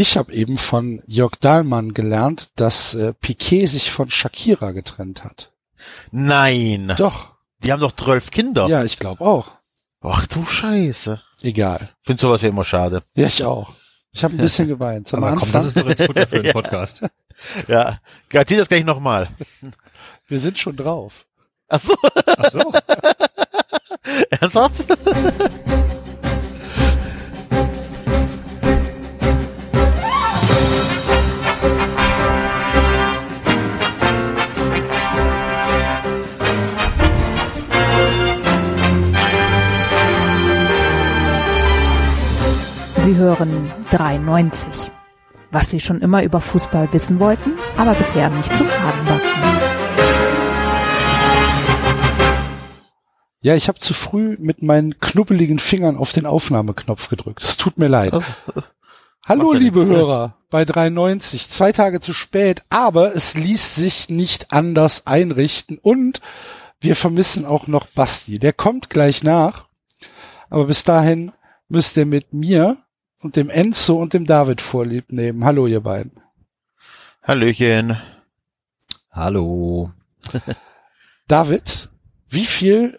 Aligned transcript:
Ich 0.00 0.16
habe 0.16 0.32
eben 0.32 0.56
von 0.56 1.02
Jörg 1.06 1.32
Dahlmann 1.40 1.92
gelernt, 1.92 2.48
dass 2.56 2.94
äh, 2.94 3.12
Piquet 3.12 3.66
sich 3.66 3.90
von 3.90 4.08
Shakira 4.08 4.70
getrennt 4.72 5.24
hat. 5.24 5.52
Nein. 6.10 6.94
Doch. 6.96 7.34
Die 7.62 7.70
haben 7.70 7.80
doch 7.80 7.92
zwölf 7.92 8.30
Kinder. 8.30 8.66
Ja, 8.66 8.82
ich 8.82 8.98
glaube 8.98 9.22
auch. 9.22 9.52
Ach 10.00 10.26
du 10.26 10.46
Scheiße. 10.46 11.20
Egal. 11.42 11.90
Ich 12.00 12.06
finde 12.06 12.18
sowas 12.22 12.40
ja 12.40 12.48
immer 12.48 12.64
schade. 12.64 13.02
Ja, 13.14 13.26
ich 13.26 13.44
auch. 13.44 13.74
Ich 14.12 14.24
habe 14.24 14.32
ein 14.32 14.38
bisschen 14.38 14.68
geweint. 14.74 15.06
Zum 15.06 15.18
Aber 15.18 15.32
Anfang. 15.32 15.50
komm, 15.50 15.52
das 15.52 15.66
ist 15.66 15.76
doch 15.76 15.86
jetzt 15.86 16.02
Futter 16.06 16.26
für 16.26 16.36
einen 16.36 16.52
Podcast. 16.54 17.02
Ja. 17.68 18.00
Garantiert 18.30 18.60
das 18.62 18.68
gleich 18.68 18.84
nochmal. 18.86 19.28
Wir 20.28 20.38
sind 20.38 20.58
schon 20.58 20.76
drauf. 20.76 21.26
Ach 21.68 21.82
so. 21.82 21.94
Ach 22.38 22.50
so. 22.50 22.72
Ernsthaft? 24.30 24.86
Hören 43.30 43.70
93. 43.90 44.90
Was 45.52 45.70
Sie 45.70 45.78
schon 45.78 46.00
immer 46.00 46.24
über 46.24 46.40
Fußball 46.40 46.92
wissen 46.92 47.20
wollten, 47.20 47.52
aber 47.76 47.94
bisher 47.94 48.28
nicht 48.28 48.56
zu 48.56 48.64
fragen 48.64 49.08
wagten. 49.08 49.50
Ja, 53.42 53.54
ich 53.54 53.68
habe 53.68 53.78
zu 53.78 53.94
früh 53.94 54.36
mit 54.40 54.62
meinen 54.62 54.98
knubbeligen 54.98 55.60
Fingern 55.60 55.96
auf 55.96 56.10
den 56.10 56.26
Aufnahmeknopf 56.26 57.08
gedrückt. 57.08 57.42
Es 57.42 57.56
tut 57.56 57.78
mir 57.78 57.86
leid. 57.86 58.12
Hallo, 59.24 59.52
liebe. 59.52 59.86
Hörer, 59.86 60.34
bei 60.50 60.64
93. 60.64 61.48
Zwei 61.48 61.70
Tage 61.70 62.00
zu 62.00 62.12
spät, 62.12 62.64
aber 62.68 63.14
es 63.14 63.34
ließ 63.34 63.76
sich 63.76 64.08
nicht 64.08 64.52
anders 64.52 65.06
einrichten 65.06 65.78
und 65.78 66.20
wir 66.80 66.96
vermissen 66.96 67.46
auch 67.46 67.68
noch 67.68 67.86
Basti. 67.86 68.40
Der 68.40 68.52
kommt 68.52 68.90
gleich 68.90 69.22
nach, 69.22 69.66
aber 70.48 70.66
bis 70.66 70.82
dahin 70.82 71.30
müsst 71.68 71.96
ihr 71.96 72.06
mit 72.06 72.32
mir 72.32 72.78
und 73.22 73.36
dem 73.36 73.50
Enzo 73.50 73.96
und 73.96 74.14
dem 74.14 74.26
David 74.26 74.60
vorlieb 74.60 75.12
nehmen. 75.12 75.44
Hallo, 75.44 75.66
ihr 75.66 75.80
beiden. 75.80 76.12
Hallöchen. 77.22 77.98
Hallo. 79.12 79.92
David, 81.28 81.90
wie 82.28 82.46
viel 82.46 82.98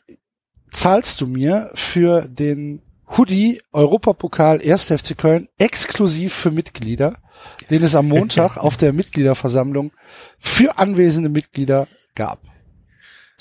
zahlst 0.72 1.22
du 1.22 1.28
mir 1.28 1.72
für 1.74 2.28
den 2.28 2.82
Hoodie 3.18 3.62
Europapokal 3.74 4.62
1. 4.62 4.86
FC 4.86 5.18
Köln 5.18 5.50
exklusiv 5.58 6.34
für 6.34 6.52
Mitglieder, 6.52 7.18
den 7.70 7.84
es 7.84 7.96
am 7.96 8.08
Montag 8.08 8.58
auf 8.58 8.78
der 8.78 8.94
Mitgliederversammlung 8.94 9.92
für 10.40 10.78
anwesende 10.78 11.30
Mitglieder 11.30 11.88
gab? 12.16 12.40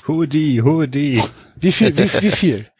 Hoodie, 0.08 0.62
Hoodie. 0.62 1.22
Wie 1.56 1.72
viel, 1.72 1.96
wie, 1.96 2.22
wie 2.22 2.30
viel? 2.30 2.66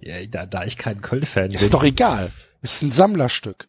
Ja, 0.00 0.14
da, 0.26 0.46
da 0.46 0.64
ich 0.64 0.76
kein 0.76 1.00
Köln-Fan 1.00 1.48
bin. 1.48 1.58
Ist 1.58 1.74
doch 1.74 1.82
egal. 1.82 2.30
Ist 2.62 2.82
ein 2.82 2.92
Sammlerstück. 2.92 3.68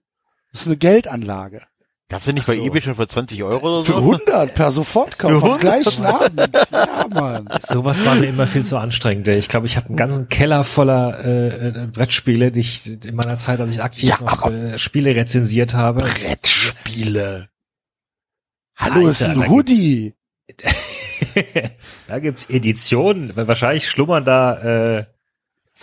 Ist 0.54 0.68
eine 0.68 0.78
Geldanlage. 0.78 1.64
Gab's 2.10 2.28
ja 2.28 2.34
nicht 2.34 2.44
Ach 2.44 2.48
bei 2.48 2.56
so. 2.58 2.66
eBay 2.66 2.82
schon 2.82 2.94
für 2.96 3.08
20 3.08 3.42
Euro 3.44 3.78
oder 3.80 3.86
Für 3.86 3.94
so? 3.94 3.98
100 3.98 4.54
per 4.54 4.70
Sofortkauf 4.72 5.32
Für 5.32 5.38
am 5.38 5.44
100? 5.44 5.62
gleichen 5.62 6.06
Abend. 6.06 6.68
Ja, 6.72 7.08
Mann. 7.10 7.50
Sowas 7.62 8.06
war 8.06 8.16
mir 8.16 8.28
immer 8.28 8.46
viel 8.46 8.64
zu 8.64 8.78
anstrengend. 8.78 9.28
ey. 9.28 9.38
Ich 9.40 9.48
glaube, 9.50 9.66
ich 9.66 9.78
habe 9.78 9.88
einen 9.88 9.96
ganzen 9.98 10.30
Keller 10.30 10.64
voller 10.64 11.26
äh, 11.26 11.68
äh, 11.70 11.88
Brettspiele, 11.88 12.52
die 12.52 12.60
ich 12.60 13.04
in 13.06 13.16
meiner 13.16 13.38
Zeit, 13.38 13.60
als 13.62 13.72
ich 13.72 13.82
aktiv 13.82 14.10
Ja, 14.10 14.20
noch 14.22 14.46
äh, 14.52 14.78
Spiele 14.78 15.16
rezensiert 15.16 15.74
habe. 15.74 16.06
Brettspiele. 16.06 17.50
Hallo, 18.76 19.08
ist 19.08 19.22
Alter, 19.24 19.34
ein 19.34 19.40
da 19.42 19.48
Hoodie. 19.48 20.14
da 22.08 22.20
gibt's 22.20 22.46
Editionen. 22.50 23.36
weil 23.36 23.48
Wahrscheinlich 23.48 23.90
schlummern 23.90 24.26
da 24.26 24.98
äh, 25.00 25.06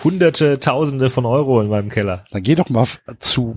Hunderte, 0.02 0.60
Tausende 0.60 1.10
von 1.10 1.26
Euro 1.26 1.60
in 1.60 1.68
meinem 1.68 1.88
Keller. 1.90 2.24
Dann 2.30 2.42
geh 2.42 2.54
doch 2.54 2.68
mal 2.68 2.86
zu 3.18 3.56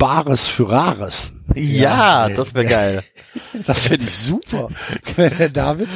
Bares 0.00 0.48
für 0.48 0.70
Rares. 0.70 1.34
Ja, 1.54 2.28
Ja, 2.28 2.34
das 2.34 2.54
wäre 2.54 2.66
geil. 2.66 3.04
Das 3.66 3.86
finde 3.86 4.06
ich 4.06 4.16
super. 4.16 4.68
Wenn 5.16 5.36
der 5.36 5.50
David 5.50 5.88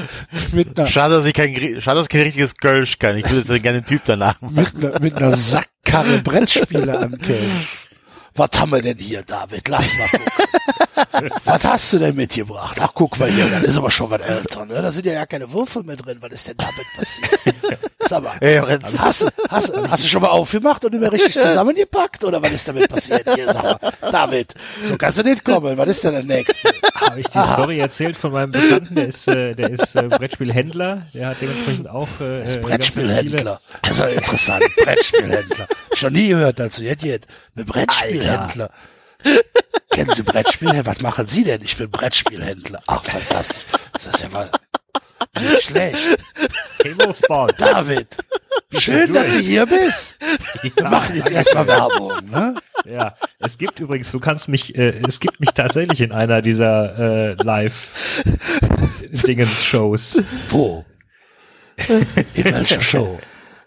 mit 0.53 0.79
einer, 0.79 0.89
Schade, 0.89 1.17
dass 1.17 1.25
ich 1.25 1.33
kein, 1.33 1.55
schade, 1.81 1.99
dass 1.99 2.05
ich 2.05 2.09
kein 2.09 2.21
richtiges 2.21 2.55
Kölsch 2.55 2.99
kann. 2.99 3.17
Ich 3.17 3.25
würde 3.29 3.53
jetzt 3.53 3.63
gerne 3.63 3.79
einen 3.79 3.87
Typ 3.87 4.03
danach 4.05 4.41
machen. 4.41 4.55
mit 4.55 4.75
einer, 4.77 5.01
mit 5.01 5.17
einer 5.17 5.37
Sackkarre 5.37 6.19
Brettspiele 6.19 6.97
ankämpft. 6.99 7.84
Was 8.37 8.51
haben 8.59 8.71
wir 8.71 8.83
denn 8.83 8.99
hier, 8.99 9.23
David? 9.23 9.69
Lass 9.69 9.87
mal 9.97 10.09
gucken. 10.09 11.31
was 11.45 11.65
hast 11.65 11.93
du 11.93 11.99
denn 11.99 12.17
mitgebracht? 12.17 12.77
Ach, 12.81 12.91
guck 12.95 13.19
mal 13.19 13.31
hier, 13.31 13.47
das 13.49 13.63
ist 13.63 13.79
aber 13.79 13.91
schon 13.91 14.11
was 14.11 14.21
älter, 14.23 14.67
ne? 14.67 14.75
Da 14.83 14.91
sind 14.91 15.07
ja 15.07 15.15
gar 15.15 15.27
keine 15.27 15.53
Würfel 15.53 15.83
mehr 15.85 15.97
drin. 15.97 16.19
Was 16.21 16.33
ist 16.33 16.49
denn 16.49 16.57
damit 16.57 16.85
passiert? 16.97 17.81
Sag 18.09 18.23
mal, 18.23 18.33
Ey, 18.41 18.59
Lorenz. 18.59 18.99
hast 18.99 19.23
du, 19.23 19.27
hast, 19.49 19.69
du- 19.69 19.89
hast 19.91 20.05
du 20.05 20.09
schon 20.09 20.21
mal 20.21 20.29
aufgemacht 20.29 20.85
und 20.85 20.99
mehr 21.01 21.11
richtig 21.11 21.33
zusammengepackt? 21.33 22.23
Oder 22.25 22.43
was 22.43 22.53
ist 22.53 22.69
damit 22.69 22.89
passiert? 22.89 23.23
Hier, 23.35 23.47
sag 23.47 23.63
mal, 23.63 23.79
David, 24.13 24.55
so 24.87 24.97
kannst 24.99 25.19
du 25.21 25.23
nicht 25.23 25.43
kommen. 25.45 25.79
Was 25.79 25.89
ist 25.89 26.05
denn 26.05 26.13
der 26.13 26.23
nächste? 26.23 26.69
Habe 27.01 27.21
ich 27.21 27.27
die 27.29 27.43
Story 27.43 27.79
erzählt 27.79 28.15
von 28.17 28.33
meinem 28.33 28.51
Bekannten, 28.51 28.95
der 28.95 29.07
ist, 29.07 29.27
äh, 29.29 29.55
der 29.55 29.71
ist 29.71 29.97
äh, 29.97 30.03
Brettspielhändler, 30.03 31.07
der 31.15 31.29
hat 31.29 31.37
dementsprechend 31.41 31.89
auch 31.89 32.09
äh, 32.21 32.43
äh, 32.43 32.59
Brettspielhändler. 32.59 33.61
Das 33.83 33.93
ist 33.93 33.99
ja 34.01 34.07
interessant. 34.09 34.65
Brettspielhändler. 34.77 35.67
Schon 35.95 36.13
nie 36.13 36.29
gehört 36.29 36.61
dazu. 36.61 36.83
Jetzt, 36.83 37.05
jetzt. 37.05 37.27
Eine 37.57 37.65
Brettspielhändler. 37.65 38.71
Kennen 39.91 40.11
Sie 40.11 40.23
Brettspielhändler? 40.23 40.87
Was 40.87 41.01
machen 41.01 41.27
Sie 41.27 41.43
denn? 41.45 41.63
Ich 41.63 41.77
bin 41.77 41.91
Brettspielhändler. 41.91 42.83
Ach, 42.87 43.05
fantastisch. 43.05 43.65
Das 43.93 44.07
ist 44.07 44.23
ja 44.23 44.29
mal 44.29 44.51
nicht 45.41 45.63
schlecht. 45.63 45.99
Halo-Sport. 46.85 47.55
David, 47.59 48.17
schön, 48.77 49.13
dass 49.13 49.27
du 49.27 49.39
hier 49.39 49.67
bist. 49.67 50.17
Wir 50.63 50.85
machen 50.85 51.17
jetzt 51.17 51.31
erstmal 51.31 51.67
Werbung, 51.67 52.13
ne? 52.31 52.55
Ja, 52.85 53.17
es 53.39 53.59
gibt 53.59 53.81
übrigens, 53.81 54.13
du 54.13 54.21
kannst 54.21 54.49
mich, 54.49 54.77
äh, 54.77 55.01
es 55.07 55.21
gibt 55.21 55.41
mich 55.41 55.51
tatsächlich 55.51 56.01
in 56.03 56.13
einer 56.13 56.41
dieser 56.43 56.99
äh, 56.99 57.33
Live-Dingens-Shows. 57.43 60.23
Wo? 60.51 60.85
In 62.35 62.45
welcher 62.45 62.83
Show? 62.83 63.19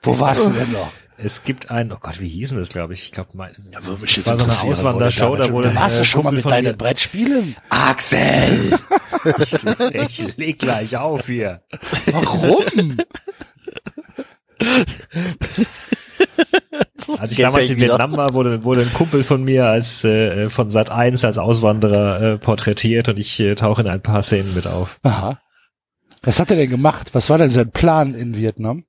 Wo 0.03 0.19
warst 0.19 0.45
du 0.45 0.51
denn 0.51 0.71
noch? 0.71 0.91
Es 1.19 1.43
gibt 1.43 1.71
ein, 1.71 1.91
oh 1.91 1.97
Gott, 1.99 2.19
wie 2.21 2.27
hieß 2.27 2.49
denn 2.49 2.59
das, 2.59 2.69
glaube 2.69 2.93
ich? 2.93 3.03
Ich 3.05 3.11
glaube, 3.11 3.31
mein, 3.33 3.51
Ja, 3.71 3.79
das 3.81 4.27
war 4.27 4.37
so 4.37 4.43
eine 4.45 4.59
Auswandershow, 4.61 5.35
da 5.35 5.51
wurde 5.51 5.69
ein, 5.69 5.75
du 5.75 5.81
äh, 5.81 6.03
schon 6.03 6.23
mal 6.23 6.29
Kumpel 6.29 6.33
mit 6.35 6.43
von 6.43 6.51
deinen 6.51 6.65
mir- 6.65 6.73
Brettspielen? 6.73 7.55
Axel! 7.69 8.79
ich 9.93 10.37
leg 10.37 10.59
gleich 10.59 10.95
auf 10.95 11.25
hier. 11.25 11.61
Warum? 12.11 12.97
Als 17.17 17.31
ich 17.31 17.37
Geht 17.37 17.45
damals 17.45 17.69
in 17.69 17.77
wieder. 17.77 17.93
Vietnam 17.93 18.17
war, 18.17 18.33
wurde, 18.33 18.63
wurde 18.65 18.81
ein 18.81 18.93
Kumpel 18.93 19.23
von 19.23 19.43
mir 19.43 19.65
als 19.67 20.03
äh, 20.03 20.49
von 20.49 20.69
Sat 20.69 20.91
1 20.91 21.23
als 21.25 21.37
Auswanderer 21.37 22.21
äh, 22.33 22.37
porträtiert 22.37 23.09
und 23.09 23.17
ich 23.17 23.39
äh, 23.39 23.55
tauche 23.55 23.81
in 23.81 23.87
ein 23.87 24.01
paar 24.01 24.21
Szenen 24.23 24.53
mit 24.53 24.67
auf. 24.67 24.99
Aha. 25.03 25.39
Was 26.21 26.39
hat 26.39 26.51
er 26.51 26.57
denn 26.57 26.69
gemacht? 26.69 27.09
Was 27.13 27.29
war 27.29 27.37
denn 27.37 27.51
sein 27.51 27.71
Plan 27.71 28.13
in 28.13 28.35
Vietnam? 28.35 28.83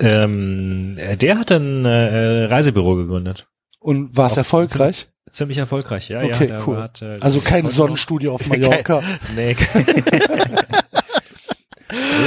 Ähm, 0.00 0.96
äh, 0.98 1.16
der 1.16 1.38
hat 1.38 1.50
ein 1.50 1.84
äh, 1.84 2.44
Reisebüro 2.44 2.94
gegründet. 2.94 3.48
Und 3.80 4.16
war 4.16 4.26
es 4.26 4.36
erfolgreich? 4.36 5.08
Ziemlich 5.30 5.58
erfolgreich, 5.58 6.08
ja. 6.08 6.22
Okay, 6.22 6.48
ja, 6.48 6.62
cool. 6.66 6.78
Hat, 6.78 7.02
äh, 7.02 7.18
Also 7.20 7.40
kein 7.40 7.68
Sonnenstudio 7.68 8.34
auf 8.34 8.46
Mallorca. 8.46 9.02
Nee. 9.36 9.56
nee, 9.74 9.84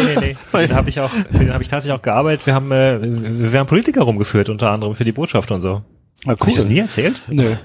nee, 0.05 0.15
nee. 0.19 0.35
Für 0.47 0.59
den 0.59 0.75
habe 0.75 0.89
ich 0.89 0.99
auch, 0.99 1.09
für 1.09 1.39
den 1.39 1.53
habe 1.53 1.63
ich 1.63 1.69
tatsächlich 1.69 1.97
auch 1.97 2.01
gearbeitet. 2.03 2.45
Wir 2.45 2.53
haben, 2.53 2.71
äh, 2.71 2.99
wir 3.01 3.59
haben 3.59 3.67
Politiker 3.67 4.01
rumgeführt, 4.03 4.49
unter 4.49 4.69
anderem 4.71 4.95
für 4.95 5.05
die 5.05 5.11
Botschaft 5.11 5.51
und 5.51 5.61
so. 5.61 5.81
Na 6.25 6.33
Hab 6.33 6.47
ich 6.47 6.55
das 6.55 6.65
nie 6.65 6.79
erzählt? 6.79 7.21
Nö. 7.27 7.55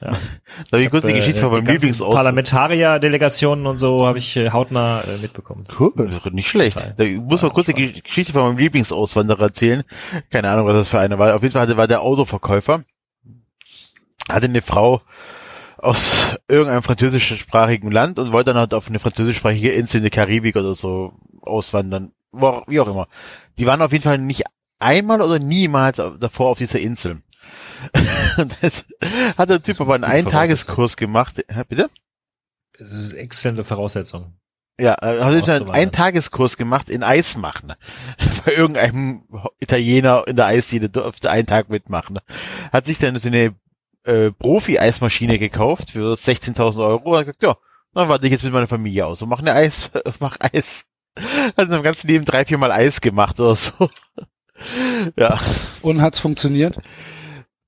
Da 0.00 0.16
habe 0.72 0.82
ich 0.82 0.90
kurz 0.90 1.04
die 1.04 1.12
Geschichte 1.12 1.42
von 1.42 1.52
meinem 1.52 1.66
Lieblingsaus. 1.66 2.14
Parlamentarier-Delegationen 2.14 3.66
und 3.66 3.78
so 3.78 4.06
habe 4.06 4.18
ich 4.18 4.34
äh, 4.36 4.50
hautnah 4.50 5.02
äh, 5.02 5.18
mitbekommen. 5.20 5.66
Cool. 5.78 5.92
Nicht 6.32 6.48
schlecht. 6.48 6.78
Da 6.96 7.04
muss 7.04 7.42
man 7.42 7.50
Ja, 7.50 7.54
kurz 7.54 7.66
die. 7.66 7.92
Geschichte 8.02 8.32
von 8.32 8.42
meinem 8.44 8.58
Lieblingsauswanderer 8.58 9.42
erzählen. 9.42 9.84
Keine 10.30 10.50
Ahnung, 10.50 10.66
was 10.66 10.74
das 10.74 10.88
für 10.88 10.98
eine 10.98 11.18
war. 11.18 11.34
Auf 11.34 11.42
jeden 11.42 11.52
Fall 11.52 11.62
hatte, 11.62 11.76
war 11.76 11.86
der 11.86 12.00
Autoverkäufer. 12.00 12.84
Hatte 14.28 14.46
eine 14.46 14.62
Frau 14.62 15.02
aus 15.76 16.36
irgendeinem 16.48 16.82
französischsprachigen 16.82 17.90
Land 17.90 18.18
und 18.18 18.32
wollte 18.32 18.50
dann 18.50 18.60
halt 18.60 18.74
auf 18.74 18.88
eine 18.88 18.98
französischsprachige 18.98 19.70
Insel 19.70 19.98
in 19.98 20.02
der 20.04 20.10
Karibik 20.10 20.56
oder 20.56 20.74
so 20.74 21.12
auswandern. 21.42 22.12
Wie 22.32 22.80
auch 22.80 22.88
immer. 22.88 23.08
Die 23.58 23.66
waren 23.66 23.82
auf 23.82 23.92
jeden 23.92 24.04
Fall 24.04 24.18
nicht 24.18 24.44
einmal 24.78 25.20
oder 25.20 25.38
niemals 25.38 25.96
davor 25.96 26.50
auf 26.50 26.58
dieser 26.58 26.80
Insel. 26.80 27.22
Und 28.36 28.54
das 28.60 28.84
hat 29.36 29.50
der 29.50 29.62
Typ 29.62 29.80
aber 29.80 29.94
einen 29.94 30.04
Eintageskurs 30.04 30.96
gemacht. 30.96 31.44
Hä, 31.48 31.62
Bitte? 31.68 31.90
Das 32.78 32.92
ist 32.92 33.12
exzellente 33.12 33.64
Voraussetzung. 33.64 34.34
Ja, 34.80 34.94
äh, 35.02 35.20
hat 35.20 35.48
einen. 35.48 35.70
Eintageskurs 35.70 36.56
gemacht 36.56 36.88
in 36.88 37.02
Eismachen. 37.02 37.74
Bei 38.46 38.54
irgendeinem 38.54 39.24
Italiener 39.58 40.24
in 40.26 40.36
der 40.36 40.46
Eisdiele 40.46 40.88
durfte 40.88 41.30
einen 41.30 41.46
Tag 41.46 41.68
mitmachen. 41.68 42.18
Hat 42.72 42.86
sich 42.86 42.98
dann 42.98 43.18
so 43.18 43.28
eine 43.28 43.54
äh, 44.04 44.30
Profi-Eismaschine 44.30 45.38
gekauft 45.38 45.90
für 45.90 46.14
16.000 46.14 46.82
Euro 46.82 47.18
und 47.18 47.20
gesagt, 47.20 47.42
ja, 47.42 47.56
dann 47.92 48.08
warte 48.08 48.26
ich 48.26 48.32
jetzt 48.32 48.44
mit 48.44 48.52
meiner 48.52 48.68
Familie 48.68 49.06
aus 49.06 49.20
und 49.20 49.28
mach 49.28 49.40
eine 49.40 49.52
Eis, 49.52 49.90
mach 50.20 50.38
Eis. 50.40 50.84
Hat 51.56 51.66
in 51.66 51.70
seinem 51.70 51.82
ganzen 51.82 52.08
Leben 52.08 52.24
drei, 52.24 52.46
vier 52.46 52.56
Mal 52.56 52.72
Eis 52.72 53.00
gemacht 53.02 53.38
oder 53.38 53.56
so. 53.56 53.90
ja. 55.16 55.38
Und 55.82 56.00
hat's 56.00 56.20
funktioniert? 56.20 56.78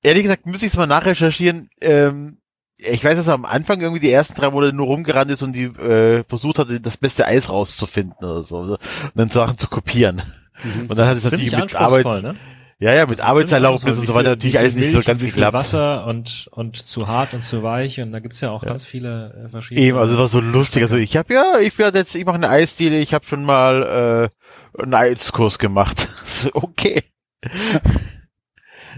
Ehrlich 0.03 0.25
gesagt, 0.25 0.47
müsste 0.47 0.67
ich 0.67 0.73
es 0.73 0.79
mal 0.79 0.87
nachrecherchieren. 0.87 1.71
Ähm, 1.81 2.39
ich 2.79 3.05
weiß, 3.05 3.17
dass 3.17 3.29
er 3.29 3.35
am 3.35 3.45
Anfang 3.45 3.81
irgendwie 3.81 4.01
die 4.01 4.11
ersten 4.11 4.35
drei 4.35 4.51
Monate 4.51 4.75
nur 4.75 4.87
rumgerannt 4.87 5.31
ist 5.31 5.43
und 5.43 5.53
die 5.53 5.65
äh, 5.65 6.25
versucht 6.29 6.59
hatte, 6.59 6.81
das 6.81 6.97
beste 6.97 7.27
Eis 7.27 7.49
rauszufinden 7.49 8.17
oder 8.19 8.43
so. 8.43 8.59
Und 8.59 8.79
dann 9.15 9.31
Sachen 9.31 9.59
zu 9.59 9.69
kopieren. 9.69 10.23
Mhm. 10.63 10.87
Und 10.89 10.97
dann 10.99 11.07
hat 11.07 11.17
es 11.17 11.25
natürlich 11.25 11.57
mit 11.57 11.77
Arbeit, 11.77 12.23
ne? 12.23 12.35
ja, 12.79 12.93
ja, 12.95 13.07
mit 13.09 13.21
Arbeitserlaubnis 13.21 13.99
und 13.99 14.07
so 14.07 14.15
weiter 14.15 14.31
natürlich 14.31 14.59
alles 14.59 14.75
nicht 14.75 14.93
so 14.93 15.03
ganz 15.03 15.23
geklappt. 15.23 15.53
Wasser 15.53 16.07
und, 16.07 16.49
und 16.51 16.77
zu 16.77 17.07
hart 17.07 17.33
und 17.33 17.43
zu 17.43 17.63
weich 17.63 18.01
und 18.01 18.11
da 18.11 18.19
gibt's 18.19 18.41
ja 18.41 18.51
auch 18.51 18.65
ganz 18.65 18.85
viele 18.85 19.45
äh, 19.45 19.49
verschiedene. 19.49 19.87
Eben, 19.87 19.99
also 19.99 20.15
es 20.15 20.19
war 20.19 20.29
so 20.29 20.41
lustig. 20.41 20.83
Also 20.83 20.97
ich 20.97 21.17
habe 21.17 21.33
ja, 21.33 21.59
ich 21.61 21.79
werde 21.79 21.99
jetzt, 21.99 22.17
ich 22.17 22.25
mache 22.25 22.37
eine 22.37 22.49
Eisdiele, 22.49 22.99
ich 22.99 23.15
habe 23.15 23.25
schon 23.25 23.45
mal 23.45 24.31
äh, 24.77 24.83
einen 24.83 24.95
Eiskurs 24.95 25.61
gemacht. 25.61 26.09
okay. 26.55 27.05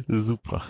Super. 0.08 0.62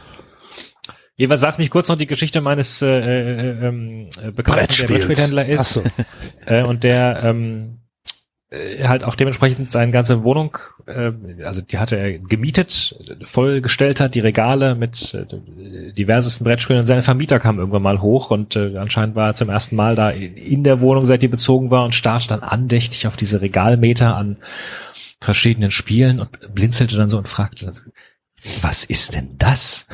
Jeweils 1.17 1.43
lass 1.43 1.59
mich 1.59 1.71
kurz 1.71 1.88
noch 1.88 1.97
die 1.97 2.06
Geschichte 2.06 2.41
meines 2.41 2.82
äh, 2.82 2.87
äh, 2.87 3.69
ähm, 3.69 4.09
äh, 4.23 4.32
Bekannten, 4.32 4.75
der. 4.81 4.87
Brettspielhändler 4.88 5.47
ist 5.47 5.73
so. 5.75 5.82
äh, 6.47 6.65
und 6.65 6.82
der 6.82 7.23
ähm, 7.23 7.79
äh, 8.50 8.85
halt 8.85 9.05
auch 9.05 9.15
dementsprechend 9.15 9.71
seine 9.71 9.93
ganze 9.93 10.25
Wohnung, 10.25 10.59
äh, 10.87 11.12
also 11.44 11.61
die 11.61 11.79
hatte 11.79 11.97
er 11.97 12.19
gemietet, 12.19 12.97
vollgestellt 13.23 14.00
hat, 14.00 14.17
die 14.17 14.21
Regale 14.21 14.75
mit 14.75 15.15
äh, 15.15 15.93
diversesten 15.93 16.44
Brettspielen 16.44 16.81
und 16.81 16.87
seine 16.87 17.03
Vermieter 17.03 17.38
kamen 17.38 17.59
irgendwann 17.59 17.82
mal 17.82 18.00
hoch 18.00 18.32
und 18.32 18.56
äh, 18.56 18.77
anscheinend 18.77 19.15
war 19.15 19.29
er 19.29 19.35
zum 19.35 19.49
ersten 19.49 19.77
Mal 19.77 19.94
da 19.94 20.11
in 20.11 20.65
der 20.65 20.81
Wohnung, 20.81 21.05
seit 21.05 21.23
die 21.23 21.29
bezogen 21.29 21.70
war 21.70 21.85
und 21.85 21.94
starrte 21.94 22.29
dann 22.29 22.41
andächtig 22.41 23.06
auf 23.06 23.17
diese 23.17 23.41
Regalmeter 23.41 24.17
an 24.17 24.37
verschiedenen 25.20 25.70
Spielen 25.70 26.20
und 26.20 26.55
blinzelte 26.55 26.97
dann 26.97 27.09
so 27.09 27.19
und 27.19 27.29
fragte, 27.29 27.73
was 28.62 28.85
ist 28.85 29.14
denn 29.14 29.38
das? 29.38 29.87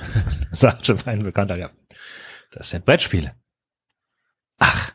sagte 0.52 0.96
mein 1.06 1.22
Bekannter, 1.22 1.56
ja, 1.56 1.70
das 2.50 2.70
sind 2.70 2.84
Brettspiele. 2.84 3.34
Ach, 4.58 4.92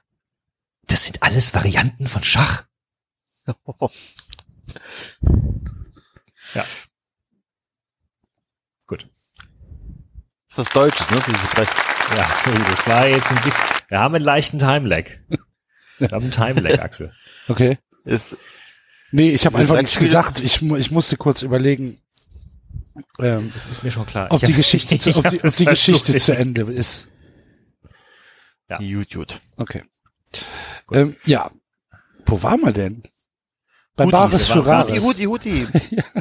das 0.88 1.06
sind 1.06 1.22
alles 1.22 1.54
Varianten 1.54 2.08
von 2.08 2.24
Schach. 2.24 2.64
Ja. 6.54 6.66
Gut. 8.88 9.08
Das 10.50 10.52
ist 10.52 10.58
was 10.58 10.70
Deutsches, 10.70 11.10
ne? 11.10 11.20
Diese 11.28 11.48
Brett. 11.56 11.70
Ja, 12.16 12.28
das 12.70 12.88
war 12.88 13.08
jetzt 13.08 13.30
ein 13.30 13.36
bisschen, 13.44 13.62
wir 13.88 14.00
haben 14.00 14.16
einen 14.16 14.24
leichten 14.24 14.58
Time-Lag. 14.60 15.06
Wir 16.00 16.10
haben 16.10 16.24
einen 16.24 16.32
Time-Lag, 16.32 16.80
Axel. 16.82 17.14
Okay. 17.48 17.78
Ist, 18.06 18.36
Nee, 19.12 19.32
ich 19.32 19.46
habe 19.46 19.58
einfach 19.58 19.82
nichts 19.82 19.98
gesagt. 19.98 20.40
Ich, 20.40 20.62
ich 20.62 20.92
musste 20.92 21.18
kurz 21.18 21.42
überlegen, 21.42 22.02
ähm, 23.20 23.50
Das 23.54 23.66
ist 23.66 23.84
mir 23.84 23.92
schon 23.92 24.06
klar. 24.06 24.28
ob 24.32 24.42
Ich 24.44 24.48
die 24.50 24.54
Geschichte, 24.56 25.00
zu, 25.00 25.16
ob 25.18 25.30
die, 25.30 25.44
ob 25.44 25.56
die 25.56 25.66
Geschichte 25.66 26.18
zu 26.18 26.36
Ende 26.36 26.62
ist. 26.64 27.08
Ja. 28.70 28.78
gut, 28.78 29.12
gut. 29.14 29.40
Okay. 29.58 29.84
Gut. 30.86 30.98
Ähm, 30.98 31.16
ja. 31.26 31.52
Wo 32.26 32.42
waren 32.44 32.62
wir 32.62 32.72
denn? 32.72 33.04
Bei 33.96 34.06
Hutis, 34.06 34.48
wir 34.50 34.56
für 34.62 34.66
waren- 34.66 34.88
Huti, 34.88 34.92
Rares. 35.00 35.04
Huti, 35.04 35.24
Huti. 35.24 35.68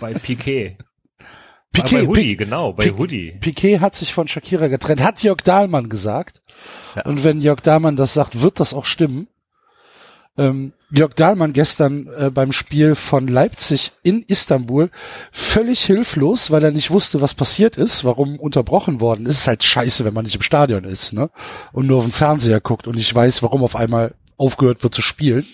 Bei 0.01 0.15
Piquet. 0.15 0.79
Piquet, 1.71 1.97
bei 2.03 2.07
Hoodie, 2.07 2.37
genau, 2.37 2.73
bei 2.73 2.91
Hoodie. 2.91 3.33
Piquet 3.41 3.81
hat 3.81 3.95
sich 3.95 4.15
von 4.15 4.27
Shakira 4.27 4.69
getrennt, 4.69 5.03
hat 5.03 5.23
Jörg 5.23 5.43
Dahlmann 5.43 5.91
gesagt. 5.91 6.43
Ja. 6.97 7.05
Und 7.05 7.23
wenn 7.25 7.43
Jörg 7.43 7.61
Dahlmann 7.61 7.95
das 7.97 8.15
sagt, 8.15 8.41
wird 8.41 8.59
das 8.59 8.73
auch 8.73 8.87
stimmen. 8.87 9.29
Ähm, 10.39 10.73
Jörg 10.91 11.15
Dahlmann 11.15 11.53
gestern 11.53 12.09
äh, 12.17 12.31
beim 12.31 12.53
Spiel 12.53 12.95
von 12.95 13.29
Leipzig 13.29 13.93
in 14.03 14.23
Istanbul 14.23 14.91
völlig 15.33 15.85
hilflos, 15.85 16.51
weil 16.51 16.65
er 16.65 16.71
nicht 16.71 16.91
wusste, 16.91 17.21
was 17.21 17.35
passiert 17.35 17.77
ist, 17.77 18.05
warum 18.05 18.39
unterbrochen 18.39 19.01
worden 19.01 19.27
ist. 19.27 19.41
Ist 19.41 19.49
halt 19.49 19.65
scheiße, 19.65 20.05
wenn 20.05 20.15
man 20.15 20.25
nicht 20.25 20.37
im 20.37 20.43
Stadion 20.43 20.85
ist, 20.85 21.13
ne? 21.13 21.29
Und 21.73 21.89
nur 21.89 21.99
auf 21.99 22.05
dem 22.05 22.13
Fernseher 22.13 22.61
guckt 22.61 22.87
und 22.87 22.95
nicht 22.95 23.15
weiß, 23.15 23.43
warum 23.43 23.63
auf 23.63 23.77
einmal 23.77 24.15
aufgehört 24.39 24.83
wird 24.83 24.95
zu 24.95 25.03
spielen. 25.03 25.47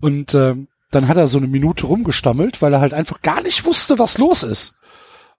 Und 0.00 0.34
ähm, 0.34 0.68
dann 0.90 1.08
hat 1.08 1.16
er 1.16 1.28
so 1.28 1.38
eine 1.38 1.48
Minute 1.48 1.86
rumgestammelt, 1.86 2.62
weil 2.62 2.72
er 2.72 2.80
halt 2.80 2.94
einfach 2.94 3.20
gar 3.20 3.42
nicht 3.42 3.64
wusste, 3.64 3.98
was 3.98 4.16
los 4.16 4.42
ist. 4.42 4.74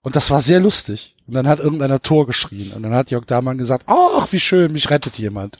Und 0.02 0.14
das 0.14 0.30
war 0.30 0.40
sehr 0.40 0.60
lustig. 0.60 1.16
Und 1.26 1.34
dann 1.34 1.48
hat 1.48 1.58
irgendeiner 1.58 2.02
Tor 2.02 2.26
geschrien. 2.26 2.72
Und 2.72 2.82
dann 2.82 2.94
hat 2.94 3.10
Jörg 3.10 3.24
Dahmann 3.24 3.58
gesagt, 3.58 3.84
ach, 3.86 4.30
wie 4.30 4.40
schön, 4.40 4.72
mich 4.72 4.90
rettet 4.90 5.18
jemand. 5.18 5.58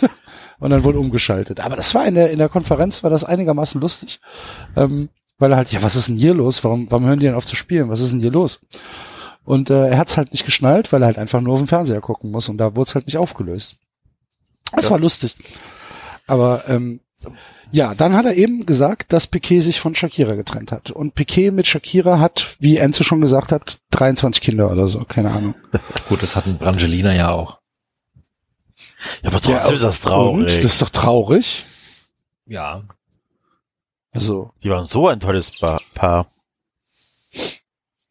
und 0.58 0.70
dann 0.70 0.84
wurde 0.84 0.98
umgeschaltet. 0.98 1.60
Aber 1.60 1.76
das 1.76 1.94
war 1.94 2.06
in 2.06 2.14
der, 2.14 2.30
in 2.30 2.38
der 2.38 2.48
Konferenz, 2.48 3.02
war 3.02 3.10
das 3.10 3.24
einigermaßen 3.24 3.80
lustig. 3.80 4.20
Ähm, 4.76 5.08
weil 5.38 5.50
er 5.52 5.58
halt, 5.58 5.70
ja, 5.72 5.82
was 5.82 5.96
ist 5.96 6.08
denn 6.08 6.16
hier 6.16 6.32
los? 6.34 6.64
Warum, 6.64 6.90
warum 6.90 7.04
hören 7.06 7.18
die 7.20 7.26
denn 7.26 7.34
auf 7.34 7.44
zu 7.46 7.56
spielen? 7.56 7.90
Was 7.90 8.00
ist 8.00 8.12
denn 8.12 8.20
hier 8.20 8.30
los? 8.30 8.58
Und 9.44 9.68
äh, 9.70 9.88
er 9.90 9.98
hat 9.98 10.08
es 10.08 10.16
halt 10.16 10.32
nicht 10.32 10.44
geschnallt, 10.46 10.92
weil 10.92 11.02
er 11.02 11.06
halt 11.06 11.18
einfach 11.18 11.40
nur 11.40 11.54
auf 11.54 11.60
den 11.60 11.68
Fernseher 11.68 12.00
gucken 12.00 12.30
muss. 12.30 12.48
Und 12.48 12.58
da 12.58 12.74
wurde 12.74 12.88
es 12.88 12.94
halt 12.94 13.06
nicht 13.06 13.18
aufgelöst. 13.18 13.76
Das 14.72 14.86
Ja. 14.86 14.92
war 14.92 14.98
lustig. 14.98 15.36
Aber 16.26 16.64
ähm, 16.68 17.00
ja, 17.70 17.94
dann 17.94 18.14
hat 18.16 18.24
er 18.24 18.34
eben 18.34 18.64
gesagt, 18.66 19.12
dass 19.12 19.26
Piquet 19.26 19.60
sich 19.60 19.80
von 19.80 19.94
Shakira 19.94 20.34
getrennt 20.34 20.72
hat. 20.72 20.90
Und 20.90 21.14
Piquet 21.14 21.50
mit 21.50 21.66
Shakira 21.66 22.18
hat, 22.18 22.56
wie 22.58 22.78
Enzo 22.78 23.04
schon 23.04 23.20
gesagt 23.20 23.52
hat, 23.52 23.78
23 23.90 24.42
Kinder 24.42 24.70
oder 24.72 24.88
so, 24.88 25.04
keine 25.04 25.30
Ahnung. 25.30 25.54
Gut, 26.08 26.22
das 26.22 26.34
hat 26.34 26.46
ein 26.46 26.58
Brangelina 26.58 27.14
ja 27.14 27.30
auch. 27.30 27.58
Ja, 29.22 29.30
aber 29.30 29.40
trotzdem 29.40 29.74
ist 29.74 29.82
das 29.82 30.00
traurig. 30.00 30.34
Und? 30.38 30.46
Das 30.64 30.72
ist 30.72 30.82
doch 30.82 30.90
traurig. 30.90 31.64
Ja. 32.46 32.82
Also, 34.12 34.52
Die 34.62 34.70
waren 34.70 34.84
so 34.86 35.08
ein 35.08 35.20
tolles 35.20 35.50
Pa- 35.50 35.80
Paar. 35.94 36.26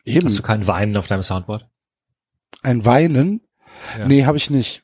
eben, 0.03 0.25
Hast 0.27 0.37
du 0.37 0.43
kein 0.43 0.65
Weinen 0.67 0.95
auf 0.97 1.07
deinem 1.07 1.23
Soundboard? 1.23 1.65
ein 2.63 2.83
Weinen. 2.85 3.41
Ja. 3.97 4.07
Nee, 4.07 4.25
habe 4.25 4.37
ich 4.37 4.49
nicht. 4.49 4.83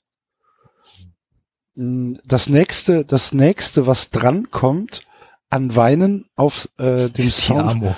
Mm, 1.75 2.15
Das 2.25 2.47
nächste, 2.47 3.05
das 3.05 3.33
nächste, 3.33 3.87
was 3.87 4.09
dran 4.11 4.49
kommt 4.51 5.03
an 5.49 5.75
Weinen 5.75 6.29
auf 6.35 6.69
äh, 6.77 7.09
dem 7.09 7.25
Ist 7.25 7.39
Sound 7.41 7.69
Amo. 7.69 7.95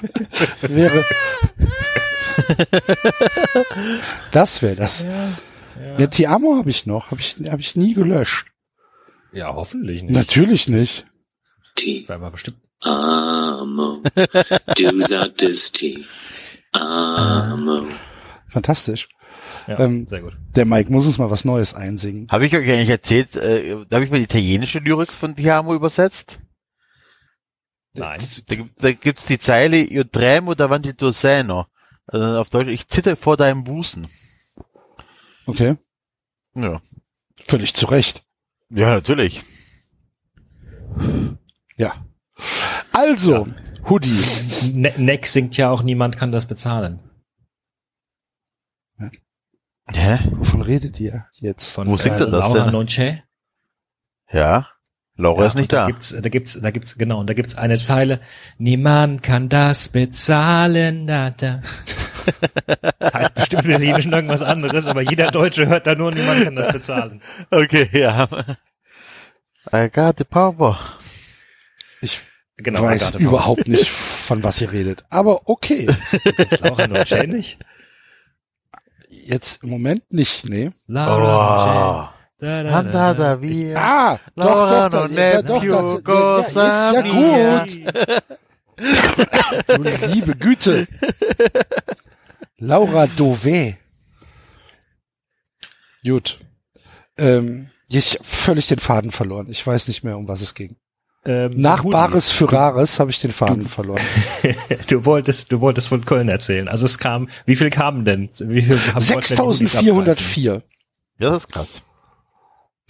wäre. 0.60 1.04
das 4.32 4.62
wäre 4.62 4.76
das. 4.76 5.02
Ja, 5.02 5.28
Ja, 5.98 6.06
Ti 6.06 6.26
Amo 6.26 6.56
habe 6.56 6.70
ich 6.70 6.86
noch, 6.86 7.10
habe 7.10 7.20
ich, 7.20 7.36
hab 7.50 7.60
ich 7.60 7.76
nie 7.76 7.94
gelöscht. 7.94 8.46
ja, 9.32 9.54
hoffentlich 9.54 10.02
nicht. 10.02 10.12
Natürlich 10.12 10.68
nicht. 10.68 11.06
T. 11.74 12.08
War 12.08 12.18
mal 12.18 12.30
bestimmt. 12.30 12.58
Amo. 12.80 14.02
Du 14.76 15.00
sagtest 15.00 15.76
T. 15.76 16.04
Amo. 16.72 17.86
Fantastisch. 18.48 19.08
Ja, 19.66 19.78
Ähm, 19.80 20.06
sehr 20.06 20.22
gut. 20.22 20.34
Der 20.56 20.64
Mike 20.64 20.90
muss 20.90 21.06
uns 21.06 21.18
mal 21.18 21.30
was 21.30 21.44
Neues 21.44 21.74
einsingen. 21.74 22.26
Habe 22.30 22.46
ich 22.46 22.54
euch 22.56 22.68
eigentlich 22.68 22.88
erzählt, 22.88 23.36
äh, 23.36 23.84
da 23.88 23.96
habe 23.96 24.04
ich 24.04 24.10
mal 24.10 24.16
die 24.18 24.24
italienische 24.24 24.78
Lyrics 24.78 25.16
von 25.16 25.36
Tiamo 25.36 25.74
übersetzt? 25.74 26.38
Nein. 27.94 28.20
Da, 28.48 28.54
gibt- 28.54 28.82
da 28.84 28.92
gibt's 28.92 29.26
die 29.26 29.38
Zeile 29.38 29.78
Io 29.78 30.04
tremo 30.04 30.54
davanti 30.54 30.94
tuo 30.94 31.10
seno. 31.12 31.66
Also 32.06 32.38
auf 32.40 32.48
Deutsch, 32.50 32.68
ich 32.68 32.88
zitter 32.88 33.16
vor 33.16 33.36
deinem 33.36 33.64
Busen. 33.64 34.08
Okay. 35.48 35.76
Ja. 36.54 36.80
Völlig 37.46 37.74
zu 37.74 37.86
Recht. 37.86 38.22
Ja, 38.68 38.90
natürlich. 38.90 39.42
Ja. 41.76 42.04
Also, 42.92 43.48
Hoodie. 43.88 44.22
Ne 44.74 44.92
Neck 44.98 45.26
singt 45.26 45.56
ja 45.56 45.70
auch, 45.70 45.82
niemand 45.82 46.18
kann 46.18 46.32
das 46.32 46.44
bezahlen. 46.44 47.00
Hä? 49.90 50.18
Wovon 50.32 50.60
redet 50.60 51.00
ihr 51.00 51.26
jetzt? 51.32 51.70
Von 51.70 51.88
Wo 51.88 51.96
singt 51.96 52.20
er 52.20 52.26
das 52.26 52.40
Laura 52.40 52.64
denn? 52.64 52.72
Noche. 52.72 53.22
Ja. 54.30 54.68
Laura 55.16 55.46
ist 55.46 55.54
und 55.54 55.62
nicht 55.62 55.72
da 55.72 55.82
da. 55.82 55.86
Gibt's, 55.86 56.10
da 56.10 56.28
gibt's, 56.28 56.60
da 56.60 56.70
gibt's, 56.70 56.98
genau, 56.98 57.20
und 57.20 57.26
da 57.30 57.32
gibt's 57.32 57.54
eine 57.54 57.78
Zeile. 57.78 58.20
Niemand 58.58 59.22
kann 59.22 59.48
das 59.48 59.88
bezahlen, 59.88 61.06
da, 61.06 61.30
da. 61.30 61.62
Das 62.98 63.14
heißt 63.14 63.34
bestimmt 63.34 63.64
im 63.64 63.70
Italienischen 63.70 64.12
irgendwas 64.12 64.42
anderes, 64.42 64.86
aber 64.86 65.02
jeder 65.02 65.30
Deutsche 65.30 65.66
hört 65.66 65.86
da 65.86 65.94
nur, 65.94 66.12
niemand 66.12 66.44
kann 66.44 66.56
das 66.56 66.72
bezahlen. 66.72 67.22
Okay, 67.50 67.88
ja. 67.92 68.28
I 69.72 69.88
got 69.90 70.18
the 70.18 70.24
power. 70.24 70.78
Ich 72.00 72.20
Genau, 72.60 72.82
weiß 72.82 73.14
überhaupt 73.14 73.68
nicht, 73.68 73.88
von 73.88 74.42
was 74.42 74.60
ihr 74.60 74.72
redet. 74.72 75.04
Aber 75.10 75.48
okay. 75.48 75.86
Ist 76.38 76.60
Laura 76.60 76.88
Noche 76.88 77.28
nicht? 77.28 77.56
Jetzt 79.08 79.62
im 79.62 79.70
Moment 79.70 80.12
nicht, 80.12 80.44
nee. 80.44 80.72
Laura. 80.88 82.10
Oh. 82.10 82.18
Da, 82.38 82.62
da, 82.64 82.82
da, 82.82 83.14
da. 83.14 83.42
via. 83.42 83.76
Ah, 83.76 84.18
Laura 84.34 84.88
doch, 84.88 85.08
doch, 85.08 85.42
doch, 85.42 85.64
doch, 85.64 86.02
doch, 86.02 86.04
cosa 86.04 86.92
ja, 86.92 87.00
ist 87.00 87.14
ja 87.14 87.64
gut. 87.64 87.94
Du 89.66 89.82
liebe 89.82 90.36
Güte. 90.36 90.86
Laura 92.58 93.06
Dové. 93.16 93.76
Gut. 96.04 96.38
Ähm, 97.16 97.70
ich 97.88 98.14
hab 98.18 98.26
völlig 98.26 98.68
den 98.68 98.78
Faden 98.78 99.12
verloren. 99.12 99.46
Ich 99.50 99.66
weiß 99.66 99.88
nicht 99.88 100.04
mehr, 100.04 100.16
um 100.16 100.28
was 100.28 100.40
es 100.40 100.54
ging. 100.54 100.76
Ähm, 101.24 101.52
Nach 101.56 101.80
Hoodies. 101.82 101.92
Bares 101.92 102.30
für 102.30 102.52
Rares 102.52 103.00
habe 103.00 103.10
ich 103.10 103.20
den 103.20 103.32
Faden 103.32 103.62
verloren. 103.66 104.02
Du 104.88 105.04
wolltest, 105.04 105.52
du 105.52 105.60
wolltest 105.60 105.88
von 105.88 106.04
Köln 106.04 106.28
erzählen. 106.28 106.68
Also 106.68 106.86
es 106.86 106.98
kam, 106.98 107.28
wie 107.44 107.56
viel 107.56 107.70
kamen 107.70 108.04
denn? 108.04 108.28
Wie 108.38 108.62
viel 108.62 108.78
haben 108.94 109.08
wollten 109.08 109.28
denn 109.28 109.36
die 109.36 109.42
Hoodies 109.42 109.76
abreißen? 109.76 110.16
6404. 110.16 110.62
Ja, 111.18 111.30
das 111.30 111.44
ist 111.44 111.52
krass. 111.52 111.82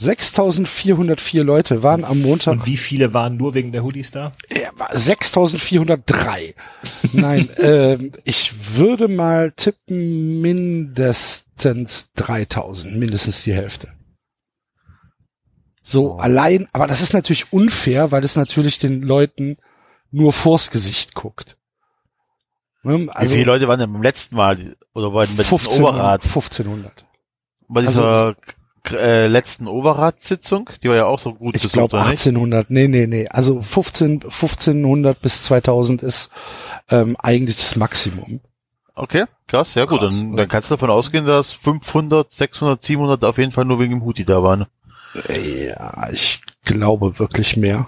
6404 0.00 1.42
Leute 1.42 1.82
waren 1.82 2.04
am 2.04 2.20
Montag. 2.22 2.52
Und 2.52 2.66
wie 2.66 2.76
viele 2.76 3.12
waren 3.14 3.36
nur 3.36 3.54
wegen 3.54 3.72
der 3.72 3.82
Hoodies 3.82 4.12
da? 4.12 4.32
Ja, 4.48 4.70
6403. 4.92 6.54
Nein, 7.12 7.48
ähm, 7.58 8.12
ich 8.22 8.76
würde 8.76 9.08
mal 9.08 9.50
tippen 9.52 10.40
mindestens 10.40 12.10
3000, 12.14 12.96
mindestens 12.96 13.42
die 13.42 13.52
Hälfte. 13.52 13.88
So 15.82 16.12
Oh. 16.12 16.16
allein, 16.18 16.68
aber 16.72 16.86
das 16.86 17.00
ist 17.00 17.12
natürlich 17.12 17.52
unfair, 17.52 18.12
weil 18.12 18.22
es 18.22 18.36
natürlich 18.36 18.78
den 18.78 19.02
Leuten 19.02 19.56
nur 20.12 20.32
vors 20.32 20.70
Gesicht 20.70 21.14
guckt. 21.14 21.56
Ne, 22.84 23.08
Wie 23.18 23.26
viele 23.26 23.44
Leute 23.44 23.66
waren 23.66 23.80
denn 23.80 23.92
beim 23.92 24.02
letzten 24.02 24.36
Mal 24.36 24.76
oder 24.94 25.10
bei 25.10 25.26
dem 25.26 25.36
letzten 25.36 25.58
15, 25.58 25.82
Oberrat? 25.82 26.22
1500. 26.24 27.04
Bei 27.66 27.82
dieser 27.82 28.36
äh, 28.90 29.26
letzten 29.26 29.66
Oberratssitzung, 29.68 30.70
die 30.82 30.88
war 30.88 30.96
ja 30.96 31.06
auch 31.06 31.18
so 31.18 31.34
gut 31.34 31.54
Ich 31.56 31.70
glaube 31.70 31.96
oder 31.96 32.04
nicht? 32.04 32.26
1800, 32.26 32.70
nee, 32.70 32.88
nee, 32.88 33.06
nee. 33.06 33.28
Also 33.28 33.60
15, 33.62 34.22
1500 34.24 35.20
bis 35.20 35.42
2000 35.44 36.02
ist 36.02 36.30
ähm, 36.90 37.16
eigentlich 37.18 37.56
das 37.56 37.76
Maximum. 37.76 38.40
Okay, 38.94 39.24
krass, 39.46 39.74
ja 39.74 39.84
gut, 39.84 40.00
Krass, 40.00 40.20
dann, 40.20 40.36
dann 40.36 40.48
kannst 40.48 40.70
du 40.70 40.74
davon 40.74 40.90
ausgehen, 40.90 41.24
dass 41.26 41.52
500, 41.52 42.32
600, 42.32 42.82
700 42.82 43.24
auf 43.24 43.38
jeden 43.38 43.52
Fall 43.52 43.64
nur 43.64 43.78
wegen 43.78 43.92
dem 43.92 44.04
Huti 44.04 44.24
da 44.24 44.42
waren. 44.42 44.66
Ja, 45.28 46.08
ich 46.12 46.40
glaube 46.64 47.18
wirklich 47.18 47.56
mehr. 47.56 47.86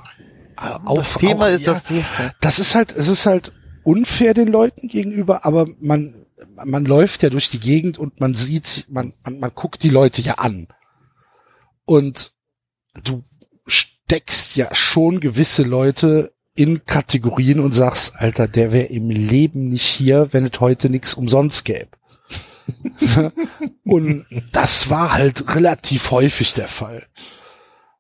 Auch- 0.57 0.95
das 0.97 1.15
Thema 1.15 1.47
auch, 1.47 1.51
ist, 1.51 1.63
ja, 1.63 1.75
dass 1.75 1.83
die, 1.85 2.05
das 2.41 2.59
ist 2.59 2.75
halt, 2.75 2.95
es 2.97 3.09
ist 3.09 3.27
halt 3.27 3.53
unfair 3.83 4.35
den 4.35 4.49
Leuten 4.49 4.89
gegenüber, 4.89 5.45
aber 5.45 5.67
man, 5.81 6.15
man 6.65 6.85
läuft 6.85 7.23
ja 7.23 7.31
durch 7.31 7.51
die 7.51 7.61
Gegend 7.61 7.99
und 7.99 8.21
man 8.21 8.35
sieht, 8.35 8.67
sich- 8.67 8.89
man, 8.89 9.13
man, 9.25 9.41
man 9.41 9.51
guckt 9.55 9.83
die 9.83 9.89
Leute 9.91 10.21
ja 10.23 10.35
an. 10.35 10.67
Und 11.91 12.35
du 13.03 13.25
steckst 13.67 14.55
ja 14.55 14.73
schon 14.73 15.19
gewisse 15.19 15.65
Leute 15.65 16.33
in 16.55 16.85
Kategorien 16.85 17.59
und 17.59 17.73
sagst, 17.73 18.15
Alter, 18.15 18.47
der 18.47 18.71
wäre 18.71 18.87
im 18.87 19.11
Leben 19.11 19.71
nicht 19.71 19.87
hier, 19.87 20.29
wenn 20.31 20.47
es 20.47 20.61
heute 20.61 20.89
nichts 20.89 21.15
umsonst 21.15 21.65
gäbe. 21.65 21.89
und 23.85 24.25
das 24.53 24.89
war 24.89 25.15
halt 25.15 25.53
relativ 25.57 26.13
häufig 26.13 26.55
der 26.55 26.69
Fall. 26.69 27.09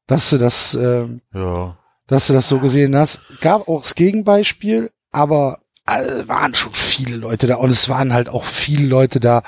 Dass 0.06 0.30
du 0.30 0.38
das, 0.38 0.74
ähm, 0.74 1.20
ja. 1.34 1.76
dass 2.06 2.28
du 2.28 2.32
das 2.32 2.46
so 2.46 2.60
gesehen 2.60 2.94
hast. 2.94 3.18
Gab 3.40 3.66
auch 3.66 3.82
das 3.82 3.96
Gegenbeispiel, 3.96 4.92
aber 5.10 5.62
äh, 5.86 6.28
waren 6.28 6.54
schon 6.54 6.74
viele 6.74 7.16
Leute 7.16 7.48
da 7.48 7.56
und 7.56 7.70
es 7.70 7.88
waren 7.88 8.12
halt 8.12 8.28
auch 8.28 8.44
viele 8.44 8.86
Leute 8.86 9.18
da, 9.18 9.42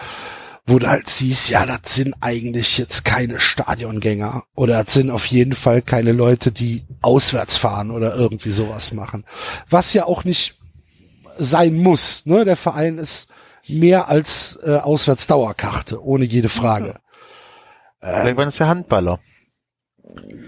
wo 0.65 0.79
du 0.79 0.89
halt 0.89 1.09
siehst, 1.09 1.49
ja, 1.49 1.67
das 1.67 1.95
sind 1.95 2.15
eigentlich 2.21 2.79
jetzt 2.79 3.05
keine 3.05 3.41
Stadiongänger 3.41 4.45
oder 4.55 4.85
das 4.85 4.95
sind 4.95 5.11
auf 5.11 5.27
jeden 5.27 5.55
Fall 5.55 5.83
keine 5.83 6.13
Leute, 6.13 6.53
die 6.53 6.85
auswärts 7.01 7.57
fahren 7.57 7.91
oder 7.91 8.15
irgendwie 8.15 8.53
sowas 8.53 8.93
machen. 8.93 9.25
Was 9.71 9.93
ja 9.93 10.05
auch 10.05 10.25
nicht 10.25 10.59
sein 11.39 11.83
muss. 11.83 12.27
Ne? 12.27 12.45
Der 12.45 12.57
Verein 12.57 12.99
ist 12.99 13.29
mehr 13.67 14.09
als 14.09 14.59
äh, 14.65 14.77
Auswärtsdauerkarte, 14.77 16.03
ohne 16.05 16.25
jede 16.25 16.49
Frage. 16.49 17.01
Vielleicht 18.01 18.37
waren 18.37 18.49
es 18.49 18.59
ja 18.59 18.67
Handballer. 18.67 19.21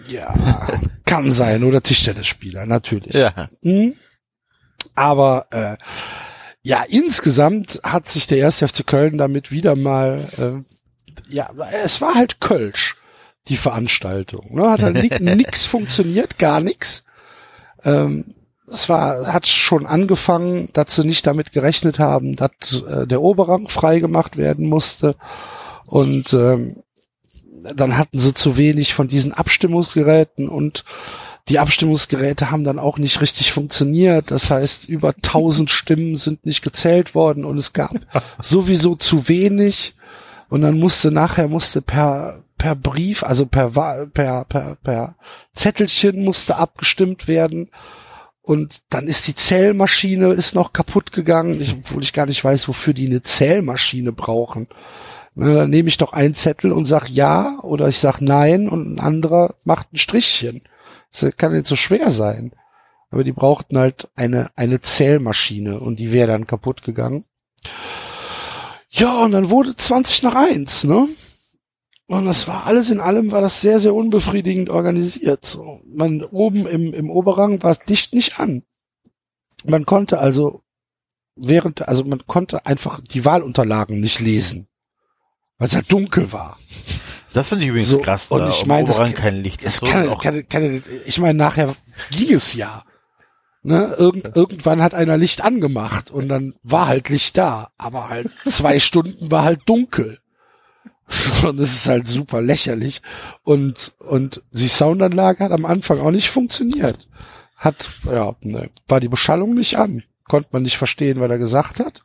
Ja, 0.09 0.66
kann 1.04 1.30
sein 1.30 1.64
oder 1.64 1.83
Tischtennisspieler, 1.83 2.66
natürlich. 2.66 3.14
Ja. 3.14 3.49
Mhm. 3.62 3.94
Aber 4.94 5.47
äh, 5.50 5.76
ja, 6.66 6.83
insgesamt 6.83 7.78
hat 7.85 8.09
sich 8.09 8.26
der 8.26 8.38
erste 8.38 8.66
FC 8.66 8.87
Köln 8.87 9.18
damit 9.18 9.50
wieder 9.50 9.76
mal, 9.76 10.26
äh, 10.38 11.33
ja, 11.33 11.50
es 11.85 12.00
war 12.00 12.14
halt 12.14 12.40
Kölsch, 12.40 12.97
die 13.49 13.59
Veranstaltung. 13.59 14.54
Ne? 14.54 14.71
Hat 14.71 14.83
halt 14.83 14.97
ni- 15.21 15.35
nix 15.37 15.66
funktioniert, 15.66 16.38
gar 16.38 16.61
nix. 16.61 17.04
Ähm, 17.85 18.35
es 18.66 18.88
war, 18.88 19.30
hat 19.30 19.47
schon 19.47 19.85
angefangen, 19.85 20.71
dass 20.73 20.94
sie 20.94 21.04
nicht 21.04 21.26
damit 21.26 21.52
gerechnet 21.52 21.99
haben, 21.99 22.35
dass 22.35 22.83
äh, 22.88 23.06
der 23.06 23.21
Oberrang 23.21 23.68
freigemacht 23.68 24.38
werden 24.38 24.66
musste. 24.66 25.16
Und 25.85 26.33
ähm, 26.33 26.83
dann 27.76 27.99
hatten 27.99 28.18
sie 28.18 28.33
zu 28.33 28.56
wenig 28.56 28.94
von 28.94 29.06
diesen 29.06 29.35
Abstimmungsgeräten 29.35 30.49
und 30.49 30.85
die 31.49 31.59
Abstimmungsgeräte 31.59 32.51
haben 32.51 32.65
dann 32.65 32.79
auch 32.79 32.97
nicht 32.99 33.21
richtig 33.21 33.53
funktioniert. 33.53 34.31
Das 34.31 34.51
heißt, 34.51 34.89
über 34.89 35.11
1000 35.11 35.71
Stimmen 35.71 36.17
sind 36.17 36.47
nicht 36.47 36.63
gezählt 36.63 37.15
worden 37.15 37.45
und 37.45 37.59
es 37.59 37.73
gab 37.73 37.95
sowieso 38.41 38.95
zu 38.95 39.29
wenig. 39.29 39.95
Und 40.49 40.63
dann 40.63 40.79
musste 40.79 41.11
nachher 41.11 41.49
musste 41.49 41.83
per 41.83 42.43
per 42.57 42.77
Brief, 42.77 43.25
also 43.25 43.47
per 43.47 43.71
per 44.07 44.45
per 44.45 44.77
per 44.77 45.17
Zettelchen 45.53 46.25
musste 46.25 46.57
abgestimmt 46.57 47.27
werden. 47.29 47.71
Und 48.41 48.83
dann 48.91 49.09
ist 49.09 49.27
die 49.27 49.35
Zählmaschine 49.35 50.29
ist 50.33 50.55
noch 50.55 50.75
kaputt 50.75 51.13
gegangen, 51.13 51.61
ich, 51.61 51.73
obwohl 51.73 52.03
ich 52.03 52.13
gar 52.13 52.27
nicht 52.27 52.45
weiß, 52.45 52.69
wofür 52.69 52.93
die 52.93 53.07
eine 53.07 53.23
Zählmaschine 53.23 54.13
brauchen. 54.13 54.69
Na, 55.35 55.53
dann 55.55 55.71
nehme 55.71 55.89
ich 55.89 55.97
doch 55.97 56.13
einen 56.13 56.35
Zettel 56.35 56.71
und 56.71 56.85
sag 56.85 57.09
ja 57.09 57.59
oder 57.63 57.89
ich 57.89 57.99
sag 57.99 58.21
nein 58.21 58.69
und 58.69 58.95
ein 58.95 59.01
anderer 59.01 59.55
macht 59.65 59.93
ein 59.93 59.99
Strichchen. 59.99 60.63
Das 61.18 61.37
kann 61.37 61.52
nicht 61.52 61.66
so 61.66 61.76
schwer 61.76 62.11
sein. 62.11 62.52
Aber 63.11 63.25
die 63.25 63.33
brauchten 63.33 63.78
halt 63.78 64.09
eine, 64.16 64.50
eine 64.56 64.80
Zählmaschine 64.80 65.78
und 65.78 66.00
die 66.00 66.11
wäre 66.11 66.26
dann 66.26 66.47
kaputt 66.47 66.83
gegangen. 66.83 67.26
Ja, 68.90 69.25
und 69.25 69.33
dann 69.33 69.50
wurde 69.50 69.76
20 69.76 70.23
nach 70.23 70.35
1, 70.35 70.85
ne? 70.85 71.09
Und 72.06 72.26
das 72.26 72.47
war 72.49 72.66
alles 72.66 72.90
in 72.90 73.00
allem 73.00 73.30
war 73.30 73.40
das 73.40 73.61
sehr, 73.61 73.78
sehr 73.78 73.94
unbefriedigend 73.94 74.68
organisiert. 74.68 75.47
So, 75.47 75.80
man 75.87 76.23
oben 76.23 76.66
im, 76.66 76.92
im 76.92 77.11
Oberrang 77.11 77.62
war 77.62 77.71
es 77.71 77.78
dicht 77.78 78.12
nicht 78.14 78.38
an. 78.38 78.62
Man 79.64 79.87
konnte 79.87 80.18
also 80.18 80.62
während, 81.35 81.88
also 81.88 82.04
man 82.04 82.26
konnte 82.26 82.66
einfach 82.66 83.00
die 83.00 83.25
Wahlunterlagen 83.25 84.00
nicht 84.00 84.21
lesen, 84.21 84.68
weil 85.59 85.68
es 85.68 85.75
halt 85.75 85.90
dunkel 85.90 86.33
war. 86.33 86.59
Das 87.35 87.49
finde 87.49 87.64
ich 87.64 87.71
übrigens 87.71 87.91
So, 87.91 87.99
krass. 87.99 88.26
und 88.31 88.41
da 88.41 88.49
ich 88.49 88.64
meine, 88.64 88.87
das 88.87 89.14
kein 89.14 89.43
Licht. 89.43 89.62
Ist. 89.62 89.83
kann, 89.83 90.17
kann, 90.19 90.49
kann, 90.49 90.83
ich 91.05 91.19
meine, 91.19 91.37
nachher 91.37 91.75
ging 92.11 92.33
es 92.33 92.55
ja. 92.55 92.85
Ne, 93.67 93.95
irgend, 93.99 94.37
irgendwann 94.37 94.83
hat 94.83 94.95
einer 94.95 95.17
Licht 95.17 95.43
angemacht 95.43 96.11
und 96.11 96.29
dann 96.29 96.55
war 96.62 96.87
halt 96.87 97.09
Licht 97.09 97.37
da, 97.37 97.71
aber 97.76 98.09
halt 98.09 98.31
zwei 98.47 98.79
Stunden 98.88 99.31
war 99.31 99.43
halt 99.43 99.62
dunkel. 99.67 100.21
Und 101.43 101.59
es 101.61 101.75
ist 101.75 101.87
halt 101.87 102.09
super 102.09 102.41
lächerlich. 102.41 103.03
Und, 103.43 103.93
und 103.99 104.43
die 104.53 104.69
Soundanlage 104.69 105.45
hat 105.45 105.53
am 105.53 105.67
Anfang 105.67 106.00
auch 106.00 106.11
nicht 106.11 106.31
funktioniert. 106.31 107.09
Hat, 107.57 107.91
ja, 108.11 108.35
ne, 108.41 108.71
war 108.88 109.00
die 109.00 109.09
Beschallung 109.11 109.55
nicht 109.55 109.76
an. 109.76 110.03
Konnte 110.29 110.49
man 110.53 110.62
nicht 110.62 110.79
verstehen, 110.79 111.21
was 111.21 111.31
er 111.31 111.37
gesagt 111.37 111.79
hat. 111.79 112.05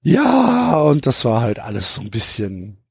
Ja, 0.00 0.80
und 0.80 1.06
das 1.06 1.24
war 1.24 1.42
halt 1.42 1.60
alles 1.60 1.94
so 1.94 2.00
ein 2.00 2.10
bisschen, 2.10 2.83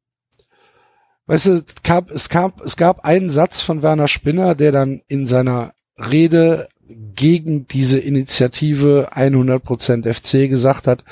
weißt 1.27 1.46
du, 1.48 1.51
es 1.53 1.84
gab, 1.84 2.12
es 2.12 2.30
gab, 2.30 2.62
es 2.62 2.77
gab 2.77 3.06
einen 3.06 3.30
Satz 3.30 3.62
von 3.62 3.82
Werner 3.82 4.08
Spinner, 4.08 4.56
der 4.56 4.72
dann 4.72 5.01
in 5.08 5.25
seiner 5.25 5.74
Rede 5.98 6.68
gegen 7.15 7.68
diese 7.68 8.00
Initiative 8.00 9.10
100% 9.13 10.13
FC 10.13 10.50
gesagt 10.50 10.88
hat, 10.88 11.03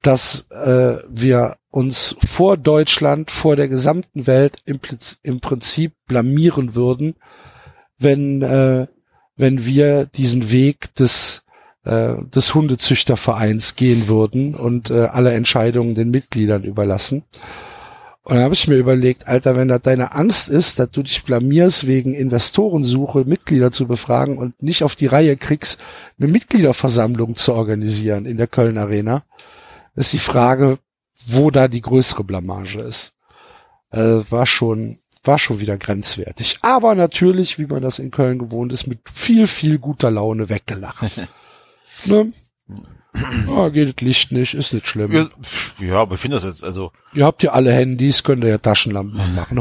dass 0.00 0.48
äh, 0.50 0.96
wir 1.08 1.56
uns 1.70 2.16
vor 2.26 2.56
Deutschland, 2.56 3.30
vor 3.30 3.56
der 3.56 3.68
gesamten 3.68 4.26
Welt 4.26 4.56
im, 4.64 4.80
im 5.22 5.40
Prinzip 5.40 5.92
blamieren 6.06 6.74
würden, 6.74 7.14
wenn 7.98 8.42
äh, 8.42 8.86
wenn 9.36 9.64
wir 9.64 10.06
diesen 10.06 10.50
Weg 10.50 10.94
des 10.96 11.42
äh, 11.84 12.14
des 12.26 12.54
Hundezüchtervereins 12.54 13.76
gehen 13.76 14.06
würden 14.08 14.54
und 14.54 14.90
äh, 14.90 15.04
alle 15.04 15.32
Entscheidungen 15.32 15.94
den 15.94 16.10
Mitgliedern 16.10 16.64
überlassen. 16.64 17.24
Und 18.24 18.36
dann 18.36 18.44
habe 18.44 18.54
ich 18.54 18.68
mir 18.68 18.76
überlegt, 18.76 19.26
Alter, 19.26 19.56
wenn 19.56 19.66
das 19.66 19.82
deine 19.82 20.12
Angst 20.12 20.48
ist, 20.48 20.78
dass 20.78 20.90
du 20.90 21.02
dich 21.02 21.24
blamierst 21.24 21.88
wegen 21.88 22.14
Investorensuche, 22.14 23.24
Mitglieder 23.24 23.72
zu 23.72 23.88
befragen 23.88 24.38
und 24.38 24.62
nicht 24.62 24.84
auf 24.84 24.94
die 24.94 25.06
Reihe 25.06 25.36
kriegst, 25.36 25.80
eine 26.20 26.30
Mitgliederversammlung 26.30 27.34
zu 27.34 27.52
organisieren 27.52 28.24
in 28.24 28.36
der 28.36 28.46
Köln 28.46 28.78
Arena, 28.78 29.24
ist 29.96 30.12
die 30.12 30.18
Frage, 30.18 30.78
wo 31.26 31.50
da 31.50 31.66
die 31.66 31.80
größere 31.80 32.22
Blamage 32.22 32.80
ist. 32.80 33.12
Äh, 33.90 34.20
war 34.30 34.46
schon, 34.46 35.00
war 35.24 35.38
schon 35.38 35.58
wieder 35.58 35.76
grenzwertig. 35.76 36.58
Aber 36.62 36.94
natürlich, 36.94 37.58
wie 37.58 37.66
man 37.66 37.82
das 37.82 37.98
in 37.98 38.12
Köln 38.12 38.38
gewohnt 38.38 38.72
ist, 38.72 38.86
mit 38.86 39.00
viel, 39.12 39.48
viel 39.48 39.78
guter 39.78 40.12
Laune 40.12 40.48
weggelacht. 40.48 41.16
ne? 42.04 42.32
Ah, 43.14 43.68
geht 43.68 43.88
das 43.94 44.02
Licht 44.02 44.32
nicht, 44.32 44.54
ist 44.54 44.72
nicht 44.72 44.86
schlimm. 44.86 45.12
Ja, 45.12 45.28
ja, 45.78 45.94
aber 45.96 46.14
ich 46.14 46.20
finde 46.20 46.36
das 46.36 46.44
jetzt, 46.44 46.64
also, 46.64 46.92
Ihr 47.12 47.26
habt 47.26 47.42
ja 47.42 47.52
alle 47.52 47.70
Handys, 47.72 48.22
könnt 48.22 48.42
ihr 48.42 48.48
ja 48.48 48.58
Taschenlampen 48.58 49.20
anmachen. 49.20 49.58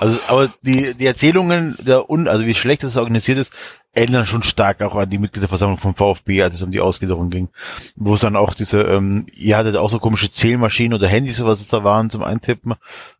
also, 0.00 0.18
aber 0.28 0.50
die, 0.62 0.94
die 0.94 1.04
Erzählungen 1.04 1.76
der 1.80 2.08
Un, 2.08 2.26
also 2.26 2.46
wie 2.46 2.54
schlecht 2.54 2.84
das 2.84 2.96
organisiert 2.96 3.36
ist, 3.38 3.52
erinnern 3.92 4.26
schon 4.26 4.42
stark 4.42 4.82
auch 4.82 4.94
an 4.94 5.10
die 5.10 5.18
Mitgliederversammlung 5.18 5.78
vom 5.78 5.94
VfB, 5.94 6.42
als 6.42 6.54
es 6.54 6.62
um 6.62 6.70
die 6.70 6.80
Ausgliederung 6.80 7.30
ging. 7.30 7.48
Wo 7.96 8.14
es 8.14 8.20
dann 8.20 8.36
auch 8.36 8.54
diese, 8.54 8.82
ähm, 8.82 9.26
ihr 9.34 9.56
hattet 9.56 9.76
auch 9.76 9.90
so 9.90 9.98
komische 9.98 10.30
Zählmaschinen 10.30 10.94
oder 10.94 11.08
Handys, 11.08 11.42
was 11.42 11.60
es 11.60 11.68
da 11.68 11.84
waren 11.84 12.10
zum 12.10 12.22
Eintippen. 12.22 12.74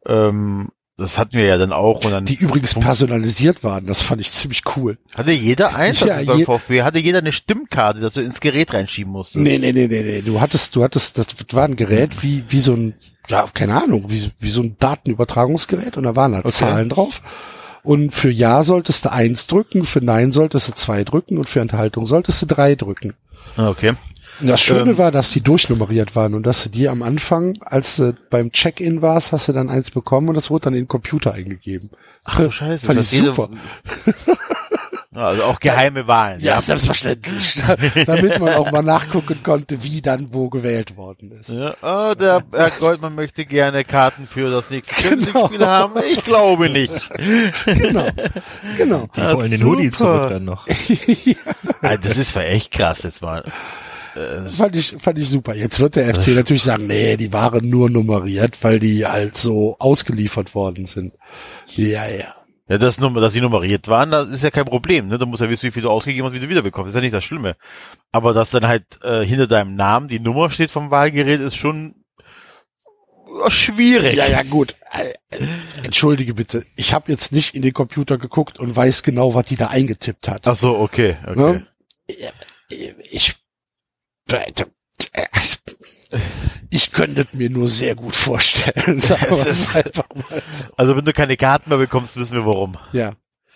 Ähm, 0.06 0.70
das 0.98 1.18
hatten 1.18 1.34
wir 1.36 1.44
ja 1.44 1.58
dann 1.58 1.72
auch 1.72 2.04
und 2.04 2.10
dann 2.10 2.24
Die 2.24 2.36
übrigens 2.36 2.72
personalisiert 2.74 3.62
waren, 3.62 3.86
das 3.86 4.00
fand 4.00 4.20
ich 4.20 4.30
ziemlich 4.32 4.62
cool. 4.76 4.96
hatte 5.14 5.30
jeder 5.32 5.74
eins 5.76 6.00
Ja, 6.00 6.22
beim 6.22 6.38
je- 6.38 6.44
VfB, 6.46 6.82
hatte 6.82 6.98
jeder 6.98 7.18
eine 7.18 7.32
Stimmkarte, 7.32 8.00
dass 8.00 8.14
du 8.14 8.20
ins 8.22 8.40
Gerät 8.40 8.72
reinschieben 8.72 9.12
musstest. 9.12 9.42
Nee, 9.44 9.58
nee, 9.58 9.72
nee, 9.72 9.86
nee, 9.88 10.02
nee. 10.02 10.22
Du 10.22 10.40
hattest, 10.40 10.74
du 10.74 10.82
hattest, 10.82 11.18
das 11.18 11.26
war 11.52 11.64
ein 11.64 11.76
Gerät 11.76 12.22
wie, 12.22 12.44
wie 12.48 12.60
so 12.60 12.72
ein, 12.74 12.94
ja, 13.28 13.46
keine 13.52 13.82
Ahnung, 13.82 14.06
wie, 14.08 14.30
wie 14.40 14.50
so 14.50 14.62
ein 14.62 14.76
Datenübertragungsgerät 14.78 15.96
und 15.96 16.04
da 16.04 16.16
waren 16.16 16.34
halt 16.34 16.44
Okay. 16.46 16.54
Zahlen 16.54 16.88
drauf. 16.88 17.20
Und 17.82 18.12
für 18.14 18.30
Ja 18.30 18.64
solltest 18.64 19.04
du 19.04 19.12
eins 19.12 19.46
drücken, 19.46 19.84
für 19.84 20.00
Nein 20.04 20.32
solltest 20.32 20.68
du 20.68 20.72
zwei 20.72 21.04
drücken 21.04 21.38
und 21.38 21.48
für 21.48 21.60
Enthaltung 21.60 22.06
solltest 22.06 22.42
du 22.42 22.46
drei 22.46 22.74
drücken. 22.74 23.14
Okay. 23.56 23.92
Das 24.40 24.60
Schöne 24.60 24.90
Ähm. 24.90 24.98
war, 24.98 25.10
dass 25.10 25.30
die 25.30 25.40
durchnummeriert 25.40 26.14
waren 26.16 26.34
und 26.34 26.44
dass 26.44 26.62
du 26.62 26.68
die 26.68 26.88
am 26.88 27.02
Anfang, 27.02 27.58
als 27.64 27.96
du 27.96 28.14
beim 28.30 28.52
Check-in 28.52 29.02
warst, 29.02 29.32
hast 29.32 29.48
du 29.48 29.52
dann 29.52 29.70
eins 29.70 29.90
bekommen 29.90 30.28
und 30.28 30.34
das 30.34 30.50
wurde 30.50 30.64
dann 30.64 30.74
in 30.74 30.82
den 30.82 30.88
Computer 30.88 31.32
eingegeben. 31.32 31.90
Ach 32.24 32.40
so 32.40 32.50
scheiße. 32.50 32.86
Fand 32.86 32.98
das 32.98 33.12
ich 33.12 33.22
super. 33.22 33.48
Ja, 35.14 35.28
also 35.28 35.44
auch 35.44 35.60
geheime 35.60 36.06
Wahlen. 36.06 36.40
Ja, 36.42 36.60
selbstverständlich. 36.60 37.58
Damit 38.06 38.38
man 38.38 38.52
auch 38.52 38.70
mal 38.70 38.82
nachgucken 38.82 39.38
konnte, 39.42 39.82
wie 39.82 40.02
dann 40.02 40.28
wo 40.34 40.50
gewählt 40.50 40.98
worden 40.98 41.30
ist. 41.32 41.48
Ja, 41.48 41.74
oh, 41.80 42.14
der 42.14 42.42
Herr 42.52 42.70
Goldmann 42.72 43.14
möchte 43.14 43.46
gerne 43.46 43.84
Karten 43.84 44.26
für 44.30 44.50
das 44.50 44.68
nächste 44.68 44.94
Genau. 45.08 45.16
Champions-League-Spiel 45.24 45.66
haben. 45.66 46.02
Ich 46.12 46.22
glaube 46.22 46.68
nicht. 46.68 47.08
Genau. 47.64 48.06
Genau. 48.76 49.08
Die 49.16 49.22
wollen 49.22 49.50
den. 49.50 49.64
Hoodie 49.64 49.90
zurück 49.90 50.28
dann 50.28 50.44
noch. 50.44 50.66
Ah, 51.82 51.96
Das 51.96 52.16
ist 52.18 52.36
echt 52.36 52.72
krass 52.72 53.02
jetzt 53.04 53.22
mal. 53.22 53.42
Fand 54.56 54.76
ich, 54.76 54.96
fand 54.98 55.18
ich 55.18 55.28
super. 55.28 55.54
Jetzt 55.54 55.78
wird 55.80 55.96
der 55.96 56.14
FT 56.14 56.28
natürlich 56.28 56.62
sagen, 56.62 56.86
nee, 56.86 57.16
die 57.16 57.32
waren 57.32 57.68
nur 57.68 57.90
nummeriert, 57.90 58.58
weil 58.62 58.78
die 58.78 59.06
halt 59.06 59.36
so 59.36 59.76
ausgeliefert 59.78 60.54
worden 60.54 60.86
sind. 60.86 61.12
Ja, 61.74 62.06
ja. 62.06 62.34
Ja, 62.68 62.78
das 62.78 62.98
Nummer, 62.98 63.20
dass 63.20 63.32
die 63.32 63.40
nummeriert 63.40 63.86
waren, 63.86 64.10
das 64.10 64.28
ist 64.28 64.42
ja 64.42 64.50
kein 64.50 64.64
Problem. 64.64 65.06
Ne? 65.06 65.18
Du 65.18 65.26
musst 65.26 65.40
ja 65.40 65.48
wissen, 65.48 65.68
wie 65.68 65.70
viel 65.70 65.82
du 65.82 65.90
ausgegeben 65.90 66.26
hast, 66.26 66.34
wie 66.34 66.40
du 66.40 66.48
wiederbekommst. 66.48 66.88
Das 66.88 66.94
ist 66.94 66.96
ja 66.96 67.00
nicht 67.02 67.14
das 67.14 67.22
Schlimme. 67.22 67.56
Aber 68.10 68.34
dass 68.34 68.50
dann 68.50 68.66
halt 68.66 68.84
äh, 69.04 69.24
hinter 69.24 69.46
deinem 69.46 69.76
Namen 69.76 70.08
die 70.08 70.18
Nummer 70.18 70.50
steht 70.50 70.72
vom 70.72 70.90
Wahlgerät, 70.90 71.40
ist 71.40 71.54
schon 71.54 71.94
ja, 73.38 73.50
schwierig. 73.50 74.16
Ja, 74.16 74.26
ja, 74.26 74.42
gut. 74.42 74.74
Äh, 74.90 75.12
äh, 75.30 75.46
Entschuldige 75.84 76.34
bitte. 76.34 76.64
Ich 76.74 76.92
habe 76.92 77.12
jetzt 77.12 77.30
nicht 77.30 77.54
in 77.54 77.62
den 77.62 77.72
Computer 77.72 78.18
geguckt 78.18 78.58
und 78.58 78.74
weiß 78.74 79.04
genau, 79.04 79.34
was 79.34 79.46
die 79.46 79.56
da 79.56 79.68
eingetippt 79.68 80.28
hat. 80.28 80.48
Ach 80.48 80.56
so, 80.56 80.76
okay. 80.76 81.18
okay. 81.24 81.38
Ne? 81.38 81.66
Ich, 83.10 83.36
ich 86.70 86.92
könnte 86.92 87.26
es 87.30 87.38
mir 87.38 87.50
nur 87.50 87.68
sehr 87.68 87.94
gut 87.94 88.16
vorstellen. 88.16 89.00
Sagen 89.00 89.30
wir 89.30 89.46
es 89.46 89.74
einfach 89.74 90.08
mal 90.14 90.42
so. 90.50 90.66
Also 90.76 90.96
wenn 90.96 91.04
du 91.04 91.12
keine 91.12 91.36
Karten 91.36 91.70
mehr 91.70 91.78
bekommst, 91.78 92.16
wissen 92.16 92.34
wir 92.34 92.46
warum. 92.46 92.76
Ja, 92.92 93.12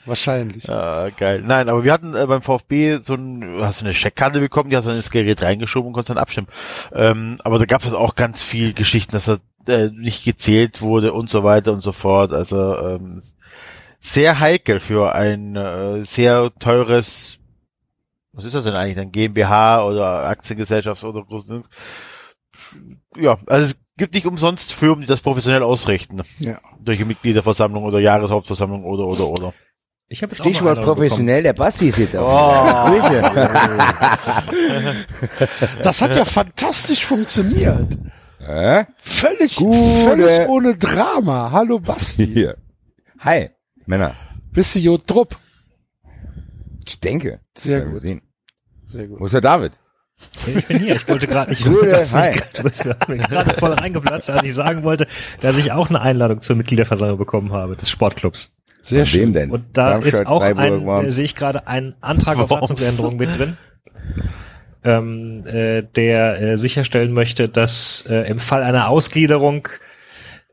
wahrscheinlich. 0.07 0.69
Ah, 0.69 1.11
geil. 1.17 1.43
Nein, 1.45 1.69
aber 1.69 1.85
wir 1.85 1.93
hatten 1.93 2.15
äh, 2.15 2.27
beim 2.27 2.43
VfB 2.43 2.99
so 2.99 3.15
ein, 3.15 3.61
hast 3.61 3.81
du 3.81 3.87
eine 3.87 3.95
Scheckkarte 3.95 4.41
bekommen, 4.41 4.71
die 4.71 4.77
hast 4.77 4.85
du 4.85 4.91
dann 4.91 4.99
ins 4.99 5.11
Gerät 5.11 5.43
reingeschoben 5.43 5.89
und 5.89 5.93
konntest 5.93 6.11
dann 6.11 6.19
abstimmen. 6.19 6.49
Ähm, 6.93 7.41
aber 7.45 7.59
da 7.59 7.65
gab 7.65 7.81
es 7.81 7.87
halt 7.87 7.97
auch 7.97 8.15
ganz 8.15 8.43
viel 8.43 8.73
Geschichten, 8.73 9.13
dass 9.13 9.29
er 9.29 9.41
äh, 9.67 9.91
nicht 9.91 10.25
gezählt 10.25 10.81
wurde 10.81 11.13
und 11.13 11.29
so 11.29 11.45
weiter 11.45 11.73
und 11.73 11.81
so 11.81 11.93
fort. 11.93 12.33
Also 12.33 12.77
ähm, 12.79 13.23
sehr 14.01 14.41
heikel 14.41 14.81
für 14.81 15.15
ein 15.15 15.57
äh, 15.57 16.05
sehr 16.05 16.51
teures, 16.59 17.39
was 18.41 18.47
ist 18.47 18.55
das 18.55 18.65
denn 18.65 18.75
eigentlich, 18.75 18.99
ein 18.99 19.13
GmbH 19.13 19.85
oder 19.85 20.27
Aktiengesellschaft 20.27 21.05
oder 21.05 21.23
großen 21.23 21.63
ja, 23.17 23.39
also 23.47 23.67
es 23.67 23.75
gibt 23.99 24.15
nicht 24.15 24.27
umsonst 24.27 24.73
Firmen, 24.73 25.03
die 25.03 25.07
das 25.07 25.21
professionell 25.21 25.63
ausrichten. 25.63 26.23
Ja. 26.39 26.59
Durch 26.81 26.97
die 26.99 27.05
Mitgliederversammlung 27.05 27.85
oder 27.85 28.01
Jahreshauptversammlung 28.01 28.85
oder 28.85 29.07
oder 29.07 29.29
oder. 29.29 29.55
Ich 30.09 30.23
habe 30.23 30.35
Stichwort 30.35 30.81
professionell, 30.83 31.43
der 31.43 31.53
Basti 31.53 31.89
ist 31.89 31.99
jetzt 31.99 32.15
Oh. 32.17 32.21
auch. 32.21 32.87
Grüße. 32.91 33.23
Das 35.83 36.01
hat 36.03 36.17
ja 36.17 36.25
fantastisch 36.25 37.05
funktioniert. 37.05 37.97
Hä? 38.39 38.87
Völlig, 38.99 39.57
Gute. 39.57 40.05
völlig 40.09 40.49
ohne 40.49 40.77
Drama. 40.77 41.51
Hallo 41.53 41.79
Basti. 41.79 42.27
Hier. 42.27 42.57
Hi, 43.21 43.51
Männer. 43.87 44.15
Bist 44.51 44.75
du 44.75 44.79
Jod 44.81 45.07
Trupp? 45.07 45.37
Ich 46.87 46.99
denke. 46.99 47.41
Sehr 47.57 47.83
gut. 47.83 48.01
sehen. 48.01 48.23
Sehr 48.93 49.07
gut. 49.09 49.21
Wo 49.21 49.27
ist 49.27 49.33
der 49.33 49.41
David? 49.41 49.73
Ich 50.47 50.67
bin 50.67 50.81
hier. 50.81 50.97
Ich 50.97 51.09
wollte 51.09 51.27
gerade, 51.27 51.53
ich 51.53 51.65
Gute, 51.65 51.89
sag's 51.89 52.13
mich 52.13 52.23
hi. 52.23 52.31
grad- 52.33 52.59
du 52.59 52.63
bist 52.65 52.89
mir 53.09 53.19
gerade 53.19 53.55
voll 53.55 53.73
reingeplatzt, 53.73 54.31
als 54.31 54.43
ich 54.45 54.53
sagen 54.55 54.83
wollte, 54.83 55.07
dass 55.41 55.57
ich 55.57 55.73
auch 55.73 55.89
eine 55.89 56.01
Einladung 56.03 56.41
zur 56.43 56.57
Mitgliederversammlung 56.57 57.17
bekommen 57.19 57.53
habe 57.53 57.75
des 57.77 57.89
Sportclubs. 57.89 58.55
Sehr 58.83 59.01
wem 59.01 59.07
schön. 59.07 59.33
denn? 59.33 59.51
Und 59.51 59.65
da 59.75 59.91
Darmstadt, 59.91 60.13
ist 60.23 60.27
auch 60.27 60.43
Freiburg, 60.43 60.65
ein, 60.65 60.87
Worms. 60.87 61.09
äh, 61.09 61.11
sehe 61.11 61.25
ich 61.25 61.35
gerade 61.35 61.67
einen 61.67 61.95
Antrag 62.01 62.39
auf. 62.39 62.51
Satzungsänderung 62.51 63.17
mit 63.17 63.35
drin, 63.39 63.57
ähm, 64.85 65.45
äh, 65.47 65.83
der 65.83 66.41
äh, 66.41 66.57
sicherstellen 66.57 67.13
möchte, 67.13 67.49
dass 67.49 68.05
äh, 68.09 68.29
im 68.29 68.39
Fall 68.39 68.63
einer 68.63 68.89
Ausgliederung 68.89 69.69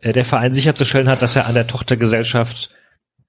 äh, 0.02 0.12
der 0.12 0.26
Verein 0.26 0.54
sicherzustellen 0.54 1.08
hat, 1.10 1.22
dass 1.22 1.36
er 1.36 1.46
an 1.48 1.54
der 1.56 1.68
Tochtergesellschaft 1.68 2.70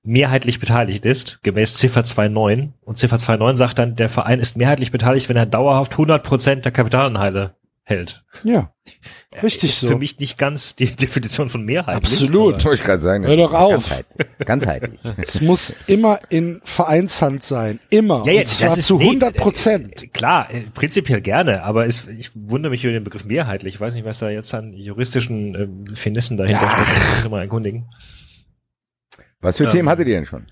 mehrheitlich 0.02 0.60
beteiligt 0.60 1.04
ist, 1.04 1.42
gemäß 1.42 1.74
Ziffer 1.74 2.00
2.9. 2.02 2.70
Und 2.82 2.98
Ziffer 2.98 3.16
2.9 3.16 3.54
sagt 3.54 3.78
dann, 3.78 3.96
der 3.96 4.08
Verein 4.08 4.40
ist 4.40 4.56
mehrheitlich 4.56 4.90
beteiligt, 4.92 5.28
wenn 5.28 5.36
er 5.36 5.46
dauerhaft 5.46 5.92
100 5.92 6.22
Prozent 6.22 6.64
der 6.64 6.72
Kapitalanteile 6.72 7.54
hält. 7.82 8.22
Ja, 8.44 8.70
richtig 9.42 9.70
ist 9.70 9.80
so. 9.80 9.86
für 9.88 9.96
mich 9.96 10.18
nicht 10.18 10.36
ganz 10.36 10.76
die 10.76 10.86
Definition 10.96 11.48
von 11.48 11.64
mehrheitlich. 11.64 12.12
Absolut. 12.12 12.62
Wollte 12.62 12.74
ich 12.74 12.84
gerade 12.84 13.00
sagen. 13.02 13.26
Hör 13.26 13.36
doch 13.36 13.52
auf. 13.54 13.72
Ganzheitlich. 13.88 14.28
Ganzheitlich. 14.46 15.00
Es 15.26 15.40
muss 15.40 15.74
immer 15.86 16.20
in 16.28 16.60
Vereinshand 16.64 17.42
sein. 17.44 17.80
Immer. 17.88 18.24
Ja, 18.26 18.32
ja, 18.32 18.40
Und 18.42 18.48
zwar 18.48 18.68
das 18.68 18.78
ist 18.78 18.86
zu 18.88 18.98
nee, 18.98 19.04
100 19.04 19.36
Prozent. 19.36 20.02
äh, 20.02 20.06
Klar, 20.08 20.52
äh, 20.52 20.60
prinzipiell 20.74 21.22
gerne, 21.22 21.62
aber 21.64 21.86
es, 21.86 22.06
ich 22.08 22.30
wundere 22.34 22.70
mich 22.70 22.84
über 22.84 22.92
den 22.92 23.04
Begriff 23.04 23.24
mehrheitlich. 23.24 23.76
Ich 23.76 23.80
weiß 23.80 23.94
nicht, 23.94 24.04
was 24.04 24.18
da 24.18 24.28
jetzt 24.28 24.52
an 24.54 24.74
juristischen 24.74 25.54
ähm, 25.54 25.96
Finessen 25.96 26.36
dahinter 26.36 26.62
Ja. 26.62 26.70
steckt. 26.86 27.24
Ich 27.24 27.30
mal 27.30 27.40
erkundigen. 27.40 27.86
Was 29.40 29.56
für 29.56 29.64
Ähm. 29.64 29.70
Themen 29.70 29.88
hattet 29.88 30.08
ihr 30.08 30.14
denn 30.16 30.26
schon? 30.26 30.46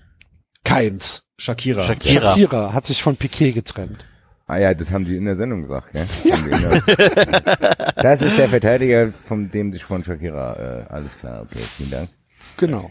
Keins. 0.63 1.23
Shakira. 1.37 1.83
Shakira. 1.83 2.31
Shakira 2.31 2.73
hat 2.73 2.85
sich 2.87 3.03
von 3.03 3.15
Piquet 3.15 3.51
getrennt. 3.53 4.05
Ah 4.47 4.57
ja, 4.57 4.73
das 4.73 4.91
haben 4.91 5.03
die 5.05 5.17
in 5.17 5.25
der 5.25 5.35
Sendung 5.35 5.61
gesagt, 5.63 5.91
gell? 5.91 6.07
Der- 6.23 7.93
Das 8.01 8.21
ist 8.21 8.37
der 8.37 8.47
Verteidiger, 8.47 9.11
von 9.27 9.51
dem 9.51 9.73
sich 9.73 9.83
von 9.83 10.03
Shakira, 10.03 10.85
äh, 10.87 10.93
alles 10.93 11.11
klar, 11.19 11.41
okay, 11.41 11.59
vielen 11.75 11.91
Dank. 11.91 12.09
Genau. 12.57 12.89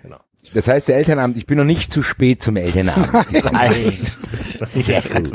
Das 0.54 0.68
heißt, 0.68 0.88
der 0.88 0.96
Elternabend, 0.96 1.36
ich 1.38 1.46
bin 1.46 1.56
noch 1.58 1.64
nicht 1.64 1.92
zu 1.92 2.02
spät 2.02 2.42
zum 2.42 2.56
Elternabend. 2.56 3.10
Nein. 3.52 3.92
Sehr 4.44 5.00
gut. 5.02 5.32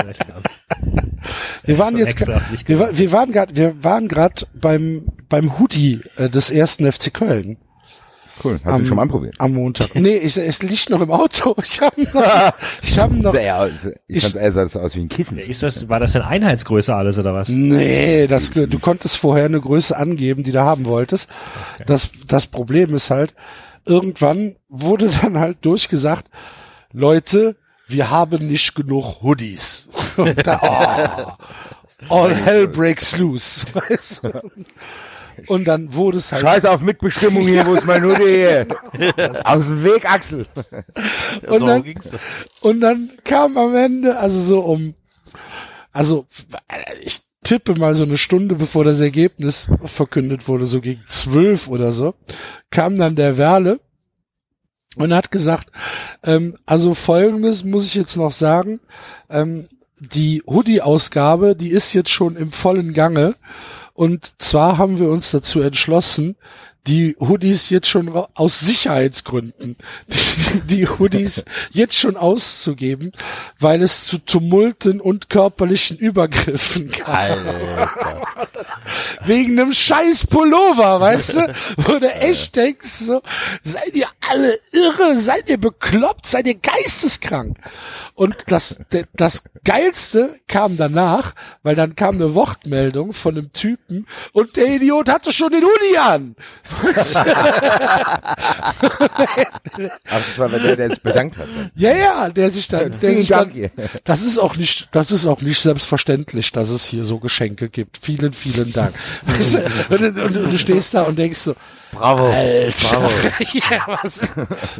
Wir 1.63 1.77
waren 1.79 1.97
jetzt, 1.97 2.27
wir, 2.67 2.97
wir 2.97 3.11
waren 3.11 3.31
gerade, 3.31 3.55
wir 3.55 3.83
waren 3.83 4.07
gerade 4.07 4.45
beim 4.53 5.07
beim 5.27 5.59
Hoodie 5.59 6.01
äh, 6.17 6.29
des 6.29 6.49
ersten 6.49 6.89
FC 6.91 7.13
Köln 7.13 7.57
Cool, 8.43 8.59
hast 8.63 8.73
Am- 8.73 8.81
du 8.81 8.87
schon 8.87 8.95
mal 8.95 9.03
anprobiert? 9.03 9.35
am 9.39 9.53
Montag. 9.53 9.93
Nee, 9.95 10.15
ich, 10.17 10.35
es 10.37 10.61
liegt 10.63 10.89
noch 10.89 11.01
im 11.01 11.11
Auto. 11.11 11.55
Ich 11.63 11.79
habe 11.81 12.01
noch, 12.01 12.53
ich 12.81 12.99
habe 12.99 13.15
noch. 13.15 13.33
Aus- 13.33 13.71
Ich 14.07 14.23
fand 14.23 14.35
eher 14.35 14.51
sah 14.51 14.63
das 14.63 14.75
aus 14.75 14.95
wie 14.95 15.01
ein 15.01 15.09
Kissen. 15.09 15.37
Ist 15.37 15.63
das, 15.63 15.87
war 15.89 15.99
das 15.99 16.13
denn 16.13 16.21
Einheitsgröße 16.23 16.95
alles 16.95 17.17
oder 17.19 17.33
was? 17.33 17.49
Nee, 17.49 18.27
das, 18.27 18.49
du 18.51 18.79
konntest 18.79 19.17
vorher 19.17 19.45
eine 19.45 19.61
Größe 19.61 19.95
angeben, 19.95 20.43
die 20.43 20.51
du 20.51 20.61
haben 20.61 20.85
wolltest. 20.85 21.29
Das, 21.85 22.09
das 22.27 22.47
Problem 22.47 22.93
ist 22.95 23.09
halt, 23.11 23.35
irgendwann 23.85 24.55
wurde 24.69 25.09
dann 25.21 25.37
halt 25.39 25.57
durchgesagt, 25.65 26.27
Leute, 26.93 27.55
wir 27.87 28.09
haben 28.09 28.47
nicht 28.47 28.73
genug 28.75 29.21
Hoodies. 29.21 29.87
Und 30.17 30.45
da, 30.47 31.37
oh, 32.09 32.15
all 32.15 32.35
hell 32.35 32.67
breaks 32.67 33.17
loose. 33.17 33.65
Weißt 33.73 34.23
du? 34.23 34.29
Und 35.47 35.65
dann 35.65 35.93
wurde 35.93 36.17
es 36.17 36.31
halt, 36.31 36.43
Scheiß 36.43 36.65
auf 36.65 36.81
Mitbestimmung 36.81 37.47
hier, 37.47 37.65
wo 37.65 37.73
ist 37.73 37.85
mein 37.85 38.03
Hoodie 38.03 38.23
hier? 38.23 38.67
Aus 39.45 39.65
dem 39.65 39.83
Weg, 39.83 40.09
Axel. 40.09 40.45
Und 41.47 41.65
dann-. 41.65 41.95
Und 42.61 42.81
dann 42.81 43.11
kam 43.23 43.57
am 43.57 43.75
Ende, 43.75 44.17
also 44.17 44.39
so 44.39 44.59
um, 44.61 44.93
also 45.91 46.25
ich 47.01 47.21
tippe 47.43 47.75
mal 47.75 47.95
so 47.95 48.03
eine 48.03 48.17
Stunde 48.17 48.55
bevor 48.55 48.83
das 48.83 48.99
Ergebnis 48.99 49.69
verkündet 49.83 50.47
wurde, 50.47 50.65
so 50.65 50.81
gegen 50.81 51.03
zwölf 51.07 51.67
oder 51.67 51.91
so, 51.91 52.13
kam 52.69 52.97
dann 52.97 53.15
der 53.15 53.37
Werle 53.37 53.79
und 54.95 55.13
hat 55.13 55.31
gesagt, 55.31 55.71
ähm, 56.23 56.57
also 56.65 56.93
folgendes 56.93 57.63
muss 57.63 57.85
ich 57.85 57.95
jetzt 57.95 58.17
noch 58.17 58.31
sagen, 58.31 58.79
ähm, 59.29 59.67
die 59.99 60.41
Hoodie-Ausgabe, 60.47 61.55
die 61.55 61.69
ist 61.69 61.93
jetzt 61.93 62.09
schon 62.09 62.35
im 62.35 62.51
vollen 62.51 62.93
Gange. 62.93 63.35
Und 64.01 64.33
zwar 64.39 64.79
haben 64.79 64.97
wir 64.97 65.09
uns 65.09 65.29
dazu 65.29 65.61
entschlossen, 65.61 66.35
die 66.87 67.15
Hoodies 67.19 67.69
jetzt 67.69 67.87
schon 67.87 68.09
aus 68.09 68.59
Sicherheitsgründen, 68.59 69.75
die, 70.07 70.61
die 70.61 70.87
Hoodies 70.87 71.45
jetzt 71.69 71.97
schon 71.97 72.17
auszugeben, 72.17 73.11
weil 73.59 73.83
es 73.83 74.05
zu 74.05 74.17
Tumulten 74.17 74.99
und 74.99 75.29
körperlichen 75.29 75.97
Übergriffen 75.97 76.89
kam. 76.89 77.13
Alter. 77.15 77.91
Wegen 79.25 79.59
einem 79.59 79.73
scheiß 79.73 80.27
Pullover, 80.27 80.99
weißt 80.99 81.35
du? 81.35 81.55
Wo 81.77 81.99
du 81.99 82.11
echt 82.11 82.55
denkst, 82.55 82.89
so, 82.89 83.21
seid 83.63 83.93
ihr 83.93 84.07
alle 84.27 84.57
irre, 84.71 85.17
seid 85.17 85.49
ihr 85.49 85.59
bekloppt, 85.59 86.25
seid 86.25 86.47
ihr 86.47 86.55
geisteskrank? 86.55 87.57
Und 88.15 88.35
das, 88.47 88.79
das 89.13 89.43
Geilste 89.63 90.39
kam 90.47 90.77
danach, 90.77 91.33
weil 91.63 91.75
dann 91.75 91.95
kam 91.95 92.15
eine 92.15 92.35
Wortmeldung 92.35 93.13
von 93.13 93.37
einem 93.37 93.53
Typen 93.53 94.07
und 94.33 94.57
der 94.57 94.67
Idiot 94.75 95.09
hatte 95.09 95.31
schon 95.31 95.51
den 95.51 95.63
Hoodie 95.63 95.97
an. 95.97 96.35
Ach, 100.09 100.21
das 100.27 100.37
war 100.37 100.49
der, 100.49 100.75
der 100.75 100.89
sich 100.89 101.01
bedankt 101.01 101.37
hat. 101.37 101.47
Ja, 101.75 101.95
ja, 101.95 102.29
der 102.29 102.49
sich 102.51 102.67
dann, 102.67 102.91
der 102.91 102.99
Vielen 102.99 103.17
sich 103.17 103.29
Dank. 103.29 103.53
dann, 103.75 103.89
das 104.03 104.21
ist 104.21 104.37
auch 104.37 104.55
nicht, 104.55 104.89
das 104.91 105.11
ist 105.11 105.25
auch 105.27 105.41
nicht 105.41 105.59
selbstverständlich, 105.59 106.51
dass 106.51 106.69
es 106.69 106.85
hier 106.85 107.05
so 107.05 107.19
Geschenke 107.19 107.69
gibt. 107.69 107.99
Vielen, 108.01 108.33
vielen 108.33 108.73
Dank. 108.73 108.93
Weißt 109.23 109.55
du, 109.55 109.59
und, 109.89 110.01
und, 110.01 110.37
und 110.37 110.51
du 110.53 110.57
stehst 110.57 110.93
da 110.93 111.03
und 111.03 111.17
denkst 111.17 111.39
so, 111.39 111.55
Bravo. 111.91 112.31
Alter, 112.31 112.87
Bravo. 112.89 113.09
ja, 113.53 113.99
was, 114.01 114.31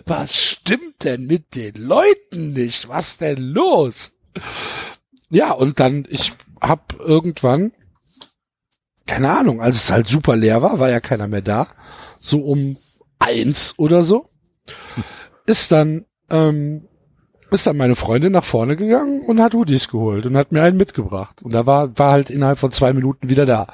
was 0.06 0.36
stimmt 0.36 1.04
denn 1.04 1.25
mit 1.25 1.56
den 1.56 1.75
Leuten 1.75 2.54
nicht? 2.54 2.88
Was 2.88 3.17
denn 3.17 3.38
los? 3.38 4.13
Ja, 5.30 5.51
und 5.51 5.80
dann, 5.80 6.08
ich 6.10 6.32
hab 6.62 6.95
irgendwann, 6.99 7.71
keine 9.12 9.30
Ahnung, 9.30 9.62
als 9.62 9.76
es 9.76 9.91
halt 9.91 10.08
super 10.08 10.38
leer 10.38 10.62
war, 10.62 10.80
war 10.80 10.89
ja 10.89 11.02
keiner 11.02 11.28
mehr 11.28 11.41
da, 11.41 11.67
so 12.21 12.39
um 12.39 12.78
eins 13.19 13.74
oder 13.78 14.04
so, 14.04 14.26
ist 15.45 15.69
dann, 15.74 16.06
ähm, 16.30 16.88
ist 17.52 17.67
dann 17.67 17.76
meine 17.76 17.97
Freundin 17.97 18.32
nach 18.32 18.45
vorne 18.45 18.78
gegangen 18.78 19.21
und 19.28 19.41
hat 19.41 19.54
Hoodies 19.54 19.89
geholt 19.89 20.26
und 20.26 20.38
hat 20.38 20.54
mir 20.54 20.63
einen 20.63 20.78
mitgebracht. 20.78 21.43
Und 21.43 21.52
da 21.52 21.65
war, 21.65 21.97
war 21.97 22.13
halt 22.13 22.30
innerhalb 22.30 22.58
von 22.58 22.71
zwei 22.71 22.93
Minuten 22.93 23.30
wieder 23.30 23.45
da. 23.45 23.67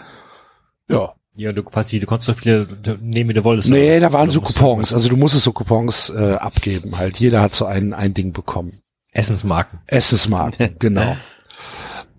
Ja. 0.89 1.13
Ja, 1.35 1.53
du 1.53 1.61
quasi, 1.61 1.99
du 1.99 2.07
konntest 2.07 2.25
so 2.25 2.33
viele 2.33 2.67
nehmen, 2.99 3.29
wie 3.29 3.33
du 3.35 3.43
wolltest. 3.43 3.69
Nee, 3.69 3.99
da 3.99 4.11
waren 4.11 4.31
so 4.31 4.41
Coupons. 4.41 4.91
Also 4.91 5.07
du 5.07 5.17
musstest 5.17 5.43
so 5.43 5.51
Coupons 5.51 6.09
äh, 6.09 6.33
abgeben 6.33 6.97
halt. 6.97 7.19
Jeder 7.19 7.41
hat 7.41 7.53
so 7.53 7.65
ein, 7.65 7.93
ein 7.93 8.15
Ding 8.15 8.33
bekommen. 8.33 8.79
Essensmarken. 9.11 9.81
Essensmarken, 9.85 10.75
genau. 10.79 11.15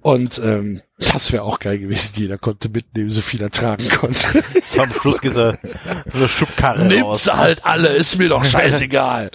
Und 0.09 0.39
ähm, 0.43 0.81
das 0.99 1.33
wäre 1.33 1.43
auch 1.43 1.59
geil 1.59 1.79
gewesen. 1.81 2.15
Jeder 2.17 2.39
konnte 2.39 2.71
mitnehmen, 2.71 3.11
so 3.11 3.21
viel 3.21 3.43
er 3.43 3.51
tragen 3.51 3.87
konnte. 3.91 4.43
So 4.65 4.81
am 4.81 4.91
Schluss 4.91 5.21
geht 5.21 5.35
so 5.35 5.53
so 5.53 6.19
eine 6.19 6.29
Schubkarre 6.29 6.87
Nimmt 6.87 7.05
raus. 7.05 7.27
halt 7.27 7.67
alle, 7.67 7.89
ist 7.89 8.17
mir 8.19 8.31
doch 8.31 8.43
scheißegal. 8.47 9.31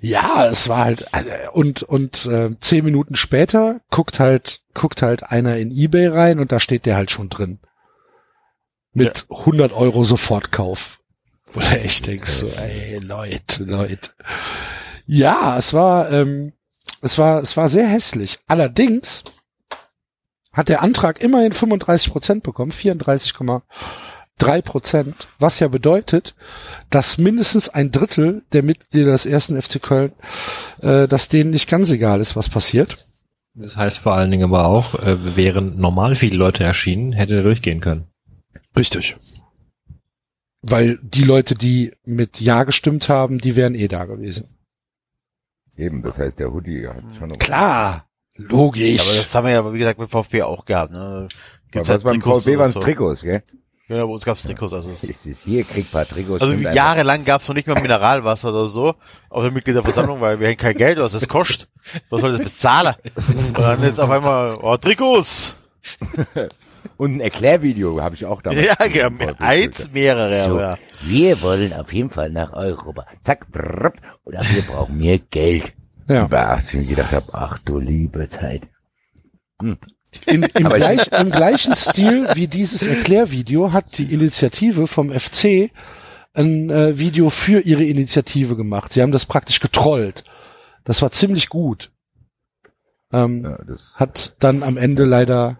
ja, 0.00 0.46
es 0.46 0.68
war 0.68 0.84
halt 0.84 1.06
äh, 1.10 1.48
und 1.52 1.82
und 1.82 2.24
äh, 2.26 2.50
zehn 2.60 2.84
Minuten 2.84 3.16
später 3.16 3.80
guckt 3.90 4.20
halt 4.20 4.60
guckt 4.74 5.02
halt 5.02 5.24
einer 5.24 5.56
in 5.56 5.72
eBay 5.72 6.06
rein 6.06 6.38
und 6.38 6.52
da 6.52 6.60
steht 6.60 6.86
der 6.86 6.94
halt 6.94 7.10
schon 7.10 7.28
drin 7.28 7.58
mit 8.92 9.26
100 9.28 9.72
Euro 9.72 10.04
Sofortkauf. 10.04 11.00
Wo 11.52 11.58
du 11.58 11.66
echt 11.66 12.06
denkst 12.06 12.30
so, 12.30 12.48
ey 12.48 12.98
Leute, 12.98 13.64
Leute. 13.64 14.10
Ja, 15.06 15.58
es 15.58 15.72
war 15.72 16.12
ähm, 16.12 16.52
es 17.02 17.18
war 17.18 17.42
es 17.42 17.56
war 17.56 17.68
sehr 17.68 17.88
hässlich. 17.88 18.38
Allerdings 18.46 19.24
hat 20.52 20.68
der 20.68 20.82
Antrag 20.82 21.22
immerhin 21.22 21.52
35 21.52 22.10
Prozent 22.12 22.42
bekommen, 22.42 22.72
34,3 22.72 24.62
Prozent, 24.62 25.28
was 25.38 25.60
ja 25.60 25.68
bedeutet, 25.68 26.34
dass 26.90 27.18
mindestens 27.18 27.68
ein 27.68 27.92
Drittel 27.92 28.42
der 28.52 28.62
Mitglieder 28.62 29.12
des 29.12 29.26
ersten 29.26 29.60
FC 29.60 29.80
Köln, 29.80 30.12
äh, 30.80 31.06
dass 31.06 31.28
denen 31.28 31.50
nicht 31.50 31.68
ganz 31.68 31.90
egal 31.90 32.20
ist, 32.20 32.36
was 32.36 32.48
passiert. 32.48 33.06
Das 33.54 33.76
heißt 33.76 33.98
vor 33.98 34.14
allen 34.14 34.30
Dingen 34.30 34.44
aber 34.44 34.66
auch, 34.66 34.94
äh, 34.94 35.36
wären 35.36 35.78
normal 35.78 36.14
viele 36.16 36.36
Leute 36.36 36.64
erschienen, 36.64 37.12
hätte 37.12 37.36
er 37.36 37.42
durchgehen 37.42 37.80
können. 37.80 38.06
Richtig. 38.76 39.16
Weil 40.62 40.98
die 41.02 41.24
Leute, 41.24 41.54
die 41.54 41.92
mit 42.04 42.40
Ja 42.40 42.64
gestimmt 42.64 43.08
haben, 43.08 43.38
die 43.38 43.56
wären 43.56 43.74
eh 43.74 43.88
da 43.88 44.04
gewesen. 44.04 44.56
Eben, 45.76 46.02
das 46.02 46.18
heißt, 46.18 46.38
der 46.38 46.52
Hoodie 46.52 46.86
hat 46.86 47.02
schon... 47.18 47.38
Klar, 47.38 48.09
logisch. 48.48 49.00
Aber 49.08 49.18
das 49.18 49.34
haben 49.34 49.46
wir 49.46 49.52
ja, 49.52 49.72
wie 49.72 49.78
gesagt, 49.78 49.98
mit 49.98 50.10
VfB 50.10 50.42
auch 50.42 50.64
gehabt. 50.64 50.92
Ne? 50.92 51.28
Was 51.72 51.88
halt 51.88 52.02
beim 52.02 52.20
Trikots 52.20 52.44
VfB 52.44 52.58
waren 52.58 52.66
es 52.68 52.74
so. 52.74 52.80
Trikots, 52.80 53.22
gell? 53.22 53.42
Ja, 53.88 54.06
bei 54.06 54.12
uns 54.12 54.24
gab's 54.24 54.44
Trikots. 54.44 54.72
Also, 54.72 54.90
es, 54.90 55.02
Ist 55.02 55.26
es 55.26 55.40
hier, 55.40 55.64
kriegt 55.64 55.90
paar 55.90 56.06
Trikots. 56.06 56.42
also 56.42 56.54
jahrelang 56.54 57.24
gab's 57.24 57.48
noch 57.48 57.56
nicht 57.56 57.66
mal 57.66 57.80
Mineralwasser 57.80 58.50
oder 58.50 58.66
so 58.66 58.94
auf 59.30 59.42
der 59.42 59.50
Mitgliederversammlung, 59.50 60.20
weil 60.20 60.38
wir 60.38 60.46
haben 60.48 60.56
kein 60.56 60.76
Geld, 60.76 60.98
was 60.98 61.12
das 61.12 61.26
kostet. 61.26 61.68
Was 62.08 62.20
soll 62.20 62.30
das 62.32 62.40
bezahlen? 62.40 62.94
Und 63.26 63.58
dann 63.58 63.82
jetzt 63.82 63.98
auf 63.98 64.10
einmal, 64.10 64.58
oh, 64.62 64.76
Trikots! 64.76 65.54
Und 66.96 67.16
ein 67.16 67.20
Erklärvideo 67.20 68.00
habe 68.00 68.14
ich 68.14 68.24
auch 68.26 68.42
damals. 68.42 68.64
Ja, 68.64 68.86
ja, 68.86 69.10
eins, 69.38 69.90
mehrere, 69.92 70.44
So, 70.44 70.60
ja. 70.60 70.74
wir 71.02 71.42
wollen 71.42 71.72
auf 71.72 71.92
jeden 71.92 72.10
Fall 72.10 72.30
nach 72.30 72.52
Europa. 72.52 73.06
Zack, 73.24 73.50
brrr, 73.50 73.92
oder 74.24 74.40
wir 74.52 74.62
brauchen 74.62 74.98
mehr 74.98 75.18
Geld. 75.18 75.72
Ja. 76.10 76.26
Als 76.26 76.68
ich 76.68 76.80
mir 76.80 76.86
gedacht 76.86 77.12
habe, 77.12 77.26
ach 77.32 77.58
du 77.64 77.78
liebe 77.78 78.28
Zeit. 78.28 78.62
In, 80.26 80.42
im, 80.42 80.42
gleich, 80.68 81.12
Im 81.12 81.30
gleichen 81.30 81.76
Stil 81.76 82.26
wie 82.34 82.48
dieses 82.48 82.86
Erklärvideo 82.86 83.72
hat 83.72 83.98
die 83.98 84.12
Initiative 84.12 84.86
vom 84.86 85.12
FC 85.12 85.70
ein 86.34 86.70
äh, 86.70 86.98
Video 86.98 87.30
für 87.30 87.60
ihre 87.60 87.84
Initiative 87.84 88.56
gemacht. 88.56 88.92
Sie 88.92 89.02
haben 89.02 89.12
das 89.12 89.26
praktisch 89.26 89.60
getrollt. 89.60 90.24
Das 90.84 91.02
war 91.02 91.10
ziemlich 91.12 91.48
gut. 91.48 91.90
Ähm, 93.12 93.44
Ja, 93.44 93.58
Hat 93.94 94.36
dann 94.40 94.62
am 94.62 94.76
Ende 94.76 95.04
leider, 95.04 95.58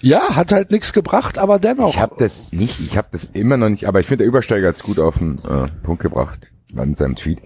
ja, 0.00 0.34
hat 0.34 0.52
halt 0.52 0.70
nichts 0.70 0.92
gebracht, 0.92 1.38
aber 1.38 1.58
dennoch. 1.58 1.94
ich 1.94 2.00
habe 2.00 2.16
das 2.18 2.50
nicht, 2.52 2.80
ich 2.80 2.96
habe 2.96 3.08
das 3.12 3.24
immer 3.32 3.56
noch 3.56 3.68
nicht, 3.68 3.86
aber 3.86 4.00
ich 4.00 4.06
finde, 4.06 4.24
der 4.24 4.28
Übersteiger 4.28 4.68
hat's 4.68 4.82
gut 4.82 4.98
auf 4.98 5.18
den 5.18 5.38
äh, 5.44 5.68
Punkt 5.82 6.02
gebracht 6.02 6.40
an 6.76 6.94
seinem 6.94 7.16
Tweet. 7.16 7.38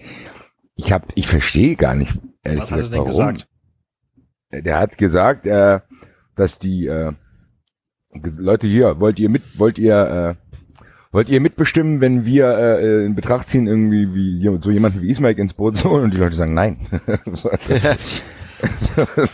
Ich 0.77 0.93
hab, 0.93 1.13
ich 1.15 1.27
verstehe 1.27 1.77
gar 1.77 1.95
nicht, 1.95 2.13
ehrlich 2.43 2.63
Was 2.63 2.73
hat 2.73 2.79
er 2.79 2.83
gesagt, 2.85 2.95
denn 2.95 3.01
warum. 3.01 3.35
gesagt? 3.35 3.49
Der 4.53 4.79
hat 4.79 4.99
gesagt, 4.99 5.47
äh, 5.47 5.81
dass 6.37 6.59
die 6.59 6.87
äh, 6.87 7.13
Leute 8.13 8.67
hier, 8.67 9.01
wollt 9.01 9.19
ihr 9.19 9.29
mit, 9.29 9.43
wollt 9.59 9.79
ihr, 9.79 9.97
äh, 9.97 10.35
wollt 11.13 11.29
ihr 11.29 11.41
mitbestimmen, 11.41 12.01
wenn 12.01 12.25
wir 12.25 12.57
äh, 12.57 13.07
in 13.07 13.15
Betracht 13.15 13.49
ziehen, 13.49 13.67
irgendwie 13.67 14.15
wie 14.15 14.59
so 14.63 14.71
jemanden 14.71 15.03
wie 15.03 15.11
Ismail 15.11 15.39
ins 15.39 15.55
Boot 15.55 15.77
zu 15.77 15.91
holen? 15.91 16.05
Und 16.05 16.15
die 16.15 16.19
Leute 16.19 16.37
sagen 16.37 16.55
nein. 16.55 16.87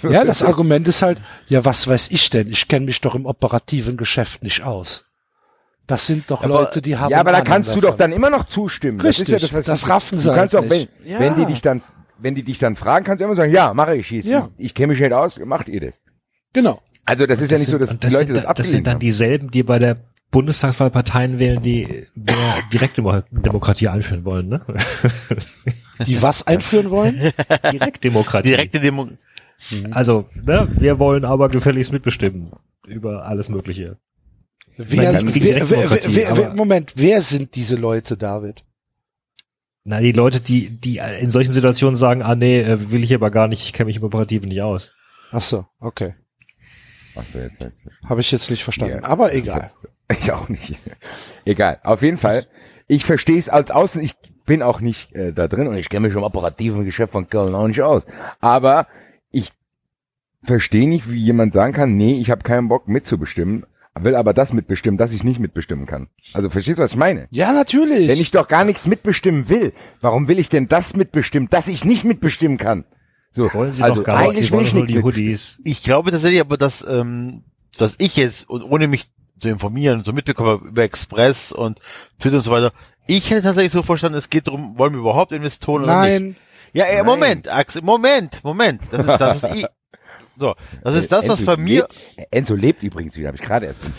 ja, 0.02 0.24
das 0.24 0.42
Argument 0.42 0.88
ist 0.88 1.02
halt, 1.02 1.20
ja, 1.48 1.64
was 1.64 1.86
weiß 1.86 2.10
ich 2.10 2.30
denn? 2.30 2.48
Ich 2.48 2.68
kenne 2.68 2.86
mich 2.86 3.00
doch 3.00 3.14
im 3.14 3.26
operativen 3.26 3.96
Geschäft 3.96 4.42
nicht 4.42 4.62
aus. 4.62 5.04
Das 5.90 6.06
sind 6.06 6.30
doch 6.30 6.42
Aber- 6.42 6.54
Leute, 6.62 6.80
die 6.80 6.96
haben. 6.96 7.10
ja, 7.10 7.20
aber 7.20 7.32
da 7.32 7.40
kannst 7.42 7.68
du 7.70 7.74
davon. 7.80 7.90
doch 7.90 7.96
dann 7.96 8.12
immer 8.12 8.30
noch 8.30 8.48
zustimmen. 8.48 9.00
Richtig, 9.00 9.26
das, 9.28 9.42
ist 9.42 9.42
ja 9.42 9.48
das, 9.48 9.52
was 9.58 9.64
das 9.66 9.82
ich- 9.82 9.88
raffen 9.88 10.18
sie 10.18 10.28
Du 10.28 10.34
kannst 10.34 10.54
doch, 10.54 10.68
wenn. 10.68 10.88
Ja. 11.04 11.18
wenn 11.20 11.34
die 11.36 11.46
dich 11.46 11.60
dann, 11.62 11.82
wenn 12.18 12.34
die 12.34 12.42
dich 12.42 12.58
dann 12.58 12.76
fragen, 12.76 13.04
kannst 13.04 13.20
du 13.20 13.24
immer 13.26 13.36
sagen, 13.36 13.52
ja, 13.52 13.74
mache 13.74 13.96
ich. 13.96 14.12
Ich, 14.12 14.24
Ja. 14.26 14.48
ich 14.56 14.74
kenne 14.74 14.88
mich 14.92 15.00
nicht 15.00 15.12
aus, 15.12 15.38
macht 15.44 15.68
ihr 15.68 15.80
das? 15.80 16.00
Genau. 16.52 16.80
Also 17.04 17.26
das 17.26 17.40
ist 17.40 17.50
ja 17.50 17.58
nicht 17.58 17.68
so, 17.68 17.78
dass 17.78 17.90
sind, 17.90 18.02
die 18.02 18.06
das 18.06 18.12
Leute 18.14 18.26
sind, 18.28 18.36
das 18.36 18.44
dann- 18.44 18.54
das 18.54 18.70
sind 18.70 18.86
dann 18.86 18.94
haben. 18.94 19.00
dieselben, 19.00 19.50
die 19.50 19.62
bei 19.62 19.78
der 19.78 19.96
Bundestagswahl 20.30 20.90
Parteien 20.90 21.38
wählen, 21.40 21.60
die 21.60 22.06
mehr 22.14 22.36
Direktdemokratie 22.72 23.88
einführen 23.88 24.24
wollen, 24.24 24.48
ne? 24.48 24.60
Die 26.06 26.22
was 26.22 26.46
einführen 26.46 26.90
wollen? 26.90 27.32
Direktdemokratie. 27.72 28.48
Direkte 28.48 28.80
Demo 28.80 29.08
Also, 29.90 30.26
ne, 30.42 30.68
wir 30.76 30.98
wollen 30.98 31.24
aber 31.24 31.48
gefälligst 31.48 31.92
mitbestimmen 31.92 32.52
über 32.86 33.26
alles 33.26 33.48
Mögliche. 33.48 33.96
Wer, 34.88 35.12
wer, 35.22 35.68
wer, 35.68 36.36
wer, 36.36 36.54
Moment, 36.54 36.92
wer 36.96 37.20
sind 37.20 37.54
diese 37.54 37.76
Leute, 37.76 38.16
David? 38.16 38.64
Na, 39.84 40.00
die 40.00 40.12
Leute, 40.12 40.40
die, 40.40 40.70
die 40.70 41.00
in 41.20 41.30
solchen 41.30 41.52
Situationen 41.52 41.96
sagen, 41.96 42.22
ah 42.22 42.34
nee, 42.34 42.60
äh, 42.60 42.90
will 42.90 43.02
ich 43.02 43.14
aber 43.14 43.30
gar 43.30 43.48
nicht, 43.48 43.64
ich 43.64 43.72
kenne 43.72 43.86
mich 43.86 43.96
im 43.96 44.04
Operativen 44.04 44.48
nicht 44.48 44.62
aus. 44.62 44.92
Ach 45.32 45.42
so, 45.42 45.66
okay. 45.80 46.14
Habe 48.04 48.20
ich 48.20 48.30
jetzt 48.30 48.50
nicht 48.50 48.64
verstanden. 48.64 48.98
Ja. 48.98 49.04
Aber 49.04 49.34
egal. 49.34 49.72
Ich 50.20 50.32
auch 50.32 50.48
nicht. 50.48 50.78
Egal. 51.44 51.78
Auf 51.82 52.02
jeden 52.02 52.18
Fall. 52.18 52.44
Ich 52.88 53.04
verstehe 53.04 53.38
es 53.38 53.48
als 53.48 53.70
Außen. 53.70 54.02
Ich 54.02 54.14
bin 54.44 54.62
auch 54.62 54.80
nicht 54.80 55.14
äh, 55.14 55.32
da 55.32 55.46
drin 55.46 55.68
und 55.68 55.76
ich 55.76 55.88
kenne 55.88 56.08
mich 56.08 56.16
im 56.16 56.24
operativen 56.24 56.84
Geschäft 56.84 57.12
von 57.12 57.28
Köln 57.28 57.54
auch 57.54 57.68
nicht 57.68 57.82
aus. 57.82 58.04
Aber 58.40 58.88
ich 59.30 59.52
verstehe 60.42 60.88
nicht, 60.88 61.08
wie 61.08 61.18
jemand 61.18 61.52
sagen 61.54 61.72
kann, 61.72 61.96
nee, 61.96 62.20
ich 62.20 62.30
habe 62.30 62.42
keinen 62.42 62.68
Bock 62.68 62.88
mitzubestimmen, 62.88 63.66
will 63.98 64.14
aber 64.14 64.32
das 64.34 64.52
mitbestimmen, 64.52 64.98
dass 64.98 65.12
ich 65.12 65.24
nicht 65.24 65.40
mitbestimmen 65.40 65.86
kann. 65.86 66.08
Also 66.32 66.48
verstehst 66.50 66.78
du, 66.78 66.82
was 66.82 66.92
ich 66.92 66.96
meine? 66.96 67.26
Ja, 67.30 67.52
natürlich. 67.52 68.08
Wenn 68.08 68.20
ich 68.20 68.30
doch 68.30 68.48
gar 68.48 68.64
nichts 68.64 68.86
mitbestimmen 68.86 69.48
will, 69.48 69.72
warum 70.00 70.28
will 70.28 70.38
ich 70.38 70.48
denn 70.48 70.68
das 70.68 70.94
mitbestimmen, 70.94 71.48
dass 71.50 71.68
ich 71.68 71.84
nicht 71.84 72.04
mitbestimmen 72.04 72.56
kann? 72.58 72.84
So, 73.32 73.52
Wollen 73.54 73.74
sie 73.74 73.82
also 73.82 73.96
doch 73.96 74.04
gar 74.04 74.18
nicht, 74.20 74.28
eigentlich 74.30 74.46
sie 74.46 74.52
wollen 74.52 74.66
ich 74.66 74.72
nur 74.72 74.82
nichts 74.82 74.96
die 74.96 75.02
Hoodies. 75.02 75.60
Ich 75.64 75.82
glaube 75.82 76.10
tatsächlich 76.10 76.40
aber, 76.40 76.56
dass, 76.56 76.86
ähm, 76.86 77.44
dass 77.78 77.94
ich 77.98 78.16
jetzt, 78.16 78.48
und 78.48 78.62
ohne 78.62 78.88
mich 78.88 79.10
zu 79.38 79.48
informieren, 79.48 80.02
so 80.04 80.12
mitbekommen 80.12 80.68
über 80.68 80.82
Express 80.82 81.52
und 81.52 81.80
Twitter 82.18 82.36
und 82.36 82.42
so 82.42 82.50
weiter, 82.50 82.72
ich 83.06 83.30
hätte 83.30 83.42
tatsächlich 83.42 83.72
so 83.72 83.82
verstanden, 83.82 84.18
es 84.18 84.30
geht 84.30 84.46
darum, 84.46 84.78
wollen 84.78 84.92
wir 84.92 85.00
überhaupt 85.00 85.32
Investoren 85.32 85.84
oder 85.84 86.02
nicht? 86.02 86.12
Nein, 86.12 86.36
Ja, 86.72 86.84
äh, 86.84 86.98
Nein. 86.98 87.06
Moment, 87.06 87.48
Axel, 87.48 87.82
Moment, 87.82 88.42
Moment. 88.44 88.82
Das 88.90 89.06
ist 89.06 89.16
das, 89.20 89.42
was 89.42 89.54
ich, 89.56 89.66
so, 90.40 90.54
das 90.82 90.96
ist 90.96 91.12
das, 91.12 91.28
was 91.28 91.40
Enzo 91.40 91.52
bei 91.52 91.58
mir, 91.58 91.86
Lebt, 92.16 92.28
Enzo 92.30 92.54
lebt 92.54 92.82
übrigens 92.82 93.14
wieder, 93.16 93.28
habe 93.28 93.36
ich 93.36 93.42
gerade 93.42 93.66
erst 93.66 93.80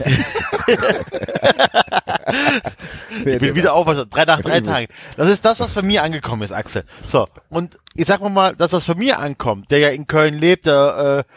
ich 3.19 3.39
bin 3.39 3.55
wieder 3.55 3.73
auferstanden, 3.73 4.09
drei 4.09 4.25
nach 4.25 4.41
drei 4.41 4.59
Tagen. 4.61 4.87
Das 5.17 5.29
ist 5.29 5.45
das, 5.45 5.59
was 5.59 5.73
bei 5.73 5.83
mir 5.83 6.03
angekommen 6.03 6.41
ist, 6.41 6.51
Axel. 6.51 6.83
So, 7.07 7.27
und 7.49 7.77
ich 7.93 8.07
sag 8.07 8.21
mal 8.21 8.29
mal, 8.29 8.55
das, 8.55 8.73
was 8.73 8.85
bei 8.85 8.95
mir 8.95 9.19
ankommt, 9.19 9.69
der 9.71 9.79
ja 9.79 9.89
in 9.89 10.07
Köln 10.07 10.33
lebt, 10.33 10.65
der 10.65 11.25
äh, 11.27 11.31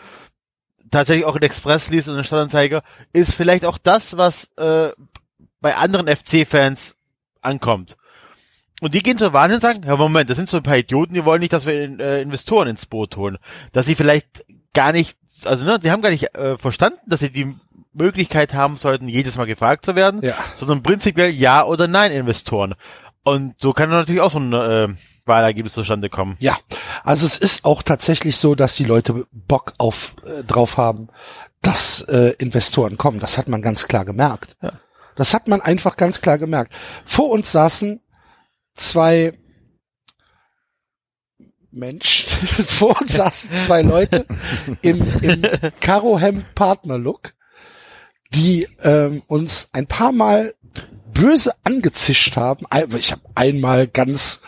tatsächlich 0.91 1.27
auch 1.27 1.37
in 1.37 1.43
Express 1.43 1.91
liest 1.91 2.09
und 2.09 2.17
in 2.17 2.25
Stadtanzeiger, 2.25 2.83
ist 3.13 3.35
vielleicht 3.35 3.65
auch 3.65 3.79
das, 3.79 4.17
was 4.17 4.49
äh, 4.57 4.91
bei 5.61 5.77
anderen 5.77 6.09
FC-Fans 6.09 6.97
ankommt. 7.43 7.97
Und 8.81 8.95
die 8.95 9.03
gehen 9.03 9.19
zur 9.19 9.33
Wahl 9.33 9.53
und 9.53 9.61
sagen, 9.61 9.85
ja 9.87 9.97
Moment, 9.97 10.31
das 10.31 10.37
sind 10.37 10.49
so 10.49 10.59
ein 10.59 10.63
paar 10.63 10.77
Idioten, 10.77 11.15
die 11.15 11.25
wollen 11.25 11.41
nicht, 11.41 11.53
dass 11.53 11.67
wir 11.67 11.75
äh, 11.75 12.23
Investoren 12.23 12.69
ins 12.69 12.87
Boot 12.87 13.17
holen. 13.17 13.39
Dass 13.73 13.87
sie 13.87 13.95
vielleicht 13.95 14.45
gar 14.75 14.93
nicht, 14.93 15.17
also 15.45 15.65
ne, 15.65 15.79
die 15.79 15.91
haben 15.91 16.03
gar 16.03 16.11
nicht 16.11 16.37
äh, 16.37 16.59
verstanden, 16.59 16.99
dass 17.07 17.21
sie 17.21 17.31
die 17.31 17.57
Möglichkeit 17.93 18.55
haben 18.55 18.77
sollten, 18.77 19.09
jedes 19.09 19.37
Mal 19.37 19.47
gefragt 19.47 19.85
zu 19.87 19.95
werden, 19.95 20.21
Ja. 20.23 20.35
sondern 20.57 20.83
prinzipiell 20.83 21.31
Ja 21.31 21.65
oder 21.65 21.87
Nein 21.89 22.13
Investoren. 22.13 22.75
Und 23.23 23.55
so 23.59 23.73
kann 23.73 23.89
natürlich 23.89 24.21
auch 24.21 24.33
so 24.33 24.39
ein 24.39 24.53
äh, 24.53 24.89
Wahlergebnis 25.25 25.73
zustande 25.73 26.11
kommen. 26.11 26.37
Ja, 26.41 26.59
also 27.05 27.25
es 27.25 27.39
ist 27.39 27.65
auch 27.65 27.83
tatsächlich 27.83 28.37
so, 28.37 28.55
dass 28.55 28.75
die 28.77 28.85
Leute 28.85 29.27
Bock 29.33 29.73
auf 29.79 30.17
äh, 30.27 30.43
drauf 30.45 30.77
haben, 30.77 31.09
dass 31.63 32.03
äh, 32.03 32.35
Investoren 32.39 32.99
kommen. 32.99 33.21
Das 33.21 33.39
hat 33.39 33.49
man 33.49 33.63
ganz 33.63 33.87
klar 33.89 34.05
gemerkt. 34.05 34.57
Ja. 34.61 34.73
Das 35.17 35.33
hat 35.33 35.49
man 35.49 35.61
einfach 35.63 35.97
ganz 35.97 36.21
klar 36.21 36.37
gemerkt. 36.37 36.75
Vor 37.07 37.31
uns 37.31 37.51
saßen 37.53 38.01
zwei 38.75 39.33
Menschen, 41.75 42.47
vor 42.47 43.01
uns 43.01 43.15
saßen 43.15 43.51
zwei 43.53 43.83
Leute 43.83 44.27
im, 44.83 45.03
im 45.23 45.43
Karohemd 45.81 46.55
Partner 46.55 46.99
Look, 46.99 47.35
die 48.33 48.67
ähm, 48.83 49.23
uns 49.27 49.69
ein 49.73 49.87
paar 49.87 50.13
Mal 50.13 50.55
böse 51.13 51.55
angezischt 51.63 52.37
haben. 52.37 52.67
Ich 52.99 53.13
habe 53.13 53.23
einmal 53.35 53.87
ganz 53.87 54.41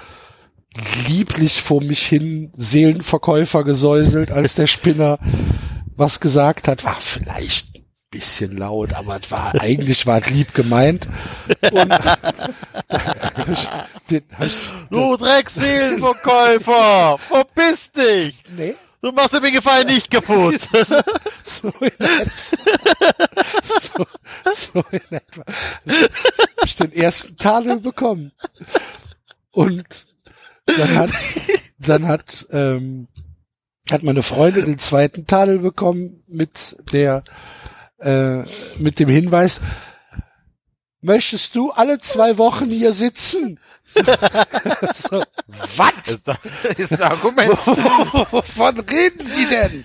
lieblich 1.07 1.63
vor 1.63 1.83
mich 1.83 2.07
hin 2.07 2.53
Seelenverkäufer 2.57 3.65
gesäuselt, 3.65 4.31
als 4.31 4.55
der 4.55 4.67
Spinner 4.67 5.19
was 5.97 6.21
gesagt 6.21 6.69
hat. 6.69 6.85
War 6.85 7.01
vielleicht 7.01 7.76
bisschen 8.11 8.57
laut, 8.57 8.95
aber 8.95 9.21
es 9.23 9.31
war, 9.31 9.55
eigentlich 9.61 10.07
war 10.07 10.23
es 10.23 10.31
lieb 10.31 10.55
gemeint. 10.55 11.07
Und 11.73 11.91
den, 14.11 14.23
Du 14.91 15.17
Dreckseelenverkäufer, 15.17 17.19
verpiss 17.19 17.93
dich! 17.93 18.43
nee, 18.57 18.75
Du 19.07 19.13
machst 19.13 19.33
mir 19.35 19.41
den 19.41 19.55
Gefallen 19.55 19.87
nicht 19.87 20.11
kaputt. 20.11 20.61
so 21.45 21.69
in 21.81 21.93
etwa. 21.93 22.27
So, 23.63 24.05
so 24.53 24.85
in 24.91 25.01
etwa. 25.11 25.45
Hab 25.47 26.65
ich 26.65 26.75
den 26.75 26.93
ersten 26.93 27.37
Tadel 27.37 27.79
bekommen. 27.79 28.33
Und 29.53 30.09
dann 30.67 30.97
hat, 30.97 31.11
dann 31.79 32.09
hat, 32.09 32.47
ähm, 32.51 33.07
hat 33.91 34.03
meine 34.03 34.25
Freundin 34.25 34.67
den 34.67 34.79
zweiten 34.79 35.25
Tadel 35.27 35.61
bekommen 35.61 36.25
mit 36.27 36.77
der, 36.93 37.23
äh, 37.99 38.43
mit 38.79 38.99
dem 38.99 39.09
Hinweis, 39.09 39.61
möchtest 41.01 41.55
du 41.55 41.71
alle 41.71 41.99
zwei 41.99 42.39
Wochen 42.39 42.67
hier 42.67 42.93
sitzen? 42.93 43.61
So, 43.85 44.03
so, 44.93 45.23
was? 45.77 46.19
Das 46.25 46.39
ist 46.77 46.93
ein 46.93 47.03
Argument. 47.03 47.51
Wovon 48.33 48.81
reden 48.81 49.27
Sie 49.29 49.47
denn? 49.47 49.85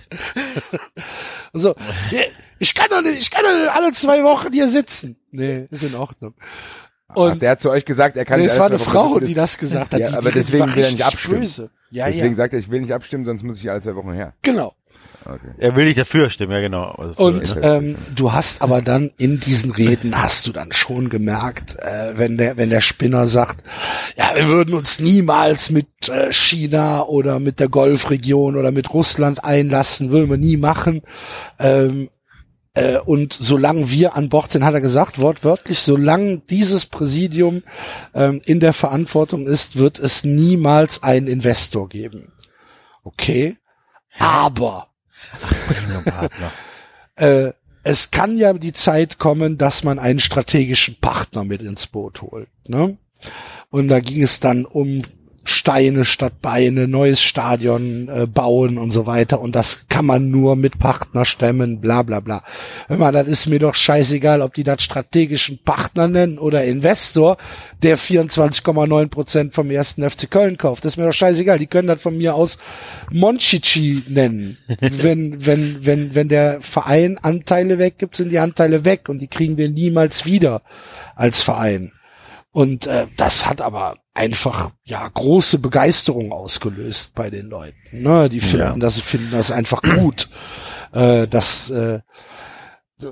Und 1.52 1.60
so, 1.60 1.74
ja, 2.10 2.20
ich 2.58 2.74
kann 2.74 2.88
doch 2.90 3.00
nicht, 3.02 3.18
ich 3.20 3.30
kann 3.30 3.44
doch 3.44 3.56
nicht 3.56 3.70
alle 3.70 3.92
zwei 3.92 4.24
Wochen 4.24 4.52
hier 4.52 4.68
sitzen. 4.68 5.16
Nee, 5.30 5.68
ist 5.70 5.84
in 5.84 5.94
Ordnung. 5.94 6.34
Ach, 7.08 7.16
Und 7.16 7.42
der 7.42 7.50
hat 7.50 7.60
zu 7.60 7.70
euch 7.70 7.84
gesagt, 7.84 8.16
er 8.16 8.24
kann 8.24 8.38
nee, 8.38 8.44
nicht 8.44 8.52
es 8.54 8.58
war 8.58 8.66
eine 8.66 8.78
Frau, 8.78 9.20
die 9.20 9.34
das 9.34 9.58
gesagt 9.58 9.92
hat. 9.92 10.00
Ja, 10.00 10.08
die, 10.10 10.14
aber 10.16 10.30
die, 10.32 10.38
deswegen 10.38 10.74
will 10.74 10.82
er 10.84 10.90
nicht 10.90 11.04
abstimmen. 11.06 11.40
böse. 11.40 11.70
Ja, 11.90 12.06
Deswegen 12.06 12.30
ja, 12.30 12.34
sagt 12.36 12.54
er, 12.54 12.58
ich 12.58 12.70
will 12.70 12.80
nicht 12.80 12.92
abstimmen, 12.94 13.26
sonst 13.26 13.42
muss 13.42 13.58
ich 13.58 13.70
alle 13.70 13.82
zwei 13.82 13.94
Wochen 13.94 14.12
her. 14.12 14.34
genau. 14.42 14.74
Okay. 15.24 15.54
Er 15.58 15.76
will 15.76 15.84
nicht 15.84 15.98
dafür 15.98 16.30
stimmen, 16.30 16.52
ja 16.52 16.60
genau. 16.60 16.90
Also, 16.90 17.14
Und 17.16 17.56
ähm, 17.62 17.96
du 18.14 18.32
hast 18.32 18.62
aber 18.62 18.82
dann 18.82 19.10
in 19.18 19.40
diesen 19.40 19.70
Reden 19.70 20.20
hast 20.20 20.46
du 20.46 20.52
dann 20.52 20.72
schon 20.72 21.08
gemerkt, 21.08 21.78
äh, 21.78 22.12
wenn 22.16 22.38
der 22.38 22.56
wenn 22.56 22.70
der 22.70 22.80
Spinner 22.80 23.26
sagt, 23.26 23.64
ja, 24.16 24.32
wir 24.34 24.48
würden 24.48 24.74
uns 24.74 24.98
niemals 24.98 25.70
mit 25.70 26.08
äh, 26.08 26.32
China 26.32 27.04
oder 27.04 27.38
mit 27.38 27.60
der 27.60 27.68
Golfregion 27.68 28.56
oder 28.56 28.72
mit 28.72 28.92
Russland 28.92 29.44
einlassen, 29.44 30.10
würden 30.10 30.30
wir 30.30 30.38
nie 30.38 30.56
machen. 30.56 31.02
Ähm, 31.58 32.08
äh, 32.74 32.98
und 32.98 33.34
solange 33.34 33.90
wir 33.90 34.16
an 34.16 34.28
Bord 34.28 34.52
sind, 34.52 34.64
hat 34.64 34.74
er 34.74 34.80
gesagt, 34.80 35.18
wortwörtlich, 35.18 35.80
solange 35.80 36.38
dieses 36.38 36.86
Präsidium 36.86 37.62
ähm, 38.14 38.40
in 38.44 38.60
der 38.60 38.72
Verantwortung 38.72 39.46
ist, 39.46 39.78
wird 39.78 39.98
es 39.98 40.24
niemals 40.24 41.02
einen 41.02 41.26
Investor 41.26 41.88
geben. 41.88 42.32
Okay, 43.04 43.58
aber 44.18 44.91
äh, 47.16 47.52
es 47.84 48.10
kann 48.10 48.38
ja 48.38 48.52
die 48.52 48.72
Zeit 48.72 49.18
kommen, 49.18 49.58
dass 49.58 49.82
man 49.82 49.98
einen 49.98 50.20
strategischen 50.20 50.96
Partner 51.00 51.44
mit 51.44 51.62
ins 51.62 51.86
Boot 51.86 52.22
holt. 52.22 52.48
Ne? 52.68 52.96
Und 53.70 53.88
da 53.88 54.00
ging 54.00 54.22
es 54.22 54.40
dann 54.40 54.64
um 54.64 55.02
Steine 55.44 56.04
statt 56.04 56.40
Beine, 56.40 56.86
neues 56.86 57.20
Stadion 57.20 58.08
äh, 58.08 58.26
bauen 58.26 58.78
und 58.78 58.92
so 58.92 59.06
weiter. 59.06 59.40
Und 59.40 59.56
das 59.56 59.86
kann 59.88 60.06
man 60.06 60.30
nur 60.30 60.54
mit 60.54 60.78
Partner 60.78 61.24
stemmen, 61.24 61.80
bla 61.80 62.02
bla 62.02 62.20
bla. 62.20 62.44
Hör 62.86 62.98
mal, 62.98 63.12
das 63.12 63.26
ist 63.26 63.48
mir 63.48 63.58
doch 63.58 63.74
scheißegal, 63.74 64.40
ob 64.40 64.54
die 64.54 64.62
das 64.62 64.82
strategischen 64.82 65.58
Partner 65.58 66.06
nennen 66.06 66.38
oder 66.38 66.64
Investor, 66.64 67.38
der 67.82 67.98
24,9 67.98 69.08
Prozent 69.08 69.54
vom 69.54 69.70
ersten 69.70 70.08
FC 70.08 70.30
Köln 70.30 70.58
kauft. 70.58 70.84
Das 70.84 70.92
ist 70.92 70.96
mir 70.96 71.06
doch 71.06 71.12
scheißegal. 71.12 71.58
Die 71.58 71.66
können 71.66 71.88
das 71.88 72.00
von 72.00 72.16
mir 72.16 72.34
aus 72.36 72.58
Monchichi 73.10 74.04
nennen. 74.08 74.58
wenn, 74.80 75.44
wenn, 75.44 75.84
wenn, 75.84 76.14
wenn 76.14 76.28
der 76.28 76.60
Verein 76.60 77.18
Anteile 77.18 77.78
weggibt, 77.78 78.14
sind 78.14 78.30
die 78.30 78.38
Anteile 78.38 78.84
weg 78.84 79.08
und 79.08 79.18
die 79.18 79.28
kriegen 79.28 79.56
wir 79.56 79.68
niemals 79.68 80.24
wieder 80.24 80.62
als 81.16 81.42
Verein. 81.42 81.92
Und 82.52 82.86
äh, 82.86 83.06
das 83.16 83.46
hat 83.46 83.60
aber 83.60 83.96
einfach 84.14 84.72
ja 84.84 85.08
große 85.08 85.58
Begeisterung 85.58 86.32
ausgelöst 86.32 87.12
bei 87.14 87.30
den 87.30 87.46
Leuten. 87.46 88.02
Ne? 88.02 88.28
Die 88.28 88.40
finden 88.40 88.58
Ja. 88.58 88.76
das, 88.76 88.98
finden 88.98 89.30
das 89.30 89.50
einfach 89.50 89.82
gut, 89.82 90.28
äh, 90.92 91.26
dass 91.26 91.70
äh, 91.70 92.00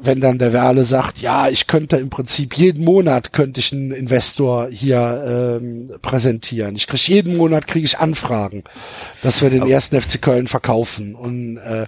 wenn 0.03 0.21
dann 0.21 0.39
der 0.39 0.53
Werle 0.53 0.85
sagt, 0.85 1.21
ja, 1.21 1.49
ich 1.49 1.67
könnte 1.67 1.97
im 1.97 2.11
Prinzip 2.11 2.55
jeden 2.57 2.85
Monat 2.85 3.33
könnte 3.33 3.61
ich 3.61 3.73
einen 3.73 3.91
Investor 3.91 4.69
hier 4.71 5.59
ähm, 5.61 5.93
präsentieren. 6.01 6.77
Ich 6.77 6.87
kriege 6.87 7.03
jeden 7.07 7.37
Monat 7.37 7.67
kriege 7.67 7.85
ich 7.85 7.99
Anfragen, 7.99 8.63
dass 9.23 9.43
wir 9.43 9.51
den 9.51 9.69
ersten 9.69 10.01
FC 10.01 10.23
Köln 10.23 10.47
verkaufen 10.47 11.15
und 11.15 11.57
äh, 11.57 11.87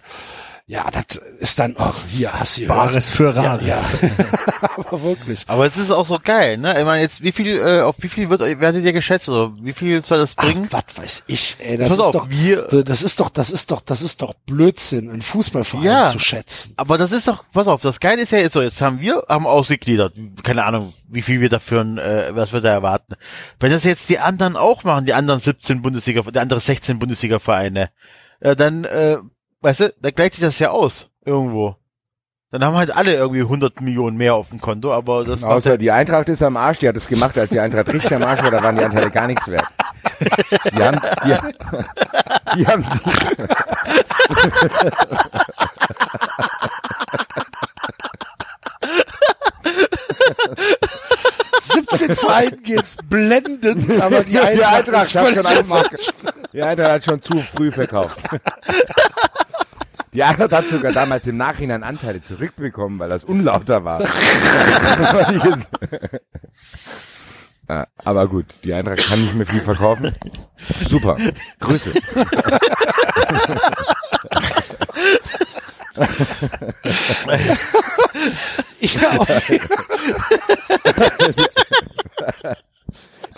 ja, 0.73 0.91
das 0.91 1.19
ist 1.39 1.59
dann, 1.59 1.77
oh, 1.79 1.93
hier 2.09 2.33
hast 2.33 2.57
du. 2.57 2.67
Bares 2.67 3.11
für 3.11 3.35
ja, 3.35 3.43
Rares. 3.43 3.67
ja. 3.67 3.79
aber 4.77 5.03
wirklich. 5.03 5.45
Aber 5.47 5.67
es 5.67 5.77
ist 5.77 5.91
auch 5.91 6.07
so 6.07 6.19
geil, 6.23 6.57
ne? 6.57 6.79
Ich 6.79 6.85
meine, 6.87 7.03
jetzt, 7.03 7.23
wie 7.23 7.31
viel, 7.31 7.59
äh, 7.59 7.83
auf 7.83 7.97
wie 7.99 8.09
viel 8.09 8.31
wird, 8.31 8.41
werdet 8.41 8.83
ihr 8.83 8.95
geschätzt, 8.95 9.29
oder 9.29 9.53
wie 9.61 9.75
viel 9.75 10.03
soll 10.03 10.19
das 10.19 10.35
bringen? 10.35 10.69
Ach, 10.73 10.83
was 10.95 10.97
weiß 11.03 11.23
ich, 11.27 11.57
ey, 11.61 11.77
das 11.77 11.89
Pass 11.89 11.99
ist 11.99 12.05
auf, 12.05 12.13
doch, 12.13 12.31
wir- 12.31 12.63
das 12.85 13.03
ist 13.03 13.21
doch, 13.21 13.29
das 13.29 13.51
ist 13.51 13.71
doch, 13.71 13.83
das 13.83 14.01
ist 14.01 14.23
doch 14.23 14.33
Blödsinn, 14.47 15.11
einen 15.11 15.21
Fußballverein 15.21 15.85
Ja. 15.85 16.11
zu 16.11 16.19
schätzen. 16.19 16.73
Aber 16.79 16.97
das 16.97 17.13
ist 17.13 17.29
doch, 17.29 17.45
pass 17.53 17.67
auf, 17.69 17.83
das 17.83 18.01
Geile 18.01 18.23
ist 18.23 18.33
ja 18.33 18.39
jetzt 18.39 18.55
so, 18.55 18.63
jetzt 18.63 18.81
haben 18.81 18.99
wir, 18.99 19.25
haben 19.29 19.47
ausgegliedert, 19.47 20.15
keine 20.43 20.65
Ahnung, 20.65 20.95
wie 21.09 21.21
viel 21.21 21.43
wir 21.43 21.51
dafür, 21.51 21.83
äh, 21.99 22.35
was 22.35 22.55
wir 22.55 22.63
da 22.63 22.71
erwarten. 22.71 23.15
Wenn 23.61 23.73
das 23.73 23.85
jetzt 23.85 24.09
die 24.09 24.19
anderen 24.21 24.57
auch 24.57 24.85
machen, 24.85 25.05
die 25.05 25.13
anderen 25.13 25.41
17 25.41 25.83
Bundesliga, 25.83 26.23
die 26.23 26.39
anderen 26.39 26.61
16 26.63 26.99
Bundesliga-Vereine, 26.99 27.91
äh, 28.41 28.57
dann, 28.57 28.85
äh, 28.85 29.19
weißt 29.63 29.81
du, 29.81 29.95
da 30.01 30.11
gleicht 30.11 30.35
sich 30.35 30.45
das 30.45 30.59
ja 30.59 30.71
aus, 30.71 31.09
irgendwo. 31.25 31.77
Dann 32.51 32.63
haben 32.65 32.77
halt 32.77 32.95
alle 32.95 33.15
irgendwie 33.15 33.41
100 33.41 33.81
Millionen 33.81 34.19
mehr 34.19 34.35
auf 34.35 34.51
dem 34.51 34.61
Konto, 34.61 34.93
aber 34.93 35.25
das 35.25 35.43
Außer 35.43 35.79
die 35.79 35.91
Eintracht 35.91 36.29
ist 36.29 36.43
am 36.43 36.59
Arsch, 36.59 36.81
die 36.81 36.89
hat 36.89 36.97
es 36.97 37.09
gemacht, 37.09 37.39
als 37.39 37.49
die 37.49 37.61
Eintracht 37.61 37.89
richtig 37.89 38.15
am 38.15 38.23
Arsch 38.23 38.43
war, 38.43 38.51
da 38.51 38.63
waren 38.63 38.77
die 38.77 38.85
Anteile 38.85 39.11
gar 39.11 39.27
nichts 39.27 39.49
wert. 39.49 39.67
Die 40.77 40.83
haben, 40.83 41.01
die, 41.25 42.59
die 42.59 42.67
haben 42.67 42.85
die, 42.85 42.99
17 51.73 52.17
Vereinen 52.17 52.63
geht's 52.63 52.97
blendend, 53.09 54.01
aber 54.01 54.25
die 54.25 54.33
die 54.33 54.41
Eintracht, 54.41 54.89
Eintracht 54.89 55.07
ist 55.07 55.73
hat 55.73 56.01
schon. 56.03 56.33
Die 56.53 56.63
Eintracht 56.63 56.91
hat 56.91 57.05
schon 57.05 57.23
zu 57.23 57.39
früh 57.55 57.71
verkauft. 57.71 58.19
Die 60.15 60.23
Eintracht 60.23 60.53
hat 60.53 60.65
sogar 60.67 60.93
damals 60.93 61.27
im 61.27 61.39
Nachhinein 61.39 61.83
Anteile 61.83 62.23
zurückbekommen, 62.23 62.99
weil 62.99 63.09
das 63.09 63.25
unlauter 63.25 63.85
war. 63.85 64.03
Ja, 67.69 67.87
aber 68.05 68.27
gut, 68.27 68.47
die 68.65 68.75
Eintracht 68.75 69.07
kann 69.07 69.23
nicht 69.23 69.35
mehr 69.35 69.47
viel 69.47 69.61
verkaufen. 69.61 70.15
Super. 70.91 71.17
Grüße. 71.61 71.93
Ja, 78.81 79.21
okay. 79.21 79.61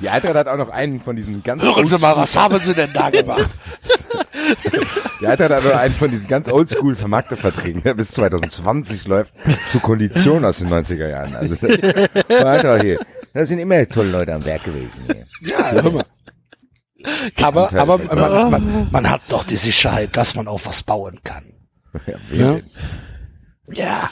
Die 0.00 0.08
Eintracht 0.08 0.34
hat 0.34 0.48
auch 0.48 0.56
noch 0.56 0.70
einen 0.70 1.00
von 1.00 1.16
diesen 1.16 1.42
ganz 1.42 1.62
Hören 1.62 1.86
Sie 1.86 1.98
mal, 1.98 2.16
was 2.16 2.36
haben 2.36 2.58
Sie 2.60 2.74
denn 2.74 2.92
da 2.92 3.10
gemacht? 3.10 3.50
Die 5.20 5.26
Eintracht 5.26 5.50
hat 5.50 5.64
noch 5.64 5.76
einen 5.76 5.94
von 5.94 6.10
diesen 6.10 6.28
ganz 6.28 6.48
oldschool 6.48 6.96
Vermarkterverträgen, 6.96 7.82
der 7.82 7.94
bis 7.94 8.10
2020 8.10 9.06
läuft, 9.06 9.32
zu 9.70 9.80
Kondition 9.80 10.44
aus 10.44 10.58
den 10.58 10.68
90er 10.68 11.08
Jahren. 11.08 11.34
Also 11.34 11.54
das, 11.54 12.44
Eintracht 12.44 12.82
hier, 12.82 12.98
da 13.32 13.46
sind 13.46 13.58
immer 13.58 13.88
tolle 13.88 14.10
Leute 14.10 14.34
am 14.34 14.44
Werk 14.44 14.64
gewesen. 14.64 14.90
Hier. 15.06 15.24
Ja, 15.50 15.70
hör 15.70 15.90
mal. 15.90 16.04
Aber, 17.42 17.72
aber 17.72 17.98
man, 17.98 18.50
man, 18.50 18.88
man 18.90 19.10
hat 19.10 19.22
doch 19.28 19.44
die 19.44 19.56
Sicherheit, 19.56 20.16
dass 20.16 20.34
man 20.34 20.48
auf 20.48 20.66
was 20.66 20.82
bauen 20.82 21.20
kann. 21.22 21.44
Ja, 22.32 22.58
Ja. 23.72 23.84
Ja. 23.84 24.10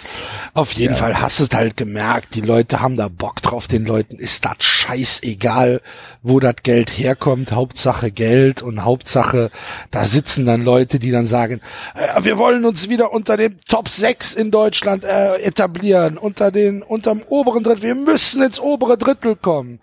Auf 0.55 0.73
jeden 0.73 0.97
Fall 0.97 1.21
hast 1.21 1.41
du 1.41 1.45
es 1.45 1.51
halt 1.53 1.77
gemerkt, 1.77 2.35
die 2.35 2.41
Leute 2.41 2.81
haben 2.81 2.97
da 2.97 3.09
Bock 3.09 3.43
drauf, 3.43 3.69
den 3.69 3.85
Leuten 3.85 4.17
ist 4.17 4.45
das 4.45 4.57
scheißegal, 4.61 5.81
wo 6.23 6.41
das 6.41 6.57
Geld 6.63 6.91
herkommt, 6.91 7.53
Hauptsache 7.53 8.11
Geld 8.11 8.63
und 8.63 8.85
Hauptsache, 8.85 9.51
da 9.91 10.05
sitzen 10.05 10.47
dann 10.47 10.63
Leute, 10.63 10.99
die 10.99 11.11
dann 11.11 11.27
sagen, 11.27 11.61
äh, 11.95 12.23
wir 12.23 12.39
wollen 12.39 12.65
uns 12.65 12.89
wieder 12.89 13.13
unter 13.13 13.37
dem 13.37 13.57
Top 13.69 13.89
6 13.89 14.35
in 14.35 14.51
Deutschland 14.51 15.05
äh, 15.05 15.37
etablieren, 15.43 16.19
unter 16.19 16.51
den, 16.51 16.83
unterm 16.83 17.23
oberen 17.29 17.63
Drittel, 17.63 17.83
wir 17.83 17.95
müssen 17.95 18.43
ins 18.43 18.61
obere 18.61 18.97
Drittel 18.97 19.37
kommen. 19.37 19.81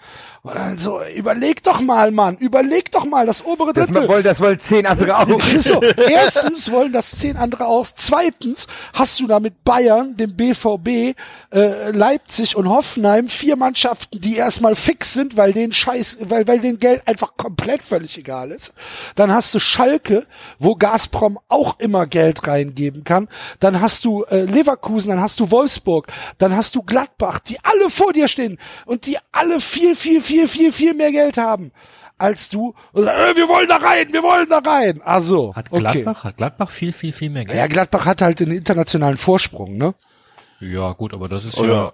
So, 0.77 1.01
überleg 1.15 1.63
doch 1.63 1.81
mal, 1.81 2.11
Mann, 2.11 2.37
überleg 2.37 2.91
doch 2.91 3.03
mal, 3.05 3.25
das 3.25 3.43
obere 3.43 3.73
Das 3.73 3.87
Drittel. 3.87 4.07
wollen, 4.07 4.23
das 4.23 4.39
wollen 4.39 4.59
zehn 4.59 4.85
andere 4.85 5.17
auch. 5.17 5.27
So, 5.59 5.81
erstens 5.81 6.71
wollen 6.71 6.93
das 6.93 7.11
zehn 7.11 7.35
andere 7.35 7.65
aus. 7.65 7.93
Zweitens 7.97 8.67
hast 8.93 9.19
du 9.19 9.27
da 9.27 9.39
mit 9.41 9.63
Bayern, 9.65 10.15
dem 10.15 10.35
BVB, 10.35 11.15
äh, 11.53 11.91
Leipzig 11.91 12.55
und 12.55 12.69
Hoffenheim 12.69 13.27
vier 13.27 13.57
Mannschaften, 13.57 14.21
die 14.21 14.37
erstmal 14.37 14.75
fix 14.75 15.13
sind, 15.13 15.35
weil 15.35 15.51
denen 15.51 15.73
Scheiß, 15.73 16.19
weil, 16.21 16.47
weil 16.47 16.59
denen 16.59 16.79
Geld 16.79 17.05
einfach 17.07 17.35
komplett 17.35 17.83
völlig 17.83 18.17
egal 18.17 18.51
ist. 18.51 18.73
Dann 19.15 19.33
hast 19.33 19.53
du 19.53 19.59
Schalke, 19.59 20.25
wo 20.57 20.75
Gazprom 20.75 21.37
auch 21.49 21.79
immer 21.79 22.07
Geld 22.07 22.47
reingeben 22.47 23.03
kann. 23.03 23.27
Dann 23.59 23.81
hast 23.81 24.05
du 24.05 24.23
äh, 24.23 24.43
Leverkusen, 24.43 25.09
dann 25.09 25.21
hast 25.21 25.39
du 25.41 25.51
Wolfsburg, 25.51 26.07
dann 26.37 26.55
hast 26.55 26.75
du 26.75 26.83
Gladbach, 26.83 27.39
die 27.39 27.57
alle 27.63 27.89
vor 27.89 28.13
dir 28.13 28.29
stehen 28.29 28.57
und 28.85 29.05
die 29.05 29.17
alle 29.33 29.59
viel, 29.59 29.95
viel, 29.95 30.21
viel, 30.29 30.47
viel, 30.47 30.71
viel 30.71 30.93
mehr 30.93 31.11
Geld 31.11 31.37
haben 31.37 31.71
als 32.19 32.49
du. 32.49 32.75
Und, 32.91 33.07
äh, 33.07 33.35
wir 33.35 33.47
wollen 33.47 33.67
da 33.67 33.77
rein, 33.77 34.11
wir 34.11 34.21
wollen 34.21 34.47
da 34.49 34.59
rein. 34.59 35.01
Ach 35.03 35.21
so, 35.21 35.55
Hat 35.55 35.71
okay. 35.71 35.79
Gladbach, 35.79 36.23
hat 36.23 36.37
Gladbach 36.37 36.69
viel, 36.69 36.91
viel, 36.91 37.13
viel 37.13 37.29
mehr 37.29 37.45
Geld? 37.45 37.57
Ja, 37.57 37.67
Gladbach 37.67 38.05
hat 38.05 38.21
halt 38.21 38.39
den 38.39 38.51
internationalen 38.51 39.17
Vorsprung, 39.17 39.77
ne? 39.77 39.95
Ja, 40.59 40.91
gut, 40.91 41.13
aber 41.13 41.29
das 41.29 41.45
ist 41.45 41.57
Oh, 41.59 41.65
ja. 41.65 41.93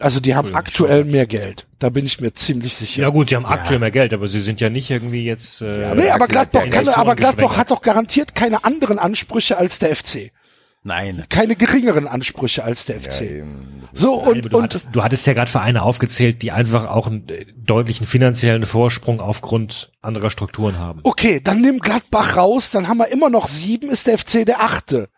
Also 0.00 0.20
die 0.20 0.36
haben 0.36 0.54
aktuell 0.54 1.04
mehr 1.04 1.26
Geld. 1.26 1.66
Da 1.80 1.88
bin 1.90 2.06
ich 2.06 2.20
mir 2.20 2.32
ziemlich 2.32 2.76
sicher. 2.76 3.02
Ja 3.02 3.08
gut, 3.08 3.30
sie 3.30 3.36
haben 3.36 3.46
aktuell 3.46 3.80
mehr 3.80 3.90
Geld, 3.90 4.14
aber 4.14 4.28
sie 4.28 4.40
sind 4.40 4.60
ja 4.60 4.70
nicht 4.70 4.90
irgendwie 4.90 5.24
jetzt. 5.24 5.60
Äh, 5.60 5.94
nee, 5.96 6.10
aber 6.10 6.28
Gladbach, 6.28 6.64
ja 6.64 6.70
kann, 6.70 6.88
aber 6.88 7.16
Gladbach 7.16 7.56
hat 7.56 7.72
doch 7.72 7.82
garantiert 7.82 8.36
keine 8.36 8.64
anderen 8.64 9.00
Ansprüche 9.00 9.58
als 9.58 9.80
der 9.80 9.94
FC. 9.96 10.30
Nein. 10.84 11.26
Keine 11.28 11.56
geringeren 11.56 12.06
Ansprüche 12.06 12.62
als 12.62 12.86
der 12.86 13.00
FC. 13.00 13.20
eben. 13.22 13.77
So, 13.98 14.14
und, 14.14 14.52
du, 14.52 14.56
und, 14.56 14.62
hattest, 14.62 14.88
du 14.92 15.02
hattest 15.02 15.26
ja 15.26 15.32
gerade 15.32 15.50
Vereine 15.50 15.82
aufgezählt, 15.82 16.42
die 16.42 16.52
einfach 16.52 16.88
auch 16.88 17.06
einen 17.06 17.28
äh, 17.28 17.46
deutlichen 17.56 18.06
finanziellen 18.06 18.64
Vorsprung 18.64 19.20
aufgrund 19.20 19.90
anderer 20.02 20.30
Strukturen 20.30 20.78
haben. 20.78 21.00
okay, 21.02 21.40
dann 21.42 21.60
nimm 21.60 21.80
Gladbach 21.80 22.36
raus, 22.36 22.70
dann 22.70 22.88
haben 22.88 22.98
wir 22.98 23.08
immer 23.08 23.30
noch 23.30 23.48
sieben, 23.48 23.90
ist 23.90 24.06
der 24.06 24.18
FC 24.18 24.46
der 24.46 24.60
achte. 24.60 25.08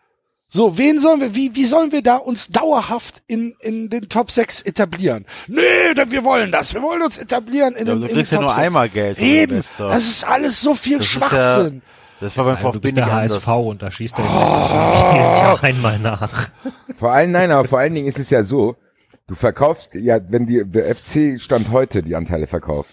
So, 0.53 0.77
wen 0.77 0.99
sollen 0.99 1.21
wir, 1.21 1.33
wie, 1.33 1.55
wie 1.55 1.63
sollen 1.63 1.93
wir 1.93 2.01
da 2.01 2.17
uns 2.17 2.49
dauerhaft 2.49 3.23
in, 3.27 3.55
in 3.61 3.89
den 3.89 4.09
Top 4.09 4.31
6 4.31 4.63
etablieren? 4.63 5.25
Nee, 5.47 5.93
denn 5.95 6.11
wir 6.11 6.25
wollen 6.25 6.51
das. 6.51 6.73
Wir 6.73 6.81
wollen 6.81 7.01
uns 7.01 7.17
etablieren 7.17 7.73
in 7.73 7.87
Ja, 7.87 7.93
den, 7.93 8.01
du 8.01 8.07
in 8.07 8.15
kriegst 8.15 8.33
den 8.33 8.35
ja 8.35 8.41
Top 8.41 8.47
nur 8.47 8.53
6. 8.55 8.65
einmal 8.65 8.89
Geld. 8.89 9.17
Eben, 9.17 9.63
das 9.77 10.03
ist 10.03 10.27
alles 10.27 10.59
so 10.59 10.75
viel 10.75 10.97
Das 10.97 11.05
ist 11.05 11.11
Schwachsinn. 11.13 11.81
Das 12.21 12.37
war 12.37 12.45
beim 12.45 12.55
Sei, 12.55 12.61
du 12.61 12.67
VfB 12.67 12.79
bist 12.79 12.97
der 12.97 13.07
anders. 13.07 13.33
HSV 13.33 13.47
und 13.47 13.81
da 13.81 13.91
schießt 13.91 14.17
der 14.17 14.25
Investor 14.25 15.11
jedes 15.13 15.37
Jahr 15.37 15.63
einmal 15.63 15.99
nach. 15.99 16.49
Vor 16.97 17.11
allen, 17.11 17.31
nein, 17.31 17.51
aber 17.51 17.67
vor 17.67 17.79
allen 17.79 17.93
Dingen 17.93 18.07
ist 18.07 18.19
es 18.19 18.29
ja 18.29 18.43
so, 18.43 18.75
du 19.27 19.35
verkaufst, 19.35 19.95
ja, 19.95 20.19
wenn 20.29 20.45
die, 20.45 20.63
der 20.65 20.95
FC 20.95 21.41
Stand 21.41 21.71
heute 21.71 22.01
die 22.03 22.15
Anteile 22.15 22.47
verkauft, 22.47 22.91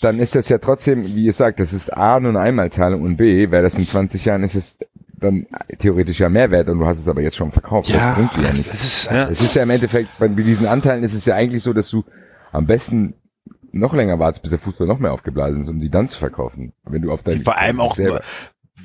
dann 0.00 0.18
ist 0.18 0.34
das 0.34 0.48
ja 0.48 0.58
trotzdem, 0.58 1.04
wie 1.04 1.24
ihr 1.24 1.32
sagt, 1.32 1.60
das 1.60 1.72
ist 1.72 1.92
A 1.92 2.20
nur 2.20 2.30
eine 2.30 2.40
Einmalzahlung 2.40 3.02
und 3.02 3.16
B, 3.16 3.50
wäre 3.50 3.62
das 3.62 3.74
in 3.74 3.86
20 3.86 4.24
Jahren, 4.24 4.44
ist 4.44 4.54
es 4.54 4.76
dann 5.20 5.46
theoretisch 5.78 6.20
ja 6.20 6.28
Mehrwert 6.28 6.68
und 6.68 6.78
du 6.78 6.86
hast 6.86 6.98
es 7.00 7.08
aber 7.08 7.22
jetzt 7.22 7.36
schon 7.36 7.50
verkauft. 7.50 7.88
Ja, 7.88 8.14
das 8.14 8.14
bringt 8.16 8.36
dir 8.36 8.42
ja 8.48 8.52
nicht. 8.52 8.72
das 8.72 8.84
ist, 8.84 9.10
Ja. 9.10 9.28
Es 9.28 9.40
ist 9.40 9.54
ja 9.54 9.62
im 9.62 9.70
Endeffekt, 9.70 10.10
bei 10.18 10.28
diesen 10.28 10.66
Anteilen 10.66 11.02
ist 11.02 11.14
es 11.14 11.24
ja 11.24 11.34
eigentlich 11.34 11.62
so, 11.62 11.72
dass 11.72 11.88
du 11.88 12.04
am 12.52 12.66
besten 12.66 13.14
noch 13.72 13.94
länger 13.94 14.18
wartest, 14.18 14.42
bis 14.42 14.50
der 14.50 14.60
Fußball 14.60 14.86
noch 14.86 14.98
mehr 14.98 15.12
aufgeblasen 15.12 15.62
ist, 15.62 15.68
um 15.68 15.80
die 15.80 15.90
dann 15.90 16.08
zu 16.08 16.18
verkaufen. 16.18 16.72
Wenn 16.84 17.02
du 17.02 17.12
auf 17.12 17.22
dein 17.22 17.42
Vor 17.42 17.56
allem 17.58 17.80
auch, 17.80 17.94
selber. 17.94 18.20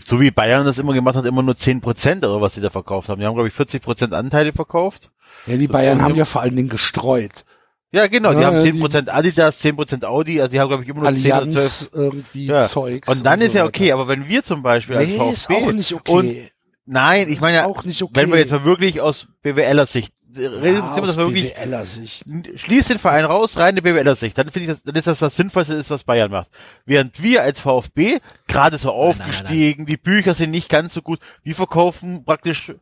so 0.06 0.20
wie 0.20 0.32
Bayern 0.32 0.66
das 0.66 0.80
immer 0.80 0.94
gemacht 0.94 1.16
hat, 1.16 1.26
immer 1.26 1.44
nur 1.44 1.56
10% 1.56 2.18
oder 2.20 2.42
was 2.42 2.56
sie 2.56 2.62
da 2.62 2.70
verkauft 2.70 3.10
haben. 3.10 3.20
Die 3.20 3.26
haben, 3.26 3.36
glaube 3.36 3.48
ich, 3.50 3.54
40% 3.56 4.12
Anteile 4.14 4.54
verkauft. 4.54 5.12
ja, 5.46 5.58
die 5.58 5.68
Bayern 5.68 6.02
haben 6.02 6.16
ja 6.16 6.26
vor 6.26 6.42
allen 6.42 6.56
Dingen 6.56 6.70
gestreut. 6.70 7.46
Ja, 7.92 8.08
genau, 8.08 8.34
die 8.34 8.40
Ja, 8.42 8.48
haben 8.48 8.64
die- 8.64 8.72
10% 8.72 9.10
Adidas, 9.10 9.60
10% 9.60 10.04
Audi, 10.04 10.42
also 10.42 10.52
die 10.52 10.60
haben, 10.60 10.68
glaube 10.70 10.82
ich, 10.84 10.90
immer 10.90 11.02
nur 11.02 11.14
10 11.14 11.32
oder 11.32 11.42
12. 11.44 11.48
Allianz 11.56 11.90
irgendwie 11.94 12.46
Ja. 12.48 12.68
Zeugs. 12.68 13.08
Und 13.08 13.24
dann 13.24 13.40
ist 13.40 13.52
so 13.52 13.58
ja 13.60 13.64
weiter. 13.66 13.68
okay, 13.70 13.92
aber 13.92 14.08
wenn 14.08 14.28
wir 14.28 14.42
zum 14.44 14.64
Beispiel 14.64 14.98
als 14.98 15.10
Nee, 15.10 15.18
VfB 15.18 15.34
ist 15.34 15.50
auch 15.52 15.72
nicht 15.72 15.94
okay. 15.94 16.12
und 16.12 16.36
nein, 16.88 17.30
ich 17.30 17.40
meine, 17.40 17.58
ja, 17.58 17.66
auch 17.68 17.84
nicht 17.84 18.02
okay. 18.02 18.12
wenn 18.16 18.32
wir 18.32 18.40
jetzt 18.40 18.52
mal 18.52 18.66
wirklich 18.66 19.00
aus 19.00 19.28
BWLer 19.44 19.86
Sicht 19.86 20.12
ja, 20.36 20.92
aus 20.92 21.18
wirklich 21.18 21.54
BWLer 21.54 21.86
Sicht. 21.86 22.26
schließt 22.56 22.90
den 22.90 22.98
Verein 22.98 23.26
raus, 23.26 23.58
reine 23.58 23.82
BWLer 23.82 24.16
Sicht, 24.16 24.38
dann 24.38 24.50
finde 24.52 24.62
ich 24.62 24.76
das, 24.78 24.84
dann 24.84 24.96
ist 24.96 25.08
das 25.08 25.20
das 25.20 25.36
Sinnvollste, 25.36 25.74
ist, 25.76 25.90
was 25.90 26.04
Bayern 26.04 26.32
macht. 26.32 26.50
Während 26.86 27.22
wir 27.22 27.44
als 27.44 27.60
VfB 27.60 28.20
gerade 28.48 28.78
so 28.78 28.90
nein, 28.90 28.98
nein, 28.98 29.10
aufgestiegen, 29.28 29.86
die 29.86 29.98
Bücher 29.98 30.34
sind 30.34 30.52
nicht 30.52 30.70
ganz 30.70 30.94
so 30.94 31.02
gut, 31.02 31.20
wir 31.44 31.56
verkaufen 31.56 32.24
praktisch 32.26 32.74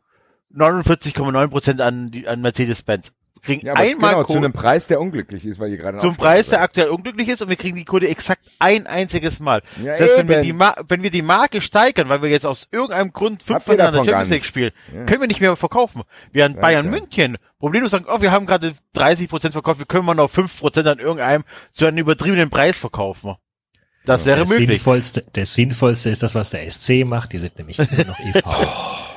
49,9 0.55 1.47
Prozent 1.49 1.81
an, 1.81 2.11
die- 2.11 2.27
an 2.27 2.41
Mercedes-Benz. 2.41 3.11
Kriegen 3.43 3.65
Ja, 3.65 3.73
einmal 3.73 4.11
genau, 4.11 4.21
zu 4.21 4.27
Kohle 4.27 4.39
einem 4.39 4.53
Preis, 4.53 4.85
der 4.87 5.01
unglücklich 5.01 5.45
ist, 5.45 5.59
weil 5.59 5.71
ihr 5.71 5.77
gerade 5.77 5.97
zum 5.97 6.15
Preis, 6.15 6.49
der 6.49 6.61
aktuell 6.61 6.89
unglücklich 6.89 7.27
ist 7.27 7.41
und 7.41 7.49
wir 7.49 7.55
kriegen 7.55 7.75
die 7.75 7.85
Kohle 7.85 8.07
exakt 8.07 8.41
ein 8.59 8.85
einziges 8.85 9.39
Mal. 9.39 9.63
Ja, 9.83 9.95
Selbst 9.95 10.17
wenn 10.17 10.29
wir, 10.29 10.41
die 10.41 10.57
wenn 10.59 11.01
wir 11.01 11.09
die 11.09 11.23
Marke 11.23 11.61
steigern, 11.61 12.07
weil 12.09 12.21
wir 12.21 12.29
jetzt 12.29 12.45
aus 12.45 12.67
irgendeinem 12.71 13.11
Grund 13.13 13.41
fünfmal 13.41 13.77
in 13.79 13.91
der 13.93 14.03
Champions 14.03 14.29
League 14.29 14.45
spielen, 14.45 14.71
Ja. 14.93 15.05
können 15.05 15.21
wir 15.21 15.27
nicht 15.27 15.41
mehr 15.41 15.55
verkaufen. 15.55 16.03
Während 16.31 16.55
Ja, 16.57 16.61
Bayern. 16.61 16.89
München 16.89 17.37
Problem 17.59 17.83
ist 17.83 17.91
sagen, 17.91 18.05
oh, 18.07 18.21
wir 18.21 18.31
haben 18.31 18.45
gerade 18.45 18.73
30 18.93 19.27
Prozent 19.29 19.53
verkauft, 19.53 19.79
wir 19.79 19.85
können 19.85 20.05
mal 20.05 20.13
noch 20.13 20.29
5 20.29 20.59
Prozent 20.59 20.87
an 20.87 20.99
irgendeinem 20.99 21.43
zu 21.71 21.85
einem 21.85 21.97
übertriebenen 21.97 22.49
Preis 22.49 22.77
verkaufen. 22.77 23.35
Das 24.05 24.25
wäre 24.25 24.37
der 24.37 24.47
möglich. 24.47 24.67
Sinnvollste, 24.81 25.23
der 25.35 25.45
sinnvollste 25.45 26.09
ist 26.09 26.23
das, 26.23 26.33
was 26.33 26.49
der 26.49 26.69
SC 26.69 27.05
macht. 27.05 27.33
Die 27.33 27.37
sind 27.37 27.57
nämlich 27.57 27.77
nur 27.77 28.05
noch 28.05 28.19
e.V. 28.35 28.49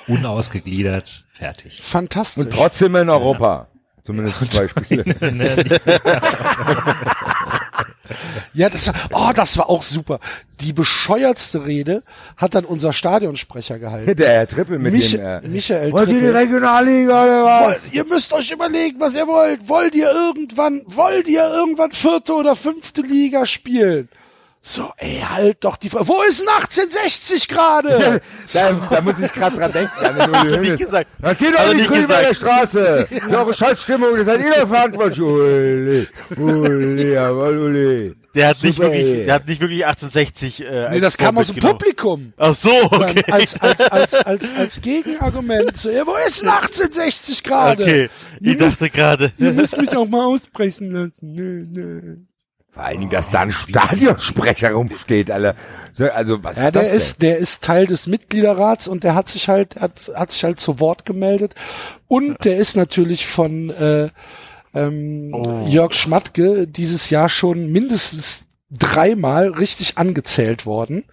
Unausgegliedert, 0.08 1.24
fertig. 1.30 1.80
Fantastisch. 1.82 2.44
Und 2.44 2.52
trotzdem 2.52 2.94
in 2.96 3.08
Europa. 3.08 3.68
Zumindest 4.04 4.52
zwei 4.52 4.68
Spiele. 4.68 5.04
Ja, 8.52 8.68
das 8.68 8.86
war, 8.86 8.94
oh, 9.12 9.32
das 9.34 9.58
war 9.58 9.68
auch 9.68 9.82
super. 9.82 10.20
Die 10.60 10.72
bescheuertste 10.72 11.66
Rede 11.66 12.02
hat 12.36 12.54
dann 12.54 12.64
unser 12.64 12.92
Stadionsprecher 12.92 13.78
gehalten. 13.78 14.14
Der 14.16 14.28
Herr 14.30 14.46
Trippel 14.48 14.78
mit 14.78 14.92
Mich, 14.92 15.12
dem, 15.12 15.20
äh, 15.20 15.40
Michael 15.42 15.92
wollt 15.92 16.08
ihr 16.08 16.14
die 16.14 16.20
Trippel. 16.20 16.36
Regionalliga 16.36 17.24
oder 17.24 17.44
Wollt, 17.44 17.76
was? 17.76 17.92
ihr 17.92 18.04
müsst 18.06 18.32
euch 18.32 18.50
überlegen, 18.50 19.00
was 19.00 19.14
ihr 19.14 19.26
wollt. 19.26 19.68
Wollt 19.68 19.94
ihr 19.94 20.10
irgendwann, 20.10 20.82
wollt 20.86 21.26
ihr 21.26 21.44
irgendwann 21.44 21.90
vierte 21.92 22.34
oder 22.34 22.54
fünfte 22.54 23.02
Liga 23.02 23.46
spielen? 23.46 24.08
So, 24.66 24.90
ey, 24.96 25.20
halt 25.28 25.62
doch 25.62 25.76
die, 25.76 25.90
Fre- 25.90 26.08
wo 26.08 26.22
ist 26.22 26.40
denn 26.40 26.48
1860 26.48 27.48
gerade? 27.48 28.22
Da, 28.52 28.72
da 28.90 29.00
muss 29.02 29.18
ich 29.20 29.30
gerade 29.32 29.56
dran 29.56 29.72
denken. 29.72 29.92
An 30.04 30.60
nicht 30.62 30.78
gesagt. 30.78 31.06
Da 31.20 31.34
geht 31.34 31.54
doch 31.54 31.74
nicht 31.74 31.90
nicht 31.90 32.08
bei 32.08 32.22
der. 32.22 32.34
Straße. 32.34 33.06
Eure 33.30 33.52
Scheißstimmung, 33.52 34.16
das 34.16 34.24
seid 34.26 34.40
ihr 34.40 34.50
doch 34.52 34.68
verantwortlich. 34.68 35.20
Uli, 35.20 36.08
Uli, 36.38 37.12
jawohl, 37.12 37.58
Uli. 37.58 38.14
Der 38.34 38.48
hat 38.48 38.62
nicht 38.62 38.76
Super, 38.76 38.88
wirklich, 38.88 39.04
ey. 39.04 39.24
der 39.26 39.34
hat 39.34 39.46
nicht 39.48 39.60
wirklich 39.60 39.84
1860, 39.86 40.64
äh, 40.66 40.90
nee, 40.92 41.00
das 41.00 41.16
kam 41.18 41.36
aus 41.38 41.48
dem 41.48 41.56
genommen. 41.56 41.78
Publikum. 41.78 42.32
Ach 42.36 42.54
so, 42.54 42.88
Dann 42.90 43.02
okay. 43.10 43.22
Als, 43.30 43.60
als, 43.60 43.80
als, 43.82 44.14
als, 44.14 44.50
als 44.56 44.80
Gegenargument 44.82 45.76
zu, 45.76 45.92
ja, 45.92 46.06
wo 46.06 46.16
ist 46.26 46.40
denn 46.42 46.48
1860 46.48 47.42
gerade? 47.44 47.82
Okay, 47.82 48.10
ich 48.40 48.56
dachte 48.58 48.88
gerade. 48.90 49.32
Ihr 49.38 49.52
müsst 49.52 49.76
mich 49.76 49.94
auch 49.96 50.08
mal 50.08 50.24
aussprechen 50.24 50.90
lassen. 50.92 51.12
Nö, 51.20 51.64
nö. 51.68 52.16
Vor 52.74 52.82
allen 52.82 52.98
Dingen, 52.98 53.10
dass 53.10 53.30
da 53.30 53.40
ein 53.40 53.52
Stadionsprecher 53.52 54.72
rumsteht, 54.72 55.30
Alter. 55.30 55.54
So, 55.92 56.06
Also, 56.06 56.42
was 56.42 56.56
Ja, 56.56 56.66
ist 56.66 56.74
der 56.74 56.82
das 56.82 56.92
ist, 56.92 57.22
der 57.22 57.38
ist 57.38 57.62
Teil 57.62 57.86
des 57.86 58.08
Mitgliederrats 58.08 58.88
und 58.88 59.04
der 59.04 59.14
hat 59.14 59.28
sich 59.28 59.48
halt, 59.48 59.76
hat, 59.76 60.10
hat 60.14 60.32
sich 60.32 60.42
halt 60.42 60.58
zu 60.58 60.80
Wort 60.80 61.06
gemeldet. 61.06 61.54
Und 62.08 62.44
der 62.44 62.56
ist 62.56 62.76
natürlich 62.76 63.26
von 63.28 63.70
äh, 63.70 64.08
ähm, 64.74 65.30
Oh. 65.32 65.66
Jörg 65.68 65.94
Schmatke 65.94 66.66
dieses 66.66 67.10
Jahr 67.10 67.28
schon 67.28 67.70
mindestens 67.70 68.44
dreimal 68.72 69.50
richtig 69.50 69.96
angezählt 69.96 70.66
worden. 70.66 71.04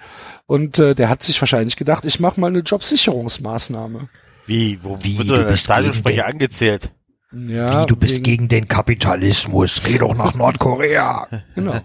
Und 0.48 0.80
äh, 0.80 0.96
der 0.96 1.10
hat 1.10 1.22
sich 1.22 1.40
wahrscheinlich 1.40 1.76
gedacht, 1.78 2.04
ich 2.06 2.20
mache 2.20 2.40
mal 2.42 2.48
eine 2.48 2.60
Jobsicherungsmaßnahme. 2.60 4.10
Wie? 4.48 4.80
Wo 4.82 4.98
Wie, 5.02 5.18
wird 5.18 5.30
du 5.30 5.34
denn 5.36 5.44
der 5.44 5.52
bist 5.52 5.64
Stadionsprecher 5.66 6.26
angezählt? 6.26 6.90
Ja, 7.34 7.84
Wie, 7.84 7.86
du 7.86 7.96
bist 7.96 8.24
gegen 8.24 8.48
den 8.48 8.68
Kapitalismus. 8.68 9.82
Geh 9.84 9.98
doch 9.98 10.16
nach 10.16 10.34
Nordkorea. 10.34 11.28
Genau. 11.56 11.80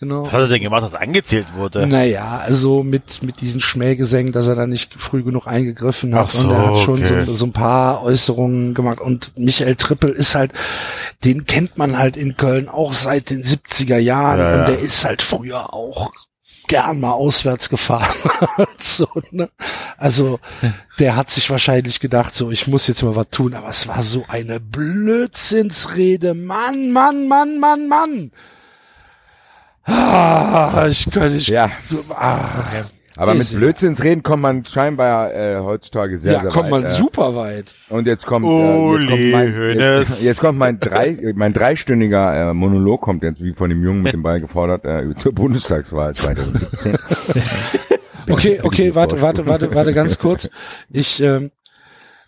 Genau. 0.00 0.26
Was 0.26 0.32
hat 0.32 0.40
er 0.42 0.48
denn 0.48 0.62
gemacht, 0.62 0.84
dass 0.84 0.94
angezählt 0.94 1.48
wurde? 1.56 1.84
Naja, 1.84 2.38
also 2.38 2.84
mit, 2.84 3.20
mit 3.24 3.40
diesen 3.40 3.60
Schmähgesängen, 3.60 4.32
dass 4.32 4.46
er 4.46 4.54
da 4.54 4.68
nicht 4.68 4.94
früh 4.94 5.24
genug 5.24 5.48
eingegriffen 5.48 6.14
hat. 6.14 6.26
Ach 6.26 6.30
so, 6.30 6.48
und 6.48 6.54
er 6.54 6.66
hat 6.68 6.78
schon 6.78 7.02
okay. 7.02 7.24
so, 7.24 7.34
so 7.34 7.46
ein 7.46 7.52
paar 7.52 8.04
Äußerungen 8.04 8.74
gemacht. 8.74 9.00
Und 9.00 9.36
Michael 9.36 9.74
Trippel 9.74 10.12
ist 10.12 10.36
halt, 10.36 10.52
den 11.24 11.46
kennt 11.46 11.78
man 11.78 11.98
halt 11.98 12.16
in 12.16 12.36
Köln 12.36 12.68
auch 12.68 12.92
seit 12.92 13.30
den 13.30 13.42
70er 13.42 13.98
Jahren. 13.98 14.38
Ja, 14.38 14.54
ja. 14.54 14.60
Und 14.60 14.68
der 14.68 14.78
ist 14.78 15.04
halt 15.04 15.20
früher 15.20 15.74
auch 15.74 16.12
gern 16.68 17.00
mal 17.00 17.12
auswärts 17.12 17.68
gefahren. 17.68 18.14
so, 18.78 19.08
ne? 19.30 19.50
Also 19.96 20.38
der 20.98 21.16
hat 21.16 21.30
sich 21.30 21.50
wahrscheinlich 21.50 22.00
gedacht, 22.00 22.34
so 22.34 22.50
ich 22.50 22.68
muss 22.68 22.86
jetzt 22.86 23.02
mal 23.02 23.16
was 23.16 23.30
tun, 23.30 23.54
aber 23.54 23.68
es 23.68 23.88
war 23.88 24.02
so 24.02 24.24
eine 24.28 24.60
Blödsinnsrede. 24.60 26.34
Mann, 26.34 26.92
Mann, 26.92 27.26
Mann, 27.26 27.58
Mann, 27.58 27.88
Mann. 27.88 28.30
Ah, 29.84 30.86
ich 30.88 31.10
kann 31.10 31.32
nicht. 31.32 31.48
Ja, 31.48 31.70
Ah, 32.10 32.84
aber 33.18 33.34
mit. 33.34 33.50
Blödsinnsreden 33.50 34.22
kommt 34.22 34.42
man 34.42 34.64
scheinbar 34.64 35.34
äh, 35.34 35.58
heutzutage 35.58 36.18
sehr, 36.18 36.34
ja, 36.34 36.40
sehr 36.40 36.50
kommt 36.50 36.66
weit. 36.66 36.70
man 36.70 36.84
äh, 36.84 36.88
super 36.88 37.34
weit. 37.34 37.74
Und 37.88 38.06
jetzt 38.06 38.24
kommt, 38.26 38.46
äh, 38.46 38.96
jetzt 38.98 39.08
kommt 39.08 39.30
mein, 39.32 39.76
jetzt, 39.76 40.22
jetzt 40.22 40.40
kommt 40.40 40.58
mein 40.58 40.78
drei, 40.78 41.32
mein 41.34 41.52
dreistündiger 41.52 42.50
äh, 42.50 42.54
Monolog 42.54 43.00
kommt 43.00 43.24
jetzt 43.24 43.42
wie 43.42 43.52
von 43.52 43.70
dem 43.70 43.82
Jungen 43.82 44.02
mit 44.02 44.12
dem 44.12 44.22
Ball 44.22 44.40
gefordert 44.40 44.84
äh, 44.84 45.14
zur 45.16 45.32
Bundestagswahl 45.32 46.14
2017. 46.14 46.96
Okay, 48.30 48.60
okay, 48.62 48.94
warte, 48.94 49.22
warte, 49.22 49.46
warte, 49.46 49.74
warte, 49.74 49.94
ganz 49.94 50.18
kurz. 50.18 50.50
Ich, 50.90 51.22
ähm, 51.22 51.50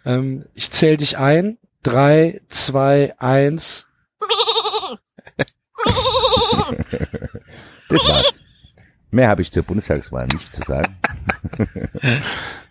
ähm, 0.07 0.47
ich 0.55 0.71
zähle 0.71 0.97
dich 0.97 1.19
ein. 1.19 1.59
Drei, 1.83 2.41
zwei, 2.49 3.13
eins. 3.19 3.87
Das 7.91 8.09
war's. 8.09 8.41
Mehr 9.11 9.29
habe 9.29 9.43
ich 9.43 9.51
zur 9.53 9.63
Bundestagswahl 9.65 10.27
nicht 10.29 10.55
zu 10.55 10.63
sagen. 10.63 10.97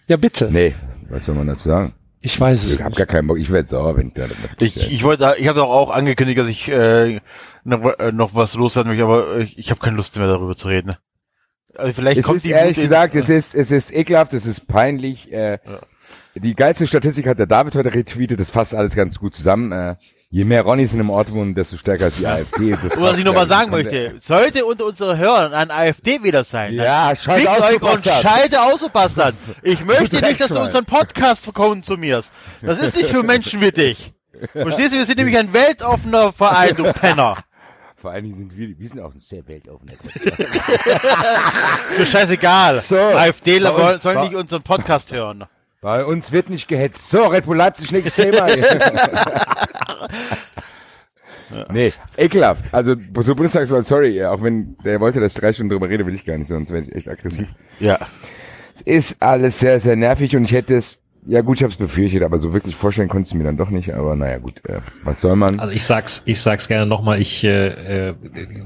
Ja, 0.08 0.18
bitte. 0.18 0.50
Nee, 0.52 0.74
was 1.10 1.26
soll 1.26 1.36
man 1.36 1.48
dazu 1.48 1.68
sagen? 1.70 1.94
Ich 2.22 2.40
weiß 2.40 2.64
es. 2.64 2.74
Ich 2.74 2.80
habe 2.80 2.90
nicht. 2.90 2.98
gar 2.98 3.08
keinen 3.08 3.28
Bock. 3.28 3.38
Ich 3.38 3.50
werde 3.52 3.70
sauer, 3.70 3.96
wenn 3.98 4.08
ich 4.10 4.14
da 4.14 4.26
Ich, 4.60 4.78
ich 4.92 5.04
wollte, 5.04 5.36
ich 5.38 5.48
habe 5.48 5.60
doch 5.60 5.70
auch 5.70 5.90
angekündigt, 5.90 6.38
dass 6.40 6.48
ich 6.50 6.68
äh, 6.70 7.20
noch, 7.64 7.98
äh, 8.00 8.12
noch 8.12 8.36
was 8.36 8.56
loswerden 8.56 8.90
möchte, 8.92 9.06
aber 9.06 9.38
ich, 9.38 9.58
ich 9.58 9.72
habe 9.72 9.80
keine 9.80 9.96
Lust 9.96 10.18
mehr 10.18 10.28
darüber 10.28 10.56
zu 10.56 10.68
reden. 10.68 10.96
Also 11.76 11.94
vielleicht 11.94 12.18
Es 12.18 12.26
kommt 12.26 12.38
ist 12.38 12.46
die 12.46 12.52
ehrlich 12.52 12.76
Wut 12.78 12.84
in- 12.84 12.90
gesagt, 12.90 13.16
es 13.16 13.30
ist, 13.30 13.56
es 13.56 13.72
ist 13.72 13.94
ekelhaft, 13.94 14.34
es 14.34 14.46
ist 14.46 14.68
peinlich. 14.68 15.32
Äh, 15.32 15.60
Die 16.36 16.56
geilste 16.56 16.88
Statistik 16.88 17.26
hat 17.28 17.40
der 17.40 17.48
David 17.48 17.76
heute 17.76 17.94
retweetet, 17.94 18.40
das 18.40 18.50
fasst 18.50 18.76
alles 18.76 18.96
ganz 18.96 19.18
gut 19.20 19.36
zusammen. 19.36 19.72
Äh, 19.72 19.96
je 20.32 20.44
mehr 20.46 20.62
Ronnies 20.62 20.94
in 20.94 21.00
einem 21.00 21.10
Ort 21.10 21.32
wohnen, 21.32 21.56
desto 21.56 21.78
stärker 21.78 22.08
ist 22.08 22.20
die 22.20 22.28
AfD. 22.28 22.72
Das 22.72 22.96
Und 22.96 23.02
was 23.02 23.18
ich 23.18 23.26
nochmal 23.26 23.48
sagen 23.48 23.72
möchte, 23.72 24.14
sollte 24.20 24.66
unter 24.66 24.86
unseren 24.86 25.18
Hörern 25.18 25.54
ein 25.54 25.72
AfD-Wähler 25.72 26.44
sein, 26.44 26.78
dann 26.78 26.86
Ja, 26.86 27.16
schalt 27.16 27.48
aus, 27.48 27.62
euch 27.62 27.82
und 27.82 28.06
schalte 28.06 28.62
aus, 28.62 28.80
du 28.80 28.90
Bastard. 28.90 29.36
Ich 29.64 29.84
möchte 29.84 30.22
nicht, 30.22 30.40
dass 30.40 30.50
du 30.50 30.60
unseren 30.60 30.86
Podcast 30.86 31.52
konsumierst. 31.54 32.32
Das 32.62 32.80
ist 32.80 32.96
nicht 32.96 33.10
für 33.10 33.24
Menschen 33.24 33.62
wie 33.62 33.72
dich. 33.72 34.14
Verstehst 34.54 34.94
du? 34.94 34.98
Wir 34.98 35.06
sind 35.06 35.18
nämlich 35.18 35.38
ein 35.38 35.52
weltoffener 35.52 36.32
Verein, 36.32 36.76
du 36.76 36.84
Penner. 36.94 37.38
Vor 37.98 38.12
allen 38.12 38.24
Dingen 38.24 38.38
sind 38.38 38.56
wir, 38.56 38.80
wir 38.80 38.88
sind 38.88 39.02
auch 39.02 39.14
ein 39.14 39.20
sehr 39.20 39.46
weltoffener 39.46 39.92
Mir 41.98 42.06
scheißegal. 42.06 42.82
So. 42.88 42.96
AfDler 42.98 44.00
sollen 44.00 44.22
nicht 44.22 44.36
unseren 44.36 44.62
Podcast 44.62 45.12
hören. 45.12 45.44
Bei 45.82 46.04
uns 46.04 46.32
wird 46.32 46.50
nicht 46.50 46.68
gehetzt. 46.68 47.10
So, 47.10 47.26
Red 47.28 47.46
Bull 47.46 47.58
Leipzig, 47.58 47.92
nächstes 47.92 48.16
Thema. 48.16 48.48
Nee, 51.72 51.94
ekelhaft. 52.18 52.64
Also, 52.72 52.96
so 53.22 53.36
Bundestagswahl, 53.36 53.84
sorry, 53.84 54.24
auch 54.24 54.42
wenn 54.42 54.78
der 54.84 55.00
wollte, 55.00 55.20
dass 55.20 55.34
ich 55.34 55.40
drei 55.40 55.54
Stunden 55.54 55.72
drüber 55.72 55.90
rede, 55.90 56.06
will 56.06 56.16
ich 56.16 56.26
gar 56.26 56.38
nicht, 56.38 56.48
sonst 56.48 56.72
wäre 56.72 56.84
ich 56.84 56.96
echt 56.96 57.08
aggressiv. 57.08 57.48
Ja. 57.80 57.98
Es 58.76 58.82
ist 58.82 59.22
alles 59.22 59.60
sehr, 59.60 59.80
sehr 59.80 59.96
nervig 59.96 60.36
und 60.36 60.44
ich 60.44 60.52
hätte 60.52 60.76
es, 60.76 61.02
ja 61.26 61.42
gut, 61.42 61.58
ich 61.58 61.64
habe 61.64 61.72
es 61.72 61.78
befürchtet, 61.78 62.24
aber 62.24 62.40
so 62.40 62.54
wirklich 62.54 62.76
vorstellen 62.76 63.10
konntest 63.10 63.34
du 63.34 63.38
mir 63.38 63.44
dann 63.44 63.58
doch 63.58 63.70
nicht, 63.70 63.94
aber 63.94 64.16
naja 64.16 64.38
gut, 64.38 64.62
äh, 64.66 64.80
was 65.04 65.22
soll 65.22 65.36
man? 65.36 65.60
Also 65.60 65.74
ich 65.74 65.84
sag's, 65.84 66.22
ich 66.26 66.40
sag's 66.40 66.68
gerne 66.68 66.86
nochmal, 66.86 67.20
ich 67.20 67.44
äh, 67.44 68.10
äh, 68.10 68.16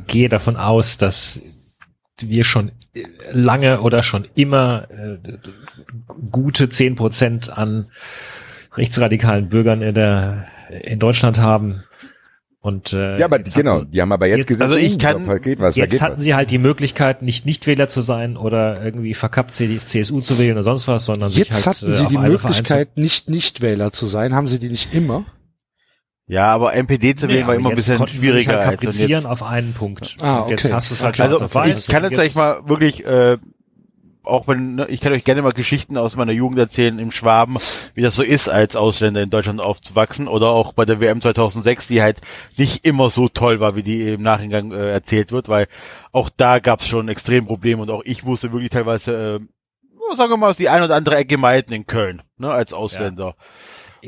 gehe 0.07 0.29
davon 0.29 0.55
aus, 0.57 0.97
dass 0.97 1.39
wir 2.19 2.43
schon 2.43 2.71
äh, 2.93 3.03
lange 3.31 3.81
oder 3.81 4.03
schon 4.03 4.27
immer 4.35 4.87
äh, 4.91 5.17
gute 6.31 6.69
zehn 6.69 6.95
Prozent 6.95 7.49
an 7.55 7.85
rechtsradikalen 8.75 9.49
Bürgern 9.49 9.81
in 9.81 9.93
der 9.93 10.45
in 10.83 10.99
Deutschland 10.99 11.39
haben. 11.39 11.83
Und 12.61 12.93
äh, 12.93 13.19
ja, 13.19 13.25
aber 13.25 13.39
genau, 13.39 13.79
hatten 13.79 13.91
die 13.91 14.01
haben 14.01 14.11
aber 14.13 14.25
jetzt, 14.27 14.37
jetzt- 14.37 14.47
gesagt, 14.47 14.71
also 14.71 14.75
ich 14.85 14.95
uh, 14.95 14.97
kann- 14.97 15.27
da 15.27 15.37
geht 15.37 15.59
was, 15.59 15.73
Sie, 15.73 15.81
jetzt 15.81 16.01
hatten 16.01 16.15
was. 16.17 16.23
sie 16.23 16.33
halt 16.33 16.49
die 16.49 16.57
Möglichkeit, 16.59 17.21
nicht 17.21 17.45
Nichtwähler 17.45 17.89
zu 17.89 17.99
sein 17.99 18.37
oder 18.37 18.81
irgendwie 18.83 19.13
verkappt 19.13 19.53
sie 19.53 19.67
CSU 19.77 20.21
zu 20.21 20.37
wählen 20.39 20.53
oder 20.53 20.63
sonst 20.63 20.87
was, 20.87 21.03
sondern 21.05 21.29
Jetzt 21.31 21.47
sich 21.47 21.65
halt 21.65 21.65
hatten 21.77 21.91
äh, 21.91 21.95
sie 21.95 22.07
die 22.07 22.17
Möglichkeit, 22.17 22.95
nicht 22.97 23.29
Nichtwähler 23.29 23.91
zu 23.91 24.05
sein. 24.07 24.33
Haben 24.33 24.47
sie 24.47 24.59
die 24.59 24.69
nicht 24.69 24.93
immer? 24.93 25.25
Ja, 26.27 26.45
aber 26.51 26.73
NPD 26.73 27.15
zu 27.15 27.27
wählen 27.27 27.41
Nee, 27.41 27.47
war 27.47 27.55
immer 27.55 27.69
ein 27.69 27.75
bisschen 27.75 27.97
sich 27.97 28.11
schwieriger. 28.19 28.53
halt 28.53 28.59
als 28.61 28.67
und 28.67 28.79
kaprizieren 28.79 29.23
jetzt, 29.23 29.25
auf 29.25 29.43
einen 29.43 29.73
Punkt. 29.73 30.15
Ah, 30.21 30.39
Und 30.41 30.51
Jetzt 30.51 30.65
okay. 30.65 30.73
hast 30.73 30.89
du 30.89 30.93
es 30.93 31.03
halt 31.03 31.17
schwarz 31.17 31.31
also 31.31 31.45
auf 31.45 31.55
weiß. 31.55 31.87
ich 31.87 31.93
kann 31.93 32.03
jetzt 32.03 32.17
euch 32.17 32.35
mal 32.35 32.61
wirklich, 32.67 33.05
äh, 33.05 33.37
auch 34.23 34.47
wenn, 34.47 34.75
ne, 34.75 34.87
ich 34.87 35.01
kann 35.01 35.11
euch 35.11 35.25
gerne 35.25 35.41
mal 35.41 35.51
Geschichten 35.51 35.97
aus 35.97 36.15
meiner 36.15 36.31
Jugend 36.31 36.57
erzählen 36.57 36.97
im 36.97 37.11
Schwaben, 37.11 37.57
wie 37.93 38.01
das 38.01 38.15
so 38.15 38.23
ist, 38.23 38.47
als 38.47 38.77
Ausländer 38.77 39.21
in 39.21 39.29
Deutschland 39.29 39.59
aufzuwachsen 39.59 40.29
oder 40.29 40.47
auch 40.47 40.71
bei 40.71 40.85
der 40.85 41.01
WM 41.01 41.19
2006, 41.19 41.87
die 41.87 42.01
halt 42.01 42.21
nicht 42.55 42.85
immer 42.87 43.09
so 43.09 43.27
toll 43.27 43.59
war, 43.59 43.75
wie 43.75 43.83
die 43.83 44.13
im 44.13 44.21
Nachhinein 44.21 44.71
äh, 44.71 44.91
erzählt 44.91 45.33
wird, 45.33 45.49
weil 45.49 45.67
auch 46.13 46.29
da 46.29 46.59
gab 46.59 46.79
es 46.79 46.87
schon 46.87 47.09
extrem 47.09 47.45
Probleme 47.47 47.81
und 47.81 47.89
auch 47.91 48.01
ich 48.05 48.23
wusste 48.23 48.53
wirklich 48.53 48.69
teilweise, 48.69 49.11
äh, 49.13 49.39
ja, 50.09 50.15
sagen 50.15 50.31
wir 50.31 50.37
mal, 50.37 50.53
die 50.53 50.69
ein 50.69 50.83
oder 50.83 50.95
andere 50.95 51.17
Ecke 51.17 51.37
meiden 51.37 51.73
in 51.73 51.85
Köln, 51.85 52.21
ne, 52.37 52.49
als 52.49 52.71
Ausländer. 52.71 53.35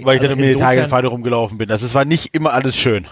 Weil 0.04 0.16
ich 0.18 0.22
dann 0.22 0.32
insofern- 0.32 0.38
Militärgefährde 0.38 1.08
rumgelaufen 1.08 1.58
bin. 1.58 1.72
Also 1.72 1.86
es 1.86 1.94
war 1.94 2.06
nicht 2.06 2.34
immer 2.36 2.54
alles 2.54 2.76
schön. 2.76 3.08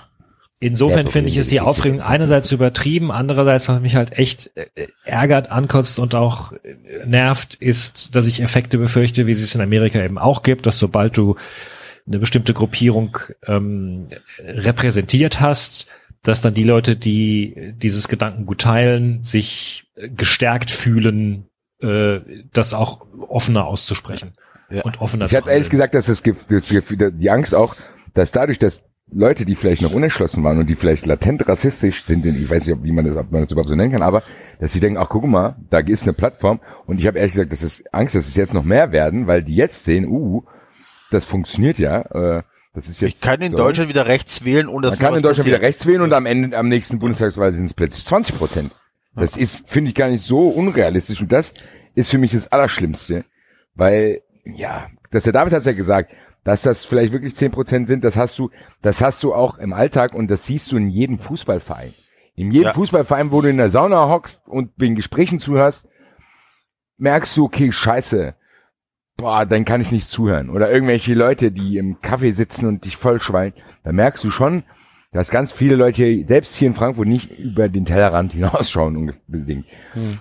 Insofern 0.59 1.07
finde 1.07 1.29
ich, 1.29 1.37
ist 1.37 1.51
die 1.51 1.59
Aufregung 1.59 1.99
einerseits 1.99 2.51
übertrieben, 2.53 3.11
andererseits, 3.11 3.67
was 3.67 3.81
mich 3.81 3.95
halt 3.97 4.17
echt 4.17 4.51
äh, 4.55 4.87
ärgert, 5.03 5.51
ankotzt 5.51 5.99
und 5.99 6.15
auch 6.15 6.53
äh, 6.53 7.05
nervt, 7.05 7.55
ist, 7.55 8.15
dass 8.15 8.27
ich 8.27 8.41
Effekte 8.41 8.77
befürchte, 8.77 9.27
wie 9.27 9.33
sie 9.33 9.43
es 9.43 9.55
in 9.55 9.61
Amerika 9.61 10.01
eben 10.01 10.17
auch 10.17 10.41
gibt, 10.41 10.65
dass 10.65 10.79
sobald 10.79 11.17
du 11.17 11.35
eine 12.07 12.19
bestimmte 12.19 12.53
Gruppierung 12.53 13.17
ähm, 13.45 14.07
repräsentiert 14.39 15.41
hast, 15.41 15.87
dass 16.21 16.41
dann 16.41 16.53
die 16.53 16.63
Leute, 16.63 16.95
die 16.95 17.73
dieses 17.75 18.07
Gedankengut 18.07 18.61
teilen, 18.61 19.21
sich 19.23 19.85
gestärkt 20.15 20.71
fühlen, 20.71 21.47
äh, 21.81 22.19
das 22.53 22.73
auch 22.73 23.05
offener 23.27 23.65
auszusprechen 23.65 24.33
Ja. 24.35 24.43
Und 24.81 25.01
offener 25.01 25.25
Ich 25.25 25.35
habe 25.35 25.51
ehrlich 25.51 25.69
gesagt, 25.69 25.93
dass 25.93 26.07
das, 26.07 26.23
das 26.23 26.69
Gefühl, 26.69 27.11
die 27.11 27.29
Angst 27.29 27.53
auch, 27.53 27.75
dass 28.13 28.31
dadurch, 28.31 28.59
dass 28.59 28.83
Leute, 29.11 29.45
die 29.45 29.55
vielleicht 29.55 29.81
noch 29.81 29.93
unentschlossen 29.93 30.43
waren 30.43 30.57
und 30.57 30.67
die 30.67 30.75
vielleicht 30.75 31.05
latent 31.05 31.47
rassistisch 31.47 32.03
sind, 32.03 32.25
ich 32.25 32.49
weiß 32.49 32.65
nicht, 32.65 32.75
ob, 32.75 32.83
wie 32.83 32.91
man 32.91 33.05
das, 33.05 33.15
ob 33.15 33.31
man 33.31 33.41
das 33.41 33.51
überhaupt 33.51 33.69
so 33.69 33.75
nennen 33.75 33.91
kann, 33.91 34.01
aber 34.01 34.23
dass 34.59 34.73
sie 34.73 34.79
denken, 34.79 34.97
ach 34.97 35.09
guck 35.09 35.25
mal, 35.25 35.55
da 35.69 35.79
ist 35.79 36.03
eine 36.03 36.13
Plattform 36.13 36.59
und 36.85 36.99
ich 36.99 37.05
habe 37.05 37.19
ehrlich 37.19 37.33
gesagt, 37.33 37.51
das 37.51 37.61
ist 37.61 37.93
Angst, 37.93 38.15
dass 38.15 38.27
es 38.27 38.35
jetzt 38.35 38.53
noch 38.53 38.63
mehr 38.63 38.91
werden, 38.91 39.27
weil 39.27 39.43
die 39.43 39.55
jetzt 39.55 39.85
sehen, 39.85 40.07
uh, 40.07 40.43
das 41.11 41.25
funktioniert 41.25 41.77
ja, 41.77 42.01
äh, 42.01 42.43
das 42.73 42.87
ist 42.87 43.01
jetzt 43.01 43.15
Ich 43.15 43.21
kann 43.21 43.39
in 43.41 43.51
so. 43.51 43.57
Deutschland 43.57 43.89
wieder 43.89 44.07
rechts 44.07 44.43
wählen, 44.43 44.67
ohne 44.67 44.87
dass 44.87 44.99
Man 44.99 45.07
kann 45.09 45.17
in 45.17 45.21
Deutschland 45.21 45.45
wieder 45.45 45.57
passiert. 45.57 45.69
rechts 45.69 45.85
wählen 45.85 46.01
und 46.01 46.13
am 46.13 46.25
Ende, 46.25 46.57
am 46.57 46.69
nächsten 46.69 46.97
Bundestagswahl 46.97 47.53
sind 47.53 47.65
es 47.65 47.73
plötzlich 47.73 48.03
20 48.05 48.37
Prozent. 48.37 48.75
Das 49.15 49.37
ist, 49.37 49.61
finde 49.67 49.89
ich, 49.89 49.95
gar 49.95 50.09
nicht 50.09 50.23
so 50.23 50.49
unrealistisch 50.49 51.21
und 51.21 51.31
das 51.31 51.53
ist 51.93 52.09
für 52.09 52.17
mich 52.17 52.31
das 52.31 52.51
Allerschlimmste, 52.51 53.25
weil, 53.75 54.22
ja, 54.45 54.87
dass 55.11 55.23
der 55.23 55.33
David 55.33 55.53
hat 55.53 55.65
ja 55.65 55.73
gesagt, 55.73 56.11
dass 56.43 56.61
das 56.61 56.83
vielleicht 56.83 57.13
wirklich 57.13 57.35
10 57.35 57.51
Prozent 57.51 57.87
sind, 57.87 58.03
das 58.03 58.17
hast 58.17 58.37
du, 58.37 58.49
das 58.81 59.01
hast 59.01 59.23
du 59.23 59.33
auch 59.33 59.57
im 59.57 59.73
Alltag 59.73 60.13
und 60.13 60.29
das 60.29 60.45
siehst 60.45 60.71
du 60.71 60.77
in 60.77 60.89
jedem 60.89 61.19
Fußballverein. 61.19 61.93
In 62.35 62.51
jedem 62.51 62.67
Ja. 62.67 62.73
Fußballverein, 62.73 63.31
wo 63.31 63.41
du 63.41 63.49
in 63.49 63.57
der 63.57 63.69
Sauna 63.69 64.09
hockst 64.09 64.41
und 64.47 64.71
den 64.81 64.95
Gesprächen 64.95 65.39
zuhörst, 65.39 65.87
merkst 66.97 67.37
du, 67.37 67.45
okay, 67.45 67.71
scheiße, 67.71 68.35
boah, 69.15 69.45
dann 69.45 69.65
kann 69.65 69.81
ich 69.81 69.91
nicht 69.91 70.09
zuhören. 70.09 70.49
Oder 70.49 70.71
irgendwelche 70.71 71.13
Leute, 71.13 71.51
die 71.51 71.77
im 71.77 72.01
Kaffee 72.01 72.31
sitzen 72.31 72.67
und 72.67 72.85
dich 72.85 72.97
vollschwallen, 72.97 73.53
da 73.83 73.91
merkst 73.91 74.23
du 74.23 74.31
schon, 74.31 74.63
dass 75.11 75.29
ganz 75.29 75.51
viele 75.51 75.75
Leute, 75.75 76.25
selbst 76.27 76.55
hier 76.55 76.67
in 76.67 76.73
Frankfurt, 76.73 77.07
nicht 77.07 77.37
über 77.37 77.69
den 77.69 77.85
Tellerrand 77.85 78.31
hinausschauen 78.33 78.97
unbedingt. 79.27 79.65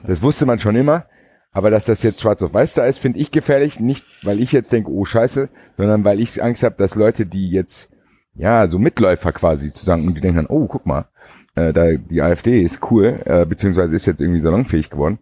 Das 0.06 0.22
wusste 0.22 0.44
man 0.46 0.58
schon 0.58 0.76
immer. 0.76 1.06
Aber 1.52 1.70
dass 1.70 1.84
das 1.84 2.02
jetzt 2.02 2.20
schwarz 2.20 2.42
auf 2.42 2.54
weiß 2.54 2.74
da 2.74 2.86
ist, 2.86 2.98
finde 2.98 3.18
ich 3.18 3.30
gefährlich. 3.30 3.78
Nicht, 3.78 4.04
weil 4.22 4.40
ich 4.40 4.52
jetzt 4.52 4.72
denke, 4.72 4.90
oh 4.90 5.04
scheiße, 5.04 5.48
sondern 5.76 6.02
weil 6.04 6.20
ich 6.20 6.42
Angst 6.42 6.62
habe, 6.62 6.76
dass 6.78 6.94
Leute, 6.94 7.26
die 7.26 7.50
jetzt, 7.50 7.90
ja, 8.34 8.66
so 8.68 8.78
Mitläufer 8.78 9.32
quasi 9.32 9.72
zu 9.72 9.84
sagen, 9.84 10.06
und 10.06 10.14
die 10.16 10.20
denken 10.22 10.36
dann, 10.38 10.46
oh, 10.46 10.66
guck 10.66 10.86
mal, 10.86 11.06
äh, 11.54 11.72
da, 11.74 11.92
die 11.92 12.22
AfD 12.22 12.62
ist 12.62 12.80
cool, 12.90 13.20
äh, 13.26 13.44
beziehungsweise 13.44 13.94
ist 13.94 14.06
jetzt 14.06 14.20
irgendwie 14.22 14.40
salonfähig 14.40 14.88
geworden. 14.88 15.18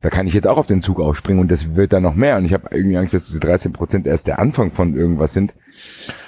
Da 0.00 0.10
kann 0.10 0.26
ich 0.26 0.34
jetzt 0.34 0.46
auch 0.46 0.58
auf 0.58 0.66
den 0.66 0.82
Zug 0.82 1.00
aufspringen 1.00 1.40
und 1.40 1.50
das 1.50 1.76
wird 1.76 1.92
dann 1.94 2.02
noch 2.02 2.14
mehr. 2.14 2.36
Und 2.36 2.44
ich 2.44 2.52
habe 2.52 2.68
irgendwie 2.70 2.96
Angst, 2.98 3.14
dass 3.14 3.26
diese 3.26 3.40
13 3.40 3.72
Prozent 3.72 4.06
erst 4.06 4.26
der 4.26 4.38
Anfang 4.38 4.70
von 4.70 4.94
irgendwas 4.94 5.32
sind, 5.32 5.54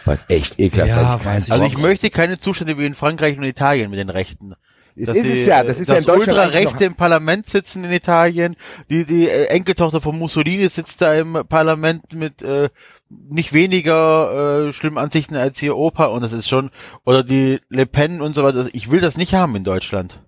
was 0.07 0.25
echt 0.29 0.59
ekelhaft 0.59 0.91
Ja, 0.91 1.15
ist. 1.17 1.25
weiß 1.27 1.47
ich 1.47 1.53
Also 1.53 1.65
auch. 1.65 1.69
ich 1.69 1.79
möchte 1.79 2.09
keine 2.11 2.39
Zustände 2.39 2.79
wie 2.79 2.87
in 2.87 2.95
Frankreich 2.95 3.37
und 3.37 3.45
Italien 3.45 3.91
mit 3.91 3.99
den 3.99 4.09
Rechten. 4.09 4.55
Es 4.99 5.09
Dass 5.09 5.17
ist 5.17 5.27
die, 5.27 5.33
es 5.41 5.47
ja, 5.47 5.63
das 5.63 5.79
ist 5.79 5.89
ja 5.89 5.97
in 5.97 6.05
Deutschland 6.05 6.39
eigentlich 6.39 6.55
Ultrarechte 6.55 6.85
im 6.85 6.95
Parlament 6.95 7.47
sitzen 7.49 7.85
in 7.85 7.93
Italien. 7.93 8.57
Die, 8.89 9.05
die 9.05 9.29
äh, 9.29 9.47
Enkeltochter 9.47 10.01
von 10.01 10.19
Mussolini 10.19 10.69
sitzt 10.69 11.03
da 11.03 11.15
im 11.15 11.45
Parlament 11.49 12.15
mit 12.15 12.43
äh, 12.43 12.71
nicht 13.09 13.53
weniger 13.53 14.69
äh, 14.69 14.73
schlimmen 14.73 14.99
Ansichten 14.99 15.37
als 15.37 15.61
ihr 15.63 15.77
Opa 15.77 16.07
und 16.07 16.23
das 16.23 16.33
ist 16.33 16.49
schon 16.49 16.71
oder 17.05 17.23
die 17.23 17.61
Le 17.69 17.85
Pen 17.87 18.23
und 18.23 18.35
so 18.35 18.43
weiter. 18.43 18.69
Ich 18.73 18.91
will 18.91 19.01
das 19.01 19.17
nicht 19.17 19.35
haben 19.35 19.55
in 19.55 19.65
Deutschland. 19.65 20.23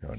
noch. 0.00 0.16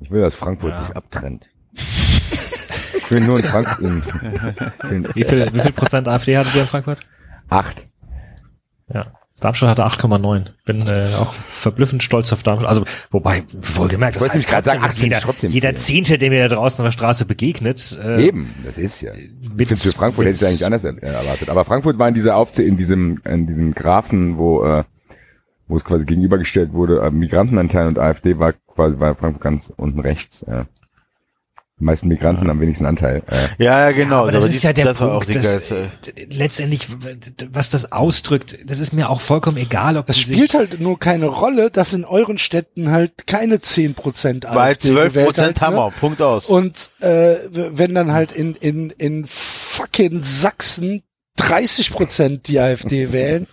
Ich 0.00 0.10
will, 0.10 0.22
dass 0.22 0.34
Frankfurt 0.34 0.74
sich 0.76 0.96
abtrennt. 0.96 1.46
Ich 1.72 3.10
will 3.10 3.20
nur 3.20 3.38
in 3.38 3.44
Frankfurt. 3.44 3.80
Wie 5.14 5.24
viel, 5.24 5.52
wie 5.52 5.60
viel 5.60 5.72
Prozent 5.72 6.08
AfD 6.08 6.36
hattet 6.38 6.54
ihr 6.54 6.62
in 6.62 6.66
Frankfurt? 6.66 7.00
acht. 7.48 7.86
Ja. 8.88 9.12
Darmstadt 9.40 9.70
hatte 9.78 9.84
8,9. 9.84 10.46
Bin 10.64 10.86
äh, 10.86 11.14
auch 11.18 11.34
verblüffend 11.34 12.02
stolz 12.02 12.32
auf 12.32 12.42
Darmstadt. 12.42 12.68
Also, 12.68 12.84
wobei, 13.10 13.42
wohlgemerkt, 13.52 14.16
Ich 14.16 14.22
wollte 14.22 14.34
heißt 14.34 14.48
gerade 14.48 14.64
sagen, 14.64 14.82
finde 14.90 15.16
jeder, 15.16 15.34
ich 15.42 15.50
jeder. 15.52 15.74
Zehnte, 15.74 16.18
der 16.18 16.30
mir 16.30 16.48
da 16.48 16.54
draußen 16.54 16.78
auf 16.80 16.86
der 16.86 16.92
Straße 16.92 17.24
begegnet, 17.26 17.98
äh, 18.02 18.24
Eben, 18.26 18.54
das 18.64 18.78
ist 18.78 19.00
ja. 19.00 19.12
Ich 19.14 19.30
mit- 19.50 19.68
finde, 19.68 19.76
für 19.82 19.92
Frankfurt 19.92 20.26
hätte 20.26 20.36
ich 20.36 20.46
eigentlich 20.46 20.64
anders 20.64 20.84
er- 20.84 21.02
erwartet. 21.02 21.48
Aber 21.50 21.64
Frankfurt 21.64 21.98
war 21.98 22.08
in 22.08 22.14
dieser 22.14 22.36
Aufzäh 22.36 22.64
in 22.66 22.76
diesem, 22.76 23.20
in 23.24 23.46
diesem 23.46 23.74
Graphen, 23.74 24.38
wo, 24.38 24.64
äh, 24.64 24.84
wo 25.66 25.76
es 25.76 25.84
quasi 25.84 26.04
gegenübergestellt 26.04 26.72
wurde, 26.72 27.00
äh, 27.00 27.10
Migrantenanteil 27.10 27.88
und 27.88 27.98
AfD 27.98 28.38
war 28.38 28.52
quasi, 28.52 28.98
war 29.00 29.14
Frankfurt 29.16 29.42
ganz 29.42 29.72
unten 29.76 30.00
rechts. 30.00 30.42
Äh. 30.42 30.64
Die 31.80 31.84
meisten 31.84 32.06
Migranten 32.06 32.48
am 32.50 32.60
wenigsten 32.60 32.86
Anteil. 32.86 33.24
Äh. 33.26 33.48
Ja, 33.64 33.88
ja, 33.88 33.90
genau. 33.90 34.20
Aber 34.22 34.30
das 34.30 34.44
Aber 34.44 34.52
ist 34.52 34.62
die- 34.62 34.66
ja 34.68 34.72
der 34.72 34.84
das 34.84 35.00
war 35.00 35.08
Punkt, 35.18 35.24
auch 35.24 35.28
die 35.28 35.32
dass, 35.40 35.72
letztendlich, 36.30 36.86
was 37.50 37.68
das 37.68 37.90
ausdrückt, 37.90 38.56
das 38.64 38.78
ist 38.78 38.92
mir 38.92 39.10
auch 39.10 39.20
vollkommen 39.20 39.56
egal, 39.56 39.96
ob 39.96 40.06
Das 40.06 40.14
die 40.16 40.22
spielt 40.22 40.40
sich, 40.52 40.54
halt 40.54 40.80
nur 40.80 41.00
keine 41.00 41.26
Rolle, 41.26 41.72
dass 41.72 41.92
in 41.92 42.04
euren 42.04 42.38
Städten 42.38 42.92
halt 42.92 43.26
keine 43.26 43.56
10% 43.58 44.44
AfD 44.46 44.54
Weil 44.56 44.78
12 44.78 45.12
gewählt 45.14 45.26
Prozent 45.26 45.60
Hammer. 45.62 45.86
ne? 45.86 45.94
Punkt 45.98 46.22
aus. 46.22 46.46
Und 46.46 46.90
äh, 47.00 47.38
wenn 47.50 47.92
dann 47.92 48.12
halt 48.12 48.30
in, 48.30 48.54
in, 48.54 48.90
in 48.90 49.26
fucking 49.28 50.22
Sachsen 50.22 51.02
30% 51.40 52.42
die 52.42 52.60
AfD 52.60 53.10
wählen, 53.12 53.48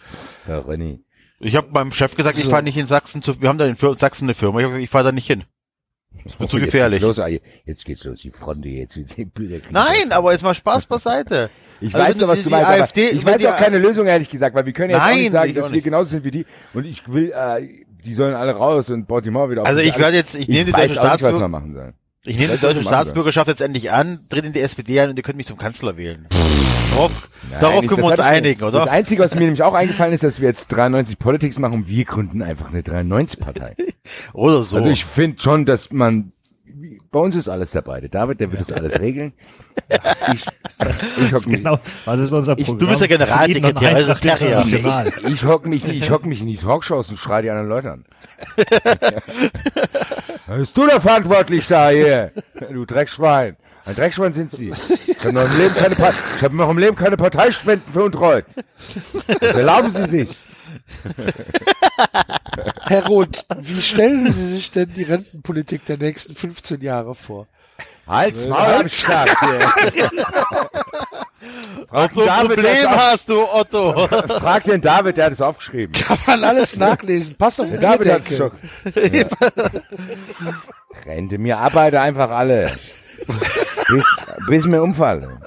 Ja, 0.48 0.60
René. 0.60 1.00
Ich 1.40 1.56
habe 1.56 1.70
meinem 1.72 1.92
Chef 1.92 2.16
gesagt, 2.16 2.38
ich 2.38 2.44
So. 2.44 2.52
fahre 2.52 2.62
nicht 2.62 2.78
in 2.78 2.86
Sachsen 2.86 3.24
zu, 3.24 3.42
wir 3.42 3.50
haben 3.50 3.58
da 3.58 3.66
in 3.66 3.76
Sachsen 3.96 4.26
eine 4.26 4.36
Firma, 4.36 4.60
ich, 4.60 4.66
hab 4.66 4.70
gesagt, 4.74 4.84
ich 4.84 4.90
fahre 4.92 5.06
da 5.06 5.12
nicht 5.12 5.26
hin. 5.26 5.44
Das 6.24 6.40
wird 6.40 6.50
zu 6.52 6.58
jetzt 6.58 6.66
gefährlich. 6.66 7.00
Geht's 7.02 7.18
los, 7.18 7.20
ah, 7.20 7.28
jetzt 7.66 7.86
geht's 7.86 8.04
los, 8.04 8.20
die 8.20 8.30
Fronte 8.32 8.70
jetzt. 8.70 8.96
Bilder 9.34 9.60
kriegen. 9.60 9.74
Nein, 9.74 10.12
aber 10.12 10.32
jetzt 10.34 10.44
mal 10.44 10.54
Spaß 10.54 10.86
beiseite. 10.86 11.50
Ich 11.80 11.96
Also 11.96 12.08
weiß 12.08 12.18
doch, 12.20 12.28
was 12.28 12.38
die- 12.40 12.44
du 12.44 12.50
meinst, 12.52 12.68
AfD 12.70 13.10
ich 13.10 13.26
weiß 13.26 13.44
auch 13.48 13.58
keine 13.58 13.80
Lösung, 13.80 14.06
ehrlich 14.06 14.30
gesagt, 14.30 14.56
weil 14.56 14.66
wir 14.66 14.74
können 14.74 14.92
jetzt 14.92 15.00
auch 15.02 15.06
Nein, 15.08 15.18
nicht 15.18 15.32
sagen, 15.32 15.52
auch 15.52 15.56
dass 15.56 15.72
wir 15.72 15.76
nicht. 15.78 15.84
genauso 15.84 16.10
sind 16.12 16.24
wie 16.24 16.32
die. 16.32 16.46
Und 16.74 16.86
ich 16.86 17.02
will, 17.12 17.32
äh, 17.32 17.68
die 18.06 18.14
sollen 18.14 18.36
alle 18.36 18.52
raus 18.52 18.90
und 18.92 19.08
Baltimore 19.08 19.50
wieder 19.50 19.62
auf. 19.64 19.68
Also 19.68 19.80
ich 19.82 19.98
werde 19.98 20.18
jetzt, 20.18 20.36
ich 20.36 20.48
nehme 20.48 20.66
die 20.66 20.72
deutsche 20.74 20.82
auch 20.84 20.88
nicht, 20.90 20.98
was 20.98 21.02
wir 21.04 21.18
Staatsbürger, 21.18 21.48
machen 21.48 21.74
sollen. 21.74 21.94
ich 22.24 22.38
nehme 22.38 22.54
die 22.54 22.60
deutsche 22.60 22.76
wir 22.82 22.84
Staatsbürgerschaft 22.84 23.48
jetzt 23.48 23.62
endlich 23.62 23.92
an, 23.92 24.20
tritt 24.30 24.46
in 24.46 24.54
die 24.54 24.60
SPD 24.62 25.00
ein 25.00 25.10
und 25.10 25.18
ihr 25.18 25.24
könnt 25.24 25.38
mich 25.38 25.48
zum 25.48 25.58
Kanzler 25.58 25.98
wählen. 25.98 26.28
Darauf, 26.92 27.30
darauf 27.60 27.80
Nein, 27.82 27.88
können 27.88 28.02
wir 28.04 28.10
das 28.10 28.20
uns 28.20 28.28
ich- 28.28 28.34
einigen, 28.34 28.60
Das 28.62 28.74
oder? 28.74 28.92
Einzige, 28.92 29.24
was 29.24 29.34
mir 29.34 29.42
nämlich 29.42 29.64
auch 29.64 29.74
eingefallen 29.74 30.14
ist, 30.14 30.24
dass 30.24 30.40
wir 30.42 30.50
jetzt 30.50 30.68
93 30.68 31.18
Politics 31.18 31.58
machen 31.60 31.74
und 31.76 31.88
wir 31.88 32.06
gründen 32.06 32.42
einfach 32.42 32.70
eine 32.70 32.82
93-Partei. 32.82 33.76
Oder 34.34 34.62
so. 34.64 34.78
Also 34.78 34.90
ich 34.90 35.06
finde 35.06 35.42
schon, 35.42 35.66
dass 35.66 35.92
man, 35.92 36.32
bei 37.12 37.20
uns 37.20 37.36
ist 37.36 37.48
alles 37.50 37.72
dabei. 37.72 38.00
Der 38.02 38.10
David, 38.10 38.40
der 38.40 38.52
wird 38.52 38.62
das 38.62 38.72
alles 38.74 39.00
regeln. 39.00 39.34
Ich, 40.34 40.46
das 40.78 41.04
ich 41.04 41.32
hock 41.32 41.38
ist 41.40 41.48
mich, 41.48 41.58
genau, 41.58 41.80
was 42.06 42.20
ist 42.20 42.34
unser 42.34 42.58
Ich- 42.58 42.66
Programm? 42.66 42.80
du 42.80 42.88
bist 42.88 43.02
der 43.02 43.08
Generalsekretär, 43.08 43.96
also 43.96 44.14
Terrier. 44.16 44.62
International. 44.62 45.12
ich 45.34 45.46
hock 45.46 45.66
mich, 45.66 45.88
ich 45.88 46.10
hock 46.12 46.26
mich 46.26 46.42
in 46.42 46.48
die 46.48 46.58
Talkshows 46.58 47.10
und 47.10 47.18
schreie 47.18 47.44
die 47.44 47.50
anderen 47.50 47.70
Leute 47.70 47.92
an. 47.92 48.06
Bist 50.58 50.76
du 50.78 50.86
der 50.88 51.00
verantwortlich 51.02 51.68
da 51.68 51.90
hier? 51.90 52.32
Du 52.72 52.86
Dreckschwein. 52.86 53.56
Ein 53.86 53.96
Dreckschwein 53.96 54.34
sind 54.34 54.52
Sie. 54.52 54.72
Ich 55.08 55.20
habe 55.20 55.34
noch 55.34 55.46
im 55.52 55.58
Leben 55.58 55.74
keine, 55.76 55.96
Pa- 55.96 56.14
ich 56.38 56.44
habe 56.44 56.56
noch 56.56 56.70
im 56.70 56.78
Leben 56.78 56.96
keine 56.96 57.18
Parteispenden 57.18 57.92
veruntreut. 57.92 58.46
Das 59.40 59.56
erlauben 59.56 59.92
Sie 59.92 60.06
sich. 60.06 60.38
Herr 62.82 63.06
Roth, 63.08 63.46
wie 63.60 63.82
stellen 63.82 64.32
Sie 64.32 64.46
sich 64.54 64.72
denn 64.72 64.94
die 64.94 65.04
Rentenpolitik 65.04 65.86
der 65.86 65.98
nächsten 65.98 66.36
15 66.36 66.82
Jahre 66.82 67.16
vor? 67.16 67.48
Halt's 68.08 68.46
Maul, 68.46 68.60
hab 68.60 68.86
ich 68.86 69.02
gesagt. 69.02 69.36
hier. 69.94 70.10
Frag 71.90 72.14
den 72.14 72.22
ein 72.22 72.28
David, 72.28 72.58
der 72.58 72.64
Problem 72.64 72.90
hast 72.92 73.30
du, 73.30 73.42
Otto. 73.52 74.08
Frag 74.40 74.64
den 74.64 74.82
David, 74.82 75.18
der 75.18 75.26
hat 75.26 75.34
es 75.34 75.42
aufgeschrieben. 75.42 75.94
Kann 75.94 76.18
man 76.28 76.44
alles 76.44 76.76
nachlesen. 76.76 77.36
Pass 77.38 77.60
auf 77.60 77.70
die 77.70 77.78
David 77.78 78.08
Decke. 78.08 78.36
schon. 78.38 78.52
Ja. 79.14 79.26
Rente 81.06 81.38
mir, 81.38 81.58
arbeite 81.58 82.02
einfach 82.02 82.30
alle. 82.30 82.72
Bis, 83.92 84.06
bis 84.48 84.66
mir 84.66 84.82
umfallen. 84.82 85.40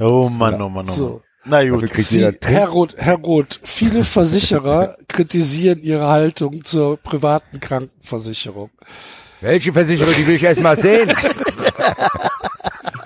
Oh 0.00 0.28
Mann, 0.28 0.28
oh 0.28 0.28
Mann, 0.28 0.62
oh 0.62 0.68
Mann. 0.68 0.88
So. 0.88 1.22
Na 1.44 1.66
gut. 1.66 1.90
Sie. 1.96 2.30
Herr 2.44 2.68
Roth, 2.68 2.94
Herr 2.96 3.16
Roth, 3.16 3.60
viele 3.64 4.04
Versicherer 4.04 4.96
kritisieren 5.08 5.82
ihre 5.82 6.08
Haltung 6.08 6.64
zur 6.64 6.98
privaten 6.98 7.60
Krankenversicherung. 7.60 8.70
Welche 9.40 9.72
Versicherung, 9.72 10.12
die 10.14 10.26
will 10.26 10.34
ich 10.34 10.42
erst 10.42 10.60
mal 10.60 10.76
sehen. 10.76 11.12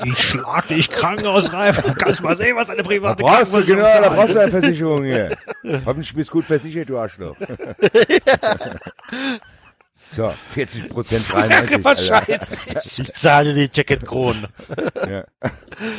Ich 0.05 0.19
schlag 0.19 0.67
dich 0.69 0.91
krankenhausreif. 0.91 1.83
Kannst 1.99 2.23
mal 2.23 2.35
sehen, 2.35 2.57
was 2.57 2.67
deine 2.67 2.83
private 2.83 3.23
Brauchst 3.23 3.53
du, 3.53 3.65
genau, 3.65 3.83
da 3.83 4.03
zahlt. 4.03 4.17
brauchst 4.17 4.35
du 4.35 4.41
eine 4.41 4.51
Versicherung 4.51 5.05
hier. 5.05 5.37
Hoffentlich 5.87 6.15
bist 6.15 6.31
du 6.31 6.35
gut 6.35 6.47
versichert, 6.47 6.89
du 6.89 6.99
Arschloch. 6.99 7.37
So, 10.15 10.33
40 10.51 10.91
Prozent 10.91 11.25
93. 11.31 11.73
Alter. 11.73 11.85
Wahrscheinlich. 11.85 12.99
Ich 12.99 13.13
zahle 13.15 13.55
die 13.55 13.71
Jacket 13.73 14.05
Kronen. 14.05 14.47
Ja. 15.09 15.25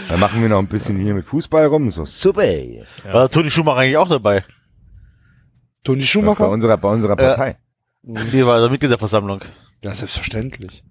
Dann 0.08 0.20
machen 0.20 0.42
wir 0.42 0.50
noch 0.50 0.60
ein 0.60 0.68
bisschen 0.68 1.00
hier 1.00 1.14
mit 1.16 1.26
Fußball 1.26 1.66
rum. 1.66 1.90
So, 1.90 2.06
super. 2.06 2.44
ey. 2.44 2.84
War 3.12 3.30
Toni 3.30 3.50
Schumacher 3.50 3.80
eigentlich 3.80 3.98
auch 3.98 4.10
dabei? 4.10 4.44
Toni 5.84 6.02
Bei 6.02 6.06
Schumacher? 6.06 6.50
unserer, 6.50 6.78
bei 6.78 6.90
unserer 6.90 7.16
Partei. 7.16 7.58
Die 8.04 8.46
war 8.46 8.60
der 8.60 8.70
Mitgliederversammlung. 8.70 9.42
Ja, 9.82 9.96
selbstverständlich. 9.96 10.84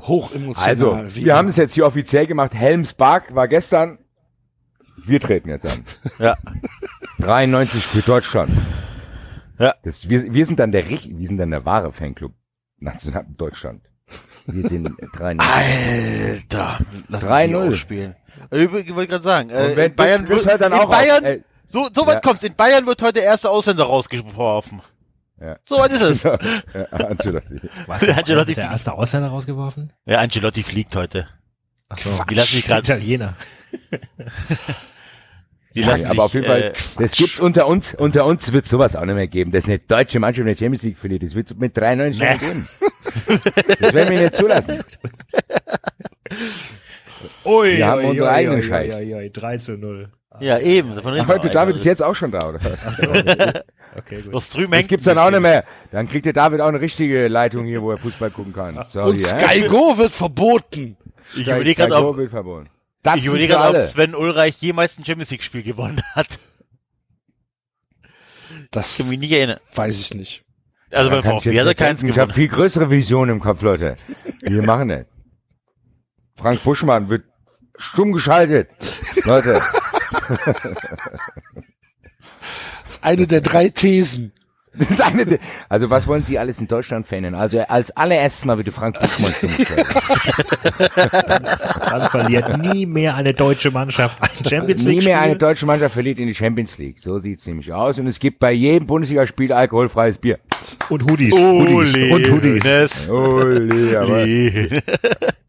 Hochemotional. 0.00 0.68
Also, 0.68 1.16
wie 1.16 1.24
wir 1.24 1.36
haben 1.36 1.48
es 1.48 1.56
jetzt 1.56 1.74
hier 1.74 1.86
offiziell 1.86 2.26
gemacht. 2.26 2.54
Helmsbark 2.54 3.34
war 3.34 3.48
gestern. 3.48 3.98
Wir 5.04 5.20
treten 5.20 5.48
jetzt 5.48 5.66
an. 5.66 5.84
Ja. 6.18 6.36
93 7.18 7.84
für 7.84 8.00
Deutschland. 8.02 8.50
Ja. 9.58 9.74
Das, 9.82 10.08
wir, 10.08 10.32
wir 10.32 10.46
sind 10.46 10.58
dann 10.58 10.72
der 10.72 10.88
wir 10.88 11.26
sind 11.26 11.38
dann 11.38 11.50
der 11.50 11.64
wahre 11.64 11.92
Fanclub 11.92 12.32
National 12.78 13.24
Deutschland. 13.36 13.82
Wir 14.46 14.68
sind 14.68 14.90
93. 15.14 15.40
Alter. 15.40 16.78
Lass 17.08 17.22
3-0. 17.24 17.68
mich 17.70 17.80
spielen. 17.80 18.14
Ich 18.50 18.70
wollte 18.70 19.06
gerade 19.08 19.24
sagen, 19.24 19.50
äh, 19.50 19.70
Und 19.70 19.76
wenn 19.76 19.90
in 19.90 19.96
Bayern 19.96 20.28
wird, 20.28 20.44
hört 20.44 20.60
dann 20.60 20.72
in 20.72 20.78
auch 20.78 20.90
Bayern, 20.90 21.24
auf. 21.24 21.30
Äh, 21.30 21.42
so, 21.66 21.88
so 21.92 22.06
weit 22.06 22.16
Ja. 22.16 22.20
kommt's. 22.20 22.42
In 22.42 22.54
Bayern 22.54 22.86
wird 22.86 23.00
heute 23.00 23.14
der 23.14 23.24
erste 23.24 23.48
Ausländer 23.48 23.84
rausgeworfen. 23.84 24.82
Ja. 25.40 25.56
So 25.66 25.78
weit 25.78 25.92
ist 25.92 26.02
es. 26.02 26.22
ja, 26.22 26.34
Ancelotti. 26.90 27.60
Was, 27.86 28.02
der, 28.02 28.18
Ancelotti 28.18 28.54
der 28.54 28.64
erste 28.64 28.92
Ausländer 28.92 29.28
rausgeworfen? 29.30 29.92
Ja, 30.04 30.18
Ancelotti 30.20 30.62
fliegt 30.62 30.94
heute. 30.94 31.26
Ach 31.88 31.98
so. 31.98 32.10
Die 32.28 32.34
lassen 32.34 32.56
mich 32.56 32.66
gerade, 32.66 32.80
Italiener. 32.80 33.34
die 35.74 35.80
Ja, 35.80 35.88
lassen 35.88 36.04
aber 36.06 36.12
sich, 36.12 36.20
auf 36.20 36.34
jeden 36.34 36.46
Fall, 36.46 36.62
äh, 36.62 36.72
das 36.98 37.12
gibt's 37.12 37.40
unter 37.40 37.66
uns, 37.66 37.94
unter 37.94 38.24
uns 38.26 38.52
wird 38.52 38.68
sowas 38.68 38.96
auch 38.96 39.04
nicht 39.04 39.14
mehr 39.14 39.28
geben. 39.28 39.52
Das 39.52 39.64
ist 39.64 39.68
eine 39.68 39.78
deutsche 39.80 40.20
Mannschaft 40.20 40.40
in 40.40 40.46
der 40.46 40.56
Champions 40.56 40.82
League 40.82 40.98
verliert. 40.98 41.22
Das 41.22 41.34
wird 41.34 41.58
mit 41.58 41.76
93 41.76 42.20
nicht 42.20 42.30
mehr 42.30 42.38
geben. 42.38 42.68
Das 43.80 43.92
werden 43.92 44.10
wir 44.10 44.20
nicht 44.22 44.36
zulassen. 44.36 44.78
Ui, 47.44 47.78
Wir 47.78 47.86
haben 47.86 48.04
unsere 48.04 48.30
eigenen 48.30 48.62
Scheiß. 48.62 49.32
3 49.32 49.56
zu 49.58 49.72
0. 49.78 50.08
ja, 50.40 50.58
eben. 50.58 50.94
Davon 50.94 51.12
reden 51.14 51.28
wir 51.28 51.34
Heute. 51.34 51.50
David 51.50 51.76
ist 51.76 51.84
jetzt 51.84 52.02
auch 52.02 52.14
schon 52.14 52.30
da, 52.30 52.48
oder? 52.48 52.60
Ach 52.86 52.94
so. 52.94 53.08
Okay, 53.96 54.22
gut. 54.22 54.34
Das 54.34 54.50
drüben 54.50 54.72
Das 54.72 54.88
gibt's 54.88 55.04
dann 55.04 55.18
auch 55.18 55.30
nicht 55.30 55.40
mehr. 55.40 55.64
Dann 55.92 56.08
kriegt 56.08 56.26
der 56.26 56.32
David 56.32 56.60
auch 56.60 56.66
eine 56.68 56.80
richtige 56.80 57.28
Leitung 57.28 57.64
hier, 57.64 57.80
wo 57.82 57.92
er 57.92 57.98
Fußball 57.98 58.30
gucken 58.30 58.52
kann. 58.52 58.84
Sorry, 58.90 59.10
Und? 59.10 59.20
Sky 59.20 59.60
Go 59.68 59.96
wird 59.96 60.12
verboten. 60.12 60.96
Ich 61.36 61.46
überlege 61.46 61.86
gerade, 61.86 62.02
Go 62.02 62.10
ob, 62.10 62.70
verboten. 63.12 63.18
ich 63.20 63.26
überlege 63.26 63.52
gerade, 63.54 63.80
ob. 63.80 63.84
Sven 63.86 64.14
Ulreich 64.14 64.60
jemals 64.60 64.98
ein 64.98 65.04
Champions 65.04 65.30
League 65.30 65.42
Spiel 65.42 65.62
gewonnen 65.62 66.02
hat. 66.14 66.38
Das 68.70 68.96
kann 68.96 69.08
mich 69.08 69.18
nicht 69.18 69.32
erinnern. 69.32 69.60
weiß 69.74 70.00
ich 70.00 70.14
nicht. 70.14 70.42
Also 70.90 71.10
beim 71.10 71.20
ich 71.20 71.26
VfB 71.26 71.60
hat 71.60 71.66
er 71.66 71.74
keins 71.74 72.00
denken. 72.00 72.12
Ich 72.14 72.18
habe 72.18 72.32
gewonnen. 72.32 72.48
viel 72.48 72.56
größere 72.56 72.90
Visionen 72.90 73.36
im 73.36 73.40
Kopf, 73.40 73.62
Leute. 73.62 73.96
Wir 74.40 74.62
machen 74.66 74.88
das. 74.88 75.06
Frank 76.36 76.62
Buschmann 76.64 77.08
wird 77.08 77.24
stumm 77.76 78.12
geschaltet. 78.12 78.70
Leute, 79.24 79.60
Das 82.84 82.96
ist 82.96 83.04
eine 83.04 83.26
der 83.26 83.40
drei 83.40 83.68
Thesen. 83.70 84.32
Das 84.78 84.90
ist 84.90 85.00
eine, 85.00 85.24
der- 85.26 85.38
also 85.68 85.90
was 85.90 86.06
wollen 86.06 86.24
Sie 86.24 86.38
alles 86.38 86.58
in 86.60 86.68
Deutschland 86.68 87.06
verändern? 87.06 87.34
Also 87.34 87.60
als 87.68 87.90
allererstes 87.96 88.44
mal 88.44 88.56
bitte 88.56 88.72
Frank 88.72 88.98
Buschmann 89.00 89.32
stumm 89.32 89.56
geschaltet. 89.56 89.86
Dann 91.90 92.02
verliert 92.10 92.58
nie 92.58 92.86
mehr 92.86 93.14
eine 93.14 93.34
deutsche 93.34 93.70
Mannschaft 93.70 94.18
ein 94.20 94.44
Champions 94.44 94.82
Nie 94.84 94.94
League 94.96 95.04
mehr 95.04 95.20
eine 95.20 95.36
deutsche 95.36 95.66
Mannschaft 95.66 95.94
verliert 95.94 96.18
in 96.18 96.26
die 96.26 96.34
Champions 96.34 96.78
League. 96.78 96.98
So 96.98 97.18
sieht's 97.18 97.46
nämlich 97.46 97.72
aus. 97.72 97.98
Und 97.98 98.06
es 98.06 98.18
gibt 98.18 98.38
bei 98.38 98.52
jedem 98.52 98.86
Bundesligaspiel 98.86 99.52
alkoholfreies 99.52 100.18
Bier. 100.18 100.38
Und 100.88 101.04
Hoodies. 101.10 101.34
Hoodies. 101.34 101.94
Und 102.12 102.30
Hoodies. 102.30 102.64
Nes. 102.64 103.08
Ole, 103.08 104.00
aber 104.00 104.24
ich 104.24 104.72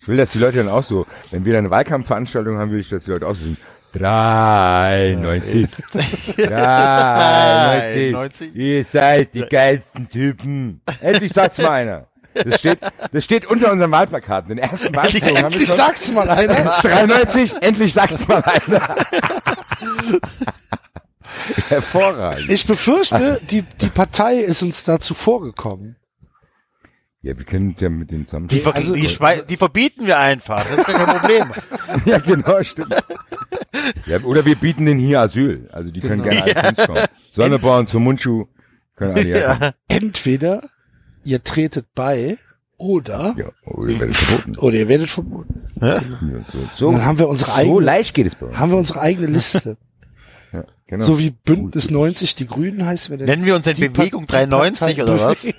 will, 0.08 0.18
dass 0.18 0.32
die 0.32 0.40
Leute 0.40 0.58
dann 0.60 0.70
auch 0.70 0.84
so, 0.84 1.06
wenn 1.32 1.46
wir 1.46 1.54
dann 1.54 1.66
eine 1.66 1.72
Wahlkampfveranstaltung 1.72 2.58
haben, 2.58 2.72
will 2.72 2.80
ich, 2.80 2.90
dass 2.90 3.06
die 3.06 3.12
Leute 3.12 3.26
auch 3.28 3.36
so 3.36 3.44
sind. 3.44 3.58
93. 4.00 5.68
93. 6.36 8.12
93. 8.12 8.56
Ihr 8.56 8.84
seid 8.86 9.34
die 9.34 9.42
geilsten 9.42 10.10
Typen. 10.10 10.82
Endlich 11.02 11.34
sagt's 11.34 11.58
mal 11.60 11.70
einer. 11.72 12.08
Das 12.34 12.60
steht, 12.60 12.80
das 13.14 13.24
steht 13.24 13.46
unter 13.46 13.72
unseren 13.72 13.92
Wahlplakaten. 13.92 14.50
Den 14.50 14.58
ersten 14.58 14.94
Wahlsprung 14.94 15.22
haben 15.30 15.36
wir 15.36 15.46
Endlich 15.46 15.68
schon. 15.70 15.78
sagt's 15.78 16.12
mal 16.12 16.30
einer. 16.30 16.80
93, 16.82 17.54
endlich 17.62 17.94
sagt's 17.94 18.28
mal 18.28 18.44
einer. 18.44 19.06
Hervorragend. 21.70 22.52
Ich 22.52 22.66
befürchte, 22.66 23.40
die, 23.50 23.62
die 23.62 23.90
Partei 23.90 24.40
ist 24.40 24.64
uns 24.64 24.84
dazu 24.84 25.14
vorgekommen. 25.14 25.96
Ja, 27.26 27.36
wir 27.36 27.44
können 27.44 27.70
uns 27.70 27.80
ja 27.82 27.90
mit 27.90 28.12
den 28.12 28.26
zusammen. 28.28 28.48
Die, 28.50 28.60
ver 28.60 28.76
Also- 28.76 28.94
die, 28.94 29.08
die 29.50 29.58
verbieten 29.58 30.06
wir 30.06 30.20
einfach. 30.20 30.58
Das 30.64 30.78
ist 30.78 30.86
kein 30.86 31.08
Problem. 31.08 31.52
Ja, 32.06 32.20
genau, 32.20 32.62
stimmt. 32.64 32.94
Ja, 34.06 34.20
oder 34.22 34.46
wir 34.46 34.56
bieten 34.56 34.86
denen 34.86 35.00
hier 35.00 35.22
Asyl. 35.22 35.70
Also 35.72 35.90
die 35.92 36.02
können 36.02 36.22
Genau. 36.22 36.44
gerne 36.46 36.56
alle 36.64 36.76
zu 36.76 36.82
uns 36.82 36.88
kommen. 36.88 37.06
Sonneborn 37.32 37.88
zum 37.88 38.04
Mundschuh. 38.04 38.46
Können 38.96 39.14
alle 39.16 39.28
ja. 39.28 39.58
ja. 39.60 39.72
Entweder 39.88 40.70
ihr 41.24 41.44
tretet 41.44 41.88
bei 41.96 42.38
oder, 42.78 43.34
ja. 43.38 43.46
Oder 43.66 43.92
ihr 43.94 44.00
werdet 44.02 44.16
verboten. 44.18 44.58
oder 44.60 44.76
ihr 44.76 44.88
werdet 44.88 45.10
verboten. 45.10 45.62
Ja, 45.82 46.02
so, 46.52 46.60
so, 46.76 46.92
Dann 46.92 47.06
haben 47.06 47.18
wir 47.18 47.28
unsere 47.30 47.52
so 47.52 47.58
eigene, 47.58 47.80
leicht 47.80 48.14
geht 48.14 48.28
es 48.28 48.36
bei 48.36 48.46
uns. 48.48 48.58
haben 48.58 48.72
wir 48.72 48.78
unsere 48.78 49.02
eigene 49.02 49.28
Liste. 49.28 49.78
Ja, 50.54 50.64
genau. 50.88 51.04
So 51.06 51.20
wie 51.20 51.32
Bündnis 51.32 51.90
90, 51.90 52.36
die 52.36 52.48
Grünen 52.48 52.86
heißt 52.86 53.10
wir 53.10 53.18
denn? 53.18 53.26
Nennen 53.28 53.44
wir 53.46 53.56
uns 53.56 53.66
denn 53.66 53.76
Bewegung 53.78 54.26
Pa- 54.26 54.44
die 54.44 54.50
93 54.50 55.02
oder 55.02 55.20
was? 55.20 55.46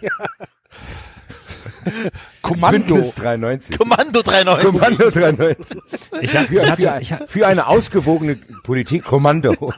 Ja. 1.86 2.10
Kommando. 2.42 2.94
Bündnis 2.94 3.14
93. 3.14 3.78
Kommando 3.78 4.22
93. 4.22 4.70
Kommando 4.70 5.10
93. 5.10 5.78
Ich, 6.20 6.36
hab, 6.36 6.46
Für, 6.46 6.54
ich, 6.62 6.70
hatte, 6.70 6.82
für, 6.82 6.98
ich, 7.00 7.12
hab- 7.12 7.30
für 7.30 7.46
eine 7.46 7.66
ausgewogene 7.66 8.36
Politik 8.64 9.04
Kommando. 9.04 9.52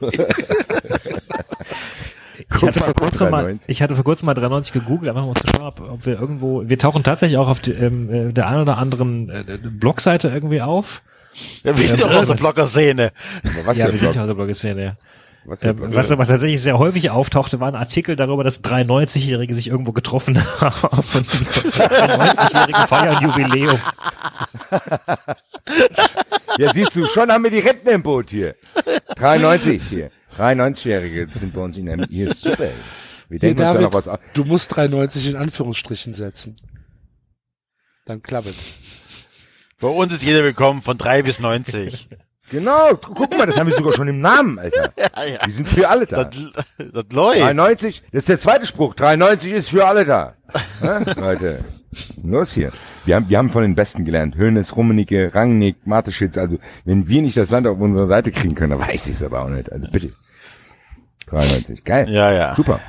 ich 2.57 2.63
hatte 2.63 2.81
vor 2.81 2.95
kurzem 2.95 3.31
mal, 3.31 3.43
93. 3.43 3.69
ich 3.69 3.83
hatte 3.83 3.95
vor 3.95 4.05
kurzem 4.05 4.27
mal 4.27 4.35
93 4.35 4.73
gegoogelt, 4.73 5.09
einfach 5.11 5.23
mal 5.23 5.29
um 5.29 5.37
zu 5.37 5.47
schauen, 5.47 5.67
ob, 5.67 5.81
ob 5.81 6.07
wir 6.07 6.19
irgendwo, 6.19 6.63
wir 6.69 6.79
tauchen 6.79 7.03
tatsächlich 7.03 7.39
auch 7.39 7.49
auf 7.49 7.61
die, 7.61 7.73
ähm, 7.73 8.13
äh, 8.31 8.33
der 8.33 8.47
einen 8.49 8.63
oder 8.63 8.79
anderen 8.79 9.29
äh, 9.31 9.59
Blogseite 9.63 10.29
irgendwie 10.29 10.63
auf. 10.63 11.03
Ja, 11.63 11.77
wir 11.77 11.87
sind 11.87 12.03
doch 12.03 12.11
aus 12.13 12.27
der 12.27 12.35
Blogger-Szene. 12.35 13.13
Ja, 13.75 13.93
wir 13.93 13.99
sind 13.99 14.15
ja 14.17 14.23
aus 14.23 14.27
der 14.29 14.35
Blogger-Szene, 14.35 14.83
ja. 14.83 14.97
Was 15.49 15.63
Ähm, 15.63 15.77
Blog? 15.77 15.95
was 15.95 16.11
aber 16.11 16.27
tatsächlich 16.27 16.61
sehr 16.61 16.79
häufig 16.79 17.09
auftauchte, 17.11 17.59
waren 17.59 17.75
Artikel 17.75 18.17
darüber, 18.17 18.45
dass 18.45 18.63
93-Jährige 18.63 19.55
sich 19.55 19.69
irgendwo 19.69 19.93
getroffen 19.93 20.39
haben 20.61 20.99
und 21.15 21.27
93-Jährige 21.27 22.87
feiern 22.87 23.23
Jubiläum. 23.23 23.81
Ja, 26.59 26.75
siehst 26.75 26.95
du, 26.95 27.07
schon 27.07 27.33
haben 27.33 27.45
wir 27.45 27.51
die 27.51 27.61
Rentner 27.61 27.93
im 27.93 28.03
Boot 28.03 28.29
hier. 28.31 28.57
93 29.17 29.83
hier. 29.89 30.11
93-Jährige 30.37 31.29
sind 31.39 31.55
bei 31.55 31.61
uns 31.63 31.77
in 31.79 31.87
der, 31.87 32.07
hier 32.09 32.31
ist 32.31 32.43
super. 32.43 32.69
Wir 33.31 33.39
denken 33.39 33.61
uns 33.63 33.67
da 33.67 33.73
David, 33.73 33.87
noch 33.87 33.93
was 33.95 34.09
aus. 34.09 34.19
du 34.35 34.45
musst 34.45 34.77
93 34.77 35.29
in 35.29 35.37
Anführungsstrichen 35.37 36.13
setzen. 36.13 36.57
Dann 38.05 38.23
klappt 38.23 38.49
es. 38.49 38.55
Bei 39.81 39.89
uns 39.89 40.13
ist 40.13 40.23
jeder 40.23 40.43
willkommen 40.45 40.83
von 40.83 40.99
3 40.99 41.23
bis 41.23 41.41
90. 41.41 42.09
Genau, 42.51 42.95
guck 42.97 43.37
mal, 43.37 43.47
das 43.47 43.59
haben 43.59 43.69
wir 43.69 43.77
sogar 43.77 43.93
schon 43.93 44.09
im 44.09 44.21
Namen, 44.21 44.59
Alter. 44.59 44.91
ja, 44.99 45.25
ja. 45.25 45.39
Die 45.47 45.51
sind 45.51 45.69
für 45.69 45.89
alle 45.89 46.07
da. 46.07 46.25
Das, 46.25 46.35
das 46.79 47.05
läuft. 47.13 47.41
93, 47.41 48.03
das 48.11 48.21
ist 48.21 48.29
der 48.29 48.41
zweite 48.41 48.67
Spruch. 48.67 48.95
93 48.95 49.53
ist 49.53 49.71
für 49.71 49.87
alle 49.87 50.05
da. 50.05 50.35
Ja, 50.83 50.99
Leute, 51.17 51.65
los 52.23 52.53
hier. 52.53 52.73
Wir 53.05 53.17
haben, 53.17 53.29
wir 53.29 53.39
haben 53.39 53.51
von 53.51 53.63
den 53.63 53.75
Besten 53.75 54.05
gelernt. 54.05 54.37
Hönes, 54.37 54.77
Rummenigge, 54.77 55.35
Rangnick, 55.35 55.87
Mateschitz. 55.87 56.39
Also, 56.39 56.59
wenn 56.85 57.07
wir 57.09 57.23
nicht 57.23 57.37
das 57.37 57.51
Land 57.51 57.67
auf 57.67 57.79
unsere 57.79 58.09
Seite 58.09 58.33
kriegen 58.33 58.55
können, 58.55 58.71
dann 58.71 58.81
weiß 58.81 59.07
ich 59.07 59.15
es 59.15 59.23
aber 59.23 59.43
auch 59.43 59.49
nicht. 59.49 59.71
Also 59.71 59.89
bitte. 59.91 60.13
93, 61.27 61.85
geil. 61.85 62.09
Ja, 62.09 62.33
ja. 62.33 62.55
Super. 62.55 62.81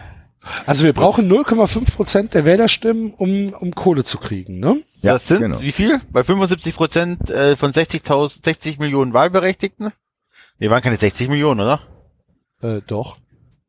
Also 0.66 0.86
wir 0.86 0.94
brauchen 0.94 1.30
0,5 1.32 1.92
Prozent 1.92 2.34
der 2.34 2.46
Wählerstimmen, 2.46 3.14
um, 3.14 3.54
um 3.54 3.76
Kohle 3.76 4.04
zu 4.04 4.18
kriegen, 4.18 4.60
ne? 4.60 4.82
Ja, 5.02 5.14
das 5.14 5.28
sind 5.28 5.40
genau. 5.42 5.60
wie 5.62 5.72
viel? 5.72 6.00
Bei 6.12 6.24
75 6.24 6.76
Prozent 6.76 7.30
äh, 7.30 7.56
von 7.58 7.72
60.000, 7.72 8.44
60 8.44 8.80
Millionen 8.80 9.14
Wahlberechtigten? 9.14 9.92
Nee, 10.58 10.70
waren 10.70 10.82
keine 10.82 10.98
60 10.98 11.30
Millionen, 11.30 11.60
oder? 11.62 11.82
Äh, 12.62 12.82
doch. 12.88 13.18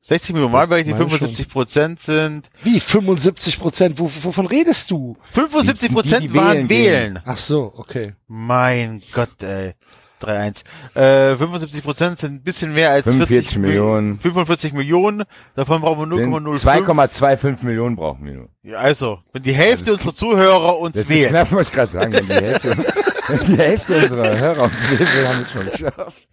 60 0.02 0.32
Millionen 0.32 0.52
Wahlberechtigte, 0.52 0.98
meine 0.98 1.10
75 1.10 1.48
Prozent 1.48 2.00
sind, 2.00 2.50
Wie? 2.62 2.80
75 2.80 3.60
Prozent? 3.60 3.98
Wo, 3.98 4.10
wovon 4.22 4.46
redest 4.46 4.90
du? 4.90 5.16
75 5.32 5.80
Die- 5.80 5.88
die 5.88 5.94
Prozent 5.94 6.32
wählen 6.32 6.44
waren 6.44 6.68
wählen. 6.68 7.22
Ach 7.24 7.36
so, 7.36 7.72
okay. 7.76 8.14
Mein 8.26 9.02
Gott, 9.12 9.42
ey. 9.42 9.74
3-1. 10.22 10.62
Äh, 10.94 11.36
75 11.36 11.82
Prozent 11.82 12.18
sind 12.18 12.34
ein 12.34 12.42
bisschen 12.42 12.72
mehr 12.74 12.90
als 12.90 13.04
45 13.04 13.36
40 13.36 13.58
Millionen. 13.58 14.18
45 14.20 14.72
Millionen. 14.72 15.24
Davon 15.56 15.80
brauchen 15.80 16.10
wir 16.10 16.18
Sind 16.18 16.32
0,05. 16.34 16.84
2,25 16.86 17.64
Millionen 17.64 17.96
brauchen 17.96 18.24
wir 18.24 18.32
nur. 18.34 18.48
Ja, 18.62 18.78
Also, 18.78 19.18
wenn 19.32 19.42
die 19.42 19.52
Hälfte 19.52 19.92
unserer 19.92 20.14
Zuhörer 20.14 20.78
uns 20.78 20.96
Das 20.96 21.08
wählt. 21.08 21.28
knapp, 21.30 21.50
muss 21.52 21.68
ich 21.68 21.72
gerade 21.72 21.92
sagen. 21.92 22.12
Wenn 22.12 22.26
die 22.26 22.32
Hälfte, 22.34 22.76
wenn 23.28 23.46
die 23.46 23.56
Hälfte 23.58 23.94
unserer 23.96 24.38
Hörer 24.38 24.62
uns 24.64 24.74
wählen, 24.90 24.98
will, 25.00 25.28
haben 25.28 25.38
wir 25.38 25.42
es 25.42 25.50
schon 25.52 25.70
geschafft. 25.70 26.28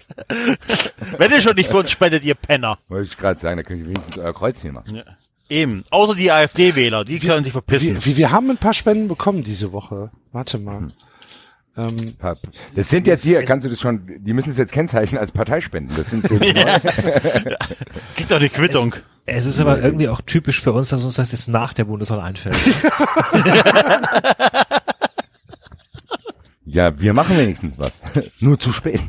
Wenn 1.18 1.32
ihr 1.32 1.42
schon 1.42 1.56
nicht 1.56 1.70
für 1.70 1.78
uns 1.78 1.92
spendet, 1.92 2.24
ihr 2.24 2.36
Penner. 2.36 2.78
Wollte 2.90 3.06
ich 3.12 3.18
gerade 3.18 3.40
sagen, 3.40 3.58
da 3.58 3.64
könnt 3.64 3.82
ihr 3.82 3.88
wenigstens 3.88 4.18
euer 4.18 4.34
Kreuz 4.34 4.62
hier 4.62 4.72
machen. 4.74 5.02
Eben. 5.50 5.86
Außer 5.92 6.16
die 6.16 6.32
AfD-Wähler, 6.32 7.06
die 7.06 7.20
können 7.20 7.44
sich 7.44 7.54
verpissen. 7.54 7.96
Wir, 7.96 8.06
wir, 8.06 8.18
wir 8.18 8.32
haben 8.32 8.50
ein 8.50 8.58
paar 8.58 8.74
Spenden 8.74 9.08
bekommen 9.08 9.44
diese 9.44 9.72
Woche. 9.72 10.12
Warte 10.34 10.58
mal. 10.58 10.92
Ähm, 11.78 12.16
Das 12.76 12.90
sind 12.90 13.06
jetzt 13.08 13.24
hier, 13.24 13.44
kannst 13.44 13.66
du 13.66 13.70
das 13.70 13.80
schon, 13.80 14.02
die 14.20 14.34
müssen 14.34 14.50
es 14.50 14.58
jetzt 14.58 14.72
kennzeichnen 14.72 15.20
als 15.20 15.32
Parteispenden. 15.32 15.96
Das 15.96 16.10
sind 16.10 16.28
so 16.28 16.36
Kriegt 18.16 18.32
doch 18.32 18.38
eine 18.38 18.50
Quittung. 18.50 18.96
Es 19.26 19.46
ist 19.46 19.60
aber 19.60 19.80
irgendwie 19.82 20.10
auch 20.10 20.22
typisch 20.22 20.62
für 20.62 20.72
uns, 20.72 20.90
dass 20.90 21.04
uns 21.04 21.16
das 21.16 21.32
jetzt 21.34 21.48
nach 21.50 21.74
der 21.74 21.84
Bundeswahl 21.86 22.22
einfällt. 22.22 22.58
Ja, 26.70 27.00
wir 27.00 27.14
machen 27.14 27.38
wenigstens 27.38 27.78
was. 27.78 28.02
Nur 28.40 28.60
zu 28.60 28.74
spät. 28.74 29.00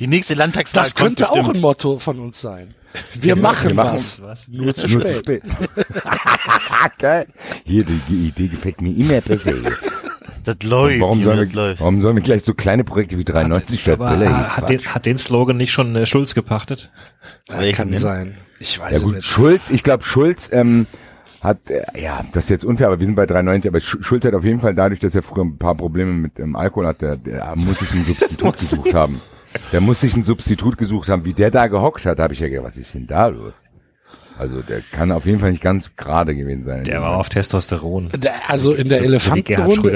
Die 0.00 0.06
nächste 0.06 0.34
Landtagswahl 0.34 0.84
das 0.84 0.94
könnte 0.94 1.24
kommt 1.24 1.38
auch 1.38 1.54
ein 1.54 1.60
Motto 1.60 1.98
von 1.98 2.18
uns 2.18 2.40
sein. 2.40 2.74
Wir 3.20 3.36
machen 3.36 3.68
wir 3.70 3.74
machen 3.74 3.94
was. 3.94 4.22
was. 4.22 4.48
Nur 4.48 4.74
zu 4.74 4.88
Nur 4.88 5.02
zu 5.02 5.18
spät. 5.18 5.42
spät. 5.42 5.42
Geil. 6.98 7.26
Hier, 7.64 7.84
die, 7.84 8.28
Idee 8.28 8.48
gefällt 8.48 8.80
mir 8.80 8.90
immer 8.96 9.20
besser. 9.20 9.52
Das 10.44 10.56
läuft. 10.62 11.00
Warum 11.00 11.22
sollen, 11.22 11.38
das 11.38 11.48
wir, 11.48 11.54
läuft. 11.54 11.80
warum 11.80 12.00
sollen 12.00 12.16
wir 12.16 12.22
gleich 12.22 12.44
so 12.44 12.54
kleine 12.54 12.84
Projekte 12.84 13.18
wie 13.18 13.24
93 13.24 13.80
statt 13.82 14.00
äh, 14.00 14.28
hat, 14.28 14.68
den, 14.70 14.80
hat 14.86 15.06
den 15.06 15.18
Slogan 15.18 15.56
nicht 15.56 15.72
schon 15.72 15.94
äh, 15.94 16.06
Schulz 16.06 16.34
gepachtet? 16.34 16.90
Ja, 17.48 17.70
kann 17.72 17.90
denn? 17.90 18.00
sein. 18.00 18.38
Ich 18.58 18.78
weiß 18.78 18.90
Ja 18.92 18.96
es 18.98 19.04
gut, 19.04 19.14
nicht. 19.16 19.26
Schulz, 19.26 19.70
ich 19.70 19.82
glaube 19.82 20.04
Schulz 20.04 20.48
ähm, 20.52 20.86
hat, 21.42 21.58
äh, 21.70 21.82
ja, 22.00 22.24
das 22.32 22.44
ist 22.44 22.50
jetzt 22.50 22.64
unfair, 22.64 22.86
aber 22.88 22.98
wir 22.98 23.06
sind 23.06 23.14
bei 23.14 23.26
93, 23.26 23.68
aber 23.70 23.78
Sch- 23.78 24.02
Schulz 24.02 24.24
hat 24.24 24.34
auf 24.34 24.44
jeden 24.44 24.60
Fall 24.60 24.74
dadurch, 24.74 25.00
dass 25.00 25.14
er 25.14 25.22
früher 25.22 25.44
ein 25.44 25.58
paar 25.58 25.74
Probleme 25.76 26.12
mit 26.12 26.38
ähm, 26.38 26.56
Alkohol 26.56 26.86
hatte, 26.86 27.18
der, 27.24 27.34
der 27.34 27.56
muss 27.56 27.78
sich 27.80 27.92
ein 27.92 28.04
Substitut 28.04 28.52
gesucht 28.56 28.94
haben. 28.94 29.20
Der 29.72 29.80
muss 29.80 30.00
sich 30.00 30.14
ein 30.16 30.24
Substitut 30.24 30.78
gesucht 30.78 31.08
haben. 31.08 31.24
Wie 31.24 31.34
der 31.34 31.50
da 31.50 31.66
gehockt 31.66 32.04
hat, 32.06 32.18
habe 32.18 32.34
ich 32.34 32.40
ja 32.40 32.48
gedacht, 32.48 32.66
was 32.66 32.76
ist 32.76 32.94
denn 32.94 33.06
da 33.06 33.26
los? 33.28 33.54
Also 34.38 34.62
der 34.62 34.82
kann 34.92 35.10
auf 35.10 35.26
jeden 35.26 35.40
Fall 35.40 35.50
nicht 35.50 35.62
ganz 35.62 35.96
gerade 35.96 36.36
gewesen 36.36 36.64
sein. 36.64 36.84
Der 36.84 37.02
war 37.02 37.16
auf 37.16 37.28
Testosteron. 37.28 38.10
Der- 38.16 38.34
Also 38.48 38.72
in 38.72 38.88
der 38.88 38.98
So 38.98 39.04
Elefantenrunde, 39.04 39.90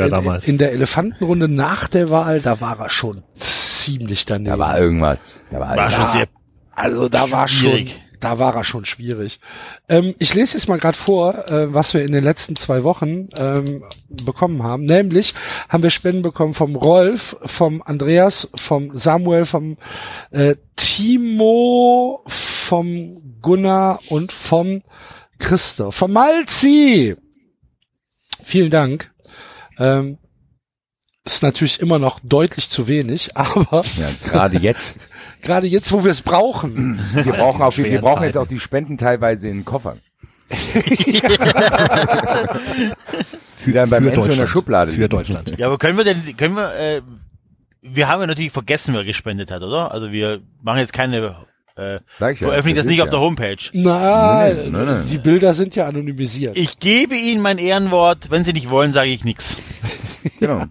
in, 0.45 0.51
in 0.51 0.59
der 0.59 0.73
Elefantenrunde 0.73 1.47
nach 1.49 1.87
der 1.87 2.11
Wahl, 2.11 2.41
da 2.41 2.61
war 2.61 2.81
er 2.81 2.89
schon 2.89 3.23
ziemlich 3.35 4.27
daneben. 4.27 4.47
Da 4.51 4.59
war 4.59 4.79
irgendwas. 4.81 5.41
Da 5.51 5.61
war, 5.61 5.77
War 5.77 5.91
schon 5.91 6.01
da, 6.01 6.07
sehr 6.09 6.27
also 6.75 7.09
da 7.09 7.31
war 7.31 7.47
schon. 7.47 7.87
Da 8.23 8.39
war 8.39 8.55
er 8.55 8.65
schon 8.65 8.85
schwierig. 8.85 9.41
Ähm, 9.89 10.15
ich 10.19 10.33
lese 10.33 10.57
jetzt 10.57 10.69
mal 10.69 10.79
gerade 10.79 10.97
vor, 10.97 11.51
äh, 11.51 11.75
was 11.75 11.93
wir 11.93 12.05
in 12.05 12.13
den 12.13 12.23
letzten 12.23 12.57
zwei 12.57 12.85
Wochen 12.85 13.29
ähm, 13.37 13.85
bekommen 14.25 14.63
haben. 14.63 14.85
Nämlich 14.85 15.35
haben 15.69 15.83
wir 15.83 15.91
Spenden 15.91 16.23
bekommen 16.23 16.55
vom 16.55 16.77
Rolf, 16.77 17.37
vom 17.45 17.83
Andreas, 17.83 18.49
vom 18.55 18.97
Samuel, 18.97 19.45
vom 19.45 19.77
äh, 20.31 20.55
Timo, 20.77 22.23
vom 22.29 23.39
Gunnar 23.43 24.01
und 24.09 24.33
vom 24.33 24.83
Christoph. 25.39 25.97
Vom 25.97 26.13
Malzi! 26.13 27.17
Vielen 28.45 28.71
Dank. 28.71 29.13
Ähm, 29.79 30.19
ist 31.25 31.43
natürlich 31.43 31.81
immer 31.81 31.99
noch 31.99 32.21
deutlich 32.23 32.71
zu 32.71 32.87
wenig, 32.87 33.37
aber 33.37 33.85
Ja, 33.99 34.11
gerade 34.25 34.59
jetzt. 34.59 34.95
Gerade 35.43 35.67
jetzt, 35.67 35.93
wo 35.93 36.05
wir 36.05 36.11
es 36.11 36.23
brauchen, 36.23 36.99
Wir 37.15 37.33
brauchen, 37.33 37.61
auch, 37.63 37.77
wir 37.77 38.01
brauchen 38.01 38.25
jetzt 38.25 38.39
auch 38.39 38.47
die 38.47 38.61
Spenden 38.61 38.97
teilweise 38.97 39.49
in 39.49 39.65
Koffern. 39.65 40.01
Die 43.65 43.73
dann 43.73 43.89
beim 43.91 44.03
Für 44.03 44.09
Enzo 44.11 44.23
in 44.23 44.29
der 44.29 44.39
Deutschland. 44.39 44.51
Schublade 44.51 44.93
Für. 44.93 45.09
Deutschland. 45.09 45.59
Ja, 45.59 45.67
aber 45.69 45.79
können 45.79 45.97
wir 45.97 46.05
denn, 46.05 46.37
können 46.37 46.57
wir, 46.57 46.75
äh, 46.75 47.01
wir 47.81 48.09
haben 48.09 48.21
ja 48.21 48.27
natürlich 48.27 48.53
vergessen, 48.53 48.93
wer 48.95 49.05
gespendet 49.05 49.51
hat, 49.51 49.63
oder? 49.63 49.93
Also 49.93 50.13
wir 50.13 50.41
machen 50.63 50.81
jetzt 50.81 50.93
keine, 50.93 51.37
äh, 51.77 52.01
Sag 52.19 52.35
ich 52.35 52.41
ja, 52.41 52.49
veröffentlichen 52.49 52.77
das 52.77 52.87
nicht 52.87 52.99
ja. 52.99 53.05
auf 53.05 53.11
der 53.11 53.21
Homepage. 53.21 53.57
nee. 55.03 55.11
die 55.11 55.19
Bilder 55.19 55.55
sind 55.55 55.75
ja 55.75 55.87
anonymisiert. 55.87 56.57
Ich 56.57 56.79
gebe 56.79 57.15
Ihnen 57.15 57.41
mein 57.41 57.59
Ehrenwort, 57.59 58.31
wenn 58.31 58.45
Sie 58.45 58.53
nicht 58.53 58.69
wollen, 58.69 58.93
sage 58.93 59.11
ich 59.11 59.25
nichts. 59.25 59.57
Genau. 60.41 60.65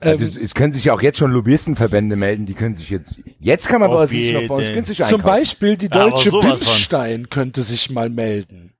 Also 0.00 0.24
es, 0.24 0.36
es 0.36 0.54
können 0.54 0.74
sich 0.74 0.84
ja 0.86 0.94
auch 0.94 1.02
jetzt 1.02 1.18
schon 1.18 1.30
Lobbyistenverbände 1.30 2.16
melden, 2.16 2.44
die 2.46 2.54
können 2.54 2.76
sich 2.76 2.90
jetzt, 2.90 3.14
jetzt 3.38 3.68
kann 3.68 3.80
man 3.80 3.90
uns 3.90 4.10
nicht 4.10 4.34
noch 4.34 4.48
bei 4.48 4.54
uns 4.56 4.72
günstig 4.72 4.98
Zum 4.98 5.04
einkaufen. 5.06 5.22
Beispiel 5.22 5.76
die 5.76 5.92
Aber 5.92 6.10
deutsche 6.10 6.30
von. 6.30 6.40
Bimsstein 6.40 7.30
könnte 7.30 7.62
sich 7.62 7.90
mal 7.90 8.08
melden. 8.10 8.74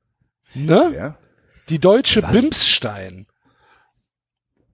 Ne? 0.55 0.93
Ja? 0.97 1.17
Die 1.69 1.79
deutsche 1.79 2.23
Was? 2.23 2.33
Bimsstein. 2.33 3.27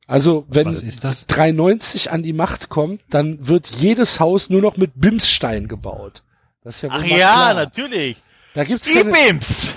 Also 0.06 0.46
wenn 0.48 0.68
Was 0.68 0.82
ist 0.82 1.04
das? 1.04 1.26
390 1.26 2.10
an 2.10 2.22
die 2.22 2.32
Macht 2.32 2.70
kommt, 2.70 3.02
dann 3.10 3.46
wird 3.46 3.66
jedes 3.66 4.20
Haus 4.20 4.48
nur 4.48 4.62
noch 4.62 4.78
mit 4.78 4.92
Bimsstein 4.94 5.68
gebaut. 5.68 6.22
Das 6.64 6.76
ist 6.76 6.82
ja 6.82 6.88
Ach 6.92 7.04
ja, 7.04 7.16
klar. 7.16 7.54
natürlich. 7.54 8.16
Da 8.54 8.64
gibt's 8.64 8.88
keine, 8.92 9.12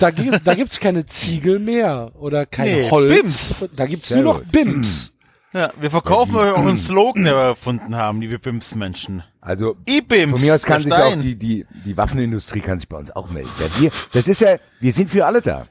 da, 0.00 0.10
gibt, 0.10 0.46
da 0.46 0.54
gibt's 0.54 0.80
keine 0.80 1.04
Ziegel 1.06 1.58
mehr 1.58 2.12
oder 2.14 2.46
kein 2.46 2.66
Nee, 2.66 2.90
Holz. 2.90 3.14
Bims. 3.14 3.64
Da 3.76 3.86
gibt's 3.86 4.08
Sehr 4.08 4.22
nur 4.22 4.34
noch. 4.34 4.44
Bims. 4.44 5.11
Ja, 5.52 5.70
wir 5.78 5.90
verkaufen 5.90 6.36
euch 6.36 6.52
auch 6.52 6.58
einen 6.58 6.78
Slogan, 6.78 7.24
den 7.24 7.34
wir 7.34 7.40
erfunden 7.42 7.94
haben, 7.96 8.20
liebe 8.20 8.38
Bims-Menschen. 8.38 9.22
Also 9.40 9.76
E-Bims. 9.86 10.32
von 10.32 10.40
mir 10.40 10.54
aus 10.54 10.62
kann 10.62 10.82
sich 10.82 10.92
auch 10.92 11.14
die, 11.20 11.34
die, 11.36 11.66
die 11.84 11.96
Waffenindustrie 11.96 12.60
kann 12.60 12.78
sich 12.78 12.88
bei 12.88 12.96
uns 12.96 13.10
auch 13.10 13.28
melden. 13.30 13.50
Ja, 13.60 13.66
wir, 13.80 13.90
das 14.12 14.28
ist 14.28 14.40
ja, 14.40 14.56
wir 14.80 14.92
sind 14.92 15.10
für 15.10 15.26
alle 15.26 15.42
da. 15.42 15.66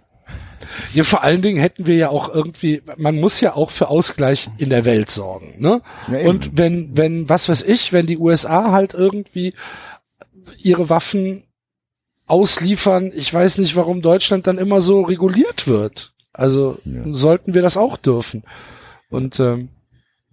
Ja, 0.94 1.04
vor 1.04 1.24
allen 1.24 1.42
Dingen 1.42 1.60
hätten 1.60 1.88
wir 1.88 1.96
ja 1.96 2.10
auch 2.10 2.34
irgendwie, 2.34 2.82
man 2.98 3.20
muss 3.20 3.42
ja 3.42 3.56
auch 3.56 3.72
für 3.72 3.88
Ausgleich 3.90 4.50
in 4.60 4.70
der 4.70 4.86
Welt 4.86 5.10
sorgen, 5.10 5.56
ne? 5.58 5.82
Ja. 6.12 6.30
Und 6.30 6.56
wenn, 6.58 6.96
wenn, 6.96 7.28
was 7.30 7.50
weiß 7.50 7.64
ich, 7.64 7.92
wenn 7.92 8.06
die 8.06 8.18
USA 8.20 8.72
halt 8.72 8.94
irgendwie 8.94 9.56
ihre 10.60 10.90
Waffen 10.90 11.46
ausliefern, 12.28 13.12
ich 13.16 13.34
weiß 13.34 13.58
nicht, 13.58 13.76
warum 13.76 14.02
Deutschland 14.02 14.46
dann 14.48 14.58
immer 14.60 14.82
so 14.82 15.02
reguliert 15.02 15.68
wird. 15.68 16.14
Also 16.34 16.78
Ja. 16.86 17.02
sollten 17.06 17.54
wir 17.54 17.62
das 17.62 17.76
auch 17.78 17.98
dürfen. 17.98 18.44
Und 19.12 19.40
ähm, 19.40 19.70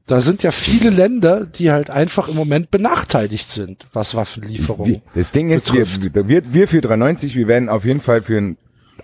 da 0.07 0.23
sind 0.23 0.43
ja 0.43 0.51
viele 0.53 0.89
Länder, 0.91 1.45
die 1.45 1.71
halt 1.71 1.91
einfach 1.91 2.29
im 2.29 2.37
Moment 2.37 2.71
benachteiligt 2.71 3.51
sind, 3.51 3.87
was 3.93 4.15
Waffenlieferungen. 4.15 4.95
Wir- 4.95 5.03
Das 5.15 5.33
Ding 5.33 5.51
ist, 5.51 5.73
wir, 5.75 5.81
betrifft. 5.85 6.29
wir, 6.29 6.53
wir 6.55 6.69
für 6.69 6.81
390, 6.81 7.35
wir 7.37 7.47
werden 7.49 7.69
auf 7.69 7.85
jeden 7.85 8.01
Fall 8.01 8.23
für 8.23 8.39
einen 8.39 8.57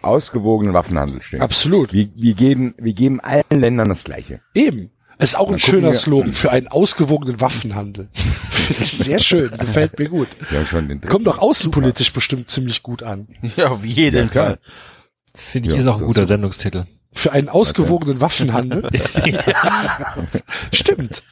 ausgewogenen 0.02 0.72
Waffenhandel 0.74 1.20
stehen. 1.22 1.40
Absolut. 1.40 1.92
Wir, 1.92 2.08
wir 2.14 2.34
geben, 2.34 2.74
wir 2.78 2.94
geben 2.94 3.20
allen 3.20 3.44
Ländern 3.50 3.88
das 3.90 4.04
Gleiche. 4.04 4.40
Eben. 4.54 4.90
Ist 5.18 5.36
auch 5.38 5.46
ein 5.46 5.52
Dann 5.52 5.60
gucken 5.60 5.70
schöner 5.80 5.92
wir- 5.92 5.94
Slogan 5.98 6.32
für 6.32 6.50
einen 6.50 6.68
ausgewogenen 6.68 7.40
Waffenhandel. 7.40 8.08
Finde 8.50 8.82
ich 8.82 8.92
sehr 8.92 9.18
schön, 9.20 9.50
gefällt 9.56 9.98
mir 9.98 10.08
gut. 10.08 10.28
Haben 10.52 10.66
schon 10.66 10.88
den. 10.88 11.00
Kommt 11.02 11.26
doch 11.26 11.38
außenpolitisch 11.38 12.12
bestimmt 12.12 12.50
ziemlich 12.50 12.82
gut 12.82 13.02
an. 13.04 13.28
Ja, 13.56 13.68
auf 13.68 13.84
jeden 13.84 14.26
Ja. 14.34 14.44
Fall. 14.44 14.58
Finde 15.34 15.68
ich 15.68 15.74
Ja, 15.74 15.80
ist 15.80 15.86
auch 15.86 16.00
ein 16.00 16.06
guter 16.06 16.22
so. 16.24 16.28
Sendungstitel. 16.28 16.84
Für 17.14 17.32
einen 17.32 17.48
ausgewogenen 17.48 18.20
Waffenhandel. 18.20 18.88
Stimmt. 20.72 21.22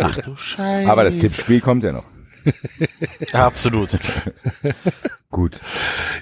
Ach 0.00 0.16
du 0.18 0.34
Scheiße. 0.36 0.90
Aber 0.90 1.04
das 1.04 1.18
Tippspiel 1.18 1.60
kommt 1.60 1.84
ja 1.84 1.92
noch. 1.92 2.04
Ja, 3.32 3.46
absolut. 3.46 3.90
Gut. 5.30 5.60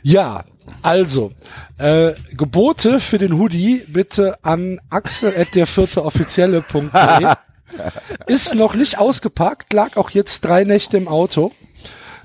Ja, 0.02 0.44
also, 0.82 1.32
äh, 1.78 2.12
Gebote 2.32 3.00
für 3.00 3.18
den 3.18 3.38
Hoodie 3.38 3.84
bitte 3.86 4.38
an 4.42 4.80
axel 4.90 5.32
at 5.36 5.54
der 5.54 5.66
vierte 5.66 6.04
offizielle.de. 6.04 7.34
Ist 8.26 8.54
noch 8.54 8.74
nicht 8.74 8.98
ausgepackt, 8.98 9.72
lag 9.72 9.96
auch 9.96 10.10
jetzt 10.10 10.44
drei 10.44 10.64
Nächte 10.64 10.96
im 10.96 11.08
Auto. 11.08 11.52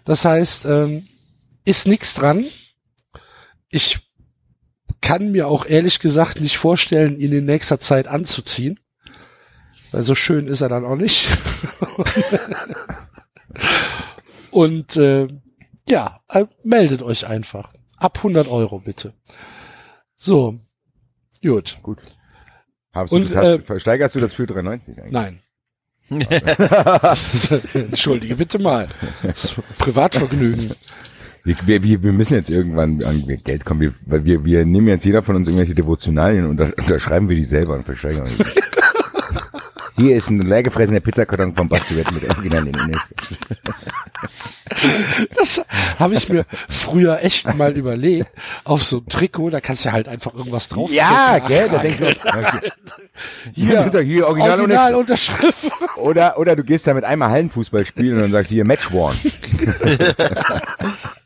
Das 0.05 0.25
heißt, 0.25 0.65
ähm, 0.65 1.07
ist 1.65 1.87
nichts 1.87 2.13
dran. 2.15 2.45
Ich 3.69 3.99
kann 5.01 5.31
mir 5.31 5.47
auch 5.47 5.65
ehrlich 5.65 5.99
gesagt 5.99 6.41
nicht 6.41 6.57
vorstellen, 6.57 7.19
ihn 7.19 7.31
in 7.31 7.45
nächster 7.45 7.79
Zeit 7.79 8.07
anzuziehen. 8.07 8.79
Weil 9.91 10.03
so 10.03 10.15
schön 10.15 10.47
ist 10.47 10.61
er 10.61 10.69
dann 10.69 10.85
auch 10.85 10.95
nicht. 10.95 11.27
Und 14.51 14.97
äh, 14.97 15.27
ja, 15.87 16.19
äh, 16.29 16.45
meldet 16.63 17.01
euch 17.01 17.25
einfach. 17.25 17.73
Ab 17.97 18.17
100 18.17 18.47
Euro 18.47 18.79
bitte. 18.79 19.13
So, 20.15 20.59
gut. 21.41 21.77
Gut. 21.81 21.99
Hast 22.91 23.11
Und, 23.11 23.29
du 23.29 23.33
das, 23.33 23.45
äh, 23.45 23.59
versteigerst 23.59 24.15
du 24.15 24.19
das 24.19 24.33
für 24.33 24.47
390 24.47 24.97
eigentlich? 24.97 25.11
Nein. 25.11 25.41
Entschuldige 27.73 28.35
bitte 28.35 28.59
mal. 28.59 28.87
Privatvergnügen. 29.77 30.73
Wir, 31.43 31.55
wir, 31.65 31.83
wir 31.83 32.03
wir 32.03 32.13
müssen 32.13 32.33
jetzt 32.33 32.49
irgendwann 32.49 33.03
an 33.03 33.23
Geld 33.43 33.65
kommen, 33.65 33.81
wir, 33.81 33.93
weil 34.05 34.25
wir, 34.25 34.43
wir 34.45 34.65
nehmen 34.65 34.87
jetzt 34.87 35.05
jeder 35.05 35.23
von 35.23 35.35
uns 35.35 35.47
irgendwelche 35.47 35.73
Devotionalien 35.73 36.45
und 36.45 36.57
da, 36.57 36.65
unterschreiben 36.77 37.29
wir 37.29 37.35
die 37.35 37.45
selber 37.45 37.75
und 37.75 37.85
versteigern 37.85 38.27
die. 38.27 38.43
Hier 39.99 40.15
ist 40.15 40.29
ein 40.29 40.39
leergefressener 40.41 41.01
Pizzakarton 41.01 41.53
vom 41.55 41.67
Basti 41.67 41.97
Wett 41.97 42.09
mit 42.13 42.23
Original 42.29 42.65
in 42.67 42.73
Inhalt. 42.73 43.01
Das 45.35 45.61
habe 45.97 46.13
ich 46.13 46.29
mir 46.29 46.45
früher 46.69 47.21
echt 47.21 47.53
mal 47.55 47.75
überlegt. 47.75 48.29
Auf 48.63 48.81
so 48.83 48.99
ein 48.99 49.07
Trikot, 49.07 49.49
da 49.49 49.59
kannst 49.59 49.83
du 49.83 49.91
halt 49.91 50.07
einfach 50.07 50.33
irgendwas 50.33 50.69
drauf. 50.69 50.89
Ja, 50.89 51.39
gell, 51.39 51.67
da 51.69 51.79
denk 51.79 51.99
ich, 51.99 52.17
Hier, 53.53 53.91
hier, 53.91 53.99
hier 54.03 54.27
Original, 54.27 54.59
Original 54.59 54.95
Unterschrift. 54.95 55.69
oder, 55.97 56.39
oder 56.39 56.55
du 56.55 56.63
gehst 56.63 56.87
damit 56.87 57.03
einmal 57.03 57.31
Hallenfußball 57.31 57.85
spielen 57.85 58.15
und 58.15 58.21
dann 58.21 58.31
sagst 58.31 58.51
du 58.51 58.55
hier 58.55 58.63
Match 58.65 58.89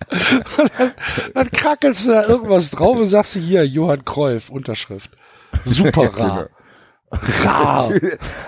Worn. 0.09 0.91
Dann 1.33 1.51
krackelst 1.51 2.05
du 2.05 2.11
da 2.11 2.23
irgendwas 2.27 2.71
drauf 2.71 2.97
und 2.99 3.07
sagst 3.07 3.35
du 3.35 3.39
hier, 3.39 3.65
Johann 3.65 4.05
Kreuf, 4.05 4.49
Unterschrift. 4.49 5.11
Super 5.63 6.13
rar. 6.17 6.49
Rar. 7.11 7.91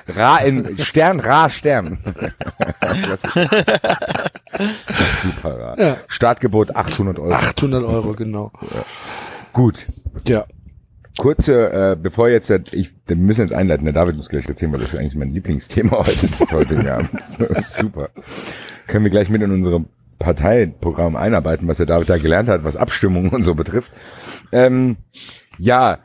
Ra 0.08 0.38
in 0.40 0.78
Stern, 0.80 1.20
Ra, 1.20 1.50
Stern. 1.52 2.00
Ist, 3.04 3.26
ist 5.00 5.22
super 5.22 5.60
rar. 5.60 5.80
Ja. 5.80 5.98
Startgebot 6.08 6.76
800 6.76 7.20
Euro. 7.20 7.32
800 7.32 7.84
Euro, 7.84 8.14
genau. 8.14 8.52
Gut. 9.54 9.86
Ja. 10.28 10.46
Kurze, 11.18 11.72
äh, 11.94 11.96
bevor 12.02 12.28
jetzt, 12.30 12.50
der- 12.50 12.62
ich, 12.72 12.92
wir 13.08 13.16
müssen 13.16 13.42
jetzt 13.42 13.54
einleiten, 13.54 13.86
der 13.86 13.94
David 13.94 14.18
muss 14.18 14.28
gleich 14.30 14.48
erzählen, 14.50 14.74
weil 14.74 14.80
das 14.82 14.94
ist 14.94 15.00
eigentlich 15.00 15.16
mein 15.16 15.32
Lieblingsthema 15.34 15.92
heute, 16.06 16.28
das 16.28 16.52
heute 16.52 16.76
Jahr. 16.84 17.08
Super. 17.70 18.10
Können 18.88 19.06
wir 19.06 19.12
gleich 19.12 19.30
mit 19.30 19.42
in 19.42 19.52
unserem 19.52 19.86
Parteiprogramm 20.20 21.16
einarbeiten, 21.16 21.68
was 21.68 21.78
David 21.78 22.10
da 22.10 22.18
gelernt 22.18 22.50
hat, 22.50 22.64
was 22.64 22.76
Abstimmungen 22.76 23.32
und 23.32 23.44
so 23.44 23.56
betrifft. 23.56 23.92
Ähm, 24.52 24.98
ja, 25.58 26.00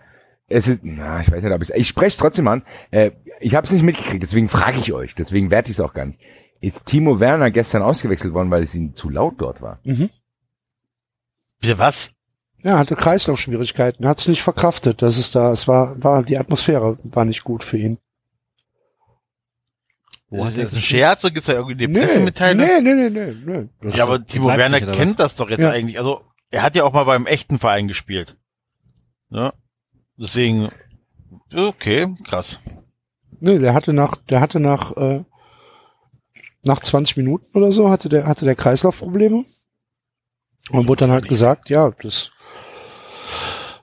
es 0.49 0.69
ist, 0.69 0.83
na, 0.85 1.21
ich 1.21 1.31
weiß 1.31 1.43
nicht, 1.43 1.53
ob 1.53 1.63
ich 1.63 1.71
ich 1.71 1.89
spreche 1.89 2.09
es 2.09 2.17
trotzdem 2.17 2.49
an. 2.49 2.63
Äh, 2.91 3.13
ich 3.41 3.55
habe 3.55 3.67
es 3.67 3.73
nicht 3.73 3.83
mitgekriegt, 3.85 4.23
deswegen 4.23 4.49
frage 4.49 4.79
ich 4.79 4.93
euch, 4.93 5.15
deswegen 5.15 5.51
werde 5.51 5.71
ich 5.71 5.79
es 5.79 5.81
auch 5.81 5.95
gar 5.95 6.07
nicht. 6.07 6.19
Ist 6.61 6.85
Timo 6.87 7.21
Werner 7.21 7.51
gestern 7.51 7.83
ausgewechselt 7.83 8.35
worden, 8.35 8.51
weil 8.51 8.65
es 8.65 8.75
ihm 8.75 8.95
zu 8.95 9.09
laut 9.09 9.35
dort 9.39 9.63
war? 9.63 9.81
Bitte 11.61 11.79
was? 11.79 12.11
Ja, 12.63 12.79
hatte 12.79 12.97
Kreislaufschwierigkeiten, 12.97 14.07
hat 14.07 14.21
es 14.21 14.29
nicht 14.29 14.43
verkraftet. 14.43 15.01
Das 15.01 15.17
ist 15.17 15.35
da, 15.35 15.53
es 15.53 15.67
war, 15.67 16.03
war, 16.03 16.23
die 16.23 16.37
Atmosphäre 16.37 16.99
war 17.05 17.25
nicht 17.25 17.45
gut 17.45 17.65
für 17.65 17.79
ihn. 17.79 17.99
Wo 20.31 20.45
ist 20.47 20.57
das 20.57 20.73
ein 20.73 20.81
Scherz 20.81 21.25
oder 21.25 21.35
gibt's 21.35 21.47
da 21.49 21.55
irgendwie 21.55 21.85
eine 21.85 21.93
Nee, 21.93 22.01
Pressemitteilung? 22.01 22.65
nee, 22.67 22.81
nee, 22.81 23.11
nee, 23.11 23.33
nee, 23.45 23.69
nee. 23.83 23.91
Ja, 23.97 24.05
aber 24.05 24.25
Timo 24.25 24.47
Werner 24.49 24.81
kennt 24.81 25.19
das 25.19 25.35
doch 25.35 25.51
jetzt 25.51 25.61
Ja. 25.61 25.71
eigentlich. 25.71 25.99
Also, 25.99 26.23
er 26.51 26.63
hat 26.63 26.77
ja 26.77 26.85
auch 26.85 26.93
mal 26.93 27.05
beim 27.05 27.27
echten 27.27 27.59
Verein 27.59 27.89
gespielt. 27.89 28.37
Ja. 29.31 29.53
Deswegen, 30.17 30.71
okay, 31.55 32.15
krass. 32.25 32.59
Nee, 33.41 33.59
der 33.59 33.75
hatte 33.75 33.93
nach, 33.93 34.17
der 34.17 34.41
hatte 34.41 34.61
nach, 34.61 34.97
äh, 34.97 35.25
nach 36.63 36.81
20 36.81 37.17
Minuten 37.17 37.47
oder 37.57 37.73
so, 37.73 37.91
hatte 37.91 38.09
der, 38.09 38.27
hatte 38.27 38.45
der 38.45 38.55
Kreislaufprobleme. 38.55 39.45
Und 40.71 40.87
wurde 40.87 41.01
dann 41.07 41.11
halt 41.11 41.27
gesagt, 41.29 41.69
ja, 41.71 41.91
das 42.03 42.31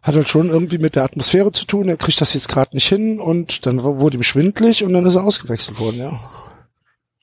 hat 0.08 0.16
halt 0.16 0.30
schon 0.30 0.49
irgendwie 0.49 0.78
mit 0.78 0.95
der 0.95 1.03
Atmosphäre 1.03 1.51
zu 1.51 1.66
tun. 1.66 1.89
Er 1.89 1.97
kriegt 1.97 2.22
das 2.22 2.34
jetzt 2.34 2.47
gerade 2.47 2.76
nicht 2.76 2.88
hin 2.88 3.20
und 3.20 3.66
dann 3.66 3.84
wurde 3.84 4.18
ihm 4.18 4.24
schwindlig 4.24 4.84
und 4.84 4.93
dann 4.93 5.05
ist 5.05 5.16
er 5.16 5.24
ausgewechselt 5.24 5.80
worden, 5.80 5.97
ja. 5.99 6.20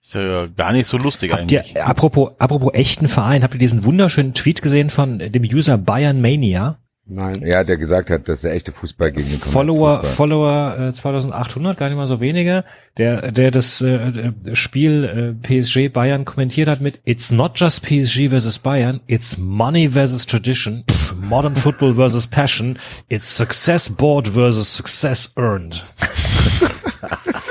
Ist 0.02 0.14
ja 0.14 0.46
gar 0.46 0.72
nicht 0.72 0.86
so 0.86 0.98
lustig 0.98 1.32
Habt 1.32 1.50
ihr, 1.50 1.62
eigentlich. 1.62 1.82
apropos, 1.82 2.32
apropos 2.38 2.74
echten 2.74 3.08
Verein, 3.08 3.42
habt 3.42 3.54
ihr 3.54 3.58
diesen 3.58 3.84
wunderschönen 3.84 4.34
Tweet 4.34 4.60
gesehen 4.60 4.90
von 4.90 5.18
dem 5.18 5.42
User 5.42 5.78
Bayern 5.78 6.20
Mania? 6.20 6.78
Nein. 7.06 7.44
Ja, 7.44 7.64
der 7.64 7.76
gesagt 7.76 8.08
hat, 8.08 8.28
dass 8.28 8.40
der 8.40 8.54
echte 8.54 8.72
Fußball 8.72 9.12
gegen 9.12 9.28
den 9.28 9.38
Follower, 9.38 10.00
Kommerzfußball- 10.00 10.14
Follower 10.14 10.78
äh, 10.88 10.92
2800, 10.94 11.76
gar 11.76 11.88
nicht 11.90 11.98
mal 11.98 12.06
so 12.06 12.18
wenige, 12.20 12.64
der, 12.96 13.30
der 13.30 13.50
das 13.50 13.82
äh, 13.82 13.88
äh, 13.94 14.32
Spiel 14.54 15.04
äh, 15.04 15.32
PSG 15.34 15.92
Bayern 15.92 16.24
kommentiert 16.24 16.66
hat 16.66 16.80
mit 16.80 17.00
It's 17.04 17.30
not 17.30 17.60
just 17.60 17.82
PSG 17.82 18.30
versus 18.30 18.58
Bayern, 18.58 19.00
it's 19.06 19.36
money 19.36 19.86
versus 19.86 20.24
tradition, 20.24 20.84
it's 20.88 21.14
modern 21.14 21.54
football 21.54 21.92
versus 21.92 22.26
passion, 22.26 22.78
it's 23.10 23.28
success 23.28 23.90
bought 23.90 24.26
versus 24.26 24.74
success 24.74 25.30
earned. 25.36 25.82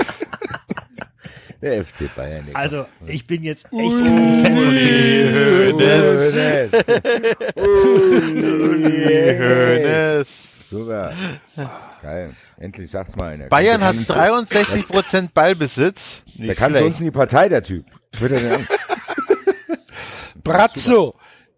Der 1.64 1.84
FC 1.86 2.14
Bayern. 2.16 2.46
der 2.46 2.56
Also, 2.58 2.86
ich 3.08 3.26
bin 3.26 3.42
jetzt 3.42 3.66
echt 3.72 4.04
kein 4.06 4.44
Fan 4.44 4.62
von 4.62 4.76
PSG. 4.76 6.70
Uli 7.56 9.38
Hoeneß. 9.40 10.28
Super. 10.70 11.14
Geil. 12.02 12.32
Endlich 12.60 12.92
sagt's 12.92 13.16
mal 13.16 13.32
einer. 13.34 13.46
Bayern 13.48 13.80
Der 13.80 13.90
hat 13.90 13.96
kann- 13.96 14.06
63 14.06 14.88
Prozent 14.88 15.34
Ballbesitz. 15.34 16.22
Der 16.38 16.48
Nicht 16.48 16.58
kann 16.58 16.72
zu 16.74 16.78
schlecht. 16.80 16.92
uns 16.92 17.00
in 17.00 17.06
die 17.06 17.12
Partei, 17.12 17.48
der 17.50 17.64
Typ. 17.64 17.86
Wird 18.20 18.32
er 18.34 18.40
denn? 18.40 18.68
Brazzo, 20.44 21.16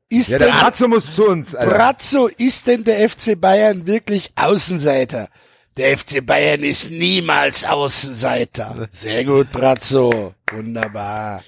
ist 0.10 0.30
Ja, 0.30 0.38
denn, 0.38 0.52
der 0.52 0.62
Ratzo 0.62 0.88
muss 0.88 1.14
zu 1.16 1.28
uns, 1.28 1.56
Alter. 1.56 1.74
Brazzo, 1.74 2.28
ist 2.38 2.68
denn 2.68 2.84
der 2.84 3.10
FC 3.10 3.40
Bayern 3.40 3.88
wirklich 3.88 4.32
Außenseiter? 4.36 5.30
Der 5.78 5.98
FC 5.98 6.26
Bayern 6.26 6.64
ist 6.64 6.90
niemals 6.90 7.66
Außenseiter. 7.66 8.88
Sehr 8.92 9.26
gut, 9.26 9.52
Brazzo. 9.52 10.34
Wunderbar. 10.50 11.44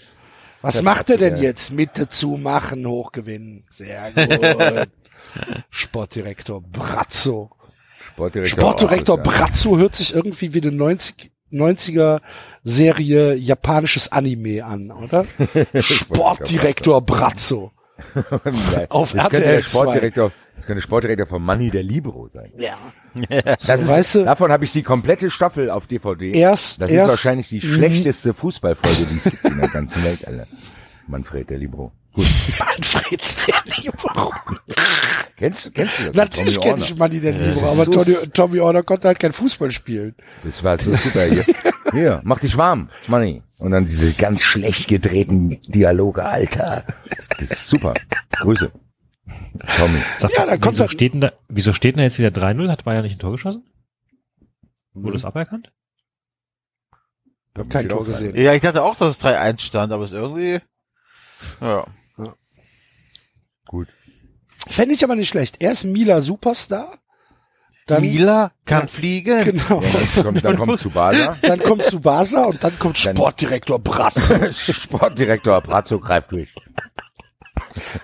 Was 0.62 0.82
macht 0.82 1.10
er 1.10 1.18
denn 1.18 1.38
jetzt? 1.38 1.72
Mitte 1.72 2.10
zu 2.10 2.32
machen, 2.32 2.86
hochgewinnen. 2.86 3.64
Sehr 3.70 4.12
gut. 4.12 4.90
Sportdirektor 5.70 6.62
Brazzo. 6.62 7.52
Sportdirektor. 8.00 8.60
Sportdirektor. 8.60 9.18
Brazzo 9.18 9.78
hört 9.78 9.96
sich 9.96 10.14
irgendwie 10.14 10.54
wie 10.54 10.62
eine 10.62 10.74
90, 10.74 11.32
90er 11.54 12.20
Serie 12.66 13.34
japanisches 13.34 14.12
Anime 14.12 14.66
an, 14.66 14.92
oder? 14.92 15.26
Sportdirektor 15.82 17.02
Brazzo. 17.02 17.72
Auf 18.90 19.14
RTL 19.14 19.42
der 19.42 19.64
Sportdirektor, 19.64 20.32
das 20.58 20.66
könnte 20.66 20.82
Sportdirektor 20.82 21.26
von 21.28 21.42
Manny 21.42 21.70
der 21.72 21.84
Libero 21.84 22.28
sein. 22.28 22.52
Ja. 22.58 22.76
Das 23.66 23.82
ist, 23.82 23.88
weißt 23.88 24.16
du- 24.16 24.26
davon 24.26 24.52
habe 24.52 24.66
ich 24.66 24.72
die 24.74 24.84
komplette 24.84 25.32
Staffel 25.32 25.70
auf 25.72 25.88
DVD. 25.88 26.32
Erst, 26.34 26.82
das 26.82 26.92
erst, 26.92 27.06
ist 27.06 27.10
wahrscheinlich 27.26 27.48
die 27.50 27.62
schlechteste 27.62 28.34
Fußballfolge, 28.34 29.06
die 29.12 29.18
es 29.18 29.24
gibt 29.24 29.44
in 29.46 29.58
der 29.58 29.70
ganzen 29.70 30.04
Welt, 30.04 30.28
Alter. 30.28 30.46
Manfred 31.08 31.50
der 31.50 31.58
Libero. 31.58 31.92
Gut. 32.14 32.26
Manfred 32.60 33.22
der 33.48 33.56
Libero. 33.84 34.34
Kennst, 35.38 35.66
du- 35.68 35.72
kennst 35.72 36.00
du 36.00 36.04
das? 36.08 36.16
Natürlich 36.16 36.60
kenne 36.60 36.80
ich 36.82 36.96
Manni 36.98 37.20
der 37.22 37.32
Libero, 37.32 37.50
ist 37.50 37.64
aber 37.64 37.86
so- 37.86 37.92
Tommy, 37.92 38.16
Tommy 38.34 38.60
Orner 38.60 38.84
konnte 38.84 39.08
halt 39.08 39.20
kein 39.20 39.32
Fußball 39.34 39.72
spielen. 39.72 40.16
Das 40.44 40.64
war 40.64 40.78
so 40.78 40.94
super. 40.96 41.24
Hier, 41.26 41.46
hier 41.92 42.22
mach 42.24 42.40
dich 42.40 42.58
warm, 42.58 42.90
Manni. 43.08 43.42
Und 43.60 43.72
dann 43.72 43.86
diese 43.86 44.12
ganz 44.14 44.42
schlecht 44.42 44.88
gedrehten 44.88 45.60
Dialoge, 45.68 46.24
Alter. 46.24 46.84
Das 47.40 47.52
ist 47.52 47.68
super. 47.68 47.94
Grüße. 48.32 48.72
Tommy. 49.78 50.02
Sag 50.18 50.32
Ja, 50.32 50.40
mal, 50.42 50.46
da 50.48 50.58
kommt 50.58 50.74
wieso 50.76 50.84
er- 50.84 50.90
steht 50.90 51.14
denn 51.14 51.22
da, 51.22 51.34
wieso 51.50 51.74
steht 51.74 51.96
denn 51.96 52.00
da 52.00 52.04
jetzt 52.04 52.20
wieder 52.20 52.30
3-0? 52.32 52.70
Hat 52.72 52.84
Bayern 52.84 53.04
nicht 53.04 53.16
ein 53.18 53.20
Tor 53.20 53.32
geschossen? 53.32 53.64
Wurde 54.94 55.16
es 55.16 55.26
aberkannt? 55.26 55.72
Ich 57.54 57.60
habe 57.60 57.70
kein 57.70 57.90
Tor 57.90 58.06
gesehen. 58.06 58.36
Ja, 58.38 58.54
ich 58.54 58.62
dachte 58.62 58.84
auch, 58.84 58.96
dass 58.96 59.18
es 59.18 59.24
3-1 59.24 59.62
stand, 59.62 59.92
aber 59.92 60.04
es 60.04 60.12
ist 60.12 60.16
irgendwie, 60.18 60.62
ja. 61.62 61.86
Gut. 63.66 63.88
Fände 64.68 64.94
ich 64.94 65.04
aber 65.04 65.16
nicht 65.16 65.30
schlecht. 65.30 65.58
Erst 65.60 65.84
Mila 65.86 66.22
Superstar, 66.22 67.00
dann, 67.88 68.02
Mila 68.02 68.52
kann 68.66 68.82
Ja. 68.84 68.88
fliegen. 68.88 69.44
genau, 69.44 69.82
Ja, 69.82 70.24
kommt, 70.24 70.44
dann 70.46 70.58
kommt 70.58 70.80
Tsubasa. 70.80 71.38
dann 71.42 71.60
kommt 71.60 71.86
Subasa 71.86 72.44
und 72.46 72.64
dann 72.64 72.78
kommt 72.80 72.98
Sportdirektor 72.98 73.80
Brazzo. 73.80 74.52
Sportdirektor 74.52 75.62
Brazzo 75.62 76.00
greift 76.00 76.32
durch. 76.32 76.54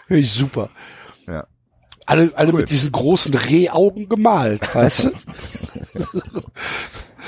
Finde 0.08 0.22
ich 0.22 0.32
super. 0.32 0.70
Ja. 1.28 1.48
Alle, 2.06 2.32
alle 2.36 2.52
Cool. 2.52 2.60
mit 2.62 2.70
diesen 2.70 2.92
großen 2.92 3.34
Rehaugen 3.34 4.10
gemalt, 4.10 4.74
weißt 4.76 5.06
du? 5.06 5.12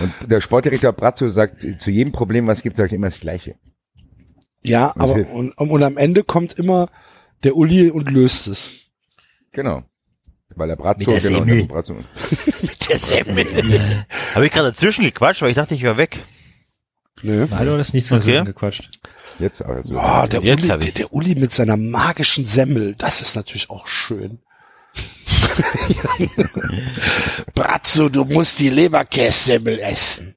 Und 0.01 0.13
der 0.29 0.41
Sportdirektor 0.41 0.91
Brazzo 0.91 1.29
sagt, 1.29 1.65
zu 1.79 1.89
jedem 1.91 2.11
Problem, 2.11 2.47
was 2.47 2.57
es 2.59 2.63
gibt, 2.63 2.75
sagt 2.75 2.91
er 2.91 2.97
immer 2.97 3.07
das 3.07 3.19
Gleiche. 3.19 3.55
Ja, 4.61 4.93
aber 4.97 5.11
Okay. 5.13 5.25
und, 5.31 5.51
und 5.53 5.83
am 5.83 5.95
Ende 5.95 6.23
kommt 6.23 6.53
immer 6.59 6.89
der 7.43 7.55
Uli 7.55 7.89
und 7.91 8.09
löst 8.11 8.47
es. 8.47 8.71
Genau. 9.53 9.83
Weil 10.55 10.67
der 10.69 10.75
Brazzo, 10.75 10.99
Mit 10.99 11.07
der 11.07 11.19
genau, 11.29 11.39
Semmel. 11.45 11.57
der 11.61 11.73
Brazzo. 11.73 11.93
Mit 12.61 12.89
der 12.89 12.97
Semmel. 12.97 14.05
Habe 14.33 14.45
ich 14.45 14.51
gerade 14.51 14.71
dazwischen 14.71 15.03
gequatscht, 15.05 15.41
weil 15.41 15.49
ich 15.51 15.55
dachte, 15.55 15.75
ich 15.75 15.83
war 15.83 15.97
weg. 15.97 16.19
Nö. 17.21 17.47
Nein, 17.49 17.65
du 17.65 17.77
hast 17.77 17.93
nichts 17.93 18.11
okay. 18.11 18.17
Okay. 18.21 18.25
dazwischen 18.31 18.45
gequatscht. 18.47 18.99
Jetzt 19.39 19.61
aber 19.61 19.83
so. 19.83 19.97
Oh, 19.97 20.27
der, 20.27 20.41
Jetzt 20.41 20.63
Uli, 20.63 20.67
der, 20.67 20.91
der 20.91 21.13
Uli 21.13 21.35
mit 21.35 21.53
seiner 21.53 21.77
magischen 21.77 22.45
Semmel, 22.45 22.95
das 22.95 23.21
ist 23.21 23.35
natürlich 23.35 23.69
auch 23.69 23.87
schön. 23.87 24.39
Bratzo, 27.53 28.09
du 28.09 28.25
musst 28.25 28.59
die 28.59 28.69
Leberkässemmel 28.69 29.79
essen. 29.79 30.35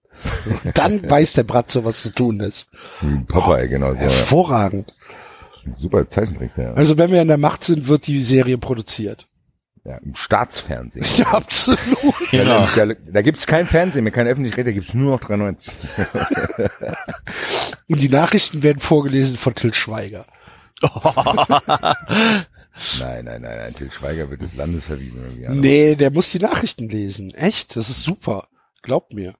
Dann 0.74 1.08
weiß 1.08 1.34
der 1.34 1.44
Bratzo, 1.44 1.84
was 1.84 2.02
zu 2.02 2.10
tun 2.10 2.40
ist. 2.40 2.66
Hm, 3.00 3.26
Popeye, 3.26 3.68
genau. 3.68 3.90
So, 3.90 3.94
ja. 3.94 4.00
Hervorragend. 4.02 4.92
Super 5.76 6.08
Zeichentrick, 6.08 6.50
ja. 6.56 6.72
Also 6.72 6.98
wenn 6.98 7.12
wir 7.12 7.22
in 7.22 7.28
der 7.28 7.38
Macht 7.38 7.62
sind, 7.64 7.88
wird 7.88 8.06
die 8.06 8.22
Serie 8.22 8.58
produziert. 8.58 9.26
Ja. 9.88 9.96
Im 9.98 10.14
Staatsfernsehen. 10.14 11.06
Ja, 11.16 11.26
absolut. 11.28 11.80
Genau. 12.30 12.66
Da, 12.76 12.86
da, 12.86 12.94
da 12.94 13.22
gibt's 13.22 13.46
kein 13.46 13.66
Fernsehen 13.66 14.04
mehr, 14.04 14.12
kein 14.12 14.26
öffentlich 14.26 14.54
da 14.54 14.70
gibt's 14.70 14.92
nur 14.92 15.12
noch 15.12 15.20
93. 15.20 15.72
Und 17.88 18.00
die 18.00 18.08
Nachrichten 18.08 18.62
werden 18.62 18.80
vorgelesen 18.80 19.38
von 19.38 19.54
Till 19.54 19.72
Schweiger. 19.72 20.26
Nein, 23.00 23.24
nein, 23.24 23.42
nein, 23.42 23.58
nein. 23.58 23.74
Til 23.74 23.90
Schweiger 23.90 24.30
wird 24.30 24.40
des 24.42 24.54
Landes 24.54 24.84
verwiesen. 24.84 25.20
Irgendwie. 25.20 25.60
Nee, 25.60 25.94
der 25.96 26.12
muss 26.12 26.30
die 26.30 26.38
Nachrichten 26.38 26.88
lesen. 26.88 27.34
Echt? 27.34 27.74
Das 27.74 27.90
ist 27.90 28.04
super. 28.04 28.46
Glaubt 28.82 29.12
mir. 29.12 29.34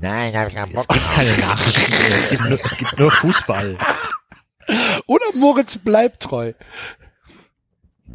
Nein, 0.00 0.36
hab 0.36 0.46
ich 0.48 0.54
keinen 0.54 0.76
Es 0.76 0.86
gibt 0.86 1.12
keine 1.12 1.36
Nachrichten 1.38 1.90
mehr. 1.90 2.18
Es 2.18 2.28
gibt 2.28 2.48
nur, 2.48 2.64
es 2.64 2.76
gibt 2.76 2.98
nur 3.00 3.10
Fußball. 3.10 3.78
Oder 5.06 5.24
Moritz 5.34 5.76
bleibt 5.78 6.22
treu. 6.22 6.52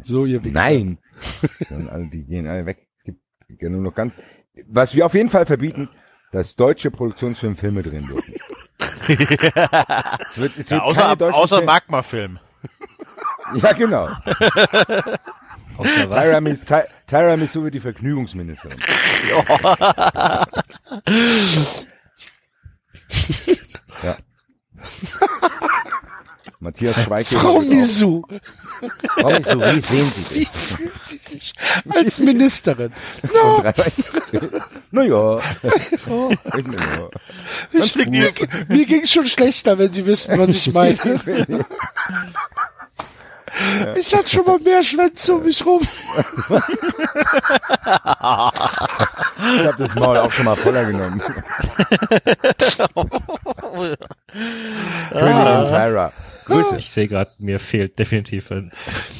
So, 0.02 0.24
ihr 0.24 0.42
Wichser. 0.42 0.54
Nein. 0.54 0.98
Alle, 1.90 2.08
die 2.08 2.24
gehen 2.24 2.46
alle 2.46 2.66
weg. 2.66 2.86
Es 2.98 3.14
gibt 3.48 3.62
ja 3.62 3.68
nur 3.68 3.80
noch 3.82 3.94
ganz. 3.94 4.12
Was 4.66 4.94
wir 4.94 5.06
auf 5.06 5.14
jeden 5.14 5.30
Fall 5.30 5.46
verbieten, 5.46 5.88
dass 6.32 6.54
deutsche 6.56 6.90
Produktionsfilme 6.90 7.56
Filme 7.56 7.82
drehen 7.82 8.06
dürfen. 8.06 8.34
es 10.30 10.38
wird, 10.38 10.56
es 10.56 10.70
Ja, 10.70 10.82
außer, 10.82 11.34
außer 11.34 11.62
Magma-Film. 11.62 12.38
Ja, 13.54 13.72
genau. 13.72 14.08
Außer 15.76 16.08
was? 16.10 16.22
Tyramis, 16.22 16.60
Ty, 16.64 16.82
Tiramisu 17.06 17.64
wird 17.64 17.74
die 17.74 17.80
Vergnügungsministerin. 17.80 18.78
ja. 24.02 24.16
Matthias 26.60 27.02
Schweighöfer. 27.02 27.40
Frau 27.40 27.60
Misu, 27.60 28.22
Frau 29.18 29.28
wie 29.28 29.80
sehen 29.80 30.12
Sie 30.14 30.34
wie 30.34 30.46
fühlt 30.46 30.92
sie 31.06 31.18
sich 31.18 31.52
als 31.88 32.18
Ministerin? 32.18 32.92
No, 33.34 33.62
naja. 34.90 35.18
oh, 36.08 36.32
ich, 37.72 37.94
mir, 38.06 38.32
mir 38.68 38.86
ging's 38.86 39.12
schon 39.12 39.26
schlechter, 39.26 39.78
wenn 39.78 39.92
Sie 39.92 40.06
wissen, 40.06 40.38
was 40.38 40.48
ich 40.50 40.72
meine. 40.72 40.98
Ich 43.96 44.14
hatte 44.14 44.28
schon 44.28 44.44
mal 44.46 44.58
mehr 44.60 44.80
Schwänze 44.82 45.34
um 45.34 45.42
mich 45.42 45.66
rum. 45.66 45.80
Ich 49.54 49.64
habe 49.66 49.76
das 49.76 49.94
Maul 49.96 50.16
auch 50.18 50.30
schon 50.30 50.44
mal 50.44 50.54
voller 50.54 50.84
genommen. 50.84 51.20
Königin 55.10 55.66
Tyra. 55.66 56.12
Grüße. 56.50 56.78
Ich 56.78 56.90
sehe 56.90 57.08
gerade, 57.08 57.30
mir 57.38 57.58
fehlt 57.58 57.98
definitiv 57.98 58.50
ein 58.50 58.72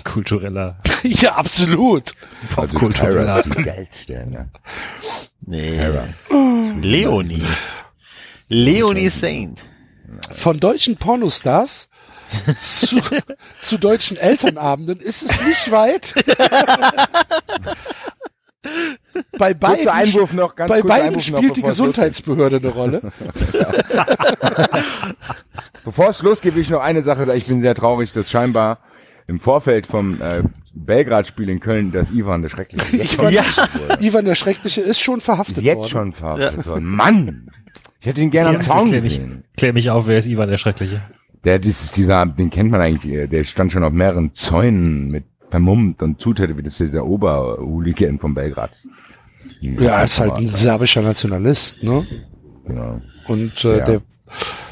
kultureller, 0.05 0.79
Ja, 1.03 1.35
absolut. 1.37 2.13
Also 2.43 2.55
popkultureller. 2.55 3.43
die 3.43 3.63
geilste. 3.63 4.27
Ne? 4.27 4.49
Nee. 5.41 5.81
Leonie. 6.81 7.43
Leonie 8.49 9.09
Saint. 9.11 9.59
Von 10.33 10.61
deutschen 10.61 10.97
Pornostars 10.97 11.89
zu, 12.59 13.01
zu 13.63 13.79
deutschen 13.79 14.17
Elternabenden 14.17 15.01
ist 15.01 15.23
es 15.23 15.41
nicht 15.43 15.71
weit. 15.71 16.15
bei 19.39 19.55
beiden, 19.55 19.89
Einwurf 19.89 20.33
noch, 20.33 20.55
ganz 20.57 20.69
bei 20.69 20.83
beiden 20.83 21.09
Einwurf 21.09 21.31
noch, 21.31 21.39
spielt 21.39 21.57
die 21.57 21.61
es 21.61 21.67
losgeht. 21.79 21.87
Gesundheitsbehörde 21.95 22.57
eine 22.57 22.69
Rolle. 22.69 23.13
Bevor 25.85 26.11
es 26.11 26.23
losgeht, 26.23 26.55
will 26.55 26.63
ich 26.63 26.71
noch 26.71 26.81
eine 26.81 27.03
Sache 27.03 27.27
sagen. 27.27 27.39
Ich 27.39 27.47
bin 27.47 27.61
sehr 27.61 27.75
traurig, 27.75 28.13
dass 28.13 28.31
scheinbar 28.31 28.79
im 29.27 29.41
Vorfeld 29.41 29.87
vom 29.87 30.21
äh, 30.21 30.43
Belgrad-Spiel 30.75 31.49
in 31.49 31.61
Köln 31.61 31.93
das 31.93 32.11
Ivan 32.11 32.43
der 32.43 32.49
Schreckliche 32.49 32.97
jetzt, 32.97 33.15
Ivan, 33.15 33.33
Ja. 33.33 33.45
Ivan 34.01 34.25
der 34.25 34.35
Schreckliche 34.35 34.81
ist 34.81 35.01
schon 35.01 35.21
verhaftet 35.21 35.63
jetzt 35.65 35.77
worden. 35.79 35.89
schon 35.89 36.13
verhaftet 36.13 36.67
worden. 36.67 36.85
Mann! 36.87 37.49
Ich 38.01 38.07
hätte 38.07 38.21
ihn 38.21 38.31
gerne 38.31 38.51
am 38.51 38.57
Axel, 38.57 38.73
Zaun 38.73 38.89
klär 38.89 39.03
mich, 39.03 39.17
gesehen. 39.19 39.45
klär 39.57 39.73
mich 39.73 39.91
auf, 39.91 40.07
wer 40.07 40.19
ist 40.19 40.27
Ivan 40.27 40.51
der 40.51 40.59
Schreckliche? 40.59 41.03
Der, 41.45 41.59
das 41.59 41.69
ist 41.83 41.97
dieser, 41.97 42.27
den 42.27 42.51
kennt 42.51 42.71
man 42.71 42.81
eigentlich, 42.81 43.13
äh, 43.13 43.27
der 43.27 43.45
stand 43.45 43.73
schon 43.73 43.85
auf 43.85 43.93
mehreren 43.93 44.35
Zäunen 44.35 45.09
mit 45.09 45.25
vermummt 45.51 46.03
und 46.03 46.21
zutätowiert. 46.21 46.67
Das 46.67 46.75
ist 46.81 46.89
dieser 46.91 47.05
Oberhooligan 47.07 48.19
von 48.19 48.35
Belgrad. 48.35 48.71
Ja, 49.61 49.99
er 49.99 50.05
ist 50.05 50.19
halt 50.19 50.37
ein 50.37 50.47
serbischer 50.47 51.03
Nationalist, 51.03 51.83
ne? 51.83 52.07
Genau. 52.67 53.01
Und 53.27 53.65
äh, 53.65 53.79
Ja. 53.79 53.85
der 53.87 54.03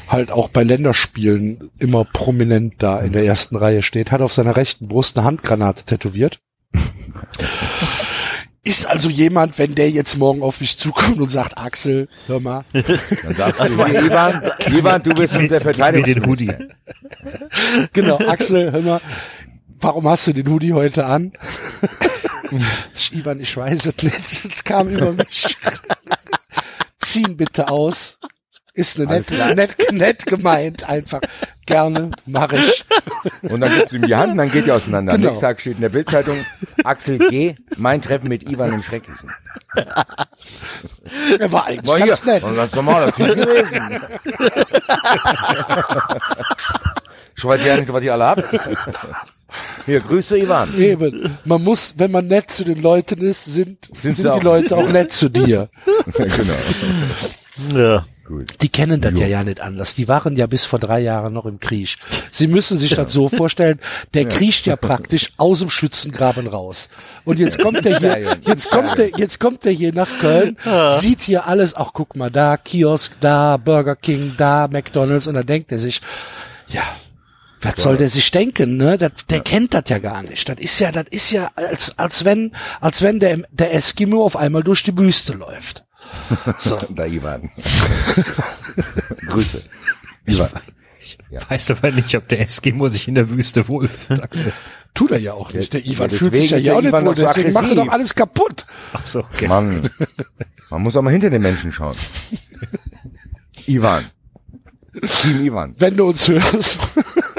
halt 0.07 0.31
auch 0.31 0.49
bei 0.49 0.63
Länderspielen 0.63 1.69
immer 1.77 2.03
prominent 2.05 2.75
da 2.79 2.99
in 2.99 3.11
der 3.11 3.25
ersten 3.25 3.55
Reihe 3.55 3.83
steht, 3.83 4.11
hat 4.11 4.21
auf 4.21 4.33
seiner 4.33 4.55
rechten 4.55 4.87
Brust 4.87 5.15
eine 5.17 5.25
Handgranate 5.25 5.83
tätowiert. 5.83 6.39
Ist 8.63 8.85
also 8.87 9.09
jemand, 9.09 9.57
wenn 9.57 9.73
der 9.73 9.89
jetzt 9.89 10.17
morgen 10.17 10.41
auf 10.43 10.59
mich 10.59 10.77
zukommt 10.77 11.19
und 11.19 11.31
sagt, 11.31 11.57
Axel, 11.57 12.07
hör 12.27 12.39
mal, 12.41 12.65
Dann 12.73 13.35
sagst 13.35 13.59
du, 13.61 13.65
Ivan, 13.85 14.41
Ivan, 14.67 15.01
du 15.01 15.13
bist 15.13 15.35
unser 15.35 15.61
Verteidiger. 15.61 16.05
den 16.13 16.25
Hoodie. 16.25 16.51
genau, 17.93 18.17
Axel, 18.17 18.71
hör 18.71 18.81
mal, 18.81 19.01
warum 19.79 20.07
hast 20.07 20.27
du 20.27 20.33
den 20.33 20.49
Hoodie 20.49 20.73
heute 20.73 21.05
an? 21.05 21.33
ich, 22.95 23.13
Ivan, 23.17 23.39
ich 23.39 23.55
weiß 23.55 23.85
es 23.85 24.03
nicht, 24.03 24.45
es 24.53 24.63
kam 24.63 24.89
über 24.89 25.13
mich. 25.13 25.57
Zieh 26.99 27.23
ihn 27.23 27.37
bitte 27.37 27.69
aus. 27.69 28.17
Ist 28.73 28.99
eine 28.99 29.07
nett, 29.07 29.29
nett, 29.55 29.91
nett 29.91 30.25
gemeint, 30.25 30.87
einfach. 30.87 31.19
Gerne, 31.65 32.11
mach 32.25 32.51
ich. 32.53 32.85
Und 33.41 33.61
dann 33.61 33.73
gibst 33.73 33.91
du 33.91 33.97
ihm 33.97 34.03
die 34.03 34.15
Hand 34.15 34.31
und 34.31 34.37
dann 34.37 34.51
geht 34.51 34.65
ihr 34.67 34.75
auseinander. 34.75 35.13
Genau. 35.13 35.29
nächsten 35.29 35.45
Tag 35.45 35.59
steht 35.59 35.75
in 35.75 35.81
der 35.81 35.89
Bildzeitung, 35.89 36.45
Axel 36.83 37.17
G., 37.29 37.55
mein 37.77 38.01
Treffen 38.01 38.29
mit 38.29 38.43
Ivan 38.49 38.73
im 38.73 38.81
Schrecklichen. 38.83 39.29
Er 41.39 41.51
war 41.51 41.65
eigentlich 41.65 41.87
War 41.87 41.97
hier. 41.97 42.07
ganz 42.07 42.23
nett. 42.23 42.43
Und 42.43 42.55
ganz 42.55 42.73
normaler 42.73 43.13
Typ 43.13 43.35
gewesen. 43.35 44.01
Ich 47.35 47.45
weiß 47.45 47.65
ja 47.65 47.77
nicht, 47.77 47.91
was 47.91 48.03
ihr 48.03 48.13
alle 48.13 48.25
habt. 48.27 48.59
Hier, 49.85 50.01
Grüße 50.01 50.37
Ivan. 50.37 50.77
Eben. 50.79 51.37
Man 51.45 51.63
muss, 51.63 51.93
wenn 51.97 52.11
man 52.11 52.27
nett 52.27 52.51
zu 52.51 52.63
den 52.63 52.81
Leuten 52.81 53.19
ist, 53.21 53.45
sind, 53.45 53.89
Sind 53.93 54.15
sind, 54.15 54.25
die 54.25 54.29
auch. 54.29 54.43
Leute 54.43 54.75
auch 54.77 54.89
nett 54.89 55.13
zu 55.13 55.29
dir. 55.29 55.69
genau. 56.13 57.79
Ja. 57.79 58.05
Gut. 58.29 58.61
Die 58.61 58.69
kennen 58.69 59.01
das 59.01 59.17
ja 59.17 59.25
ja 59.25 59.43
nicht 59.43 59.59
anders. 59.59 59.95
Die 59.95 60.07
waren 60.07 60.37
ja 60.37 60.45
bis 60.45 60.63
vor 60.63 60.77
drei 60.77 60.99
Jahren 60.99 61.33
noch 61.33 61.47
im 61.47 61.59
Krieg. 61.59 61.97
Sie 62.29 62.45
müssen 62.45 62.77
sich 62.77 62.93
das 62.93 63.11
so 63.11 63.27
vorstellen, 63.27 63.79
der 64.13 64.25
kriecht 64.25 64.67
ja 64.67 64.75
praktisch 64.75 65.31
aus 65.37 65.61
dem 65.61 65.71
Schützengraben 65.71 66.45
raus. 66.45 66.89
Und 67.25 67.39
jetzt 67.39 67.57
kommt 67.57 67.83
der 67.83 67.93
Ja, 67.93 67.99
hier, 67.99 68.19
ja. 68.19 68.35
jetzt 68.45 68.69
kommt 68.69 68.99
der, 68.99 69.09
jetzt 69.17 69.39
kommt 69.39 69.65
der 69.65 69.71
hier 69.71 69.93
nach 69.95 70.19
Köln, 70.21 70.57
sieht 70.99 71.21
hier 71.21 71.47
alles, 71.47 71.73
ach 71.73 71.89
guck 71.91 72.15
mal, 72.15 72.29
da 72.29 72.57
Kiosk, 72.57 73.13
da 73.19 73.57
Burger 73.57 73.95
King, 73.95 74.35
da 74.37 74.67
McDonalds 74.67 75.25
und 75.25 75.33
dann 75.33 75.47
denkt 75.47 75.71
er 75.71 75.79
sich, 75.79 75.99
ja, 76.67 76.83
was 77.61 77.81
soll 77.81 77.97
der 77.97 78.09
sich 78.09 78.31
denken, 78.31 78.77
ne? 78.77 78.97
Das, 78.97 79.11
der 79.29 79.41
kennt 79.41 79.73
das 79.73 79.83
ja 79.87 79.99
gar 79.99 80.23
nicht. 80.23 80.47
Das 80.47 80.57
ist 80.59 80.79
ja, 80.79 80.91
das 80.91 81.05
ist 81.11 81.31
ja, 81.31 81.51
als, 81.55 81.97
als 81.97 82.25
wenn, 82.25 82.53
als 82.79 83.01
wenn 83.01 83.19
der, 83.19 83.39
der 83.51 83.73
Eskimo 83.73 84.23
auf 84.23 84.37
einmal 84.37 84.63
durch 84.63 84.83
die 84.83 84.97
Wüste 84.97 85.33
läuft. 85.33 85.85
So. 86.57 86.77
Da 86.89 87.05
Ivan. 87.05 87.49
Grüße. 89.27 89.61
Ivan. 90.25 90.49
Ja. 91.29 91.39
Weiß 91.49 91.71
aber 91.71 91.91
nicht, 91.91 92.15
ob 92.15 92.27
der 92.27 92.41
Eskimo 92.41 92.87
sich 92.87 93.07
in 93.07 93.15
der 93.15 93.29
Wüste 93.29 93.67
wohlfühlt, 93.67 94.21
Axel. 94.21 94.53
Tut 94.93 95.11
er 95.11 95.19
ja 95.19 95.33
auch 95.33 95.53
nicht. 95.53 95.73
Der 95.73 95.81
Ja, 95.81 95.93
Ivan 95.93 96.09
deswegen 96.09 96.31
fühlt 96.31 96.41
sich 96.41 96.51
ja 96.51 96.59
der 96.59 96.75
auch 96.77 96.81
nicht 96.81 97.05
wohl, 97.05 97.15
deswegen 97.15 97.53
macht 97.53 97.69
er 97.69 97.75
doch 97.75 97.89
alles 97.89 98.15
kaputt. 98.15 98.65
Ach 98.93 99.05
so, 99.05 99.19
okay. 99.19 99.47
Mann. 99.47 99.89
Man 100.69 100.81
muss 100.81 100.95
auch 100.95 101.01
mal 101.01 101.11
hinter 101.11 101.29
den 101.29 101.41
Menschen 101.41 101.71
schauen. 101.71 101.95
Ivan. 103.67 104.05
Team 105.21 105.45
Ivan. 105.45 105.75
Wenn 105.77 105.95
du 105.95 106.07
uns 106.07 106.27
hörst 106.27 106.79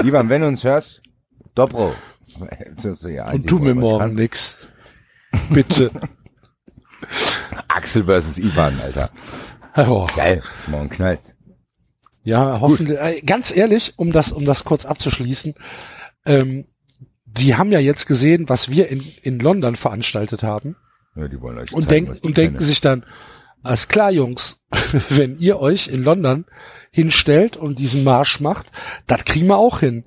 Ivan, 0.05 0.29
wenn 0.29 0.43
du 0.43 0.49
uns 0.49 0.65
hörst, 0.65 1.01
Dobro. 1.55 1.95
Und 2.39 3.47
tu 3.49 3.59
mir 3.59 3.75
morgen 3.75 4.15
nix. 4.15 4.57
Bitte. 5.51 5.91
Axel 7.69 8.05
versus 8.05 8.39
Ivan, 8.39 8.79
Alter. 8.81 9.11
Oh. 9.77 10.07
Geil. 10.15 10.43
Morgen 10.67 10.89
knallt's. 10.91 11.35
Ja, 12.23 12.61
hoffentlich. 12.61 12.99
Äh, 12.99 13.21
Ganz 13.23 13.55
ehrlich, 13.55 13.95
um 13.97 14.13
das, 14.13 14.33
um 14.33 14.45
das 14.45 14.65
kurz 14.65 14.85
abzuschließen, 14.85 15.55
ähm, 16.27 16.67
die 17.25 17.57
haben 17.57 17.73
ja 17.73 17.79
jetzt 17.79 18.07
gesehen, 18.07 18.49
was 18.49 18.69
wir 18.69 18.89
in, 18.89 19.03
in 19.23 19.39
London 19.39 19.77
veranstaltet 19.77 20.43
haben 20.43 20.77
Ja, 21.15 21.29
die 21.29 21.41
wollen 21.41 21.59
euch 21.59 21.73
und, 21.73 21.85
zeigen, 21.85 21.89
denken 21.89 22.11
was 22.11 22.21
die 22.21 22.27
und 22.27 22.37
denken 22.37 22.59
sich 22.59 22.81
dann, 22.81 23.07
alles 23.63 23.89
klar, 23.89 24.11
Jungs, 24.11 24.60
wenn 25.09 25.37
ihr 25.39 25.61
euch 25.61 25.89
in 25.89 26.03
London 26.03 26.45
hinstellt 26.91 27.57
und 27.57 27.79
diesen 27.79 28.05
Marsch 28.05 28.41
macht, 28.41 28.71
das 29.07 29.25
kriegen 29.25 29.47
wir 29.47 29.59
auch 29.59 29.81
hin. 29.81 30.05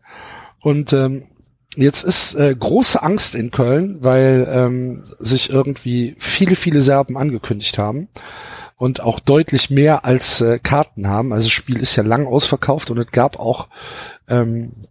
Und 0.59 0.93
ähm, 0.93 1.27
jetzt 1.75 2.03
ist 2.03 2.35
äh, 2.35 2.55
große 2.57 3.01
Angst 3.01 3.35
in 3.35 3.51
Köln, 3.51 3.99
weil 4.01 4.47
ähm, 4.49 5.03
sich 5.19 5.49
irgendwie 5.49 6.15
viele, 6.17 6.55
viele 6.55 6.81
Serben 6.81 7.17
angekündigt 7.17 7.77
haben 7.77 8.09
und 8.75 9.01
auch 9.01 9.19
deutlich 9.19 9.69
mehr 9.69 10.05
als 10.05 10.41
äh, 10.41 10.59
Karten 10.59 11.07
haben. 11.07 11.33
Also 11.33 11.47
das 11.47 11.53
Spiel 11.53 11.77
ist 11.77 11.95
ja 11.95 12.03
lang 12.03 12.27
ausverkauft 12.27 12.91
und 12.91 12.97
es 12.97 13.11
gab 13.11 13.39
auch, 13.39 13.67
ähm, 14.27 14.87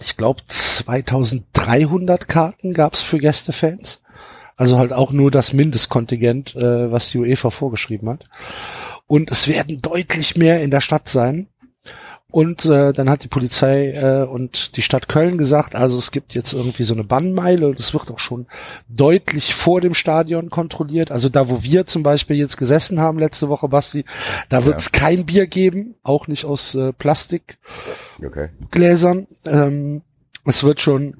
ich 0.00 0.16
glaube, 0.16 0.42
2300 0.46 2.28
Karten 2.28 2.72
gab's 2.74 3.02
für 3.02 3.18
Gästefans. 3.18 4.02
Also 4.56 4.78
halt 4.78 4.92
auch 4.92 5.10
nur 5.10 5.30
das 5.30 5.52
Mindestkontingent, 5.52 6.54
äh, 6.54 6.90
was 6.90 7.10
die 7.10 7.18
UEFA 7.18 7.50
vorgeschrieben 7.50 8.08
hat. 8.08 8.24
Und 9.06 9.30
es 9.30 9.48
werden 9.48 9.80
deutlich 9.80 10.36
mehr 10.36 10.62
in 10.62 10.70
der 10.70 10.80
Stadt 10.80 11.08
sein. 11.08 11.48
Und 12.34 12.66
äh, 12.66 12.92
dann 12.92 13.08
hat 13.08 13.22
die 13.22 13.28
Polizei 13.28 13.92
äh, 13.92 14.24
und 14.24 14.76
die 14.76 14.82
Stadt 14.82 15.08
Köln 15.08 15.38
gesagt, 15.38 15.76
also 15.76 15.96
es 15.98 16.10
gibt 16.10 16.34
jetzt 16.34 16.52
irgendwie 16.52 16.82
so 16.82 16.92
eine 16.92 17.04
Bannmeile 17.04 17.68
und 17.68 17.78
es 17.78 17.94
wird 17.94 18.10
auch 18.10 18.18
schon 18.18 18.48
deutlich 18.88 19.54
vor 19.54 19.80
dem 19.80 19.94
Stadion 19.94 20.50
kontrolliert. 20.50 21.12
Also 21.12 21.28
da, 21.28 21.48
wo 21.48 21.62
wir 21.62 21.86
zum 21.86 22.02
Beispiel 22.02 22.34
jetzt 22.34 22.56
gesessen 22.56 22.98
haben 22.98 23.20
letzte 23.20 23.48
Woche, 23.48 23.68
Basti, 23.68 24.04
da 24.48 24.64
wird 24.64 24.80
es 24.80 24.90
kein 24.90 25.26
Bier 25.26 25.46
geben, 25.46 25.94
auch 26.02 26.26
nicht 26.26 26.44
aus 26.44 26.74
äh, 26.74 26.92
Plastikgläsern. 26.92 29.28
Okay. 29.44 29.46
Ähm, 29.46 30.02
es 30.44 30.64
wird 30.64 30.80
schon 30.80 31.18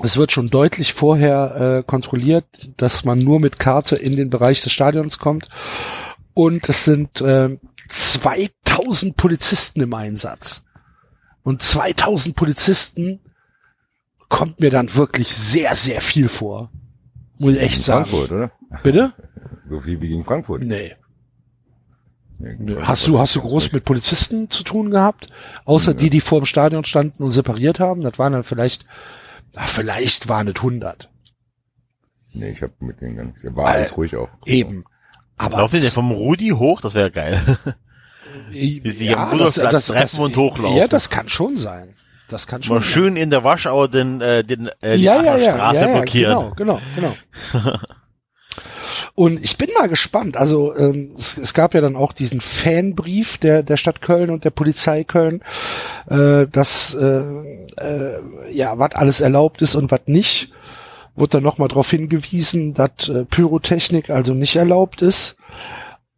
es 0.00 0.16
wird 0.16 0.30
schon 0.30 0.50
deutlich 0.50 0.92
vorher 0.92 1.78
äh, 1.78 1.82
kontrolliert, 1.82 2.44
dass 2.76 3.04
man 3.04 3.18
nur 3.18 3.40
mit 3.40 3.58
Karte 3.58 3.96
in 3.96 4.14
den 4.14 4.30
Bereich 4.30 4.62
des 4.62 4.70
Stadions 4.70 5.18
kommt. 5.18 5.48
Und 6.38 6.68
es 6.68 6.84
sind 6.84 7.20
äh, 7.20 7.58
2000 7.88 9.16
Polizisten 9.16 9.80
im 9.80 9.92
Einsatz. 9.92 10.62
Und 11.42 11.62
2000 11.62 12.36
Polizisten 12.36 13.18
kommt 14.28 14.60
mir 14.60 14.70
dann 14.70 14.94
wirklich 14.94 15.34
sehr, 15.34 15.74
sehr 15.74 16.00
viel 16.00 16.28
vor. 16.28 16.70
Muss 17.38 17.54
ich 17.54 17.60
echt 17.60 17.82
sagen. 17.82 18.06
Frankfurt, 18.06 18.30
oder? 18.30 18.52
Bitte? 18.84 19.14
So 19.68 19.80
viel 19.80 20.00
wie 20.00 20.10
gegen 20.10 20.22
Frankfurt. 20.22 20.62
Nee. 20.62 20.94
Hast 22.82 23.08
du, 23.08 23.18
hast 23.18 23.34
du 23.34 23.40
groß 23.40 23.72
mit 23.72 23.84
Polizisten 23.84 24.48
zu 24.48 24.62
tun 24.62 24.92
gehabt? 24.92 25.32
Außer 25.64 25.92
die, 25.92 26.08
die 26.08 26.20
vor 26.20 26.38
dem 26.38 26.46
Stadion 26.46 26.84
standen 26.84 27.24
und 27.24 27.32
separiert 27.32 27.80
haben? 27.80 28.02
Das 28.02 28.16
waren 28.20 28.32
dann 28.32 28.44
vielleicht, 28.44 28.86
ach, 29.56 29.66
vielleicht 29.66 30.28
waren 30.28 30.46
es 30.46 30.54
100. 30.54 31.10
Nee, 32.32 32.50
ich 32.50 32.62
habe 32.62 32.74
mit 32.78 33.00
denen 33.00 33.16
ganz, 33.16 33.44
war 33.56 33.70
alles 33.70 33.96
ruhig 33.96 34.14
auch. 34.14 34.28
Eben. 34.46 34.84
Aber 35.38 35.58
Laufen 35.58 35.80
die 35.80 35.88
vom 35.88 36.10
Rudi 36.10 36.48
hoch? 36.50 36.80
Das 36.80 36.94
wäre 36.94 37.10
geil. 37.10 37.40
Wie 38.50 38.80
die 38.80 38.90
sich 38.90 39.16
am 39.16 39.30
Rudolfplatz 39.30 39.86
treffen 39.86 40.20
und 40.20 40.36
hochlaufen. 40.36 40.76
Ja, 40.76 40.88
das 40.88 41.10
kann 41.10 41.28
schon 41.28 41.56
sein. 41.56 41.94
Das 42.28 42.46
kann 42.46 42.62
schon 42.62 42.76
Mal 42.76 42.82
schön 42.82 43.16
in 43.16 43.30
der 43.30 43.42
Waschau 43.42 43.86
den, 43.86 44.20
äh, 44.20 44.44
den, 44.44 44.68
äh, 44.80 44.96
die 44.96 45.04
ja, 45.04 45.22
ja, 45.22 45.36
ja, 45.36 45.52
Straße 45.54 45.80
ja, 45.80 45.88
ja, 45.88 45.96
blockieren. 45.96 46.52
Genau, 46.56 46.80
genau, 46.94 47.14
genau. 47.52 47.74
Und 49.14 49.42
ich 49.42 49.56
bin 49.56 49.70
mal 49.78 49.88
gespannt. 49.88 50.36
Also 50.36 50.76
ähm, 50.76 51.14
es, 51.16 51.38
es 51.38 51.54
gab 51.54 51.74
ja 51.74 51.80
dann 51.80 51.96
auch 51.96 52.12
diesen 52.12 52.40
Fanbrief 52.40 53.38
der 53.38 53.62
der 53.62 53.76
Stadt 53.76 54.00
Köln 54.00 54.30
und 54.30 54.44
der 54.44 54.50
Polizei 54.50 55.04
Köln, 55.04 55.42
äh, 56.08 56.46
dass 56.46 56.94
äh, 56.94 57.22
äh, 57.76 58.20
ja 58.50 58.78
was 58.78 58.94
alles 58.94 59.20
erlaubt 59.20 59.62
ist 59.62 59.74
und 59.74 59.90
was 59.90 60.02
nicht. 60.06 60.52
Wurde 61.18 61.38
dann 61.38 61.42
nochmal 61.42 61.68
darauf 61.68 61.90
hingewiesen, 61.90 62.74
dass 62.74 63.08
äh, 63.08 63.24
Pyrotechnik 63.24 64.10
also 64.10 64.34
nicht 64.34 64.56
erlaubt 64.56 65.02
ist. 65.02 65.36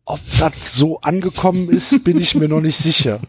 ob 0.05 0.20
das 0.38 0.72
so 0.74 1.01
angekommen 1.01 1.70
ist, 1.70 2.03
bin 2.05 2.20
ich 2.20 2.34
mir 2.34 2.48
noch 2.48 2.61
nicht 2.61 2.78
sicher. 2.78 3.20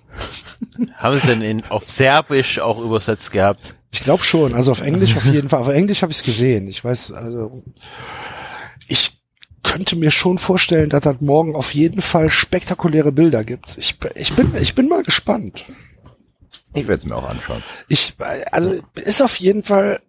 Haben 0.98 1.20
sie 1.20 1.28
denn 1.28 1.42
in, 1.42 1.64
auf 1.66 1.90
Serbisch 1.90 2.60
auch 2.60 2.80
übersetzt 2.84 3.32
gehabt? 3.32 3.76
Ich 3.92 4.04
glaube 4.04 4.24
schon, 4.24 4.54
also 4.54 4.72
auf 4.72 4.82
Englisch 4.82 5.18
auf 5.18 5.26
jeden 5.26 5.50
Fall. 5.50 5.62
Auf 5.62 5.68
Englisch 5.68 6.02
habe 6.02 6.12
ich 6.12 6.20
es 6.20 6.24
gesehen. 6.24 6.68
Ich 6.68 6.84
weiß, 6.84 7.12
also 7.12 7.64
ich 8.88 9.22
könnte 9.64 9.96
mir 9.96 10.12
schon 10.12 10.38
vorstellen, 10.38 10.90
dass 10.90 11.02
das 11.02 11.20
morgen 11.20 11.56
auf 11.56 11.74
jeden 11.74 12.02
Fall 12.02 12.30
spektakuläre 12.30 13.12
Bilder 13.12 13.44
gibt. 13.44 13.78
Ich, 13.78 13.98
ich 14.16 14.34
bin, 14.34 14.54
ich 14.60 14.76
bin 14.76 14.88
mal 14.88 15.04
gespannt. 15.04 15.66
Ich 16.74 16.88
werde 16.88 17.04
es 17.04 17.06
mir 17.06 17.16
auch 17.16 17.30
anschauen. 17.30 17.62
Ich, 17.90 18.14
also 18.52 18.76
ist 18.96 19.22
auf 19.22 19.36
jeden 19.36 19.64
Fall, 19.64 20.02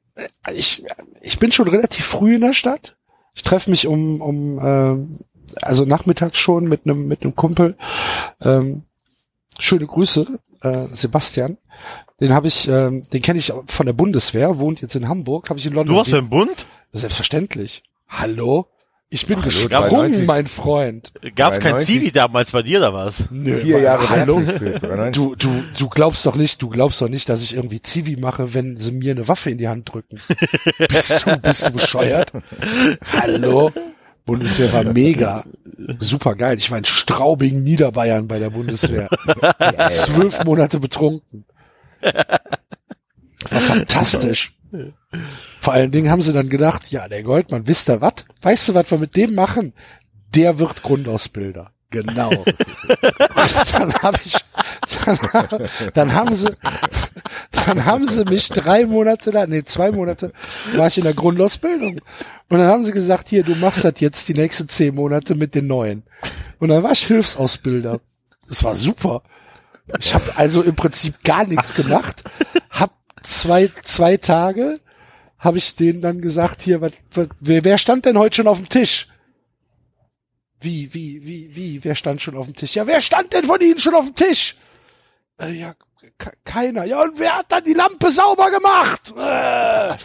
ich, 0.53 0.85
ich 1.21 1.39
bin 1.39 1.53
schon 1.53 1.69
relativ 1.69 2.05
früh 2.05 2.35
in 2.35 2.41
der 2.43 2.53
Stadt. 2.53 2.97
Ich 3.35 3.43
treffe 3.43 3.71
mich 3.71 3.87
um, 3.87 4.21
um 4.21 4.59
äh, 4.59 5.21
also 5.63 5.85
nachmittags 5.85 6.39
schon 6.39 6.65
mit 6.65 6.85
einem 6.85 7.09
mit 7.09 7.23
einem 7.23 7.35
Kumpel. 7.35 7.77
Ähm, 8.41 8.83
schöne 9.59 9.87
Grüße, 9.87 10.39
äh, 10.63 10.87
Sebastian. 10.93 11.59
Den 12.21 12.33
habe 12.33 12.49
ich, 12.49 12.69
ähm, 12.69 13.07
den 13.13 13.23
kenne 13.23 13.39
ich 13.39 13.53
von 13.67 13.87
der 13.87 13.93
Bundeswehr, 13.93 14.59
wohnt 14.59 14.81
jetzt 14.81 14.95
in 14.95 15.09
Hamburg, 15.09 15.51
habe 15.51 15.59
ich 15.59 15.67
in 15.67 15.73
London. 15.73 15.95
Du 15.95 15.99
warst 15.99 16.11
beim 16.13 16.31
Bund? 16.31 16.67
Selbstverständlich. 16.93 17.83
Hallo? 18.09 18.67
Ich 19.15 19.27
bin 19.27 19.43
gesprungen, 19.43 19.69
93. 19.69 20.27
mein 20.27 20.47
Freund. 20.47 21.13
Gab's 21.35 21.61
kein 21.61 21.75
93? 21.75 21.87
Zivi 21.87 22.13
damals 22.13 22.51
bei 22.51 22.63
dir 22.63 22.79
oder 22.79 22.95
was? 22.95 23.15
Nö, 23.31 23.61
Vier 23.61 23.81
Jahre 23.81 24.09
Hallo? 24.09 24.41
Du, 25.13 25.35
du, 25.35 25.63
du 25.79 25.89
glaubst 25.91 26.25
doch 26.25 26.35
nicht, 26.35 26.63
du 26.63 26.71
glaubst 26.71 26.99
doch 27.03 27.11
nicht, 27.11 27.29
dass 27.29 27.43
ich 27.43 27.55
irgendwie 27.55 27.83
Zivi 27.83 28.17
mache, 28.17 28.55
wenn 28.55 28.79
sie 28.79 28.91
mir 28.91 29.13
eine 29.13 29.29
Waffe 29.29 29.51
in 29.51 29.59
die 29.59 29.69
Hand 29.69 29.93
drücken. 29.93 30.19
bist 30.89 31.27
du, 31.27 31.37
bist 31.37 31.67
du 31.67 31.73
bescheuert? 31.73 32.33
Hallo? 33.13 33.71
Bundeswehr 34.25 34.73
war 34.73 34.85
mega. 34.85 35.45
Super 35.99 36.35
geil. 36.35 36.57
Ich 36.57 36.71
war 36.71 36.79
in 36.79 36.87
Straubing, 36.87 37.63
Niederbayern 37.63 38.29
bei 38.29 38.39
der 38.39 38.49
Bundeswehr. 38.49 39.11
Zwölf 39.91 40.43
Monate 40.45 40.81
betrunken. 40.81 41.45
War 42.01 43.61
fantastisch. 43.61 44.55
Vor 45.61 45.73
allen 45.73 45.93
Dingen 45.93 46.11
haben 46.11 46.23
sie 46.23 46.33
dann 46.33 46.49
gedacht, 46.49 46.91
ja, 46.91 47.09
der 47.09 47.23
Goldmann, 47.23 47.67
wisst 47.67 47.89
ihr 47.89 48.01
was? 48.01 48.25
Weißt 48.41 48.69
du, 48.69 48.75
was 48.75 48.91
wir 48.91 48.99
mit 48.99 49.17
dem 49.17 49.35
machen? 49.35 49.73
Der 50.35 50.59
wird 50.59 50.83
Grundausbilder. 50.83 51.71
Genau. 51.91 52.31
dann 53.73 53.93
habe 54.03 54.19
ich, 54.25 54.37
dann, 55.05 55.19
dann 55.93 56.15
haben 56.15 56.35
sie, 56.35 56.57
dann 57.51 57.85
haben 57.85 58.09
sie 58.09 58.25
mich 58.25 58.49
drei 58.49 58.87
Monate 58.87 59.31
da, 59.31 59.47
nee, 59.47 59.63
zwei 59.65 59.93
Monate 59.93 60.33
war 60.75 60.87
ich 60.87 60.97
in 60.97 61.05
der 61.05 61.13
Grundausbildung. 61.13 62.01
Und 62.49 62.59
dann 62.59 62.67
haben 62.67 62.85
sie 62.85 62.93
gesagt, 62.93 63.29
hier, 63.29 63.45
du 63.45 63.55
machst 63.57 63.85
das 63.85 63.95
jetzt 63.99 64.27
die 64.29 64.35
nächsten 64.35 64.69
zehn 64.69 64.95
Monate 64.95 65.35
mit 65.35 65.55
den 65.55 65.67
neuen. 65.67 66.03
Und 66.59 66.71
dann 66.71 66.83
war 66.83 66.93
ich 66.93 67.07
Hilfsausbilder. 67.07 68.01
Das 68.49 68.65
war 68.65 68.75
super. 68.75 69.23
Ich 69.99 70.15
habe 70.15 70.33
also 70.37 70.63
im 70.63 70.75
Prinzip 70.75 71.23
gar 71.23 71.45
nichts 71.47 71.75
gemacht. 71.75 72.23
Hab 72.71 72.93
zwei, 73.23 73.71
zwei 73.83 74.17
Tage 74.17 74.77
habe 75.43 75.59
ich 75.59 75.77
denen 75.77 76.01
dann 76.01 76.21
gesagt, 76.23 76.63
hier, 76.63 76.81
was, 76.81 76.93
was, 77.13 77.29
wer, 77.41 77.65
wer 77.65 77.77
stand 77.77 78.05
denn 78.07 78.17
heute 78.17 78.37
schon 78.37 78.47
auf 78.49 78.57
dem 78.59 78.69
Tisch? 78.69 79.09
Wie, 80.61 80.95
wie, 80.95 81.27
wie, 81.27 81.55
wie, 81.57 81.83
wer 81.85 81.97
stand 81.97 82.23
schon 82.23 82.37
auf 82.37 82.47
dem 82.47 82.55
Tisch? 82.55 82.77
Ja, 82.77 82.87
wer 82.87 83.01
stand 83.01 83.33
denn 83.33 83.45
von 83.45 83.61
Ihnen 83.61 83.81
schon 83.81 83.95
auf 83.97 84.05
dem 84.07 84.15
Tisch? 84.15 84.55
Äh, 85.41 85.51
ja, 85.53 85.75
ke- 86.19 86.33
keiner. 86.45 86.85
Ja, 86.85 87.03
und 87.03 87.19
wer 87.19 87.39
hat 87.39 87.51
dann 87.51 87.65
die 87.65 87.75
Lampe 87.75 88.13
sauber 88.13 88.49
gemacht? 88.51 89.13
Äh. 89.17 89.97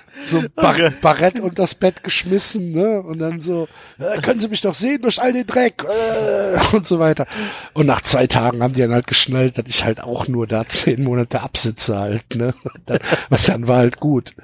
so 0.24 0.42
Bar 0.54 0.76
Barett 1.00 1.40
und 1.40 1.58
das 1.58 1.74
Bett 1.74 2.02
geschmissen, 2.04 2.72
ne? 2.72 3.00
Und 3.02 3.18
dann 3.18 3.40
so, 3.40 3.68
äh, 3.98 4.20
können 4.20 4.40
Sie 4.40 4.48
mich 4.48 4.60
doch 4.60 4.74
sehen 4.74 5.02
durch 5.02 5.20
all 5.20 5.32
den 5.32 5.46
Dreck 5.46 5.84
äh, 5.84 6.76
und 6.76 6.86
so 6.86 6.98
weiter. 6.98 7.26
Und 7.74 7.86
nach 7.86 8.00
zwei 8.02 8.26
Tagen 8.26 8.62
haben 8.62 8.74
die 8.74 8.80
dann 8.80 8.92
halt 8.92 9.06
geschnallt, 9.06 9.58
dass 9.58 9.64
ich 9.68 9.84
halt 9.84 10.00
auch 10.00 10.28
nur 10.28 10.46
da 10.46 10.66
zehn 10.66 11.02
Monate 11.04 11.40
absitze 11.42 11.98
halt, 11.98 12.36
ne? 12.36 12.54
Und 12.64 12.82
dann, 12.86 12.98
und 13.30 13.48
dann 13.48 13.68
war 13.68 13.78
halt 13.78 13.98
gut. 13.98 14.34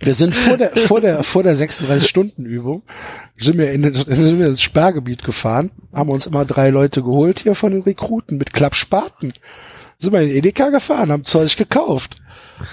Wir 0.00 0.14
sind 0.14 0.34
vor 0.34 0.56
der, 0.56 0.70
vor 0.76 1.00
der, 1.00 1.22
vor 1.22 1.42
der 1.42 1.56
36-Stunden-Übung, 1.56 2.82
sind 3.36 3.56
wir 3.58 3.70
in, 3.70 3.82
den- 3.82 3.94
sind 3.94 4.38
wir 4.38 4.48
ins 4.48 4.60
Sperrgebiet 4.60 5.22
gefahren, 5.24 5.70
haben 5.92 6.10
uns 6.10 6.26
immer 6.26 6.44
drei 6.44 6.70
Leute 6.70 7.02
geholt 7.02 7.40
hier 7.40 7.54
von 7.54 7.72
den 7.72 7.82
Rekruten 7.82 8.36
mit 8.36 8.52
Klappspaten. 8.52 9.32
Sind 10.04 10.12
wir 10.12 10.20
in 10.20 10.30
Edeka 10.30 10.68
gefahren, 10.68 11.10
haben 11.10 11.24
Zeug 11.24 11.56
gekauft, 11.56 12.16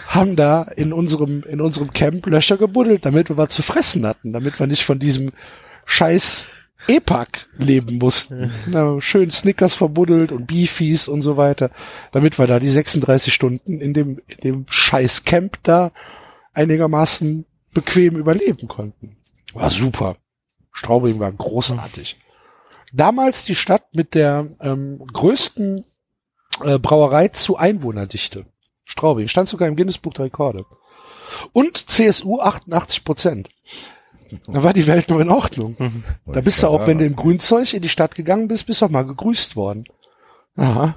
haben 0.07 0.35
da 0.35 0.63
in 0.63 0.91
unserem, 0.91 1.43
in 1.43 1.61
unserem 1.61 1.93
Camp 1.93 2.25
Löcher 2.25 2.57
gebuddelt, 2.57 3.05
damit 3.05 3.29
wir 3.29 3.37
was 3.37 3.53
zu 3.53 3.61
fressen 3.61 4.05
hatten, 4.05 4.33
damit 4.33 4.59
wir 4.59 4.67
nicht 4.67 4.83
von 4.83 4.99
diesem 4.99 5.31
scheiß 5.85 6.47
E-Pack 6.89 7.47
leben 7.57 7.99
mussten. 7.99 8.51
Na, 8.67 8.99
schön 8.99 9.31
Snickers 9.31 9.75
verbuddelt 9.75 10.33
und 10.33 10.47
Beefies 10.47 11.07
und 11.07 11.21
so 11.21 11.37
weiter, 11.37 11.71
damit 12.11 12.37
wir 12.37 12.47
da 12.47 12.59
die 12.59 12.67
36 12.67 13.33
Stunden 13.33 13.79
in 13.79 13.93
dem, 13.93 14.19
in 14.27 14.37
dem 14.43 14.65
scheiß 14.67 15.23
Camp 15.23 15.57
da 15.63 15.91
einigermaßen 16.53 17.45
bequem 17.73 18.17
überleben 18.17 18.67
konnten. 18.67 19.15
War 19.53 19.69
super. 19.69 20.17
Straubing 20.73 21.19
war 21.19 21.31
großartig. 21.31 22.17
Damals 22.91 23.45
die 23.45 23.55
Stadt 23.55 23.93
mit 23.93 24.15
der 24.15 24.47
ähm, 24.59 25.01
größten 25.13 25.85
äh, 26.63 26.79
Brauerei 26.79 27.29
zu 27.29 27.57
Einwohnerdichte. 27.57 28.45
Straubing 28.85 29.27
stand 29.27 29.47
sogar 29.47 29.67
im 29.67 29.75
Guinness-Buch 29.75 30.13
der 30.13 30.25
Rekorde. 30.25 30.65
Und 31.53 31.89
CSU 31.89 32.41
88 32.41 33.03
Prozent. 33.03 33.49
Da 34.47 34.63
war 34.63 34.73
die 34.73 34.87
Welt 34.87 35.09
noch 35.09 35.19
in 35.19 35.29
Ordnung. 35.29 35.75
Da 36.25 36.41
bist 36.41 36.63
du 36.63 36.67
auch, 36.67 36.87
wenn 36.87 36.99
du 36.99 37.05
im 37.05 37.15
Grünzeug 37.15 37.73
in 37.73 37.81
die 37.81 37.89
Stadt 37.89 38.15
gegangen 38.15 38.47
bist, 38.47 38.65
bist 38.65 38.81
du 38.81 38.85
auch 38.85 38.89
mal 38.89 39.05
gegrüßt 39.05 39.55
worden. 39.55 39.85
Aha. 40.55 40.95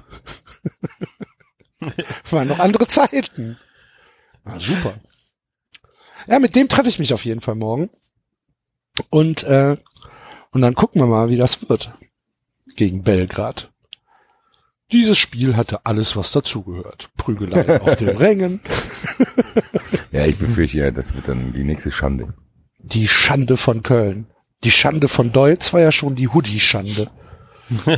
Waren 2.29 2.47
noch 2.47 2.59
andere 2.59 2.87
Zeiten. 2.87 3.57
War 4.43 4.59
super. 4.59 4.95
Ja, 6.27 6.39
mit 6.39 6.55
dem 6.55 6.69
treffe 6.69 6.89
ich 6.89 6.99
mich 6.99 7.13
auf 7.13 7.25
jeden 7.25 7.41
Fall 7.41 7.55
morgen. 7.55 7.89
Und, 9.09 9.43
äh, 9.43 9.77
und 10.51 10.61
dann 10.61 10.75
gucken 10.75 11.01
wir 11.01 11.07
mal, 11.07 11.29
wie 11.29 11.37
das 11.37 11.69
wird. 11.69 11.91
Gegen 12.75 13.03
Belgrad. 13.03 13.71
Dieses 14.91 15.17
Spiel 15.17 15.55
hatte 15.55 15.85
alles, 15.85 16.15
was 16.15 16.31
dazugehört. 16.31 17.09
Prügelei 17.17 17.81
auf 17.81 17.95
den 17.95 18.09
Rängen, 18.17 18.59
Ja, 20.11 20.25
ich 20.25 20.37
befürchte 20.37 20.77
ja, 20.77 20.91
das 20.91 21.13
wird 21.15 21.27
dann 21.27 21.53
die 21.53 21.63
nächste 21.63 21.91
Schande. 21.91 22.33
die 22.79 23.07
Schande 23.07 23.57
von 23.57 23.81
Köln. 23.83 24.27
Die 24.63 24.71
Schande 24.71 25.07
von 25.09 25.31
Deutz 25.31 25.73
war 25.73 25.81
ja 25.81 25.91
schon 25.91 26.15
die 26.15 26.27
Hoodie-Schande. 26.29 27.09
Nur 27.85 27.97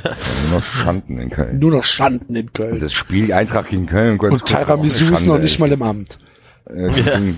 noch 0.52 0.64
Schanden 0.64 1.18
in 1.20 1.30
Köln. 1.30 1.60
Nur 1.60 1.72
noch 1.72 1.84
Schanden 1.84 2.36
in 2.36 2.46
Und 2.48 2.54
Köln. 2.54 2.80
das 2.80 2.94
Spiel 2.94 3.34
Eintracht 3.34 3.70
gegen 3.70 3.86
Köln. 3.86 4.18
Und 4.20 4.42
auch 4.42 4.46
Tiramisu 4.46 5.12
ist 5.14 5.26
noch 5.26 5.40
nicht 5.40 5.60
mal 5.60 5.72
im 5.72 5.82
Amt. 5.82 6.18
Äh, 6.70 6.88
äh, 6.88 7.34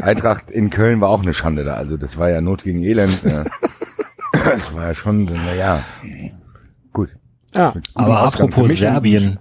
Eintracht 0.00 0.50
in 0.50 0.70
Köln 0.70 1.00
war 1.00 1.08
auch 1.10 1.22
eine 1.22 1.34
Schande 1.34 1.64
da. 1.64 1.74
Also 1.74 1.96
das 1.96 2.16
war 2.18 2.30
ja 2.30 2.40
Not 2.40 2.62
gegen 2.64 2.82
Elend. 2.82 3.22
Ja. 3.24 3.44
Das 4.32 4.72
war 4.72 4.86
ja 4.88 4.94
schon, 4.94 5.24
naja. 5.24 5.84
Ja, 7.54 7.74
Aber 7.94 8.20
apropos 8.20 8.76
Serbien, 8.78 9.38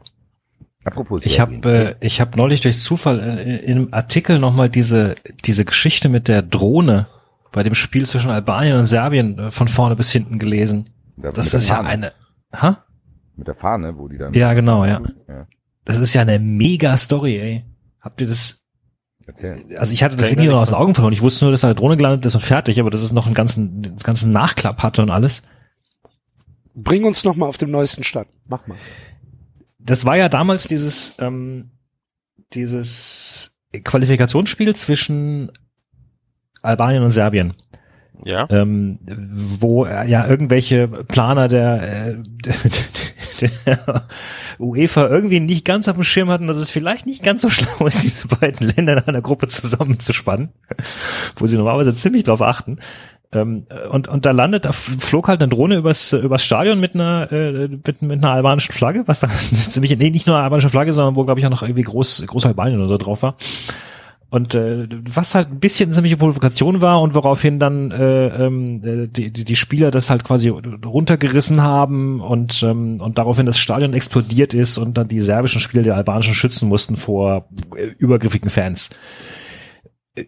Apropos 0.83 1.21
ich 1.23 1.39
habe 1.39 1.95
äh, 2.01 2.05
ich 2.05 2.19
habe 2.21 2.35
neulich 2.37 2.61
durch 2.61 2.79
Zufall 2.79 3.19
äh, 3.19 3.57
in 3.65 3.77
einem 3.77 3.87
Artikel 3.91 4.39
nochmal 4.39 4.69
diese 4.69 5.15
diese 5.45 5.63
Geschichte 5.63 6.09
mit 6.09 6.27
der 6.27 6.41
Drohne 6.41 7.07
bei 7.51 7.61
dem 7.63 7.75
Spiel 7.75 8.05
zwischen 8.07 8.31
Albanien 8.31 8.77
und 8.77 8.85
Serbien 8.85 9.37
äh, 9.37 9.51
von 9.51 9.67
vorne 9.67 9.95
bis 9.95 10.11
hinten 10.11 10.39
gelesen. 10.39 10.89
Da- 11.17 11.29
Das 11.29 11.53
ist 11.53 11.69
ja 11.69 11.81
eine 11.81 12.11
Ha? 12.53 12.83
Mit 13.37 13.47
der 13.47 13.55
Fahne, 13.55 13.97
wo 13.97 14.07
die 14.07 14.17
dann. 14.17 14.33
Ja, 14.33 14.53
genau, 14.53 14.83
ja. 14.85 15.01
Ja. 15.27 15.47
Das 15.85 15.97
ist 15.99 16.13
ja 16.13 16.21
eine 16.21 16.39
mega 16.39 16.97
Story, 16.97 17.37
ey. 17.39 17.65
Habt 18.01 18.19
ihr 18.21 18.27
das 18.27 18.63
Erzähl. 19.27 19.63
also 19.77 19.93
ich 19.93 20.03
hatte 20.03 20.15
das 20.17 20.31
irgendwie 20.31 20.49
noch 20.49 20.61
aus 20.61 20.69
den 20.69 20.77
Augen 20.77 20.95
verloren. 20.95 21.13
Ich 21.13 21.21
wusste 21.21 21.45
nur, 21.45 21.51
dass 21.51 21.63
eine 21.63 21.75
Drohne 21.75 21.95
gelandet 21.95 22.25
ist 22.25 22.33
und 22.35 22.41
fertig, 22.41 22.79
aber 22.79 22.89
das 22.89 23.01
ist 23.03 23.13
noch 23.13 23.27
einen 23.27 23.35
ganzen, 23.35 23.83
einen 23.85 23.95
ganzen 23.97 24.31
Nachklapp 24.31 24.81
hatte 24.83 25.01
und 25.03 25.11
alles. 25.11 25.43
Bring 26.75 27.03
uns 27.05 27.23
noch 27.23 27.35
mal 27.35 27.47
auf 27.47 27.57
dem 27.57 27.71
neuesten 27.71 28.03
Stand. 28.03 28.27
Mach 28.47 28.67
mal. 28.67 28.77
Das 29.79 30.05
war 30.05 30.17
ja 30.17 30.29
damals 30.29 30.67
dieses, 30.67 31.15
ähm, 31.19 31.71
dieses 32.53 33.57
Qualifikationsspiel 33.83 34.75
zwischen 34.75 35.51
Albanien 36.61 37.03
und 37.03 37.11
Serbien, 37.11 37.53
Ja. 38.23 38.47
ähm, 38.51 38.99
wo 39.07 39.85
äh, 39.85 40.07
ja 40.07 40.27
irgendwelche 40.27 40.87
Planer 40.87 41.47
der, 41.47 41.81
äh, 42.11 42.17
der, 42.45 42.55
der 43.65 44.05
UEFA 44.59 45.07
irgendwie 45.07 45.39
nicht 45.39 45.65
ganz 45.65 45.87
auf 45.87 45.95
dem 45.95 46.03
Schirm 46.03 46.29
hatten, 46.29 46.45
dass 46.45 46.57
es 46.57 46.69
vielleicht 46.69 47.07
nicht 47.07 47.23
ganz 47.23 47.41
so 47.41 47.49
schlau 47.49 47.87
ist, 47.87 48.03
diese 48.03 48.27
beiden 48.27 48.67
Länder 48.67 48.93
in 48.93 48.99
einer 49.05 49.21
Gruppe 49.21 49.47
zusammenzuspannen, 49.47 50.49
wo 51.37 51.47
sie 51.47 51.57
normalerweise 51.57 51.95
ziemlich 51.95 52.23
drauf 52.23 52.43
achten. 52.43 52.79
Ähm, 53.33 53.65
und, 53.89 54.07
und 54.07 54.25
da 54.25 54.31
landet, 54.31 54.65
da 54.65 54.71
flog 54.71 55.27
halt 55.27 55.41
eine 55.41 55.49
Drohne 55.49 55.77
übers, 55.77 56.11
übers 56.13 56.43
Stadion 56.43 56.79
mit 56.79 56.95
einer, 56.95 57.31
äh, 57.31 57.67
mit, 57.67 58.01
mit 58.01 58.23
einer 58.23 58.31
albanischen 58.31 58.73
Flagge, 58.73 59.03
was 59.05 59.21
dann 59.21 59.31
ziemlich, 59.53 59.97
nee, 59.97 60.09
nicht 60.09 60.27
nur 60.27 60.35
eine 60.35 60.43
albanische 60.43 60.69
Flagge, 60.69 60.91
sondern 60.91 61.15
wo, 61.15 61.23
glaube 61.23 61.39
ich, 61.39 61.45
auch 61.45 61.51
noch 61.51 61.63
irgendwie 61.63 61.83
groß, 61.83 62.25
groß 62.27 62.45
Albanien 62.45 62.79
oder 62.79 62.87
so 62.87 62.97
drauf 62.97 63.23
war. 63.23 63.35
Und 64.31 64.55
äh, 64.55 64.87
was 65.13 65.35
halt 65.35 65.49
ein 65.49 65.59
bisschen 65.59 65.91
ziemliche 65.91 66.15
Provokation 66.15 66.79
war 66.79 67.01
und 67.01 67.15
woraufhin 67.15 67.59
dann 67.59 67.91
äh, 67.91 68.27
ähm, 68.27 68.81
äh, 68.81 69.07
die, 69.07 69.31
die, 69.31 69.43
die 69.43 69.55
Spieler 69.57 69.91
das 69.91 70.09
halt 70.09 70.23
quasi 70.23 70.47
runtergerissen 70.47 71.61
haben 71.61 72.21
und, 72.21 72.63
ähm, 72.63 73.01
und 73.01 73.17
daraufhin 73.17 73.45
das 73.45 73.59
Stadion 73.59 73.93
explodiert 73.93 74.53
ist 74.53 74.77
und 74.77 74.97
dann 74.97 75.09
die 75.09 75.19
serbischen 75.19 75.59
Spieler 75.59 75.83
die 75.83 75.91
albanischen 75.91 76.33
schützen 76.33 76.69
mussten 76.69 76.95
vor 76.95 77.49
äh, 77.75 77.87
übergriffigen 77.97 78.49
Fans. 78.49 78.89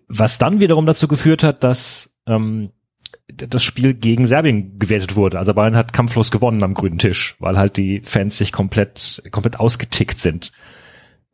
Was 0.10 0.38
dann 0.38 0.60
wiederum 0.60 0.86
dazu 0.86 1.08
geführt 1.08 1.42
hat, 1.42 1.64
dass 1.64 2.14
ähm, 2.28 2.72
das 3.48 3.64
Spiel 3.64 3.94
gegen 3.94 4.28
Serbien 4.28 4.80
gewertet 4.80 5.16
wurde. 5.16 5.40
Also 5.40 5.54
Bayern 5.54 5.76
hat 5.76 5.94
kampflos 5.94 6.32
gewonnen 6.32 6.64
am 6.64 6.74
grünen 6.74 6.98
Tisch, 6.98 7.36
weil 7.40 7.58
halt 7.58 7.78
die 7.78 8.02
Fans 8.02 8.38
sich 8.38 8.52
komplett, 8.52 9.24
komplett 9.32 9.60
ausgetickt 9.60 10.20
sind. 10.20 10.52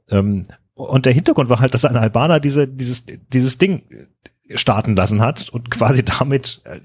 Ähm, 0.10 0.48
und 0.74 1.06
der 1.06 1.14
Hintergrund 1.14 1.50
war 1.50 1.60
halt, 1.60 1.74
dass 1.74 1.86
ein 1.86 1.98
Albaner 1.98 2.40
diese, 2.40 2.68
dieses, 2.68 3.06
dieses 3.06 3.58
Ding 3.58 3.84
starten 4.56 4.96
lassen 4.96 5.22
hat 5.22 5.50
und 5.50 5.70
quasi 5.70 6.04
damit 6.04 6.62
äh, 6.64 6.80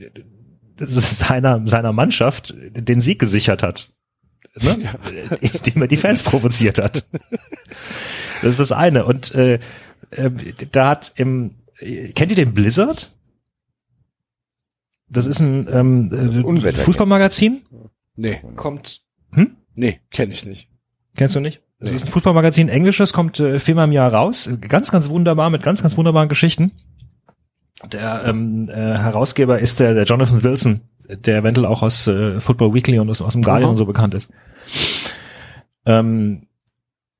seiner, 0.77 1.67
seiner 1.67 1.93
Mannschaft 1.93 2.55
den 2.57 3.01
Sieg 3.01 3.19
gesichert 3.19 3.63
hat. 3.63 3.93
Ne? 4.61 4.79
Ja. 4.83 5.37
Indem 5.41 5.83
er 5.83 5.89
die 5.89 5.97
Fans 5.97 6.23
provoziert 6.23 6.79
hat. 6.79 7.07
Das 8.43 8.51
ist 8.51 8.61
das 8.61 8.73
eine. 8.73 9.05
Und 9.05 9.35
äh, 9.35 9.61
äh, 10.11 10.31
da 10.73 10.89
hat 10.89 11.13
im, 11.17 11.57
kennt 12.15 12.31
ihr 12.31 12.37
den 12.37 12.55
Blizzard? 12.55 13.11
Das 15.09 15.27
ist 15.27 15.41
ein 15.41 15.69
ähm, 15.71 16.45
äh, 16.63 16.73
Fußballmagazin. 16.73 17.63
Nee. 18.17 18.41
Kommt. 18.57 19.03
Hm? 19.33 19.57
Nee, 19.75 20.01
kenne 20.11 20.33
ich 20.33 20.45
nicht. 20.47 20.71
Kennst 21.17 21.37
du 21.37 21.41
nicht? 21.41 21.63
Das 21.81 21.93
ist 21.93 22.05
ein 22.05 22.09
Fußballmagazin, 22.09 22.69
englisches, 22.69 23.13
kommt 23.13 23.41
äh, 23.41 23.59
viermal 23.59 23.87
im 23.87 23.93
Jahr 23.93 24.13
raus. 24.13 24.49
Ganz, 24.69 24.91
ganz 24.91 25.09
wunderbar, 25.09 25.51
mit 25.51 25.63
ganz, 25.63 25.83
ganz 25.83 25.97
wunderbaren 25.97 26.29
Geschichten. 26.29 26.73
Der 27.93 28.23
ähm, 28.25 28.69
äh, 28.69 28.73
Herausgeber 28.73 29.59
ist 29.59 29.81
der, 29.81 29.95
der 29.95 30.05
Jonathan 30.05 30.43
Wilson, 30.43 30.81
der 31.09 31.39
eventuell 31.39 31.67
auch 31.67 31.83
aus 31.83 32.07
äh, 32.07 32.41
Football 32.41 32.73
Weekly 32.73 32.99
und 32.99 33.11
aus, 33.11 33.21
aus 33.21 33.35
dem 33.35 33.43
Guardian 33.43 33.71
und 33.71 33.77
so 33.77 33.85
bekannt 33.85 34.15
ist. 34.15 34.31
Ähm, 35.85 36.47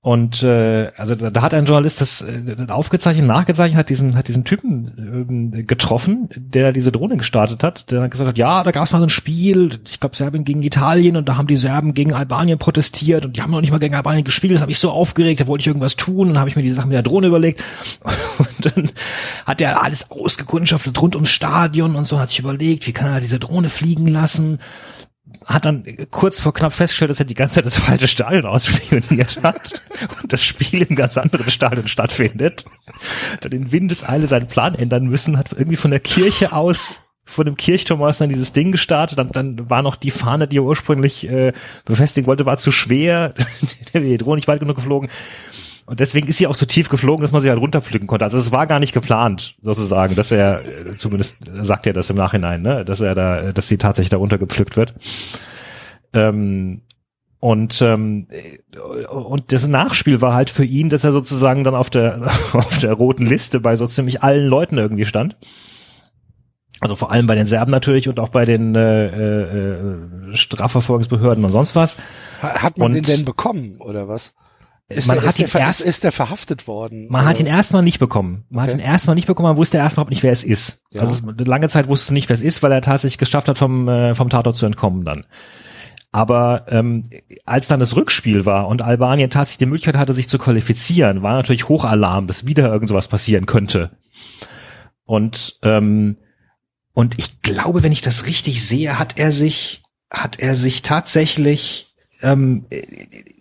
und 0.05 0.43
äh, 0.43 0.89
also 0.99 1.15
da, 1.15 1.41
hat 1.41 1.55
ein 1.55 1.65
Journalist 1.65 2.03
das 2.03 2.21
äh, 2.21 2.67
aufgezeichnet, 2.69 3.27
nachgezeichnet, 3.27 3.79
hat 3.79 3.89
diesen 3.89 4.17
hat 4.17 4.29
diesen 4.29 4.45
Typen 4.45 5.55
äh, 5.55 5.63
getroffen, 5.63 6.29
der 6.37 6.73
diese 6.73 6.93
Drohne 6.93 7.17
gestartet 7.17 7.63
hat, 7.63 7.91
der 7.91 8.01
dann 8.01 8.11
gesagt 8.11 8.29
hat, 8.29 8.37
ja, 8.37 8.63
da 8.63 8.71
gab 8.71 8.85
es 8.85 8.93
mal 8.93 8.99
so 8.99 9.07
ein 9.07 9.09
Spiel, 9.09 9.79
ich 9.87 10.01
glaube 10.01 10.15
Serbien 10.15 10.45
gegen 10.45 10.61
Italien 10.61 11.17
und 11.17 11.27
da 11.27 11.39
haben 11.39 11.47
die 11.47 11.57
Serben 11.57 11.95
gegen 11.95 12.13
Albanien 12.13 12.59
protestiert 12.59 13.25
und 13.25 13.39
die 13.39 13.41
haben 13.41 13.51
noch 13.51 13.63
nicht 13.63 13.71
mal 13.71 13.79
gegen 13.79 13.95
Albanien 13.95 14.25
gespielt, 14.25 14.53
das 14.53 14.61
habe 14.61 14.73
ich 14.73 14.79
so 14.79 14.91
aufgeregt, 14.91 15.41
da 15.41 15.47
wollte 15.47 15.63
ich 15.63 15.69
irgendwas 15.69 15.97
tun 15.97 16.29
und 16.29 16.39
habe 16.39 16.51
ich 16.51 16.57
mir 16.57 16.61
die 16.61 16.69
Sache 16.69 16.87
mit 16.87 16.97
der 16.97 17.03
Drohne 17.03 17.29
überlegt. 17.29 17.65
Und 18.37 18.77
dann 18.77 18.91
hat 19.47 19.61
er 19.63 19.83
alles 19.83 20.11
ausgekundschaftet 20.11 21.01
rund 21.01 21.15
ums 21.15 21.31
Stadion 21.31 21.95
und 21.95 22.07
so 22.07 22.19
hat 22.19 22.31
sich 22.31 22.41
überlegt, 22.41 22.87
wie 22.87 22.93
kann 22.93 23.13
er 23.13 23.21
diese 23.21 23.39
Drohne 23.39 23.69
fliegen 23.69 24.09
lassen 24.09 24.59
hat 25.47 25.67
dann 25.67 25.85
kurz 26.11 26.41
vor 26.41 26.55
knapp 26.55 26.73
festgestellt, 26.73 27.11
dass 27.11 27.21
er 27.21 27.27
die 27.27 27.35
ganze 27.35 27.57
Zeit 27.57 27.67
das 27.67 27.79
falsche 27.79 28.09
Stadion 28.09 28.47
ausspioniert 28.47 29.43
hat 29.43 29.83
und 30.23 30.33
das 30.33 30.45
Spiel 30.45 30.83
im 30.83 30.97
ganz 30.97 31.19
anderen 31.19 31.51
Stadion 31.51 31.89
stattfindet. 31.89 32.65
Hat 33.33 33.53
in 33.53 33.73
Windeseile 33.73 34.27
seinen 34.27 34.49
Plan 34.49 34.75
ändern 34.75 35.05
müssen, 35.05 35.39
hat 35.39 35.53
irgendwie 35.53 35.77
von 35.77 35.91
der 35.91 36.01
Kirche 36.01 36.53
aus 36.53 37.03
von 37.27 37.47
dem 37.47 37.57
Kirchturm 37.57 38.03
aus 38.03 38.19
dann 38.19 38.29
dieses 38.29 38.53
Ding 38.53 38.71
gestartet, 38.71 39.19
dann, 39.19 39.29
dann 39.29 39.71
war 39.71 39.81
noch 39.81 39.97
die 39.97 40.11
Fahne, 40.11 40.47
die 40.47 40.59
er 40.59 40.65
ursprünglich 40.65 41.27
äh, 41.27 41.55
befestigen 41.87 42.27
wollte, 42.27 42.45
war 42.45 42.59
zu 42.59 42.71
schwer, 42.71 43.33
die 43.95 44.19
Drohne 44.19 44.37
nicht 44.37 44.49
weit 44.49 44.61
genug 44.61 44.77
geflogen 44.77 45.09
und 45.87 46.01
deswegen 46.01 46.29
ist 46.29 46.39
sie 46.39 46.47
auch 46.47 46.55
so 46.55 46.67
tief 46.67 46.89
geflogen, 46.89 47.23
dass 47.23 47.33
man 47.33 47.43
sie 47.43 47.51
halt 47.51 47.61
runterpflücken 47.61 48.07
konnte. 48.07 48.25
Also 48.25 48.39
es 48.39 48.53
war 48.53 48.67
gar 48.67 48.79
nicht 48.79 48.95
geplant, 48.95 49.57
sozusagen, 49.61 50.15
dass 50.15 50.33
er, 50.33 50.65
äh, 50.65 50.97
zumindest 50.97 51.39
sagt 51.63 51.87
er 51.87 51.93
das 51.93 52.09
im 52.11 52.17
Nachhinein, 52.17 52.63
ne, 52.63 52.85
dass 52.85 53.01
er 53.01 53.15
da, 53.15 53.53
dass 53.53 53.69
sie 53.69 53.77
tatsächlich 53.77 54.11
da 54.11 54.17
runtergepflückt 54.17 54.77
wird. 54.77 54.95
Ähm, 56.15 56.83
und 57.39 57.83
ähm, 57.83 58.29
und 59.11 59.53
das 59.53 59.67
Nachspiel 59.67 60.23
war 60.23 60.33
halt 60.33 60.49
für 60.49 60.65
ihn, 60.65 60.89
dass 60.89 61.05
er 61.05 61.13
sozusagen 61.13 61.63
dann 61.63 61.75
auf 61.75 61.91
der 61.91 62.23
auf 62.55 62.79
der 62.79 62.95
roten 62.95 63.27
Liste 63.27 63.61
bei 63.61 63.77
so 63.77 63.87
ziemlich 63.87 64.23
allen 64.23 64.47
Leuten 64.47 64.79
irgendwie 64.79 65.05
stand. 65.05 65.37
Also 66.81 66.97
vor 66.97 67.13
allem 67.13 67.27
bei 67.27 67.35
den 67.35 67.47
Serben 67.47 67.71
natürlich 67.71 68.09
und 68.09 68.19
auch 68.19 68.31
bei 68.31 68.47
den 68.47 68.75
äh, 68.75 69.07
äh, 69.07 70.35
Strafverfolgungsbehörden 70.35 71.45
und 71.45 71.51
sonst 71.51 71.77
was. 71.77 72.03
Hat 72.41 72.79
man 72.79 72.87
und, 72.87 72.95
den 72.95 73.05
denn 73.05 73.25
bekommen 73.27 73.79
oder 73.81 74.09
was? 74.09 74.35
Ist 74.89 75.09
man 75.09 75.19
der, 75.19 75.27
hat 75.27 75.39
ihn 75.39 75.47
der, 75.51 75.61
erst, 75.61 75.81
ist, 75.81 76.05
der 76.05 76.13
verhaftet 76.13 76.67
worden? 76.67 77.07
Man 77.11 77.23
oder? 77.23 77.31
hat 77.31 77.41
ihn 77.41 77.47
erstmal 77.47 77.83
nicht 77.83 77.99
bekommen. 77.99 78.45
Man 78.51 78.65
Okay. 78.65 78.75
hat 78.75 78.81
ihn 78.81 78.85
erstmal 78.85 79.15
nicht 79.15 79.27
bekommen, 79.27 79.49
man 79.49 79.57
wusste 79.57 79.79
erstmal 79.79 80.03
überhaupt 80.03 80.11
nicht, 80.11 80.23
wer 80.23 80.33
es 80.33 80.45
ist. 80.45 80.83
Ja. 80.93 81.01
Also 81.01 81.31
lange 81.39 81.69
Zeit 81.69 81.89
wusste 81.89 82.13
nicht, 82.13 82.29
wer 82.29 82.35
es 82.35 82.43
ist, 82.43 82.63
weil 82.63 82.71
er 82.71 82.83
tatsächlich 82.83 83.19
geschafft 83.19 83.49
hat, 83.49 83.57
vom, 83.57 83.89
äh, 83.89 84.15
vom 84.15 84.29
Tatort 84.29 84.59
zu 84.59 84.67
entkommen 84.67 85.05
dann. 85.05 85.25
Aber 86.13 86.67
ähm, 86.69 87.03
als 87.45 87.67
dann 87.67 87.81
das 87.81 87.97
Rückspiel 87.97 88.47
war 88.47 88.69
und 88.69 88.83
Albanien 88.83 89.31
tatsächlich 89.31 89.59
die 89.59 89.67
Möglichkeit 89.67 89.97
hatte, 89.97 90.13
sich 90.13 90.29
zu 90.29 90.39
qualifizieren, 90.39 91.23
war 91.23 91.33
natürlich 91.33 91.69
Hochalarm, 91.69 92.27
dass 92.27 92.47
wieder 92.47 92.71
irgend 92.71 92.89
sowas 92.89 93.09
passieren 93.09 93.47
könnte. 93.47 93.91
Und 95.05 95.59
ähm, 95.63 96.17
und 96.93 97.19
ich 97.19 97.43
glaube, 97.43 97.83
wenn 97.83 97.91
ich 97.91 98.03
das 98.03 98.27
richtig 98.27 98.65
sehe, 98.65 98.99
hat 98.99 99.19
er 99.19 99.33
sich 99.33 99.83
hat 100.11 100.39
er 100.39 100.55
sich 100.55 100.83
tatsächlich 100.83 101.93
ähm, 102.23 102.67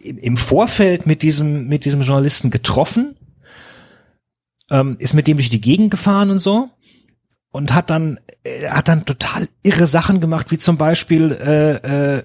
im 0.04 0.38
Vorfeld 0.38 1.06
mit 1.06 1.22
diesem 1.22 1.68
mit 1.68 1.86
diesem 1.86 2.02
Journalisten 2.02 2.50
getroffen, 2.50 3.16
ähm, 4.70 4.98
ist 5.00 5.14
mit 5.14 5.28
dem 5.28 5.38
durch 5.38 5.50
die 5.50 5.62
Gegend 5.62 5.92
gefahren 5.92 6.30
und 6.30 6.40
so 6.40 6.70
und 7.54 7.72
hat 7.72 7.92
dann 7.92 8.20
äh, 8.44 8.68
hat 8.68 8.88
dann 8.88 9.06
total 9.06 9.48
irre 9.62 9.86
Sachen 9.86 10.20
gemacht, 10.20 10.50
wie 10.50 10.58
zum 10.58 10.76
Beispiel 10.76 11.32
äh, 11.32 12.18
äh, 12.18 12.24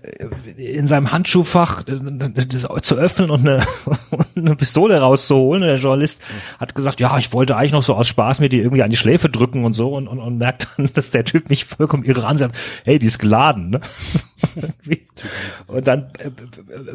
in 0.57 0.87
seinem 0.87 1.13
Handschuhfach 1.13 1.85
äh, 1.87 2.81
zu 2.81 2.97
öffnen 2.97 3.31
und 3.31 3.47
eine, 3.47 3.61
und 4.11 4.27
eine 4.37 4.57
Pistole 4.57 4.99
rauszuholen. 4.99 5.63
Der 5.63 5.77
Journalist 5.77 6.23
hat 6.59 6.75
gesagt, 6.75 7.01
ja, 7.01 7.19
ich 7.19 7.35
wollte 7.35 7.57
eigentlich 7.57 7.73
noch 7.73 7.83
so 7.83 7.95
aus 7.95 8.09
Spaß 8.09 8.41
mir 8.41 8.49
die 8.49 8.59
irgendwie 8.59 8.83
an 8.83 8.89
die 8.89 8.97
Schläfe 8.97 9.29
drücken 9.29 9.67
und 9.67 9.75
so 9.75 9.95
und, 9.95 10.09
und, 10.09 10.19
und 10.19 10.39
merkt 10.39 10.69
dann, 10.77 10.89
dass 10.95 11.11
der 11.11 11.27
Typ 11.27 11.51
mich 11.51 11.67
vollkommen 11.67 12.05
irre 12.05 12.27
ansieht. 12.27 12.51
Hey, 12.87 12.99
die 12.99 13.07
ist 13.07 13.19
geladen. 13.19 13.69
Ne? 13.69 13.81
und 15.67 15.87
dann 15.87 16.11
äh, 16.19 16.31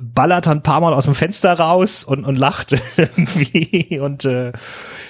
ballert 0.01 0.47
er 0.47 0.53
ein 0.53 0.63
paar 0.63 0.81
Mal 0.81 0.95
aus 0.95 1.05
dem 1.05 1.13
Fenster 1.13 1.53
raus 1.53 2.03
und, 2.03 2.25
und 2.25 2.35
lacht 2.35 2.75
irgendwie 2.97 3.99
und 3.99 4.25
äh, 4.25 4.53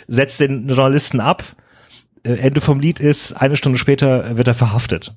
setzt 0.08 0.42
den 0.42 0.68
Journalisten 0.68 1.22
ab. 1.22 1.44
Äh, 2.24 2.34
Ende 2.36 2.62
vom 2.62 2.80
Lied 2.80 3.00
ist, 3.00 3.34
eine 3.34 3.56
Stunde 3.56 3.78
später 3.78 4.38
wird 4.38 4.48
er 4.48 4.54
verhaftet. 4.54 5.16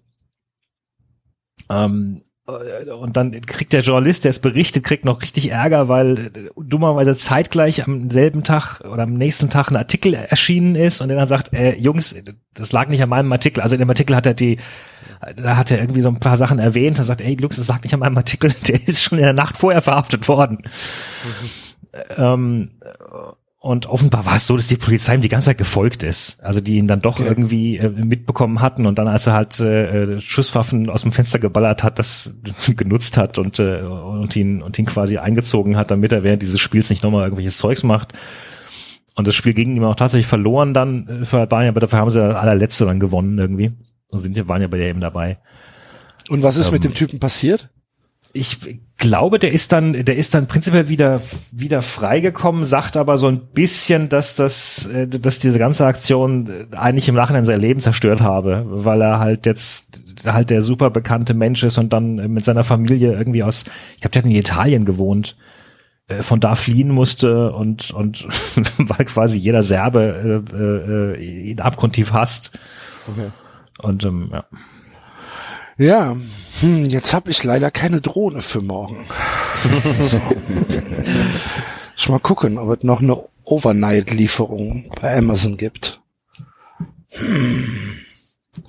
Ähm, 1.70 2.22
äh, 2.46 2.90
und 2.90 3.16
dann 3.16 3.40
kriegt 3.42 3.72
der 3.72 3.82
Journalist, 3.82 4.24
der 4.24 4.30
es 4.30 4.38
berichtet, 4.38 4.84
kriegt 4.84 5.04
noch 5.04 5.22
richtig 5.22 5.50
Ärger, 5.50 5.88
weil 5.88 6.18
äh, 6.18 6.30
dummerweise 6.56 7.16
zeitgleich 7.16 7.86
am 7.86 8.10
selben 8.10 8.42
Tag 8.44 8.80
oder 8.80 9.04
am 9.04 9.14
nächsten 9.14 9.50
Tag 9.50 9.70
ein 9.70 9.76
Artikel 9.76 10.14
erschienen 10.14 10.74
ist 10.74 11.00
und 11.00 11.08
der 11.08 11.16
dann 11.16 11.28
sagt, 11.28 11.52
äh, 11.52 11.76
Jungs, 11.76 12.14
das 12.54 12.72
lag 12.72 12.88
nicht 12.88 13.02
an 13.02 13.08
meinem 13.08 13.32
Artikel. 13.32 13.60
Also 13.60 13.74
in 13.74 13.80
dem 13.80 13.90
Artikel 13.90 14.16
hat 14.16 14.26
er 14.26 14.34
die, 14.34 14.58
da 15.36 15.56
hat 15.56 15.70
er 15.70 15.80
irgendwie 15.80 16.02
so 16.02 16.08
ein 16.08 16.20
paar 16.20 16.36
Sachen 16.36 16.58
erwähnt. 16.58 16.98
Er 16.98 17.04
sagt, 17.04 17.20
ey, 17.20 17.36
Jungs, 17.40 17.56
das 17.56 17.68
lag 17.68 17.82
nicht 17.82 17.94
an 17.94 18.00
meinem 18.00 18.16
Artikel. 18.16 18.52
Der 18.68 18.86
ist 18.86 19.02
schon 19.02 19.18
in 19.18 19.24
der 19.24 19.32
Nacht 19.32 19.56
vorher 19.56 19.82
verhaftet 19.82 20.28
worden. 20.28 20.58
Ähm, 22.16 22.70
und 23.58 23.86
offenbar 23.86 24.26
war 24.26 24.36
es 24.36 24.46
so, 24.46 24.56
dass 24.56 24.68
die 24.68 24.76
Polizei 24.76 25.14
ihm 25.14 25.22
die 25.22 25.28
ganze 25.28 25.46
Zeit 25.46 25.58
gefolgt 25.58 26.02
ist. 26.02 26.38
Also 26.42 26.60
die 26.60 26.76
ihn 26.76 26.86
dann 26.86 27.00
doch 27.00 27.18
Okay. 27.18 27.28
irgendwie 27.28 27.78
äh, 27.78 27.88
mitbekommen 27.88 28.60
hatten 28.60 28.86
und 28.86 28.98
dann, 28.98 29.08
als 29.08 29.26
er 29.26 29.32
halt 29.32 29.58
äh, 29.60 30.20
Schusswaffen 30.20 30.88
aus 30.90 31.02
dem 31.02 31.12
Fenster 31.12 31.38
geballert 31.38 31.82
hat, 31.82 31.98
das 31.98 32.36
genutzt 32.76 33.16
hat 33.16 33.38
und, 33.38 33.58
äh, 33.58 33.80
und 33.80 34.36
ihn 34.36 34.62
und 34.62 34.78
ihn 34.78 34.86
quasi 34.86 35.18
eingezogen 35.18 35.76
hat, 35.76 35.90
damit 35.90 36.12
er 36.12 36.22
während 36.22 36.42
dieses 36.42 36.60
Spiels 36.60 36.90
nicht 36.90 37.02
nochmal 37.02 37.24
irgendwelches 37.24 37.58
Zeugs 37.58 37.82
macht. 37.82 38.12
Und 39.16 39.26
das 39.26 39.34
Spiel 39.34 39.54
ging 39.54 39.74
ihm 39.74 39.84
auch 39.84 39.96
tatsächlich 39.96 40.26
verloren 40.26 40.74
dann 40.74 41.08
äh, 41.08 41.24
für 41.24 41.38
Albanien, 41.40 41.70
aber 41.70 41.80
dafür 41.80 41.98
haben 41.98 42.10
sie 42.10 42.20
das 42.20 42.36
allerletzte 42.36 42.84
dann 42.84 43.00
gewonnen 43.00 43.38
irgendwie. 43.38 43.72
Und 44.08 44.18
sind 44.18 44.36
ja, 44.36 44.46
waren 44.46 44.62
ja 44.62 44.68
bei 44.68 44.76
der 44.78 44.90
eben 44.90 45.00
dabei. 45.00 45.38
Und 46.28 46.42
was 46.42 46.56
ist 46.58 46.66
Ähm, 46.68 46.74
mit 46.74 46.84
dem 46.84 46.94
Typen 46.94 47.18
passiert? 47.18 47.70
Ich 48.32 48.58
glaube, 48.98 49.38
der 49.38 49.52
ist 49.52 49.72
dann, 49.72 49.92
der 49.92 50.16
ist 50.16 50.34
dann 50.34 50.46
prinzipiell 50.46 50.88
wieder, 50.88 51.20
wieder 51.52 51.82
freigekommen, 51.82 52.64
sagt 52.64 52.96
aber 52.96 53.18
so 53.18 53.28
ein 53.28 53.40
bisschen, 53.52 54.08
dass 54.08 54.36
das, 54.36 54.86
äh, 54.86 55.06
dass 55.06 55.38
diese 55.38 55.58
ganze 55.58 55.86
Aktion 55.86 56.48
äh, 56.72 56.76
eigentlich 56.76 57.08
im 57.08 57.14
Nachhinein 57.14 57.44
sein 57.44 57.60
Leben 57.60 57.80
zerstört 57.80 58.20
habe, 58.20 58.64
weil 58.66 59.02
er 59.02 59.18
halt 59.18 59.46
jetzt 59.46 60.02
halt 60.24 60.50
der 60.50 60.62
super 60.62 60.90
bekannte 60.90 61.34
Mensch 61.34 61.62
ist 61.62 61.78
und 61.78 61.92
dann 61.92 62.16
mit 62.32 62.44
seiner 62.44 62.64
Familie 62.64 63.12
irgendwie 63.12 63.42
aus, 63.42 63.64
ich 63.94 64.00
glaube, 64.00 64.12
der 64.12 64.22
hat 64.22 64.26
in 64.26 64.36
Italien 64.36 64.84
gewohnt, 64.84 65.36
äh, 66.08 66.22
von 66.22 66.40
da 66.40 66.54
fliehen 66.54 66.90
musste 66.90 67.52
und, 67.52 67.90
und 67.90 68.26
weil 68.78 69.04
quasi 69.04 69.38
jeder 69.38 69.62
Serbe 69.62 70.44
äh, 70.52 71.20
äh, 71.22 71.50
ihn 71.50 71.60
abgrundtief 71.60 72.12
hasst. 72.12 72.58
Okay. 73.10 73.30
Und 73.82 74.04
ähm, 74.04 74.30
ja. 74.32 74.44
Ja, 75.78 76.16
hm, 76.60 76.84
jetzt 76.86 77.12
habe 77.12 77.30
ich 77.30 77.44
leider 77.44 77.70
keine 77.70 78.00
Drohne 78.00 78.40
für 78.42 78.60
morgen. 78.60 79.06
ich 81.96 82.08
mal 82.08 82.18
gucken, 82.18 82.58
ob 82.58 82.78
es 82.78 82.82
noch 82.82 83.00
eine 83.00 83.28
Overnight-Lieferungen 83.44 84.90
bei 85.00 85.16
Amazon 85.16 85.56
gibt. 85.56 86.00
Hm. 87.10 87.98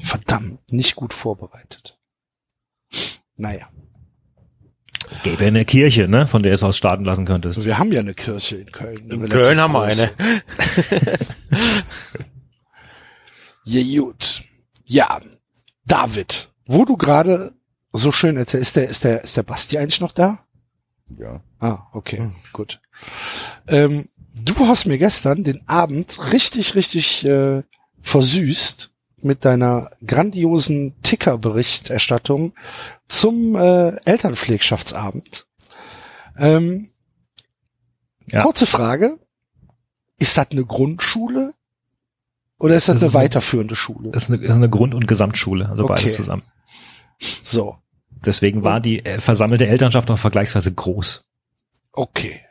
Verdammt, 0.02 0.72
nicht 0.72 0.96
gut 0.96 1.14
vorbereitet. 1.14 1.98
Naja, 3.38 3.70
Gäbe 5.24 5.46
eine 5.46 5.64
Kirche, 5.64 6.08
ne, 6.08 6.28
von 6.28 6.44
der 6.44 6.54
es 6.54 6.64
aus 6.64 6.78
starten 6.78 7.06
lassen 7.06 7.26
könntest. 7.26 7.64
wir 7.64 7.78
haben 7.78 7.92
ja 7.92 8.02
eine 8.02 8.14
Kirche 8.14 8.58
in 8.58 8.72
Köln. 8.72 9.10
In 9.10 9.30
Köln 9.30 9.60
haben 9.60 9.74
wir 9.74 9.84
eine. 9.84 10.12
Ja, 13.70 14.00
gut. 14.00 14.44
Ja, 14.86 15.20
David, 15.86 16.50
wo 16.68 16.86
du 16.86 16.98
gerade 16.98 17.54
so 17.94 18.12
schön 18.12 18.38
erzählst, 18.38 18.68
ist 18.68 18.76
der, 18.76 18.90
ist 18.90 19.04
der, 19.04 19.24
ist 19.24 19.38
der 19.38 19.44
Basti 19.44 19.78
eigentlich 19.78 20.02
noch 20.02 20.12
da? 20.12 20.40
Ja. 21.18 21.42
Ah, 21.60 21.84
okay, 21.94 22.32
gut. 22.54 22.82
Ähm, 23.68 24.10
du 24.36 24.54
hast 24.68 24.86
mir 24.86 24.98
gestern 24.98 25.44
den 25.44 25.68
Abend 25.68 26.32
richtig, 26.32 26.76
richtig 26.76 27.26
äh, 27.26 27.64
versüßt 28.02 28.92
mit 29.20 29.46
deiner 29.46 29.92
grandiosen 30.06 30.96
Ticker-Berichterstattung 31.02 32.54
zum 33.08 33.56
äh, 33.56 33.96
Elternpflegschaftsabend. 34.06 35.48
Ähm, 36.38 36.90
Ja. 38.28 38.44
Kurze 38.44 38.66
Frage. 38.66 39.18
Ist 40.20 40.38
das 40.38 40.52
eine 40.52 40.66
Grundschule? 40.66 41.54
Oder 42.60 42.76
ist 42.76 42.90
das, 42.90 42.96
Das 42.96 43.02
eine 43.04 43.08
ist 43.08 43.14
weiterführende 43.14 43.76
Schule? 43.76 44.12
Das 44.12 44.24
ist 44.24 44.32
eine, 44.32 44.44
ist 44.44 44.56
eine 44.56 44.70
Grund- 44.70 44.94
und 44.96 45.08
Gesamtschule, 45.08 45.70
also 45.70 45.84
Okay. 45.86 45.94
beides 45.96 46.16
zusammen. 46.16 46.44
So, 47.44 47.78
Deswegen 48.26 48.64
war 48.64 48.82
die 48.82 49.06
äh, 49.06 49.20
versammelte 49.20 49.68
Elternschaft 49.68 50.10
auch 50.10 50.18
vergleichsweise 50.18 50.74
groß. 50.74 51.24
okay. 51.92 52.42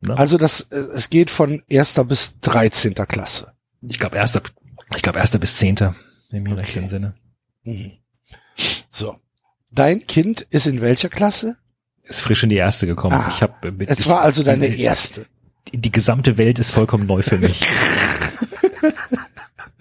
Ne? 0.00 0.16
Also 0.18 0.36
das, 0.36 0.60
äh, 0.70 0.76
es 0.94 1.08
geht 1.08 1.30
von 1.30 1.62
erster 1.68 2.04
bis 2.04 2.38
13. 2.40 2.94
Klasse. 2.94 3.52
Ich 3.80 3.98
glaube 3.98 4.16
erster, 4.18 4.42
ich 4.94 5.00
glaube 5.02 5.18
erster 5.18 5.38
bis 5.38 5.56
zehnter, 5.56 5.94
im 6.30 6.42
Okay. 6.44 6.52
rechten 6.54 6.88
Sinne. 6.88 7.14
Mhm. 7.64 7.92
So. 8.90 9.16
Dein 9.72 10.06
Kind 10.06 10.42
ist 10.50 10.66
in 10.66 10.82
welcher 10.82 11.08
Klasse? 11.08 11.56
Ist 12.02 12.20
frisch 12.20 12.42
in 12.42 12.50
die 12.50 12.56
erste 12.56 12.86
gekommen. 12.86 13.14
Ah, 13.16 13.28
ich 13.34 13.42
habe 13.42 13.72
mit 13.72 13.88
Es 13.88 14.06
war 14.06 14.20
also 14.20 14.42
deine 14.42 14.68
die, 14.70 14.82
erste. 14.82 15.26
die, 15.72 15.78
die 15.80 15.90
gesamte 15.92 16.36
Welt 16.36 16.58
ist 16.58 16.70
vollkommen 16.70 17.06
neu 17.06 17.22
für 17.22 17.38
mich. 17.38 17.64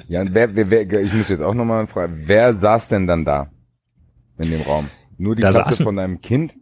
Ja, 0.07 0.21
und 0.21 0.33
wer, 0.35 0.55
wer, 0.55 0.69
wer, 0.69 1.01
ich 1.01 1.13
muss 1.13 1.29
jetzt 1.29 1.41
auch 1.41 1.55
nochmal 1.55 1.87
fragen, 1.87 2.23
wer 2.27 2.55
saß 2.55 2.89
denn 2.89 3.07
dann 3.07 3.25
da 3.25 3.49
in 4.39 4.49
dem 4.49 4.61
Raum? 4.61 4.89
Nur 5.17 5.35
die 5.35 5.41
Da 5.41 5.51
Klasse 5.51 5.81
saßen- 5.81 5.83
von 5.83 5.95
deinem 5.95 6.21
Kind? 6.21 6.53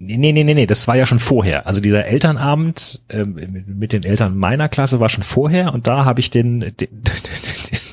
Nee, 0.00 0.16
nee, 0.16 0.30
nee, 0.32 0.44
nee, 0.44 0.54
nee, 0.54 0.66
das 0.66 0.86
war 0.86 0.96
ja 0.96 1.06
schon 1.06 1.18
vorher. 1.18 1.66
Also 1.66 1.80
dieser 1.80 2.04
Elternabend 2.06 3.02
mit- 3.12 3.66
mit 3.66 3.92
den 3.92 4.04
Eltern 4.04 4.36
meiner 4.36 4.68
Klasse 4.68 5.00
war 5.00 5.08
schon 5.08 5.24
vorher 5.24 5.74
und 5.74 5.86
da 5.88 6.04
habe 6.04 6.20
ich 6.20 6.30
den, 6.30 6.60
den, 6.80 6.88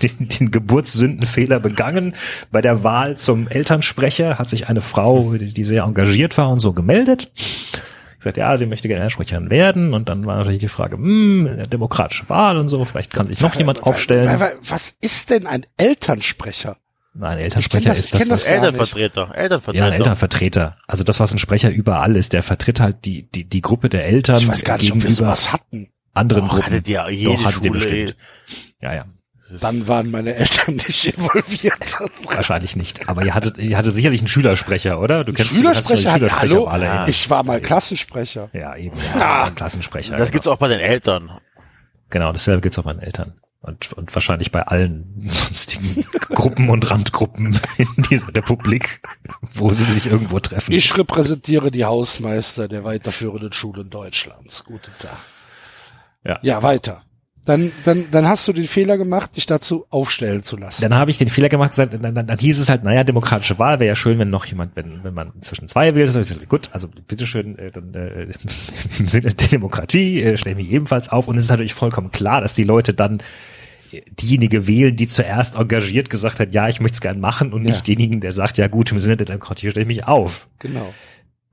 den, 0.04 0.28
den 0.28 0.52
Geburtssündenfehler 0.52 1.60
begangen. 1.60 2.14
Bei 2.52 2.62
der 2.62 2.84
Wahl 2.84 3.18
zum 3.18 3.48
Elternsprecher 3.48 4.38
hat 4.38 4.50
sich 4.50 4.68
eine 4.70 4.82
Frau, 4.82 5.34
die 5.34 5.64
sehr 5.64 5.84
engagiert 5.84 6.38
war 6.38 6.50
und 6.50 6.60
so 6.60 6.74
gemeldet. 6.74 7.32
Gesagt, 8.20 8.38
ja, 8.38 8.56
sie 8.58 8.66
möchte 8.68 8.88
gerne 8.88 9.02
Elternsprecherin 9.02 9.50
werden 9.50 9.94
und 9.96 10.08
dann 10.10 10.26
war 10.28 10.38
natürlich 10.38 10.60
die 10.60 10.68
Frage, 10.68 10.98
hm, 10.98 11.64
demokratische 11.72 12.30
Wahl 12.30 12.58
und 12.58 12.70
so, 12.70 12.84
vielleicht 12.86 13.14
kann 13.14 13.26
sich 13.28 13.40
noch 13.42 13.56
jemand 13.56 13.82
aufstellen. 13.84 14.40
Was 14.68 14.96
ist 15.02 15.30
denn 15.32 15.48
ein 15.48 15.66
Elternsprecher? 15.78 16.78
Nein, 17.18 17.38
Elternsprecher 17.40 17.90
das- 17.90 18.00
ist 18.00 18.06
ich 18.08 18.12
das, 18.12 18.22
was 18.22 18.28
das 18.28 18.44
nicht. 18.44 18.56
Elternvertreter. 18.56 19.28
Ja, 19.30 19.34
Elternvertreter. 19.36 19.86
ein 19.86 19.94
Elternvertreter. 19.94 20.78
Also 20.86 21.04
das, 21.06 21.20
was 21.22 21.32
ein 21.34 21.40
Sprecher 21.40 21.70
überall 21.70 22.16
ist, 22.18 22.34
der 22.34 22.44
vertritt 22.44 22.80
halt 22.82 23.06
die, 23.06 23.24
die, 23.32 23.46
die 23.46 23.62
Gruppe 23.62 23.88
der 23.90 24.06
Eltern 24.06 24.40
Ich 24.42 24.48
weiß 24.50 24.64
gar 24.66 24.78
nicht, 24.78 24.92
ob 24.92 24.98
wir 24.98 25.04
gegenüber 25.08 25.28
sowas 25.36 25.54
hatten. 25.54 25.90
anderen 26.14 26.44
Och, 26.46 26.50
Gruppen. 26.50 26.66
hattet 26.66 26.88
ihr 26.90 27.10
jede 27.10 27.42
Doch, 27.42 27.52
Schule, 27.54 27.70
bestimmt. 27.72 28.16
Ja, 28.82 28.94
ja. 28.94 29.06
Dann 29.62 29.88
waren 29.88 30.10
meine 30.12 30.34
Eltern 30.36 30.76
nicht 30.76 31.06
involviert. 31.06 31.78
Wahrscheinlich 32.26 32.76
nicht. 32.76 33.08
Aber 33.08 33.24
ihr 33.24 33.34
hattet, 33.36 33.60
ihr 33.60 33.78
hattet 33.78 33.94
sicherlich 33.94 34.20
einen 34.22 34.28
Schülersprecher, 34.28 35.00
oder? 35.00 35.24
Du 35.24 35.34
kennst 35.34 35.52
du 35.52 35.58
Schülersprecher? 35.58 35.96
die 35.96 36.02
Schülersprecher 36.18 36.42
Hallo? 36.56 36.66
alle 36.66 37.04
in- 37.04 37.10
Ich 37.10 37.30
war 37.30 37.44
mal 37.44 37.62
Klassensprecher. 37.62 38.50
Ja, 38.54 38.76
eben. 38.76 38.98
Ja, 39.18 39.46
ein 39.46 39.56
Klassensprecher. 39.56 40.12
Das 40.14 40.20
genau. 40.20 40.32
gibt's 40.32 40.48
auch 40.48 40.58
bei 40.58 40.68
den 40.68 40.80
Eltern. 40.80 41.32
Genau, 42.10 42.32
dasselbe 42.32 42.62
gibt's 42.62 42.78
auch 42.80 42.84
bei 42.84 42.94
den 42.94 43.04
Eltern. 43.04 43.36
Und, 43.66 43.94
und 43.94 44.14
wahrscheinlich 44.14 44.52
bei 44.52 44.62
allen 44.62 45.12
sonstigen 45.28 46.06
Gruppen 46.30 46.70
und 46.70 46.92
Randgruppen 46.92 47.60
in 47.78 47.88
dieser 48.12 48.28
Republik, 48.28 49.02
wo 49.54 49.74
sie 49.74 49.86
sich 49.86 50.06
irgendwo 50.06 50.40
treffen. 50.40 50.72
Ich 50.72 50.96
repräsentiere 50.96 51.72
die 51.72 51.84
Hausmeister 51.84 52.68
der 52.68 52.84
weiterführenden 52.84 53.54
Schulen 53.54 53.90
Deutschlands. 53.90 54.64
Guten 54.64 54.92
Tag. 55.00 55.18
Ja. 56.24 56.38
Ja, 56.44 56.62
weiter. 56.62 57.02
Dann, 57.46 57.72
dann, 57.86 58.10
dann 58.12 58.28
hast 58.28 58.48
du 58.48 58.54
den 58.54 58.66
Fehler 58.66 58.98
gemacht, 58.98 59.36
dich 59.36 59.48
dazu 59.48 59.86
aufstellen 59.90 60.44
zu 60.44 60.58
lassen. 60.58 60.82
Dann 60.82 60.96
habe 60.96 61.10
ich 61.10 61.18
den 61.18 61.30
Fehler 61.30 61.50
gemacht, 61.50 61.72
gesagt, 61.72 61.94
dann, 61.94 62.16
dann, 62.16 62.28
dann 62.28 62.38
hieß 62.38 62.60
es 62.60 62.70
halt, 62.70 62.84
naja, 62.84 63.04
demokratische 63.04 63.58
Wahl 63.58 63.80
wäre 63.80 63.90
ja 63.90 63.96
schön, 63.96 64.20
wenn 64.20 64.32
noch 64.32 64.46
jemand, 64.46 64.76
wenn, 64.76 65.04
wenn 65.04 65.14
man 65.14 65.32
zwischen 65.42 65.68
zwei 65.68 65.94
wählt. 65.96 66.10
Hab 66.10 66.22
ich 66.22 66.28
gesagt, 66.28 66.50
gut, 66.50 66.70
also 66.72 66.88
bitteschön, 67.08 67.58
äh, 67.58 67.72
dann 67.72 67.94
äh, 67.96 68.28
im 69.00 69.08
Sinne 69.08 69.34
der 69.34 69.48
Demokratie 69.48 70.22
äh, 70.22 70.38
stelle 70.38 70.60
ich 70.60 70.68
mich 70.68 70.74
ebenfalls 70.74 71.10
auf. 71.10 71.28
Und 71.28 71.38
es 71.38 71.46
ist 71.46 71.50
natürlich 71.52 71.76
vollkommen 71.76 72.12
klar, 72.12 72.42
dass 72.42 72.54
die 72.54 72.64
Leute 72.64 72.94
dann 72.94 73.22
diejenige 74.20 74.68
wählen, 74.68 74.96
die 74.96 75.08
zuerst 75.08 75.56
engagiert 75.56 76.10
gesagt 76.10 76.40
hat, 76.40 76.54
ja, 76.54 76.68
ich 76.68 76.80
möchte 76.80 76.96
es 76.96 77.02
gern 77.02 77.20
machen 77.20 77.54
und 77.54 77.64
Ja. 77.64 77.72
nicht 77.72 77.88
denjenigen, 77.88 78.22
der 78.22 78.32
sagt, 78.32 78.58
ja 78.58 78.68
gut, 78.68 78.92
im 78.92 79.00
Sinne 79.00 79.18
der 79.18 79.28
Demokratie 79.28 79.70
stelle 79.70 79.84
ich 79.84 79.88
mich 79.88 80.08
auf. 80.08 80.48
Genau. 80.60 80.94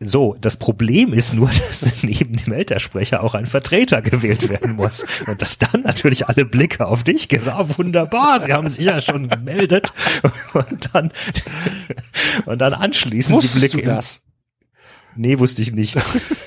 So, 0.05 0.37
das 0.41 0.57
Problem 0.57 1.13
ist 1.13 1.33
nur, 1.33 1.49
dass 1.69 2.03
neben 2.03 2.37
dem 2.37 2.53
Eltersprecher 2.53 3.23
auch 3.23 3.35
ein 3.35 3.47
Vertreter 3.47 4.03
gewählt 4.03 4.49
werden 4.49 4.75
muss. 4.75 5.05
Und 5.29 5.41
dass 5.41 5.59
dann 5.59 5.83
natürlich 5.83 6.27
alle 6.29 6.45
Blicke 6.45 6.87
auf 6.87 7.05
dich 7.05 7.29
gehen. 7.29 7.41
So, 7.43 7.53
oh, 7.53 7.67
wunderbar, 7.79 8.41
Sie 8.41 8.53
haben 8.53 8.67
sich 8.69 8.85
ja 8.85 9.01
schon 9.01 9.29
gemeldet. 9.29 9.93
Und 10.55 10.91
dann, 10.93 11.13
und 12.47 12.59
dann 12.59 12.75
anschließend 12.75 13.43
die 13.43 13.47
Wusstest 13.47 13.73
Blicke 13.73 13.87
du 13.89 13.95
das? 13.95 14.21
Nee, 15.17 15.39
wusste 15.39 15.63
ich 15.63 15.73
nicht. 15.73 15.97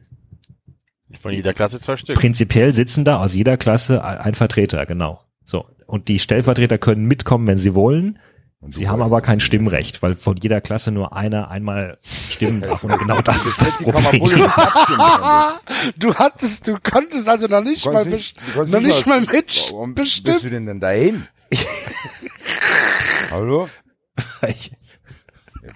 Von 1.21 1.33
jeder 1.33 1.53
Klasse 1.53 1.79
zwei 1.81 1.97
Stück. 1.97 2.17
Prinzipiell 2.19 2.75
sitzen 2.75 3.05
da 3.05 3.19
aus 3.23 3.35
jeder 3.35 3.57
Klasse 3.57 4.05
ein 4.05 4.35
Vertreter, 4.35 4.85
genau. 4.85 5.21
So. 5.45 5.65
Und 5.87 6.09
die 6.09 6.19
Stellvertreter 6.19 6.79
können 6.79 7.05
mitkommen, 7.07 7.47
wenn 7.47 7.59
sie 7.59 7.75
wollen. 7.75 8.19
Sie 8.67 8.89
haben 8.89 9.03
aber 9.03 9.21
kein 9.21 9.41
Stimmrecht, 9.41 10.03
weil 10.03 10.15
von 10.15 10.39
jeder 10.39 10.63
Klasse 10.63 10.91
nur 10.91 11.15
einer 11.15 11.51
einmal 11.51 11.99
stimmen 12.31 12.63
darf. 12.63 12.83
Und 12.83 12.99
genau 12.99 13.21
das 13.21 13.47
ist 13.47 13.61
das 13.61 13.77
Problem. 13.77 14.03
Du 15.99 16.15
hattest, 16.15 16.67
du 16.67 16.79
konntest 16.83 17.29
also 17.29 17.47
noch 17.47 17.63
nicht 17.63 17.85
mal, 17.85 18.07
nicht- 18.07 18.37
noch 18.57 18.81
nicht 18.81 19.07
mal- 19.07 19.21
mal 19.21 19.31
mit 19.33 19.67
Warum 19.71 19.95
bist 19.95 20.27
du 20.27 20.39
denn 20.51 20.65
denn 20.67 20.81
dahin? 20.81 21.27
Hallo? 23.31 23.69
Ich, 24.47 24.71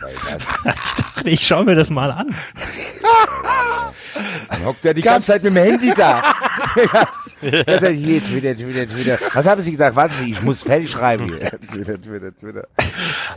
Ja, 0.01 0.09
ich 0.09 0.95
dachte, 0.95 1.31
ich 1.31 1.47
schaue 1.47 1.65
mir 1.65 1.75
das 1.75 1.89
mal 1.91 2.11
an. 2.11 2.35
Dann 4.51 4.65
hockt 4.65 4.85
er 4.85 4.95
die 4.95 5.01
Gab's- 5.01 5.27
ganze 5.27 5.33
Zeit 5.33 5.43
mit 5.43 5.55
dem 5.57 5.63
Handy 5.63 5.93
da. 5.97 6.23
Jetzt, 7.41 7.83
jetzt 7.83 8.33
wieder, 8.35 8.51
jetzt 8.51 8.97
wieder. 8.97 9.19
Was 9.33 9.47
haben 9.47 9.63
Sie 9.63 9.71
gesagt? 9.71 9.95
Warten 9.97 10.15
Sie, 10.21 10.33
ich 10.33 10.43
muss 10.43 10.63
fertig 10.63 10.91
schreiben. 10.91 11.27
wieder, 11.33 11.53
jetzt 12.27 12.43
wieder. 12.45 12.67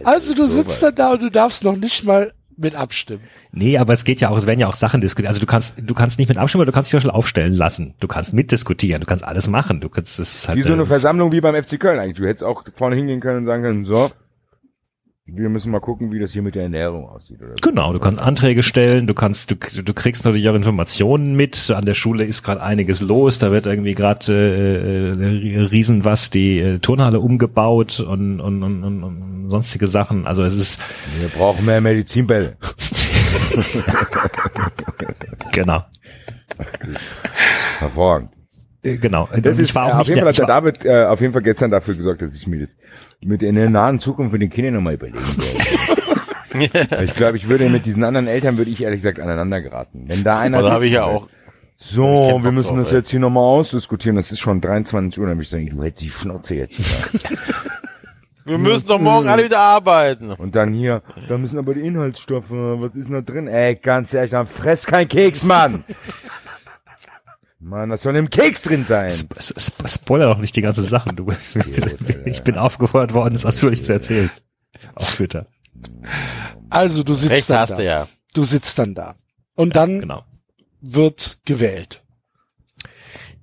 Also 0.04 0.34
du 0.34 0.48
So 0.48 0.54
sitzt 0.64 0.82
dann 0.84 0.96
da 0.96 1.12
und 1.14 1.22
du 1.22 1.30
darfst 1.30 1.64
noch 1.64 1.76
nicht 1.76 2.04
mal 2.04 2.34
mit 2.62 2.76
abstimmen. 2.76 3.22
Nee, 3.52 3.78
aber 3.78 3.94
es 3.94 4.04
geht 4.04 4.22
ja 4.22 4.30
auch, 4.30 4.38
es 4.38 4.46
werden 4.46 4.60
ja 4.60 4.68
auch 4.68 4.74
Sachen 4.74 5.02
diskutiert. 5.02 5.28
Also 5.28 5.40
du 5.40 5.46
kannst, 5.46 5.76
du 5.78 5.94
kannst 5.94 6.20
nicht 6.20 6.30
mit 6.30 6.38
abstimmen, 6.38 6.62
aber 6.62 6.72
du 6.72 6.76
kannst 6.76 6.88
dich 6.88 6.92
zum 6.92 6.98
Beispiel 7.08 7.18
aufstellen 7.18 7.54
lassen. 7.54 7.94
Du 8.00 8.08
kannst 8.08 8.34
mitdiskutieren, 8.34 9.02
du 9.02 9.08
kannst 9.08 9.26
alles 9.26 9.48
machen. 9.50 9.82
Du 9.82 9.90
kannst, 9.90 10.20
es 10.20 10.36
ist 10.36 10.48
halt, 10.48 10.58
Wie 10.58 10.64
so 10.64 10.74
eine 10.74 10.84
äh, 10.84 10.86
Versammlung 10.86 11.32
wie 11.32 11.42
beim 11.42 11.62
FC 11.62 11.80
Köln 11.80 12.00
eigentlich. 12.00 12.18
Du 12.18 12.26
hättest 12.26 12.44
auch 12.44 12.64
vorne 12.76 12.96
hingehen 12.96 13.20
können 13.20 13.40
und 13.40 13.46
sagen 13.46 13.64
können, 13.64 13.86
so, 13.86 14.12
wir 15.26 15.50
müssen 15.50 15.72
mal 15.72 15.80
gucken, 15.80 16.12
wie 16.12 16.20
das 16.20 16.34
hier 16.34 16.42
mit 16.42 16.56
der 16.56 16.64
Ernährung 16.64 17.08
aussieht. 17.08 17.42
Oder 17.42 17.52
so. 17.52 17.70
Genau, 17.70 17.94
du 17.94 18.00
kannst 18.00 18.20
Anträge 18.20 18.64
stellen, 18.64 19.08
du 19.08 19.14
kannst, 19.14 19.52
du, 19.52 19.56
du 19.56 19.94
kriegst 19.94 20.26
natürlich 20.26 20.50
auch 20.50 20.56
Informationen 20.56 21.36
mit. 21.36 21.72
An 21.72 21.86
der 21.86 21.94
Schule 21.94 22.26
ist 22.26 22.44
gerade 22.44 22.62
einiges 22.62 23.00
los, 23.02 23.40
da 23.40 23.52
wird 23.52 23.66
irgendwie 23.66 23.94
gerade 23.94 24.34
äh, 24.34 25.12
äh, 25.12 25.60
riesen 25.66 26.04
was 26.06 26.32
die 26.32 26.60
äh, 26.60 26.80
Turnhalle 26.80 27.20
umgebaut 27.20 28.00
und, 28.00 28.40
und, 28.42 28.64
und, 28.64 28.84
und, 28.84 29.04
und 29.04 29.50
sonstige 29.50 29.88
Sachen. 29.88 30.28
Also 30.28 30.44
es 30.44 30.56
ist 30.56 30.82
Wir 31.20 31.30
brauchen 31.30 31.66
mehr 31.66 31.82
Medizinbälle. 31.82 32.58
genau. 35.52 35.84
Hervorragend. 37.80 38.32
Äh, 38.84 38.98
Genau. 38.98 39.30
Das 39.42 39.58
ich 39.58 39.70
ist, 39.70 39.76
war 39.76 39.90
äh, 39.90 39.92
auch 39.92 39.94
auf 39.96 40.00
nicht 40.00 40.10
jeden 40.10 40.26
der, 40.26 40.34
Fall 40.34 40.46
hat 40.48 40.64
ich 40.64 40.74
der 40.74 40.84
David 40.84 40.86
äh, 40.86 41.06
auf 41.06 41.22
jeden 41.22 41.34
Fall 41.34 41.42
gestern 41.44 41.72
dafür 41.72 41.96
gesorgt, 41.96 42.22
dass 42.22 42.36
ich 42.36 42.48
mir 42.48 42.62
das 42.62 42.76
mit 43.24 43.44
in 43.44 43.56
der 43.56 43.70
nahen 43.70 44.00
Zukunft 44.00 44.34
mit 44.34 44.42
den 44.42 44.50
Kindern 44.50 44.76
nochmal 44.76 44.96
überlegen 44.96 45.20
werde. 45.20 47.04
ich 47.06 47.16
glaube, 47.16 47.38
ich 47.38 47.48
würde 47.48 47.70
mit 47.70 47.86
diesen 47.86 48.04
anderen 48.04 48.28
Eltern, 48.28 48.58
würde 48.58 48.72
ich 48.72 48.82
ehrlich 48.82 49.00
gesagt 49.02 49.20
aneinander 49.20 49.62
geraten. 49.62 50.06
Wenn 50.08 50.24
da 50.24 50.40
einer 50.40 50.62
Da 50.62 50.72
habe 50.72 50.86
ich 50.86 50.94
ja 50.94 51.06
auch. 51.06 51.28
So, 51.78 52.40
wir 52.44 52.52
müssen 52.52 52.76
drauf, 52.76 52.84
das 52.84 52.92
jetzt 52.92 53.10
hier 53.10 53.20
nochmal 53.20 53.44
ausdiskutieren. 53.44 54.16
Das 54.16 54.32
ist 54.32 54.40
schon 54.40 54.62
23 54.62 55.20
Uhr, 55.20 55.28
dann 55.28 55.38
würde 55.38 55.44
ich 55.44 55.50
sagen, 55.50 55.68
du 55.70 55.82
hältst 55.82 56.02
die 56.02 56.12
Schnauze 56.12 56.56
jetzt. 56.56 56.78
wieder. 56.78 57.30
Wir 58.44 58.58
müssen 58.58 58.88
doch 58.88 59.00
morgen 59.00 59.28
alle 59.30 59.46
wieder 59.46 59.60
arbeiten. 59.60 60.32
Und 60.32 60.56
dann 60.56 60.74
hier, 60.74 61.04
da 61.30 61.38
müssen 61.38 61.60
aber 61.60 61.76
die 61.76 61.82
Inhaltsstoffe, 61.82 62.50
was 62.50 62.96
ist 62.96 63.08
denn 63.08 63.14
da 63.14 63.22
drin? 63.22 63.48
Ey, 63.48 63.76
ganz 63.76 64.14
ehrlich, 64.16 64.32
dann 64.32 64.48
fress 64.48 64.86
kein 64.86 65.08
Keks, 65.08 65.44
Mann! 65.44 65.84
Mann, 67.62 67.90
das 67.92 68.02
soll 68.02 68.16
im 68.16 68.30
Keks 68.30 68.62
drin 68.64 68.86
sein. 68.88 69.08
Sp 69.14 69.38
sp 69.38 69.86
spoiler 69.88 70.28
doch 70.28 70.40
nicht 70.40 70.56
die 70.56 70.62
ganze 70.62 70.82
Sache, 70.84 71.14
du. 71.14 71.32
ich 72.26 72.42
bin 72.42 72.58
aufgefordert 72.58 73.14
worden, 73.14 73.36
es 73.36 73.46
ausführlich 73.46 73.84
zu 73.84 73.94
erzählen. 73.94 74.32
Auf 74.96 75.14
Twitter. 75.16 75.48
Also 76.70 77.04
du 77.04 77.14
sitzt 77.14 77.32
Recht 77.32 77.50
dann 77.50 77.60
hast 77.60 77.70
da. 77.70 77.76
du 77.76 77.84
ja. 77.86 78.08
Du 78.34 78.44
sitzt 78.44 78.80
dann 78.80 78.96
da. 78.96 79.16
Und 79.56 79.76
dann 79.76 80.00
Genau. 80.00 80.24
wird 80.82 81.40
gewählt. 81.46 82.02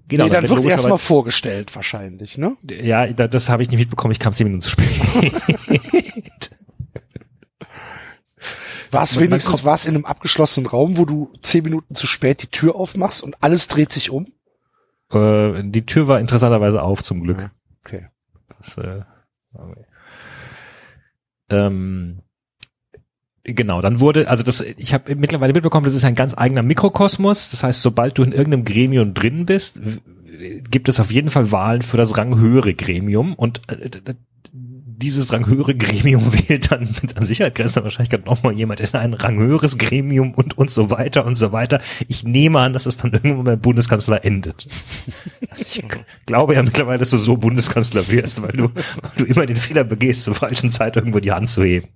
Genau, 0.08 0.24
nee, 0.24 0.30
dann 0.30 0.48
wird 0.48 0.64
erstmal 0.64 0.98
vorgestellt 0.98 1.76
wahrscheinlich, 1.76 2.38
ne? 2.38 2.56
Ja, 2.82 3.06
da, 3.12 3.28
das 3.28 3.50
habe 3.50 3.62
ich 3.62 3.68
nicht 3.68 3.78
mitbekommen, 3.78 4.12
ich 4.12 4.18
kam 4.18 4.32
zehn 4.32 4.46
Minuten 4.46 4.62
zu 4.62 4.70
spät. 4.70 4.88
War 8.90 9.02
es 9.02 9.18
wenigstens 9.18 9.64
war's 9.64 9.86
in 9.86 9.94
einem 9.94 10.04
abgeschlossenen 10.04 10.66
Raum, 10.66 10.96
wo 10.96 11.04
du 11.04 11.32
zehn 11.42 11.64
Minuten 11.64 11.94
zu 11.94 12.06
spät 12.06 12.42
die 12.42 12.48
Tür 12.48 12.76
aufmachst 12.76 13.22
und 13.22 13.36
alles 13.42 13.68
dreht 13.68 13.92
sich 13.92 14.10
um? 14.10 14.32
äh, 15.12 15.62
die 15.64 15.86
Tür 15.86 16.08
war 16.08 16.20
interessanterweise 16.20 16.82
auf, 16.82 17.02
zum 17.02 17.22
Glück. 17.22 17.50
Okay. 17.84 18.08
Das, 18.58 18.76
äh, 18.78 19.02
okay. 19.54 19.84
ähm, 21.50 22.22
genau, 23.44 23.80
dann 23.80 24.00
wurde, 24.00 24.28
also 24.28 24.42
das, 24.42 24.60
ich 24.60 24.92
habe 24.92 25.14
mittlerweile 25.14 25.52
mitbekommen, 25.52 25.84
das 25.84 25.94
ist 25.94 26.04
ein 26.04 26.14
ganz 26.14 26.34
eigener 26.36 26.62
Mikrokosmos. 26.62 27.50
Das 27.50 27.62
heißt, 27.62 27.82
sobald 27.82 28.18
du 28.18 28.22
in 28.22 28.32
irgendeinem 28.32 28.64
Gremium 28.64 29.14
drin 29.14 29.46
bist, 29.46 29.80
gibt 30.70 30.88
es 30.88 31.00
auf 31.00 31.10
jeden 31.10 31.30
Fall 31.30 31.50
Wahlen 31.50 31.82
für 31.82 31.96
das 31.96 32.16
ranghöhere 32.16 32.74
Gremium 32.74 33.34
und 33.34 33.60
äh, 33.70 34.14
dieses 34.98 35.32
ranghöhere 35.32 35.76
Gremium 35.76 36.32
wählt 36.48 36.72
dann 36.72 36.88
mit 37.02 37.16
an 37.16 37.24
Sicherheit 37.24 37.54
grenzender 37.54 37.84
Wahrscheinlichkeit 37.84 38.26
nochmal 38.26 38.52
jemand 38.54 38.80
in 38.80 38.94
ein 38.94 39.14
ranghöheres 39.14 39.78
Gremium 39.78 40.34
und 40.34 40.58
und 40.58 40.70
so 40.70 40.90
weiter 40.90 41.24
und 41.24 41.36
so 41.36 41.52
weiter. 41.52 41.80
Ich 42.08 42.24
nehme 42.24 42.58
an, 42.58 42.72
dass 42.72 42.86
es 42.86 42.96
dann 42.96 43.12
irgendwann 43.12 43.44
beim 43.44 43.60
Bundeskanzler 43.60 44.24
endet. 44.24 44.66
Also 45.50 45.80
ich 45.80 45.84
glaube 46.26 46.54
ja 46.54 46.62
mittlerweile, 46.62 46.98
dass 46.98 47.10
du 47.10 47.16
so 47.16 47.36
Bundeskanzler 47.36 48.08
wirst, 48.08 48.42
weil 48.42 48.52
du, 48.52 48.64
weil 48.74 49.10
du 49.16 49.24
immer 49.24 49.46
den 49.46 49.56
Fehler 49.56 49.82
begehst, 49.82 50.24
zur 50.24 50.34
falschen 50.34 50.70
Zeit 50.70 50.96
irgendwo 50.96 51.20
die 51.20 51.32
Hand 51.32 51.48
zu 51.48 51.64
heben. 51.64 51.88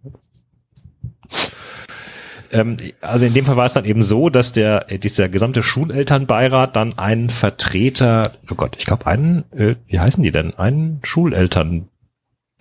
Ähm, 2.50 2.76
also 3.00 3.26
in 3.26 3.34
dem 3.34 3.44
Fall 3.44 3.56
war 3.56 3.66
es 3.66 3.72
dann 3.72 3.84
eben 3.84 4.02
so, 4.02 4.30
dass 4.30 4.52
der 4.52 4.90
äh, 4.90 4.98
dieser 4.98 5.28
gesamte 5.28 5.62
Schulelternbeirat 5.62 6.76
dann 6.76 6.98
einen 6.98 7.28
Vertreter, 7.28 8.32
oh 8.50 8.54
Gott, 8.54 8.76
ich 8.78 8.86
glaube 8.86 9.06
einen, 9.06 9.44
äh, 9.52 9.76
wie 9.86 10.00
heißen 10.00 10.22
die 10.22 10.32
denn? 10.32 10.54
Einen 10.54 11.00
Schuleltern, 11.02 11.88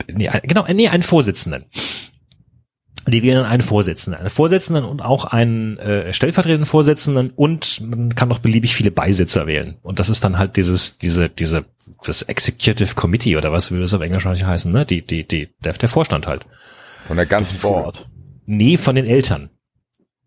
nee, 0.08 0.30
genau, 0.44 0.66
nee, 0.72 0.88
einen 0.88 1.04
Vorsitzenden. 1.04 1.66
Die 3.08 3.24
wählen 3.24 3.46
einen 3.46 3.64
Vorsitzenden, 3.64 4.20
einen 4.20 4.30
Vorsitzenden 4.30 4.86
und 4.86 5.02
auch 5.02 5.26
einen 5.26 5.78
äh, 5.80 6.14
stellvertretenden 6.14 6.66
Vorsitzenden 6.68 7.32
und 7.32 7.82
man 7.82 8.14
kann 8.14 8.30
noch 8.30 8.38
beliebig 8.40 8.76
viele 8.76 8.92
Beisitzer 8.92 9.48
wählen. 9.48 9.78
Und 9.82 9.98
das 9.98 10.08
ist 10.08 10.24
dann 10.24 10.38
halt 10.38 10.56
dieses, 10.56 11.00
diese, 11.00 11.28
diese, 11.28 11.66
das 12.04 12.22
Executive 12.22 12.94
Committee 12.94 13.38
oder 13.38 13.52
was 13.52 13.72
würde 13.72 13.82
das 13.82 13.94
auf 13.96 14.02
Englisch 14.02 14.28
eigentlich 14.28 14.44
heißen, 14.46 14.72
ne? 14.72 14.86
Die, 14.86 15.02
die, 15.02 15.28
die, 15.28 15.50
der, 15.64 15.74
der 15.74 15.90
Vorstand 15.90 16.28
halt. 16.28 16.46
Von 17.08 17.18
der 17.18 17.26
ganzen. 17.26 17.58
Board. 17.60 18.08
Nee, 18.46 18.78
von 18.78 18.96
den 18.96 19.08
Eltern. 19.08 19.50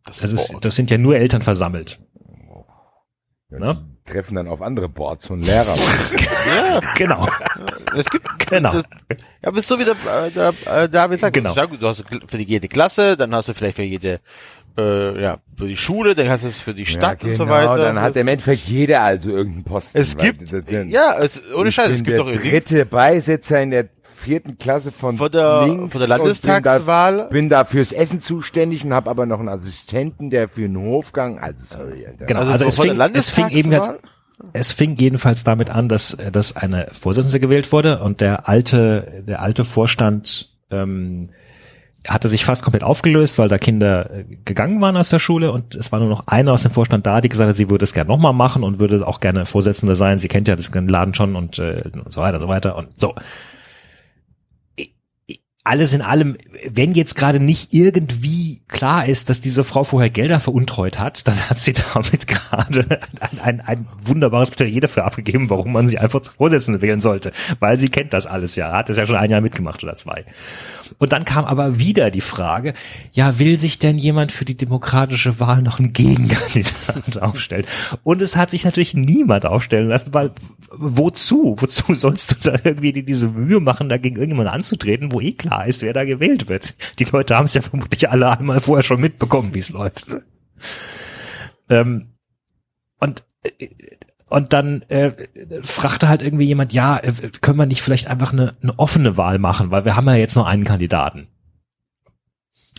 Das, 0.05 0.19
Das 0.19 0.33
ist, 0.33 0.51
Board. 0.51 0.65
das 0.65 0.75
sind 0.75 0.91
ja 0.91 0.99
nur 0.99 1.17
Eltern 1.17 1.43
versammelt. 1.43 2.01
Ja, 3.51 3.59
Ne? 3.61 3.94
Treffen 4.07 4.35
dann 4.35 4.49
auf 4.49 4.61
andere 4.61 4.89
Boards 4.89 5.31
und 5.31 5.41
Lehrer. 5.45 5.75
ja, 6.57 6.81
Genau, 6.97 7.27
es 7.97 8.05
gibt, 8.07 8.27
genau. 8.49 8.73
Das, 8.73 8.85
ja, 9.43 9.51
bist 9.51 9.69
so 9.69 9.79
wie 9.79 9.85
der, 9.85 9.95
äh, 9.95 10.31
der, 10.31 10.53
äh, 10.67 10.89
der 10.89 11.09
gesagt, 11.09 11.35
Genau. 11.35 11.55
genau. 11.55 11.67
du 11.77 11.89
hast 11.89 12.05
für 12.29 12.37
die, 12.39 12.45
jede 12.45 12.69
Klasse, 12.69 13.17
dann 13.17 13.35
hast 13.35 13.49
du 13.49 13.55
vielleicht 13.55 13.77
für 13.77 13.83
jede, 13.83 14.21
äh, 14.77 15.21
ja, 15.23 15.39
für 15.57 15.67
die 15.67 15.77
Schule, 15.77 16.15
dann 16.15 16.29
hast 16.29 16.45
du 16.45 16.49
es 16.49 16.61
für 16.61 16.75
die 16.75 16.85
Stadt 16.87 17.23
ja, 17.23 17.29
und 17.31 17.35
so 17.35 17.45
genau, 17.45 17.57
weiter. 17.57 17.77
Dann 17.79 18.01
hat 18.01 18.17
im 18.17 18.29
Endeffekt 18.29 18.65
jeder 18.67 19.03
also 19.03 19.31
irgendeinen 19.31 19.65
Posten. 19.65 19.97
es 19.97 20.17
weil 20.19 20.33
gibt, 20.33 20.53
das- 20.53 20.65
das- 20.65 20.87
ja, 20.89 21.17
es, 21.19 21.43
ohne 21.55 21.71
ich 21.71 21.75
Scheiß, 21.75 21.91
es 21.91 22.05
gibt 22.05 22.19
doch 22.19 22.27
irgendwie 22.27 22.51
dritte 22.51 22.85
Beisitzer 22.85 23.63
in 23.63 23.71
der 23.71 23.89
vierten 24.25 24.59
Klasse 24.59 24.91
von 24.91 25.17
vor 25.17 25.31
der, 25.31 25.67
links 25.67 25.93
vor 25.93 26.07
der 26.07 26.21
und 26.21 26.25
bin 26.25 26.43
da, 26.43 26.57
Landestagswahl. 26.57 27.29
bin 27.29 27.49
da 27.49 27.65
fürs 27.65 27.93
Essen 27.93 28.21
zuständig 28.21 28.85
und 28.85 28.93
habe 28.93 29.11
aber 29.11 29.27
noch 29.27 29.39
einen 29.39 29.49
Assistenten, 29.49 30.31
der 30.31 30.49
für 30.49 30.63
den 30.63 30.79
Hofgang, 30.79 31.39
also 31.39 31.59
sorry, 31.71 32.07
Alter. 32.07 32.27
Genau, 32.27 32.41
Also 32.41 32.53
also, 32.53 32.67
es, 32.67 32.79
fing, 32.79 33.01
es 33.15 33.31
fing 33.31 33.49
eben 33.51 33.73
jetzt, 33.73 33.87
Landestagswahl? 33.87 34.11
es 34.53 34.73
fing 34.73 34.97
jedenfalls 34.97 35.45
damit 35.45 35.71
an, 35.71 35.89
dass, 35.89 36.15
äh, 36.15 36.33
dass 36.33 36.57
eine 36.57 36.89
Vorsitzende 36.93 37.41
gewählt 37.41 37.71
wurde 37.73 38.01
und 38.01 38.21
der 38.21 38.49
alte, 38.49 39.23
der 39.27 39.43
alte 39.43 39.65
Vorstand 39.65 40.51
ähm, 40.71 41.29
hatte 42.07 42.29
sich 42.29 42.45
fast 42.45 42.63
komplett 42.63 42.83
aufgelöst, 42.83 43.39
weil 43.39 43.49
da 43.49 43.59
Kinder 43.59 44.11
äh, 44.11 44.25
gegangen 44.45 44.81
waren 44.81 44.97
aus 44.97 45.09
der 45.09 45.19
Schule 45.19 45.53
und 45.53 45.75
es 45.75 45.91
war 45.93 46.01
nur 46.01 46.09
noch 46.09 46.27
eine 46.27 46.53
aus 46.53 46.63
dem 46.63 46.71
Vorstand 46.71 47.07
da, 47.07 47.21
die 47.21 47.29
gesagt 47.29 47.49
hat, 47.49 47.57
sie 47.57 47.71
würde 47.71 47.85
es 47.85 47.95
gerne 47.95 48.09
nochmal 48.09 48.35
machen 48.35 48.63
und 48.63 48.79
würde 48.79 49.07
auch 49.07 49.21
gerne 49.21 49.47
Vorsitzende 49.47 49.95
sein. 49.95 50.19
Sie 50.19 50.29
kennt 50.29 50.49
ja 50.49 50.57
das 50.57 50.71
den 50.71 50.89
Laden 50.89 51.15
schon 51.15 51.37
und, 51.37 51.59
äh, 51.59 51.83
und 51.95 52.13
so 52.13 52.21
weiter 52.21 52.37
und 52.37 52.43
so 52.43 52.49
weiter 52.49 52.77
und 52.77 52.89
so. 53.01 53.15
Alles 55.65 55.95
in 55.95 56.03
allem, 56.03 56.37
wenn 56.69 56.93
jetzt 56.93 57.17
gerade 57.17 57.41
nicht 57.41 57.73
irgendwie 57.73 58.61
klar 58.69 59.07
ist, 59.07 59.31
dass 59.31 59.41
diese 59.41 59.65
Frau 59.65 59.83
vorher 59.83 60.11
Gelder 60.11 60.39
veruntreut 60.39 60.99
hat, 60.99 61.27
dann 61.27 61.39
hat 61.49 61.59
sie 61.59 61.73
damit 61.95 62.27
gerade 62.27 63.01
ein, 63.21 63.41
ein, 63.41 63.61
ein 63.63 63.89
wunderbares 64.03 64.51
Plädoyer 64.51 64.83
dafür 64.83 65.07
abgegeben, 65.07 65.49
warum 65.49 65.73
man 65.73 65.89
sie 65.89 65.99
einfach 65.99 66.21
zur 66.21 66.35
Vorsitzende 66.35 66.83
wählen 66.83 67.01
sollte. 67.01 67.33
Weil 67.61 67.79
sie 67.79 67.89
kennt 67.89 68.13
das 68.13 68.27
alles 68.27 68.57
ja, 68.57 68.73
hat 68.73 68.91
es 68.91 68.99
ja 68.99 69.07
schon 69.07 69.17
ein 69.17 69.31
Jahr 69.31 69.41
mitgemacht 69.41 69.83
oder 69.83 69.97
zwei. 69.97 70.27
Und 70.99 71.13
dann 71.13 71.25
kam 71.25 71.45
aber 71.45 71.79
wieder 71.79 72.11
die 72.11 72.21
Frage, 72.21 72.75
ja, 73.13 73.39
will 73.39 73.59
sich 73.59 73.79
denn 73.79 73.99
jemand 73.99 74.33
für 74.33 74.45
die 74.45 74.57
demokratische 74.57 75.41
Wahl 75.41 75.63
noch 75.63 75.79
einen 75.79 75.93
Gegenkandidat 75.93 77.19
aufstellen? 77.23 77.67
Und 78.03 78.23
es 78.23 78.37
hat 78.37 78.51
sich 78.51 78.65
natürlich 78.65 78.95
niemand 78.95 79.47
aufstellen 79.47 79.89
lassen, 79.89 80.15
weil 80.15 80.33
wozu? 80.71 81.57
Wozu 81.59 81.95
sollst 81.95 82.33
du 82.33 82.51
da 82.51 82.59
irgendwie 82.65 83.03
diese 83.03 83.29
Mühe 83.29 83.61
machen, 83.61 83.89
dagegen 83.89 84.17
irgendjemand 84.17 84.51
anzutreten, 84.51 85.13
wo 85.13 85.21
eh 85.21 85.33
klar 85.33 85.67
ist, 85.67 85.83
wer 85.83 85.93
da 85.93 86.05
gewählt 86.05 86.49
wird? 86.49 86.75
Die 86.99 87.05
Leute 87.05 87.37
haben 87.37 87.47
es 87.47 87.55
ja 87.55 87.63
vermutlich 87.63 88.11
alle 88.11 88.39
einmal 88.39 88.61
vorher 88.61 88.83
schon 88.83 89.01
mitbekommen, 89.01 89.55
wie 89.55 89.61
es 89.61 89.71
läuft. 89.71 90.17
Ähm, 91.69 92.15
und 93.01 93.25
äh, 93.43 93.69
und 94.29 94.53
dann 94.53 94.83
äh, 94.89 95.13
fragte 95.63 96.09
halt 96.09 96.23
irgendwie 96.23 96.47
jemand, 96.47 96.73
ja, 96.73 96.97
äh, 96.97 97.13
können 97.41 97.59
wir 97.59 97.67
nicht 97.67 97.83
vielleicht 97.83 98.09
einfach 98.09 98.33
eine, 98.33 98.55
eine 98.63 98.79
offene 98.79 99.17
Wahl 99.17 99.39
machen, 99.39 99.71
weil 99.71 99.85
wir 99.85 99.97
haben 99.97 100.09
ja 100.09 100.15
jetzt 100.15 100.37
nur 100.37 100.47
einen 100.47 100.65
Kandidaten. 100.65 101.29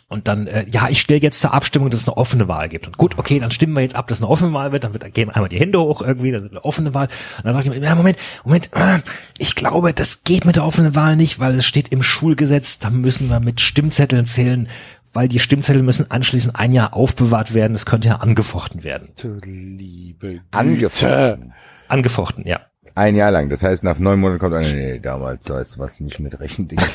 Und 0.07 0.27
dann, 0.27 0.45
äh, 0.45 0.65
ja, 0.69 0.88
ich 0.89 1.01
stelle 1.01 1.19
jetzt 1.19 1.41
zur 1.41 1.53
Abstimmung, 1.53 1.89
dass 1.89 2.01
es 2.01 2.07
eine 2.07 2.15
offene 2.17 2.47
Wahl 2.47 2.69
gibt. 2.69 2.85
Und 2.85 2.95
gut, 2.95 3.17
okay, 3.17 3.39
dann 3.39 3.49
stimmen 3.49 3.73
wir 3.73 3.81
jetzt 3.81 3.95
ab, 3.95 4.07
dass 4.07 4.19
es 4.19 4.23
eine 4.23 4.30
offene 4.30 4.53
Wahl 4.53 4.72
wird. 4.72 4.84
Dann 4.84 4.93
wird, 4.93 5.01
dann 5.01 5.11
gehen 5.11 5.31
einmal 5.31 5.49
die 5.49 5.59
Hände 5.59 5.80
hoch 5.80 6.03
irgendwie, 6.03 6.31
das 6.31 6.43
ist 6.43 6.51
eine 6.51 6.63
offene 6.63 6.93
Wahl. 6.93 7.07
Und 7.38 7.45
dann 7.45 7.53
sagt 7.53 7.65
jemand, 7.65 7.84
ja, 7.84 7.95
Moment, 7.95 8.17
Moment, 8.43 8.69
äh, 8.73 8.99
ich 9.39 9.55
glaube, 9.55 9.93
das 9.93 10.23
geht 10.23 10.45
mit 10.45 10.57
der 10.57 10.65
offenen 10.65 10.93
Wahl 10.93 11.15
nicht, 11.15 11.39
weil 11.39 11.55
es 11.55 11.65
steht 11.65 11.89
im 11.89 12.03
Schulgesetz, 12.03 12.77
da 12.77 12.91
müssen 12.91 13.30
wir 13.30 13.39
mit 13.39 13.61
Stimmzetteln 13.61 14.27
zählen, 14.27 14.69
weil 15.15 15.27
die 15.27 15.39
Stimmzettel 15.39 15.81
müssen 15.81 16.11
anschließend 16.11 16.59
ein 16.59 16.73
Jahr 16.73 16.93
aufbewahrt 16.93 17.53
werden. 17.53 17.73
Es 17.73 17.85
könnte 17.85 18.09
ja 18.09 18.17
angefochten 18.17 18.83
werden. 18.83 19.09
Du 19.19 19.39
liebe 19.41 20.27
Güte. 20.27 20.43
Angefangen. 20.51 21.53
Angefochten, 21.87 22.45
ja. 22.45 22.59
Ein 22.95 23.15
Jahr 23.15 23.31
lang. 23.31 23.49
Das 23.49 23.61
heißt, 23.61 23.83
nach 23.83 23.99
neun 23.99 24.19
Monaten 24.19 24.39
kommt 24.39 24.53
einer, 24.53 24.71
nee, 24.71 24.99
damals 24.99 25.49
weißt 25.49 25.75
du 25.75 25.79
was 25.79 25.99
nicht 25.99 26.19
mit 26.19 26.39
Rechendingen. 26.39 26.85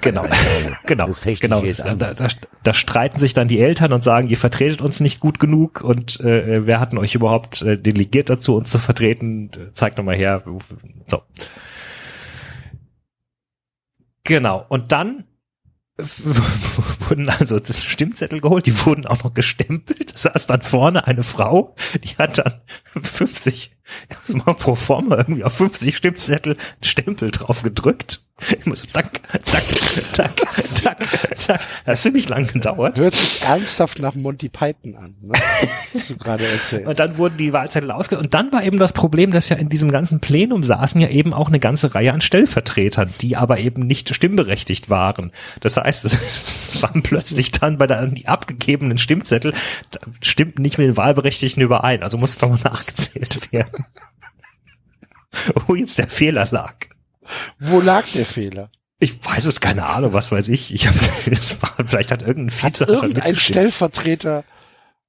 Genau, 0.00 0.24
genau, 0.86 1.06
Das 1.08 1.22
genau. 1.22 1.62
Da, 1.62 2.14
da, 2.14 2.26
da 2.62 2.74
streiten 2.74 3.18
sich 3.18 3.34
dann 3.34 3.48
die 3.48 3.60
Eltern 3.60 3.92
und 3.92 4.02
sagen, 4.02 4.28
ihr 4.28 4.38
vertretet 4.38 4.80
uns 4.80 5.00
nicht 5.00 5.20
gut 5.20 5.38
genug 5.38 5.82
und 5.82 6.20
äh, 6.20 6.66
wer 6.66 6.80
hat 6.80 6.92
denn 6.92 6.98
euch 6.98 7.14
überhaupt 7.14 7.60
äh, 7.62 7.76
delegiert 7.76 8.30
dazu, 8.30 8.56
uns 8.56 8.70
zu 8.70 8.78
vertreten? 8.78 9.50
Zeigt 9.74 9.98
doch 9.98 10.04
mal 10.04 10.16
her. 10.16 10.42
So. 11.06 11.22
Genau. 14.24 14.64
Und 14.68 14.92
dann 14.92 15.24
wurden 17.08 17.28
also 17.28 17.60
Stimmzettel 17.62 18.40
geholt, 18.40 18.66
die 18.66 18.86
wurden 18.86 19.06
auch 19.06 19.22
noch 19.24 19.34
gestempelt. 19.34 20.14
Da 20.14 20.18
saß 20.18 20.46
dann 20.46 20.62
vorne 20.62 21.06
eine 21.06 21.22
Frau, 21.22 21.76
die 22.02 22.16
hat 22.16 22.38
dann 22.38 22.60
50, 23.02 23.76
mal 24.28 24.54
pro 24.54 24.74
forma 24.74 25.16
irgendwie 25.16 25.44
auf 25.44 25.54
50 25.54 25.96
Stimmzettel 25.96 26.54
einen 26.54 26.84
Stempel 26.84 27.30
drauf 27.30 27.62
gedrückt. 27.62 28.22
Immer 28.64 28.76
so, 28.76 28.86
tack, 28.92 29.20
tack, 29.44 29.64
tack, 30.14 30.36
tack, 30.36 30.98
tack. 31.46 31.60
Das 31.84 31.86
hat 31.86 31.98
ziemlich 31.98 32.28
lang 32.28 32.46
gedauert. 32.46 32.98
Hört 32.98 33.14
sich 33.14 33.42
ernsthaft 33.42 33.98
nach 34.00 34.14
Monty 34.14 34.48
Python 34.48 34.96
an, 34.96 35.16
ne? 35.20 35.32
was 35.92 36.08
du 36.08 36.16
gerade 36.16 36.46
erzählt. 36.46 36.86
Und 36.86 36.98
dann 36.98 37.18
wurden 37.18 37.36
die 37.38 37.52
Wahlzettel 37.52 37.90
ausge... 37.90 38.18
Und 38.18 38.34
dann 38.34 38.52
war 38.52 38.62
eben 38.62 38.78
das 38.78 38.92
Problem, 38.92 39.30
dass 39.30 39.48
ja 39.48 39.56
in 39.56 39.68
diesem 39.68 39.90
ganzen 39.90 40.20
Plenum 40.20 40.62
saßen 40.62 41.00
ja 41.00 41.08
eben 41.08 41.32
auch 41.32 41.48
eine 41.48 41.60
ganze 41.60 41.94
Reihe 41.94 42.12
an 42.12 42.20
Stellvertretern, 42.20 43.12
die 43.20 43.36
aber 43.36 43.58
eben 43.58 43.86
nicht 43.86 44.14
stimmberechtigt 44.14 44.90
waren. 44.90 45.32
Das 45.60 45.76
heißt, 45.76 46.04
es 46.04 46.82
waren 46.82 47.02
plötzlich 47.02 47.52
dann 47.52 47.78
bei 47.78 47.86
der 47.86 48.06
die 48.06 48.28
abgegebenen 48.28 48.98
Stimmzettel 48.98 49.54
stimmten 50.20 50.62
nicht 50.62 50.78
mit 50.78 50.86
den 50.86 50.96
Wahlberechtigten 50.96 51.62
überein. 51.62 52.02
Also 52.02 52.18
musste 52.18 52.46
nochmal 52.46 52.72
nachgezählt 52.72 53.52
werden. 53.52 53.86
Wo 55.66 55.74
jetzt 55.74 55.98
der 55.98 56.08
Fehler 56.08 56.46
lag. 56.50 56.74
Wo 57.58 57.80
lag 57.80 58.04
der 58.14 58.24
Fehler? 58.24 58.70
Ich 58.98 59.24
weiß 59.24 59.46
es, 59.46 59.60
keine 59.60 59.86
Ahnung, 59.86 60.12
was 60.12 60.30
weiß 60.30 60.48
ich. 60.48 60.72
Ich 60.72 60.86
hab, 60.86 60.94
es 61.26 61.60
war, 61.60 61.74
vielleicht 61.86 62.12
hat 62.12 62.22
irgendein 62.22 62.56
Hat 62.62 62.74
Vize 62.74 62.84
irgendein 62.84 63.12
mitgestimmt. 63.12 63.40
Stellvertreter 63.40 64.44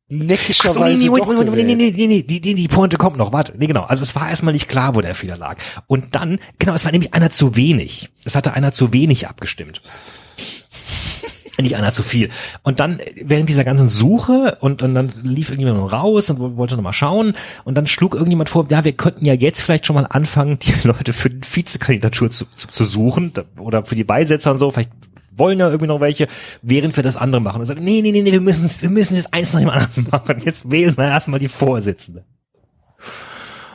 neckischerweise 0.09 0.79
Ach 0.79 0.87
so, 0.87 0.93
nee, 0.93 0.95
nee, 0.95 1.07
doch 1.07 1.27
wait, 1.27 1.37
nee, 1.37 1.45
gewählt? 1.45 1.77
nee, 1.77 1.91
nee, 1.91 2.07
nee, 2.07 2.23
die, 2.23 2.41
die, 2.41 2.53
die 2.53 2.67
Pointe 2.67 2.97
kommt 2.97 3.17
noch, 3.17 3.33
warte, 3.33 3.53
nee, 3.57 3.67
genau. 3.67 3.83
Also 3.83 4.03
es 4.03 4.15
war 4.15 4.29
erstmal 4.29 4.53
nicht 4.53 4.67
klar, 4.67 4.95
wo 4.95 5.01
der 5.01 5.15
Fehler 5.15 5.37
lag. 5.37 5.57
Und 5.87 6.15
dann, 6.15 6.39
genau, 6.59 6.73
es 6.73 6.85
war 6.85 6.91
nämlich 6.91 7.13
einer 7.13 7.29
zu 7.29 7.55
wenig. 7.55 8.09
Es 8.23 8.35
hatte 8.35 8.53
einer 8.53 8.71
zu 8.71 8.93
wenig 8.93 9.27
abgestimmt. 9.27 9.81
Nicht 11.61 11.75
einer 11.75 11.93
zu 11.93 12.01
viel. 12.01 12.29
Und 12.63 12.79
dann, 12.79 12.99
während 13.23 13.47
dieser 13.47 13.63
ganzen 13.63 13.87
Suche, 13.87 14.57
und, 14.59 14.81
und 14.81 14.95
dann 14.95 15.13
lief 15.23 15.51
irgendjemand 15.51 15.93
raus 15.93 16.31
und 16.31 16.39
wo- 16.39 16.57
wollte 16.57 16.75
nochmal 16.75 16.93
schauen, 16.93 17.33
und 17.63 17.75
dann 17.75 17.85
schlug 17.85 18.15
irgendjemand 18.15 18.49
vor, 18.49 18.65
ja, 18.71 18.83
wir 18.83 18.93
könnten 18.93 19.23
ja 19.23 19.33
jetzt 19.33 19.61
vielleicht 19.61 19.85
schon 19.85 19.95
mal 19.95 20.05
anfangen, 20.07 20.57
die 20.59 20.73
Leute 20.87 21.13
für 21.13 21.29
die 21.29 21.41
Vizekandidatur 21.47 22.31
zu, 22.31 22.45
zu, 22.55 22.67
zu 22.67 22.85
suchen, 22.85 23.33
oder 23.59 23.85
für 23.85 23.95
die 23.95 24.03
Beisetzer 24.03 24.51
und 24.51 24.57
so, 24.57 24.71
vielleicht 24.71 24.89
wollen 25.35 25.59
ja 25.59 25.67
irgendwie 25.67 25.87
noch 25.87 25.99
welche, 25.99 26.27
während 26.63 26.95
wir 26.95 27.03
das 27.03 27.17
andere 27.17 27.41
machen. 27.41 27.59
Und 27.59 27.65
sagen, 27.65 27.83
nee, 27.83 28.01
nee, 28.01 28.11
nee, 28.11 28.21
nee, 28.23 28.31
wir 28.31 28.41
müssen, 28.41 28.69
wir 28.81 28.89
müssen 28.89 29.15
jetzt 29.15 29.31
eins 29.33 29.53
nach 29.53 29.61
dem 29.61 29.69
anderen 29.69 30.07
machen. 30.11 30.41
Jetzt 30.43 30.69
wählen 30.71 30.95
wir 30.97 31.05
erstmal 31.05 31.39
die 31.39 31.47
Vorsitzende. 31.47 32.23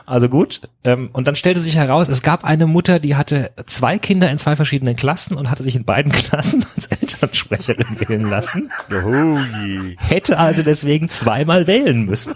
Also 0.09 0.27
gut. 0.27 0.61
Ähm, 0.83 1.11
und 1.13 1.27
dann 1.27 1.35
stellte 1.35 1.59
sich 1.59 1.75
heraus, 1.75 2.07
es 2.07 2.23
gab 2.23 2.43
eine 2.43 2.65
Mutter, 2.65 2.97
die 2.97 3.15
hatte 3.15 3.51
zwei 3.67 3.99
Kinder 3.99 4.31
in 4.31 4.39
zwei 4.39 4.55
verschiedenen 4.55 4.95
Klassen 4.95 5.37
und 5.37 5.51
hatte 5.51 5.61
sich 5.61 5.75
in 5.75 5.85
beiden 5.85 6.11
Klassen 6.11 6.65
als 6.75 6.87
Elternsprecherin 6.87 7.99
wählen 7.99 8.27
lassen. 8.27 8.71
Je. 8.89 9.95
Hätte 9.99 10.39
also 10.39 10.63
deswegen 10.63 11.09
zweimal 11.09 11.67
wählen 11.67 12.05
müssen. 12.05 12.33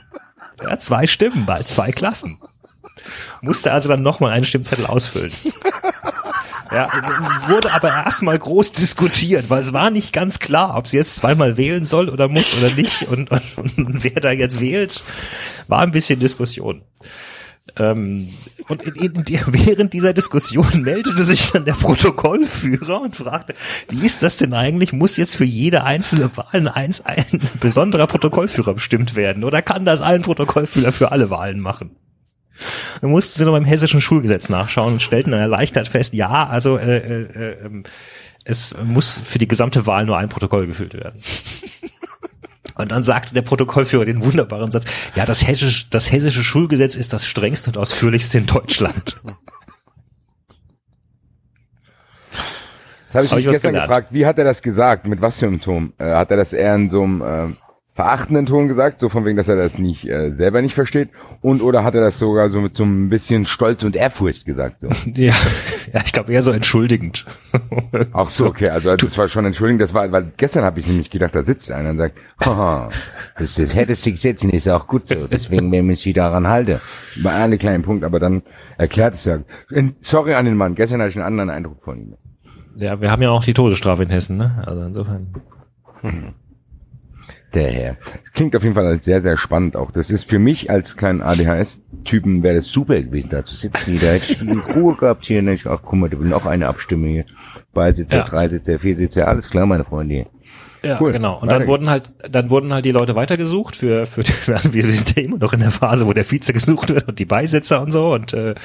Ja, 0.62 0.78
zwei 0.78 1.08
Stimmen 1.08 1.48
bei 1.48 1.64
zwei 1.64 1.92
Klassen. 1.92 2.38
Musste 3.42 3.72
also 3.72 3.90
dann 3.90 4.04
nochmal 4.04 4.34
einen 4.34 4.46
Stimmzettel 4.46 4.86
ausfüllen. 4.86 5.32
Ja, 6.72 6.90
wurde 7.48 7.74
aber 7.74 7.90
erstmal 7.90 8.38
groß 8.38 8.74
diskutiert, 8.74 9.50
weil 9.50 9.64
es 9.64 9.74
war 9.74 9.90
nicht 9.90 10.14
ganz 10.14 10.38
klar, 10.38 10.78
ob 10.78 10.88
sie 10.88 10.98
jetzt 10.98 11.16
zweimal 11.16 11.58
wählen 11.58 11.86
soll 11.86 12.10
oder 12.10 12.28
muss 12.28 12.56
oder 12.56 12.70
nicht 12.70 13.08
und, 13.08 13.32
und, 13.32 13.78
und 13.78 14.04
wer 14.04 14.22
da 14.22 14.32
jetzt 14.32 14.62
wählt, 14.62 15.02
war 15.68 15.82
ein 15.82 15.92
bisschen 15.92 16.20
Diskussion. 16.20 16.84
Ähm, 17.78 18.30
und 18.68 18.84
in, 18.84 18.96
in, 18.96 19.24
der- 19.26 19.46
während 19.48 19.94
dieser 19.94 20.14
Diskussion 20.14 20.82
meldete 20.84 21.24
sich 21.24 21.52
dann 21.52 21.66
der 21.66 21.74
Protokollführer 21.74 23.02
und 23.02 23.16
fragte, 23.16 23.56
wie 23.90 24.06
ist 24.06 24.22
das 24.22 24.38
denn 24.38 24.54
eigentlich? 24.54 24.94
Muss 24.94 25.18
jetzt 25.18 25.36
für 25.36 25.46
jede 25.46 25.84
einzelne 25.84 26.36
Wahl 26.38 26.46
ein, 26.52 26.68
eins- 26.68 27.02
ein 27.02 27.26
besonderer 27.60 28.08
Protokollführer 28.08 28.76
bestimmt 28.76 29.16
werden? 29.16 29.44
Oder 29.44 29.62
kann 29.62 29.86
das 29.86 30.02
ein 30.02 30.22
Protokollführer 30.22 30.92
für 30.92 31.12
alle 31.12 31.30
Wahlen 31.30 31.60
machen? 31.60 31.96
Dann 33.02 33.10
mussten 33.10 33.40
sie 33.40 33.46
noch 33.46 33.54
beim 33.54 33.66
hessischen 33.66 34.00
Schulgesetz 34.02 34.48
nachschauen 34.50 34.94
und 34.94 35.02
stellten 35.02 35.32
dann 35.32 35.42
erleichtert 35.42 35.88
fest, 35.88 36.14
ja, 36.14 36.48
also 36.48 36.78
äh, 36.78 36.98
äh, 36.98 37.54
äh, 37.54 37.84
es 38.46 38.76
muss 38.84 39.20
für 39.24 39.40
die 39.40 39.48
gesamte 39.48 39.88
Wahl 39.88 40.06
nur 40.06 40.18
ein 40.18 40.30
Protokoll 40.30 40.68
gefüllt 40.68 40.94
werden. 40.94 41.20
Und 42.76 42.92
dann 42.92 43.04
sagte 43.04 43.34
der 43.34 43.42
Protokollführer 43.44 44.06
den 44.06 44.24
wunderbaren 44.24 44.72
Satz, 44.72 44.86
ja, 45.16 45.26
das 45.26 45.46
hessische, 45.48 45.88
das 45.90 46.12
hessische 46.12 46.44
Schulgesetz 46.44 46.96
ist 46.96 47.14
das 47.14 47.26
strengste 47.26 47.70
und 47.70 47.78
ausführlichste 47.78 48.38
in 48.40 48.46
Deutschland. 48.46 49.22
Das 53.12 53.16
habe 53.16 53.26
ich 53.26 53.32
Hab 53.32 53.38
mich 53.38 53.46
ich 53.46 53.52
gestern 53.52 53.74
gelernt. 53.74 53.90
gefragt, 53.90 54.08
wie 54.12 54.26
hat 54.26 54.40
er 54.40 54.44
das 54.44 54.62
gesagt? 54.62 55.06
Mit 55.06 55.22
was 55.22 55.38
für 55.40 55.46
einem 55.46 55.62
Ton? 55.62 55.94
Äh, 56.00 56.14
hat 56.16 56.32
er 56.32 56.38
das 56.38 56.52
eher 56.52 56.74
in 56.74 56.90
so 56.90 57.04
einem 57.04 57.22
äh, 57.22 57.56
verachtenden 57.96 58.48
Ton 58.48 58.68
gesagt, 58.68 59.00
so 59.00 59.10
von 59.10 59.24
wegen, 59.24 59.38
dass 59.38 59.48
er 59.48 59.56
das 59.56 59.78
nicht 59.78 60.10
äh, 60.10 60.32
selber 60.32 60.62
nicht 60.62 60.74
versteht? 60.74 61.10
Und 61.42 61.62
oder 61.62 61.84
hat 61.84 61.94
er 61.94 62.02
das 62.02 62.18
sogar 62.18 62.50
so 62.50 62.60
mit 62.60 62.76
so 62.76 62.84
ein 62.84 63.10
bisschen 63.10 63.46
Stolz 63.46 63.84
und 63.84 63.96
Ehrfurcht 63.96 64.46
gesagt? 64.46 64.82
So? 64.82 64.88
Ja, 65.16 65.34
ja 65.94 66.02
ich 66.04 66.12
glaube 66.12 66.34
eher 66.34 66.42
so 66.42 66.52
entschuldigend. 66.52 67.26
Ach 68.14 68.30
so, 68.30 68.48
okay, 68.48 68.70
also 68.70 68.96
das 68.96 69.18
war 69.18 69.28
schon 69.30 69.46
entschuldigend, 69.46 69.82
das 69.82 69.94
war, 69.94 70.12
weil 70.12 70.32
gestern 70.38 70.64
habe 70.64 70.80
ich 70.80 70.88
nämlich 70.88 71.12
gedacht, 71.12 71.36
da 71.36 71.44
sitzt 71.44 71.72
einer 71.72 71.92
und 71.92 72.00
sagt, 72.00 72.16
haha, 72.44 72.90
das, 73.38 73.56
das 73.56 73.76
hättest 73.76 74.06
du 74.06 74.12
gesetzt, 74.12 74.44
ist 74.44 74.70
auch 74.70 74.88
gut 74.88 75.10
so, 75.10 75.28
deswegen 75.28 75.72
wenn 75.72 75.90
ich 75.92 76.06
mich 76.06 76.16
daran 76.16 76.48
halte. 76.48 76.82
Bei 77.22 77.32
einem 77.32 77.60
kleinen 77.60 77.84
Punkt, 77.84 78.04
aber 78.04 78.20
dann 78.20 78.42
erklärt 78.78 79.14
es 79.14 79.26
ja. 79.26 79.40
Sorry 80.02 80.34
an 80.34 80.46
den 80.46 80.58
Mann, 80.58 80.74
gestern 80.74 81.00
hatte 81.00 81.12
ich 81.12 81.16
einen 81.18 81.26
anderen 81.26 81.52
Eindruck 81.52 81.84
von 81.84 82.00
ihm. 82.00 82.16
Ja, 82.76 83.00
wir 83.00 83.12
haben 83.12 83.22
ja 83.22 83.30
auch 83.30 83.44
die 83.44 83.54
Todesstrafe 83.54 84.02
in 84.02 84.10
Hessen, 84.10 84.38
ne? 84.38 84.64
Also 84.66 84.82
insofern. 84.82 85.28
Der 87.54 87.72
Herr. 87.72 87.98
Es 88.24 88.32
klingt 88.34 88.56
auf 88.56 88.64
jeden 88.64 88.74
Fall 88.76 88.88
als 88.88 89.06
sehr, 89.06 89.22
sehr 89.22 89.38
spannend 89.38 89.76
auch. 89.76 89.92
Das 89.92 90.10
ist 90.10 90.28
für 90.30 90.40
mich 90.40 90.70
als 90.72 90.98
kleinen 90.98 91.22
ADHS-Typen 91.22 92.42
wäre 92.42 92.56
das 92.56 92.66
super 92.66 93.00
gewesen, 93.02 93.30
da 93.30 93.46
zu 93.46 93.56
sitzen. 93.56 93.92
hier. 93.92 94.00
Da 94.00 94.08
hätte 94.08 94.32
ich 94.32 94.40
die 94.40 94.50
Ruhe 94.76 94.96
gehabt 94.96 95.26
hier. 95.26 95.42
Ne? 95.44 95.54
Ich, 95.54 95.68
ach, 95.68 95.80
guck 95.84 95.94
mal, 96.00 96.10
da 96.10 96.20
will 96.20 96.28
noch 96.28 96.46
eine 96.48 96.68
Abstimmung 96.68 97.10
hier. 97.10 97.26
Beisitzer, 97.74 98.18
Ja. 98.18 98.24
Dreisitzer, 98.24 98.80
Viersitzer, 98.80 99.28
alles 99.28 99.50
klar, 99.50 99.66
meine 99.68 99.84
Freunde. 99.84 100.26
Ja, 100.84 100.98
Cool. 101.00 101.12
genau. 101.14 101.36
Und 101.36 101.44
Weiter 101.44 101.60
dann 101.60 101.68
wurden 101.68 101.90
halt, 101.90 102.12
dann 102.30 102.50
wurden 102.50 102.74
halt 102.74 102.86
die 102.86 102.92
Leute 102.92 103.16
weitergesucht 103.16 103.76
für, 103.76 104.06
für, 104.06 104.24
wir 104.74 104.84
sind 104.84 105.16
ja 105.16 105.24
immer 105.24 105.38
noch 105.38 105.54
in 105.54 105.60
der 105.62 105.72
Phase, 105.72 106.08
wo 106.08 106.14
der 106.14 106.26
Vize 106.30 106.52
gesucht 106.54 106.90
wird 106.90 107.08
und 107.08 107.20
die 107.20 107.26
Beisitzer 107.26 107.82
und 107.82 107.92
so 107.92 108.12
und, 108.14 108.34
äh, 108.34 108.56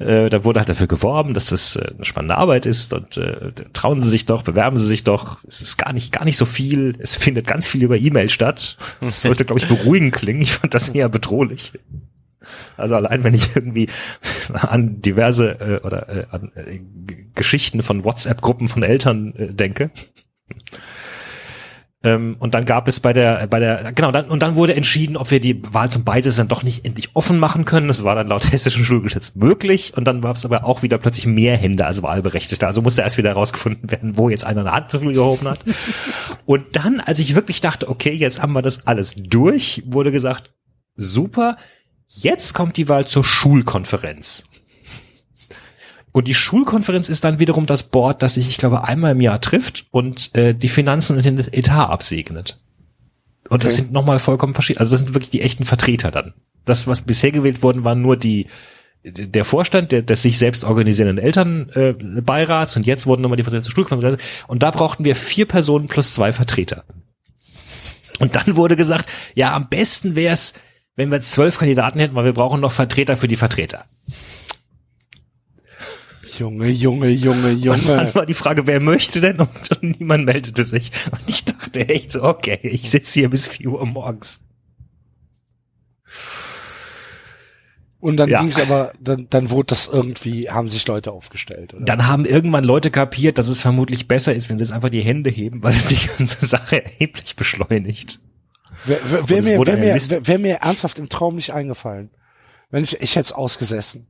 äh, 0.00 0.30
da 0.30 0.44
wurde 0.44 0.60
halt 0.60 0.68
dafür 0.68 0.86
geworben, 0.86 1.34
dass 1.34 1.46
das 1.46 1.76
äh, 1.76 1.92
eine 1.94 2.04
spannende 2.04 2.36
Arbeit 2.36 2.64
ist 2.64 2.92
und 2.94 3.18
äh, 3.18 3.52
trauen 3.72 4.02
Sie 4.02 4.08
sich 4.08 4.24
doch, 4.24 4.42
bewerben 4.42 4.78
Sie 4.78 4.86
sich 4.86 5.04
doch. 5.04 5.38
Es 5.46 5.60
ist 5.60 5.76
gar 5.76 5.92
nicht, 5.92 6.10
gar 6.12 6.24
nicht 6.24 6.38
so 6.38 6.46
viel. 6.46 6.94
Es 6.98 7.16
findet 7.16 7.46
ganz 7.46 7.68
viel 7.68 7.82
über 7.82 7.98
E-Mail 7.98 8.30
statt. 8.30 8.78
Das 9.00 9.22
sollte, 9.22 9.44
glaube 9.44 9.60
ich, 9.60 9.68
beruhigend 9.68 10.14
klingen. 10.14 10.40
Ich 10.40 10.52
fand 10.52 10.72
das 10.72 10.88
eher 10.88 11.08
bedrohlich. 11.08 11.72
Also 12.78 12.94
allein 12.94 13.22
wenn 13.22 13.34
ich 13.34 13.54
irgendwie 13.54 13.88
an 14.54 15.02
diverse 15.02 15.60
äh, 15.60 15.86
oder 15.86 16.08
äh, 16.08 16.26
an 16.30 16.50
äh, 16.54 16.80
Geschichten 17.34 17.82
von 17.82 18.02
WhatsApp-Gruppen 18.02 18.68
von 18.68 18.82
Eltern 18.82 19.34
äh, 19.36 19.52
denke. 19.52 19.90
Ähm, 22.02 22.36
und 22.38 22.54
dann 22.54 22.64
gab 22.64 22.88
es 22.88 22.98
bei 22.98 23.12
der, 23.12 23.46
bei 23.48 23.58
der, 23.58 23.92
genau, 23.92 24.10
dann, 24.10 24.30
und 24.30 24.40
dann 24.40 24.56
wurde 24.56 24.74
entschieden, 24.74 25.18
ob 25.18 25.30
wir 25.30 25.38
die 25.38 25.62
Wahl 25.74 25.90
zum 25.90 26.02
Beides 26.04 26.36
dann 26.36 26.48
doch 26.48 26.62
nicht 26.62 26.86
endlich 26.86 27.10
offen 27.14 27.38
machen 27.38 27.66
können. 27.66 27.88
Das 27.88 28.04
war 28.04 28.14
dann 28.14 28.28
laut 28.28 28.50
hessischen 28.52 28.84
Schulgesetz 28.84 29.34
möglich. 29.34 29.92
Und 29.96 30.04
dann 30.04 30.22
war 30.22 30.32
es 30.32 30.46
aber 30.46 30.64
auch 30.64 30.82
wieder 30.82 30.96
plötzlich 30.96 31.26
mehr 31.26 31.58
Hände 31.58 31.84
als 31.84 32.02
Wahlberechtigte. 32.02 32.66
Also 32.66 32.80
musste 32.80 33.02
erst 33.02 33.18
wieder 33.18 33.30
herausgefunden 33.30 33.90
werden, 33.90 34.16
wo 34.16 34.30
jetzt 34.30 34.44
einer 34.44 34.62
eine 34.62 34.72
Hand 34.72 34.90
zu 34.90 35.00
viel 35.00 35.12
gehoben 35.12 35.48
hat. 35.48 35.64
Und 36.46 36.64
dann, 36.72 37.00
als 37.00 37.18
ich 37.18 37.34
wirklich 37.34 37.60
dachte, 37.60 37.88
okay, 37.88 38.12
jetzt 38.12 38.40
haben 38.40 38.52
wir 38.52 38.62
das 38.62 38.86
alles 38.86 39.14
durch, 39.16 39.82
wurde 39.86 40.10
gesagt, 40.10 40.52
super, 40.96 41.58
jetzt 42.08 42.54
kommt 42.54 42.78
die 42.78 42.88
Wahl 42.88 43.06
zur 43.06 43.24
Schulkonferenz. 43.24 44.44
Und 46.12 46.26
die 46.26 46.34
Schulkonferenz 46.34 47.08
ist 47.08 47.24
dann 47.24 47.38
wiederum 47.38 47.66
das 47.66 47.84
Board, 47.84 48.22
das 48.22 48.34
sich, 48.34 48.48
ich 48.48 48.56
glaube, 48.58 48.84
einmal 48.84 49.12
im 49.12 49.20
Jahr 49.20 49.40
trifft 49.40 49.86
und 49.90 50.34
äh, 50.34 50.54
die 50.54 50.68
Finanzen 50.68 51.16
und 51.16 51.24
den 51.24 51.38
Etat 51.38 51.86
absegnet. 51.88 52.58
Und 53.48 53.64
das 53.64 53.74
Okay. 53.74 53.82
sind 53.82 53.92
nochmal 53.92 54.18
vollkommen 54.18 54.54
verschiedene. 54.54 54.80
Also 54.80 54.92
das 54.92 55.00
sind 55.00 55.14
wirklich 55.14 55.30
die 55.30 55.42
echten 55.42 55.64
Vertreter 55.64 56.10
dann. 56.10 56.34
Das, 56.64 56.86
was 56.86 57.02
bisher 57.02 57.30
gewählt 57.32 57.62
wurden, 57.62 57.84
waren 57.84 58.02
nur 58.02 58.16
die 58.16 58.48
der 59.02 59.46
Vorstand 59.46 59.92
der, 59.92 60.02
des 60.02 60.20
sich 60.22 60.36
selbst 60.36 60.62
organisierenden 60.62 61.24
Elternbeirats 61.24 62.18
äh, 62.18 62.20
Beirats 62.20 62.76
und 62.76 62.84
jetzt 62.84 63.06
wurden 63.06 63.22
nochmal 63.22 63.38
die 63.38 63.44
Vertreter 63.44 63.64
zur 63.64 63.72
Schulkonferenz. 63.72 64.20
Und 64.46 64.62
da 64.62 64.70
brauchten 64.70 65.04
wir 65.04 65.16
vier 65.16 65.46
Personen 65.46 65.88
plus 65.88 66.12
zwei 66.12 66.34
Vertreter. 66.34 66.84
Und 68.18 68.36
dann 68.36 68.56
wurde 68.56 68.76
gesagt, 68.76 69.08
ja, 69.34 69.54
am 69.54 69.70
besten 69.70 70.16
wäre 70.16 70.34
es, 70.34 70.52
wenn 70.96 71.10
wir 71.10 71.22
zwölf 71.22 71.56
Kandidaten 71.58 71.98
hätten, 71.98 72.14
weil 72.14 72.26
wir 72.26 72.34
brauchen 72.34 72.60
noch 72.60 72.72
Vertreter 72.72 73.16
für 73.16 73.28
die 73.28 73.36
Vertreter. 73.36 73.86
Junge, 76.40 76.68
Junge, 76.68 77.08
Junge, 77.10 77.48
Und 77.52 77.62
Junge. 77.62 77.78
dann 77.86 78.14
war 78.14 78.26
die 78.26 78.34
Frage, 78.34 78.66
wer 78.66 78.80
möchte 78.80 79.20
denn? 79.20 79.38
Und, 79.40 79.48
und 79.82 80.00
niemand 80.00 80.24
meldete 80.26 80.64
sich. 80.64 80.90
Und 81.10 81.20
ich 81.26 81.44
dachte 81.44 81.88
echt 81.88 82.12
so, 82.12 82.22
okay, 82.24 82.58
ich 82.62 82.90
sitze 82.90 83.20
hier 83.20 83.28
bis 83.30 83.46
4 83.46 83.68
Uhr 83.68 83.84
morgens. 83.86 84.40
Und 88.00 88.16
dann 88.16 88.30
Ja. 88.30 88.40
ging's 88.40 88.58
aber, 88.58 88.92
dann, 88.98 89.26
dann 89.28 89.50
wurde 89.50 89.66
das 89.68 89.86
irgendwie, 89.86 90.48
haben 90.48 90.70
sich 90.70 90.86
Leute 90.86 91.12
aufgestellt. 91.12 91.74
Oder? 91.74 91.84
Dann 91.84 92.06
haben 92.06 92.24
irgendwann 92.24 92.64
Leute 92.64 92.90
kapiert, 92.90 93.36
dass 93.36 93.48
es 93.48 93.60
vermutlich 93.60 94.08
besser 94.08 94.34
ist, 94.34 94.48
wenn 94.48 94.56
sie 94.56 94.64
jetzt 94.64 94.72
einfach 94.72 94.88
die 94.88 95.02
Hände 95.02 95.28
heben, 95.28 95.62
weil 95.62 95.74
es 95.74 95.88
die 95.88 96.06
ganze 96.16 96.46
Sache 96.46 96.82
erheblich 96.82 97.36
beschleunigt. 97.36 98.18
Wäre 98.86 99.00
wär, 99.10 99.20
Und 99.20 99.28
wär 99.30 99.38
es 99.38 99.44
mir, 99.44 99.66
wär 99.66 99.76
mir, 99.76 100.26
wär 100.26 100.38
mir 100.38 100.54
ernsthaft 100.56 100.98
im 100.98 101.10
Traum 101.10 101.36
nicht 101.36 101.52
eingefallen. 101.52 102.08
Wenn 102.70 102.84
ich, 102.84 103.02
ich 103.02 103.16
hätte 103.16 103.26
es 103.26 103.32
ausgesessen. 103.32 104.06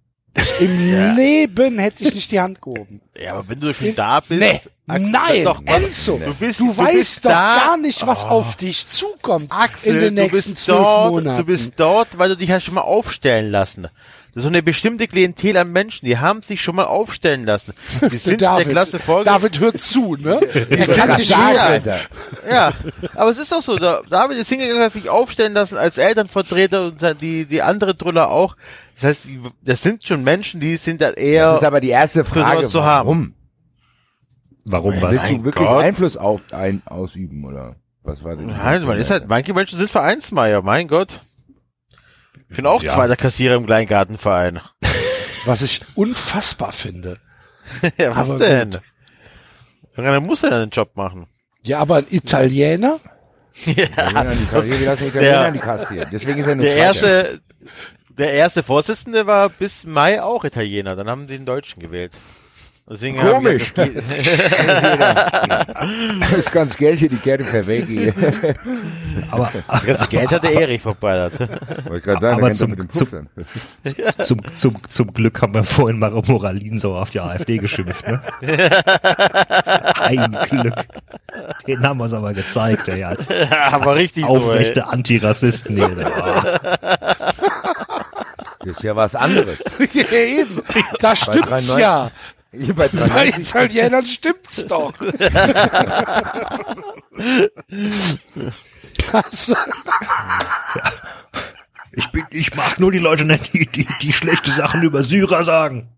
Im 0.60 1.16
Leben 1.16 1.78
hätte 1.78 2.04
ich 2.04 2.14
nicht 2.14 2.30
die 2.30 2.40
Hand 2.40 2.60
gehoben. 2.62 3.00
Ja, 3.20 3.32
aber 3.34 3.48
wenn 3.48 3.60
du 3.60 3.74
schon 3.74 3.94
da 3.94 4.20
bist. 4.20 4.40
Nee, 4.40 4.60
nein, 4.86 5.44
doch, 5.44 5.60
Enzo, 5.64 6.18
du 6.24 6.34
bist, 6.34 6.60
du, 6.60 6.68
du 6.68 6.76
weißt 6.76 6.92
bist 6.92 7.24
doch 7.24 7.30
da, 7.30 7.56
gar 7.66 7.76
nicht, 7.76 8.06
was 8.06 8.24
Oh. 8.24 8.28
auf 8.28 8.56
dich 8.56 8.88
zukommt 8.88 9.50
Axel, 9.52 9.94
in 9.96 10.00
den 10.00 10.16
du 10.16 10.22
nächsten 10.22 10.52
bist 10.52 10.64
zwölf 10.64 10.78
dort, 10.78 11.10
Monaten. 11.12 11.38
du 11.38 11.44
bist 11.44 11.72
dort, 11.76 12.18
weil 12.18 12.28
du 12.30 12.36
dich 12.36 12.50
hast 12.50 12.64
schon 12.64 12.74
mal 12.74 12.80
aufstellen 12.82 13.50
lassen. 13.50 13.88
Das 14.34 14.36
ist 14.36 14.42
so 14.44 14.48
eine 14.48 14.62
bestimmte 14.62 15.08
Klientel 15.08 15.56
an 15.56 15.72
Menschen, 15.72 16.06
die 16.06 16.18
haben 16.18 16.42
sich 16.42 16.60
schon 16.62 16.76
mal 16.76 16.84
aufstellen 16.84 17.44
lassen. 17.44 17.74
Die 18.10 18.16
sind 18.18 18.42
David, 18.42 18.66
der 18.66 18.72
Klasse 18.72 18.98
Folge. 18.98 19.24
David 19.28 19.58
hört 19.60 19.80
zu, 19.80 20.16
ne? 20.16 20.40
Er 20.70 20.86
kann 20.86 21.16
dich 21.16 21.28
sagen. 21.28 21.58
Alter. 21.58 22.00
Ja, 22.48 22.72
aber 23.14 23.30
es 23.30 23.38
ist 23.38 23.50
doch 23.50 23.62
so, 23.62 23.76
da, 23.76 24.02
David 24.08 24.38
ist 24.38 24.48
hingegangen, 24.48 24.82
hat 24.82 24.92
sich 24.92 25.08
aufstellen 25.08 25.52
lassen 25.52 25.76
als 25.76 25.98
Elternvertreter 25.98 26.86
und 26.86 27.20
die, 27.20 27.44
die 27.44 27.62
andere 27.62 27.96
Truller 27.96 28.30
auch. 28.30 28.56
Das 28.94 29.04
heißt, 29.04 29.24
die, 29.24 29.40
das 29.62 29.82
sind 29.82 30.04
schon 30.06 30.22
Menschen, 30.22 30.60
die 30.60 30.76
sind 30.76 31.00
dann 31.00 31.14
eher, 31.14 31.52
Das 31.52 31.62
ist 31.62 31.66
aber 31.66 31.80
die 31.80 31.88
erste 31.88 32.24
Frage, 32.24 32.68
zu 32.68 32.84
haben. 32.84 33.06
warum? 33.06 33.34
Warum 34.64 35.02
was? 35.02 35.12
Willst 35.12 35.30
du 35.30 35.44
wirklich 35.44 35.68
Gott. 35.68 35.82
Einfluss 35.82 36.16
auf 36.16 36.40
ein, 36.52 36.82
ausüben, 36.84 37.44
oder? 37.44 37.76
Was 38.02 38.22
war 38.24 38.36
denn? 38.36 38.46
Nein, 38.46 38.84
man 38.84 38.98
ist 38.98 39.10
halt, 39.10 39.28
manche 39.28 39.52
Menschen 39.52 39.78
sind 39.78 39.90
Vereinsmeier, 39.90 40.62
mein 40.62 40.88
Gott. 40.88 41.20
Ich 42.50 42.56
bin 42.56 42.66
auch 42.66 42.82
Ja. 42.82 42.92
zweiter 42.92 43.16
Kassierer 43.16 43.54
im 43.56 43.66
Kleingartenverein. 43.66 44.60
Was 45.44 45.62
ich 45.62 45.80
unfassbar 45.94 46.72
finde. 46.72 47.18
ja, 47.98 48.14
was 48.14 48.30
Aber 48.30 48.38
denn? 48.40 48.72
gut. 48.72 48.82
Irgendeiner 49.92 50.20
muss 50.20 50.42
ja 50.42 50.50
einen 50.50 50.70
Job 50.70 50.96
machen. 50.96 51.26
Ja, 51.62 51.78
aber 51.78 51.96
ein 51.96 52.06
Italiener? 52.10 53.00
Lassen 53.66 54.42
Italiener 54.42 55.88
hier. 55.88 56.06
Deswegen 56.12 56.40
ist 56.40 56.46
er 56.46 56.54
nur 56.56 56.64
Der 56.64 56.76
erste, 56.76 57.40
der 58.18 58.32
erste 58.32 58.62
Vorsitzende 58.62 59.26
war 59.26 59.48
bis 59.50 59.84
Mai 59.84 60.22
auch 60.22 60.44
Italiener, 60.44 60.96
dann 60.96 61.08
haben 61.08 61.28
sie 61.28 61.36
den 61.36 61.46
Deutschen 61.46 61.80
gewählt. 61.80 62.12
Deswegen 62.90 63.18
Komisch. 63.18 63.72
Das 66.20 66.32
ist 66.32 66.52
ganz 66.52 66.76
Geld 66.76 66.98
hier, 66.98 67.08
die 67.08 67.16
Kerne 67.16 67.44
verwege. 67.44 68.12
Aber, 69.30 69.50
das 69.86 70.08
Geld 70.08 70.28
hat 70.30 70.42
der 70.42 70.52
Erich 70.60 70.82
verballert. 70.82 71.38
Wollte 71.38 71.96
ich 71.96 72.02
gerade 72.02 72.20
sagen, 72.20 72.36
Aber 72.36 72.50
zum- 72.52 72.76
Glück 75.14 75.40
haben 75.40 75.54
wir 75.54 75.62
vorhin 75.64 75.98
mal 76.00 76.12
Moralin 76.26 76.78
so 76.78 76.94
auf 76.94 77.08
die 77.10 77.20
AfD 77.20 77.58
geschimpft, 77.58 78.06
ne? 78.06 78.20
Ein 80.00 80.36
Glück. 80.48 80.74
Den 81.66 81.82
haben 81.82 81.98
wir 81.98 82.04
es 82.06 82.14
aber 82.14 82.32
gezeigt, 82.34 82.88
ey, 82.88 83.04
als 83.04 83.28
Aber 83.70 83.94
richtig 83.94 84.24
so, 84.24 84.30
aufrechte 84.30 84.88
Antirassisten. 84.88 85.76
Nee, 85.76 85.82
ja. 85.82 86.58
Das 88.58 88.68
ist 88.76 88.82
ja 88.82 88.96
was 88.96 89.14
anderes. 89.14 89.58
ja, 89.92 90.04
eben. 90.12 90.60
Da 90.98 91.14
stimmt's 91.16 91.48
93. 91.48 91.78
ja. 91.78 92.10
Hier 92.52 92.74
bei 92.74 92.88
Bei 92.88 93.06
93 93.06 93.38
Italienern 93.48 94.06
stimmt's 94.06 94.66
doch. 94.66 94.92
Ich 101.92 102.06
bin, 102.12 102.24
ich 102.30 102.54
mag 102.54 102.78
nur 102.78 102.92
die 102.92 102.98
Leute 103.00 103.24
nicht, 103.24 103.52
die, 103.52 103.66
die, 103.66 103.86
die 104.00 104.12
schlechte 104.12 104.50
Sachen 104.52 104.82
über 104.82 105.02
Syrer 105.02 105.42
sagen. 105.42 105.88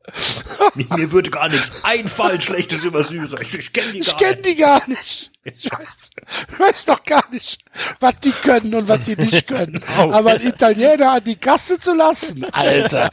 Mir, 0.75 0.87
mir 0.97 1.13
würde 1.13 1.31
gar 1.31 1.51
nichts 1.51 1.71
einfallen, 1.83 2.41
Schlechtes 2.41 2.85
über 2.85 3.05
Syrer. 3.05 3.41
Ich, 3.43 3.59
ich 3.59 3.73
kenne 3.75 3.93
die 3.93 3.99
ich 3.99 4.07
gar 4.07 4.19
kenne 4.19 4.41
nicht. 4.41 4.47
die 4.47 4.57
gar 4.57 4.89
nicht. 4.89 5.31
Ich 5.45 5.71
weiß, 5.71 5.89
ich 6.51 6.59
weiß 6.59 6.85
doch 6.87 7.05
gar 7.05 7.29
nicht, 7.31 7.63
was 8.01 8.15
die 8.25 8.31
können 8.31 8.75
und 8.75 8.89
was 8.89 9.05
die 9.05 9.17
nicht 9.17 9.47
können. 9.49 9.83
Genau. 9.87 10.13
Aber 10.13 10.31
einen 10.31 10.47
Italiener 10.47 11.13
an 11.13 11.25
die 11.25 11.37
Kasse 11.37 11.79
zu 11.79 11.95
lassen, 11.95 12.45
Alter. 12.53 13.11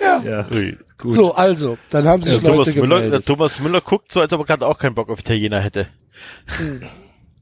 Ja. 0.00 0.22
Ja. 0.24 0.46
So, 1.04 1.34
also, 1.34 1.78
dann 1.90 2.06
haben 2.06 2.22
sich 2.22 2.38
Thomas, 2.40 2.66
Leute 2.66 2.80
Müller, 2.80 2.96
der 2.96 3.04
gemeldet. 3.04 3.26
Thomas 3.26 3.60
Müller 3.60 3.80
guckt 3.80 4.12
so, 4.12 4.20
als 4.20 4.32
ob 4.32 4.40
er 4.40 4.46
gerade 4.46 4.66
auch 4.66 4.78
keinen 4.78 4.94
Bock 4.94 5.10
auf 5.10 5.18
Italiener 5.20 5.60
hätte. 5.60 5.88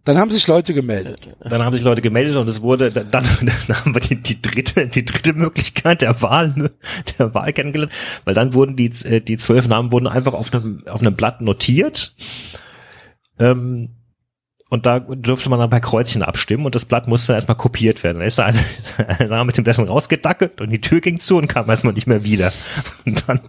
Dann 0.05 0.17
haben 0.17 0.31
sich 0.31 0.47
Leute 0.47 0.73
gemeldet. 0.73 1.37
Dann 1.41 1.63
haben 1.63 1.75
sich 1.75 1.85
Leute 1.85 2.01
gemeldet 2.01 2.37
und 2.37 2.49
es 2.49 2.63
wurde, 2.63 2.91
dann, 2.91 3.11
dann 3.11 3.27
haben 3.69 3.95
wir 3.95 4.01
die, 4.01 4.17
die 4.17 4.41
dritte, 4.41 4.87
die 4.87 5.05
dritte 5.05 5.35
Möglichkeit 5.35 6.01
der 6.01 6.23
Wahl, 6.23 6.71
der 7.19 7.35
Wahl 7.35 7.53
kennengelernt, 7.53 7.93
weil 8.25 8.35
dann 8.35 8.55
wurden 8.55 8.77
die, 8.77 8.91
äh, 9.05 9.21
die 9.21 9.37
zwölf 9.37 9.69
Namen 9.69 9.93
wurden 9.93 10.09
einfach 10.09 10.33
auf 10.33 10.53
einem, 10.55 10.87
auf 10.87 11.03
einem 11.03 11.15
Blatt 11.15 11.43
notiert. 11.43 12.15
Ähm, 13.39 14.00
und 14.71 14.87
da 14.87 15.01
durfte 15.01 15.51
man 15.51 15.59
dann 15.59 15.69
bei 15.69 15.81
Kreuzchen 15.81 16.23
abstimmen 16.23 16.65
und 16.65 16.75
das 16.75 16.87
Blatt 16.87 17.07
musste 17.09 17.35
erstmal 17.35 17.57
kopiert 17.59 18.03
werden. 18.03 18.21
Da 18.21 18.25
ist 18.25 18.41
einer, 18.41 18.59
einer 19.19 19.45
mit 19.45 19.57
dem 19.59 19.65
Blatt 19.65 19.79
rausgedackelt 19.79 20.61
und 20.63 20.71
die 20.71 20.81
Tür 20.81 21.01
ging 21.03 21.21
zu 21.21 21.37
und 21.37 21.49
kam 21.49 21.69
erstmal 21.69 21.93
nicht 21.93 22.07
mehr 22.07 22.25
wieder. 22.25 22.53
Und 23.05 23.29
dann, 23.29 23.41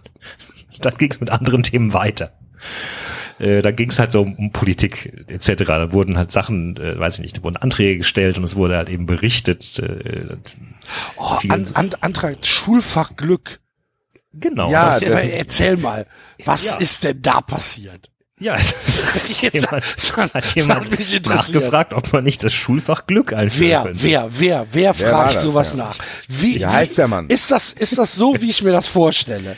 dann 0.80 0.96
ging 0.98 1.10
es 1.10 1.20
mit 1.20 1.30
anderen 1.30 1.62
Themen 1.62 1.92
weiter. 1.94 2.32
Äh, 3.38 3.62
da 3.62 3.70
ging 3.70 3.88
es 3.90 3.98
halt 3.98 4.12
so 4.12 4.20
um, 4.22 4.34
um 4.34 4.52
Politik 4.52 5.24
etc. 5.28 5.64
Da 5.64 5.92
wurden 5.92 6.18
halt 6.18 6.30
Sachen, 6.32 6.76
äh, 6.76 6.98
weiß 6.98 7.16
ich 7.16 7.22
nicht, 7.22 7.38
da 7.38 7.42
wurden 7.42 7.56
Anträge 7.56 7.98
gestellt 7.98 8.36
und 8.36 8.44
es 8.44 8.56
wurde 8.56 8.76
halt 8.76 8.88
eben 8.90 9.06
berichtet. 9.06 9.78
Äh, 9.78 10.36
Oh, 11.16 11.38
an, 11.48 11.66
an, 11.74 11.90
Antrag 12.00 12.44
Schulfach 12.44 13.16
Glück. 13.16 13.60
genau. 14.32 14.70
Ja, 14.70 14.98
das- 14.98 15.02
erzähl 15.08 15.76
mal, 15.76 16.06
was 16.44 16.64
Ja. 16.66 16.76
ist 16.76 17.04
denn 17.04 17.22
da 17.22 17.40
passiert? 17.40 18.10
Ja, 18.42 18.56
Jetzt- 19.40 19.54
jemand, 19.54 19.84
das 19.96 20.16
hat 20.34 20.54
jemand 20.54 20.90
mich 20.90 21.14
interessiert. 21.14 21.26
nachgefragt, 21.26 21.94
ob 21.94 22.12
man 22.12 22.24
nicht 22.24 22.42
das 22.42 22.52
Schulfach 22.52 23.06
Glück 23.06 23.32
einführen 23.32 23.68
Wer, 23.70 23.82
könnte. 23.82 24.02
wer, 24.02 24.28
wer, 24.30 24.66
wer 24.72 24.98
Wer 24.98 25.10
fragt 25.10 25.34
das, 25.36 25.42
sowas 25.42 25.70
ja? 25.76 25.84
nach? 25.84 25.96
Wie, 26.28 26.56
Wie 26.58 26.66
heißt 26.66 26.98
der 26.98 27.08
Mann? 27.08 27.28
Ist 27.28 27.50
das, 27.50 27.72
ist 27.72 27.96
das 27.98 28.14
so, 28.14 28.34
wie 28.40 28.50
ich 28.50 28.62
mir 28.62 28.72
das 28.72 28.88
vorstelle? 28.88 29.56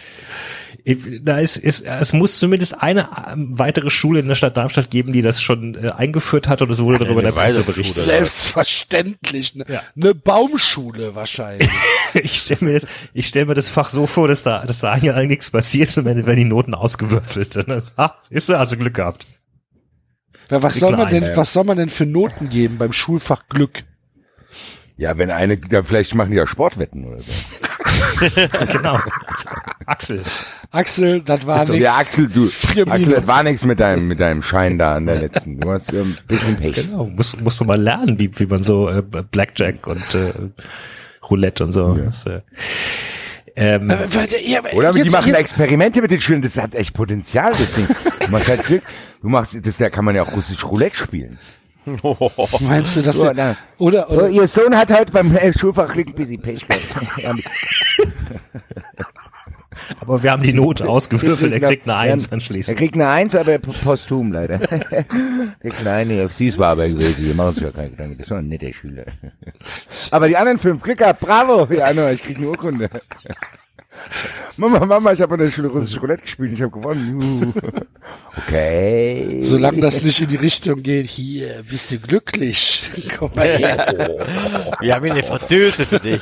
Da 1.23 1.39
ist, 1.39 1.57
ist, 1.57 1.87
es 1.87 2.13
muss 2.13 2.39
zumindest 2.39 2.83
eine 2.83 3.09
ähm, 3.33 3.59
weitere 3.59 3.89
Schule 3.89 4.21
in 4.21 4.29
der 4.29 4.35
Stadt 4.35 4.59
Darmstadt 4.59 4.91
geben, 4.91 5.15
die 5.15 5.23
das 5.23 5.41
schon 5.41 5.83
äh, 5.83 5.91
eingeführt 5.91 6.47
hat 6.47 6.61
und 6.61 6.71
es 6.71 6.83
wurde 6.83 6.99
darüber 6.99 7.21
in 7.21 7.27
der 7.27 7.33
Presse 7.33 7.63
berichtet. 7.63 8.05
Selbstverständlich. 8.05 9.55
Ne, 9.55 9.65
Ja. 9.67 9.83
Eine 9.97 10.15
Baumschule 10.15 11.15
wahrscheinlich. 11.15 11.71
Ich 12.23 12.37
stelle 12.37 12.61
mir 12.61 12.73
das, 12.75 12.87
ich 13.13 13.27
stelle 13.27 13.47
mir 13.47 13.55
das 13.55 13.69
Fach 13.69 13.91
so 13.91 14.07
vor, 14.07 14.29
dass 14.29 14.45
da, 14.45 14.65
dass 14.65 14.79
da 14.79 14.93
eigentlich 14.93 15.27
nichts 15.27 15.51
passiert 15.51 15.97
und 15.99 16.05
wenn, 16.05 16.25
wenn 16.27 16.37
die 16.37 16.45
Noten 16.45 16.73
ausgewürfelt. 16.73 17.57
Und 17.57 17.69
dann, 17.69 17.83
ah, 17.97 18.13
ist 18.31 18.49
hast 18.51 18.71
du 18.73 18.77
Glück 18.77 18.95
gehabt. 18.95 19.27
Ja, 20.49 20.63
was 20.63 20.77
soll 20.77 20.97
man 20.97 21.11
denn, 21.11 21.25
was 21.35 21.53
soll 21.53 21.65
man 21.65 21.77
denn 21.77 21.89
für 21.89 22.07
Noten 22.07 22.51
geben 22.51 22.79
beim 22.79 22.93
Schulfach 22.93 23.49
Glück? 23.49 23.83
Ja, 24.97 25.19
wenn 25.19 25.31
eine, 25.31 25.59
ja, 25.71 25.83
vielleicht 25.83 26.15
machen 26.15 26.31
die 26.31 26.37
ja 26.37 26.47
Sportwetten 26.47 27.05
oder 27.05 27.19
so. 27.19 27.33
genau. 28.73 28.99
Axel. 29.87 30.23
Axel, 30.71 31.21
das 31.21 31.47
war 31.47 31.65
nix. 31.69 31.79
Ja, 31.81 31.97
Axel, 31.97 32.29
du, 32.29 32.47
Axel, 32.89 33.13
das 33.15 33.27
war 33.27 33.43
nichts 33.43 33.65
mit 33.65 33.81
deinem, 33.81 34.09
mit 34.09 34.21
deinem 34.21 34.43
Schein 34.43 34.79
da 34.79 34.97
an 34.97 35.07
der 35.07 35.17
letzten. 35.17 35.61
Du 35.61 35.71
hast 35.71 35.93
ähm, 35.93 36.17
ein 36.21 36.27
bisschen 36.27 36.57
Pech. 36.57 36.75
Genau. 36.75 37.07
Musst, 37.07 37.41
musst 37.41 37.61
du 37.61 37.65
mal 37.65 37.81
lernen, 37.81 38.19
wie, 38.19 38.31
wie 38.39 38.47
man 38.47 38.63
so 38.63 38.89
äh, 38.89 39.03
Blackjack 39.03 39.87
und 39.87 40.15
äh, 40.15 40.33
Roulette 41.31 41.65
und 41.65 41.73
so. 41.73 41.97
Ja. 41.97 42.05
Das, 42.05 42.27
äh, 42.27 42.41
ähm, 43.57 43.89
Äh, 43.91 43.97
ja, 44.51 44.61
Oder 44.73 44.93
die 44.93 45.01
jetzt- 45.01 45.13
machen 45.13 45.29
jetzt- 45.29 45.39
Experimente 45.41 46.03
mit 46.03 46.11
den 46.11 46.21
Schülern, 46.21 46.43
das 46.43 46.59
hat 46.59 46.75
echt 46.75 46.93
Potenzial, 46.95 47.53
das 47.53 47.73
Ding. 47.75 47.87
Du 48.25 48.31
machst 48.31 48.49
halt 48.49 48.65
Glück. 48.65 48.83
Du 49.23 49.29
machst, 49.29 49.57
das, 49.65 49.77
da 49.77 49.91
kann 49.91 50.05
man 50.05 50.17
ja 50.17 50.23
auch 50.25 50.33
russisch 50.33 50.65
Roulette 50.65 50.97
spielen. 50.97 51.39
Meinst 52.61 52.97
du, 52.97 53.03
dass 53.03 53.17
So, 53.17 53.31
na. 53.33 53.57
oder, 53.79 54.07
Oh, 54.09 54.15
oder, 54.15 54.29
ihr 54.29 54.47
Sohn 54.49 54.77
hat 54.77 54.91
heute 54.93 55.13
beim 55.13 55.37
Schulfach 55.59 55.95
ein 55.95 56.05
bisschen 56.15 56.41
Pech 56.41 56.67
gehabt. 56.67 57.45
Aber 60.01 60.23
wir 60.23 60.31
haben 60.31 60.43
die 60.43 60.53
Note 60.53 60.89
ausgewürfelt, 60.89 61.53
er 61.53 61.61
kriegt 61.61 61.87
eine 61.89 61.97
Eins 61.97 62.27
Er 62.29 62.33
anschließend. 62.35 62.79
kriegt 62.79 62.95
eine 62.95 63.09
Eins, 63.09 63.35
aber 63.35 63.59
posthum 63.59 64.33
leider. 64.33 64.59
Der 64.59 65.71
Kleine, 65.71 66.29
süß 66.29 66.57
war 66.59 66.69
aber 66.69 66.89
gewesen, 66.89 67.27
wir 67.27 67.35
machen 67.35 67.49
uns 67.51 67.61
ja 67.61 67.71
keine 67.71 67.91
Gedanken, 67.91 68.17
das 68.17 68.31
war 68.31 68.39
ein 68.39 68.49
netter 68.49 68.73
Schüler. 68.73 69.05
Aber 70.11 70.29
die 70.29 70.37
anderen 70.37 70.59
fünf, 70.59 70.81
Glück 70.83 70.99
gehabt, 70.99 71.21
bravo, 71.21 71.67
ja, 71.75 72.11
ich 72.13 72.23
krieg 72.23 72.39
eine 72.39 72.49
Urkunde. 72.49 72.89
Mama, 74.57 74.85
Mama, 74.85 75.13
ich 75.13 75.21
habe 75.21 75.35
an 75.35 75.41
der 75.41 75.51
Schule 75.51 75.69
russisch 75.69 76.01
Roulette 76.01 76.23
gespielt, 76.23 76.53
ich 76.53 76.63
habe 76.63 76.73
gewonnen. 76.73 77.55
Okay. 78.37 79.39
solange 79.43 79.81
das 79.81 80.03
nicht 80.03 80.21
in 80.21 80.29
die 80.29 80.37
Richtung 80.37 80.83
geht, 80.83 81.07
hier, 81.07 81.63
bist 81.69 81.91
du 81.93 81.99
glücklich? 82.01 82.83
Komm 83.19 83.33
mal 83.35 83.47
her. 83.47 83.87
Wir 84.81 84.95
haben 84.95 85.05
hier 85.05 85.15
eine 85.15 85.23
Fritteuse 85.23 85.87
für 85.87 86.01
dich. 86.01 86.21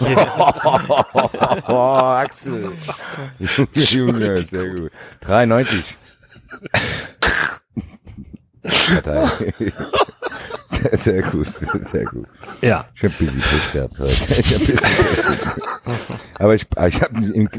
Oh, 1.68 1.72
Axel. 1.72 2.72
Junge, 3.72 4.36
sehr 4.36 4.68
gut. 4.68 4.92
93. 5.22 5.84
Sehr, 10.72 10.96
sehr 10.96 11.22
gut, 11.22 11.48
sehr 11.84 12.04
gut. 12.04 12.26
Ja. 12.60 12.86
Ich 12.94 13.02
hab 13.04 13.18
busy 13.18 13.38
Pech 13.38 13.72
gehabt 13.72 13.98
heute. 13.98 14.40
Ich 14.40 14.54
hab 14.54 14.60
busy 14.60 14.76
Pech. 14.76 15.38
Aber 16.38 16.54
ich, 16.54 16.66
ich 16.86 17.02
hab, 17.02 17.10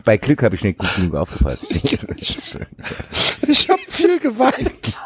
bei 0.03 0.17
Glück 0.17 0.43
habe 0.43 0.55
ich 0.55 0.63
nicht 0.63 0.79
gut 0.79 0.95
genug 0.95 1.15
aufgepasst. 1.15 1.67
Ich 3.45 3.69
habe 3.69 3.81
viel 3.87 4.19
geweint. 4.19 5.01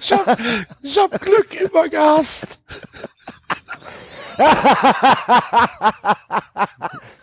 Ich 0.00 0.12
hab, 0.12 0.38
ich 0.82 0.98
hab 0.98 1.20
Glück 1.20 1.54
immer 1.60 1.88
gehasst. 1.88 2.60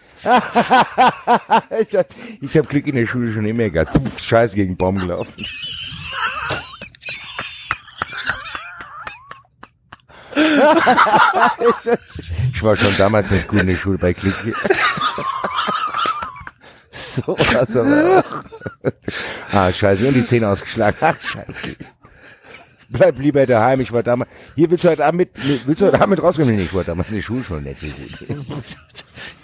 ich 1.79 1.95
hab, 1.95 2.07
ich 2.41 2.57
hab 2.57 2.69
Glück 2.69 2.87
in 2.87 2.95
der 2.95 3.05
Schule 3.05 3.33
schon 3.33 3.45
immer 3.45 3.69
gehabt. 3.69 3.93
Puh, 3.93 4.09
Scheiß 4.17 4.53
gegen 4.53 4.77
Baum 4.77 4.97
gelaufen. 4.97 5.33
ich 12.53 12.63
war 12.63 12.75
schon 12.75 12.95
damals 12.97 13.31
nicht 13.31 13.47
gut 13.47 13.61
in 13.61 13.67
der 13.67 13.75
Schule 13.75 13.97
bei 13.97 14.13
Glück. 14.13 14.35
so 16.91 17.35
was 17.37 17.75
aber. 17.75 18.23
Ah, 19.51 19.71
scheiße. 19.71 20.07
Und 20.07 20.13
die 20.13 20.25
Zähne 20.25 20.47
ausgeschlagen. 20.49 20.97
Ach, 21.01 21.15
scheiße. 21.19 21.77
Bleib 22.91 23.19
lieber 23.19 23.45
daheim. 23.45 23.79
Ich 23.79 23.91
war 23.91 24.03
damals. 24.03 24.29
Hier 24.55 24.69
willst 24.69 24.83
du 24.83 24.89
heute 24.89 25.05
Abend 25.05 25.19
mit, 25.19 25.29
willst 25.65 25.81
du 25.81 25.85
heute 25.85 25.95
Abend 25.95 26.09
mit 26.09 26.23
rauskommen? 26.23 26.55
Nee, 26.55 26.63
Ich 26.63 26.73
war 26.73 26.83
damals 26.83 27.09
in 27.09 27.15
der 27.15 27.21
Schule 27.21 27.43
schon 27.43 27.63
nett. 27.63 27.77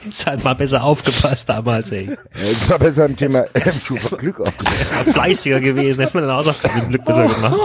Jetzt 0.04 0.26
halt 0.26 0.44
mal 0.44 0.56
besser 0.56 0.84
aufgepasst 0.84 1.48
damals, 1.48 1.92
ey. 1.92 2.18
Ich 2.36 2.70
war 2.70 2.80
besser 2.80 3.06
im 3.06 3.16
Thema 3.16 3.46
äh, 3.54 3.72
Schule 3.72 4.02
Glück 4.18 4.40
aufgepasst. 4.42 4.80
Erstmal 4.80 5.04
fleißiger 5.06 5.62
gewesen, 5.62 6.02
erstmal 6.02 6.24
deine 6.24 6.36
Hausaufgaben 6.36 6.80
mit 6.80 6.90
Glück 6.90 7.06
besser 7.06 7.28
gemacht. 7.28 7.56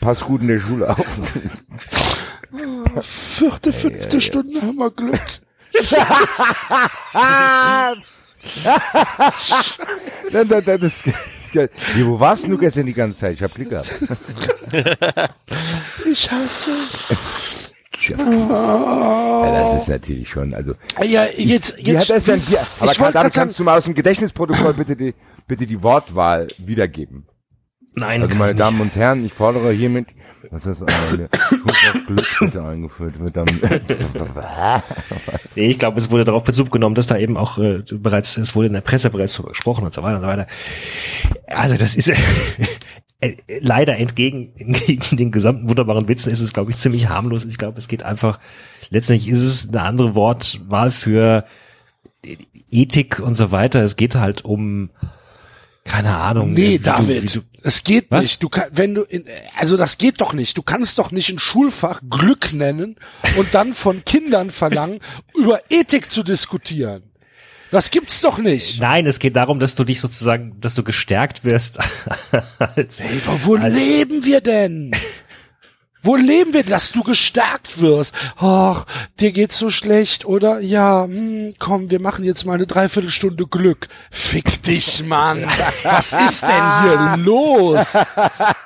Pass 0.00 0.20
gut 0.20 0.40
in 0.42 0.48
der 0.48 0.60
Schule 0.60 0.90
auf. 0.90 1.06
Vierte, 3.02 3.72
fünfte 3.72 4.20
Stunde 4.20 4.60
haben 4.60 4.76
wir 4.76 4.90
Glück. 4.90 5.20
Dann, 10.32 10.48
dann, 10.48 10.64
dann 10.64 10.80
ist, 10.82 11.06
ist 11.06 11.14
geil. 11.52 11.70
Wo 12.04 12.18
warst 12.20 12.46
du 12.46 12.56
gestern 12.58 12.86
die 12.86 12.94
ganze 12.94 13.20
Zeit? 13.20 13.34
Ich 13.34 13.42
hab 13.42 13.54
Glück 13.54 13.70
gehabt. 13.70 13.90
Ich 16.10 16.30
hasse 16.30 16.70
es. 16.88 17.06
Ja, 18.00 19.50
das 19.50 19.82
ist 19.82 19.88
natürlich 19.88 20.28
schon, 20.28 20.54
also. 20.54 20.74
Ja, 21.02 21.26
jetzt, 21.36 21.76
Wie 21.78 21.96
hat 21.96 22.08
jetzt. 22.08 22.10
das 22.10 22.24
denn, 22.24 22.40
wie, 22.48 22.56
aber 22.56 22.98
wollte 22.98 23.12
dann 23.12 23.30
kannst 23.30 23.58
du 23.58 23.64
mal 23.64 23.78
aus 23.78 23.84
dem 23.84 23.94
Gedächtnisprotokoll 23.94 24.74
bitte 24.74 24.94
die, 24.94 25.14
bitte 25.48 25.66
die 25.66 25.82
Wortwahl 25.82 26.46
wiedergeben. 26.58 27.26
Nein, 27.94 28.22
Also 28.22 28.34
meine 28.36 28.54
Damen 28.54 28.80
und 28.80 28.94
Herren, 28.94 29.24
ich 29.24 29.32
fordere 29.32 29.72
hiermit, 29.72 30.08
was 30.50 30.66
ist 30.66 30.82
das 30.82 30.88
eine 31.12 31.28
Schub 31.48 31.66
auf 31.66 32.06
Glück 32.06 32.26
bitte 32.40 32.62
eingeführt 32.62 33.18
wird. 33.18 33.36
Dann, 33.36 33.48
ich 35.54 35.78
glaube, 35.78 35.98
es 35.98 36.10
wurde 36.10 36.24
darauf 36.24 36.44
Bezug 36.44 36.70
genommen, 36.70 36.94
dass 36.94 37.06
da 37.06 37.18
eben 37.18 37.36
auch 37.36 37.58
äh, 37.58 37.82
bereits, 37.92 38.36
es 38.36 38.54
wurde 38.54 38.68
in 38.68 38.72
der 38.72 38.80
Presse 38.80 39.10
bereits 39.10 39.34
darüber 39.34 39.50
gesprochen 39.50 39.84
und 39.84 39.92
so 39.92 40.02
weiter 40.02 40.16
und 40.16 40.22
so 40.22 40.28
weiter. 40.28 40.46
Also 41.48 41.76
das 41.76 41.96
ist 41.96 42.08
äh, 43.20 43.34
leider 43.60 43.96
entgegen, 43.96 44.52
entgegen 44.56 45.16
den 45.16 45.30
gesamten 45.32 45.68
wunderbaren 45.68 46.08
Witzen 46.08 46.30
ist 46.30 46.40
es, 46.40 46.52
glaube 46.52 46.70
ich, 46.70 46.76
ziemlich 46.76 47.08
harmlos. 47.08 47.44
Ich 47.44 47.58
glaube, 47.58 47.78
es 47.78 47.88
geht 47.88 48.02
einfach, 48.02 48.38
letztendlich 48.90 49.28
ist 49.28 49.42
es 49.42 49.68
eine 49.68 49.82
andere 49.82 50.14
Wortwahl 50.14 50.90
für 50.90 51.44
Ethik 52.70 53.20
und 53.20 53.34
so 53.34 53.52
weiter. 53.52 53.82
Es 53.82 53.96
geht 53.96 54.14
halt 54.14 54.44
um, 54.44 54.90
keine 55.88 56.16
Ahnung. 56.16 56.52
Nee, 56.52 56.78
du- 56.78 56.84
David, 56.84 57.22
wie 57.22 57.26
du, 57.38 57.40
es 57.62 57.82
geht 57.82 58.06
Was? 58.10 58.22
nicht. 58.22 58.42
Du 58.42 58.48
kann, 58.48 58.66
wenn 58.72 58.94
du 58.94 59.02
in, 59.02 59.24
also 59.58 59.76
das 59.76 59.98
geht 59.98 60.20
doch 60.20 60.32
nicht. 60.32 60.56
Du 60.56 60.62
kannst 60.62 60.98
doch 60.98 61.10
nicht 61.10 61.28
ein 61.30 61.38
Schulfach 61.38 62.00
Glück 62.08 62.52
nennen 62.52 62.96
und 63.36 63.54
dann 63.54 63.74
von 63.74 64.04
Kindern 64.04 64.50
verlangen, 64.50 65.00
über 65.34 65.60
Ethik 65.70 66.10
zu 66.10 66.22
diskutieren. 66.22 67.02
Das 67.70 67.90
gibt's 67.90 68.22
doch 68.22 68.38
nicht. 68.38 68.80
Nein, 68.80 69.04
es 69.06 69.18
geht 69.18 69.36
darum, 69.36 69.60
dass 69.60 69.74
du 69.74 69.84
dich 69.84 70.00
sozusagen, 70.00 70.58
dass 70.58 70.74
du 70.74 70.82
gestärkt 70.82 71.44
wirst 71.44 71.78
als, 72.58 73.00
Ey, 73.00 73.20
wo, 73.26 73.40
wo 73.44 73.56
als- 73.56 73.74
leben 73.74 74.24
wir 74.24 74.40
denn? 74.40 74.92
Wo 76.02 76.14
leben 76.16 76.52
wir, 76.54 76.62
dass 76.62 76.92
du 76.92 77.02
gestärkt 77.02 77.80
wirst? 77.80 78.14
Ach, 78.36 78.86
dir 79.20 79.32
geht's 79.32 79.58
so 79.58 79.68
schlecht, 79.70 80.24
oder? 80.24 80.60
Ja, 80.60 81.04
hm, 81.04 81.54
komm, 81.58 81.90
wir 81.90 82.00
machen 82.00 82.24
jetzt 82.24 82.46
mal 82.46 82.54
eine 82.54 82.66
Dreiviertelstunde 82.66 83.46
Glück. 83.46 83.88
Fick 84.10 84.62
dich, 84.62 85.04
Mann. 85.06 85.44
Was 85.82 86.12
ist 86.12 86.42
denn 86.42 86.82
hier 86.82 87.16
los? 87.24 87.94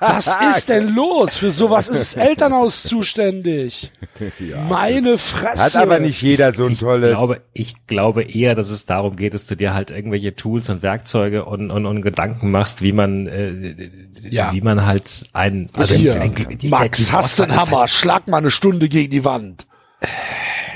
Was 0.01 0.27
ist 0.57 0.69
denn 0.69 0.89
los? 0.95 1.37
Für 1.37 1.51
sowas 1.51 1.89
ist 1.89 2.15
das 2.17 2.17
Elternhaus 2.17 2.83
zuständig. 2.83 3.91
Meine 4.69 5.19
Fresse. 5.19 5.63
hat 5.63 5.77
aber 5.77 5.99
nicht 6.01 6.21
jeder 6.23 6.53
so 6.53 6.67
ein 6.67 6.73
ich 6.73 6.81
tolles. 6.81 7.09
glaube, 7.09 7.41
ich 7.53 7.87
glaube 7.87 8.23
eher, 8.23 8.55
dass 8.55 8.71
es 8.71 8.85
darum 8.87 9.17
geht, 9.17 9.35
dass 9.35 9.47
du 9.47 9.57
dir 9.57 9.75
halt 9.75 9.91
irgendwelche 9.91 10.35
Tools 10.37 10.69
und 10.71 10.83
Werkzeuge 10.83 11.45
und, 11.45 11.71
und, 11.71 11.87
und 11.87 12.03
Gedanken 12.03 12.51
machst, 12.51 12.83
wie 12.83 12.93
man, 12.93 13.27
äh, 13.27 13.89
Ja. 14.29 14.53
wie 14.53 14.61
man 14.61 14.85
halt 14.87 15.25
ein, 15.33 15.67
Also 15.75 15.95
hier, 15.95 16.21
ein- 16.21 16.35
die- 16.59 16.69
Max, 16.69 17.13
hast 17.23 17.39
Wortwahl 17.39 17.57
ist 17.57 17.70
Hammer? 17.73 17.89
Schlag 17.89 18.28
mal 18.28 18.39
eine 18.39 18.51
Stunde 18.51 18.89
gegen 18.89 19.11
die 19.11 19.24
Wand. 19.24 19.66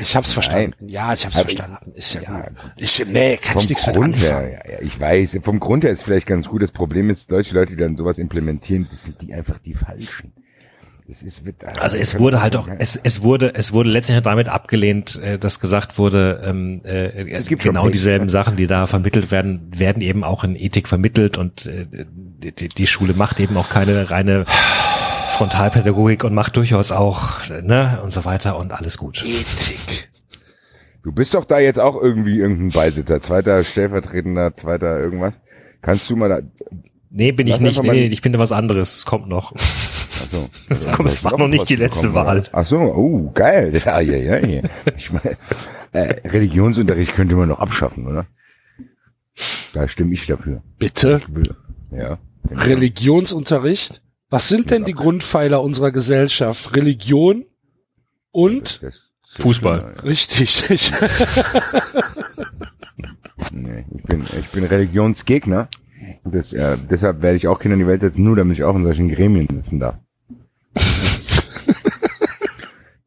Ich 0.00 0.14
hab's 0.14 0.32
verstanden. 0.34 0.88
Ja, 0.88 1.14
ich 1.14 1.24
hab's 1.24 1.36
Hab 1.36 1.48
ich- 1.50 1.56
verstanden. 1.56 1.92
Ist 1.94 2.14
ja, 2.14 2.20
Ja, 2.22 2.40
gut. 2.48 2.72
Ich, 2.76 3.04
nee, 3.06 3.36
kann 3.38 3.54
vom 3.54 3.62
ich 3.62 3.68
nichts 3.70 3.86
mit 3.86 3.96
Grund 3.96 4.14
anfangen. 4.14 4.46
her, 4.48 4.62
ja, 4.66 4.72
ja, 4.74 4.78
ich 4.82 5.00
weiß, 5.00 5.38
vom 5.42 5.58
Grund 5.58 5.84
her 5.84 5.90
ist 5.90 6.02
vielleicht 6.04 6.26
ganz 6.26 6.46
gut. 6.48 6.62
Das 6.62 6.70
Problem 6.70 7.08
ist, 7.10 7.30
deutsche 7.30 7.54
Leute, 7.54 7.74
die 7.74 7.82
dann 7.82 7.96
sowas 7.96 8.18
implementieren, 8.18 8.86
das 8.90 9.04
sind 9.04 9.20
die 9.22 9.32
einfach 9.34 9.58
die 9.58 9.74
falschen. 9.74 10.32
Das 11.08 11.22
ist, 11.22 11.44
wird, 11.44 11.64
Also 11.80 11.96
es 11.96 12.18
wurde 12.18 12.42
halt 12.42 12.56
auch, 12.56 12.68
es, 12.80 12.96
es 12.96 13.22
wurde, 13.22 13.54
es 13.54 13.72
wurde 13.72 13.88
letztendlich 13.90 14.24
damit 14.24 14.48
abgelehnt, 14.48 15.20
äh, 15.22 15.38
dass 15.38 15.60
gesagt 15.60 15.98
wurde, 15.98 16.42
ähm, 16.44 16.82
äh, 16.84 17.10
Es 17.30 17.46
gibt 17.46 17.62
schon 17.62 17.74
genau 17.74 17.88
dieselben? 17.90 18.28
Sachen, 18.28 18.56
die 18.56 18.66
da 18.66 18.86
vermittelt 18.86 19.30
werden, 19.30 19.70
werden 19.72 20.02
eben 20.02 20.24
auch 20.24 20.42
in 20.42 20.56
Ethik 20.56 20.88
vermittelt 20.88 21.38
und 21.38 21.66
äh, 21.66 21.86
die, 21.88 22.68
die 22.68 22.86
Schule 22.88 23.14
macht 23.14 23.38
eben 23.38 23.56
auch 23.56 23.68
keine 23.68 24.10
reine 24.10 24.46
Frontalpädagogik 25.36 26.24
und 26.24 26.34
macht 26.34 26.56
durchaus 26.56 26.92
auch, 26.92 27.46
ne, 27.62 28.00
und 28.02 28.10
so 28.10 28.24
weiter 28.24 28.58
und 28.58 28.72
alles 28.72 28.96
gut. 28.96 29.22
Ethik. 29.22 30.08
Du 31.02 31.12
bist 31.12 31.34
doch 31.34 31.44
da 31.44 31.58
jetzt 31.58 31.78
auch 31.78 32.00
irgendwie 32.00 32.38
irgendein 32.38 32.70
Beisitzer, 32.70 33.20
zweiter 33.20 33.62
Stellvertretender, 33.62 34.56
zweiter 34.56 34.98
irgendwas. 34.98 35.34
Kannst 35.82 36.08
du 36.08 36.16
mal 36.16 36.28
da, 36.28 36.40
Nee, 37.10 37.32
bin 37.32 37.46
ich 37.46 37.60
nicht, 37.60 37.82
nee, 37.82 38.06
ich 38.06 38.22
bin 38.22 38.32
da 38.32 38.38
was 38.38 38.52
anderes, 38.52 38.96
es 38.96 39.06
kommt 39.06 39.28
noch. 39.28 39.52
achso. 39.52 40.48
Das 40.68 40.90
kommt, 40.92 41.08
es 41.10 41.22
war 41.22 41.38
noch 41.38 41.48
nicht 41.48 41.68
die 41.68 41.76
letzte 41.76 42.14
Wahl. 42.14 42.44
Ach 42.52 42.64
so, 42.64 42.78
oh, 42.78 43.30
geil. 43.32 43.72
Ja, 43.84 44.00
ja, 44.00 44.16
ja, 44.16 44.38
ja. 44.38 44.62
Ich 44.96 45.12
meine, 45.12 45.36
äh, 45.92 46.28
Religionsunterricht 46.28 47.14
könnte 47.14 47.34
man 47.34 47.48
noch 47.48 47.60
abschaffen, 47.60 48.06
oder? 48.06 48.26
Da 49.74 49.86
stimme 49.86 50.14
ich 50.14 50.26
dafür. 50.26 50.62
Bitte? 50.78 51.20
Ja. 51.90 52.18
Religionsunterricht? 52.50 54.02
Was 54.36 54.48
sind 54.48 54.70
denn 54.70 54.84
die 54.84 54.92
Grundpfeiler 54.92 55.62
unserer 55.62 55.92
Gesellschaft? 55.92 56.76
Religion 56.76 57.46
und? 58.32 58.82
Fußball. 59.38 59.94
Richtig. 60.04 60.70
Ich, 60.70 60.92
Nee, 63.50 63.86
ich 63.96 64.02
bin, 64.02 64.24
ich 64.38 64.50
bin 64.50 64.64
Religionsgegner. 64.64 65.68
Das, 66.24 66.52
äh, 66.52 66.76
deshalb 66.76 67.22
werde 67.22 67.38
ich 67.38 67.48
auch 67.48 67.58
Kinder 67.58 67.76
in 67.76 67.80
die 67.80 67.86
Welt 67.86 68.02
setzen, 68.02 68.24
nur 68.24 68.36
damit 68.36 68.58
ich 68.58 68.64
auch 68.64 68.76
in 68.76 68.84
solchen 68.84 69.08
Gremien 69.08 69.48
sitzen 69.50 69.80
darf. 69.80 69.94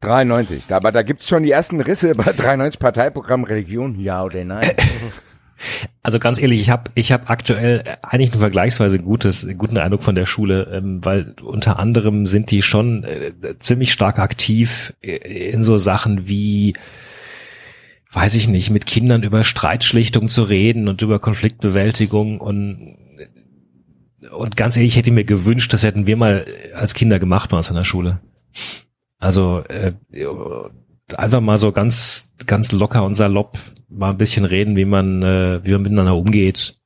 93. 0.00 0.64
Da, 0.66 0.78
aber 0.78 0.90
da 0.90 1.02
gibt's 1.02 1.28
schon 1.28 1.44
die 1.44 1.52
ersten 1.52 1.80
Risse 1.80 2.10
bei 2.16 2.32
93 2.32 2.80
Parteiprogramm 2.80 3.44
Religion, 3.44 4.00
ja 4.00 4.24
oder 4.24 4.44
nein. 4.44 4.66
Also 6.02 6.18
ganz 6.18 6.40
ehrlich, 6.40 6.60
ich 6.60 6.70
habe 6.70 6.90
ich 6.94 7.12
hab 7.12 7.28
aktuell 7.30 7.82
eigentlich 8.02 8.32
nur 8.32 8.40
vergleichsweise 8.40 8.98
gutes, 8.98 9.46
guten 9.58 9.76
Eindruck 9.76 10.02
von 10.02 10.14
der 10.14 10.26
Schule, 10.26 10.70
ähm, 10.72 11.04
weil 11.04 11.34
unter 11.42 11.78
anderem 11.78 12.26
sind 12.26 12.50
die 12.50 12.62
schon 12.62 13.04
äh, 13.04 13.32
ziemlich 13.58 13.92
stark 13.92 14.18
aktiv 14.18 14.94
äh, 15.02 15.50
in 15.50 15.62
so 15.62 15.78
Sachen 15.78 16.28
wie, 16.28 16.74
weiß 18.12 18.34
ich 18.36 18.48
nicht, 18.48 18.70
mit 18.70 18.86
Kindern 18.86 19.22
über 19.22 19.44
Streitschlichtung 19.44 20.28
zu 20.28 20.44
reden 20.44 20.88
und 20.88 21.02
über 21.02 21.18
Konfliktbewältigung 21.18 22.40
und 22.40 22.96
und 24.36 24.56
ganz 24.56 24.76
ehrlich, 24.76 24.92
ich 24.92 24.96
hätte 24.96 25.12
mir 25.12 25.24
gewünscht, 25.24 25.72
das 25.72 25.82
hätten 25.82 26.06
wir 26.06 26.16
mal 26.16 26.46
als 26.74 26.94
Kinder 26.94 27.18
gemacht 27.18 27.50
bei 27.50 27.58
in 27.58 27.74
der 27.74 27.84
Schule. 27.84 28.20
Also 29.18 29.64
äh, 29.68 29.92
einfach 31.16 31.40
mal 31.40 31.58
so 31.58 31.72
ganz 31.72 32.32
ganz 32.46 32.72
locker 32.72 33.04
und 33.04 33.14
salopp 33.14 33.58
mal 33.90 34.10
ein 34.10 34.18
bisschen 34.18 34.44
reden, 34.44 34.76
wie 34.76 34.84
man 34.84 35.22
äh, 35.22 35.60
wie 35.64 35.72
man 35.72 35.82
miteinander 35.82 36.16
umgeht. 36.16 36.76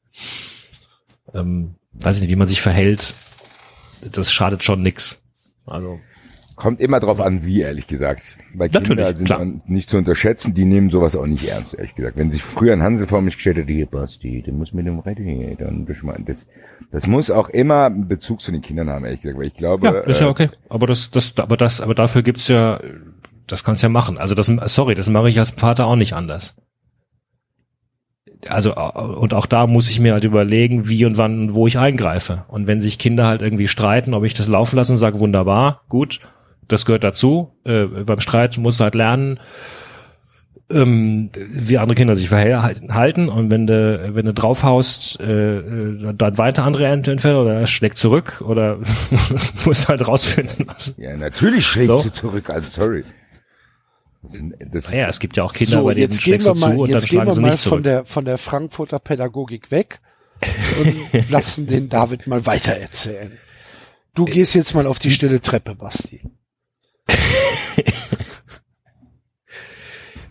Ähm, 1.33 1.75
weiß 1.93 2.17
ich 2.17 2.23
nicht, 2.23 2.31
wie 2.33 2.37
man 2.37 2.49
sich 2.49 2.61
verhält. 2.61 3.15
Das 4.13 4.33
schadet 4.33 4.63
schon 4.65 4.83
nix. 4.83 5.23
Also 5.67 5.99
Kommt 6.57 6.81
immer 6.81 7.01
drauf 7.01 7.21
an, 7.21 7.45
wie, 7.45 7.63
ehrlich 7.63 7.89
gesagt. 7.89 8.23
Weil 8.55 8.69
Natürlich, 8.69 9.05
Kinder 9.07 9.17
sind 9.17 9.27
klar. 9.27 9.45
nicht 9.67 9.89
zu 9.91 9.97
unterschätzen, 9.97 10.55
die 10.55 10.65
nehmen 10.65 10.89
sowas 10.89 11.17
auch 11.17 11.27
nicht 11.27 11.43
ernst, 11.49 11.75
ehrlich 11.75 11.97
gesagt. 11.97 12.17
Wenn 12.17 12.31
sich 12.31 12.45
früher 12.45 12.73
ein 12.75 12.83
Hansel 12.83 13.09
vor 13.09 13.23
mich 13.23 13.35
gestellt 13.35 13.57
hätte, 13.57 13.73
hier, 13.73 13.87
Basti, 13.87 14.41
du 14.47 14.53
musst 14.53 14.73
mit 14.73 14.87
dem 14.87 15.01
reden, 15.01 15.57
dann 15.59 15.85
bist 15.85 16.03
du 16.03 16.07
mal- 16.07 16.23
das, 16.25 16.47
das 16.93 17.09
muss 17.09 17.33
auch 17.33 17.49
immer 17.49 17.87
einen 17.87 18.07
Bezug 18.07 18.41
zu 18.41 18.53
den 18.53 18.63
Kindern 18.63 18.89
haben, 18.89 19.05
ehrlich 19.05 19.23
gesagt, 19.23 19.41
weil 19.41 19.49
ich 19.49 19.55
glaube, 19.55 19.87
ja, 19.87 20.01
ist 20.03 20.21
ja 20.21 20.29
äh, 20.29 20.31
okay. 20.31 20.49
Aber 20.69 20.87
das, 20.87 21.11
das, 21.11 21.37
aber 21.39 21.57
das, 21.57 21.81
aber 21.81 21.97
dafür 21.97 22.23
gibt's 22.23 22.47
ja, 22.47 22.79
das 23.49 23.65
kannst 23.65 23.83
ja 23.83 23.89
machen. 23.89 24.17
Also 24.17 24.37
das, 24.37 24.47
sorry, 24.73 24.95
das 24.95 25.09
mache 25.09 25.29
ich 25.29 25.41
als 25.41 25.51
Vater 25.51 25.87
auch 25.87 25.97
nicht 25.97 26.13
anders. 26.13 26.55
Also 28.49 28.73
äh, 28.73 29.01
und 29.01 29.35
auch 29.35 29.47
da 29.47 29.67
muss 29.67 29.91
ich 29.91 30.01
mir 30.01 30.13
halt 30.13 30.25
überlegen, 30.25 30.89
wie 30.89 31.05
und 31.05 31.19
wann 31.19 31.41
und 31.41 31.55
wo 31.55 31.67
ich 31.67 31.79
eingreife. 31.79 32.45
Und 32.49 32.67
wenn 32.67 32.81
sich 32.81 32.99
Kinder 32.99 33.27
halt 33.27 33.43
irgendwie 33.43 33.69
streiten, 33.69 34.15
ob 34.15 34.25
ich 34.25 34.35
das 34.35 34.49
laufen 34.49 34.77
lasse 34.77 34.93
und 34.93 34.99
sage, 34.99 35.21
wunderbar, 35.21 35.83
gut, 35.89 36.21
das 36.69 36.87
gehört 36.87 37.05
dazu. 37.05 37.53
Äh, 37.65 37.85
beim 37.85 38.21
Streit 38.21 38.59
muss 38.59 38.81
halt 38.81 38.95
lernen, 38.95 39.39
ähm, 40.71 41.31
wie 41.35 41.79
andere 41.79 41.95
Kinder 41.95 42.17
sich 42.17 42.29
verhalten 42.29 43.29
und 43.29 43.51
wenn 43.51 43.67
du 43.67 44.15
wenn 44.15 44.25
du 44.25 44.33
draufhaust, 44.33 45.21
äh, 45.21 45.59
äh 45.59 46.15
dann 46.15 46.39
weiter 46.39 46.65
andere 46.65 46.87
entweder 46.87 47.43
oder 47.43 47.55
er 47.55 47.67
schlägt 47.67 47.99
zurück 47.99 48.43
oder 48.47 48.79
muss 49.67 49.89
halt 49.89 50.07
rausfinden. 50.09 50.67
Was. 50.67 50.95
Ja, 50.97 51.17
natürlich 51.17 51.67
schlägst 51.67 51.91
So. 51.91 52.03
du 52.03 52.13
zurück, 52.13 52.49
also 52.49 52.69
sorry. 52.71 53.05
Das, 54.73 54.91
Naja, 54.91 55.09
es 55.09 55.21
gibt 55.21 55.37
ja 55.37 55.45
auch 55.45 55.53
Kinder, 55.53 55.79
so, 55.79 55.85
bei 55.85 55.95
denen 55.95 56.11
jetzt 56.11 56.25
wir 56.25 56.39
du 56.39 56.45
zu 56.45 56.55
mal, 56.55 56.77
und 56.77 56.91
dann 56.91 56.99
jetzt 56.99 57.09
gehen 57.09 57.17
schlagen 57.17 57.31
wir 57.31 57.35
sie 57.35 57.41
mal 57.43 57.51
nicht 57.51 57.61
von 57.61 57.71
zurück. 57.71 57.85
der, 57.85 58.05
von 58.05 58.25
der 58.25 58.39
Frankfurter 58.39 58.99
Pädagogik 58.99 59.71
weg 59.71 60.01
und 60.81 60.97
lassen 61.31 61.67
den 61.67 61.89
David 61.89 62.27
mal 62.27 62.47
weiter 62.47 62.73
erzählen. 62.73 63.39
Du 64.15 64.25
gehst 64.25 64.55
jetzt 64.55 64.75
mal 64.75 64.87
auf 64.87 64.99
die 64.99 65.11
stille 65.11 65.41
Treppe, 65.41 65.75
Basti. 65.75 66.23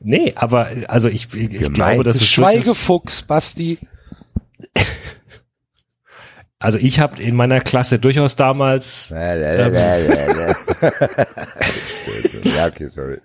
Nee, 0.06 0.34
aber 0.36 0.68
also 0.90 1.08
ich, 1.08 1.34
ich, 1.34 1.54
ich 1.54 1.60
Gemein. 1.60 1.74
glaube, 1.74 2.04
das 2.04 2.18
ist 2.18 2.28
Schweigefuchs, 2.28 3.22
Basti. 3.24 3.80
Also 6.60 6.80
ich 6.80 7.02
habe 7.02 7.22
in 7.22 7.36
meiner 7.36 7.60
Klasse 7.60 8.00
durchaus 8.00 8.38
damals 8.38 9.10
ja, 9.10 9.68
okay, 12.68 12.88
sorry. 12.88 13.18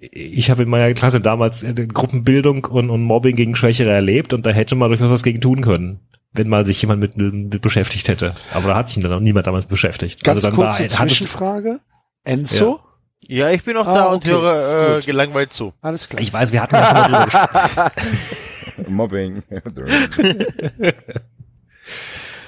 Ich 0.00 0.50
habe 0.50 0.62
in 0.62 0.68
meiner 0.70 0.92
Klasse 0.94 1.20
damals 1.20 1.62
äh, 1.62 1.74
Gruppenbildung 1.74 2.64
und, 2.64 2.90
und 2.90 3.02
Mobbing 3.02 3.36
gegen 3.36 3.54
Schwächere 3.54 3.90
erlebt 3.90 4.32
und 4.32 4.46
da 4.46 4.50
hätte 4.50 4.74
man 4.74 4.88
durchaus 4.88 5.10
was 5.10 5.22
gegen 5.22 5.40
tun 5.40 5.60
können, 5.60 6.00
wenn 6.32 6.48
mal 6.48 6.64
sich 6.64 6.80
jemand 6.80 7.00
mit, 7.02 7.16
mit 7.16 7.60
beschäftigt 7.60 8.08
hätte. 8.08 8.34
Aber 8.52 8.68
da 8.68 8.76
hat 8.76 8.88
sich 8.88 9.02
dann 9.02 9.12
auch 9.12 9.20
niemand 9.20 9.46
damals 9.46 9.66
beschäftigt. 9.66 10.24
Ganz 10.24 10.36
also 10.38 10.48
dann 10.48 10.56
kurze 10.56 10.82
war, 10.82 10.88
Zwischenfrage. 10.88 11.80
Enzo? 12.24 12.80
Ja, 13.28 13.50
ich 13.50 13.62
bin 13.62 13.74
noch 13.74 13.86
Ah, 13.86 13.94
da 13.94 14.04
und 14.06 14.16
okay. 14.24 14.30
höre 14.30 14.92
äh, 14.92 14.94
Gut. 14.96 15.06
gelangweilt 15.06 15.52
zu. 15.52 15.74
Alles 15.82 16.08
klar. 16.08 16.22
ich 16.22 16.32
weiß, 16.32 16.52
wir 16.52 16.62
hatten 16.62 16.74
ja 16.74 16.86
schon 16.86 16.94
mal 16.94 17.04
drüber 17.08 17.24
gesprochen. 17.26 18.86
Mobbing. 18.88 19.42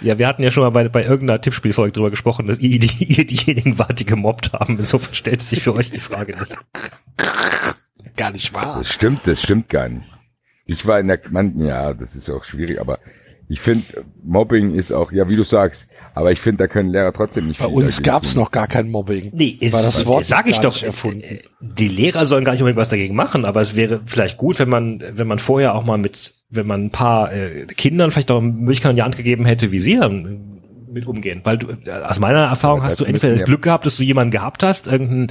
Ja, 0.02 0.18
wir 0.18 0.26
hatten 0.26 0.42
ja 0.42 0.50
schon 0.50 0.62
mal 0.62 0.70
bei, 0.70 0.88
bei 0.88 1.04
irgendeiner 1.04 1.40
Tippspielfolge 1.40 1.92
drüber 1.92 2.10
gesprochen, 2.10 2.46
dass 2.46 2.58
ihr, 2.58 2.78
die, 2.78 3.04
ihr 3.04 3.26
diejenigen 3.26 3.78
wart, 3.78 4.00
die 4.00 4.06
gemobbt 4.06 4.52
haben. 4.52 4.78
Insofern 4.78 5.14
stellt 5.14 5.42
sich 5.42 5.62
für 5.62 5.74
euch 5.74 5.90
die 5.90 6.00
Frage 6.00 6.36
nicht. 6.38 6.56
Gar 8.16 8.32
nicht 8.32 8.52
wahr. 8.52 8.78
Das 8.78 8.92
stimmt, 8.92 9.20
das 9.24 9.42
stimmt 9.42 9.68
gar 9.68 9.88
nicht. 9.88 10.06
Ich 10.66 10.86
war 10.86 11.00
in 11.00 11.08
der, 11.08 11.20
man, 11.30 11.58
ja, 11.58 11.92
das 11.94 12.14
ist 12.14 12.30
auch 12.30 12.44
schwierig, 12.44 12.80
aber 12.80 12.98
ich 13.48 13.60
finde, 13.60 14.04
Mobbing 14.24 14.74
ist 14.74 14.92
auch, 14.92 15.12
ja, 15.12 15.28
wie 15.28 15.36
du 15.36 15.44
sagst, 15.44 15.86
aber 16.14 16.32
ich 16.32 16.40
finde, 16.40 16.64
da 16.64 16.68
können 16.68 16.90
Lehrer 16.90 17.12
trotzdem 17.12 17.48
nicht 17.48 17.60
Bei 17.60 17.66
viel 17.66 17.74
uns 17.74 18.02
gab's 18.02 18.32
tun. 18.34 18.42
noch 18.42 18.50
gar 18.50 18.66
kein 18.68 18.90
Mobbing. 18.90 19.30
Nee, 19.34 19.56
ist, 19.60 19.72
War 19.72 19.82
das 19.82 20.06
Wort 20.06 20.24
sag 20.24 20.48
ich 20.48 20.58
doch. 20.60 20.74
Die 21.60 21.88
Lehrer 21.88 22.26
sollen 22.26 22.44
gar 22.44 22.52
nicht 22.52 22.62
unbedingt 22.62 22.80
was 22.80 22.88
dagegen 22.88 23.14
machen, 23.14 23.44
aber 23.44 23.60
es 23.60 23.76
wäre 23.76 24.02
vielleicht 24.06 24.36
gut, 24.36 24.58
wenn 24.58 24.68
man, 24.68 25.02
wenn 25.12 25.26
man 25.26 25.38
vorher 25.38 25.74
auch 25.74 25.84
mal 25.84 25.98
mit, 25.98 26.34
wenn 26.52 26.66
man 26.66 26.84
ein 26.84 26.90
paar 26.90 27.32
äh, 27.32 27.66
Kindern 27.66 28.10
vielleicht 28.10 28.30
auch 28.30 28.40
Möglichkeiten 28.40 28.90
in 28.90 28.96
die 28.96 29.02
Hand 29.02 29.16
gegeben 29.16 29.44
hätte, 29.44 29.72
wie 29.72 29.78
sie 29.80 29.96
dann 29.96 30.60
mit 30.92 31.06
umgehen. 31.06 31.40
Weil 31.44 31.58
du, 31.58 31.68
äh, 31.86 31.90
aus 31.90 32.20
meiner 32.20 32.40
Erfahrung 32.44 32.78
Aber 32.80 32.84
hast 32.86 33.00
du 33.00 33.04
entweder 33.04 33.32
das 33.32 33.40
ja- 33.40 33.46
Glück 33.46 33.62
gehabt, 33.62 33.86
dass 33.86 33.96
du 33.96 34.02
jemanden 34.02 34.30
gehabt 34.30 34.62
hast, 34.62 34.86
irgendeine 34.86 35.28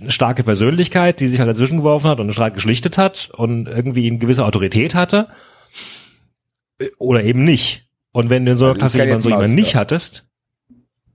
eine 0.00 0.10
starke 0.12 0.44
Persönlichkeit, 0.44 1.18
die 1.20 1.26
sich 1.26 1.40
halt 1.40 1.48
dazwischen 1.50 1.78
geworfen 1.78 2.08
hat 2.10 2.20
und 2.20 2.32
stark 2.32 2.54
geschlichtet 2.54 2.98
hat 2.98 3.30
und 3.36 3.66
irgendwie 3.66 4.06
eine 4.08 4.18
gewisse 4.18 4.44
Autorität 4.44 4.94
hatte, 4.94 5.28
äh, 6.78 6.86
oder 6.98 7.22
eben 7.24 7.44
nicht. 7.44 7.88
Und 8.12 8.30
wenn 8.30 8.44
du 8.44 8.52
in 8.52 8.58
so 8.58 8.64
einer 8.66 8.74
Also 8.74 8.78
Klasse 8.80 8.98
jemanden 8.98 9.22
so 9.22 9.28
jemanden 9.30 9.54
nicht 9.54 9.74
hattest, 9.76 10.24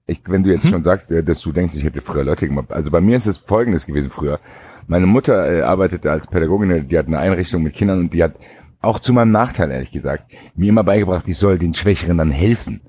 ich, 0.05 0.19
wenn 0.27 0.43
du 0.43 0.51
jetzt 0.51 0.65
Hm? 0.65 0.71
schon 0.71 0.83
sagst, 0.83 1.09
dass 1.09 1.39
du 1.41 1.53
denkst, 1.53 1.75
ich 1.77 1.83
hätte 1.85 2.01
früher 2.01 2.25
Leute 2.25 2.45
gemobbt. 2.47 2.73
Also 2.73 2.91
bei 2.91 2.99
mir 2.99 3.15
ist 3.15 3.25
es 3.25 3.37
folgendes 3.37 3.85
gewesen 3.85 4.11
früher. 4.11 4.39
Meine 4.87 5.05
Mutter 5.05 5.49
äh, 5.49 5.61
arbeitete 5.61 6.11
als 6.11 6.27
Pädagogin, 6.27 6.89
die 6.89 6.97
hat 6.97 7.07
eine 7.07 7.19
Einrichtung 7.19 7.63
mit 7.63 7.73
Kindern 7.73 7.99
und 8.01 8.13
die 8.13 8.21
hat 8.21 8.33
auch 8.83 8.99
zu 8.99 9.13
meinem 9.13 9.31
Nachteil, 9.31 9.71
ehrlich 9.71 9.91
gesagt, 9.91 10.25
mir 10.55 10.69
immer 10.69 10.83
beigebracht, 10.83 11.27
ich 11.27 11.37
soll 11.37 11.57
den 11.57 11.73
Schwächeren 11.73 12.17
dann 12.17 12.31
helfen. 12.31 12.81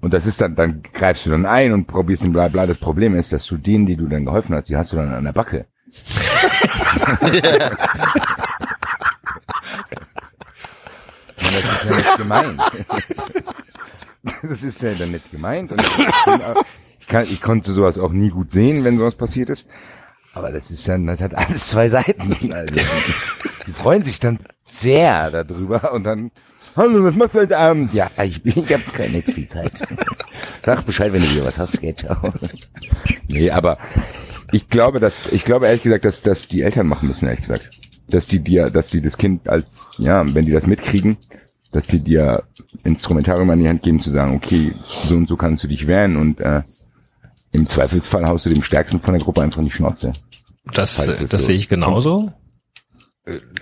Und 0.00 0.12
das 0.14 0.26
ist 0.26 0.40
dann, 0.40 0.56
dann 0.56 0.82
greifst 0.94 1.26
du 1.26 1.30
dann 1.30 1.46
ein 1.46 1.72
und 1.72 1.86
probierst 1.86 2.24
ihn 2.24 2.32
bla 2.32 2.48
bla. 2.48 2.66
Das 2.66 2.78
Problem 2.78 3.14
ist, 3.14 3.32
dass 3.32 3.46
du 3.46 3.56
denen, 3.56 3.86
die 3.86 3.96
du 3.96 4.08
dann 4.08 4.24
geholfen 4.24 4.54
hast, 4.54 4.68
die 4.68 4.76
hast 4.76 4.92
du 4.92 4.96
dann 4.96 5.12
an 5.12 5.24
der 5.24 5.32
Backe. 5.32 5.66
Das 11.44 11.82
ist 11.82 11.84
ja 11.84 11.96
nicht 11.96 12.16
gemeint. 12.16 12.62
Das 14.42 14.62
ist 14.62 14.82
ja 14.82 14.94
dann 14.94 15.10
nicht 15.10 15.30
gemeint. 15.30 15.72
Ich, 17.00 17.06
kann, 17.08 17.24
ich 17.24 17.42
konnte 17.42 17.72
sowas 17.72 17.98
auch 17.98 18.12
nie 18.12 18.30
gut 18.30 18.52
sehen, 18.52 18.84
wenn 18.84 18.96
sowas 18.96 19.16
passiert 19.16 19.50
ist. 19.50 19.68
Aber 20.32 20.50
das 20.52 20.70
ist 20.70 20.88
dann, 20.88 21.06
das 21.06 21.20
hat 21.20 21.34
alles 21.34 21.66
zwei 21.68 21.88
Seiten. 21.88 22.52
Also, 22.52 22.80
die 23.66 23.72
freuen 23.72 24.04
sich 24.04 24.20
dann 24.20 24.38
sehr 24.74 25.30
darüber 25.44 25.92
und 25.92 26.04
dann, 26.04 26.30
hallo, 26.76 27.04
was 27.04 27.14
machst 27.14 27.34
du 27.34 27.40
heute 27.40 27.58
Abend? 27.58 27.92
Ja, 27.94 28.10
ich, 28.24 28.42
bin- 28.42 28.64
ich 28.64 28.72
habe 28.72 28.82
keine 28.92 29.24
Zeit. 29.48 29.72
Sag 30.64 30.84
Bescheid, 30.86 31.12
wenn 31.12 31.22
du 31.22 31.30
wieder 31.32 31.44
was 31.44 31.58
hast, 31.58 31.80
geht 31.80 31.98
ciao. 31.98 32.32
Nee, 33.28 33.50
aber 33.50 33.78
ich 34.52 34.68
glaube, 34.68 35.00
dass, 35.00 35.26
ich 35.32 35.44
glaube 35.44 35.66
ehrlich 35.66 35.82
gesagt, 35.82 36.04
dass 36.04 36.22
das 36.22 36.48
die 36.48 36.62
Eltern 36.62 36.86
machen 36.86 37.08
müssen, 37.08 37.26
ehrlich 37.26 37.42
gesagt. 37.42 37.70
Dass 38.08 38.26
die 38.26 38.40
dir, 38.40 38.70
dass 38.70 38.90
die 38.90 39.00
das 39.00 39.16
Kind 39.16 39.48
als, 39.48 39.64
ja, 39.98 40.22
wenn 40.34 40.44
die 40.44 40.52
das 40.52 40.66
mitkriegen, 40.66 41.16
dass 41.72 41.86
die 41.86 42.00
dir 42.00 42.42
Instrumentarium 42.84 43.48
an 43.50 43.58
die 43.60 43.68
Hand 43.68 43.82
geben, 43.82 44.00
zu 44.00 44.10
sagen, 44.10 44.34
okay, 44.34 44.72
so 44.86 45.16
und 45.16 45.28
so 45.28 45.36
kannst 45.36 45.64
du 45.64 45.68
dich 45.68 45.86
wehren 45.86 46.16
und 46.16 46.40
äh, 46.40 46.62
im 47.52 47.68
Zweifelsfall 47.68 48.26
haust 48.26 48.44
du 48.46 48.50
dem 48.50 48.62
Stärksten 48.62 49.00
von 49.00 49.14
der 49.14 49.22
Gruppe 49.22 49.42
einfach 49.42 49.58
in 49.58 49.66
die 49.66 49.70
Schnauze. 49.70 50.12
Das, 50.74 50.96
das 50.96 51.18
so 51.30 51.36
sehe 51.38 51.56
ich 51.56 51.68
genauso. 51.68 52.32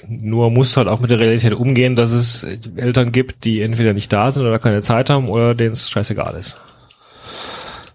Nur 0.08 0.50
musst 0.50 0.74
du 0.74 0.78
halt 0.78 0.88
auch 0.88 1.00
mit 1.00 1.10
der 1.10 1.18
Realität 1.18 1.52
umgehen, 1.52 1.94
dass 1.94 2.12
es 2.12 2.46
Eltern 2.76 3.12
gibt, 3.12 3.44
die 3.44 3.60
entweder 3.60 3.92
nicht 3.92 4.10
da 4.12 4.30
sind 4.30 4.46
oder 4.46 4.58
keine 4.58 4.80
Zeit 4.80 5.10
haben 5.10 5.28
oder 5.28 5.54
denen 5.54 5.72
es 5.72 5.90
scheißegal 5.90 6.34
ist. 6.36 6.58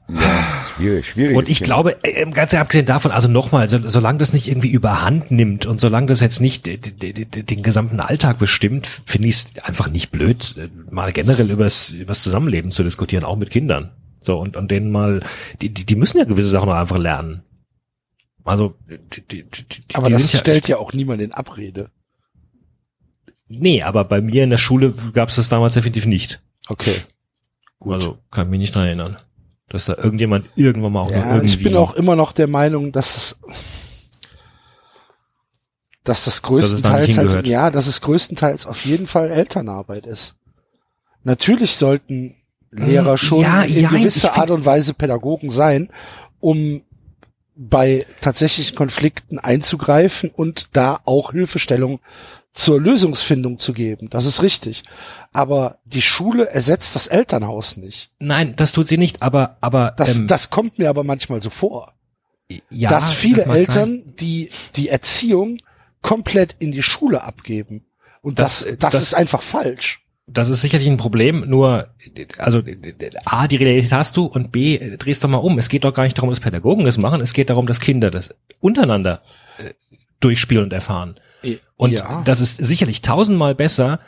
Ja, 0.07 0.67
schwierig, 0.75 1.07
schwierig. 1.07 1.35
Und 1.35 1.49
ich 1.49 1.61
glaube, 1.61 1.95
äh, 2.03 2.29
ganz 2.29 2.53
abgesehen 2.53 2.85
davon, 2.85 3.09
also 3.11 3.27
nochmal, 3.27 3.67
so, 3.67 3.79
solange 3.87 4.19
das 4.19 4.33
nicht 4.33 4.47
irgendwie 4.47 4.69
überhand 4.69 5.31
nimmt 5.31 5.65
und 5.65 5.79
solange 5.79 6.05
das 6.05 6.19
jetzt 6.19 6.41
nicht 6.41 6.67
den 6.67 7.63
gesamten 7.63 7.99
Alltag 7.99 8.37
bestimmt, 8.37 8.85
finde 9.07 9.27
ich 9.29 9.35
es 9.35 9.47
einfach 9.63 9.89
nicht 9.89 10.11
blöd, 10.11 10.53
äh, 10.59 10.69
mal 10.91 11.11
generell 11.11 11.49
übers, 11.49 11.89
übers 11.89 12.21
Zusammenleben 12.21 12.69
zu 12.69 12.83
diskutieren, 12.83 13.23
auch 13.23 13.37
mit 13.37 13.49
Kindern. 13.49 13.89
So, 14.21 14.39
und, 14.39 14.55
und 14.55 14.69
denen 14.69 14.91
mal, 14.91 15.23
die, 15.61 15.69
die, 15.69 15.85
die 15.85 15.95
müssen 15.95 16.19
ja 16.19 16.25
gewisse 16.25 16.49
Sachen 16.49 16.69
auch 16.69 16.75
einfach 16.75 16.99
lernen. 16.99 17.41
Also, 18.45 18.75
die, 18.87 19.21
die, 19.21 19.43
die, 19.43 19.63
die 19.67 19.95
Aber 19.95 20.09
das 20.09 20.31
ja, 20.31 20.39
stellt 20.39 20.67
ja 20.67 20.77
auch 20.77 20.93
niemand 20.93 21.21
in 21.21 21.31
Abrede. 21.31 21.89
Nee, 23.47 23.83
aber 23.83 24.05
bei 24.05 24.21
mir 24.21 24.43
in 24.43 24.49
der 24.51 24.57
Schule 24.57 24.93
gab 25.13 25.29
es 25.29 25.35
das 25.35 25.49
damals 25.49 25.73
definitiv 25.73 26.05
nicht. 26.05 26.41
Okay. 26.67 26.95
Also 27.79 28.17
kann 28.31 28.49
mich 28.49 28.59
nicht 28.59 28.73
dran 28.73 28.85
erinnern, 28.85 29.17
dass 29.69 29.85
da 29.85 29.95
irgendjemand 29.97 30.45
irgendwann 30.55 30.93
mal 30.93 31.01
auch 31.01 31.11
Ja, 31.11 31.35
irgendwie. 31.35 31.55
ich 31.55 31.63
bin 31.63 31.75
auch 31.75 31.93
immer 31.93 32.15
noch 32.15 32.31
der 32.31 32.47
Meinung, 32.47 32.91
dass 32.91 33.17
es, 33.17 33.39
dass 36.03 36.23
das 36.23 36.23
Dass 36.23 36.25
es 36.25 36.41
da 36.41 36.47
größtenteils 36.47 37.07
nicht 37.07 37.17
halt, 37.17 37.47
ja, 37.47 37.69
dass 37.69 37.87
es 37.87 38.01
größtenteils 38.01 38.65
auf 38.65 38.85
jeden 38.85 39.05
Fall 39.05 39.29
Elternarbeit 39.29 40.05
ist. 40.05 40.35
Natürlich 41.23 41.75
sollten 41.75 42.37
Lehrer 42.71 43.13
Mm, 43.13 43.17
schon 43.17 43.41
ja, 43.41 43.61
in 43.63 43.81
ja, 43.81 43.89
gewisser 43.89 44.37
Art 44.37 44.51
und 44.51 44.65
Weise 44.65 44.93
Pädagogen 44.93 45.49
sein, 45.49 45.89
um 46.39 46.81
bei 47.55 48.05
tatsächlichen 48.21 48.75
Konflikten 48.75 49.39
einzugreifen 49.39 50.29
und 50.29 50.69
da 50.73 50.99
auch 51.05 51.31
Hilfestellung 51.31 51.99
zur 52.53 52.79
Lösungsfindung 52.79 53.59
zu 53.59 53.73
geben. 53.73 54.09
Das 54.09 54.25
ist 54.25 54.41
richtig. 54.41 54.83
Aber 55.33 55.79
die 55.85 56.01
Schule 56.01 56.49
ersetzt 56.49 56.95
das 56.95 57.07
Elternhaus 57.07 57.75
nicht. 57.77 58.09
Nein, 58.19 58.55
das 58.55 58.71
tut 58.71 58.87
sie 58.87 58.97
nicht, 58.97 59.21
aber 59.21 59.57
aber 59.61 59.91
Das, 59.97 60.15
ähm, 60.15 60.27
das 60.27 60.49
kommt 60.49 60.79
mir 60.79 60.89
aber 60.89 61.03
manchmal 61.03 61.41
so 61.41 61.49
vor. 61.49 61.93
ja, 62.69 62.89
dass 62.89 63.11
viele 63.11 63.43
das 63.43 63.55
Eltern 63.55 64.03
sein. 64.05 64.13
die 64.19 64.49
die 64.75 64.89
Erziehung 64.89 65.59
komplett 66.01 66.55
in 66.59 66.71
die 66.71 66.83
Schule 66.83 67.23
abgeben. 67.23 67.85
Und 68.21 68.39
das, 68.39 68.59
Das- 68.63 68.77
das, 68.79 68.91
das- 68.93 69.01
ist 69.01 69.13
einfach 69.15 69.41
falsch. 69.41 70.04
Das 70.27 70.49
ist 70.49 70.61
sicherlich 70.61 70.87
ein 70.87 70.97
Problem, 70.97 71.47
nur, 71.47 71.89
also, 72.39 72.63
A, 73.25 73.47
die 73.47 73.57
Realität 73.57 73.91
hast 73.91 74.17
du 74.17 74.25
und 74.25 74.51
B, 74.51 74.97
drehst 74.97 75.23
doch 75.23 75.29
mal 75.29 75.37
um. 75.37 75.59
Es 75.59 75.69
geht 75.69 75.83
doch 75.83 75.93
gar 75.93 76.03
nicht 76.03 76.17
darum, 76.17 76.31
dass 76.31 76.39
Pädagogen 76.39 76.83
das 76.83 76.97
machen, 76.97 77.21
es 77.21 77.33
geht 77.33 77.51
darum, 77.51 77.67
dass 77.67 77.79
Kinder 77.79 78.09
das 78.09 78.33
untereinander 78.59 79.21
äh, 79.59 79.73
durchspielen 80.19 80.63
und 80.63 80.73
erfahren. 80.73 81.19
Und 81.77 81.91
ja. 81.91 82.23
das 82.25 82.41
ist 82.41 82.57
sicherlich 82.57 83.01
tausendmal 83.01 83.53
besser, 83.53 83.99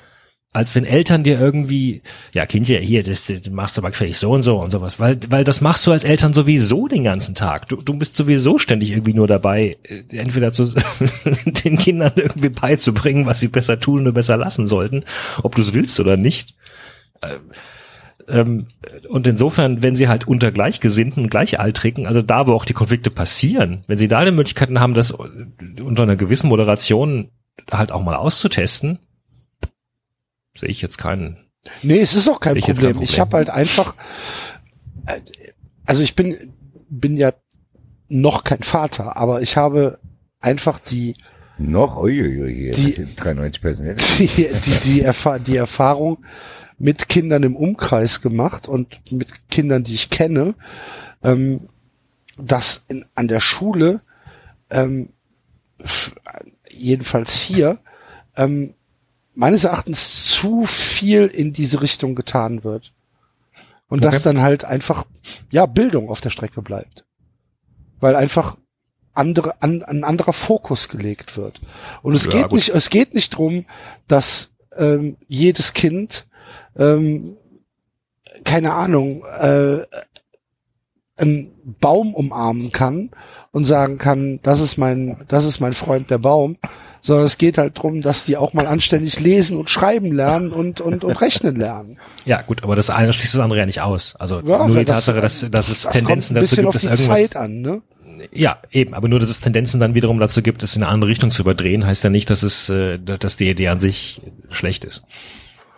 als 0.53 0.73
wenn 0.75 0.85
Eltern 0.85 1.23
dir 1.23 1.39
irgendwie, 1.39 2.01
ja, 2.33 2.45
Kindje, 2.45 2.79
hier, 2.79 3.03
das, 3.03 3.25
das 3.25 3.49
machst 3.51 3.77
du 3.77 3.81
aber 3.81 3.91
gefällig 3.91 4.17
so 4.17 4.31
und 4.31 4.43
so 4.43 4.59
und 4.59 4.71
sowas, 4.71 4.99
weil, 4.99 5.19
weil 5.29 5.43
das 5.43 5.61
machst 5.61 5.85
du 5.85 5.91
als 5.91 6.03
Eltern 6.03 6.33
sowieso 6.33 6.87
den 6.87 7.03
ganzen 7.03 7.35
Tag. 7.35 7.67
Du, 7.67 7.75
du 7.81 7.93
bist 7.93 8.17
sowieso 8.17 8.57
ständig 8.57 8.91
irgendwie 8.91 9.13
nur 9.13 9.27
dabei, 9.27 9.77
äh, 9.83 10.17
entweder 10.17 10.51
zu, 10.51 10.73
den 11.45 11.77
Kindern 11.77 12.13
irgendwie 12.15 12.49
beizubringen, 12.49 13.25
was 13.25 13.39
sie 13.39 13.49
besser 13.49 13.79
tun 13.79 14.01
oder 14.01 14.13
besser 14.13 14.37
lassen 14.37 14.65
sollten, 14.67 15.03
ob 15.43 15.55
du 15.55 15.61
es 15.61 15.73
willst 15.73 15.99
oder 15.99 16.17
nicht. 16.17 16.55
Ähm, 18.27 18.67
und 19.09 19.27
insofern, 19.27 19.83
wenn 19.83 19.95
sie 19.95 20.07
halt 20.07 20.27
unter 20.27 20.51
Gleichgesinnten, 20.51 21.29
Gleichaltrigen, 21.29 22.07
also 22.07 22.21
da, 22.21 22.47
wo 22.47 22.53
auch 22.53 22.65
die 22.65 22.73
Konflikte 22.73 23.09
passieren, 23.09 23.83
wenn 23.87 23.97
sie 23.97 24.07
da 24.07 24.25
die 24.25 24.31
Möglichkeiten 24.31 24.79
haben, 24.79 24.93
das 24.93 25.11
unter 25.11 26.03
einer 26.03 26.15
gewissen 26.15 26.49
Moderation 26.49 27.29
halt 27.71 27.91
auch 27.91 28.03
mal 28.03 28.15
auszutesten, 28.15 28.99
sehe 30.57 30.69
ich 30.69 30.81
jetzt 30.81 30.97
keinen. 30.97 31.37
Nee, 31.83 31.99
es 31.99 32.13
ist 32.13 32.27
auch 32.29 32.39
kein 32.39 32.55
jetzt 32.55 32.65
kein 32.65 32.75
Problem. 32.75 33.01
Ich 33.01 33.09
Problem. 33.17 33.21
habe 33.21 33.37
halt 33.37 33.49
einfach, 33.49 33.95
äh, 35.05 35.19
also 35.85 36.03
ich 36.03 36.15
bin, 36.15 36.53
bin 36.89 37.17
ja 37.17 37.33
noch 38.09 38.43
kein 38.43 38.63
Vater, 38.63 39.17
aber 39.17 39.41
ich 39.41 39.57
habe 39.57 39.99
einfach 40.39 40.79
die, 40.79 41.15
Noch, 41.57 41.97
uiuiui, 41.97 42.71
Die- 42.71 42.85
die, 42.85 42.91
sind 42.93 43.19
93 43.19 43.61
Personen. 43.61 43.95
die, 44.19 44.27
die, 44.27 44.79
die, 44.85 45.01
Erfa 45.01 45.39
die 45.39 45.57
Erfahrung 45.57 46.19
mit 46.77 47.09
Kindern 47.09 47.43
im 47.43 47.55
Umkreis 47.55 48.21
gemacht 48.21 48.67
und 48.67 48.99
mit 49.11 49.49
Kindern, 49.49 49.83
die 49.83 49.95
ich 49.95 50.09
kenne, 50.11 50.53
ähm, 51.23 51.69
dass 52.37 52.85
in, 52.87 53.03
an 53.15 53.27
der 53.27 53.39
Schule, 53.39 54.01
ähm, 54.69 55.09
jedenfalls 56.69 57.39
hier, 57.39 57.79
ähm, 58.35 58.73
meines 59.37 59.63
Erachtens 59.63 60.25
zu 60.25 60.65
viel 60.65 61.27
in 61.27 61.53
diese 61.53 61.81
Richtung 61.81 62.15
getan 62.15 62.63
wird. 62.63 62.91
Und 63.87 63.99
Okay. 63.99 64.11
dass 64.11 64.23
dann 64.23 64.41
halt 64.41 64.65
einfach, 64.65 65.05
ja, 65.51 65.65
Bildung 65.65 66.09
auf 66.09 66.19
der 66.19 66.31
Strecke 66.31 66.61
bleibt. 66.61 67.05
Weil 67.99 68.15
einfach 68.15 68.57
andere, 69.13 69.61
an, 69.61 69.83
ein 69.83 70.03
anderer 70.03 70.33
Fokus 70.33 70.89
gelegt 70.89 71.37
wird. 71.37 71.61
Und 72.01 72.13
es 72.15 72.25
Ja, 72.25 72.31
geht 72.31 72.51
nicht, 72.51 72.69
es 72.69 72.89
geht 72.89 73.13
nicht 73.13 73.29
drum, 73.37 73.65
dass 74.07 74.51
ähm, 74.75 75.17
jedes 75.27 75.73
Kind, 75.73 76.27
ähm, 76.75 77.37
keine 78.43 78.73
Ahnung, 78.73 79.23
äh, 79.39 79.85
einen 81.15 81.51
Baum 81.79 82.13
umarmen 82.13 82.71
kann 82.71 83.11
und 83.51 83.63
sagen 83.65 83.97
kann, 83.97 84.39
das 84.43 84.59
ist 84.59 84.77
mein, 84.77 85.23
das 85.27 85.45
ist 85.45 85.59
mein 85.59 85.73
Freund 85.73 86.09
der 86.11 86.19
Baum, 86.19 86.57
sondern 87.01 87.25
es 87.25 87.37
geht 87.37 87.57
halt 87.57 87.77
drum, 87.77 88.01
dass 88.01 88.25
die 88.25 88.37
auch 88.37 88.53
mal 88.53 88.67
anständig 88.67 89.19
lesen 89.19 89.57
und 89.57 89.69
schreiben 89.69 90.11
lernen 90.13 90.51
und, 90.51 90.81
und, 90.81 91.03
und 91.03 91.21
rechnen 91.21 91.55
lernen. 91.55 91.99
Ja, 92.25 92.41
gut, 92.41 92.63
aber 92.63 92.75
das 92.75 92.89
eine 92.89 93.13
schließt 93.13 93.33
das 93.35 93.41
andere 93.41 93.59
ja 93.59 93.65
nicht 93.65 93.81
aus. 93.81 94.15
Also 94.17 94.41
Ja, 94.41 94.67
nur 94.67 94.77
die 94.79 94.85
das- 94.85 95.05
Tatsache, 95.05 95.21
dass, 95.21 95.49
dass 95.51 95.69
es 95.69 95.83
Das 95.83 95.93
Tendenzen 95.93 96.35
kommt 96.35 96.37
ein 96.37 96.41
dazu 96.41 96.41
bisschen 96.41 96.57
gibt, 96.57 96.67
auf 96.67 96.73
dass 96.73 96.81
die 96.81 96.87
irgendwas. 96.89 97.21
Zeit 97.29 97.35
an, 97.35 97.61
ne? 97.61 97.81
Ja, 98.33 98.57
eben, 98.71 98.95
aber 98.95 99.07
nur, 99.07 99.19
dass 99.19 99.29
es 99.29 99.41
Tendenzen 99.41 99.79
dann 99.79 99.93
wiederum 99.93 100.19
dazu 100.19 100.41
gibt, 100.41 100.63
es 100.63 100.75
in 100.75 100.81
eine 100.83 100.91
andere 100.91 101.09
Richtung 101.11 101.29
zu 101.29 101.43
überdrehen, 101.43 101.85
heißt 101.85 102.03
ja 102.03 102.09
nicht, 102.09 102.29
dass 102.31 102.41
es, 102.41 102.67
äh, 102.69 102.97
dass 102.99 103.37
die 103.37 103.47
Idee 103.47 103.67
an 103.67 103.79
sich 103.79 104.21
schlecht 104.49 104.85
ist. 104.85 105.03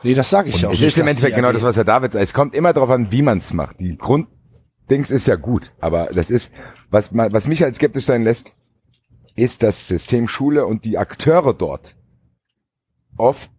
Nee, 0.03 0.13
das 0.13 0.29
sage 0.29 0.47
ich 0.49 0.61
ja 0.61 0.69
auch 0.69 0.73
Es 0.73 0.79
nicht. 0.79 0.87
ist 0.95 0.97
im 0.97 1.07
Endeffekt 1.07 1.35
genau 1.35 1.51
das, 1.51 1.61
was 1.63 1.75
Herr 1.75 1.83
David 1.83 2.13
sagt. 2.13 2.23
Es 2.23 2.33
kommt 2.33 2.55
immer 2.55 2.71
darauf 2.71 2.89
an, 2.91 3.11
wie 3.11 3.21
man 3.21 3.39
es 3.39 3.51
macht. 3.51 3.81
Die 3.81 3.97
Grunddings 3.97 5.11
ist 5.11 5.27
ja 5.27 5.35
gut, 5.35 5.73
aber 5.81 6.09
das 6.13 6.29
ist, 6.29 6.51
was, 6.89 7.11
man, 7.11 7.33
was 7.33 7.45
mich 7.45 7.61
halt 7.61 7.75
skeptisch 7.75 8.05
sein 8.05 8.23
lässt, 8.23 8.51
ist 9.39 9.63
das 9.63 9.87
System 9.87 10.27
Schule 10.27 10.65
und 10.65 10.85
die 10.85 10.97
Akteure 10.97 11.53
dort 11.53 11.95
oft 13.17 13.49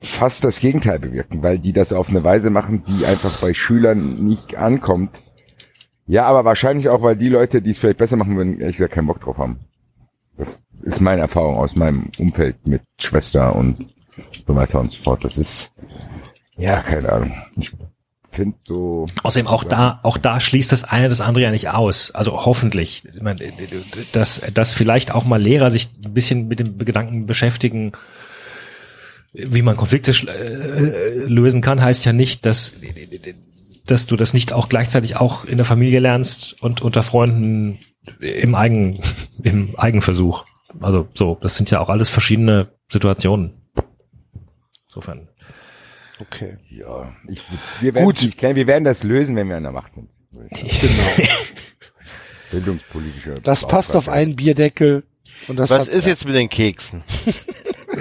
fast 0.00 0.44
das 0.44 0.60
Gegenteil 0.60 0.98
bewirken, 0.98 1.42
weil 1.42 1.58
die 1.58 1.72
das 1.72 1.92
auf 1.92 2.08
eine 2.08 2.24
Weise 2.24 2.50
machen, 2.50 2.84
die 2.84 3.04
einfach 3.04 3.40
bei 3.40 3.52
Schülern 3.54 4.26
nicht 4.26 4.56
ankommt. 4.56 5.10
Ja, 6.06 6.24
aber 6.24 6.44
wahrscheinlich 6.44 6.88
auch, 6.88 7.02
weil 7.02 7.16
die 7.16 7.28
Leute, 7.28 7.62
die 7.62 7.70
es 7.70 7.78
vielleicht 7.78 7.98
besser 7.98 8.16
machen 8.16 8.36
würden, 8.36 8.60
ehrlich 8.60 8.76
gesagt 8.76 8.94
keinen 8.94 9.06
Bock 9.06 9.20
drauf 9.20 9.38
haben. 9.38 9.60
Das 10.36 10.62
ist 10.82 11.00
meine 11.00 11.20
Erfahrung 11.20 11.56
aus 11.56 11.76
meinem 11.76 12.10
Umfeld 12.18 12.66
mit 12.66 12.82
Schwester 12.98 13.54
und 13.54 13.92
so 14.46 14.56
weiter 14.56 14.80
und 14.80 14.90
so 14.90 15.02
fort. 15.02 15.24
Das 15.24 15.36
ist, 15.36 15.74
ja, 16.56 16.80
keine 16.82 17.12
Ahnung. 17.12 17.34
Ich 17.56 17.72
finde 18.32 18.56
so, 18.64 19.06
Außerdem 19.22 19.46
auch 19.46 19.64
da, 19.64 20.00
auch 20.02 20.16
da 20.16 20.40
schließt 20.40 20.72
das 20.72 20.84
eine 20.84 21.08
das 21.08 21.20
andere 21.20 21.44
ja 21.44 21.50
nicht 21.50 21.68
aus. 21.70 22.10
Also 22.12 22.44
hoffentlich, 22.44 23.04
Ich 23.12 23.22
meine, 23.22 23.52
dass, 24.12 24.40
dass 24.54 24.72
vielleicht 24.72 25.14
auch 25.14 25.24
mal 25.24 25.40
Lehrer 25.40 25.70
sich 25.70 25.88
ein 26.04 26.14
bisschen 26.14 26.48
mit 26.48 26.60
dem 26.60 26.78
Gedanken 26.78 27.26
beschäftigen, 27.26 27.92
wie 29.32 29.62
man 29.62 29.76
Konflikte 29.76 30.10
äh, 30.10 31.24
lösen 31.26 31.60
kann, 31.60 31.80
heißt 31.80 32.04
ja 32.04 32.12
nicht, 32.12 32.46
dass 32.46 32.74
dass 33.86 34.06
du 34.06 34.16
das 34.16 34.34
nicht 34.34 34.52
auch 34.52 34.68
gleichzeitig 34.68 35.16
auch 35.16 35.44
in 35.44 35.56
der 35.56 35.66
Familie 35.66 35.98
lernst 35.98 36.62
und 36.62 36.80
unter 36.80 37.02
Freunden 37.02 37.80
im 38.20 38.54
Eigen 38.54 39.00
im 39.42 39.76
Eigenversuch. 39.76 40.44
Also 40.80 41.08
so, 41.14 41.38
das 41.40 41.56
sind 41.56 41.70
ja 41.70 41.80
auch 41.80 41.88
alles 41.88 42.08
verschiedene 42.08 42.68
Situationen. 42.88 43.52
Insofern. 44.88 45.29
Okay. 46.20 46.58
ja, 46.70 47.12
ich, 47.28 47.42
wir 47.80 47.94
werden 47.94 48.04
Gut. 48.04 48.22
nicht 48.22 48.38
klären. 48.38 48.56
Wir 48.56 48.66
werden 48.66 48.84
das 48.84 49.02
lösen, 49.02 49.36
wenn 49.36 49.48
wir 49.48 49.56
an 49.56 49.62
der 49.62 49.72
Macht 49.72 49.94
sind. 49.94 50.08
Genau. 50.32 51.28
Bildungspolitische. 52.50 53.40
Das 53.42 53.66
passt 53.66 53.96
auf 53.96 54.08
einen 54.08 54.36
Bierdeckel. 54.36 55.04
Und 55.48 55.56
das 55.56 55.70
Was 55.70 55.86
hat, 55.86 55.88
ist 55.88 56.06
jetzt 56.06 56.24
mit 56.26 56.34
den 56.34 56.48
Keksen? 56.48 57.02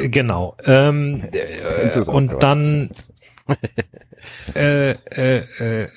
Genau. 0.02 0.56
Ähm, 0.66 1.24
äh, 1.34 2.00
auch 2.00 2.08
und 2.08 2.42
dann 2.42 2.92
äh, 4.56 4.92
äh, 4.92 5.44
äh, 5.60 5.84
äh, 5.84 5.88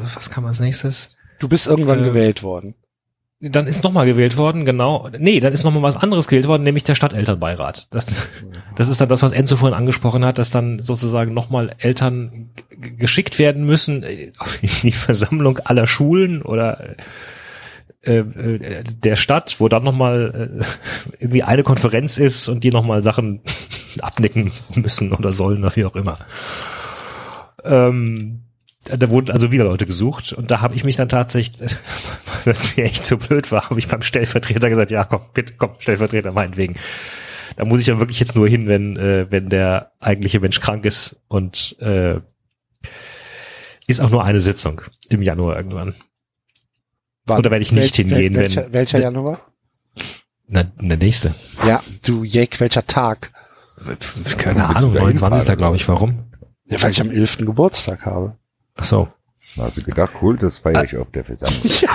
was 0.00 0.30
kann 0.30 0.42
man 0.42 0.48
als 0.48 0.58
nächstes? 0.58 1.14
Du 1.38 1.48
bist 1.48 1.66
irgendwann 1.66 2.00
Äh, 2.02 2.06
gewählt 2.06 2.42
worden. 2.42 2.74
Dann 3.40 3.68
ist 3.68 3.84
nochmal 3.84 4.06
gewählt 4.06 4.36
worden, 4.36 4.64
genau. 4.64 5.08
Nee, 5.16 5.38
dann 5.38 5.52
ist 5.52 5.62
nochmal 5.62 5.82
was 5.82 5.96
anderes 5.96 6.26
gewählt 6.26 6.48
worden, 6.48 6.64
nämlich 6.64 6.82
der 6.82 6.96
Stadtelternbeirat. 6.96 7.86
Das, 7.90 8.06
das 8.74 8.88
ist 8.88 9.00
dann 9.00 9.08
das, 9.08 9.22
was 9.22 9.30
Enzo 9.30 9.56
vorhin 9.56 9.78
angesprochen 9.78 10.24
hat, 10.24 10.38
dass 10.38 10.50
dann 10.50 10.82
sozusagen 10.82 11.34
nochmal 11.34 11.70
Eltern 11.78 12.50
geschickt 12.68 13.38
werden 13.38 13.64
müssen 13.64 14.02
äh, 14.02 14.32
in 14.62 14.70
die 14.82 14.92
Versammlung 14.92 15.58
aller 15.58 15.86
Schulen 15.86 16.42
oder 16.42 16.96
äh, 18.02 18.18
äh, 18.18 18.84
der 18.84 19.16
Stadt, 19.16 19.56
wo 19.58 19.68
dann 19.68 19.84
nochmal 19.84 20.60
äh, 20.60 21.14
irgendwie 21.20 21.42
eine 21.42 21.62
Konferenz 21.62 22.16
ist 22.16 22.48
und 22.48 22.64
die 22.64 22.70
nochmal 22.70 23.02
Sachen 23.02 23.40
abnicken 24.00 24.50
müssen 24.74 25.12
oder 25.12 25.30
sollen 25.30 25.58
oder 25.58 25.76
wie 25.76 25.84
auch 25.84 25.94
immer. 25.94 26.18
Ähm, 27.64 28.47
da 28.96 29.10
wurden 29.10 29.30
also 29.30 29.50
wieder 29.52 29.64
Leute 29.64 29.86
gesucht 29.86 30.32
und 30.32 30.50
da 30.50 30.60
habe 30.60 30.74
ich 30.74 30.84
mich 30.84 30.96
dann 30.96 31.08
tatsächlich, 31.08 31.70
weil 32.44 32.52
es 32.54 32.76
mir 32.76 32.84
echt 32.84 33.06
so 33.06 33.16
blöd 33.16 33.50
war, 33.52 33.70
habe 33.70 33.78
ich 33.78 33.88
beim 33.88 34.02
Stellvertreter 34.02 34.68
gesagt, 34.68 34.90
ja 34.90 35.04
komm, 35.04 35.22
bitte 35.34 35.54
komm, 35.56 35.72
Stellvertreter 35.78 36.32
meinetwegen. 36.32 36.76
Da 37.56 37.64
muss 37.64 37.80
ich 37.80 37.86
ja 37.88 37.98
wirklich 37.98 38.20
jetzt 38.20 38.36
nur 38.36 38.48
hin, 38.48 38.68
wenn, 38.68 38.96
äh, 38.96 39.26
wenn 39.30 39.48
der 39.48 39.92
eigentliche 40.00 40.38
Mensch 40.40 40.60
krank 40.60 40.84
ist 40.84 41.20
und 41.28 41.76
äh, 41.80 42.20
ist 43.86 44.00
auch 44.00 44.10
nur 44.10 44.24
eine 44.24 44.40
Sitzung 44.40 44.82
im 45.08 45.22
Januar 45.22 45.56
irgendwann. 45.56 45.94
Wann? 47.24 47.38
Oder 47.38 47.50
werde 47.50 47.62
ich 47.62 47.72
nicht 47.72 47.96
hingehen, 47.96 48.34
wenn- 48.34 48.40
welcher, 48.42 48.72
welcher 48.72 49.00
Januar? 49.00 49.40
Na, 50.46 50.62
der 50.62 50.96
nächste. 50.96 51.34
Ja, 51.66 51.82
du 52.04 52.24
Jack, 52.24 52.60
welcher 52.60 52.86
Tag? 52.86 53.32
Keine 54.38 54.64
Ahnung, 54.64 54.94
da 54.94 55.00
29. 55.00 55.38
hinfahren, 55.38 55.58
glaube 55.58 55.76
ich. 55.76 55.86
Warum? 55.88 56.24
Ja, 56.64 56.80
weil 56.82 56.90
ich 56.90 57.00
am 57.00 57.10
11. 57.10 57.38
Geburtstag 57.38 58.04
habe. 58.06 58.36
Ach 58.78 58.84
so. 58.84 59.08
Hast 59.56 59.76
du 59.78 59.82
gedacht, 59.82 60.12
cool, 60.22 60.36
das 60.36 60.58
feiere 60.58 60.84
ich 60.84 60.96
auf 60.96 61.10
der 61.10 61.24
Versammlung. 61.24 61.62
Ja, 61.80 61.90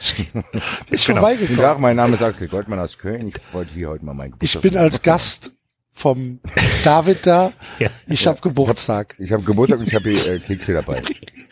ich 0.00 0.16
bin 0.32 0.42
Genau. 0.42 0.44
Guten 0.88 0.98
vorbeigekommen. 0.98 1.60
Tag, 1.60 1.78
mein 1.80 1.96
Name 1.96 2.14
ist 2.14 2.22
Axel 2.22 2.48
Goldmann 2.48 2.78
aus 2.78 2.96
Köln. 2.98 3.28
Ich 3.28 3.34
wollte 3.52 3.72
hier 3.74 3.90
heute 3.90 4.04
mal 4.04 4.14
Ich 4.14 4.30
Geburtstag 4.52 4.62
bin 4.62 4.76
als 4.76 5.02
Gast 5.02 5.52
vom 5.92 6.40
David 6.84 7.26
da. 7.26 7.52
Ja. 7.78 7.90
Ich 8.06 8.26
hab 8.26 8.40
Geburtstag. 8.42 9.14
Ich 9.18 9.32
habe 9.32 9.42
Geburtstag 9.42 9.80
und 9.80 9.88
ich 9.88 9.94
habe 9.94 10.10
hier 10.10 10.26
äh, 10.34 10.38
Kekse 10.38 10.74
dabei. 10.74 11.02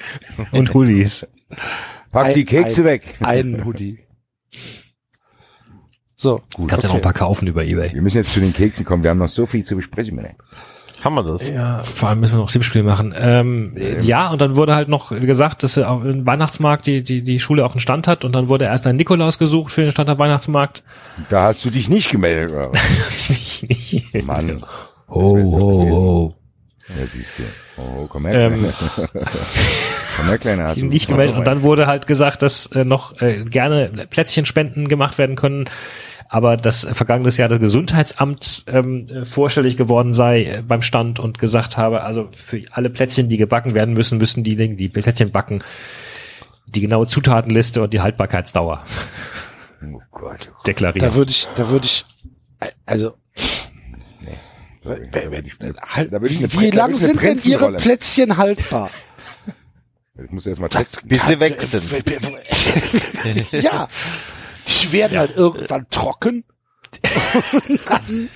Und 0.52 0.72
Hoodies. 0.74 1.26
Pack 2.10 2.34
die 2.34 2.40
Ein- 2.40 2.46
Kekse 2.46 2.80
ein- 2.82 2.84
weg. 2.86 3.16
Einen 3.20 3.64
Hoodie. 3.64 4.00
So, 6.16 6.42
Gut, 6.54 6.68
Kannst 6.70 6.84
ja 6.84 6.88
noch 6.88 6.96
ein 6.96 7.02
paar 7.02 7.12
kaufen 7.12 7.46
über 7.48 7.64
Ebay. 7.64 7.92
Wir 7.92 8.02
müssen 8.02 8.18
jetzt 8.18 8.32
zu 8.32 8.40
den 8.40 8.52
Keksen 8.54 8.84
kommen. 8.84 9.02
Wir 9.02 9.10
haben 9.10 9.18
noch 9.18 9.28
so 9.28 9.46
viel 9.46 9.64
zu 9.64 9.76
besprechen. 9.76 10.14
Männer. 10.16 10.34
Haben 11.04 11.16
wir 11.16 11.22
das? 11.22 11.50
Ja, 11.50 11.82
vor 11.82 12.08
allem 12.08 12.20
müssen 12.20 12.32
wir 12.34 12.38
noch 12.38 12.50
Tippspiel 12.50 12.82
machen. 12.82 13.14
Ähm, 13.14 13.76
ja, 14.00 14.30
und 14.30 14.40
dann 14.40 14.56
wurde 14.56 14.74
halt 14.74 14.88
noch 14.88 15.10
gesagt, 15.10 15.62
dass 15.62 15.76
er 15.76 15.90
auf 15.90 16.02
dem 16.02 16.24
Weihnachtsmarkt 16.24 16.86
die, 16.86 17.02
die, 17.04 17.22
die 17.22 17.38
Schule 17.40 17.62
auch 17.66 17.72
einen 17.72 17.80
Stand 17.80 18.08
hat 18.08 18.24
und 18.24 18.32
dann 18.32 18.48
wurde 18.48 18.64
erst 18.64 18.86
ein 18.86 18.96
Nikolaus 18.96 19.38
gesucht 19.38 19.70
für 19.70 19.82
den 19.82 19.90
Stand 19.90 20.08
am 20.08 20.18
Weihnachtsmarkt. 20.18 20.82
Da 21.28 21.42
hast 21.42 21.62
du 21.62 21.68
dich 21.68 21.90
nicht 21.90 22.10
gemeldet. 22.10 22.50
oder? 22.52 22.72
Mann. 24.24 24.64
Ho, 25.10 25.36
ho, 25.36 25.90
ho. 25.90 26.34
Ja, 26.88 27.06
siehst 27.06 27.38
du. 27.38 27.42
Oh, 27.82 28.06
komm 28.08 28.26
her, 28.26 28.40
Ähm, 28.52 28.66
Kleiner. 28.94 29.08
komm 30.16 30.26
her, 30.26 30.38
Kleiner. 30.38 30.64
Hast 30.64 30.76
Nicht 30.78 31.08
gemeldet 31.08 31.36
und 31.36 31.46
dann 31.46 31.64
wurde 31.64 31.86
halt 31.86 32.06
gesagt, 32.06 32.40
dass 32.42 32.66
äh, 32.66 32.84
noch 32.84 33.20
äh, 33.20 33.44
gerne 33.44 33.90
Plätzchenspenden 34.08 34.88
gemacht 34.88 35.18
werden 35.18 35.36
können. 35.36 35.68
Aber 36.34 36.56
dass 36.56 36.84
vergangenes 36.84 37.36
Jahr 37.36 37.48
das 37.48 37.60
Gesundheitsamt 37.60 38.64
ähm, 38.66 39.06
äh, 39.06 39.24
vorstellig 39.24 39.76
geworden 39.76 40.12
sei 40.12 40.42
äh, 40.42 40.62
beim 40.66 40.82
Stand 40.82 41.20
und 41.20 41.38
gesagt 41.38 41.76
habe, 41.76 42.02
also 42.02 42.28
für 42.34 42.60
alle 42.72 42.90
Plätzchen, 42.90 43.28
die 43.28 43.36
gebacken 43.36 43.74
werden 43.74 43.94
müssen, 43.94 44.18
müssen 44.18 44.42
die 44.42 44.56
die 44.56 44.88
Plätzchen 44.88 45.30
backen, 45.30 45.62
die 46.66 46.80
genaue 46.80 47.06
Zutatenliste 47.06 47.80
und 47.84 47.92
die 47.92 48.00
Haltbarkeitsdauer 48.00 48.84
Oh 49.80 50.00
Gott. 50.10 50.50
deklarieren. 50.66 51.08
Da 51.08 51.14
würde 51.14 51.30
ich, 51.30 51.48
da 51.54 51.68
würde 51.68 51.86
ich, 51.86 52.04
also, 52.84 53.14
halt, 54.84 56.10
wie, 56.20 56.60
wie 56.60 56.70
lang 56.70 56.96
sind 56.96 57.22
denn 57.22 57.38
Ihre 57.44 57.74
Plätzchen 57.74 58.36
haltbar? 58.36 58.90
Das 60.16 60.30
musst 60.30 60.46
du 60.46 60.50
erstmal 60.50 60.68
testen. 60.68 61.08
Bis 61.08 61.26
sie 61.26 61.40
weg 61.40 61.60
sind. 61.60 61.84
ja, 63.52 63.88
die 64.68 64.92
werden 64.92 65.18
halt 65.18 65.36
irgendwann 65.36 65.86
trocken. 65.90 66.44
Dann, 67.88 68.28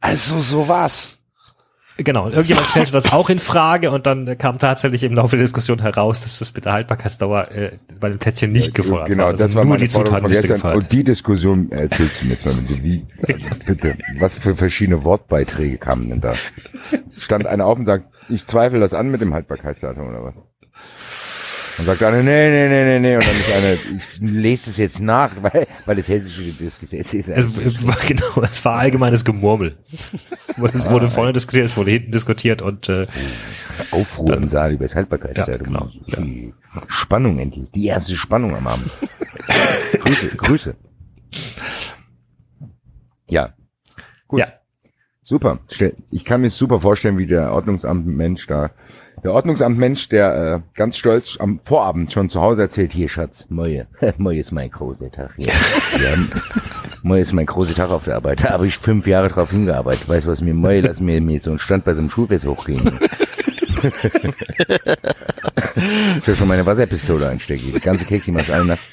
also 0.00 0.40
sowas. 0.40 1.20
Genau, 2.04 2.26
und 2.26 2.32
irgendjemand 2.32 2.68
stellte 2.68 2.92
das 2.92 3.12
auch 3.12 3.28
in 3.28 3.38
Frage 3.38 3.90
und 3.90 4.06
dann 4.06 4.38
kam 4.38 4.58
tatsächlich 4.58 5.04
im 5.04 5.12
Laufe 5.12 5.36
der 5.36 5.44
Diskussion 5.44 5.80
heraus, 5.80 6.22
dass 6.22 6.38
das 6.38 6.54
mit 6.54 6.64
der 6.64 6.72
Haltbarkeitsdauer 6.72 7.50
äh, 7.50 7.72
bei 7.98 8.08
den 8.08 8.18
Plätzchen 8.18 8.52
nicht 8.52 8.74
gefordert 8.74 9.08
genau, 9.08 9.24
war. 9.24 9.30
Also 9.30 9.44
das 9.44 9.54
war 9.54 9.66
nur 9.66 9.76
die 9.76 9.88
Zutatenliste 9.88 10.48
gefordert. 10.48 10.82
Und 10.82 10.92
die 10.92 11.04
Diskussion 11.04 11.70
erzählst 11.70 12.22
du 12.22 12.26
mir 12.26 12.32
jetzt 12.32 12.46
mal 12.46 12.54
bitte. 12.54 12.82
Wie, 12.82 13.06
also 13.28 13.54
bitte, 13.66 13.98
was 14.18 14.38
für 14.38 14.56
verschiedene 14.56 15.04
Wortbeiträge 15.04 15.76
kamen 15.76 16.08
denn 16.08 16.20
da? 16.22 16.34
Stand 17.18 17.46
einer 17.46 17.66
auf 17.66 17.78
und 17.78 17.84
sagt, 17.84 18.06
ich 18.30 18.46
zweifle 18.46 18.80
das 18.80 18.94
an 18.94 19.10
mit 19.10 19.20
dem 19.20 19.34
Haltbarkeitsdatum 19.34 20.08
oder 20.08 20.24
was? 20.24 20.34
Und 21.80 21.86
sagt 21.86 22.02
einer, 22.02 22.22
nee, 22.22 22.50
nee, 22.50 22.68
nee, 22.68 22.84
nee, 22.84 22.98
nee. 23.00 23.14
Und 23.16 23.26
dann 23.26 23.34
ist 23.36 23.54
einer, 23.54 23.72
ich 23.72 24.20
lese 24.20 24.68
es 24.68 24.76
jetzt 24.76 25.00
nach, 25.00 25.30
weil, 25.40 25.66
weil 25.86 25.96
das 25.96 26.08
hessische 26.08 26.52
das 26.62 26.78
Gesetz 26.78 27.14
ist. 27.14 27.28
Es 27.28 27.86
war 27.88 27.96
genau, 28.06 28.42
es 28.42 28.62
war 28.66 28.74
allgemeines 28.76 29.24
Gemurmel. 29.24 29.78
Es 30.74 30.90
wurde 30.90 31.08
vorne 31.08 31.32
diskutiert, 31.32 31.64
es 31.64 31.78
wurde 31.78 31.92
hinten 31.92 32.12
diskutiert 32.12 32.60
und 32.60 32.90
äh, 32.90 33.06
Aufruhr 33.92 34.36
im 34.36 34.50
Saal 34.50 34.74
über 34.74 34.84
das 34.84 34.94
Haltbarkeitsdatum. 34.94 35.72
Ja, 35.72 35.88
genau, 36.06 36.22
Die 36.22 36.52
Spannung 36.88 37.38
endlich. 37.38 37.70
Die 37.70 37.86
erste 37.86 38.14
Spannung 38.14 38.54
am 38.54 38.66
Abend. 38.66 38.90
Grüße, 40.04 40.28
Grüße. 40.36 40.76
Ja. 43.30 43.54
Gut. 44.28 44.40
ja. 44.40 44.48
Super. 45.24 45.60
Ich 46.10 46.24
kann 46.26 46.42
mir 46.42 46.50
super 46.50 46.80
vorstellen, 46.80 47.16
wie 47.16 47.26
der 47.26 47.52
Ordnungsamtmensch 47.52 48.46
da, 48.48 48.70
der 49.22 49.32
Ordnungsamtmensch, 49.32 50.08
der 50.08 50.54
äh, 50.54 50.60
ganz 50.74 50.96
stolz 50.96 51.36
am 51.38 51.60
Vorabend 51.62 52.12
schon 52.12 52.30
zu 52.30 52.40
Hause 52.40 52.62
erzählt, 52.62 52.92
hier 52.92 53.08
Schatz, 53.08 53.46
Moje, 53.48 53.86
Moje 54.18 54.40
ist 54.40 54.52
mein 54.52 54.70
großer 54.70 55.10
Tag 55.10 55.32
hier. 55.36 55.52
Ja, 56.02 56.14
Moje 57.02 57.22
ist 57.22 57.32
mein 57.32 57.46
großer 57.46 57.74
Tag 57.74 57.90
auf 57.90 58.04
der 58.04 58.16
Arbeit. 58.16 58.44
Da 58.44 58.50
habe 58.50 58.66
ich 58.66 58.78
fünf 58.78 59.06
Jahre 59.06 59.28
drauf 59.28 59.50
hingearbeitet. 59.50 60.08
Weißt 60.08 60.26
du 60.26 60.30
was 60.30 60.40
mir 60.40 60.54
Moje, 60.54 60.80
lass 60.82 61.00
mir, 61.00 61.20
mir 61.20 61.40
so 61.40 61.50
einen 61.50 61.58
Stand 61.58 61.84
bei 61.84 61.94
so 61.94 62.00
einem 62.00 62.10
Schulfest 62.10 62.46
hochgehen. 62.46 62.80
ich 66.18 66.26
will 66.26 66.36
schon 66.36 66.48
meine 66.48 66.64
Wasserpistole 66.64 67.28
einstecken. 67.28 67.72
Die 67.74 67.80
ganze 67.80 68.04
Keks, 68.04 68.26
die 68.26 68.32
macht 68.32 68.50
allen 68.50 68.68
nass. 68.68 68.90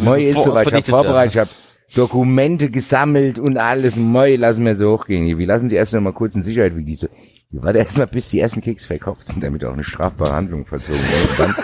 Moje 0.00 0.28
ist 0.28 0.44
soweit, 0.44 0.66
ich 0.68 0.74
habe 0.74 0.84
vorbereitet, 0.84 1.34
ich 1.34 1.40
habe 1.40 1.50
Dokumente 1.94 2.70
gesammelt 2.70 3.38
und 3.38 3.56
alles. 3.56 3.96
Moi, 3.96 4.36
lassen 4.36 4.64
wir 4.64 4.76
so 4.76 4.92
hochgehen. 4.92 5.38
Wir 5.38 5.46
lassen 5.46 5.68
die 5.68 5.76
erst 5.76 5.92
noch 5.92 6.00
mal 6.00 6.12
kurz 6.12 6.34
in 6.34 6.42
Sicherheit, 6.42 6.76
wie 6.76 6.84
die 6.84 6.96
so. 6.96 7.08
Wir 7.54 7.62
warten 7.62 7.78
erstmal, 7.78 8.08
bis 8.08 8.28
die 8.30 8.40
ersten 8.40 8.60
Keks 8.60 8.86
verkauft 8.86 9.28
sind, 9.28 9.44
damit 9.44 9.64
auch 9.64 9.74
eine 9.74 9.84
strafbare 9.84 10.34
Handlung 10.34 10.66
verzogen 10.66 10.98
wird. 10.98 11.38
Dann, 11.38 11.54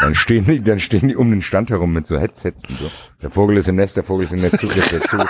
dann 0.00 0.14
stehen 0.16 0.44
die, 0.44 0.60
dann 0.60 0.80
stehen 0.80 1.06
die 1.06 1.14
um 1.14 1.30
den 1.30 1.40
Stand 1.40 1.70
herum 1.70 1.92
mit 1.92 2.08
so 2.08 2.18
Headsets 2.18 2.64
und 2.68 2.78
so. 2.78 2.90
Der 3.22 3.30
Vogel 3.30 3.58
ist 3.58 3.68
im 3.68 3.76
Nest, 3.76 3.96
der 3.96 4.02
Vogel 4.02 4.26
ist 4.26 4.32
im 4.32 4.40
Nest, 4.40 4.58
Zugriff 4.58 4.90
dazu. 4.90 5.24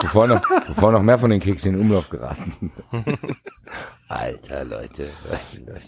Bevor 0.00 0.26
noch, 0.26 0.40
bevor 0.66 0.92
noch 0.92 1.02
mehr 1.02 1.18
von 1.18 1.28
den 1.28 1.40
Keksen 1.40 1.72
in 1.72 1.76
den 1.76 1.82
Umlauf 1.82 2.08
geraten. 2.08 2.72
Alter, 4.08 4.64
Leute, 4.64 5.10
Leute, 5.28 5.66
Leute. 5.66 5.66
Das 5.66 5.84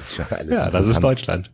ist 0.00 0.14
schon 0.16 0.26
alles 0.28 0.52
ja, 0.52 0.68
das 0.68 0.86
ist. 0.88 1.00
Deutschland. 1.00 1.52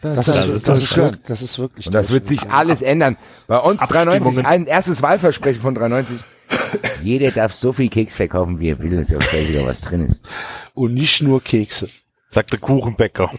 Das, 0.00 0.24
das 0.24 0.28
ist, 0.28 0.34
ist 0.36 0.68
das, 0.68 0.82
ist 0.82 0.90
Deutschland. 0.92 1.12
wirklich, 1.12 1.26
das 1.26 1.42
ist 1.42 1.58
wirklich. 1.58 1.86
Und 1.86 1.94
das 1.94 2.10
wird 2.10 2.28
sich 2.28 2.50
alles 2.50 2.80
ändern. 2.80 3.18
Bei 3.46 3.58
uns 3.58 3.78
93, 3.78 4.06
Abstimmungen. 4.06 4.46
ein 4.46 4.66
erstes 4.66 5.02
Wahlversprechen 5.02 5.60
von 5.60 5.74
93. 5.74 6.16
Jeder 7.02 7.30
darf 7.30 7.52
so 7.54 7.72
viel 7.72 7.88
Keks 7.90 8.16
verkaufen, 8.16 8.60
wie 8.60 8.70
er 8.70 8.78
will. 8.80 8.92
Ist 8.94 9.10
ja 9.10 9.18
auch 9.18 9.66
was 9.66 9.80
drin 9.80 10.02
ist. 10.06 10.20
Und 10.74 10.94
nicht 10.94 11.22
nur 11.22 11.42
Kekse. 11.42 11.88
Sagt 12.28 12.52
der 12.52 12.58
Kuchenbäcker. 12.60 13.32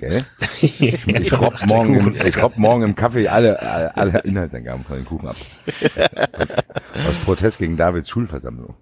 Gell? 0.00 0.24
Ich, 0.60 1.32
robb 1.32 1.54
morgen 1.66 1.98
im, 1.98 2.26
ich 2.26 2.42
robb 2.42 2.56
morgen 2.56 2.82
im 2.82 2.94
Kaffee 2.94 3.28
alle, 3.28 3.60
alle, 3.60 3.94
alle 3.96 4.18
Inhaltsangaben 4.20 4.84
von 4.84 4.96
den 4.96 5.04
Kuchen 5.04 5.28
ab. 5.28 5.36
Aus 7.06 7.14
Protest 7.24 7.58
gegen 7.58 7.76
Davids 7.76 8.08
Schulversammlung. 8.08 8.74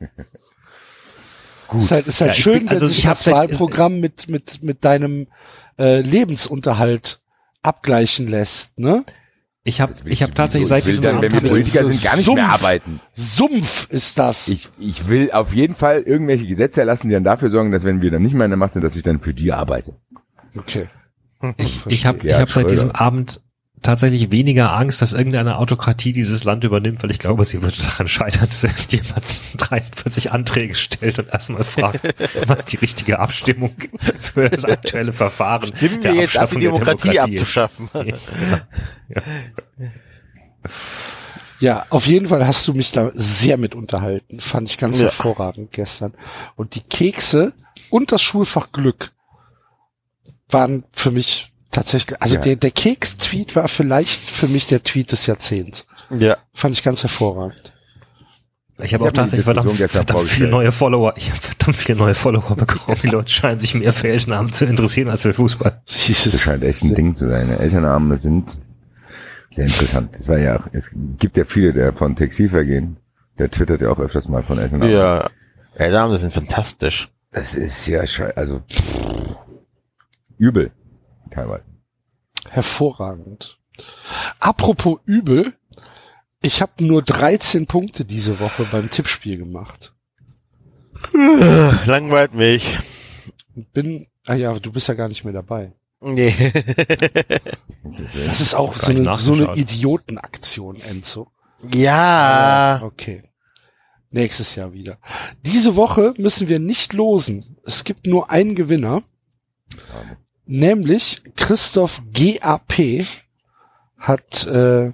Ist 1.79 1.91
halt, 1.91 2.07
ist 2.07 2.21
halt 2.21 2.31
Ja, 2.31 2.35
schön, 2.35 2.59
bin- 2.61 2.69
also 2.69 2.87
wenn 2.87 2.93
sich 2.93 3.05
das 3.05 3.25
seit- 3.25 3.35
Wahlprogramm 3.35 3.99
mit, 4.01 4.29
mit, 4.29 4.63
mit 4.63 4.85
deinem 4.85 5.27
äh, 5.79 6.01
Lebensunterhalt 6.01 7.21
abgleichen 7.63 8.29
lässt, 8.29 8.79
ne? 8.79 9.05
Ich 9.67 9.81
habe 9.81 9.95
ich 10.05 10.23
hab 10.23 10.35
tatsächlich 10.35 10.69
seit 10.69 10.81
ich 10.81 10.87
will 10.87 10.93
diesem 10.93 11.05
dann, 11.05 11.23
wenn 11.23 11.33
Abend 11.33 11.33
wir 11.33 11.39
hab 11.39 11.45
ich, 11.45 11.51
Politiker 11.53 11.87
sind, 11.87 12.03
gar 12.03 12.17
nicht 12.17 12.27
mehr 12.27 12.45
Sumpf. 12.45 12.55
arbeiten. 12.55 13.01
Sumpf 13.15 13.89
ist 13.91 14.19
das. 14.19 14.47
Ich, 14.49 14.69
ich 14.79 15.09
will 15.09 15.31
auf 15.33 15.55
jeden 15.55 15.75
Fall 15.75 16.03
irgendwelche 16.03 16.47
Gesetze 16.47 16.81
erlassen, 16.81 17.09
die 17.09 17.15
dann 17.15 17.25
dafür 17.25 17.49
sorgen, 17.49 17.73
dass 17.73 17.83
wenn 17.83 18.03
wir 18.03 18.11
dann 18.11 18.23
nicht 18.23 18.35
mehr 18.35 18.45
in 18.45 18.51
der 18.51 18.59
Macht 18.59 18.75
sind, 18.75 18.83
dass 18.83 18.95
ich 18.95 19.03
dann 19.03 19.21
für 19.21 19.33
die 19.33 19.53
arbeite. 19.53 19.95
okay. 20.57 20.89
ich, 21.57 21.81
ich 21.87 22.05
habe 22.05 22.19
ich 22.27 22.35
hab 22.35 22.53
seit 22.53 22.71
diesem 22.71 22.91
Abend 22.91 23.41
tatsächlich 23.85 24.33
weniger 24.33 24.73
Angst, 24.77 25.01
dass 25.03 25.13
irgendeine 25.13 25.59
Autokratie 25.59 26.13
dieses 26.13 26.43
Land 26.43 26.65
übernimmt, 26.65 27.03
weil 27.05 27.13
ich 27.13 27.21
glaube, 27.21 27.45
sie 27.45 27.63
würde 27.63 27.77
daran 27.81 28.09
scheitern, 28.09 28.49
dass 28.49 28.65
irgendjemand 28.65 29.25
43 29.59 30.33
Anträge 30.33 30.75
stellt 30.75 31.21
und 31.21 31.29
erstmal 31.29 31.63
fragt, 31.63 32.01
was 32.49 32.65
die 32.65 32.77
richtige 32.77 33.21
Abstimmung 33.21 33.75
für 34.19 34.51
das 34.51 34.65
aktuelle 34.65 35.13
Verfahren 35.13 35.69
Stimmen 35.77 36.01
der 36.03 36.15
wir 36.15 36.21
jetzt 36.23 36.37
ab, 36.37 36.51
die 36.51 36.57
Abschaffung 36.57 36.61
der 36.61 36.73
Demokratie 36.73 37.09
Demokratie 37.11 37.35
ist. 37.35 37.41
abzuschaffen. 37.41 37.91
Ja, 39.09 39.23
Ja, 41.61 41.87
auf 41.91 42.07
jeden 42.07 42.29
Fall 42.29 42.47
hast 42.47 42.67
du 42.67 42.75
mich 42.75 42.91
da 42.93 43.11
sehr 43.15 43.57
mit 43.57 43.75
unterhalten. 43.75 44.41
Fand 44.41 44.69
ich 44.69 44.77
ganz 44.79 44.99
Ja. 44.99 45.05
hervorragend 45.05 45.73
gestern. 45.73 46.15
Und 46.57 46.75
die 46.75 46.81
Kekse 46.83 47.53
und 47.91 48.13
das 48.13 48.23
Schulfach 48.23 48.73
Glück 48.73 49.13
waren 50.49 50.85
für 50.93 51.11
mich 51.11 51.53
tatsächlich, 51.75 52.21
also 52.23 52.37
Ja. 52.37 52.41
der, 52.43 52.57
der 52.57 52.71
Keks-Tweet 52.71 53.55
war 53.57 53.69
vielleicht 53.69 54.23
für 54.31 54.49
mich 54.49 54.67
der 54.67 54.83
Tweet 54.83 55.13
des 55.13 55.27
Jahrzehnts. 55.27 55.87
Ja. 56.11 56.39
Fand 56.55 56.75
ich 56.77 56.83
ganz 56.83 57.03
hervorragend. 57.03 57.73
Ich 58.83 58.93
habe 58.93 59.05
auch 59.05 59.13
tatsächlich 59.13 59.45
verdammt, 59.45 59.71
verdammt 59.73 60.27
viele 60.27 60.49
neue 60.49 60.73
Follower. 60.73 61.15
Ich 61.17 61.31
habe 61.31 61.41
verdammt 61.41 61.77
viele 61.77 61.97
neue 61.97 62.15
Follower 62.15 62.57
bekommen. 62.57 62.99
Die 63.03 63.07
Leute 63.07 63.31
scheinen 63.31 63.61
sich 63.61 63.75
mehr 63.75 63.93
für 63.93 64.09
Elternabend 64.09 64.53
zu 64.55 64.65
interessieren 64.65 65.11
als 65.11 65.23
für 65.23 65.33
Fußball. 65.33 65.81
Siehst 65.87 66.27
Das 66.27 66.41
scheint 66.41 66.65
echt 66.65 66.83
ein 66.83 66.95
Ding 66.95 67.15
zu 67.15 67.29
sein. 67.29 67.51
Elternabende 67.51 68.19
sind 68.19 68.59
sehr 69.53 69.67
interessant. 69.67 70.17
Das 70.19 70.27
war 70.27 70.39
ja 70.39 70.59
auch, 70.59 70.67
es 70.73 70.91
gibt 71.19 71.37
ja 71.37 71.45
viele, 71.45 71.73
der 71.73 71.93
von 71.93 72.17
Textilver 72.17 72.65
gehen. 72.65 72.97
Der 73.39 73.49
twittert 73.49 73.81
ja 73.81 73.91
auch 73.91 73.99
öfters 74.01 74.27
mal 74.27 74.43
von 74.43 74.59
Elternabend. 74.59 74.93
Ja. 74.93 75.31
Damen, 75.79 76.17
sind 76.19 76.33
fantastisch. 76.33 77.09
Das 77.31 77.55
ist 77.55 77.87
ja 77.87 78.05
schei- 78.09 78.35
also 78.37 78.63
übel. 80.39 80.73
Teilweise. 81.31 81.65
hervorragend. 82.49 83.59
Apropos 84.39 84.99
übel, 85.05 85.55
ich 86.41 86.63
habe 86.63 86.85
nur 86.85 87.03
13 87.03 87.67
Punkte 87.67 88.05
diese 88.05 88.39
Woche 88.41 88.65
beim 88.71 88.91
Tippspiel 88.91 89.39
gemacht. 89.39 89.93
Langweilt 91.13 92.35
mich. 92.35 92.79
Bin, 93.73 94.07
ah 94.27 94.35
ja, 94.35 94.53
du 94.59 94.73
bist 94.73 94.89
ja 94.89 94.95
gar 94.95 95.09
nicht 95.09 95.25
mehr 95.25 95.33
dabei. 95.33 95.73
Nee. 96.01 96.35
Das 98.27 98.41
ist 98.41 98.55
auch 98.55 98.77
so 98.77 98.91
eine, 98.93 99.17
so 99.17 99.33
eine. 99.33 99.55
Idiotenaktion, 99.55 100.81
Enzo. 100.81 101.31
ja. 101.73 102.81
Okay. 102.83 103.23
Nächstes 104.11 104.55
Jahr 104.55 104.73
wieder. 104.73 104.99
Diese 105.45 105.75
Woche 105.77 106.15
müssen 106.19 106.49
wir 106.49 106.61
nicht 106.61 106.93
losen. 106.93 107.57
Es 107.65 107.83
gibt 107.85 108.07
nur 108.07 108.31
einen 108.31 108.55
Gewinner, 108.55 109.03
nämlich 110.47 111.23
Christoph 111.37 112.03
GAP 112.13 113.07
hat 113.99 114.47
äh, 114.47 114.93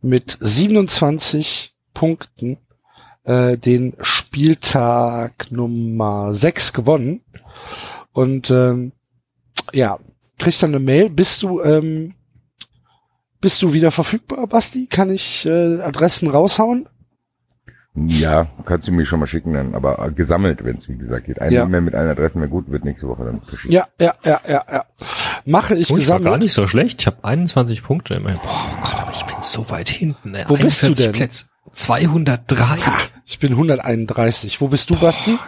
mit 0.00 0.38
27 0.40 1.74
Punkten 1.94 2.58
äh, 3.24 3.58
den 3.58 3.96
Spieltag 4.00 5.50
Nummer 5.50 6.32
6 6.32 6.72
gewonnen. 6.72 7.22
Und 8.12 8.50
ähm, 8.50 8.92
ja, 9.72 9.98
kriegst 10.38 10.62
dann 10.62 10.70
eine 10.70 10.80
Mail. 10.80 11.10
Bist 11.10 11.42
du 11.42 11.62
ähm, 11.62 12.14
bist 13.40 13.62
du 13.62 13.72
wieder 13.72 13.90
verfügbar, 13.90 14.46
Basti? 14.48 14.86
Kann 14.86 15.10
ich 15.10 15.46
äh, 15.46 15.80
Adressen 15.80 16.28
raushauen? 16.28 16.88
Ja, 18.06 18.46
kannst 18.64 18.86
du 18.86 18.92
mir 18.92 19.04
schon 19.06 19.18
mal 19.20 19.26
schicken 19.26 19.54
dann, 19.54 19.74
aber 19.74 19.98
äh, 20.06 20.10
gesammelt, 20.12 20.64
wenn 20.64 20.76
es 20.76 20.88
wie 20.88 20.96
gesagt 20.96 21.26
geht. 21.26 21.40
Eine 21.40 21.52
Ja. 21.54 21.64
E-Mail 21.64 21.80
mit 21.80 21.94
allen 21.94 22.08
Adressen 22.10 22.40
wäre 22.40 22.50
gut, 22.50 22.70
wird 22.70 22.84
nächste 22.84 23.08
Woche 23.08 23.24
dann 23.24 23.40
verschickt. 23.42 23.72
Ja, 23.72 23.86
ja, 24.00 24.14
ja, 24.24 24.40
ja, 24.48 24.62
ja. 24.70 24.84
Mache 25.44 25.74
ich 25.74 25.90
Oh, 25.90 25.96
ich 25.96 26.08
war 26.08 26.18
gesammelt. 26.18 26.24
gar 26.24 26.38
nicht 26.38 26.52
so 26.52 26.66
schlecht. 26.66 27.00
Ich 27.00 27.06
habe 27.06 27.18
21 27.24 27.82
Punkte 27.82 28.14
immerhin. 28.14 28.38
Boah, 28.42 28.50
oh 28.72 28.80
Gott, 28.82 28.94
hab 29.00 29.08
so 29.44 29.70
weit 29.70 29.88
hinten. 29.88 30.32
Ne? 30.32 30.44
Wo 30.48 30.54
bist 30.56 30.82
du 30.82 30.86
41 30.86 31.04
denn? 31.06 31.12
Plätze. 31.12 31.46
203. 31.72 32.78
Ich 33.24 33.38
bin 33.38 33.52
131. 33.52 34.60
Wo 34.60 34.68
bist 34.68 34.90
du, 34.90 34.96
Basti? 34.98 35.38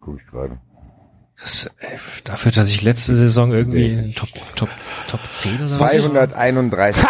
Guck 0.00 0.18
ich 0.20 0.26
gerade. 0.30 0.58
Das, 1.40 1.66
äh, 1.80 1.98
dafür, 2.24 2.50
dass 2.52 2.68
ich 2.70 2.82
letzte 2.82 3.14
Saison 3.14 3.52
irgendwie 3.52 3.86
in 3.92 4.14
Top, 4.14 4.30
Top, 4.54 4.70
Top 5.06 5.20
10 5.30 5.66
oder 5.66 5.80
was? 5.80 5.92
231. 5.92 7.04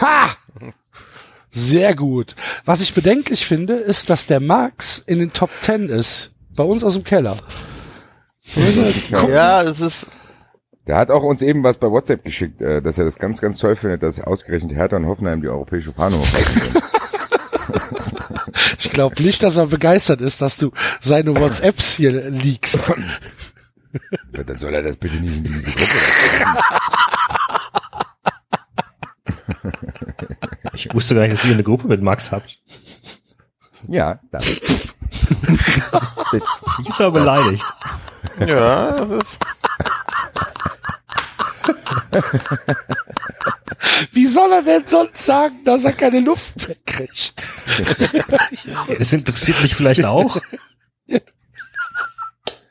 Ha! 0.00 0.30
Sehr 1.54 1.94
gut. 1.94 2.34
Was 2.64 2.80
ich 2.80 2.94
bedenklich 2.94 3.46
finde, 3.46 3.74
ist, 3.74 4.08
dass 4.10 4.26
der 4.26 4.40
Max 4.40 4.98
in 5.06 5.18
den 5.18 5.32
Top 5.32 5.50
10 5.60 5.88
ist. 5.88 6.32
Bei 6.56 6.64
uns 6.64 6.82
aus 6.82 6.94
dem 6.94 7.04
Keller. 7.04 7.36
Ja, 9.10 9.62
es 9.62 9.80
ist, 9.80 10.06
Der 10.86 10.96
hat 10.96 11.10
auch 11.10 11.22
uns 11.22 11.42
eben 11.42 11.62
was 11.62 11.76
bei 11.78 11.90
WhatsApp 11.90 12.24
geschickt, 12.24 12.60
äh, 12.60 12.82
dass 12.82 12.98
er 12.98 13.04
das 13.04 13.18
ganz, 13.18 13.40
ganz 13.40 13.58
toll 13.58 13.76
findet, 13.76 14.02
dass 14.02 14.18
ausgerechnet 14.18 14.72
Hertha 14.72 14.96
und 14.96 15.06
Hoffenheim 15.06 15.40
die 15.42 15.48
europäische 15.48 15.92
Fahne 15.92 16.18
hochhalten 16.18 16.54
können. 16.60 16.82
Ich 18.78 18.90
glaube 18.90 19.22
nicht, 19.22 19.42
dass 19.42 19.56
er 19.56 19.68
begeistert 19.68 20.20
ist, 20.20 20.42
dass 20.42 20.56
du 20.56 20.72
seine 21.00 21.36
WhatsApps 21.38 21.94
hier. 21.94 22.30
Ja, 24.32 24.42
Dann 24.42 24.58
soll 24.58 24.74
er 24.74 24.82
das 24.82 24.96
bitte 24.96 25.16
nicht 25.16 25.36
in 25.36 25.44
diese 25.44 25.62
Gruppe. 25.62 25.86
Ich 30.74 30.92
wusste 30.94 31.14
gar 31.14 31.22
nicht, 31.22 31.34
dass 31.34 31.44
ihr 31.44 31.54
eine 31.54 31.62
Gruppe 31.62 31.88
mit 31.88 32.02
Max 32.02 32.32
habt. 32.32 32.58
Ja, 33.88 34.20
da. 34.30 34.38
Das, 34.38 34.46
Ich 36.80 36.88
ist 36.88 37.00
aber 37.00 37.20
beleidigt. 37.20 37.64
ja, 38.38 39.04
es 39.04 39.22
ist, 39.22 39.38
Wie 44.12 44.26
soll 44.26 44.52
er 44.52 44.62
denn 44.62 44.86
sonst 44.86 45.24
sagen, 45.24 45.56
dass 45.64 45.84
er 45.84 45.92
keine 45.92 46.20
Luft 46.20 46.66
mehr 46.66 46.76
kriegt? 46.84 47.44
Das 48.98 49.12
interessiert 49.12 49.60
mich 49.62 49.74
vielleicht 49.74 50.04
auch. 50.04 50.38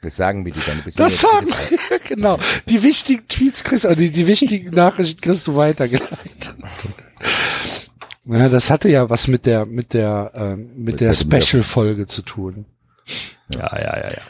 Das 0.01 0.15
sagen 0.15 0.45
wir 0.45 0.51
dir 0.51 0.61
dann. 0.65 0.83
Das 0.95 1.19
sagen 1.19 1.47
wir, 1.47 1.99
genau. 1.99 2.39
Die 2.67 2.81
wichtigen 2.83 3.27
Tweets 3.27 3.63
kriegst 3.63 3.83
du, 3.83 3.95
die, 3.95 4.11
die 4.11 4.27
wichtigen 4.27 4.71
Nachrichten 4.71 5.21
kriegst 5.21 5.47
du 5.47 5.55
weitergeleitet. 5.55 6.55
Ja, 8.23 8.49
das 8.49 8.69
hatte 8.69 8.87
ja 8.87 9.09
was 9.09 9.27
mit 9.27 9.47
der, 9.47 9.65
mit 9.65 9.93
der, 9.93 10.31
ähm, 10.35 10.71
mit 10.75 10.99
der 10.99 11.13
Special-Folge 11.15 12.05
zu 12.05 12.21
tun. 12.21 12.65
Ja, 13.53 13.75
ja, 13.77 13.97
ja, 13.97 14.11
ja. 14.11 14.21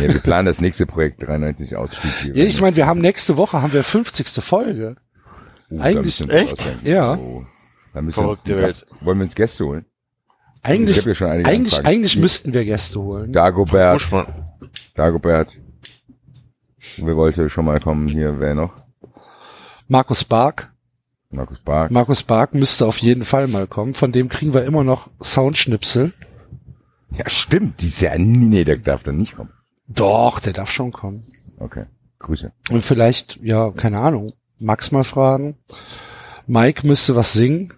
Ja, 0.00 0.12
wir 0.12 0.20
planen 0.20 0.46
das 0.46 0.60
nächste 0.60 0.86
Projekt 0.86 1.22
93 1.22 1.76
Ausstieg 1.76 2.10
hier. 2.22 2.36
Ja, 2.36 2.44
ich 2.44 2.60
meine, 2.60 2.76
wir 2.76 2.86
haben 2.86 3.00
nächste 3.00 3.36
Woche 3.36 3.62
haben 3.62 3.72
wir 3.72 3.84
50. 3.84 4.28
Folge. 4.44 4.96
Uh, 5.70 5.80
eigentlich- 5.80 6.20
echt? 6.28 6.70
Ja. 6.84 7.16
Oh, 7.16 7.44
da 7.94 8.02
müssen 8.02 8.22
wir 8.22 8.28
uns 8.30 8.44
Gast, 8.44 8.86
wollen 9.00 9.18
wir 9.18 9.24
uns 9.24 9.34
Gäste 9.34 9.64
holen? 9.64 9.84
Ich 10.64 10.70
Eigentlich, 10.70 10.98
hab 10.98 11.06
ja 11.06 11.14
schon 11.14 11.28
einige 11.28 11.50
eigentlich, 11.50 11.74
Anfragen. 11.74 11.86
eigentlich 11.94 12.16
müssten 12.16 12.52
wir 12.52 12.64
Gäste 12.64 13.00
holen. 13.00 13.32
Dagobert. 13.32 14.08
Dagobert. 14.94 15.48
Wer 16.98 17.16
wollte 17.16 17.48
schon 17.48 17.64
mal 17.64 17.78
kommen 17.78 18.06
hier? 18.06 18.38
Wer 18.38 18.54
noch? 18.54 18.72
Markus 19.88 20.22
Bark. 20.22 20.72
Markus 21.30 21.58
Bark. 21.58 21.90
Markus 21.90 22.22
Bark 22.22 22.54
müsste 22.54 22.86
auf 22.86 22.98
jeden 22.98 23.24
Fall 23.24 23.48
mal 23.48 23.66
kommen. 23.66 23.94
Von 23.94 24.12
dem 24.12 24.28
kriegen 24.28 24.54
wir 24.54 24.64
immer 24.64 24.84
noch 24.84 25.10
Soundschnipsel. 25.20 26.12
Ja, 27.16 27.28
stimmt. 27.28 27.80
Die 27.80 27.88
ist 27.88 28.00
ja, 28.00 28.16
nee, 28.16 28.62
der 28.62 28.76
darf 28.76 29.02
dann 29.02 29.16
nicht 29.16 29.34
kommen. 29.34 29.50
Doch, 29.88 30.38
der 30.38 30.52
darf 30.52 30.70
schon 30.70 30.92
kommen. 30.92 31.24
Okay. 31.58 31.86
Grüße. 32.20 32.52
Und 32.70 32.82
vielleicht, 32.84 33.40
ja, 33.42 33.70
keine 33.72 33.98
Ahnung, 33.98 34.32
Max 34.58 34.92
mal 34.92 35.04
fragen. 35.04 35.56
Mike 36.46 36.86
müsste 36.86 37.16
was 37.16 37.32
singen. 37.32 37.72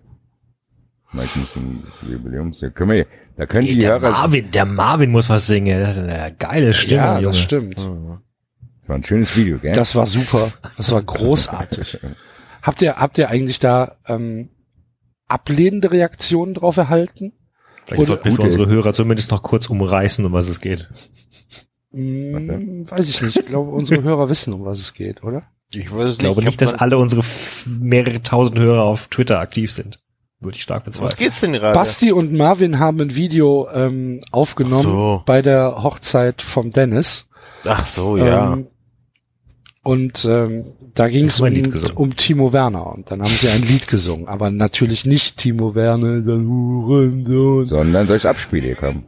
Mike 1.14 1.38
muss 1.38 1.56
ein 1.56 1.82
das 1.84 2.10
Jubiläums. 2.10 2.60
Da 2.60 2.70
können 2.70 2.90
wir, 2.90 3.06
da 3.36 3.46
können 3.46 3.66
Ey, 3.66 3.74
die 3.74 3.78
der 3.78 4.00
Hörer, 4.00 4.10
Marvin, 4.10 4.50
der 4.50 4.64
Marvin 4.66 5.10
muss 5.10 5.28
was 5.28 5.46
singen. 5.46 5.80
Das 5.80 5.96
ist 5.96 6.02
eine 6.02 6.34
geile 6.38 6.72
Stimme, 6.72 7.02
ja, 7.02 7.18
Junge. 7.20 7.34
das 7.34 7.38
stimmt. 7.38 7.78
das 7.78 7.86
war 7.86 8.96
ein 8.96 9.04
schönes 9.04 9.36
Video, 9.36 9.58
gell? 9.58 9.72
Das 9.72 9.94
war 9.94 10.06
super. 10.06 10.52
Das 10.76 10.90
war 10.90 11.02
großartig. 11.02 11.98
Habt 12.62 12.80
ihr, 12.80 12.96
habt 12.96 13.18
ihr 13.18 13.28
eigentlich 13.28 13.58
da 13.58 13.96
ähm, 14.08 14.48
ablehnende 15.28 15.90
Reaktionen 15.90 16.54
drauf 16.54 16.78
erhalten? 16.78 17.34
Vielleicht 17.84 18.06
sollten 18.06 18.24
wir 18.24 18.32
für 18.32 18.42
unsere 18.42 18.66
Hörer 18.68 18.94
zumindest 18.94 19.30
noch 19.32 19.42
kurz 19.42 19.68
umreißen, 19.68 20.24
um 20.24 20.32
was 20.32 20.48
es 20.48 20.62
geht. 20.62 20.88
Hm, 21.92 22.90
weiß 22.90 23.06
ich 23.10 23.20
nicht. 23.20 23.36
Ich 23.36 23.46
glaube, 23.46 23.70
unsere 23.70 24.02
Hörer 24.02 24.30
wissen, 24.30 24.54
um 24.54 24.64
was 24.64 24.78
es 24.78 24.94
geht, 24.94 25.22
oder? 25.22 25.42
Ich 25.74 25.94
weiß 25.94 26.06
es 26.06 26.12
Ich 26.14 26.18
glaube 26.20 26.40
ich 26.40 26.46
nicht, 26.46 26.62
hab 26.62 26.70
dass 26.70 26.80
alle 26.80 26.96
unsere 26.96 27.22
mehrere 27.66 28.22
tausend 28.22 28.58
Hörer 28.58 28.84
auf 28.84 29.08
Twitter 29.08 29.40
aktiv 29.40 29.70
sind. 29.70 30.00
Würde 30.44 30.56
ich 30.56 30.62
stark 30.62 30.86
Was 30.86 30.98
bezweifeln. 30.98 31.18
geht's 31.18 31.40
denn 31.40 31.52
gerade? 31.52 31.74
Basti 31.74 32.12
und 32.12 32.32
Marvin 32.32 32.78
haben 32.78 33.00
ein 33.00 33.14
Video 33.14 33.68
ähm, 33.72 34.22
aufgenommen 34.30 34.82
so. 34.82 35.22
bei 35.26 35.42
der 35.42 35.82
Hochzeit 35.82 36.42
vom 36.42 36.70
Dennis. 36.70 37.26
Ach 37.64 37.86
so, 37.86 38.16
ja. 38.16 38.52
Ähm, 38.52 38.66
und 39.82 40.24
ähm, 40.24 40.76
da 40.94 41.08
ging 41.08 41.26
es 41.26 41.40
um, 41.40 41.52
um 41.94 42.16
Timo 42.16 42.52
Werner. 42.54 42.86
Und 42.86 43.10
dann 43.10 43.20
haben 43.20 43.30
sie 43.30 43.48
ein 43.48 43.62
Lied 43.62 43.86
gesungen. 43.86 44.28
Aber 44.28 44.50
natürlich 44.50 45.04
nicht 45.04 45.36
Timo 45.36 45.74
Werner, 45.74 46.20
der 46.20 46.36
Hurensohn. 46.36 47.66
Sondern 47.66 48.06
soll 48.06 48.16
ich 48.16 48.26
Abspiele 48.26 48.68
hier 48.68 48.76
kommen? 48.76 49.04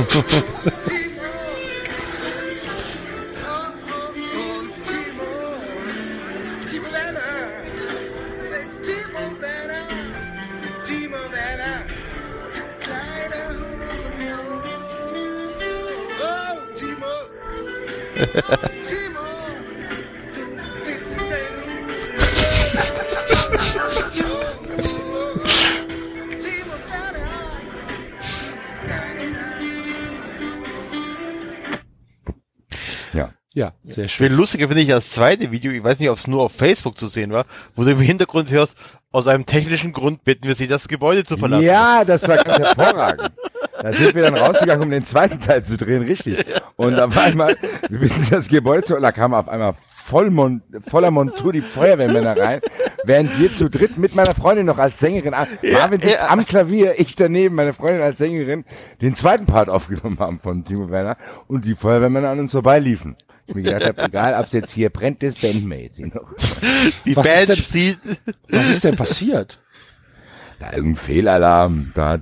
Ha 0.00 0.06
ha 18.34 18.56
ha. 18.62 18.79
Ja. 33.52 33.72
Ja, 33.82 33.92
sehr 33.92 34.08
Viel 34.08 34.28
schön. 34.28 34.36
lustiger 34.36 34.68
finde 34.68 34.82
ich 34.82 34.88
das 34.88 35.10
zweite 35.10 35.50
Video, 35.50 35.72
ich 35.72 35.82
weiß 35.82 35.98
nicht, 35.98 36.08
ob 36.08 36.18
es 36.18 36.28
nur 36.28 36.42
auf 36.42 36.52
Facebook 36.52 36.96
zu 36.96 37.08
sehen 37.08 37.32
war, 37.32 37.46
wo 37.74 37.82
du 37.82 37.90
im 37.90 38.00
Hintergrund 38.00 38.50
hörst, 38.50 38.76
aus 39.10 39.26
einem 39.26 39.44
technischen 39.44 39.92
Grund 39.92 40.22
bitten 40.22 40.46
wir 40.46 40.54
sie, 40.54 40.68
das 40.68 40.86
Gebäude 40.86 41.24
zu 41.24 41.36
verlassen. 41.36 41.64
Ja, 41.64 42.04
das 42.04 42.28
war 42.28 42.36
ganz 42.36 42.58
hervorragend. 42.58 43.32
Da 43.82 43.92
sind 43.92 44.14
wir 44.14 44.22
dann 44.22 44.36
rausgegangen, 44.36 44.84
um 44.84 44.90
den 44.90 45.04
zweiten 45.04 45.40
Teil 45.40 45.64
zu 45.64 45.76
drehen, 45.76 46.02
richtig. 46.02 46.44
Und 46.76 47.00
auf 47.00 47.16
einmal, 47.16 47.56
wir 47.88 48.00
wissen 48.00 48.28
das 48.30 48.46
Gebäude 48.46 48.84
zu, 48.84 49.00
da 49.00 49.10
kam 49.10 49.34
auf 49.34 49.48
einmal 49.48 49.74
voll 49.90 50.30
Mon 50.30 50.62
voller 50.88 51.10
Montur 51.10 51.52
die 51.52 51.60
Feuerwehrmänner 51.60 52.36
rein, 52.36 52.60
während 53.04 53.38
wir 53.40 53.52
zu 53.54 53.68
dritt 53.68 53.98
mit 53.98 54.14
meiner 54.14 54.34
Freundin 54.34 54.66
noch 54.66 54.78
als 54.78 54.98
Sängerin, 54.98 55.34
ah, 55.34 55.46
Marvin 55.62 56.00
sitzt 56.00 56.18
ja. 56.20 56.28
am 56.28 56.46
Klavier, 56.46 56.98
ich 56.98 57.16
daneben, 57.16 57.54
meine 57.54 57.74
Freundin 57.74 58.02
als 58.02 58.18
Sängerin, 58.18 58.64
den 59.00 59.16
zweiten 59.16 59.46
Part 59.46 59.68
aufgenommen 59.68 60.18
haben 60.18 60.40
von 60.40 60.64
Timo 60.64 60.90
Werner 60.90 61.16
und 61.48 61.64
die 61.64 61.74
Feuerwehrmänner 61.74 62.30
an 62.30 62.40
uns 62.40 62.52
vorbeiliefen. 62.52 63.16
Ich 63.50 63.54
mir 63.56 63.62
gedacht 63.62 63.86
habe, 63.86 64.02
egal, 64.04 64.34
ob 64.40 64.46
es 64.46 64.52
jetzt 64.52 64.72
hier 64.72 64.90
brennt, 64.90 65.22
das 65.22 65.34
Bandmates. 65.34 65.98
You 65.98 66.10
know. 66.10 66.20
Die 67.04 67.16
Was 67.16 67.26
ist 67.26 67.32
Band 67.34 67.48
denn- 67.48 67.64
sieht, 67.64 67.98
Was 68.48 68.70
ist 68.70 68.84
denn 68.84 68.96
passiert? 68.96 69.58
Da 70.60 70.72
irgendein 70.72 71.02
Fehlalarm, 71.04 71.92
da 71.94 72.20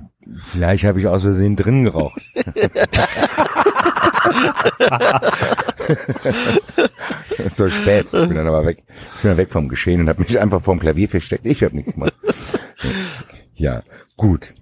vielleicht 0.51 0.85
habe 0.85 0.99
ich 0.99 1.07
aus 1.07 1.21
Versehen 1.21 1.55
drin 1.55 1.83
geraucht. 1.83 2.21
so 7.51 7.69
spät. 7.69 8.05
Ich 8.05 8.11
bin 8.11 8.35
dann 8.35 8.47
aber 8.47 8.65
weg. 8.65 8.83
Ich 9.15 9.21
bin 9.21 9.31
dann 9.31 9.37
weg 9.37 9.51
vom 9.51 9.69
Geschehen 9.69 10.01
und 10.01 10.09
habe 10.09 10.21
mich 10.21 10.39
einfach 10.39 10.61
vorm 10.63 10.79
Klavier 10.79 11.09
versteckt. 11.09 11.45
Ich 11.45 11.63
habe 11.63 11.75
nichts 11.75 11.93
gemacht. 11.93 12.13
Ja, 13.55 13.81
gut. 14.17 14.53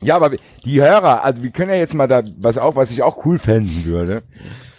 Ja, 0.00 0.16
aber 0.16 0.30
die 0.64 0.80
Hörer, 0.80 1.24
also 1.24 1.42
wir 1.42 1.50
können 1.50 1.70
ja 1.70 1.76
jetzt 1.76 1.94
mal 1.94 2.06
da 2.06 2.22
was 2.38 2.58
auf, 2.58 2.76
was 2.76 2.90
ich 2.90 3.02
auch 3.02 3.24
cool 3.24 3.38
fänden 3.38 3.84
würde, 3.86 4.22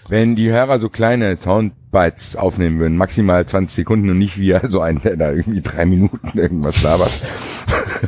wenn 0.09 0.35
die 0.35 0.49
Hörer 0.49 0.79
so 0.79 0.89
kleine 0.89 1.37
Soundbites 1.37 2.35
aufnehmen 2.35 2.79
würden, 2.79 2.97
maximal 2.97 3.45
20 3.45 3.75
Sekunden 3.75 4.09
und 4.09 4.17
nicht 4.17 4.37
wie 4.37 4.57
so 4.63 4.81
ein, 4.81 5.01
der 5.01 5.17
da 5.17 5.31
irgendwie 5.31 5.61
drei 5.61 5.85
Minuten 5.85 6.37
irgendwas 6.37 6.81
labert. 6.81 7.11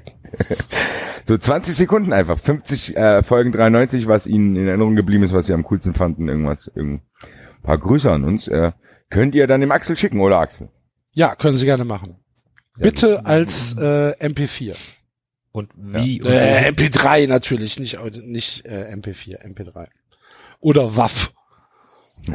so 1.25 1.37
20 1.37 1.75
Sekunden 1.75 2.13
einfach, 2.13 2.39
50 2.39 2.95
äh, 2.95 3.23
Folgen 3.23 3.51
93, 3.51 4.07
was 4.07 4.27
ihnen 4.27 4.55
in 4.55 4.67
Erinnerung 4.67 4.95
geblieben 4.95 5.23
ist, 5.23 5.33
was 5.33 5.47
sie 5.47 5.53
am 5.53 5.63
coolsten 5.63 5.93
fanden, 5.93 6.27
irgendwas, 6.27 6.71
irgend, 6.75 7.01
ein 7.21 7.63
paar 7.63 7.77
Grüße 7.77 8.11
an 8.11 8.23
uns, 8.23 8.47
äh, 8.47 8.71
könnt 9.09 9.35
ihr 9.35 9.47
dann 9.47 9.61
dem 9.61 9.71
Axel 9.71 9.95
schicken, 9.95 10.19
oder 10.19 10.39
Axel? 10.39 10.69
Ja, 11.11 11.35
können 11.35 11.57
Sie 11.57 11.65
gerne 11.65 11.85
machen. 11.85 12.17
Bitte 12.77 13.25
als 13.25 13.75
äh, 13.77 14.15
MP4. 14.19 14.75
Und 15.51 15.69
wie? 15.75 16.19
Und 16.21 16.31
Äh, 16.31 16.71
MP3 16.71 17.27
natürlich, 17.27 17.79
nicht, 17.79 17.99
nicht 18.25 18.65
äh, 18.65 18.91
MP4, 18.91 19.45
MP3. 19.45 19.87
Oder 20.63 20.95
WAF. 20.95 21.33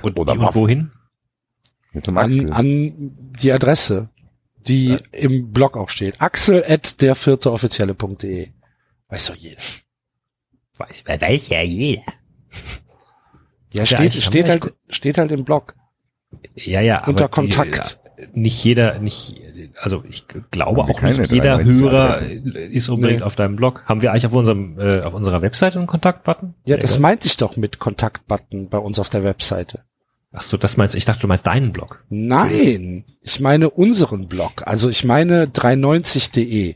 und, 0.02 0.18
oder 0.18 0.32
und 0.32 0.40
Waff. 0.40 0.54
wohin? 0.54 0.92
Mit 1.92 2.06
dem 2.06 2.18
An, 2.18 2.50
an 2.52 3.32
die 3.40 3.50
Adresse, 3.50 4.10
die 4.58 4.98
im 5.12 5.50
Blog 5.52 5.76
auch 5.78 5.88
steht. 5.88 6.20
Axel 6.20 6.62
at 6.68 7.00
der 7.00 7.14
vierte 7.14 7.50
offizielle.de. 7.50 8.50
Weiß 9.08 9.26
doch 9.26 9.34
jeder. 9.34 9.62
Weiß, 10.76 11.04
weiß 11.06 11.48
ja 11.48 11.62
jeder. 11.62 12.02
Ja, 13.72 13.82
Ja, 13.82 13.86
steht, 13.86 14.12
haben 14.12 14.20
steht 14.20 14.48
halt, 14.50 14.74
steht 14.90 15.18
halt 15.18 15.30
im 15.32 15.44
Blog. 15.44 15.74
Ja, 16.54 16.82
ja, 16.82 16.98
aber 17.00 17.08
Unter 17.08 17.28
die- 17.28 17.30
Kontakt. 17.32 17.98
nicht 18.34 18.62
jeder, 18.62 18.98
nicht, 18.98 19.40
also 19.80 20.04
ich 20.08 20.24
glaube 20.50 20.82
auch 20.82 21.00
nicht 21.02 21.30
jeder 21.30 21.56
93 21.58 21.66
Hörer 21.66 22.22
ist 22.70 22.88
unbedingt 22.88 23.20
Nee. 23.20 23.24
auf 23.26 23.36
deinem 23.36 23.56
Blog. 23.56 23.82
Haben 23.86 24.02
wir 24.02 24.10
eigentlich 24.12 24.26
auf 24.26 24.34
unserem, 24.34 24.78
äh, 24.78 25.00
auf 25.00 25.14
unserer 25.14 25.42
Webseite 25.42 25.78
einen 25.78 25.86
Kontaktbutton? 25.86 26.54
Ja, 26.64 26.76
Nee, 26.76 26.82
das 26.82 26.92
gell? 26.92 27.00
meinte 27.00 27.26
ich 27.26 27.36
doch 27.36 27.56
mit 27.56 27.78
Kontaktbutton 27.78 28.68
bei 28.68 28.78
uns 28.78 28.98
auf 28.98 29.08
der 29.08 29.24
Webseite. 29.24 29.84
Ach 30.32 30.42
so, 30.42 30.56
das 30.56 30.76
meinst, 30.76 30.94
ich 30.94 31.04
dachte, 31.06 31.22
du 31.22 31.26
meinst 31.28 31.46
deinen 31.46 31.72
Blog. 31.72 32.04
Nein, 32.10 33.04
ich 33.22 33.40
meine 33.40 33.70
unseren 33.70 34.28
Blog. 34.28 34.62
Also 34.66 34.88
ich 34.90 35.04
meine 35.04 35.46
390.de. 35.46 36.74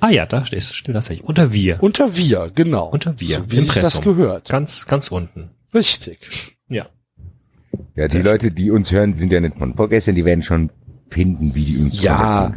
Ah 0.00 0.08
ja, 0.10 0.24
da 0.26 0.44
steht, 0.44 0.62
stimmt 0.62 0.94
tatsächlich. 0.96 1.28
Unter 1.28 1.52
wir. 1.52 1.82
Unter 1.82 2.16
wir, 2.16 2.50
genau. 2.54 2.88
Unter 2.88 3.20
wir. 3.20 3.38
So, 3.40 3.50
wie 3.50 3.56
sich 3.60 3.66
das 3.74 3.76
Impressum. 3.96 4.04
gehört. 4.16 4.48
Ganz, 4.48 4.86
ganz 4.86 5.08
unten. 5.08 5.50
Richtig. 5.74 6.56
Ja. 6.68 6.86
Ja, 7.94 8.08
die 8.08 8.18
Leute, 8.22 8.50
die 8.50 8.70
uns 8.70 8.90
hören, 8.90 9.14
sind 9.14 9.32
ja 9.32 9.40
nicht 9.40 9.56
von 9.58 9.74
vorgestern, 9.74 10.14
die 10.14 10.24
werden 10.24 10.42
schon 10.42 10.70
finden, 11.10 11.54
wie 11.54 11.64
die 11.64 11.78
uns 11.78 12.02
Ja. 12.02 12.54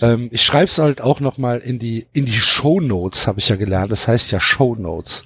Ähm, 0.00 0.28
ich 0.32 0.42
schreibe 0.42 0.66
es 0.66 0.78
halt 0.78 1.00
auch 1.00 1.20
noch 1.20 1.36
mal 1.38 1.58
in 1.58 1.78
die 1.78 2.06
in 2.12 2.26
die 2.26 2.32
Show 2.32 2.80
Notes, 2.80 3.26
habe 3.26 3.40
ich 3.40 3.48
ja 3.48 3.56
gelernt. 3.56 3.90
Das 3.90 4.06
heißt 4.08 4.30
ja 4.30 4.40
Show 4.40 4.74
Notes. 4.76 5.24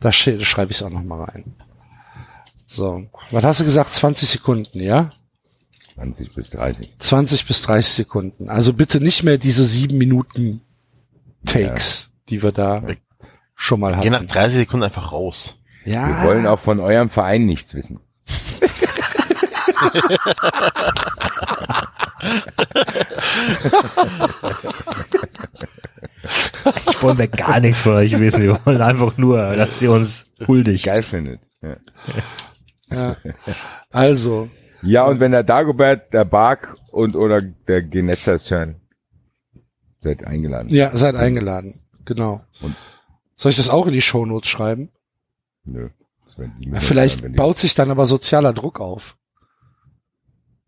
Da, 0.00 0.08
sch- 0.10 0.38
da 0.38 0.44
schreibe 0.44 0.72
ich 0.72 0.78
es 0.78 0.82
auch 0.82 0.90
noch 0.90 1.02
mal 1.02 1.24
rein. 1.24 1.54
So, 2.66 3.04
was 3.30 3.44
hast 3.44 3.60
du 3.60 3.64
gesagt? 3.64 3.92
20 3.92 4.28
Sekunden, 4.28 4.80
ja? 4.80 5.12
20 5.94 6.34
bis 6.34 6.50
30. 6.50 6.94
20 6.98 7.46
bis 7.46 7.60
30 7.62 7.92
Sekunden. 7.92 8.48
Also 8.48 8.72
bitte 8.72 9.00
nicht 9.00 9.22
mehr 9.24 9.36
diese 9.38 9.64
sieben 9.64 9.98
Minuten 9.98 10.62
Takes, 11.44 12.10
die 12.30 12.42
wir 12.42 12.52
da 12.52 12.82
schon 13.54 13.80
mal 13.80 13.98
Geh 14.00 14.08
nach 14.10 14.20
hatten. 14.20 14.28
30 14.28 14.58
Sekunden 14.60 14.84
einfach 14.84 15.12
raus. 15.12 15.56
Ja, 15.84 16.08
Wir 16.22 16.28
wollen 16.28 16.46
auch 16.46 16.60
von 16.60 16.80
eurem 16.80 17.10
Verein 17.10 17.44
nichts 17.46 17.74
wissen. 17.74 18.00
Ich 26.90 27.02
wollen 27.02 27.18
wir 27.18 27.28
gar 27.28 27.60
nichts 27.60 27.80
von 27.80 27.94
euch 27.94 28.18
wissen. 28.18 28.42
Wir 28.42 28.58
wollen 28.64 28.80
einfach 28.80 29.16
nur, 29.16 29.56
dass 29.56 29.82
ihr 29.82 29.90
uns 29.92 30.26
huldigt. 30.46 30.86
Geil 30.86 31.02
findet. 31.02 31.40
Ja. 31.62 31.76
ja. 32.90 33.16
Also, 33.90 34.48
ja, 34.82 35.04
und 35.06 35.20
wenn 35.20 35.32
der 35.32 35.42
Dagobert, 35.44 36.12
der 36.12 36.24
Bark 36.24 36.76
und 36.90 37.14
oder 37.16 37.40
der 37.40 37.82
Genetzer 37.82 38.34
es 38.34 38.50
hören, 38.50 38.76
seid 40.00 40.24
eingeladen. 40.24 40.68
ja, 40.70 40.96
seid 40.96 41.14
eingeladen. 41.16 41.80
Genau. 42.04 42.40
Und- 42.60 42.76
Soll 43.36 43.50
ich 43.50 43.56
das 43.56 43.70
auch 43.70 43.86
in 43.86 43.92
die 43.92 44.02
Show 44.02 44.24
Notes 44.26 44.48
schreiben? 44.48 44.90
Nö. 45.64 45.90
Ja, 46.60 46.80
vielleicht 46.80 47.22
die- 47.24 47.28
baut 47.28 47.58
sich 47.58 47.74
dann 47.74 47.90
aber 47.90 48.06
sozialer 48.06 48.52
Druck 48.52 48.80
auf. 48.80 49.16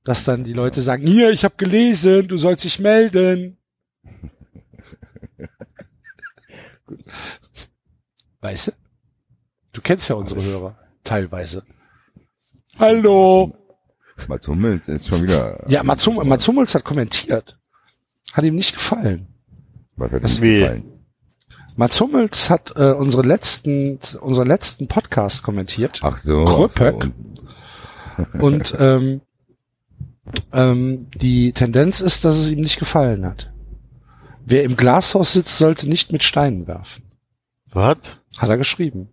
Dass 0.04 0.24
dann 0.24 0.44
die 0.44 0.52
Leute 0.52 0.82
sagen, 0.82 1.06
hier, 1.06 1.30
ich 1.30 1.44
habe 1.44 1.54
gelesen, 1.56 2.28
du 2.28 2.36
sollst 2.36 2.64
dich 2.64 2.78
melden. 2.78 3.56
Weißt 8.40 8.68
du? 8.68 8.72
Du 9.72 9.80
kennst 9.80 10.08
ja 10.08 10.16
unsere 10.16 10.42
Hörer. 10.42 10.78
Teilweise. 11.02 11.64
Hallo. 12.78 13.54
Mats 14.28 14.46
Hummels 14.46 14.86
ist 14.88 15.08
schon 15.08 15.22
wieder. 15.22 15.64
Ja, 15.68 15.82
Mats, 15.82 16.06
Hum 16.06 16.16
Mats 16.28 16.46
Hummels 16.46 16.74
hat 16.74 16.84
kommentiert. 16.84 17.58
Hat 18.32 18.44
ihm 18.44 18.54
nicht 18.54 18.74
gefallen. 18.74 19.26
Was 19.96 20.12
hat 20.12 20.22
das 20.22 20.36
ihm 20.38 20.42
wie- 20.42 20.58
gefallen? 20.60 20.93
Mats 21.76 22.00
Hummels 22.00 22.50
hat 22.50 22.72
äh, 22.76 22.92
unsere 22.92 23.22
letzten, 23.22 23.98
unseren 24.20 24.46
letzten 24.48 24.86
Podcast 24.88 25.42
kommentiert. 25.42 26.00
Ach 26.02 26.18
so. 26.22 26.44
Kröpöck. 26.44 27.10
so, 28.38 28.46
und- 28.46 28.74
ähm, 28.78 29.20
ähm, 30.52 31.08
die 31.16 31.52
Tendenz 31.52 32.00
ist, 32.00 32.24
dass 32.24 32.36
es 32.36 32.50
ihm 32.50 32.60
nicht 32.60 32.78
gefallen 32.78 33.26
hat. 33.26 33.52
Wer 34.46 34.64
im 34.64 34.76
Glashaus 34.76 35.32
sitzt, 35.32 35.58
sollte 35.58 35.88
nicht 35.88 36.12
mit 36.12 36.22
Steinen 36.22 36.66
werfen. 36.66 37.02
Was? 37.72 37.96
Hat 38.38 38.48
er 38.48 38.56
geschrieben. 38.58 39.10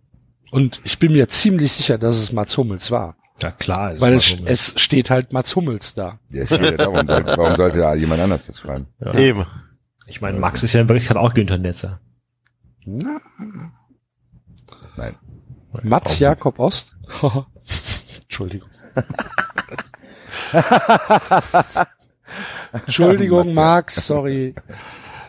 Und 0.50 0.80
ich 0.84 0.98
bin 0.98 1.12
mir 1.12 1.28
ziemlich 1.28 1.72
sicher, 1.72 1.98
dass 1.98 2.16
es 2.16 2.32
Mats 2.32 2.56
Hummels 2.56 2.90
war. 2.90 3.16
Ja 3.42 3.50
klar, 3.50 3.92
ist 3.92 4.00
weil 4.00 4.14
es, 4.14 4.36
es 4.44 4.74
steht 4.80 5.10
halt 5.10 5.32
Mats 5.32 5.56
Hummels 5.56 5.94
da. 5.94 6.18
Der 6.28 6.46
steht 6.46 6.60
ja 6.62 6.70
da. 6.72 6.86
Warum 6.86 7.06
sollte, 7.06 7.36
warum 7.36 7.56
sollte 7.56 7.78
da 7.78 7.94
jemand 7.94 8.20
anders 8.22 8.46
das 8.46 8.58
schreiben? 8.60 8.86
ja. 9.04 9.14
Eben. 9.14 9.46
Ich 10.06 10.20
meine, 10.20 10.38
Max 10.38 10.62
ist 10.62 10.72
ja 10.74 10.80
in 10.82 10.88
Wirklichkeit 10.88 11.16
auch 11.16 11.32
Günther 11.34 11.58
Netzer. 11.58 12.00
Na, 12.84 13.20
Nein. 14.96 15.16
Mats 15.82 16.18
Jakob 16.18 16.58
Ost. 16.58 16.94
Entschuldigung. 18.22 18.68
Entschuldigung, 22.72 23.54
Max, 23.54 24.06
sorry. 24.06 24.54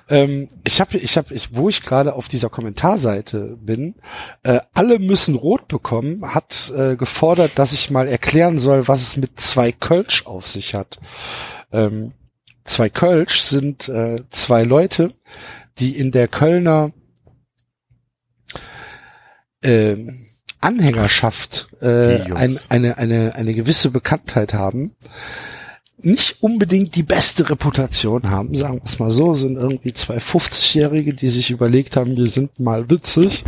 Ähm, 0.10 0.50
ich 0.66 0.82
habe, 0.82 0.98
ich 0.98 1.18
habe, 1.18 1.34
ich, 1.34 1.56
wo 1.56 1.70
ich 1.70 1.82
gerade 1.82 2.14
auf 2.14 2.28
dieser 2.28 2.50
Kommentarseite 2.50 3.58
bin, 3.62 3.96
äh, 4.44 4.60
alle 4.74 5.00
müssen 5.00 5.36
rot 5.36 5.68
bekommen, 5.68 6.34
hat 6.34 6.74
äh, 6.76 6.96
gefordert, 6.98 7.52
dass 7.56 7.72
ich 7.72 7.90
mal 7.90 8.08
erklären 8.08 8.60
soll, 8.60 8.88
was 8.88 9.02
es 9.02 9.16
mit 9.16 9.40
zwei 9.40 9.72
Kölsch 9.72 10.26
auf 10.26 10.48
sich 10.48 10.76
hat. 10.76 11.00
Ähm, 11.72 12.14
zwei 12.66 12.90
Kölsch 12.90 13.42
sind 13.42 13.88
äh, 13.88 14.24
zwei 14.30 14.64
Leute, 14.64 15.14
die 15.80 15.98
in 15.98 16.12
der 16.12 16.28
Kölner 16.28 16.92
ähm, 19.64 20.28
Anhängerschaft 20.60 21.68
äh, 21.82 22.22
ein, 22.32 22.60
eine, 22.70 22.98
eine, 22.98 23.36
eine 23.36 23.54
gewisse 23.54 23.90
Bekanntheit 23.90 24.54
haben, 24.54 24.96
nicht 25.98 26.42
unbedingt 26.42 26.96
die 26.96 27.04
beste 27.04 27.50
Reputation 27.50 28.30
haben, 28.30 28.56
sagen 28.56 28.76
wir 28.76 28.86
es 28.86 29.00
mal 29.00 29.12
so, 29.12 29.34
sind 29.34 29.58
irgendwie 29.58 29.94
zwei 29.94 30.18
50-Jährige, 30.18 31.14
die 31.14 31.30
sich 31.30 31.50
überlegt 31.50 31.96
haben, 31.96 32.16
wir 32.18 32.28
sind 32.28 32.60
mal 32.60 32.90
witzig 32.90 33.44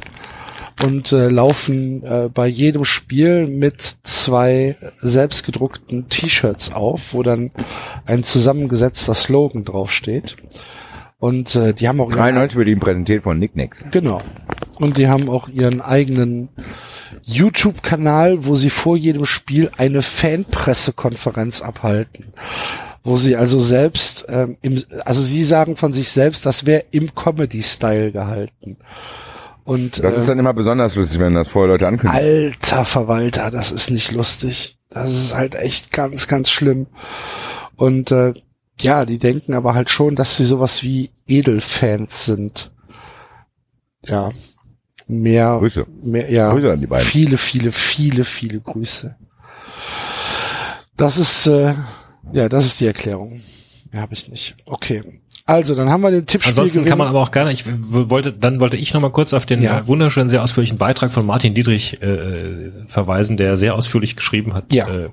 und 0.84 1.12
äh, 1.12 1.30
laufen 1.30 2.04
äh, 2.04 2.30
bei 2.34 2.48
jedem 2.48 2.86
Spiel 2.86 3.48
mit 3.48 3.82
zwei 4.04 4.76
selbstgedruckten 5.02 6.10
T-Shirts 6.10 6.72
auf, 6.72 7.14
wo 7.14 7.24
dann 7.24 7.52
ein 8.06 8.24
zusammengesetzter 8.24 9.14
Slogan 9.14 9.64
draufsteht. 9.64 10.36
Und 11.26 11.56
äh, 11.56 11.74
die 11.74 11.88
haben 11.88 12.00
auch 12.02 12.12
ihren 12.12 12.20
93 12.20 12.56
wird 12.56 12.68
ihm 12.68 12.80
präsentiert 12.80 13.24
von 13.24 13.40
Nick 13.40 13.56
Nix. 13.56 13.84
Genau. 13.90 14.22
Und 14.78 15.00
die 15.00 15.08
haben 15.08 15.28
auch 15.28 15.50
ihren 15.50 15.82
eigenen 15.82 16.50
YouTube-Kanal, 17.24 18.46
wo 18.46 18.54
sie 18.54 18.70
vor 18.70 18.96
jedem 18.96 19.26
Spiel 19.26 19.72
eine 19.76 20.04
Fanpressekonferenz 20.04 21.64
abhalten. 21.64 22.34
Wo 23.04 23.18
sie 23.18 23.36
also 23.36 23.60
selbst, 23.60 24.28
ähm, 24.30 24.58
im, 24.62 24.84
also 25.04 25.20
sie 25.20 25.44
sagen 25.44 25.78
von 25.78 25.94
sich 25.94 26.10
selbst, 26.10 26.46
das 26.46 26.68
wäre 26.68 26.86
im 26.92 27.16
Comedy-Style 27.16 28.12
gehalten. 28.12 28.78
Und 29.64 30.04
Das 30.04 30.16
ist 30.16 30.26
äh, 30.26 30.28
dann 30.28 30.38
immer 30.38 30.54
besonders 30.54 30.94
lustig, 30.94 31.18
wenn 31.18 31.34
das 31.34 31.48
vorher 31.48 31.72
Leute 31.72 31.88
ankündigen. 31.88 32.24
alter 32.24 32.86
Verwalter, 32.86 33.50
das 33.50 33.72
ist 33.72 33.90
nicht 33.90 34.12
lustig. 34.12 34.78
Das 34.92 35.12
ist 35.12 35.34
halt 35.36 35.56
echt 35.56 35.92
ganz, 35.92 36.28
ganz 36.28 36.52
schlimm. 36.52 36.86
Und 37.78 38.12
äh, 38.12 38.36
ja, 38.80 39.06
die 39.06 39.18
denken 39.20 39.54
aber 39.54 39.74
halt 39.74 39.90
schon, 39.90 40.16
dass 40.16 40.38
sie 40.38 40.46
sowas 40.46 40.84
wie 40.84 41.12
Edelfans 41.28 42.26
sind. 42.26 42.72
Ja. 44.06 44.32
Mehr, 45.08 45.58
Grüße. 45.60 45.86
mehr, 46.04 46.32
ja. 46.32 46.52
Grüße 46.52 46.72
an 46.74 46.80
die 46.80 46.88
beiden. 46.88 47.06
Viele, 47.08 47.38
viele, 47.38 47.72
viele, 47.72 48.26
viele 48.26 48.60
Grüße. 48.60 49.16
Das 50.98 51.18
ist, 51.18 51.48
äh, 51.48 51.74
ja, 52.34 52.50
das 52.50 52.66
ist 52.66 52.80
die 52.80 52.88
Erklärung. 52.88 53.42
Mehr 53.92 54.02
habe 54.02 54.14
ich 54.14 54.30
nicht. 54.30 54.56
Okay. 54.66 55.22
Also, 55.48 55.76
dann 55.76 55.90
haben 55.90 56.02
wir 56.02 56.10
den 56.10 56.26
Tippspiel 56.26 56.52
Ansonsten 56.52 56.86
kann 56.86 56.98
man 56.98 57.08
aber 57.08 57.22
auch 57.22 57.30
gerne, 57.30 57.52
ich 57.52 57.66
wollte, 57.68 58.34
dann 58.34 58.60
wollte 58.60 58.78
ich 58.78 58.94
noch 58.96 59.02
mal 59.02 59.12
kurz 59.12 59.32
auf 59.34 59.46
den 59.46 59.62
Ja. 59.62 59.80
äh, 59.80 59.88
wunderschönen, 59.88 60.28
sehr 60.28 60.42
ausführlichen 60.42 60.80
Beitrag 60.80 61.12
von 61.12 61.24
Martin 61.26 61.54
Dietrich 61.54 62.02
äh, 62.02 62.72
verweisen, 62.88 63.38
der 63.38 63.56
sehr 63.58 63.76
ausführlich 63.76 64.16
geschrieben 64.16 64.56
hat, 64.56 64.74
Ja. 64.74 64.88
äh, 64.90 65.10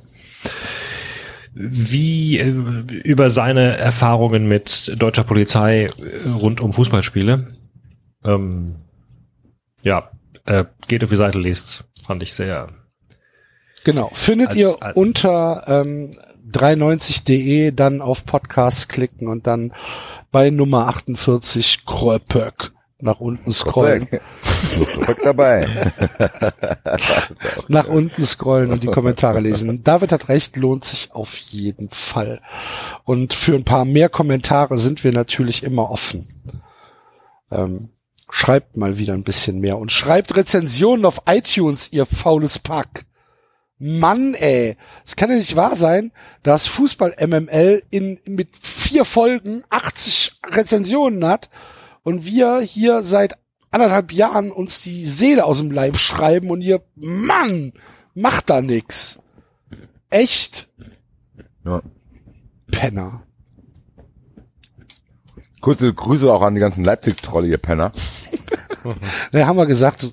wie 1.54 2.38
äh, 2.38 2.48
über 3.04 3.30
seine 3.30 3.76
Erfahrungen 3.76 4.46
mit 4.48 4.92
deutscher 5.00 5.24
Polizei 5.24 5.84
äh, 5.86 6.28
rund 6.28 6.60
um 6.60 6.72
Fußballspiele. 6.72 7.54
Ähm, 8.24 8.76
ja, 9.82 10.10
äh, 10.46 10.64
geht 10.88 11.02
auf 11.04 11.10
die 11.10 11.16
Seite, 11.16 11.38
lest's. 11.38 11.84
Fand 12.04 12.22
ich 12.22 12.32
sehr. 12.32 12.68
Genau. 13.84 14.10
Findet 14.12 14.48
Als- 14.50 14.56
ihr 14.58 14.74
als- 14.80 14.96
unter 14.96 15.64
ähm, 15.66 16.12
390.de, 16.50 17.72
dann 17.72 18.00
auf 18.00 18.24
Podcasts 18.24 18.88
klicken 18.88 19.28
und 19.28 19.46
dann 19.46 19.72
bei 20.30 20.50
Nummer 20.50 20.86
48 20.88 21.84
Kröpöck 21.84 22.72
nach 23.02 23.20
unten 23.20 23.52
scrollen. 23.52 24.08
Rück 25.08 25.18
dabei. 25.22 25.68
nach 27.68 27.88
unten 27.88 28.24
scrollen 28.24 28.70
und 28.70 28.82
die 28.82 28.88
Kommentare 28.88 29.40
lesen. 29.40 29.82
David 29.82 30.12
hat 30.12 30.28
recht, 30.28 30.56
lohnt 30.56 30.84
sich 30.84 31.10
auf 31.12 31.36
jeden 31.36 31.90
Fall. 31.90 32.40
Und 33.04 33.34
für 33.34 33.54
ein 33.54 33.64
paar 33.64 33.84
mehr 33.84 34.08
Kommentare 34.08 34.78
sind 34.78 35.02
wir 35.02 35.12
natürlich 35.12 35.64
immer 35.64 35.90
offen. 35.90 36.28
Ähm, 37.50 37.90
schreibt 38.30 38.76
mal 38.76 38.98
wieder 38.98 39.14
ein 39.14 39.24
bisschen 39.24 39.60
mehr 39.60 39.78
und 39.78 39.90
schreibt 39.90 40.36
Rezensionen 40.36 41.04
auf 41.04 41.22
iTunes, 41.26 41.92
ihr 41.92 42.06
faules 42.06 42.60
Pack. 42.60 43.04
Mann, 43.78 44.34
ey, 44.34 44.76
es 45.04 45.16
kann 45.16 45.28
ja 45.28 45.36
nicht 45.36 45.56
wahr 45.56 45.74
sein, 45.74 46.12
dass 46.44 46.68
Fußball 46.68 47.16
MML 47.20 47.82
in, 47.90 48.20
mit 48.24 48.50
vier 48.60 49.04
Folgen 49.04 49.64
80 49.70 50.38
Rezensionen 50.52 51.26
hat 51.26 51.50
und 52.02 52.24
wir 52.24 52.60
hier 52.60 53.02
seit 53.02 53.38
anderthalb 53.70 54.12
Jahren 54.12 54.50
uns 54.50 54.82
die 54.82 55.06
Seele 55.06 55.44
aus 55.44 55.58
dem 55.58 55.70
Leib 55.70 55.96
schreiben 55.96 56.50
und 56.50 56.60
ihr, 56.60 56.82
Mann, 56.94 57.72
macht 58.14 58.50
da 58.50 58.60
nix. 58.60 59.18
Echt? 60.10 60.68
Ja. 61.64 61.82
Penner. 62.70 63.22
Kurze 65.60 65.92
Grüße 65.92 66.30
auch 66.32 66.42
an 66.42 66.54
die 66.54 66.60
ganzen 66.60 66.84
Leipzig-Trolle, 66.84 67.48
ihr 67.48 67.58
Penner. 67.58 67.92
Da 69.30 69.46
haben 69.46 69.58
wir 69.58 69.66
gesagt, 69.66 70.12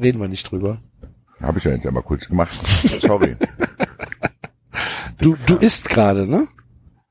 reden 0.00 0.20
wir 0.20 0.26
nicht 0.26 0.50
drüber. 0.50 0.80
Habe 1.40 1.58
ich 1.58 1.64
ja 1.64 1.70
jetzt 1.70 1.86
aber 1.86 2.02
kurz 2.02 2.26
gemacht. 2.26 2.52
Sorry. 3.00 3.36
Du, 5.18 5.36
du 5.46 5.56
isst 5.56 5.90
gerade, 5.90 6.26
ne? 6.26 6.48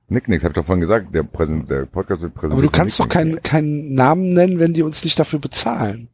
Nick 0.10 0.28
nix, 0.28 0.44
hab 0.44 0.52
ich 0.52 0.56
doch 0.56 0.66
vorhin 0.66 0.82
gesagt, 0.82 1.14
der, 1.14 1.24
Präsent, 1.24 1.70
der 1.70 1.86
Podcast 1.86 2.22
wird 2.22 2.34
präsentiert. 2.34 2.54
Aber 2.54 2.62
du 2.64 2.70
kannst 2.70 3.00
doch 3.00 3.08
keinen 3.08 3.42
keinen 3.44 3.94
Namen 3.94 4.30
nennen, 4.30 4.60
wenn 4.60 4.74
die 4.74 4.82
uns 4.84 5.04
nicht 5.04 5.20
dafür 5.20 5.40
bezahlen. 5.40 6.10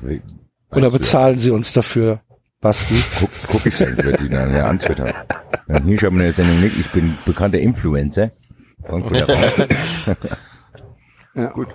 Will- 0.00 0.22
Oder 0.70 0.90
bezahlen 0.90 1.38
sie 1.38 1.50
uns 1.50 1.72
dafür, 1.72 2.20
Basti? 2.60 3.02
Guck, 3.18 3.30
guck 3.48 3.66
ich 3.66 3.76
dann 3.76 3.96
über 3.96 4.12
die 4.12 4.28
dann, 4.28 4.54
ja, 4.54 4.66
an 4.66 4.78
Twitter. 4.78 5.14
Ja, 5.68 5.82
hier 5.82 6.10
mir 6.10 6.24
eine 6.24 6.32
Sendung 6.32 6.60
Nick, 6.60 6.78
ich 6.78 6.88
bin 6.90 7.16
bekannter 7.24 7.58
Influencer. 7.58 8.30
Ja. 11.34 11.46
Gut. 11.52 11.68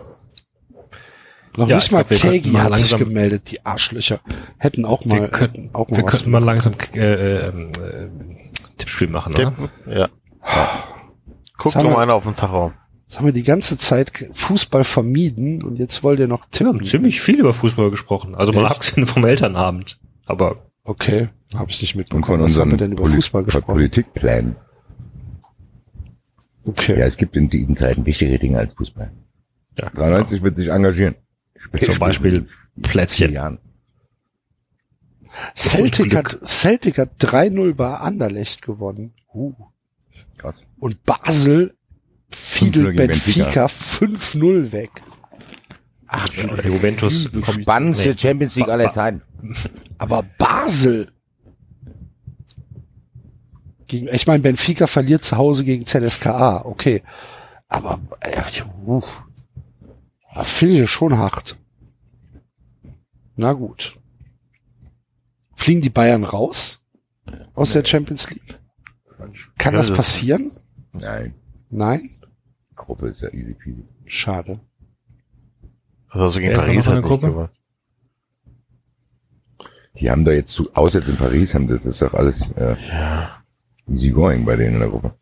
Noch 1.56 1.68
Ja, 1.68 1.78
nicht 1.78 1.86
ich 1.88 1.92
mal 1.92 2.04
glaub, 2.04 2.10
wir 2.12 2.32
Kegi 2.32 2.52
hat 2.54 2.76
sich 2.76 2.96
gemeldet, 2.96 3.50
die 3.50 3.66
Arschlöcher. 3.66 4.20
Hätten 4.60 4.86
auch 4.86 5.04
mal, 5.06 5.22
Wir 5.22 5.28
könnten, 5.30 5.72
auch 5.74 5.90
mal 5.90 5.98
wir 5.98 6.04
könnten 6.04 6.30
mal 6.30 6.44
langsam 6.44 6.74
äh, 6.94 7.48
ähm, 7.48 7.72
äh, 7.82 8.08
Tippspiel 8.78 9.08
machen, 9.10 9.34
oder? 9.34 9.54
Ja. 9.88 10.10
Guck 11.58 11.76
haben 11.76 11.84
doch 11.84 11.92
wir- 11.92 11.96
mal 11.98 12.04
einer 12.04 12.14
auf 12.14 12.24
den 12.24 12.36
Tacho. 12.36 12.74
Jetzt 13.08 13.18
haben 13.18 13.26
wir 13.26 13.34
die 13.34 13.44
ganze 13.44 13.78
Zeit 13.78 14.12
Fußball 14.34 14.84
vermieden 14.84 15.64
und 15.64 15.78
jetzt 15.78 16.04
wollt 16.04 16.20
ihr 16.20 16.28
noch 16.28 16.48
Wir 16.52 16.68
haben 16.68 16.74
tippen. 16.76 16.86
ziemlich 16.86 17.22
viel 17.22 17.40
über 17.40 17.54
Fußball 17.54 17.90
gesprochen. 17.90 18.36
Also 18.36 18.52
mal 18.52 18.64
Echt? 18.64 18.72
abgesehen 18.72 19.06
vom 19.08 19.24
Elternabend. 19.26 19.98
Aber 20.26 20.58
Okay, 20.84 21.28
habe 21.54 21.70
ich 21.70 21.82
nicht 21.82 21.96
Und 21.96 22.00
mitbekommen. 22.00 22.26
von 22.26 22.42
Was 22.42 22.58
haben 22.58 22.72
wir 22.72 22.78
denn 22.78 22.92
über 22.94 23.04
Poli- 23.04 23.16
Fußball 23.16 23.44
gesprochen? 23.44 23.66
Politikplänen. 23.66 24.56
Okay. 26.66 27.00
Ja, 27.00 27.06
es 27.06 27.18
gibt 27.18 27.36
in 27.38 27.50
diesen 27.50 27.76
Zeiten 27.78 28.06
wichtigere 28.06 28.40
Dinge 28.40 28.58
als 28.60 28.74
Fußball. 28.74 29.12
Ja. 29.80 29.90
93 29.90 30.44
wird 30.44 30.58
sich 30.58 30.68
engagieren. 30.68 31.16
Spätestens 31.58 31.96
zum 31.96 32.00
Beispiel 32.00 32.48
Plätzchen. 32.82 33.32
Jahren. 33.34 33.60
Celtic 35.56 36.16
hat, 36.16 36.40
Celtic 36.46 36.98
hat 36.98 37.12
3-0 37.20 37.74
bei 37.74 37.96
Anderlecht 37.98 38.62
gewonnen. 38.62 39.14
Uh, 39.34 39.54
krass. 40.38 40.56
Und 40.80 41.04
Basel 41.04 41.76
fiedelt 42.30 42.88
5-0 42.88 42.92
gegen 42.92 43.08
Benfica 43.08 43.44
Benfica. 43.46 43.66
5-0 43.66 44.72
weg. 44.72 44.92
Ach, 46.08 46.28
Juventus 46.64 47.30
kommt. 47.32 47.62
Spannendste 47.64 48.10
nee. 48.10 48.18
Champions 48.18 48.56
League 48.56 48.68
Ba- 48.68 48.74
aller 48.74 48.94
Zeiten. 48.94 49.22
aber 49.98 50.24
Basel. 50.38 51.12
Gegen, 53.88 54.08
ich 54.10 54.28
meine, 54.28 54.44
Benfica 54.44 54.88
verliert 54.88 55.24
zu 55.24 55.38
Hause 55.38 55.64
gegen 55.64 55.86
ZSKA, 55.86 56.66
okay. 56.66 57.04
Aber, 57.70 58.00
äh, 58.20 58.42
uh, 58.86 59.02
finde 60.44 60.84
ich 60.84 60.92
schon 60.92 61.18
hart. 61.18 61.58
Na 63.36 63.54
gut. 63.54 63.98
Fliegen 65.56 65.82
die 65.82 65.90
Bayern 65.90 66.24
raus 66.24 66.82
aus 67.54 67.74
der 67.74 67.86
Champions 67.86 68.30
League? 68.30 68.60
Kann 69.58 69.74
das 69.74 69.88
das- 69.88 69.98
passieren? 69.98 70.52
Nein, 70.94 71.34
Nein? 71.70 72.10
Gruppe 72.76 73.08
ist 73.10 73.22
ja 73.22 73.30
easy 73.34 73.54
peasy. 73.54 73.84
Schade. 74.06 74.60
Was 76.12 76.22
hast 76.22 76.36
du 76.36 76.40
gegen 76.40 76.52
Wer 76.52 76.58
ist 76.58 76.66
da 76.68 76.72
Paris 76.72 76.86
noch 76.86 76.94
in 76.96 77.02
der 77.02 77.02
nicht 77.02 77.08
Gruppe? 77.10 77.28
gemacht? 77.34 77.54
Die 80.00 80.12
haben 80.12 80.26
da 80.26 80.32
jetzt 80.32 80.52
zu, 80.54 80.70
außer 80.74 81.00
jetzt 81.00 81.10
in 81.10 81.18
Paris 81.18 81.54
haben 81.54 81.68
das 81.68 81.86
ist 81.86 82.02
doch 82.02 82.14
alles 82.14 82.40
äh, 82.56 82.76
easy 83.92 84.10
going 84.12 84.46
bei 84.46 84.56
denen 84.56 84.76
in 84.76 84.80
der 84.82 84.90
Gruppe. 84.90 85.14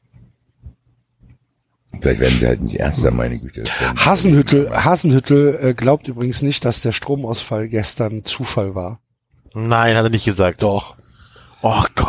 Vielleicht 2.02 2.20
werden 2.20 2.40
sie 2.40 2.46
halt 2.48 2.62
nicht 2.62 2.76
Erster, 2.76 3.10
meine 3.12 3.40
Güte. 3.40 3.64
Das 3.64 3.80
werden- 3.82 3.98
Hasenhüttel, 4.06 4.70
Hasenhüttel 4.84 5.58
äh, 5.62 5.74
glaubt 5.74 6.08
übrigens 6.10 6.42
nicht, 6.42 6.66
dass 6.66 6.82
der 6.82 6.92
Stromausfall 6.92 7.70
gestern 7.70 8.26
Zufall 8.26 8.76
war. 8.76 9.00
Nein, 9.54 9.96
hat 9.96 10.04
er 10.04 10.10
nicht 10.10 10.26
gesagt. 10.26 10.62
Doch. 10.62 10.98
Oh 11.68 11.84
Gott. 11.96 12.06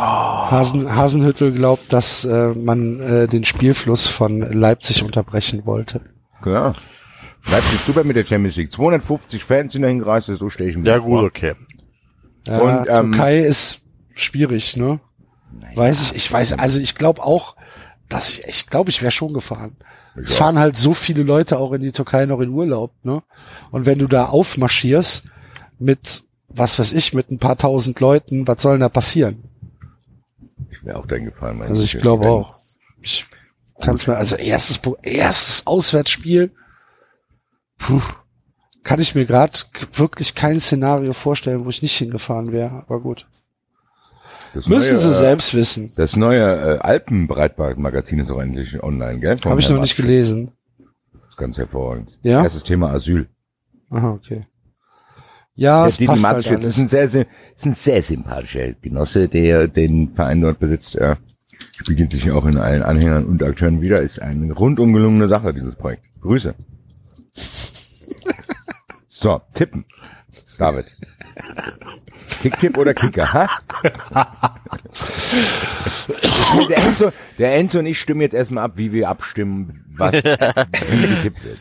Hasen, 0.51 0.95
Hasenhüttel 0.95 1.51
glaubt, 1.51 1.91
dass 1.91 2.23
äh, 2.25 2.49
man 2.53 2.99
äh, 2.99 3.27
den 3.27 3.43
Spielfluss 3.43 4.05
von 4.05 4.39
Leipzig 4.39 5.01
unterbrechen 5.01 5.65
wollte. 5.65 6.01
Ja. 6.45 6.75
Leipzig 7.49 7.79
super 7.79 8.03
mit 8.03 8.15
der 8.15 8.23
Champions 8.23 8.55
League. 8.55 8.71
250 8.71 9.43
Fans 9.43 9.73
sind 9.73 9.81
dahin 9.81 9.97
gereist, 9.97 10.27
so 10.27 10.49
stehe 10.51 10.69
ich 10.69 10.77
mir 10.77 10.85
Ja 10.87 10.99
gut, 10.99 11.23
okay. 11.23 11.55
Ja, 12.45 12.59
Und, 12.59 12.87
ähm, 12.87 13.11
Türkei 13.13 13.39
ist 13.39 13.81
schwierig, 14.13 14.77
ne? 14.77 14.99
Weiß 15.73 16.03
ich, 16.03 16.15
ich 16.15 16.31
weiß, 16.31 16.53
also 16.53 16.79
ich 16.79 16.93
glaube 16.93 17.23
auch, 17.23 17.55
dass 18.09 18.29
ich, 18.29 18.43
ich 18.45 18.67
glaube, 18.67 18.91
ich 18.91 19.01
wäre 19.01 19.11
schon 19.11 19.33
gefahren. 19.33 19.75
Es 20.23 20.33
Ja. 20.33 20.37
fahren 20.37 20.59
halt 20.59 20.77
so 20.77 20.93
viele 20.93 21.23
Leute 21.23 21.57
auch 21.57 21.71
in 21.71 21.81
die 21.81 21.91
Türkei 21.91 22.27
noch 22.27 22.41
in 22.41 22.49
Urlaub, 22.49 22.91
ne? 23.01 23.23
Und 23.71 23.87
wenn 23.87 23.97
du 23.97 24.05
da 24.05 24.25
aufmarschierst 24.25 25.23
mit, 25.79 26.25
was 26.47 26.77
weiß 26.77 26.93
ich, 26.93 27.15
mit 27.15 27.31
ein 27.31 27.39
paar 27.39 27.57
tausend 27.57 27.99
Leuten, 27.99 28.47
was 28.47 28.61
soll 28.61 28.73
denn 28.73 28.81
da 28.81 28.89
passieren? 28.89 29.45
Ich 30.79 30.85
wäre 30.85 30.97
auch 30.97 31.05
dahin 31.05 31.25
gefahren. 31.25 31.57
meine 31.57 31.69
Also 31.69 31.83
ich 31.83 31.97
glaube 31.97 32.29
auch. 32.29 32.55
Ich 33.01 33.25
kann's 33.81 34.07
mir, 34.07 34.15
also 34.17 34.35
erstes, 34.35 34.79
erstes 35.01 35.67
Auswärtsspiel, 35.67 36.51
puh, 37.77 38.01
kann 38.83 38.99
ich 38.99 39.15
mir 39.15 39.25
gerade 39.25 39.53
wirklich 39.93 40.35
kein 40.35 40.59
Szenario 40.59 41.13
vorstellen, 41.13 41.65
wo 41.65 41.69
ich 41.69 41.81
nicht 41.81 41.97
hingefahren 41.97 42.51
wäre. 42.51 42.83
Aber 42.87 43.01
gut. 43.01 43.27
Das 44.53 44.67
Müssen 44.67 44.93
neue, 44.93 44.97
sie 44.97 45.09
äh, 45.09 45.13
selbst 45.13 45.53
wissen. 45.53 45.93
Das 45.97 46.15
neue 46.15 46.41
äh, 46.41 46.77
Alpenbreitbart-Magazin 46.79 48.19
ist 48.19 48.31
auch 48.31 48.39
endlich 48.39 48.81
online, 48.81 49.19
gell? 49.19 49.39
Habe 49.43 49.59
ich 49.59 49.69
noch 49.69 49.81
nicht 49.81 49.97
gelesen. 49.97 50.53
Das 51.13 51.29
ist 51.29 51.37
ganz 51.37 51.57
hervorragend. 51.57 52.17
Ja? 52.23 52.43
Erstes 52.43 52.63
Thema 52.63 52.91
Asyl. 52.91 53.27
Aha, 53.89 54.13
okay. 54.13 54.47
Ja, 55.57 55.79
Der 55.81 55.87
es 55.87 55.97
passt 55.97 56.23
halt 56.23 56.35
Matschitz 56.37 56.59
ist 56.59 56.65
alles. 56.65 56.77
ein 56.77 56.87
sehr, 56.87 57.09
sehr, 57.09 57.25
ist 57.55 57.65
ein 57.65 57.73
sehr 57.73 58.01
sympathischer 58.03 58.73
Genosse, 58.73 59.27
der 59.27 59.67
den 59.67 60.13
Verein 60.13 60.39
dort 60.41 60.59
besitzt. 60.59 60.95
Er 60.95 61.17
spiegelt 61.81 62.11
sich 62.11 62.29
auch 62.29 62.45
in 62.45 62.57
allen 62.57 62.83
Anhängern 62.83 63.25
und 63.25 63.41
Akteuren 63.41 63.81
wieder. 63.81 64.01
Ist 64.01 64.21
eine 64.21 64.53
rundum 64.53 64.93
gelungene 64.93 65.27
Sache, 65.27 65.53
dieses 65.53 65.75
Projekt. 65.75 66.05
Grüße. 66.21 66.55
So, 69.19 69.41
tippen. 69.55 69.83
David. 70.59 70.85
Kicktipp 72.39 72.77
oder 72.77 72.93
Kicker, 72.93 73.33
ha? 73.33 73.49
der, 76.69 76.77
Enzo, 76.77 77.11
der 77.39 77.55
Enzo 77.55 77.79
und 77.79 77.87
ich 77.87 77.99
stimmen 77.99 78.21
jetzt 78.21 78.35
erstmal 78.35 78.65
ab, 78.65 78.73
wie 78.75 78.91
wir 78.91 79.09
abstimmen, 79.09 79.85
was 79.97 80.13
wie 80.23 81.07
getippt 81.15 81.43
wird. 81.43 81.59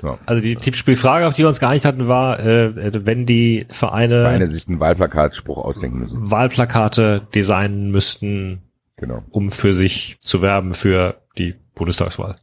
So. 0.00 0.18
Also 0.26 0.42
die 0.42 0.56
Tippspielfrage, 0.56 1.26
auf 1.26 1.34
die 1.34 1.42
wir 1.42 1.48
uns 1.48 1.60
geeinigt 1.60 1.84
hatten, 1.84 2.08
war, 2.08 2.40
äh, 2.40 3.04
wenn 3.06 3.26
die 3.26 3.66
Vereine 3.70 4.22
Vereine 4.22 4.50
sich 4.50 4.66
einen 4.66 4.80
Wahlplakatspruch 4.80 5.58
ausdenken 5.58 5.98
müssen. 6.00 6.30
Wahlplakate 6.30 7.26
designen 7.34 7.90
müssten, 7.90 8.62
Genau, 8.96 9.22
um 9.30 9.48
für 9.50 9.72
sich 9.74 10.18
zu 10.22 10.42
werben 10.42 10.74
für 10.74 11.22
die 11.38 11.54
Bundestagswahl. 11.74 12.36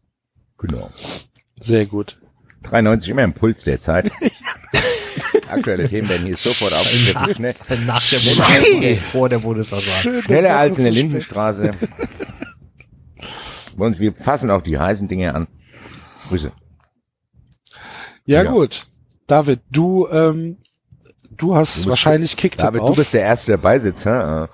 genau. 0.58 0.90
Sehr 1.60 1.86
gut. 1.88 2.20
93 2.64 3.10
immer 3.10 3.24
im 3.24 3.34
Puls 3.34 3.64
der 3.64 3.80
Zeit. 3.82 4.12
Aktuelle 5.50 5.88
Themen 5.88 6.10
werden 6.10 6.26
hier 6.26 6.36
sofort 6.36 6.74
aufgeschrieben. 6.74 7.36
Schnell, 7.36 7.56
Nach 7.86 8.08
der 8.10 8.18
Bundestagswahl. 8.18 8.94
vor 8.96 9.30
der 9.30 9.40
Bundestagswahl. 9.40 10.02
Schön, 10.02 10.22
schneller 10.24 10.58
als 10.58 10.78
in 10.78 10.84
der. 10.84 10.94
Lindenstraße. 10.94 11.74
Und 13.78 14.00
wir 14.00 14.14
fassen 14.14 14.52
auch 14.52 14.62
die 14.62 14.78
heißen 14.78 15.08
Dinge 15.08 15.34
an. 15.34 15.48
Grüße. 16.30 16.52
Ja, 18.28 18.44
Ja. 18.44 18.52
gut. 18.52 18.88
David, 19.26 19.62
du, 19.72 20.08
ähm, 20.10 20.58
du 21.32 21.56
hast 21.56 21.78
musst- 21.78 21.90
wahrscheinlich 21.90 22.38
Kicktipp 22.38 22.62
David, 22.62 22.82
auf. 22.82 22.92
du 22.92 22.96
bist 22.98 23.14
der 23.14 23.22
Erste, 23.22 23.54
der 23.54 23.58
beisitzt. 23.58 24.06
hä? 24.06 24.46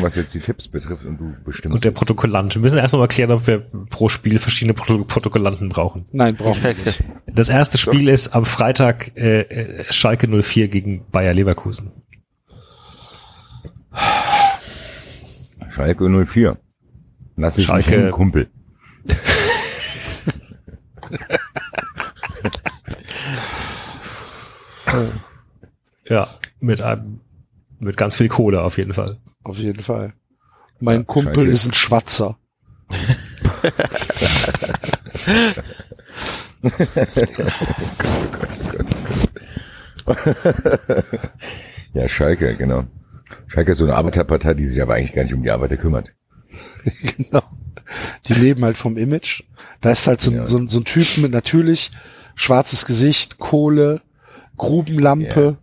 was 0.00 0.14
jetzt 0.16 0.32
die 0.32 0.40
Tipps 0.40 0.68
betrifft 0.68 1.04
und 1.04 1.18
du 1.18 1.34
bestimmst. 1.44 1.74
Und 1.74 1.84
der 1.84 1.90
Protokollant. 1.90 2.54
Wir 2.54 2.62
müssen 2.62 2.78
erst 2.78 2.94
noch 2.94 3.00
mal 3.00 3.08
klären, 3.08 3.30
ob 3.30 3.46
wir 3.46 3.58
pro 3.90 4.08
Spiel 4.08 4.38
verschiedene 4.38 4.72
Proto 4.72 5.04
Protokollanten 5.04 5.68
brauchen. 5.68 6.06
Nein, 6.12 6.34
brauchen 6.36 6.62
wir 6.64 6.72
nicht. 6.82 7.04
Das 7.26 7.50
erste 7.50 7.76
Spiel 7.76 8.08
ist 8.08 8.28
am 8.34 8.46
Freitag 8.46 9.12
äh, 9.18 9.40
äh, 9.42 9.84
Schalke 9.92 10.28
04 10.28 10.68
gegen 10.68 11.04
Bayer 11.10 11.34
Leverkusen. 11.34 11.92
Schalke 15.74 16.08
04. 16.26 16.56
Lass 17.36 17.56
dich 17.56 17.66
Schalke- 17.66 17.90
hängen, 17.90 18.10
Kumpel. 18.12 18.48
Ja, 26.04 26.28
mit 26.60 26.82
einem 26.82 27.20
mit 27.78 27.96
ganz 27.96 28.16
viel 28.16 28.28
Kohle 28.28 28.62
auf 28.62 28.76
jeden 28.78 28.92
Fall. 28.92 29.18
Auf 29.42 29.56
jeden 29.56 29.82
Fall. 29.82 30.12
Mein 30.80 31.06
Kumpel 31.06 31.34
Schalke. 31.34 31.50
ist 31.52 31.66
ein 31.66 31.74
Schwatzer. 31.74 32.36
Ja, 41.92 42.08
Schalke, 42.08 42.54
genau. 42.56 42.84
Schalke 43.48 43.72
ist 43.72 43.78
so 43.78 43.84
eine 43.84 43.96
Arbeiterpartei, 43.96 44.54
die 44.54 44.66
sich 44.68 44.80
aber 44.80 44.94
eigentlich 44.94 45.12
gar 45.12 45.24
nicht 45.24 45.34
um 45.34 45.42
die 45.42 45.50
Arbeiter 45.50 45.76
kümmert. 45.76 46.10
genau. 47.16 47.42
Die 48.26 48.34
leben 48.34 48.64
halt 48.64 48.78
vom 48.78 48.96
Image. 48.96 49.42
Da 49.80 49.90
ist 49.90 50.06
halt 50.06 50.20
so, 50.20 50.30
Ja. 50.30 50.46
so, 50.46 50.64
so 50.68 50.78
ein 50.80 50.84
Typ 50.84 51.18
mit 51.18 51.32
natürlich 51.32 51.90
schwarzes 52.36 52.86
Gesicht, 52.86 53.38
Kohle, 53.38 54.02
Grubenlampe 54.60 55.56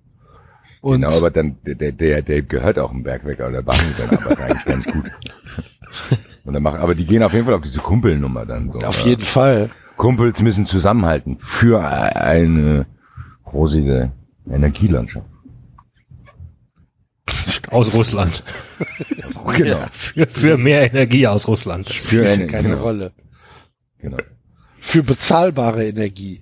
und 0.82 1.02
genau, 1.02 1.18
aber 1.18 1.30
dann, 1.32 1.58
der, 1.66 1.92
der, 1.92 2.22
der 2.22 2.42
gehört 2.42 2.80
auch 2.80 2.92
im 2.92 3.04
Bergwerk, 3.04 3.42
aber 3.42 3.52
der 3.52 3.62
behandelt 3.62 3.98
seine 3.98 4.20
Arbeit 4.20 4.40
eigentlich 4.40 4.66
ganz 4.66 4.86
gut. 4.86 5.06
Und 6.46 6.54
dann 6.54 6.64
machen, 6.64 6.80
aber 6.80 6.96
die 6.96 7.06
gehen 7.06 7.24
auf 7.24 7.34
jeden 7.34 7.44
Fall 7.44 7.56
auf 7.56 7.62
diese 7.62 7.80
Kumpelnummer 7.80 8.46
dann. 8.46 8.72
So, 8.72 8.80
auf 8.80 9.06
jeden 9.06 9.26
Fall. 9.26 9.70
Kumpels 9.98 10.42
müssen 10.42 10.66
zusammenhalten 10.66 11.38
für 11.40 11.84
eine 11.84 12.86
rosige 13.52 14.14
Energielandschaft. 14.50 15.26
Aus 17.70 17.94
Russland. 17.94 18.44
Genau. 19.58 19.80
Für, 19.92 20.26
für 20.28 20.58
mehr 20.58 20.94
Energie 20.94 21.28
aus 21.28 21.48
Russland. 21.48 21.90
Für 21.90 21.94
Spielt 21.94 22.28
eine, 22.28 22.48
keine 22.48 22.70
genau, 22.70 22.82
Rolle. 22.82 23.12
genau. 24.00 24.18
Für 24.78 25.04
bezahlbare 25.04 25.86
Energie. 25.86 26.42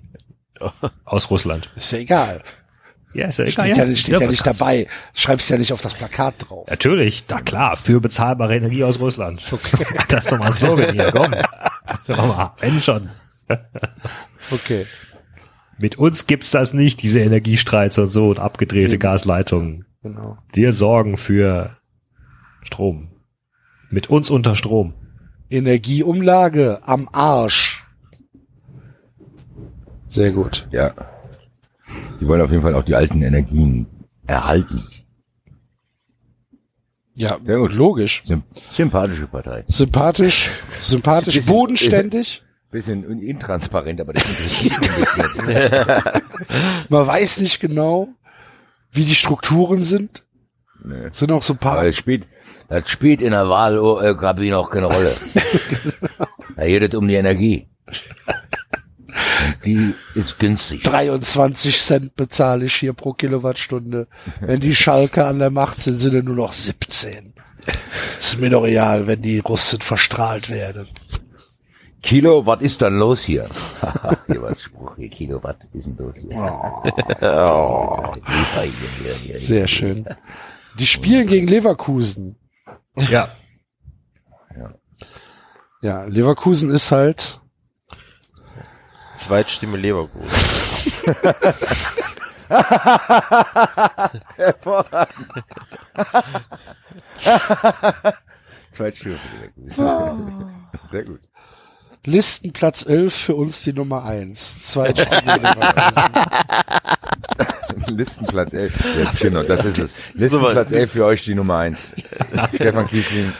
Aus 1.04 1.30
Russland. 1.30 1.70
Ist 1.76 1.92
ja 1.92 1.98
egal. 1.98 2.42
Ja, 3.14 3.26
ist 3.28 3.38
ja 3.38 3.46
Steht 3.46 3.64
egal. 3.64 3.78
ja, 3.78 3.84
nicht- 3.86 4.00
steht 4.00 4.20
ja 4.20 4.26
nicht 4.26 4.46
dabei. 4.46 4.88
Schreibst 5.14 5.48
ja 5.48 5.56
nicht 5.56 5.72
auf 5.72 5.80
das 5.80 5.94
Plakat 5.94 6.34
drauf. 6.38 6.66
Natürlich, 6.68 7.24
na 7.28 7.40
klar, 7.40 7.76
für 7.76 8.00
bezahlbare 8.00 8.56
Energie 8.56 8.84
aus 8.84 9.00
Russland. 9.00 9.40
Das 10.08 10.24
ist 10.26 10.32
doch 10.32 10.38
mal 10.38 10.52
so, 10.52 10.76
wenn 10.76 10.92
hier, 10.92 11.10
komm. 11.12 11.34
Sag 12.02 12.16
mal, 12.18 12.54
wenn 12.60 12.80
schon. 12.82 13.08
Okay. 14.50 14.86
Mit 15.78 15.96
uns 15.98 16.26
gibt's 16.26 16.50
das 16.50 16.72
nicht, 16.74 17.02
diese 17.02 17.20
Energiestreits 17.20 17.98
und 17.98 18.06
so 18.06 18.28
und 18.30 18.38
abgedrehte 18.38 18.92
Eben. 18.94 19.00
Gasleitungen. 19.00 19.86
Genau. 20.02 20.36
Wir 20.52 20.72
sorgen 20.72 21.16
für 21.16 21.76
Strom. 22.62 23.10
Mit 23.90 24.08
uns 24.10 24.30
unter 24.30 24.54
Strom. 24.54 24.94
Energieumlage 25.48 26.80
am 26.84 27.08
Arsch. 27.12 27.85
Sehr 30.16 30.30
gut. 30.32 30.66
Ja. 30.70 30.94
Die 32.20 32.26
wollen 32.26 32.40
auf 32.40 32.50
jeden 32.50 32.62
Fall 32.62 32.74
auch 32.74 32.84
die 32.84 32.94
alten 32.94 33.22
Energien 33.22 33.86
erhalten. 34.26 34.82
Ja, 37.14 37.38
Sehr 37.44 37.58
gut. 37.58 37.72
logisch. 37.72 38.22
Symp 38.26 38.44
sympathische 38.72 39.26
Partei. 39.26 39.64
Sympathisch, 39.68 40.48
sympathisch, 40.80 41.34
Bisschen- 41.36 41.52
bodenständig. 41.52 42.42
Bisschen 42.70 43.20
intransparent, 43.20 44.00
aber 44.00 44.12
das 44.14 44.24
interessiert. 44.24 44.74
Man 46.88 47.06
weiß 47.06 47.40
nicht 47.40 47.60
genau, 47.60 48.08
wie 48.90 49.04
die 49.04 49.14
Strukturen 49.14 49.82
sind. 49.82 50.24
Nee. 50.84 51.08
Sind 51.12 51.30
auch 51.30 51.42
so 51.42 51.54
ein 51.54 51.58
paar. 51.58 51.84
das 51.84 51.94
spielt, 51.96 52.26
das 52.68 52.88
spielt 52.88 53.22
in 53.22 53.30
der 53.32 53.48
Wahlkabine 53.48 54.58
auch 54.58 54.70
keine 54.70 54.86
Rolle. 54.86 55.14
da 56.56 56.66
geht 56.66 56.82
es 56.82 56.94
um 56.98 57.06
die 57.06 57.14
Energie. 57.14 57.68
Die 59.64 59.94
ist 60.14 60.38
günstig. 60.38 60.82
23 60.82 61.80
Cent 61.80 62.16
bezahle 62.16 62.64
ich 62.64 62.74
hier 62.74 62.92
pro 62.92 63.12
Kilowattstunde. 63.12 64.08
Wenn 64.40 64.60
die 64.60 64.74
Schalke 64.74 65.26
an 65.26 65.38
der 65.38 65.50
Macht 65.50 65.80
sind, 65.80 65.96
sind 65.96 66.14
es 66.14 66.24
nur 66.24 66.36
noch 66.36 66.52
17. 66.52 67.34
Ist 68.18 68.40
mir 68.40 68.50
doch 68.50 68.62
real, 68.62 69.06
wenn 69.06 69.22
die 69.22 69.38
Russen 69.38 69.80
verstrahlt 69.80 70.50
werden. 70.50 70.86
Kilo, 72.02 72.46
was 72.46 72.60
ist 72.60 72.82
dann 72.82 72.98
los 72.98 73.22
hier? 73.22 73.48
Haha, 73.82 74.16
hier 74.26 74.42
was 74.42 74.62
Spruch 74.62 74.94
hier, 74.96 75.08
Kilo, 75.08 75.42
was 75.42 75.56
ist 75.72 75.86
denn 75.86 75.96
los 75.96 76.16
hier? 76.16 76.36
Oh. 77.20 78.12
Hier. 79.22 79.38
Sehr 79.40 79.66
schön. 79.66 80.06
Die 80.78 80.86
spielen 80.86 81.26
gegen 81.26 81.48
Leverkusen. 81.48 82.36
Ja. 82.96 83.28
Ja, 85.82 86.04
Leverkusen 86.04 86.70
ist 86.70 86.90
halt 86.90 87.40
Zweitstimme 89.18 89.76
Leverkusen. 89.76 90.30
Zweitstimme 98.72 99.16
für 99.18 99.28
Leverkusen. 99.76 100.54
Sehr 100.90 101.04
gut. 101.04 101.20
Listenplatz 102.04 102.84
11 102.86 103.14
für 103.14 103.34
uns 103.34 103.62
die 103.62 103.72
Nummer 103.72 104.04
1. 104.04 104.62
Zweite 104.62 105.04
Stimme 105.06 105.36
Leverkusen. 105.36 106.02
Listenplatz 107.96 108.52
11. 108.52 108.96
Ja, 109.04 109.10
genau, 109.20 109.42
das 109.42 109.64
ist 109.64 109.78
es. 109.78 109.94
Listenplatz 110.14 110.70
11 110.72 110.92
für 110.92 111.04
euch 111.06 111.24
die 111.24 111.34
Nummer 111.34 111.58
1. 111.58 111.78
Stefan 112.54 112.86
Kiesling. 112.86 113.32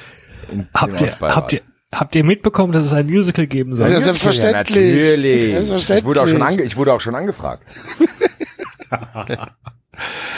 in- 0.50 0.68
Habt 0.74 1.00
im 1.00 1.06
ihr, 1.06 1.16
habt 1.20 1.52
ihr, 1.52 1.60
habt 1.94 2.14
ihr 2.14 2.24
mitbekommen, 2.24 2.72
dass 2.72 2.84
es 2.84 2.92
ein 2.92 3.06
Musical 3.06 3.46
geben 3.46 3.74
soll? 3.74 3.90
Ja, 3.90 4.00
selbstverständlich. 4.00 4.76
Ja, 4.76 4.82
natürlich. 5.12 5.52
Selbstverständlich. 5.52 5.98
Ich 5.98 6.04
wurde 6.04 6.22
auch 6.22 6.28
schon, 6.28 6.42
ange 6.42 6.62
ich 6.62 6.76
wurde 6.76 6.92
auch 6.92 7.00
schon 7.00 7.14
angefragt. 7.14 7.62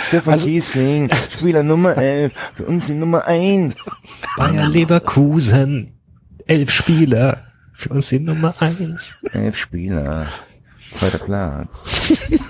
Stefan 0.08 0.32
Also- 0.34 0.46
Kiesling, 0.46 1.10
Spieler 1.36 1.62
Nummer 1.62 1.96
11, 1.96 2.32
für 2.56 2.64
uns 2.66 2.86
die 2.86 2.94
Nummer 2.94 3.24
1. 3.26 3.74
Bayer 4.36 4.68
Leverkusen. 4.68 5.98
Elf 6.46 6.70
Spieler. 6.70 7.38
Für 7.74 7.90
uns 7.90 8.08
die 8.08 8.20
Nummer 8.20 8.54
eins. 8.60 9.14
11 9.32 9.56
Spieler. 9.56 10.28
Zweiter 10.98 11.18
Platz. 11.18 11.84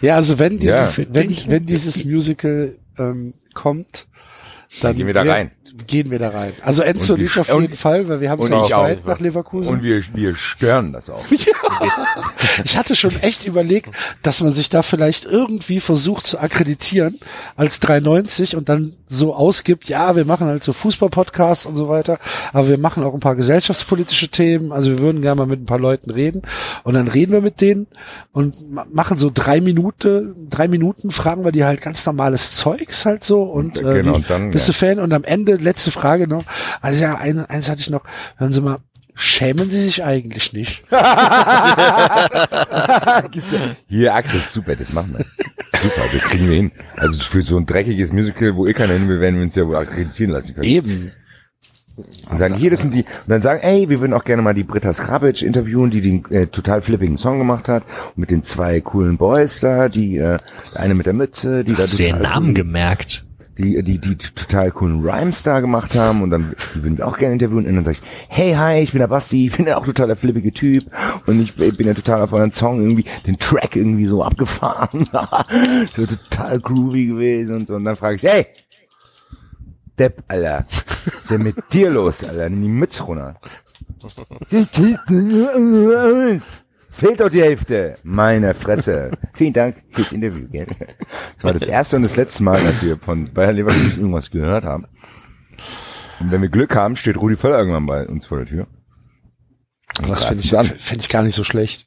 Ja, 0.00 0.14
also 0.14 0.38
wenn 0.38 0.58
dieses, 0.60 0.96
Ja. 0.98 1.04
wenn, 1.10 1.36
wenn 1.48 1.64
dieses 1.66 2.04
Musical 2.04 2.76
ähm, 2.98 3.34
kommt, 3.54 4.06
dann 4.82 4.94
gehen 4.94 5.06
wir 5.08 5.14
da 5.14 5.22
rein. 5.22 5.50
Gehen 5.86 6.10
wir 6.10 6.18
da 6.18 6.30
rein. 6.30 6.52
Also 6.62 6.82
Enzo 6.82 7.14
Und 7.14 7.20
ich 7.20 7.38
auf 7.38 7.48
jeden 7.48 7.76
Fall, 7.76 8.08
weil 8.08 8.20
wir 8.20 8.30
haben 8.30 8.42
es 8.42 8.48
ja 8.68 8.80
weit 8.80 9.06
nach 9.06 9.20
Leverkusen. 9.20 9.72
Und 9.74 9.82
wir, 9.82 10.02
wir 10.14 10.34
stören 10.34 10.92
das 10.92 11.08
auch. 11.08 11.24
Ich 12.64 12.76
hatte 12.76 12.96
schon 12.96 13.12
echt 13.22 13.46
überlegt, 13.46 13.90
dass 14.22 14.40
man 14.40 14.52
sich 14.54 14.68
da 14.68 14.82
vielleicht 14.82 15.24
irgendwie 15.24 15.80
versucht 15.80 16.26
zu 16.26 16.38
akkreditieren 16.38 17.18
als 17.56 17.80
390 17.80 18.56
und 18.56 18.68
dann 18.68 18.94
so 19.08 19.34
ausgibt, 19.34 19.88
ja, 19.88 20.16
wir 20.16 20.24
machen 20.24 20.46
halt 20.48 20.62
so 20.62 20.72
Fußball-Podcasts 20.72 21.64
und 21.66 21.76
so 21.76 21.88
weiter, 21.88 22.18
aber 22.52 22.68
wir 22.68 22.78
machen 22.78 23.02
auch 23.04 23.14
ein 23.14 23.20
paar 23.20 23.36
gesellschaftspolitische 23.36 24.28
Themen, 24.28 24.70
also 24.72 24.90
wir 24.90 24.98
würden 24.98 25.22
gerne 25.22 25.36
mal 25.38 25.46
mit 25.46 25.62
ein 25.62 25.66
paar 25.66 25.78
Leuten 25.78 26.10
reden 26.10 26.42
und 26.84 26.94
dann 26.94 27.08
reden 27.08 27.32
wir 27.32 27.40
mit 27.40 27.60
denen 27.62 27.86
und 28.32 28.70
ma- 28.70 28.86
machen 28.92 29.16
so 29.16 29.30
drei 29.32 29.60
Minuten, 29.60 30.48
drei 30.50 30.68
Minuten 30.68 31.10
fragen 31.10 31.44
wir 31.44 31.52
die 31.52 31.64
halt 31.64 31.80
ganz 31.80 32.04
normales 32.04 32.56
Zeugs 32.56 33.06
halt 33.06 33.24
so 33.24 33.44
und 33.44 33.78
äh, 33.78 33.82
Genau, 34.02 34.12
wie, 34.12 34.16
und 34.16 34.28
dann, 34.30 34.50
bist 34.50 34.68
ja. 34.68 34.72
du 34.74 34.78
Fan 34.78 34.98
und 34.98 35.12
am 35.14 35.24
Ende 35.24 35.56
letzte 35.68 35.90
Frage 35.90 36.26
noch, 36.28 36.42
also 36.80 37.00
ja, 37.02 37.16
ein, 37.16 37.44
eins 37.46 37.68
hatte 37.68 37.80
ich 37.80 37.90
noch, 37.90 38.04
hören 38.36 38.52
Sie 38.52 38.60
mal, 38.60 38.78
schämen 39.14 39.70
Sie 39.70 39.80
sich 39.82 40.04
eigentlich 40.04 40.52
nicht? 40.52 40.82
Hier, 43.88 44.14
Axel, 44.14 44.40
super, 44.48 44.76
das 44.76 44.92
machen 44.92 45.14
wir. 45.18 45.24
Super, 45.80 46.02
das 46.12 46.22
kriegen 46.22 46.48
wir 46.48 46.56
hin. 46.56 46.72
Also 46.96 47.22
für 47.22 47.42
so 47.42 47.56
ein 47.56 47.66
dreckiges 47.66 48.12
Musical, 48.12 48.54
wo 48.56 48.66
eh 48.66 48.74
keiner 48.74 48.94
hin 48.94 49.08
will, 49.08 49.20
werden 49.20 49.36
wir 49.36 49.42
uns 49.44 49.54
ja 49.54 49.66
wohl 49.66 49.76
akkreditieren 49.76 50.32
lassen 50.32 50.54
können. 50.54 50.64
Eben. 50.66 51.12
Und 52.30 52.38
sagen, 52.38 52.54
hier, 52.54 52.70
das 52.70 52.80
sind 52.82 52.94
die, 52.94 53.00
und 53.02 53.28
dann 53.28 53.42
sagen, 53.42 53.60
ey, 53.60 53.88
wir 53.88 53.98
würden 54.00 54.12
auch 54.12 54.22
gerne 54.24 54.40
mal 54.40 54.54
die 54.54 54.62
Britta 54.62 54.92
Skrabic 54.92 55.42
interviewen, 55.42 55.90
die 55.90 56.00
den 56.00 56.24
äh, 56.30 56.46
total 56.46 56.80
flippigen 56.80 57.16
Song 57.16 57.38
gemacht 57.38 57.68
hat. 57.68 57.82
Und 58.10 58.18
mit 58.18 58.30
den 58.30 58.44
zwei 58.44 58.80
coolen 58.80 59.16
Boys 59.18 59.58
da, 59.60 59.88
die, 59.88 60.16
äh, 60.16 60.36
der 60.74 60.80
eine 60.80 60.94
mit 60.94 61.06
der 61.06 61.12
Mütze, 61.12 61.64
die 61.64 61.74
Hast 61.76 61.94
du 61.94 61.96
da 61.98 62.04
den 62.04 62.16
total 62.18 62.32
Namen 62.34 62.48
cool- 62.50 62.54
gemerkt? 62.54 63.24
Die, 63.58 63.82
die, 63.82 63.98
die 63.98 64.16
total 64.16 64.70
coolen 64.70 65.02
Rhymes 65.02 65.42
da 65.42 65.60
gemacht 65.60 65.94
haben 65.94 66.22
und 66.22 66.30
dann 66.30 66.54
würden 66.74 66.98
wir 66.98 67.06
auch 67.06 67.18
gerne 67.18 67.34
interviewen 67.34 67.66
und 67.66 67.74
dann 67.74 67.84
sag 67.84 67.92
ich, 67.92 68.02
hey, 68.28 68.54
hi, 68.54 68.80
ich 68.80 68.92
bin 68.92 69.00
der 69.00 69.08
Basti, 69.08 69.46
ich 69.46 69.56
bin 69.56 69.66
ja 69.66 69.76
auch 69.76 69.84
total 69.84 70.06
der 70.06 70.16
flippige 70.16 70.52
Typ 70.52 70.84
und 71.26 71.40
ich 71.40 71.54
bin 71.54 71.86
ja 71.86 71.94
total 71.94 72.22
auf 72.22 72.32
euren 72.32 72.52
Song 72.52 72.80
irgendwie, 72.80 73.04
den 73.26 73.38
Track 73.38 73.76
irgendwie 73.76 74.06
so 74.06 74.22
abgefahren, 74.22 75.08
so 75.96 76.06
total 76.06 76.60
groovy 76.60 77.06
gewesen 77.06 77.56
und 77.56 77.68
so 77.68 77.74
und 77.74 77.84
dann 77.84 77.96
frage 77.96 78.16
ich, 78.16 78.22
hey, 78.22 78.46
Depp, 79.98 80.22
Alter. 80.28 80.64
Was 81.04 81.14
ist 81.14 81.30
denn 81.30 81.42
mit 81.42 81.56
dir 81.72 81.90
los, 81.90 82.22
Alter? 82.22 82.48
Nimm 82.48 82.62
die 82.62 82.68
Mütze 82.68 83.02
runter. 83.02 83.34
Fehlt 86.98 87.20
doch 87.20 87.28
die 87.28 87.42
Hälfte. 87.42 87.96
Meine 88.02 88.54
Fresse. 88.54 89.12
Vielen 89.34 89.52
Dank 89.52 89.76
fürs 89.92 90.10
Interview, 90.10 90.48
gell? 90.50 90.66
Das 91.36 91.44
war 91.44 91.52
das 91.52 91.68
erste 91.68 91.94
und 91.94 92.02
das 92.02 92.16
letzte 92.16 92.42
Mal, 92.42 92.60
dass 92.60 92.82
wir 92.82 92.96
von 92.96 93.32
Bayern 93.32 93.54
Leverkusen 93.54 94.00
irgendwas 94.00 94.32
gehört 94.32 94.64
haben. 94.64 94.84
Und 96.18 96.32
wenn 96.32 96.42
wir 96.42 96.48
Glück 96.48 96.74
haben, 96.74 96.96
steht 96.96 97.16
Rudi 97.16 97.36
Völler 97.36 97.58
irgendwann 97.58 97.86
bei 97.86 98.04
uns 98.08 98.26
vor 98.26 98.38
der 98.38 98.48
Tür. 98.48 98.66
Das 100.08 100.24
finde 100.24 100.42
ich, 100.42 100.50
Dann. 100.50 100.66
finde 100.66 101.00
ich 101.02 101.08
gar 101.08 101.22
nicht 101.22 101.36
so 101.36 101.44
schlecht. 101.44 101.86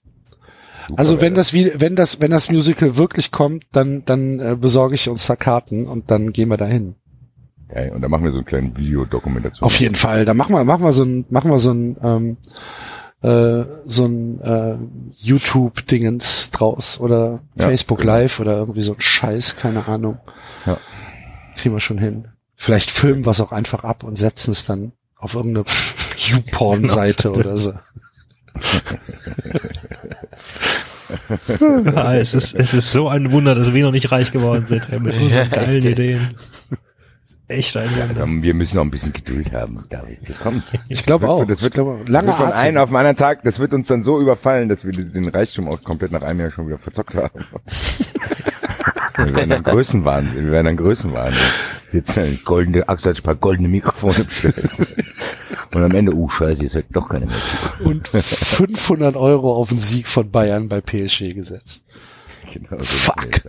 Super, 0.88 0.98
Also 0.98 1.20
wenn 1.20 1.36
das 1.36 1.52
wie, 1.52 1.74
wenn 1.76 1.98
das, 1.98 2.22
wenn 2.22 2.32
das 2.32 2.50
Musical 2.50 2.96
wirklich 2.96 3.32
kommt, 3.32 3.66
dann, 3.74 4.06
dann 4.06 4.40
äh, 4.40 4.56
besorge 4.56 4.96
ich 4.96 5.10
uns 5.10 5.28
da 5.28 5.36
Karten 5.36 5.88
und 5.88 6.10
dann 6.10 6.32
gehen 6.32 6.48
wir 6.48 6.56
dahin. 6.56 6.96
Geil. 7.68 7.92
Und 7.94 8.02
dann 8.02 8.12
machen 8.12 8.24
wir 8.24 8.32
so 8.32 8.38
einen 8.38 8.46
kleinen 8.46 8.78
Videodokumentation. 8.78 9.66
Auf 9.66 9.78
jeden 9.78 9.96
Fall. 9.96 10.24
Da 10.24 10.34
machen 10.34 10.56
wir, 10.56 10.64
machen 10.64 10.86
wir 10.86 10.94
so 10.94 11.04
ein, 11.04 11.26
machen 11.30 11.52
wir 11.52 11.60
so 11.60 11.72
ein, 11.74 11.98
ähm, 12.02 12.38
äh, 13.22 13.65
so 13.85 14.06
ein 14.06 14.41
äh, 14.41 14.76
YouTube-Dingens 15.18 16.52
draus 16.52 16.99
oder 16.99 17.41
Ja, 17.56 17.68
Facebook 17.68 17.99
genau. 17.99 18.14
Live 18.14 18.39
oder 18.39 18.57
irgendwie 18.57 18.81
so 18.81 18.93
ein 18.93 19.02
Scheiß, 19.02 19.56
keine 19.56 19.88
Ahnung. 19.88 20.19
Ja. 20.65 20.77
Kriegen 21.56 21.76
wir 21.76 21.81
schon 21.81 21.98
hin. 21.98 22.27
Vielleicht 22.56 22.91
filmen 22.91 23.26
wir 23.26 23.31
es 23.31 23.41
auch 23.41 23.52
einfach 23.52 23.84
ab 23.84 24.03
und 24.03 24.18
setzen 24.18 24.52
es 24.52 24.65
dann 24.65 24.91
auf 25.18 25.35
irgendeine 25.35 25.65
YouPorn-Seite 26.18 27.31
oder 27.31 27.57
so. 27.57 27.73
Ja, 31.60 32.14
es 32.15 32.34
ist, 32.34 32.56
es 32.56 32.73
ist 32.73 32.91
so 32.91 33.07
ein 33.07 33.31
Wunder, 33.31 33.56
dass 33.56 33.73
wir 33.73 33.84
noch 33.84 33.91
nicht 33.91 34.11
reich 34.11 34.31
geworden 34.31 34.65
sind 34.68 34.89
ey, 34.91 34.99
mit 34.99 35.18
unseren 35.22 35.49
geilen 35.49 35.85
Ideen. 35.85 36.35
Echt 37.52 37.76
ein 37.76 37.90
Ja, 37.98 38.07
dann- 38.07 38.41
wir 38.41 38.53
müssen 38.53 38.78
noch 38.78 38.84
ein 38.84 38.91
bisschen 38.91 39.11
Geduld 39.11 39.52
haben, 39.52 39.84
David. 39.90 40.19
Das 40.28 40.40
kommt. 40.40 40.64
Ich 40.88 41.03
glaube 41.03 41.28
auch. 41.28 41.45
Das 41.45 41.61
wird, 41.61 41.73
ich 41.73 41.73
glaube, 41.73 41.99
das 41.99 42.10
lange 42.10 42.28
wird 42.28 42.38
von 42.38 42.52
einem 42.53 42.78
auf 42.78 42.90
den 42.90 42.95
anderen 42.95 43.18
Tag, 43.18 43.44
das 43.44 43.60
wird 43.60 43.73
uns 43.73 43.88
dann 43.88 44.03
so 44.03 44.19
überfallen, 44.19 44.69
dass 44.69 44.86
wir 44.86 44.94
den 44.94 45.28
Reichtum 45.28 45.68
auch 45.68 45.84
komplett 45.84 46.11
nach 46.11 46.22
einem 46.22 46.40
Jahr 46.40 46.52
schon 46.52 46.68
wieder 46.68 46.78
verzockt 46.78 47.15
haben. 47.15 47.30
wir 49.18 49.36
werden 49.36 49.49
dann 49.49 49.64
Größenwahnsinn, 49.64 50.45
wir 50.45 50.52
werden 50.52 50.65
dann 50.65 50.78
Größenwahnsinn. 50.78 51.41
Dann 52.15 52.40
goldene, 52.45 52.88
Axel 52.88 53.11
hat 53.11 53.19
ein 53.19 53.23
paar 53.23 53.36
goldene 53.36 53.68
Mikrofone 53.68 54.23
bestellt. 54.23 54.69
Und 55.73 55.84
am 55.84 55.91
Ende, 55.91 56.14
uh, 56.14 56.30
scheiße, 56.30 56.64
jetzt 56.64 56.76
hört 56.76 56.86
doch 56.91 57.10
keine 57.10 57.26
mehr 57.26 57.36
und 57.84 58.07
500 58.07 59.18
Euro 59.18 59.53
auf 59.56 59.69
den 59.69 59.80
Sieg 59.80 60.07
von 60.07 60.32
Bayern 60.32 60.69
bei 60.69 60.80
PSG 60.80 61.34
gesetzt. 61.34 61.84
Genau, 62.53 62.78
so 62.80 62.86
Fuck. 62.86 63.41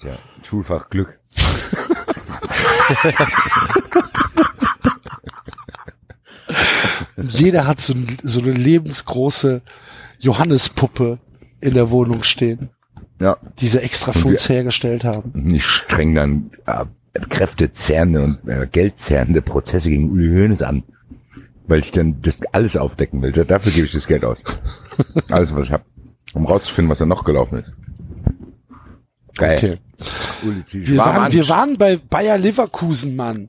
Tja, 0.00 0.18
Schulfach 0.42 0.90
Glück. 0.90 1.18
Und 7.16 7.32
jeder 7.38 7.66
hat 7.66 7.80
so, 7.80 7.94
so 8.22 8.40
eine 8.40 8.52
lebensgroße 8.52 9.62
Johannespuppe 10.18 11.18
in 11.60 11.74
der 11.74 11.90
Wohnung 11.90 12.22
stehen, 12.22 12.70
Ja, 13.20 13.36
die 13.60 13.68
sie 13.68 13.82
extra 13.82 14.12
für 14.12 14.28
uns 14.28 14.48
hergestellt 14.48 15.04
haben. 15.04 15.32
und 15.34 15.52
ich 15.54 15.64
streng 15.66 16.14
dann 16.14 16.50
äh, 16.66 16.84
kräftezerrende 17.28 18.22
und 18.22 18.48
äh, 18.48 18.66
geldzerrende 18.70 19.42
Prozesse 19.42 19.90
gegen 19.90 20.10
Uli 20.10 20.28
Hoeneß 20.28 20.62
an. 20.62 20.82
Weil 21.66 21.80
ich 21.80 21.90
dann 21.92 22.22
das 22.22 22.38
alles 22.52 22.76
aufdecken 22.78 23.20
will. 23.20 23.30
Dafür 23.32 23.72
gebe 23.72 23.86
ich 23.86 23.92
das 23.92 24.06
Geld 24.06 24.24
aus. 24.24 24.42
alles, 25.28 25.54
was 25.54 25.66
ich 25.66 25.72
habe. 25.72 25.84
Um 26.32 26.46
rauszufinden, 26.46 26.90
was 26.90 26.98
da 26.98 27.04
noch 27.06 27.24
gelaufen 27.24 27.58
ist. 27.58 27.70
Geil. 29.38 29.56
Okay. 29.56 29.78
Wir 30.72 30.98
waren, 30.98 31.32
wir 31.32 31.48
waren 31.48 31.76
bei 31.78 31.96
Bayer 31.96 32.38
Leverkusen, 32.38 33.16
Mann. 33.16 33.48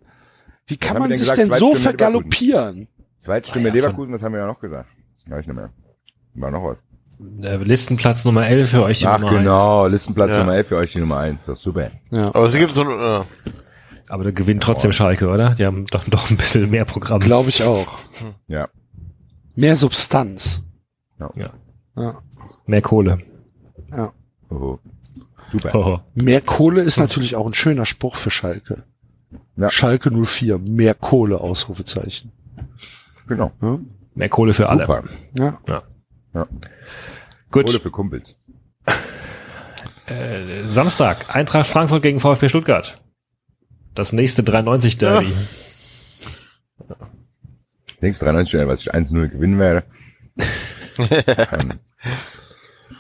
Wie 0.68 0.78
kann 0.78 0.96
wir 0.96 1.00
man 1.02 1.10
denn 1.10 1.18
sich 1.20 1.30
gesagt? 1.30 1.52
denn 1.52 1.60
so 1.60 1.76
vergaloppieren? 1.76 2.88
Zweitstimme 3.20 3.70
Leverkusen, 3.70 4.14
das 4.14 4.22
haben 4.22 4.34
wir 4.34 4.40
ja 4.40 4.48
noch 4.48 4.60
gesagt. 4.60 4.88
Weiß 5.28 5.42
ich 5.42 5.48
nicht 5.48 5.56
mehr. 5.56 5.70
War 6.36 6.52
noch 6.52 6.64
was. 6.64 6.80
Äh, 7.42 7.58
Listenplatz 7.58 8.24
Nummer 8.24 8.48
11 8.48 8.70
für 8.70 8.84
euch 8.84 9.00
die 9.00 9.08
Ach 9.08 9.20
Nummer 9.20 9.38
genau, 9.40 9.88
Listenplatz 9.88 10.30
Ja. 10.32 10.40
Nummer 10.40 10.56
11 10.56 10.68
für 10.68 10.78
euch 10.78 10.94
die 10.94 11.00
Nummer 11.00 11.18
1. 11.18 11.46
Das 11.46 11.58
ist 11.58 11.64
super. 11.64 11.92
Ja. 12.12 12.28
Aber 12.28 12.46
es 12.46 12.54
gibt 12.54 12.74
so 12.74 12.82
ein, 12.82 12.90
äh, 12.90 13.18
1. 13.20 13.26
Aber 14.10 14.24
da 14.24 14.32
gewinnt 14.32 14.64
trotzdem 14.64 14.92
Schalke, 14.92 15.28
oder? 15.28 15.52
Die 15.56 15.66
haben 15.66 15.86
doch, 15.88 16.06
doch 16.06 16.30
ein 16.30 16.38
bisschen 16.38 16.70
mehr 16.70 16.86
Programm. 16.86 17.20
Glaube 17.20 17.50
ich 17.50 17.64
auch. 17.64 17.98
Ja. 18.48 18.70
Mehr 19.56 19.76
Substanz. 19.76 20.64
Ja. 21.20 21.52
Ja. 21.96 22.22
Mehr 22.66 22.82
Kohle. 22.82 23.20
ja. 23.92 24.14
Oh. 24.50 24.80
Super. 25.52 25.76
Oh. 25.76 26.00
Mehr 26.14 26.42
Kohle 26.42 26.82
ist 26.82 26.98
natürlich 26.98 27.36
auch 27.36 27.48
ein 27.48 27.54
schöner 27.54 27.86
Spruch 27.86 28.16
für 28.16 28.32
Schalke. 28.32 28.84
Ja. 29.58 29.70
Schalke 29.70 30.12
04, 30.12 30.58
mehr 30.60 30.94
Kohle, 30.94 31.42
Ausrufezeichen. 31.42 32.32
Genau. 33.28 33.52
Ja. 33.62 33.80
Mehr 34.16 34.30
Kohle 34.30 34.54
für 34.54 34.70
alle. 34.70 34.82
Super. 34.82 35.04
Ja. 35.34 35.60
Gut. 37.52 37.66
Kohle 37.68 37.80
für 37.80 37.92
Kumpels. 37.92 38.36
Äh, 40.08 40.64
Samstag, 40.68 41.36
Eintracht 41.36 41.68
Frankfurt 41.68 42.02
gegen 42.02 42.20
VfB 42.20 42.50
Stuttgart. 42.50 43.00
Das 43.94 44.12
nächste 44.14 44.44
93 44.44 44.98
Derby. 44.98 45.32
Denkst 48.02 48.20
93 48.20 48.50
Stellen, 48.50 48.68
was 48.68 48.82
ich 48.82 48.94
1-0 48.94 49.28
gewinnen 49.28 49.60
werde. 49.60 49.84
ähm, 50.98 51.74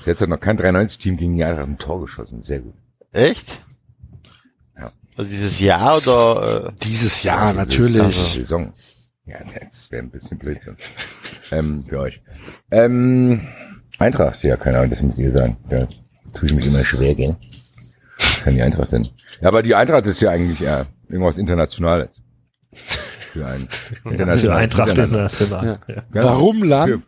jetzt 0.05 0.21
hat 0.21 0.29
noch 0.29 0.39
kein 0.39 0.57
93-Team 0.59 1.17
gegen 1.17 1.35
die 1.35 1.43
Eintracht 1.43 1.67
ein 1.67 1.77
Tor 1.77 2.01
geschossen. 2.01 2.41
Sehr 2.41 2.59
gut. 2.59 2.73
echt? 3.11 3.63
Ja. 4.77 4.91
Also 5.17 5.29
dieses 5.29 5.59
Jahr 5.59 5.97
oder, 5.97 6.67
äh, 6.67 6.71
Dieses 6.83 7.23
Jahr 7.23 7.41
Also, 7.41 7.59
natürlich. 7.59 8.15
Saison. 8.33 8.73
Ja, 9.25 9.37
das 9.69 9.91
wäre 9.91 10.03
ein 10.03 10.09
bisschen 10.09 10.37
Blödsinn. 10.37 10.75
ähm, 11.51 11.85
für 11.87 11.99
euch. 11.99 12.21
Ähm, 12.71 13.47
Eintracht, 13.99 14.41
ja, 14.43 14.57
keine 14.57 14.77
Ahnung, 14.79 14.89
das 14.91 15.01
müsst 15.03 15.19
ihr 15.19 15.31
sagen. 15.31 15.57
Da 15.69 15.87
tue 16.33 16.47
ich 16.49 16.53
mich 16.55 16.65
immer 16.65 16.83
schwer, 16.85 17.13
gell? 17.15 17.35
Kann 18.43 18.55
die 18.55 18.61
Eintracht 18.61 18.91
denn? 18.91 19.09
Ja, 19.41 19.49
aber 19.49 19.61
die 19.61 19.75
Eintracht 19.75 20.05
ist 20.05 20.21
ja 20.21 20.29
eigentlich 20.31 20.59
ja 20.59 20.85
irgendwas 21.07 21.37
Internationales. 21.37 22.09
Für 22.73 23.45
ein 23.45 23.67
Für 23.69 24.55
Eintracht 24.55 24.89
international. 24.89 25.79
Ja. 25.87 25.95
Genau. 26.11 26.25
Warum 26.25 26.63
Land? 26.63 27.03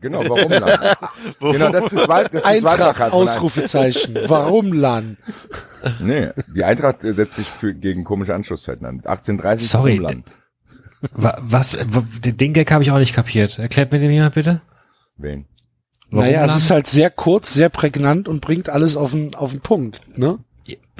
Genau, 0.00 0.20
warum 0.26 0.50
Land? 0.50 0.96
genau, 1.40 1.68
das 1.70 1.84
ist 1.84 1.92
das, 1.96 2.08
Wahl, 2.08 2.24
das, 2.24 2.42
ist 2.42 2.44
Eintracht, 2.46 2.96
von 2.96 3.12
Ausrufezeichen. 3.12 4.18
Warum 4.26 4.72
Land? 4.72 5.18
Ein- 5.82 5.96
Nee, 6.00 6.28
die 6.54 6.62
Eintracht 6.64 7.00
setzt 7.02 7.36
sich 7.36 7.46
für, 7.48 7.74
gegen 7.74 8.04
komische 8.04 8.34
Anschlusszeiten 8.34 8.84
an. 8.86 8.96
1830 8.96 9.68
Sorry? 9.68 10.22
Wa- 11.12 11.38
Was? 11.40 11.78
Den 12.24 12.52
Gag 12.52 12.70
habe 12.70 12.82
ich 12.82 12.90
auch 12.90 12.98
nicht 12.98 13.14
kapiert. 13.14 13.58
Erklärt 13.58 13.90
mir 13.92 13.98
den 13.98 14.10
jemand 14.10 14.34
bitte? 14.34 14.60
Wen? 15.16 15.46
Warum 16.10 16.24
naja, 16.26 16.44
es 16.44 16.50
Land? 16.50 16.62
ist 16.62 16.70
halt 16.70 16.86
sehr 16.86 17.10
kurz, 17.10 17.54
sehr 17.54 17.68
prägnant 17.68 18.28
und 18.28 18.40
bringt 18.40 18.68
alles 18.68 18.96
auf 18.96 19.12
den, 19.12 19.34
auf 19.34 19.52
den 19.52 19.60
Punkt, 19.60 20.02
ne? 20.18 20.38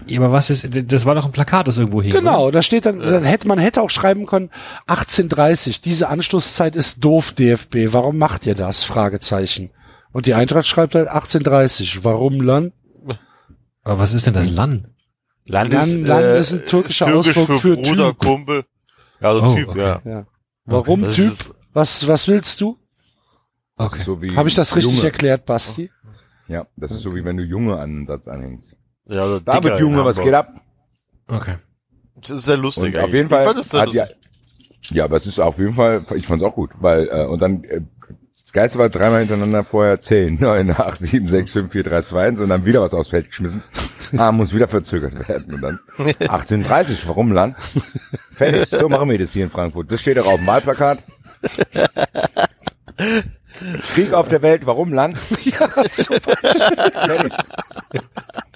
Ja, 0.06 0.20
aber 0.20 0.32
was 0.32 0.50
ist, 0.50 0.68
das 0.92 1.06
war 1.06 1.14
doch 1.14 1.26
ein 1.26 1.32
Plakat, 1.32 1.68
das 1.68 1.78
irgendwo 1.78 2.02
hing. 2.02 2.12
Genau, 2.12 2.50
da 2.50 2.62
steht 2.62 2.86
dann, 2.86 3.00
dann 3.00 3.24
hätte, 3.24 3.46
man 3.48 3.58
hätte 3.58 3.82
auch 3.82 3.90
schreiben 3.90 4.26
können, 4.26 4.50
1830, 4.86 5.80
diese 5.80 6.08
Anschlusszeit 6.08 6.76
ist 6.76 7.04
doof, 7.04 7.32
DFB, 7.32 7.92
warum 7.92 8.18
macht 8.18 8.46
ihr 8.46 8.54
das? 8.54 8.82
Fragezeichen. 8.82 9.70
Und 10.12 10.26
die 10.26 10.34
Eintracht 10.34 10.66
schreibt 10.66 10.94
halt 10.94 11.08
1830, 11.08 12.04
warum? 12.04 12.40
Oder? 12.40 12.70
Aber 13.82 13.98
was 13.98 14.12
ist 14.12 14.26
denn 14.26 14.34
das 14.34 14.50
Land? 14.52 14.88
Land, 15.46 15.72
Land- 15.72 15.92
ist, 16.02 16.06
Land 16.08 16.24
äh, 16.24 16.38
ist 16.40 16.52
ein 16.52 16.66
türkischer 16.66 17.06
türkisch 17.06 17.36
Ausdruck 17.36 17.60
für 17.60 17.76
Bruder, 17.76 18.08
Typ. 18.10 18.18
Kumpel. 18.18 18.64
Ja, 19.20 19.28
also 19.30 19.42
Oh, 19.42 19.54
Typ, 19.54 19.68
okay. 19.68 19.80
ja. 19.80 20.02
Ja. 20.04 20.26
Warum 20.66 21.02
Das 21.02 21.14
Typ? 21.16 21.32
ist- 21.32 21.50
Was, 21.72 22.06
was 22.08 22.28
willst 22.28 22.60
du? 22.60 22.76
Okay. 23.76 24.02
So 24.04 24.20
wie 24.20 24.36
Habe 24.36 24.48
ich 24.48 24.54
das 24.54 24.76
richtig 24.76 24.94
Junge. 24.96 25.04
erklärt, 25.06 25.46
Basti? 25.46 25.90
Ja, 26.48 26.66
das 26.76 26.90
ist 26.90 27.00
so 27.02 27.14
wie 27.14 27.24
wenn 27.24 27.36
du 27.36 27.42
Junge 27.44 27.74
an 27.76 27.90
einen 27.90 28.06
Satz 28.06 28.28
anhängst. 28.28 28.74
Ja, 29.10 29.22
also 29.22 29.40
David 29.40 29.78
Junge, 29.80 30.04
was 30.04 30.20
geht 30.20 30.34
ab? 30.34 30.54
Okay. 31.26 31.56
Das 32.20 32.30
ist 32.30 32.44
sehr 32.44 32.56
lustig 32.56 32.84
Und 32.84 32.88
eigentlich. 32.90 33.04
auf 33.04 33.12
jeden 33.12 33.28
Fall 33.28 33.40
Ich 33.40 33.66
fand 33.66 33.88
das 33.88 33.94
ja, 33.94 34.06
ja, 34.90 35.04
aber 35.04 35.16
es 35.16 35.26
ist 35.26 35.38
auf 35.38 35.58
jeden 35.58 35.74
Fall, 35.74 36.04
ich 36.16 36.26
fand's 36.26 36.44
auch 36.44 36.54
gut, 36.54 36.70
weil, 36.80 37.08
äh, 37.08 37.26
und 37.26 37.40
dann, 37.40 37.64
äh, 37.64 37.82
das 38.42 38.52
Geilste 38.52 38.78
war 38.78 38.88
dreimal 38.88 39.20
hintereinander 39.20 39.62
vorher 39.64 40.00
10, 40.00 40.40
9, 40.40 40.70
8, 40.70 41.00
7, 41.00 41.28
6, 41.28 41.50
5, 41.50 41.72
4, 41.72 41.82
3, 41.84 42.02
2, 42.02 42.26
1 42.28 42.40
und 42.40 42.48
dann 42.48 42.64
wieder 42.64 42.82
was 42.82 42.94
aufs 42.94 43.10
Feld 43.10 43.28
geschmissen. 43.28 43.62
Ah, 44.16 44.32
muss 44.32 44.52
wieder 44.52 44.66
verzögert 44.66 45.28
werden 45.28 45.54
und 45.54 45.60
dann 45.60 45.78
1830, 45.98 47.06
warum 47.06 47.30
Land? 47.30 47.56
Fertig, 48.34 48.66
so 48.70 48.88
machen 48.88 49.08
wir 49.08 49.18
das 49.18 49.32
hier 49.32 49.44
in 49.44 49.50
Frankfurt. 49.50 49.92
Das 49.92 50.00
steht 50.00 50.18
auch 50.18 50.26
auf 50.26 50.38
dem 50.38 50.46
Wahlplakat. 50.48 50.98
Krieg 53.94 54.12
auf 54.12 54.28
der 54.28 54.42
Welt, 54.42 54.64
warum 54.66 54.92
Land? 54.92 55.18
ja, 55.44 55.68
super. 55.92 56.32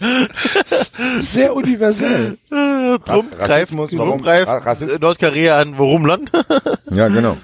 Sehr 1.21 1.55
universell. 1.55 2.39
Äh, 2.51 2.99
Trump 3.05 3.39
greift, 3.39 3.73
warum- 3.77 4.23
greift 4.23 5.01
Nordkorea 5.01 5.59
an. 5.59 5.79
Warum 5.79 6.07
Land? 6.07 6.31
Ja, 6.91 7.09
genau. 7.09 7.37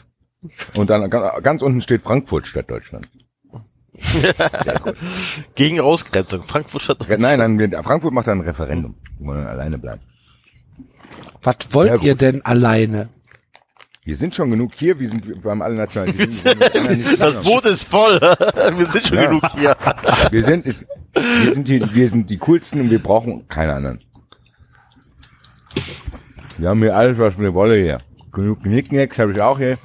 Und 0.78 0.88
dann 0.90 1.10
ga- 1.10 1.40
ganz 1.40 1.60
unten 1.62 1.80
steht 1.80 2.02
Frankfurt 2.02 2.46
statt 2.46 2.70
Deutschland. 2.70 3.08
Gegen 5.54 5.80
Ausgrenzung. 5.80 6.44
Frankfurt 6.44 6.82
statt 6.82 7.08
Re- 7.08 7.18
Nein, 7.18 7.38
nein, 7.38 7.58
wir- 7.58 7.82
Frankfurt 7.82 8.12
macht 8.14 8.26
dann 8.28 8.38
ein 8.40 8.44
Referendum, 8.46 8.94
wo 9.18 9.24
man 9.26 9.38
dann 9.38 9.46
alleine 9.48 9.76
bleibt. 9.78 10.02
Was 11.42 11.56
wollt 11.72 11.90
Ja, 11.90 12.00
ihr 12.02 12.14
denn 12.14 12.42
alleine? 12.44 13.08
Wir 14.02 14.16
sind 14.16 14.34
schon 14.34 14.50
genug 14.50 14.72
hier, 14.74 14.98
wir, 14.98 15.08
sind, 15.10 15.44
wir 15.44 15.50
haben 15.50 15.60
alle 15.62 15.74
Nationalitäten. 15.74 16.38
Das. 17.18 17.42
Boot 17.42 17.66
ist 17.66 17.84
voll. 17.84 18.18
Wir 18.76 18.86
sind 18.86 19.06
schon 19.06 19.18
Ja. 19.18 19.26
genug 19.26 19.42
hier. 19.56 19.76
Wir 20.30 20.44
sind, 20.44 20.64
ist, 20.66 20.86
wir, 21.14 21.54
sind 21.54 21.68
die, 21.68 21.94
wir 21.94 22.08
sind 22.08 22.30
die 22.30 22.38
coolsten 22.38 22.80
und 22.80 22.90
wir 22.90 22.98
brauchen 23.02 23.46
keine 23.48 23.74
anderen. 23.74 23.98
Wir 26.56 26.70
haben 26.70 26.80
hier 26.80 26.96
alles, 26.96 27.18
was 27.18 27.38
wir 27.38 27.52
wollen 27.52 27.82
hier. 27.84 27.98
Genug 28.32 28.62
Knickknacks 28.62 29.18
habe 29.18 29.32
ich 29.32 29.40
auch 29.40 29.58
hier. 29.58 29.76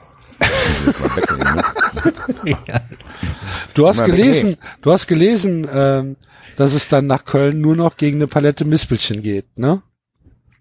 Du 3.73 3.87
hast 3.87 4.03
gelesen, 4.03 4.57
du 4.81 4.91
hast 4.91 5.07
gelesen, 5.07 5.67
ähm, 5.71 6.15
dass 6.55 6.73
es 6.73 6.87
dann 6.87 7.07
nach 7.07 7.25
Köln 7.25 7.59
nur 7.61 7.75
noch 7.75 7.97
gegen 7.97 8.17
eine 8.17 8.27
Palette 8.27 8.65
Mispelchen 8.65 9.21
geht, 9.21 9.45
ne? 9.57 9.81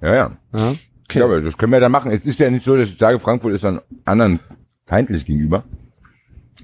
Ja, 0.01 0.15
ja. 0.15 0.31
Ja. 0.53 0.75
Okay. 1.05 1.19
Ja, 1.21 1.25
aber 1.27 1.41
das 1.41 1.57
können 1.59 1.73
wir 1.73 1.81
dann 1.81 1.93
machen. 1.93 2.11
Es 2.11 2.25
ist 2.25 2.39
ja 2.39 2.51
nicht 2.51 2.65
so, 2.65 2.77
dass 2.77 2.89
ich 2.89 2.99
sage, 2.99 3.21
Frankfurt 3.21 3.55
ist 3.55 3.65
dann 3.65 3.81
anderen 4.05 4.41
feindlich 4.87 5.25
gegenüber. 5.27 5.65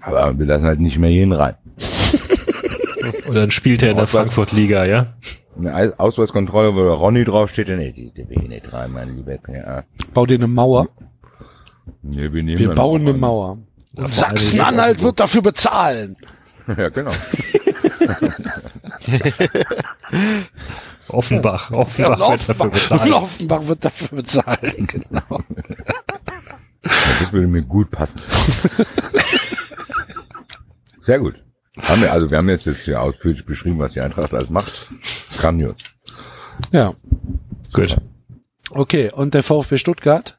Aber 0.00 0.38
wir 0.38 0.46
lassen 0.46 0.64
halt 0.64 0.80
nicht 0.80 0.98
mehr 0.98 1.10
jeden 1.10 1.32
rein. 1.32 1.54
Und 3.28 3.34
dann 3.34 3.50
spielt 3.50 3.82
er 3.82 3.90
in 3.90 3.96
der 3.98 4.06
Frankfurt-Liga, 4.06 4.84
ja? 4.86 5.14
Eine 5.58 5.74
Aus- 5.74 5.98
Ausweiskontrolle, 5.98 6.74
wo 6.74 6.82
der 6.82 6.92
Ronny 6.92 7.24
draufsteht, 7.24 7.68
dann, 7.68 7.78
nee, 7.78 7.92
die, 7.92 8.10
die 8.12 8.28
will 8.28 8.42
ich 8.42 8.48
nicht 8.48 8.72
rein, 8.72 8.92
mein 8.92 9.16
Lieber. 9.16 9.36
Ja. 9.52 9.84
Bau 10.14 10.24
dir 10.26 10.36
eine 10.36 10.46
Mauer. 10.46 10.88
Nee, 12.02 12.32
wir 12.32 12.42
nehmen 12.42 12.58
Wir 12.58 12.74
bauen 12.74 13.02
eine. 13.02 13.12
Mauer. 13.12 13.58
Und 13.96 14.08
Sachsen-Anhalt 14.08 15.02
wird 15.02 15.20
dafür 15.20 15.42
bezahlen. 15.42 16.16
Ja, 16.76 16.88
genau. 16.88 17.10
Offenbach. 21.12 21.70
Offenbach 21.70 22.30
wird 22.30 22.48
dafür 22.48 22.70
bezahlt. 22.70 23.12
Offenbach 23.12 23.66
wird 23.66 23.84
dafür 23.84 24.08
bezahlen, 24.08 24.86
genau. 24.86 25.40
Das 26.82 27.32
würde 27.32 27.46
mir 27.46 27.62
gut 27.62 27.90
passen. 27.90 28.20
Sehr 31.02 31.18
gut. 31.18 31.34
Haben 31.78 32.02
wir, 32.02 32.12
also 32.12 32.30
wir 32.30 32.38
haben 32.38 32.48
jetzt, 32.48 32.66
jetzt 32.66 32.84
hier 32.84 33.00
ausführlich 33.00 33.44
beschrieben, 33.46 33.78
was 33.78 33.92
die 33.92 34.00
Eintracht 34.00 34.34
alles 34.34 34.50
macht. 34.50 34.88
Grandios. 35.38 35.76
Ja. 36.72 36.94
Gut. 37.72 37.96
Okay, 38.70 39.10
und 39.12 39.34
der 39.34 39.42
VfB 39.42 39.78
Stuttgart? 39.78 40.38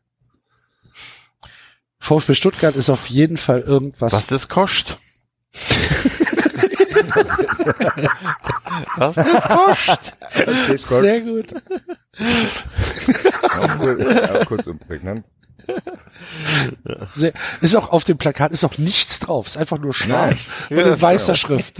VfB 2.00 2.34
Stuttgart 2.34 2.76
ist 2.76 2.90
auf 2.90 3.08
jeden 3.08 3.38
Fall 3.38 3.62
irgendwas. 3.62 4.14
Was 4.14 4.28
das 4.28 4.48
kostet. 4.48 4.98
Was 8.98 9.16
das 9.16 9.44
kostet. 9.44 10.14
Sehr 10.88 11.22
gut. 11.22 11.54
Auch 13.50 13.78
kurz, 13.80 14.30
auch 14.30 14.46
kurz 14.46 14.68
und 14.68 14.88
prägnant. 14.88 15.26
Sehr, 17.16 17.34
ist 17.62 17.76
auch 17.76 17.92
auf 17.92 18.04
dem 18.04 18.18
Plakat 18.18 18.52
ist 18.52 18.64
auch 18.64 18.78
nichts 18.78 19.20
drauf, 19.20 19.48
ist 19.48 19.58
einfach 19.58 19.78
nur 19.78 19.94
schwarz 19.94 20.46
und 20.70 20.78
Ja, 20.78 20.94
in 20.94 21.02
weißer 21.02 21.36
Schrift. 21.36 21.80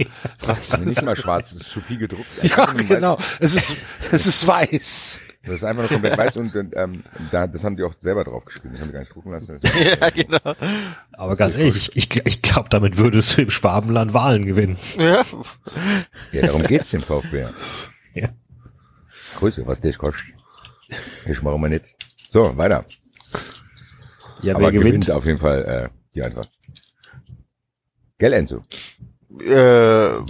Nicht 0.80 1.02
mal 1.02 1.16
schwarz, 1.16 1.50
das 1.50 1.62
ist 1.62 1.70
zu 1.70 1.80
viel 1.80 1.98
gedruckt. 1.98 2.26
Ja, 2.42 2.66
genau. 2.72 3.18
Es 3.40 3.54
ist 3.54 3.76
es 4.10 4.26
ist 4.26 4.46
weiß. 4.46 5.20
Das 5.44 5.54
ist 5.56 5.64
einfach 5.64 5.82
nur 5.82 5.88
komplett 5.90 6.16
weiß 6.16 6.36
und, 6.36 6.54
und 6.54 6.72
ähm, 6.76 7.02
da, 7.32 7.48
das 7.48 7.64
haben 7.64 7.76
die 7.76 7.82
auch 7.82 7.94
selber 8.00 8.22
drauf 8.22 8.44
geschrieben. 8.44 8.70
Das 8.74 8.80
haben 8.80 8.88
die 8.88 8.92
gar 8.92 9.00
nicht 9.00 9.14
drucken 9.14 9.32
lassen. 9.32 9.60
Ja, 10.00 10.10
genau. 10.10 10.54
Aber 11.12 11.34
ganz 11.36 11.56
ehrlich, 11.56 11.90
ich, 11.96 12.14
ich, 12.14 12.26
ich 12.26 12.42
glaube, 12.42 12.68
damit 12.68 12.96
würdest 12.96 13.36
du 13.36 13.42
im 13.42 13.50
Schwabenland 13.50 14.14
Wahlen 14.14 14.46
gewinnen. 14.46 14.78
Ja. 14.96 15.24
Ja, 16.30 16.46
darum 16.46 16.62
geht's 16.64 16.90
dem 16.90 17.02
VfB. 17.02 17.46
Ja. 18.14 18.28
Grüße, 19.38 19.66
was 19.66 19.80
das 19.80 19.96
kostet. 19.96 20.22
Ich 21.26 21.40
mache 21.40 21.56
mal 21.58 21.70
nicht. 21.70 21.86
So, 22.28 22.54
weiter. 22.58 22.84
Ja, 24.42 24.54
Aber 24.54 24.64
wer 24.64 24.72
gewinnt? 24.72 25.10
auf 25.10 25.24
jeden 25.24 25.38
Fall 25.38 25.64
äh, 25.64 25.88
die 26.14 26.22
Eintracht. 26.22 26.50
Gell, 28.18 28.34
Enzo? 28.34 28.64
Äh, 29.40 30.20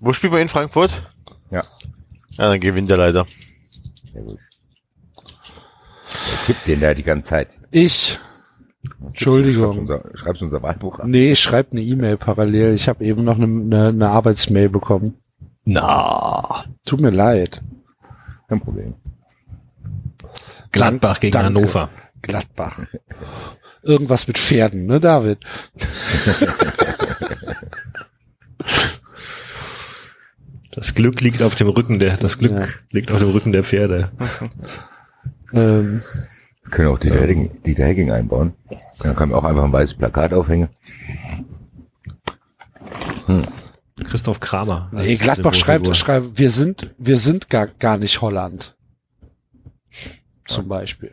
wo 0.00 0.12
spielt 0.12 0.32
man 0.32 0.42
in 0.42 0.48
Frankfurt? 0.48 0.90
Ja. 1.50 1.64
Ja, 2.32 2.50
dann 2.50 2.60
gewinnt 2.60 2.90
er 2.90 2.98
leider. 2.98 3.26
Sehr 4.18 4.24
gut. 4.24 4.38
Wer 6.10 6.46
tippt 6.46 6.66
den 6.66 6.80
da 6.80 6.92
die 6.94 7.04
ganze 7.04 7.30
Zeit? 7.30 7.56
Ich. 7.70 8.18
Schreibst 8.82 9.06
Entschuldigung. 9.06 9.78
unser, 9.78 10.02
schreibst 10.14 10.42
unser 10.42 10.62
Wahlbuch 10.62 10.98
an. 10.98 11.10
Nee, 11.10 11.36
schreib 11.36 11.72
eine 11.72 11.82
E-Mail 11.82 12.16
parallel. 12.16 12.74
Ich 12.74 12.88
habe 12.88 13.04
eben 13.04 13.22
noch 13.24 13.36
eine, 13.36 13.46
eine, 13.46 13.88
eine 13.88 14.08
Arbeitsmail 14.08 14.68
bekommen. 14.70 15.18
Na, 15.64 16.64
Tut 16.84 17.00
mir 17.00 17.10
leid. 17.10 17.62
Kein 18.48 18.60
Problem. 18.60 18.94
Gladbach 20.72 21.20
gegen 21.20 21.32
Danke. 21.32 21.46
Hannover. 21.46 21.90
Gladbach. 22.22 22.80
Irgendwas 23.82 24.26
mit 24.26 24.38
Pferden, 24.38 24.86
ne, 24.86 24.98
David? 24.98 25.38
Das 30.78 30.94
Glück 30.94 31.20
liegt 31.20 31.42
auf 31.42 31.54
dem 31.56 31.68
Rücken 31.68 31.98
der, 31.98 32.16
das 32.16 32.38
Glück 32.38 32.52
Ja. 32.58 32.66
liegt 32.90 33.10
auf 33.10 33.18
dem 33.18 33.30
Rücken 33.30 33.50
der 33.52 33.64
Pferde. 33.64 34.10
Ähm, 35.52 36.02
Wir 36.62 36.70
können 36.70 36.88
auch 36.88 36.98
Dieter 36.98 37.20
Hegging, 37.20 37.62
Dieter 37.64 37.84
Hegging 37.84 38.12
einbauen. 38.12 38.52
Dann 39.00 39.16
können 39.16 39.32
wir 39.32 39.38
auch 39.38 39.44
einfach 39.44 39.64
ein 39.64 39.72
weißes 39.72 39.96
Plakat 39.96 40.32
aufhängen. 40.32 40.68
Christoph 44.04 44.40
Kramer. 44.40 44.88
nee, 44.92 45.16
Gladbach 45.16 45.54
schreibt, 45.54 45.94
schreibt, 45.96 46.38
wir 46.38 46.50
sind, 46.50 46.94
wir 46.98 47.18
sind 47.18 47.50
gar, 47.50 47.66
gar 47.66 47.96
nicht 47.98 48.20
Holland. 48.20 48.76
Zum 50.46 50.68
Beispiel. 50.68 51.12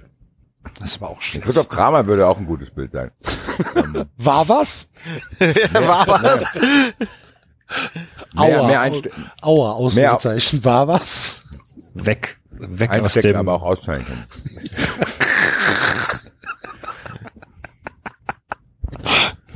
Das 0.80 1.00
war 1.02 1.10
auch 1.10 1.22
schlecht. 1.22 1.46
Christoph 1.46 1.70
Kramer 1.70 2.06
würde 2.06 2.28
auch 2.28 2.38
ein 2.38 2.46
gutes 2.46 2.70
Bild 2.70 2.92
sein. 2.92 3.12
ähm, 3.76 4.06
War 4.18 4.48
was? 4.48 4.90
War 5.74 6.08
was? 6.08 6.44
Mehr, 8.34 8.60
Aua. 8.60 8.68
mehr 8.68 8.82
einste 8.82 9.12
Aua, 9.42 9.72
Ausrufezeichen. 9.74 10.64
War 10.64 10.88
was? 10.88 11.44
Weg. 11.94 12.38
Weg 12.52 12.98
aus 13.00 13.14
dem, 13.16 13.36
aber 13.36 13.62
auch 13.62 13.84
können. 13.84 14.06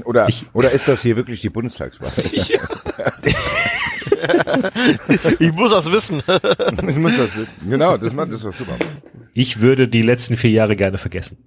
Oder, 0.06 0.28
Ich- 0.30 0.46
oder 0.54 0.72
ist 0.72 0.88
das 0.88 1.02
hier 1.02 1.16
wirklich 1.18 1.42
die 1.42 1.50
Bundestagswahl? 1.50 2.12
Ich 5.40 5.52
muss 5.54 5.72
das 5.72 5.86
wissen. 5.92 6.22
ich 6.90 6.96
muss 6.98 7.16
das 7.18 7.36
wissen. 7.36 7.70
Genau, 7.70 7.98
das, 7.98 8.14
macht, 8.14 8.30
das 8.30 8.36
ist 8.38 8.46
doch 8.46 8.56
super. 8.56 8.74
ich 9.34 9.62
würde 9.62 9.88
die 9.88 10.02
letzten 10.02 10.36
vier 10.36 10.52
Jahre 10.52 10.76
gerne 10.76 10.98
vergessen. 10.98 11.38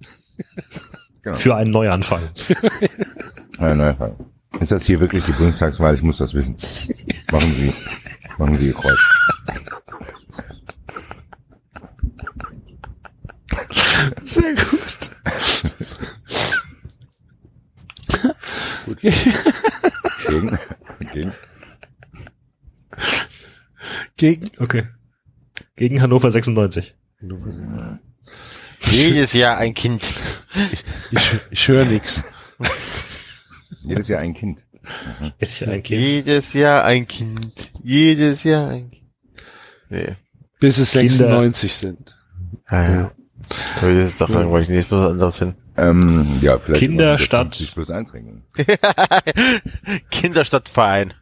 Genau. 1.21 1.35
Für 1.35 1.55
einen 1.55 1.71
Neuanfang. 1.71 2.23
Neue 3.59 3.95
Frage. 3.95 4.15
Ist 4.59 4.71
das 4.71 4.85
hier 4.85 4.99
wirklich 4.99 5.23
die 5.25 5.31
Bundestagswahl? 5.31 5.95
Ich 5.95 6.01
muss 6.01 6.17
das 6.17 6.33
wissen. 6.33 6.55
Machen 7.31 7.53
Sie, 7.53 7.73
machen 8.37 8.57
Sie 8.57 8.67
Ihr 8.67 8.73
Kreuz. 8.73 8.99
Sehr 14.25 14.53
gut. 14.55 15.11
Gegen, 20.27 20.57
gegen. 21.13 21.33
Gegen, 24.17 24.51
Okay. 24.59 24.87
Gegen 25.75 26.01
Hannover 26.01 26.31
96. 26.31 26.95
Jedes 28.91 29.33
Jahr 29.33 29.57
ein 29.57 29.73
Kind. 29.73 30.03
ich, 31.11 31.21
ich 31.49 31.67
höre 31.67 31.85
nix. 31.85 32.23
Jedes 33.83 34.07
Jahr 34.07 34.21
ein 34.21 34.33
Kind. 34.33 34.63
Ist 35.39 35.59
ja 35.61 35.67
ein 35.69 35.83
Kind. 35.83 35.99
Jedes 36.01 36.53
Jahr 36.53 36.83
ein 36.83 37.07
Kind. 37.07 37.71
Jedes 37.83 38.43
Jahr 38.43 38.69
ein 38.69 38.91
Kind. 38.91 39.03
Nee. 39.89 40.15
Bis 40.59 40.77
es 40.77 40.91
Kinder. 40.91 41.09
96 41.09 41.73
sind. 41.73 42.17
Ah, 42.65 42.83
ja. 42.83 43.11
Aber 43.81 43.93
das 43.93 44.09
ist 44.11 44.21
doch 44.21 44.29
langweilig. 44.29 44.69
Nee, 44.69 44.77
jetzt 44.77 44.91
muss 44.91 45.01
was 45.03 45.11
anderes 45.11 45.37
hin. 45.39 45.55
Ähm, 45.75 46.37
ja, 46.41 46.59
vielleicht 46.59 46.79
Kinder 46.79 47.17
statt- 47.17 47.55
50 47.55 47.73
plus 47.73 47.89
1 47.89 48.13
Regeln. 48.13 48.43
Kinderstadtverein. 50.11 51.13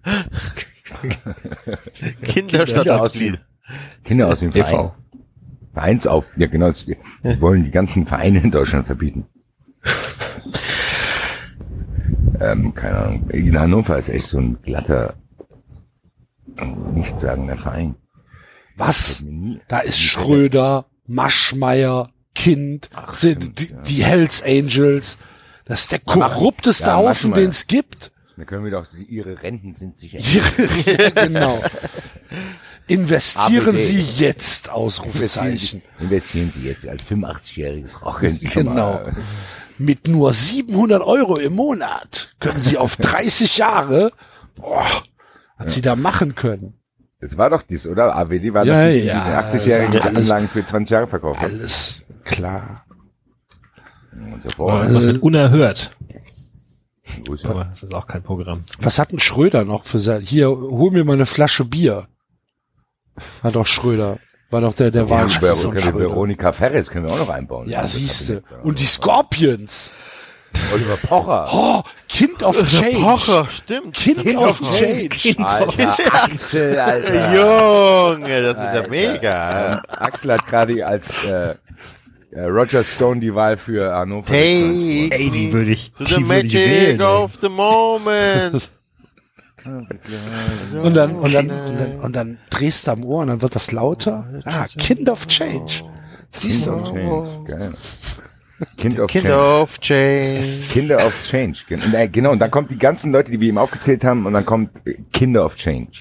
Kinderstadtmitglied. 2.24 3.40
Kinder 4.04 4.28
aus 4.28 4.40
dem 4.40 4.52
Verein. 4.52 4.70
e.V. 4.74 4.96
Vereinsauf, 5.74 6.26
ja 6.36 6.48
genau, 6.48 6.72
wir 7.24 7.40
wollen 7.42 7.64
die 7.64 7.72
ganzen 7.72 8.06
Vereine 8.06 8.40
in 8.42 8.52
Deutschland 8.52 8.88
verbieten. 8.88 9.26
ähm, 12.42 12.74
keine 12.74 12.98
Ahnung. 12.98 13.30
In 13.30 13.58
Hannover 13.60 13.98
ist 13.98 14.10
echt 14.10 14.28
so 14.28 14.40
ein 14.40 14.58
glatter, 14.62 15.16
nichtssagender 16.94 17.58
Verein. 17.58 17.96
Was? 18.76 19.24
Da 19.68 19.80
ist 19.80 20.00
Schröder, 20.00 20.86
Maschmeyer, 21.06 22.10
Kind, 22.34 22.90
sind 23.12 23.44
stimmt, 23.44 23.60
die, 23.60 23.70
ja. 23.72 23.82
die 23.82 24.04
Hells 24.04 24.42
Angels. 24.44 25.18
Das 25.66 25.82
ist 25.82 25.92
der 25.92 26.00
korrupteste 26.00 26.86
ja, 26.86 26.96
Haufen, 26.96 27.34
den 27.34 27.50
es 27.50 27.68
gibt. 27.68 28.12
Da 28.38 28.46
können 28.46 28.64
wir 28.64 28.72
doch, 28.72 28.88
ihre 29.08 29.44
Renten 29.44 29.74
sind 29.74 30.00
sicher. 30.00 30.18
genau. 31.16 31.62
Investieren 32.88 33.76
ABD. 33.76 33.78
Sie 33.78 34.24
jetzt, 34.24 34.72
Ausrufezeichen. 34.72 35.84
Investieren 36.00 36.52
Sie 36.56 36.68
jetzt 36.68 36.88
als 36.88 37.04
85-jährige 37.04 37.88
Frau. 37.88 38.14
können 38.14 38.38
Sie 38.38 38.48
schon 38.48 38.68
Genau. 38.68 39.02
Mit 39.84 40.08
nur 40.08 40.34
700 40.34 41.02
Euro 41.02 41.38
im 41.38 41.54
Monat 41.56 42.34
können 42.40 42.62
Sie 42.62 42.78
auf 42.78 42.96
30 42.98 43.58
Jahre, 43.58 44.12
boah, 44.56 44.86
was 45.58 45.74
Sie 45.74 45.82
da 45.82 45.96
machen 45.96 46.36
können. 46.36 46.76
Das 47.20 47.38
war 47.38 47.50
doch 47.50 47.62
dies, 47.64 47.86
oder? 47.86 48.16
AWD 48.16 48.54
war 48.54 48.66
Ja, 48.66 48.86
doch 48.86 48.92
die, 48.94 49.02
die 49.02 49.08
ja, 49.08 49.42
80-jährigen 49.52 49.92
das 49.94 50.02
war 50.04 50.10
alles- 50.10 50.32
Anlagen 50.32 50.50
für 50.50 50.66
20 50.66 50.90
Jahre 50.92 51.08
verkauft. 51.08 51.42
Alles 51.42 52.04
klar. 52.24 52.86
Und 54.14 54.42
so 54.44 54.50
fort. 54.50 54.94
Was 54.94 55.06
mit 55.06 55.22
unerhört. 55.22 55.92
Wo 57.26 57.34
ist 57.34 57.46
Aber 57.46 57.66
das 57.66 57.84
ist 57.84 57.94
auch 57.94 58.08
kein 58.08 58.24
Programm. 58.24 58.64
Was 58.80 58.98
hat 59.00 59.12
denn 59.12 59.20
Schröder 59.20 59.66
noch 59.66 59.86
für 59.86 60.00
sein? 60.00 60.22
Hier, 60.22 60.50
hol 60.50 60.92
mir 60.92 61.04
mal 61.04 61.14
eine 61.14 61.26
Flasche 61.26 61.66
Bier. 61.66 62.08
Hat 63.44 63.56
doch 63.56 63.66
Schröder. 63.66 64.18
War 64.52 64.62
doch 64.62 64.74
der, 64.76 64.92
der 64.92 65.06
Ja, 65.06 65.26
können 65.26 65.74
wir 65.74 66.00
Veronika 66.00 66.52
Ferres 66.52 66.90
können 66.90 67.06
wir 67.08 67.14
auch 67.14 67.20
noch 67.20 67.30
einbauen. 67.30 67.70
Ja, 67.70 67.82
Das 67.82 67.94
siehste. 67.94 68.44
Und 68.64 68.80
die 68.80 68.86
Scorpions. 68.86 69.92
Oliver 70.74 70.98
Pocher. 70.98 71.48
Oh, 71.54 71.82
Kind 72.10 72.44
of 72.44 72.58
Change. 72.68 73.00
Pocher, 73.00 73.48
stimmt. 73.50 73.96
Kind, 73.96 74.36
of 74.36 74.60
Change. 74.78 75.10
Alter, 75.40 76.24
Axel, 76.24 76.78
Alter. 76.78 77.34
Junge, 77.34 78.42
das 78.44 78.58
ist 78.58 78.64
ja 78.64 78.70
Alter. 78.72 78.90
mega. 78.90 79.74
Ähm, 79.76 79.80
Axel 79.88 80.34
hat 80.34 80.46
gerade 80.48 80.86
als 80.86 81.24
äh, 81.24 81.56
äh, 82.32 82.42
Roger 82.44 82.84
Stone 82.84 83.22
die 83.22 83.34
Wahl 83.34 83.56
für 83.56 83.94
Hannover. 83.96 84.26
Take 84.28 84.36
Ey, 84.38 85.30
die 85.32 85.54
würde 85.54 85.72
ich, 85.72 85.94
die 85.94 86.00
würde 86.00 86.22
ich 86.22 86.28
magic 86.28 86.54
wählen. 86.54 87.02
of 87.02 87.32
the 87.42 87.48
moment. 87.50 88.70
Und 89.66 90.96
dann, 90.96 91.16
und 91.16 91.34
dann, 91.34 91.50
und 91.52 91.80
dann, 91.80 92.00
und 92.00 92.16
dann 92.16 92.38
drehst 92.50 92.88
du 92.88 92.92
am 92.92 93.04
Ohr 93.04 93.22
und 93.22 93.28
dann 93.28 93.42
wird 93.42 93.56
das 93.56 93.72
lauter. 93.72 94.26
Ah, 94.46 94.66
Kind 94.78 95.10
of 95.10 95.28
Change. 95.28 95.84
Siehst 96.32 96.64
Kind 96.64 96.76
of 96.76 96.90
du? 96.90 96.96
Change. 96.96 97.44
Geil. 97.46 97.74
Kind 98.78 99.00
of 99.00 99.08
Kind 99.10 99.26
Change. 99.26 99.62
of 99.62 99.80
change. 99.80 100.42
Kinder 100.72 101.06
of 101.06 101.14
Change. 101.28 101.60
Genau, 102.12 102.32
und 102.32 102.40
dann 102.40 102.52
kommt 102.52 102.70
die 102.70 102.78
ganzen 102.78 103.12
Leute, 103.12 103.32
die 103.32 103.40
wir 103.40 103.50
ihm 103.50 103.58
aufgezählt 103.58 104.04
haben, 104.04 104.26
und 104.26 104.34
dann 104.34 104.46
kommt 104.46 104.70
äh, 104.86 104.98
Kinder 105.12 105.46
of 105.46 105.56
Change. 105.56 105.92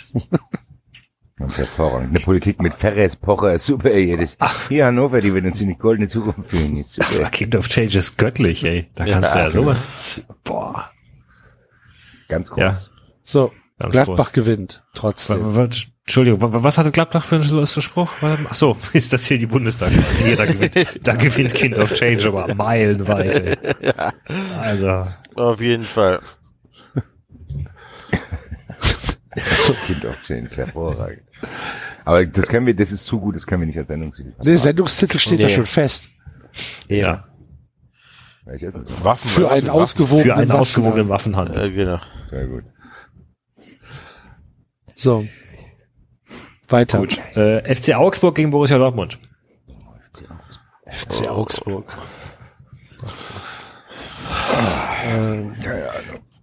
Und 1.38 1.56
hervorragend. 1.56 2.10
Eine 2.10 2.20
Politik 2.20 2.60
mit 2.60 2.74
Ferres, 2.74 3.16
Pocher, 3.16 3.58
super, 3.58 3.90
ey. 3.90 4.14
Das, 4.14 4.36
hier 4.68 4.84
Hannover, 4.84 5.22
die 5.22 5.32
wird 5.32 5.46
uns 5.46 5.58
in 5.58 5.68
die 5.68 5.78
goldene 5.78 6.08
Zukunft 6.08 6.50
führen. 6.50 6.84
Super. 6.84 7.30
Kind 7.30 7.56
of 7.56 7.66
Change 7.66 7.96
ist 7.96 8.18
göttlich, 8.18 8.62
ey. 8.62 8.90
Da 8.94 9.06
kannst 9.06 9.34
du 9.34 9.38
ja 9.38 9.50
sowas. 9.50 9.82
Boah. 10.44 10.90
Ganz 12.28 12.50
groß. 12.50 12.60
Ja. 12.60 12.78
So, 13.22 13.52
Ganz 13.78 13.92
Gladbach 13.94 14.16
groß. 14.16 14.32
gewinnt. 14.32 14.82
Trotzdem. 14.94 15.56
W- 15.56 15.68
Entschuldigung, 16.04 16.40
was 16.64 16.76
hatte 16.76 16.90
Gladbach 16.90 17.24
für 17.24 17.36
einen 17.36 17.66
Spruch? 17.66 18.10
Ach 18.22 18.54
so, 18.54 18.76
ist 18.92 19.12
das 19.12 19.26
hier 19.26 19.38
die 19.38 19.46
Bundestagswahl? 19.46 20.04
Hier, 20.24 20.36
da 20.36 20.44
gewinnt, 20.46 20.74
da 21.06 21.14
gewinnt 21.14 21.54
Kind 21.54 21.78
of 21.78 21.92
Change 21.94 22.26
aber 22.28 22.52
meilenweit. 22.54 23.58
Ey. 23.80 23.92
Also, 24.60 25.06
Auf 25.36 25.60
jeden 25.60 25.84
Fall. 25.84 26.20
Kind 29.86 30.04
of 30.04 30.20
Change, 30.22 30.44
ist 30.46 30.56
hervorragend. 30.56 31.22
Aber 32.04 32.26
das 32.26 32.48
können 32.48 32.66
wir, 32.66 32.74
das 32.74 32.90
ist 32.90 33.06
zu 33.06 33.20
gut, 33.20 33.36
das 33.36 33.46
können 33.46 33.62
wir 33.62 33.66
nicht 33.66 33.78
als 33.78 33.88
Sendungstitel. 33.88 34.32
Der 34.42 34.58
Sendungstitel 34.58 35.18
steht 35.18 35.40
ja 35.40 35.46
Nee. 35.46 35.54
schon 35.54 35.66
fest. 35.66 36.08
ja. 36.88 37.24
Es? 38.46 39.04
Waffen. 39.04 39.30
Für 39.30 39.52
einen 39.52 39.68
ausgewogenen 39.70 40.24
Für 40.24 40.34
einen 40.36 40.50
ausgewogenen 40.50 41.08
Waffenhandel. 41.08 41.66
Äh, 41.66 41.70
genau. 41.70 42.00
Sehr 42.30 42.46
gut. 42.48 42.64
So. 44.94 45.26
Weiter. 46.68 46.98
Gut. 46.98 47.18
Äh, 47.34 47.74
FC 47.74 47.94
Augsburg 47.94 48.34
gegen 48.34 48.50
Borussia 48.50 48.78
Dortmund. 48.78 49.18
FC 50.86 51.28
Augsburg. 51.28 51.84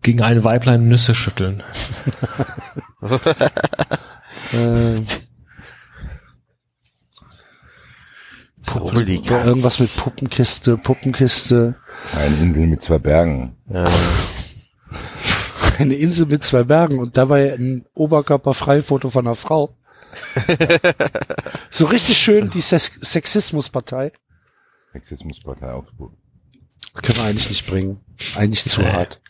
Gegen 0.02 0.22
ein 0.22 0.44
Weiblein 0.44 0.86
Nüsse 0.86 1.14
schütteln. 1.16 1.64
Äh, 4.54 5.02
irgendwas 9.46 9.80
mit 9.80 9.96
Puppenkiste, 9.98 10.78
Puppenkiste. 10.78 11.76
Eine 12.16 12.36
Insel 12.38 12.68
mit 12.68 12.82
zwei 12.82 12.98
Bergen. 12.98 13.58
Ja. 13.70 13.86
Eine 15.78 15.96
Insel 15.96 16.26
mit 16.28 16.44
zwei 16.44 16.64
Bergen 16.64 17.00
und 17.00 17.18
dabei 17.18 17.54
ein 17.54 17.86
Oberkörperfreifoto 17.94 19.10
von 19.10 19.28
einer 19.28 19.36
Frau. 19.36 19.76
so 21.70 21.86
richtig 21.86 22.18
schön 22.18 22.50
die 22.50 22.62
Sex 22.62 22.94
Sexismuspartei. 23.02 24.12
Sexismuspartei 24.94 25.72
Augsburg. 25.74 26.14
Können 26.94 27.18
wir 27.18 27.26
eigentlich 27.26 27.50
nicht 27.50 27.68
bringen. 27.68 28.00
Eigentlich 28.36 28.66
zu 28.66 28.82
Nee. 28.82 28.92
hart. 28.92 29.22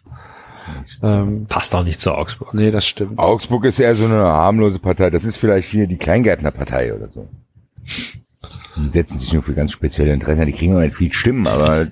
Ähm, 1.01 1.45
Passt 1.49 1.73
auch 1.75 1.83
nicht 1.83 1.99
zu 1.99 2.13
Augsburg. 2.13 2.53
nee, 2.53 2.71
das 2.71 2.85
stimmt. 2.85 3.17
Augsburg 3.19 3.65
ist 3.65 3.79
eher 3.79 3.95
so 3.95 4.05
eine 4.05 4.17
harmlose 4.23 4.79
Partei. 4.79 5.09
Das 5.09 5.23
ist 5.23 5.37
vielleicht 5.37 5.69
hier 5.69 5.87
die 5.87 5.97
Kleingärtnerpartei 5.97 6.93
oder 6.93 7.09
so. 7.09 7.27
Die 8.75 8.87
setzen 8.87 9.17
sich 9.17 9.33
nur 9.33 9.41
für 9.43 9.53
ganz 9.53 9.71
spezielle 9.71 10.13
Interessen. 10.13 10.41
ein. 10.41 10.47
Die 10.47 10.53
kriegen 10.53 10.75
auch 10.75 10.79
nicht 10.81 10.95
viel 10.95 11.11
Stimmen, 11.11 11.47
aber 11.47 11.87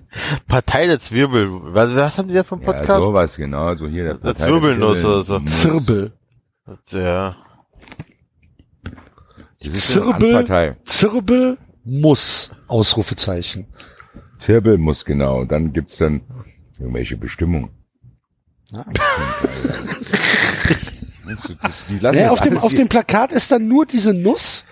Partei 0.48 0.85
der 0.85 0.99
Zwirbel. 0.99 1.49
Was, 1.74 1.95
was 1.95 2.17
haben 2.17 2.27
die 2.27 2.33
da 2.35 2.43
für 2.43 2.56
einen 2.56 2.64
ja, 2.64 2.72
Podcast? 2.74 3.03
sowas 3.03 3.35
genau. 3.35 3.75
So 3.75 3.88
hier 3.88 4.03
der 4.03 4.14
Der 4.15 4.19
Partei 4.33 4.45
Zwirbelnuss 4.45 5.01
der 5.01 5.09
oder 5.09 5.24
so. 5.24 5.40
Zirbel. 5.40 6.14
ja. 6.91 7.35
Das 9.59 9.88
Zirbel. 9.88 10.75
Zirbel 10.85 11.57
muss. 11.83 12.51
Ausrufezeichen. 12.67 13.67
Zirbel 14.38 14.77
muss 14.77 15.06
genau. 15.06 15.40
Und 15.41 15.51
dann 15.51 15.74
gibt's 15.74 15.98
dann 15.98 16.22
irgendwelche 16.80 17.17
Bestimmungen. 17.17 17.69
Ah. 18.74 18.85
Das- 21.27 21.41
das- 21.59 21.85
die 21.90 21.98
lassen 21.98 22.15
Nee, 22.17 22.22
das 22.24 22.32
auf 22.32 22.41
dem, 22.41 22.57
auf 22.59 22.74
dem 22.75 22.88
Plakat 22.88 23.32
ist 23.32 23.49
dann 23.51 23.67
nur 23.67 23.88
diese 23.88 24.14
Nuss 24.14 24.64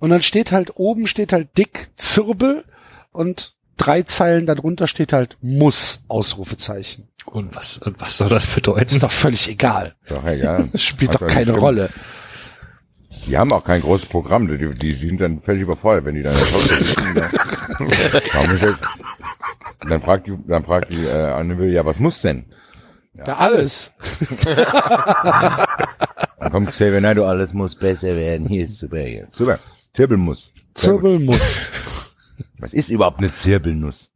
und 0.00 0.10
dann 0.10 0.22
steht 0.22 0.50
halt 0.50 0.72
oben 0.76 1.06
steht 1.06 1.32
halt 1.32 1.56
dick 1.56 1.90
Zirbel 1.96 2.64
und 3.12 3.54
drei 3.76 4.02
Zeilen 4.02 4.46
darunter 4.46 4.86
steht 4.88 5.12
halt 5.12 5.36
muss 5.40 6.04
Ausrufezeichen. 6.08 7.08
Und 7.26 7.54
was, 7.54 7.78
und 7.78 8.00
was 8.00 8.16
soll 8.16 8.28
das 8.28 8.46
bedeuten? 8.46 8.94
Ist 8.94 9.02
doch 9.02 9.12
völlig 9.12 9.48
egal. 9.48 9.94
Doch, 10.08 10.24
egal. 10.26 10.68
Das 10.72 10.82
spielt 10.82 11.14
Hat 11.14 11.22
doch 11.22 11.28
keine 11.28 11.52
nicht 11.52 11.60
Rolle. 11.60 11.90
Die 13.26 13.36
haben 13.36 13.52
auch 13.52 13.64
kein 13.64 13.80
großes 13.82 14.08
Programm. 14.08 14.48
Die, 14.48 14.70
die, 14.74 14.90
sind 15.08 15.20
dann 15.20 15.40
völlig 15.42 15.62
überfordert, 15.62 16.06
wenn 16.06 16.14
die 16.14 16.22
dann 16.22 16.32
in 16.34 16.38
der 16.40 16.48
Talkshow 16.48 16.84
sitzen. 16.84 17.14
Dann, 19.80 19.90
das- 19.90 20.02
fragt 20.02 20.26
die, 20.26 20.38
dann 20.48 20.64
fragt 20.64 20.90
die 20.90 21.04
äh, 21.04 21.10
Anne 21.30 21.58
Will, 21.58 21.72
ja, 21.72 21.84
was 21.84 21.98
muss 21.98 22.22
denn? 22.22 22.46
Ja, 23.14 23.36
alles. 23.36 23.92
Dann 26.40 26.52
kommt 26.52 26.70
Xavier 26.70 27.00
Naidoo, 27.00 27.24
alles 27.24 27.52
muss 27.52 27.74
besser 27.74 28.16
werden. 28.16 28.48
Hier 28.48 28.64
ist 28.64 28.78
super. 28.78 29.00
Hier. 29.00 29.28
Super. 29.32 29.58
Zirbelnuss. 29.94 30.50
Sehr 30.76 30.92
gut. 30.92 31.02
Zirbel 31.02 31.18
muss. 31.20 31.38
Was 32.58 32.72
ist 32.72 32.90
überhaupt 32.90 33.18
eine 33.18 33.32
Zirbelnuss? 33.32 34.10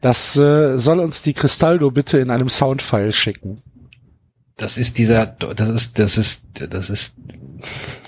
Das 0.00 0.36
äh, 0.36 0.78
soll 0.78 1.00
uns 1.00 1.22
die 1.22 1.32
Cristaldo 1.32 1.90
bitte 1.90 2.18
in 2.18 2.30
einem 2.30 2.48
Soundfile 2.48 3.12
schicken. 3.12 3.62
Das 4.56 4.78
ist 4.78 4.98
dieser, 4.98 5.26
das 5.26 5.68
ist, 5.68 5.98
das 5.98 6.16
ist, 6.16 6.42
das 6.54 6.88
ist, 6.88 7.14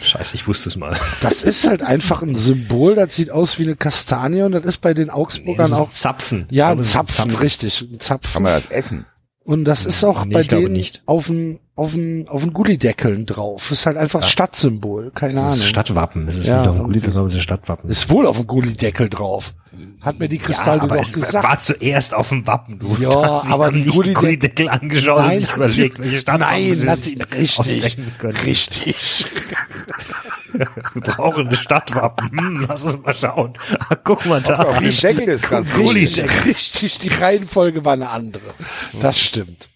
scheiße, 0.00 0.34
ich 0.34 0.46
wusste 0.46 0.70
es 0.70 0.76
mal. 0.76 0.96
Das 1.20 1.42
ist 1.42 1.66
halt 1.66 1.82
einfach 1.82 2.22
ein 2.22 2.36
Symbol, 2.36 2.94
das 2.94 3.14
sieht 3.16 3.30
aus 3.30 3.58
wie 3.58 3.64
eine 3.64 3.76
Kastanie 3.76 4.42
und 4.42 4.52
das 4.52 4.64
ist 4.64 4.78
bei 4.78 4.94
den 4.94 5.06
Nee, 5.06 5.12
Augsburgern 5.12 5.58
das 5.58 5.72
ist 5.72 5.76
auch 5.76 5.88
ein 5.88 5.94
Zapfen. 5.94 6.46
Ja 6.50 6.66
glaube, 6.68 6.80
ein 6.80 6.84
ist 6.84 6.92
Zapfen, 6.92 7.34
richtig, 7.34 7.82
ein 7.82 7.90
Kann 7.90 8.00
Zapfen. 8.00 8.42
man 8.42 8.62
das 8.62 8.70
essen? 8.70 9.04
Und 9.48 9.64
das 9.64 9.86
ist 9.86 10.04
auch 10.04 10.26
Nee, 10.26 10.34
bei 10.34 10.42
denen 10.42 10.74
nicht. 10.74 11.02
auf 11.06 11.26
dem 11.28 11.58
auf 11.74 11.92
dem 11.94 12.26
auf 12.28 12.42
dem 12.42 12.52
Gullideckeln 12.52 13.24
drauf. 13.24 13.70
Ist 13.70 13.86
halt 13.86 13.96
einfach 13.96 14.22
Stadtsymbol, 14.22 15.10
keine 15.14 15.34
Das 15.34 15.42
Ahnung. 15.44 15.54
ist 15.54 15.64
Stadtwappen. 15.68 16.28
Es 16.28 16.36
ist 16.36 16.48
Ja, 16.48 16.58
nicht 16.58 16.68
auf 16.68 16.76
dem 16.76 16.84
und- 16.84 16.92
Gulli, 16.92 17.00
sondern 17.00 17.24
es 17.26 17.34
ist 17.34 17.42
Stadtwappen. 17.44 17.88
Ist 17.88 18.10
wohl 18.10 18.26
auf 18.26 18.36
dem 18.36 18.46
Gullideckel 18.46 19.08
drauf. 19.08 19.54
Hat 20.02 20.18
mir 20.18 20.28
die 20.28 20.36
Kristaldo 20.36 20.84
aber 20.84 20.96
doch 20.96 21.02
es 21.02 21.12
gesagt. 21.14 21.44
war 21.44 21.58
zuerst 21.60 22.12
auf 22.12 22.28
dem 22.28 22.46
Wappen, 22.46 22.78
du. 22.78 22.94
Ja, 23.00 23.10
aber 23.48 23.70
nicht 23.70 23.90
Gulli- 23.90 24.08
die 24.08 24.12
Gullideckel 24.14 24.68
angeschaut 24.68 25.24
und 25.32 25.38
sich 25.38 25.54
überlegt, 25.56 25.98
welche 25.98 26.18
Stadtwappen 26.18 26.68
Nein, 26.78 26.88
hat 26.90 27.06
ihn 27.06 27.22
richtig, 27.22 27.96
richtig. 28.44 29.26
Wir 30.94 31.00
brauchen 31.02 31.46
eine 31.46 31.56
Stadtwappen. 31.56 32.30
Hm, 32.30 32.66
lass 32.68 32.82
uns 32.84 32.98
mal 33.04 33.14
schauen. 33.14 33.56
Ah, 33.88 33.94
guck 33.94 34.26
mal 34.26 34.42
da. 34.42 34.58
Auf 34.58 34.78
dem 34.78 34.90
Deckel 34.90 35.28
ist 35.28 35.48
ganz 35.48 35.72
Richtig, 35.76 36.44
richtig, 36.46 36.98
die 36.98 37.08
Reihenfolge 37.08 37.84
war 37.84 37.92
eine 37.92 38.08
andere. 38.10 38.54
Das 39.00 39.18
stimmt. 39.20 39.68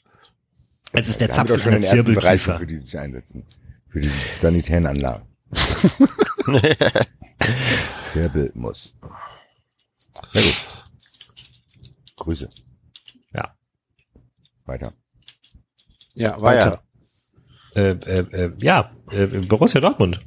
Jetzt 0.95 1.09
ist 1.09 1.21
der 1.21 1.29
Da 1.29 1.35
Zapfen 1.35 1.63
der 1.71 1.81
Zirbelkiefer. 1.81 2.59
für 2.59 2.67
die 2.67 2.79
sich 2.81 2.99
einsetzen. 2.99 3.47
Für 3.89 4.01
die 4.01 4.11
sanitären 4.41 4.87
Anlagen. 4.87 5.27
Zirbelnuss. 8.13 8.95
Sehr 10.33 10.43
gut. 10.43 10.57
Grüße. 12.17 12.49
Ja. 13.35 13.55
Weiter. 14.67 14.93
Ja, 16.15 16.41
weiter. 16.41 16.83
Äh, 17.75 17.91
äh, 17.93 18.19
äh, 18.33 18.53
ja, 18.61 18.91
äh, 19.11 19.27
Borussia 19.27 19.81
Dortmund. 19.81 20.21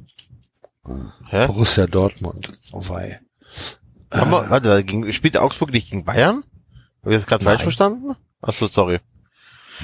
Hä? 1.28 1.46
Borussia 1.46 1.86
Dortmund. 1.86 2.58
Oh 2.72 2.88
wei. 2.88 3.20
Haben 4.10 4.30
wir, 4.30 4.50
warte, 4.50 4.84
gegen, 4.84 5.12
spielt 5.12 5.36
Augsburg 5.36 5.72
nicht 5.72 5.90
gegen 5.90 6.04
Bayern? 6.04 6.44
Habe 7.02 7.14
ich 7.14 7.16
das 7.16 7.26
gerade 7.26 7.44
falsch 7.44 7.62
verstanden? 7.62 8.16
Ach 8.40 8.52
so, 8.52 8.68
sorry. 8.68 9.00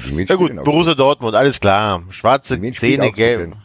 Ja 0.06 0.36
gut, 0.36 0.54
Borussia 0.64 0.94
Dortmund, 0.94 1.34
alles 1.34 1.60
klar. 1.60 2.02
Schwarze 2.10 2.60
Zähne, 2.72 3.12
gelb. 3.12 3.56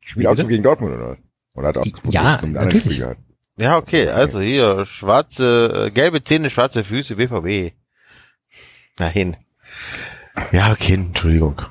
Spielt 0.00 0.26
Augsburg 0.26 0.48
gegen 0.48 0.62
Dortmund 0.62 0.94
oder 0.94 1.10
was? 1.10 1.18
Oder 1.54 1.68
hat 1.68 1.78
Augsburg 1.78 2.12
Ja, 2.12 2.38
zum 2.38 2.48
anderen 2.48 2.66
natürlich. 2.66 2.82
Spiel 2.84 2.98
gehabt? 2.98 3.20
Ja, 3.56 3.76
okay, 3.76 4.08
also 4.08 4.40
hier, 4.40 4.84
schwarze, 4.86 5.86
äh, 5.86 5.90
gelbe 5.92 6.24
Zähne, 6.24 6.50
schwarze 6.50 6.82
Füße, 6.82 7.16
BVB. 7.16 7.72
Nein. 8.98 9.36
Ja, 10.50 10.72
okay, 10.72 10.94
Entschuldigung. 10.94 11.62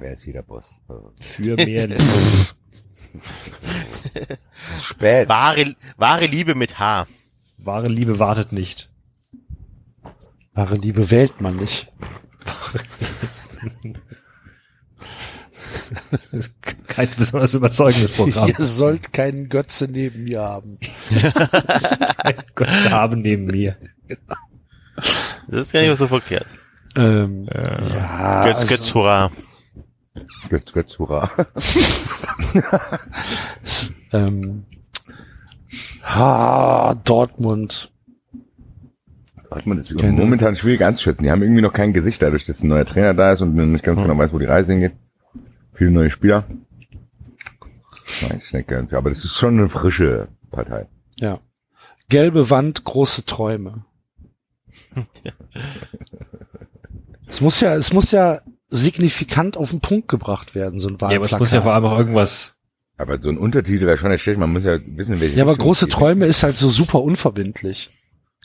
Wer 0.00 0.14
ist 0.14 0.26
wieder 0.26 0.42
Boss? 0.42 0.64
Für 1.20 1.56
mehr 1.56 1.88
Spät. 4.82 5.28
Wahre, 5.28 5.76
wahre 5.98 6.24
Liebe 6.24 6.54
mit 6.54 6.78
H. 6.78 7.06
wahre 7.58 7.88
Liebe 7.88 8.18
wartet 8.18 8.52
nicht. 8.52 8.88
Wahre 10.54 10.76
Liebe 10.76 11.10
wählt 11.10 11.42
man 11.42 11.56
nicht. 11.56 11.92
Das 16.10 16.26
ist 16.32 16.52
kein 16.88 17.10
besonders 17.16 17.52
überzeugendes 17.52 18.12
Programm. 18.12 18.48
Ihr 18.48 18.64
sollt 18.64 19.12
keinen 19.12 19.50
Götze 19.50 19.86
neben 19.86 20.24
mir 20.24 20.40
haben. 20.40 20.78
Gott 22.54 22.74
sei 22.74 22.90
haben 22.90 23.20
neben 23.20 23.44
mir. 23.46 23.76
Das 25.48 25.66
ist 25.66 25.72
gar 25.72 25.82
nicht 25.82 25.98
so 25.98 26.08
verkehrt. 26.08 26.46
Ähm, 26.96 27.46
ja, 27.52 28.44
Götz, 28.44 28.56
also, 28.56 28.74
Götz, 28.74 28.94
hurra. 28.94 29.30
Götz, 30.48 30.72
Götz, 30.72 30.98
hurra. 30.98 31.30
ähm, 34.12 34.64
ha, 36.02 36.94
Dortmund. 37.04 37.92
Dortmund 39.50 39.80
ist 39.80 39.96
Keine- 39.98 40.12
momentan 40.12 40.56
schwierig 40.56 40.82
einzuschätzen. 40.82 41.24
Die 41.24 41.30
haben 41.30 41.42
irgendwie 41.42 41.62
noch 41.62 41.72
kein 41.72 41.92
Gesicht, 41.92 42.22
dadurch, 42.22 42.44
dass 42.44 42.62
ein 42.62 42.68
neuer 42.68 42.84
Trainer 42.84 43.14
da 43.14 43.32
ist 43.32 43.40
und 43.40 43.54
man 43.54 43.72
nicht 43.72 43.84
ganz 43.84 44.00
genau 44.00 44.16
weiß, 44.18 44.32
wo 44.32 44.38
die 44.38 44.46
Reise 44.46 44.72
hingeht. 44.72 44.92
Viele 45.74 45.90
neue 45.90 46.10
Spieler. 46.10 46.44
Weiß 48.20 48.46
ich 48.46 48.52
nicht 48.52 48.68
ganz. 48.68 48.92
Aber 48.92 49.10
das 49.10 49.24
ist 49.24 49.36
schon 49.36 49.58
eine 49.58 49.68
frische 49.68 50.28
Partei. 50.50 50.88
Ja. 51.16 51.38
Gelbe 52.08 52.50
Wand, 52.50 52.84
große 52.84 53.24
Träume. 53.24 53.84
es 57.28 57.40
muss 57.40 57.60
ja, 57.60 57.74
es 57.74 57.92
muss 57.92 58.10
ja 58.10 58.40
signifikant 58.70 59.56
auf 59.56 59.70
den 59.70 59.80
Punkt 59.80 60.08
gebracht 60.08 60.54
werden, 60.54 60.78
so 60.80 60.88
ein 60.88 60.96
Ja, 61.00 61.06
aber 61.08 61.24
es 61.24 61.32
Wahlplakat. 61.32 61.40
muss 61.40 61.52
ja 61.52 61.62
vor 61.62 61.74
allem 61.74 61.84
auch 61.84 61.98
irgendwas. 61.98 62.56
Aber 62.96 63.18
so 63.20 63.28
ein 63.30 63.38
Untertitel 63.38 63.86
wäre 63.86 63.96
schon 63.98 64.16
schlecht. 64.18 64.38
Man 64.38 64.52
muss 64.52 64.64
ja 64.64 64.78
wissen, 64.86 65.20
welche 65.20 65.36
Ja, 65.36 65.44
aber 65.44 65.56
große. 65.56 65.88
Träume 65.88 66.26
ist 66.26 66.42
halt 66.42 66.56
so 66.56 66.68
super 66.70 67.00
unverbindlich. 67.02 67.90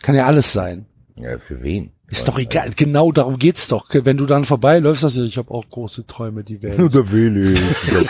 Kann 0.02 0.16
ja 0.16 0.26
alles 0.26 0.54
sein. 0.54 0.86
Ja, 1.16 1.38
für 1.40 1.62
wen? 1.62 1.92
Ist 2.08 2.28
doch 2.28 2.38
egal. 2.38 2.72
Genau 2.76 3.12
darum 3.12 3.40
geht's 3.40 3.68
doch. 3.68 3.88
Wenn 3.92 4.18
du 4.18 4.26
dann 4.26 4.46
vorbeiläufst, 4.46 5.02
sagst 5.02 5.18
du, 5.18 5.24
ich 5.24 5.38
habe 5.38 5.52
auch 5.52 5.70
große 5.70 6.06
Träume, 6.06 6.44
die 6.44 6.62
werden. 6.62 6.90
Da 6.90 7.12
will 7.12 7.52
ich. 7.54 7.62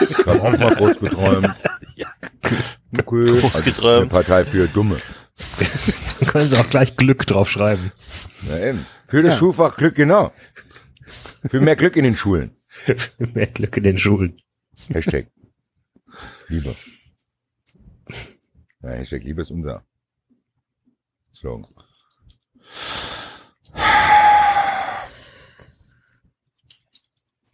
Ich 0.10 0.18
hab 0.26 0.42
auch 0.44 0.58
mal 0.58 0.76
groß 0.76 1.00
geträumt. 1.00 1.50
Okay. 2.98 3.26
Groß 3.26 3.44
Also, 3.56 3.62
geträumt. 3.64 4.02
Eine 4.02 4.10
Partei 4.24 4.46
für 4.46 4.68
Dumme. 4.68 4.98
Da 6.20 6.26
können 6.28 6.48
sie 6.48 6.58
auch 6.58 6.70
gleich 6.70 6.96
Glück 6.96 7.26
drauf 7.28 7.50
schreiben. 7.50 7.92
Na 8.48 8.58
eben. 8.60 8.86
Für 9.08 9.22
das 9.22 9.34
Ja. 9.34 9.40
Schulfach 9.40 9.76
Glück, 9.76 9.96
genau. 9.96 10.32
Für 11.50 11.62
mehr 11.62 11.76
Glück 11.76 11.96
in 11.96 12.04
den 12.04 12.16
Schulen. 12.16 12.56
Mehr 13.18 13.48
Glück 13.48 13.78
in 13.78 13.84
den 13.84 13.98
Schulen. 13.98 14.42
Hashtag. 14.90 15.28
Liebe. 16.48 16.76
Ja, 18.82 18.90
Hashtag 18.90 19.24
Liebe 19.24 19.42
ist 19.42 19.52
unser 19.52 19.86
Slogan. 21.36 21.68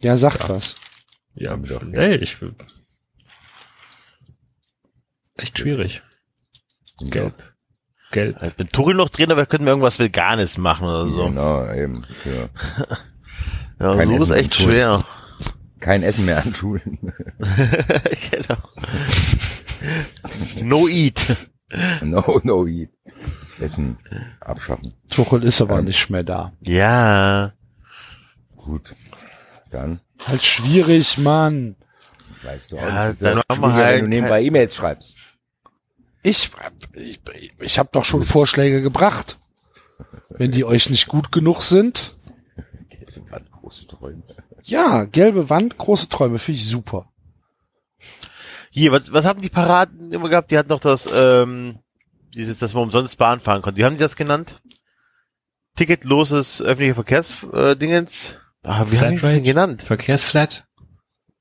Ja, 0.00 0.16
sagt 0.16 0.48
was. 0.48 0.76
Ja, 1.34 1.52
Haben 1.52 1.68
wir 1.68 1.78
doch, 1.78 1.82
nee, 1.84 2.16
ich 2.16 2.36
echt 5.42 5.58
schwierig. 5.58 6.02
Gelb. 6.98 7.52
Gelb. 8.12 8.42
Ich 8.42 8.54
bin 8.54 8.68
Tuchel 8.68 8.94
noch 8.94 9.08
drin, 9.08 9.30
aber 9.30 9.42
wir 9.42 9.46
könnten 9.46 9.66
irgendwas 9.66 9.98
Veganes 9.98 10.58
machen 10.58 10.86
oder 10.86 11.06
so. 11.08 11.26
Genau, 11.26 11.72
eben. 11.72 12.04
Für 12.22 12.50
Ja, 13.82 13.96
Kein 13.96 14.06
so 14.08 14.16
ist 14.16 14.30
Essen 14.30 14.34
echt 14.36 14.60
im 14.60 14.64
Pool. 14.66 14.74
schwer. 14.74 15.04
kein 15.80 16.02
Essen 16.04 16.24
mehr 16.24 16.42
an 16.42 16.54
Schulen. 16.54 16.98
genau. 18.30 18.56
No 20.62 20.86
eat. 20.88 21.20
no, 22.02 22.40
no 22.44 22.66
eat. 22.66 22.90
Essen 23.60 23.98
abschaffen. 24.40 24.94
Tuchel 25.08 25.42
ist 25.42 25.60
aber 25.60 25.78
Ähm. 25.80 25.86
nicht 25.86 26.08
mehr 26.10 26.22
da. 26.22 26.52
Ja. 26.60 27.52
Gut. 28.56 28.94
Dann 29.70 30.00
Halt 30.26 30.42
schwierig, 30.44 31.18
Mann. 31.18 31.74
weißt 32.44 32.70
du 32.72 32.76
Ja, 32.76 32.82
auch 33.06 33.08
nicht. 33.08 33.22
dann 33.22 33.38
ist 33.38 33.48
machen 33.48 33.60
wir 33.62 33.74
halt 33.84 33.96
wenn 33.96 34.04
du 34.04 34.10
nebenbei 34.10 34.42
E-Mails 34.42 34.76
schreibst. 34.76 35.14
Ich, 36.22 36.50
ich, 36.94 37.20
ich 37.58 37.78
habe 37.80 37.88
doch 37.92 38.04
schon 38.04 38.22
Vorschläge 38.22 38.80
gebracht. 38.82 39.38
Wenn 40.30 40.52
die 40.52 40.64
euch 40.64 40.88
nicht 40.88 41.08
gut 41.08 41.32
genug 41.32 41.62
sind. 41.62 42.16
Große 43.62 43.86
Träume. 43.86 44.22
Ja, 44.62 45.04
gelbe 45.04 45.48
Wand, 45.48 45.78
große 45.78 46.08
Träume, 46.08 46.40
finde 46.40 46.58
ich 46.58 46.68
super. 46.68 47.08
Hier, 48.70 48.90
was, 48.90 49.12
was 49.12 49.24
haben 49.24 49.40
die 49.40 49.50
Paraden 49.50 50.10
immer 50.12 50.28
gehabt? 50.28 50.50
Die 50.50 50.58
hatten 50.58 50.70
doch 50.70 50.80
das, 50.80 51.08
ähm, 51.12 51.78
dieses, 52.34 52.58
dass 52.58 52.74
man 52.74 52.84
umsonst 52.84 53.18
Bahn 53.18 53.38
fahren 53.40 53.62
konnte. 53.62 53.78
Wie 53.78 53.84
haben 53.84 53.94
die 53.94 54.02
das 54.02 54.16
genannt? 54.16 54.60
Ticketloses 55.76 56.60
öffentliche 56.60 56.94
Verkehrsdingens? 56.94 58.34
Ah, 58.64 58.86
wie 58.88 58.98
haben 58.98 59.14
die 59.14 59.20
das 59.20 59.30
denn 59.30 59.44
genannt? 59.44 59.82
Verkehrsflat. 59.82 60.66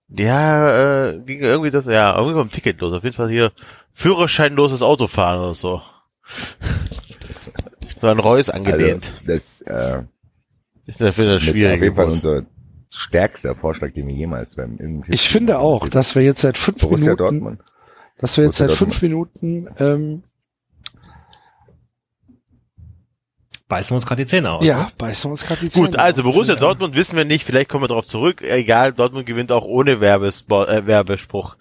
Ja, 0.10 1.10
äh, 1.10 1.20
ging 1.20 1.40
irgendwie 1.40 1.72
das, 1.72 1.86
ja, 1.86 2.16
irgendwie 2.16 2.36
vom 2.36 2.52
Ticket 2.52 2.80
los. 2.82 2.94
Auf 2.94 3.04
jeden 3.04 3.16
Fall 3.16 3.30
hier 3.30 3.52
Führerscheinloses 3.94 4.84
Autofahren 4.84 5.40
oder 5.40 5.54
so. 5.54 5.82
So 8.00 8.08
an 8.08 8.18
Reus 8.18 8.50
angelehnt. 8.50 9.14
Also, 9.28 9.32
das 9.32 9.62
äh, 9.62 10.02
ist 10.92 11.02
dafür 11.02 11.26
das 11.26 11.44
ist 11.44 11.50
auf 11.50 11.56
jeden 11.56 11.96
Fall 11.96 12.10
unser 12.10 12.44
stärkster 12.90 13.56
Vorschlag, 13.56 13.94
den 13.94 14.08
wir 14.08 14.16
jemals 14.16 14.56
beim 14.56 14.78
im 14.78 15.04
Ich 15.08 15.30
finde 15.30 15.60
auch, 15.60 15.88
dass 15.88 16.16
wir 16.16 16.24
jetzt 16.24 16.42
seit 16.42 16.58
fünf 16.58 16.80
Borussia 16.80 17.14
Minuten, 17.14 17.18
Dortmund. 17.18 17.62
dass 18.18 18.38
wir 18.38 18.46
jetzt 18.46 18.58
Borussia 18.58 18.70
seit 18.70 18.78
fünf 18.78 19.02
Minuten, 19.02 19.70
ähm, 19.80 20.24
Beißen 23.68 23.92
wir 23.92 23.96
uns 23.96 24.06
gerade 24.06 24.24
die 24.24 24.26
Zähne 24.26 24.52
aus. 24.52 24.66
ja, 24.66 24.92
beißen 24.98 25.30
wir 25.30 25.32
uns 25.32 25.46
gerade 25.46 25.62
die 25.62 25.70
Zähne. 25.70 25.88
Gut, 25.88 25.96
also. 25.96 26.24
Borussia 26.24 26.56
Ja. 26.56 26.60
Dortmund 26.60 26.94
wissen 26.94 27.16
wir 27.16 27.24
nicht, 27.24 27.46
vielleicht 27.46 27.70
kommen 27.70 27.86
wir 27.86 27.88
darauf 27.88 28.06
zurück. 28.06 28.42
Egal, 28.42 28.92
Dortmund 28.92 29.26
gewinnt 29.26 29.50
auch 29.50 29.64
ohne 29.64 30.02
Werbespo 30.02 30.66
äh, 30.66 30.86
Werbespruch 30.88 31.56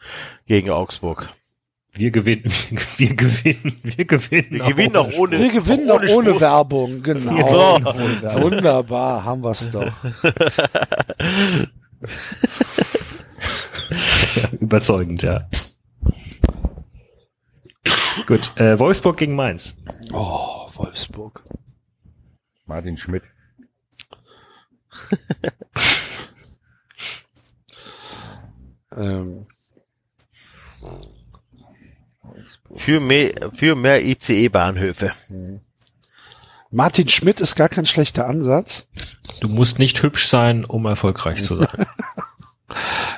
gegen 0.47 0.71
Augsburg. 0.71 1.29
Wir 1.93 2.11
gewinnen, 2.11 2.45
wir 2.97 3.15
gewinnen, 3.15 3.77
wir 3.83 4.05
gewinnen. 4.05 4.51
Wir 4.51 4.65
gewinnen 4.65 4.97
auch 4.97 5.13
ohne 5.19 5.39
Wir 5.39 5.51
gewinnen 5.51 5.91
auch 5.91 6.03
ohne 6.03 6.31
ohne. 6.31 6.41
Werbung, 6.41 7.03
genau. 7.03 7.79
So. 7.81 8.43
Wunderbar, 8.43 9.25
haben 9.25 9.43
wir's 9.43 9.71
doch. 9.71 9.93
Überzeugend, 14.61 15.23
ja. 15.23 15.49
Gut, 18.27 18.57
äh, 18.57 18.79
Wolfsburg 18.79 19.17
gegen 19.17 19.35
Mainz. 19.35 19.77
Oh, 20.13 20.69
Wolfsburg. 20.75 21.43
Martin 22.67 22.97
Schmidt. 22.97 23.25
Ähm, 28.97 29.47
Für 32.77 33.01
mehr, 33.01 33.51
für 33.55 33.75
mehr 33.75 34.05
ICE-Bahnhöfe. 34.05 35.13
Martin 36.71 37.09
Schmidt 37.09 37.41
ist 37.41 37.57
gar 37.57 37.69
kein 37.69 37.87
schlechter 37.87 38.27
Ansatz. 38.27 38.87
Du 39.41 39.49
musst 39.49 39.79
nicht 39.79 40.03
hübsch 40.03 40.27
sein, 40.29 40.65
um 40.65 40.87
erfolgreich 40.87 41.43
zu 41.43 41.57
sein. 41.57 41.69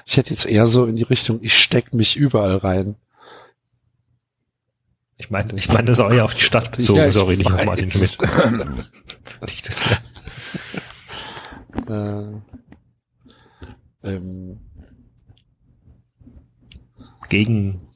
Ich 0.06 0.16
hätte 0.16 0.30
jetzt 0.30 0.46
eher 0.46 0.66
so 0.66 0.86
in 0.86 0.96
die 0.96 1.02
Richtung, 1.02 1.40
ich 1.42 1.56
steck 1.56 1.92
mich 1.92 2.16
überall 2.16 2.56
rein. 2.56 2.96
Ich 5.18 5.30
meine, 5.30 5.52
ich 5.54 5.68
meine, 5.68 5.84
das 5.84 5.98
ist 5.98 6.04
auch 6.04 6.10
eher 6.10 6.24
auf 6.24 6.34
die 6.34 6.40
Stadt 6.40 6.70
bezogen, 6.74 6.98
Ja, 6.98 7.12
sorry, 7.12 7.36
nicht 7.36 7.52
auf. 7.52 7.64
Martin 7.64 7.90
Schmidt. 7.90 8.16
Nicht 9.46 9.68
das, 9.68 9.82
Äh, 11.88 12.40
ähm, 14.04 14.60
gegen, 17.28 17.88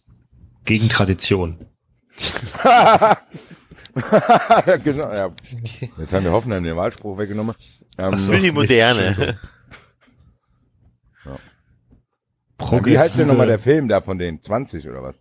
gegen 0.67 0.89
Tradition. 0.89 1.59
genau, 4.85 5.13
ja. 5.13 5.31
Jetzt 5.99 6.13
haben 6.13 6.25
wir 6.25 6.33
Hoffenheim 6.33 6.65
den 6.65 6.77
Wahlspruch 6.77 7.19
weggenommen. 7.19 7.55
Ähm, 7.99 8.13
Ach 8.15 8.19
so. 8.19 8.33
Für 8.33 8.41
die 8.41 8.53
Moderne. 8.53 9.39
Entschuldigung. 12.59 12.93
Wie 12.93 12.99
heißt 12.99 13.19
denn 13.19 13.29
nochmal 13.29 13.47
der 13.47 13.59
Film 13.59 13.89
da 13.89 14.01
von 14.01 14.19
den 14.19 14.43
20 14.43 14.89
oder 14.89 15.03
was? 15.03 15.17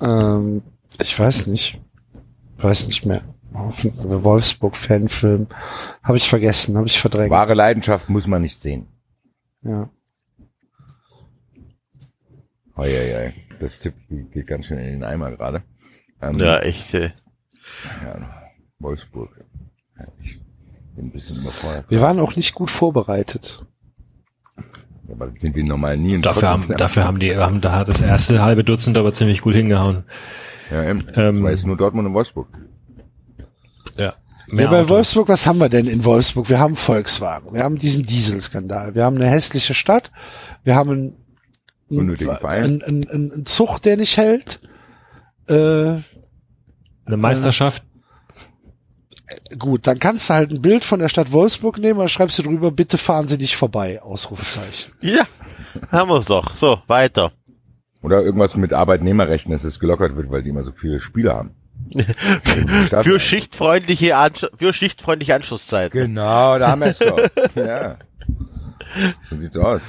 Ähm, 0.00 0.62
ich 1.00 1.18
weiß 1.18 1.46
nicht. 1.46 1.80
Weiß 2.56 2.86
nicht 2.86 3.04
mehr. 3.04 3.22
Wolfsburg-Fanfilm. 3.52 5.48
Habe 6.02 6.16
ich 6.16 6.28
vergessen, 6.28 6.76
habe 6.76 6.86
ich 6.86 7.00
verdrängt. 7.00 7.30
Wahre 7.30 7.54
Leidenschaft 7.54 8.08
muss 8.08 8.26
man 8.26 8.42
nicht 8.42 8.60
sehen. 8.60 8.88
Ja. 9.62 9.90
Hei, 12.76 12.90
hei, 12.90 13.14
hei. 13.14 13.34
Das 13.60 13.78
Tipp 13.78 13.94
geht 14.08 14.46
ganz 14.46 14.66
schön 14.66 14.78
in 14.78 14.84
den 14.86 15.04
Eimer 15.04 15.30
gerade. 15.30 15.62
Ähm, 16.20 16.38
Ja, 16.38 16.58
echt. 16.58 16.92
Äh. 16.94 17.10
ja, 18.04 18.42
Wolfsburg. 18.78 19.30
Ja, 19.98 20.06
ich 20.22 20.40
bin 20.96 21.06
ein 21.06 21.12
bisschen 21.12 21.36
überfordert. 21.36 21.86
Wir 21.88 22.00
waren 22.00 22.18
auch 22.18 22.34
nicht 22.36 22.54
gut 22.54 22.70
vorbereitet. 22.70 23.64
Aber 25.08 25.28
das 25.28 25.40
sind 25.42 25.54
wir 25.54 25.64
normal 25.64 25.96
nie. 25.98 26.16
Und 26.16 26.26
Dafür 26.26 26.48
haben, 26.48 26.66
dafür 26.76 27.04
haben 27.04 27.20
die, 27.20 27.36
haben, 27.36 27.60
da 27.60 27.84
das 27.84 28.00
erste 28.00 28.42
halbe 28.42 28.64
Dutzend 28.64 28.96
aber 28.98 29.12
ziemlich 29.12 29.40
gut 29.42 29.54
hingehauen. 29.54 30.04
Ja, 30.70 30.82
eben. 30.82 31.00
Ähm, 31.14 31.34
das 31.36 31.42
war 31.44 31.50
jetzt 31.52 31.66
nur 31.66 31.76
Dortmund 31.76 32.08
und 32.08 32.14
Wolfsburg. 32.14 32.48
Ja. 33.96 34.14
Ja, 34.52 34.70
bei 34.70 34.88
Wolfsburg, 34.88 35.28
was 35.28 35.46
haben 35.46 35.58
wir 35.58 35.68
denn 35.68 35.86
in 35.86 36.04
Wolfsburg? 36.04 36.48
Wir 36.48 36.58
haben 36.58 36.76
Volkswagen, 36.76 37.54
wir 37.54 37.62
haben 37.62 37.78
diesen 37.78 38.04
Dieselskandal, 38.04 38.94
wir 38.94 39.04
haben 39.04 39.16
eine 39.16 39.26
hässliche 39.26 39.72
Stadt, 39.72 40.12
wir 40.64 40.74
haben 40.76 40.90
einen, 40.90 41.23
Unnötigen 41.88 42.36
Verein. 42.36 42.62
einen, 42.64 42.82
einen, 42.82 43.08
einen, 43.08 43.32
einen 43.32 43.46
Zug, 43.46 43.80
der 43.80 43.96
nicht 43.96 44.16
hält. 44.16 44.60
Äh, 45.48 45.54
Eine 47.06 47.16
Meisterschaft. 47.16 47.82
gut, 49.58 49.86
dann 49.86 49.98
kannst 49.98 50.28
du 50.30 50.34
halt 50.34 50.50
ein 50.50 50.62
Bild 50.62 50.84
von 50.84 51.00
der 51.00 51.08
Stadt 51.08 51.32
Wolfsburg 51.32 51.78
nehmen, 51.78 51.98
da 52.00 52.08
schreibst 52.08 52.38
du 52.38 52.42
drüber, 52.42 52.70
bitte 52.70 52.98
fahren 52.98 53.28
Sie 53.28 53.36
nicht 53.36 53.56
vorbei, 53.56 54.00
Ausrufezeichen. 54.02 54.92
Ja, 55.00 55.24
haben 55.90 56.08
wir's 56.10 56.26
doch. 56.26 56.56
So, 56.56 56.80
weiter. 56.86 57.32
Oder 58.02 58.22
irgendwas 58.22 58.56
mit 58.56 58.72
Arbeitnehmerrechten, 58.72 59.52
dass 59.52 59.64
es 59.64 59.80
gelockert 59.80 60.16
wird, 60.16 60.30
weil 60.30 60.42
die 60.42 60.50
immer 60.50 60.64
so 60.64 60.72
viele 60.72 61.00
Spieler 61.00 61.34
haben. 61.36 61.54
Für 63.02 63.18
schichtfreundliche, 63.20 64.16
Ansch 64.16 64.46
für 64.58 64.72
schichtfreundliche 64.72 65.34
Anschlusszeiten. 65.34 65.98
Genau, 65.98 66.58
da 66.58 66.68
haben 66.70 66.80
wir 66.80 66.88
es 66.88 66.98
doch. 66.98 67.18
ja. 67.56 67.98
So 69.28 69.36
sieht's 69.38 69.56
aus. 69.56 69.82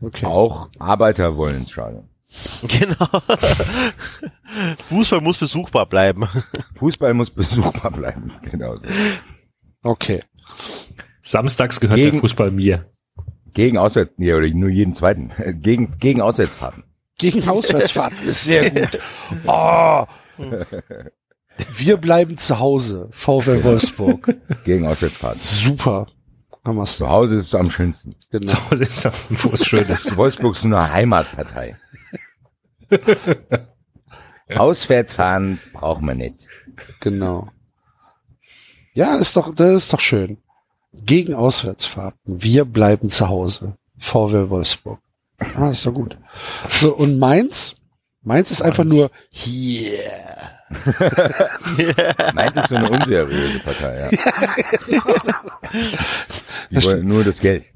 Okay. 0.00 0.26
Auch 0.26 0.68
Arbeiter 0.78 1.36
wollen 1.36 1.56
ins 1.58 1.70
Stadion. 1.70 2.08
Genau. 2.68 2.94
Fußball 4.88 5.20
muss 5.20 5.38
besuchbar 5.38 5.86
bleiben. 5.86 6.28
Fußball 6.78 7.14
muss 7.14 7.30
besuchbar 7.30 7.90
bleiben. 7.90 8.32
Genau 8.50 8.76
so. 8.76 8.86
Okay. 9.82 10.22
Samstags 11.22 11.80
gehört 11.80 11.96
Gegen- 11.98 12.12
der 12.12 12.20
Fußball 12.20 12.50
mir. 12.50 12.86
Gegen 13.52 13.78
Auswärts, 13.78 14.12
nee, 14.16 14.32
oder 14.32 14.46
nur 14.48 14.70
jeden 14.70 14.94
zweiten. 14.94 15.32
Gegen, 15.60 15.98
gegen 15.98 16.20
Auswärtsfahrten. 16.20 16.84
Gegen 17.18 17.46
Auswärtsfahrten 17.48 18.28
ist 18.28 18.44
sehr 18.44 18.70
gut. 18.70 19.00
Oh. 19.46 20.06
Wir 21.74 21.96
bleiben 21.96 22.38
zu 22.38 22.60
Hause, 22.60 23.08
VfL 23.12 23.64
Wolfsburg. 23.64 24.36
Gegen 24.64 24.86
Auswärtsfahrten. 24.86 25.40
Super. 25.40 26.06
Wir's 26.62 26.98
Zu 26.98 27.08
Hause 27.08 27.36
ist 27.36 27.46
es 27.46 27.54
am 27.54 27.70
schönsten. 27.70 28.14
Genau. 28.30 28.52
Zu 28.52 28.70
Hause 28.70 28.82
ist 28.82 29.08
wo 29.30 29.50
es 29.50 29.66
schön 29.66 29.84
ist. 29.84 30.16
Wolfsburg 30.16 30.56
ist 30.56 30.64
nur 30.64 30.78
eine 30.78 30.92
Heimatpartei. 30.92 31.76
Auswärtsfahren 34.54 35.60
braucht 35.72 36.02
man 36.02 36.18
nicht. 36.18 36.46
Genau. 37.00 37.48
Ja, 38.92 39.16
ist 39.16 39.36
doch, 39.36 39.54
das 39.54 39.84
ist 39.84 39.92
doch 39.92 40.00
schön. 40.00 40.38
Gegen 40.92 41.34
Auswärtsfahrten. 41.34 42.42
Wir 42.42 42.64
bleiben 42.64 43.10
zu 43.10 43.28
Hause. 43.28 43.76
VW 43.98 44.50
Wolfsburg. 44.50 45.00
Ah, 45.54 45.70
ist 45.70 45.86
doch 45.86 45.94
gut. 45.94 46.16
So, 46.68 46.94
und 46.94 47.18
Mainz? 47.18 47.76
Mainz 48.22 48.50
ist 48.50 48.62
einfach 48.62 48.84
nur 48.84 49.10
hier. 49.30 49.98
Mainz 52.34 52.56
ist 52.56 52.68
so 52.68 52.76
eine 52.76 52.90
unseriöse 52.90 53.58
Partei, 53.60 53.98
ja. 53.98 54.08
Die 56.70 56.84
wollen 56.84 57.08
nur 57.08 57.24
das 57.24 57.40
Geld. 57.40 57.66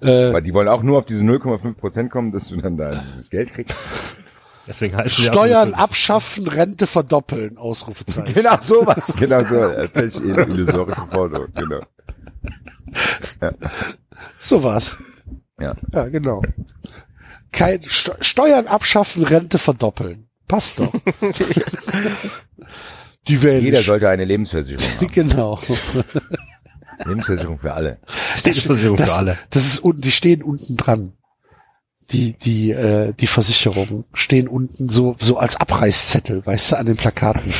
Äh, 0.00 0.32
Weil 0.32 0.42
die 0.42 0.52
wollen 0.52 0.68
auch 0.68 0.82
nur 0.82 0.98
auf 0.98 1.06
diese 1.06 1.22
0,5 1.22 1.74
Prozent 1.74 2.10
kommen, 2.10 2.32
dass 2.32 2.48
du 2.48 2.56
dann 2.56 2.76
da 2.76 3.02
dieses 3.12 3.30
Geld 3.30 3.54
kriegst. 3.54 3.76
Deswegen 4.66 4.96
auch 4.96 5.06
Steuern 5.06 5.74
abschaffen, 5.74 6.46
Rente 6.46 6.86
verdoppeln, 6.86 7.56
Ausrufezeichen. 7.58 8.34
Genau 8.34 8.56
sowas. 8.62 9.12
Genau 9.18 9.44
so. 9.44 9.88
Völlig 9.92 10.16
illusorische 10.16 11.06
Forderung. 11.10 11.48
Genau. 11.54 11.80
So 14.38 14.62
was. 14.62 14.96
Ja. 15.58 15.74
Ja, 15.92 16.08
genau. 16.08 16.42
Kein 17.52 17.82
Steuern 17.84 18.66
abschaffen, 18.66 19.24
Rente 19.24 19.58
verdoppeln. 19.58 20.29
Passt 20.50 20.80
doch. 20.80 20.92
Die 23.28 23.40
wählen 23.42 23.62
Jeder 23.62 23.82
sollte 23.82 24.08
eine 24.08 24.24
Lebensversicherung 24.24 24.84
haben. 24.96 25.12
Genau. 25.12 25.60
Lebensversicherung 27.06 27.60
für 27.60 27.72
alle. 27.72 27.98
Lebensversicherung 28.44 28.96
das, 28.96 29.10
für 29.10 29.16
alle. 29.16 29.38
Das 29.50 29.64
ist 29.64 29.78
unten, 29.78 30.00
die 30.00 30.10
stehen 30.10 30.42
unten 30.42 30.76
dran. 30.76 31.12
Die, 32.10 32.32
die, 32.32 32.72
äh, 32.72 33.12
die 33.12 33.28
Versicherungen 33.28 34.06
stehen 34.12 34.48
unten 34.48 34.88
so, 34.88 35.14
so 35.20 35.38
als 35.38 35.54
Abreißzettel, 35.54 36.44
weißt 36.44 36.72
du, 36.72 36.78
an 36.78 36.86
den 36.86 36.96
Plakaten. 36.96 37.52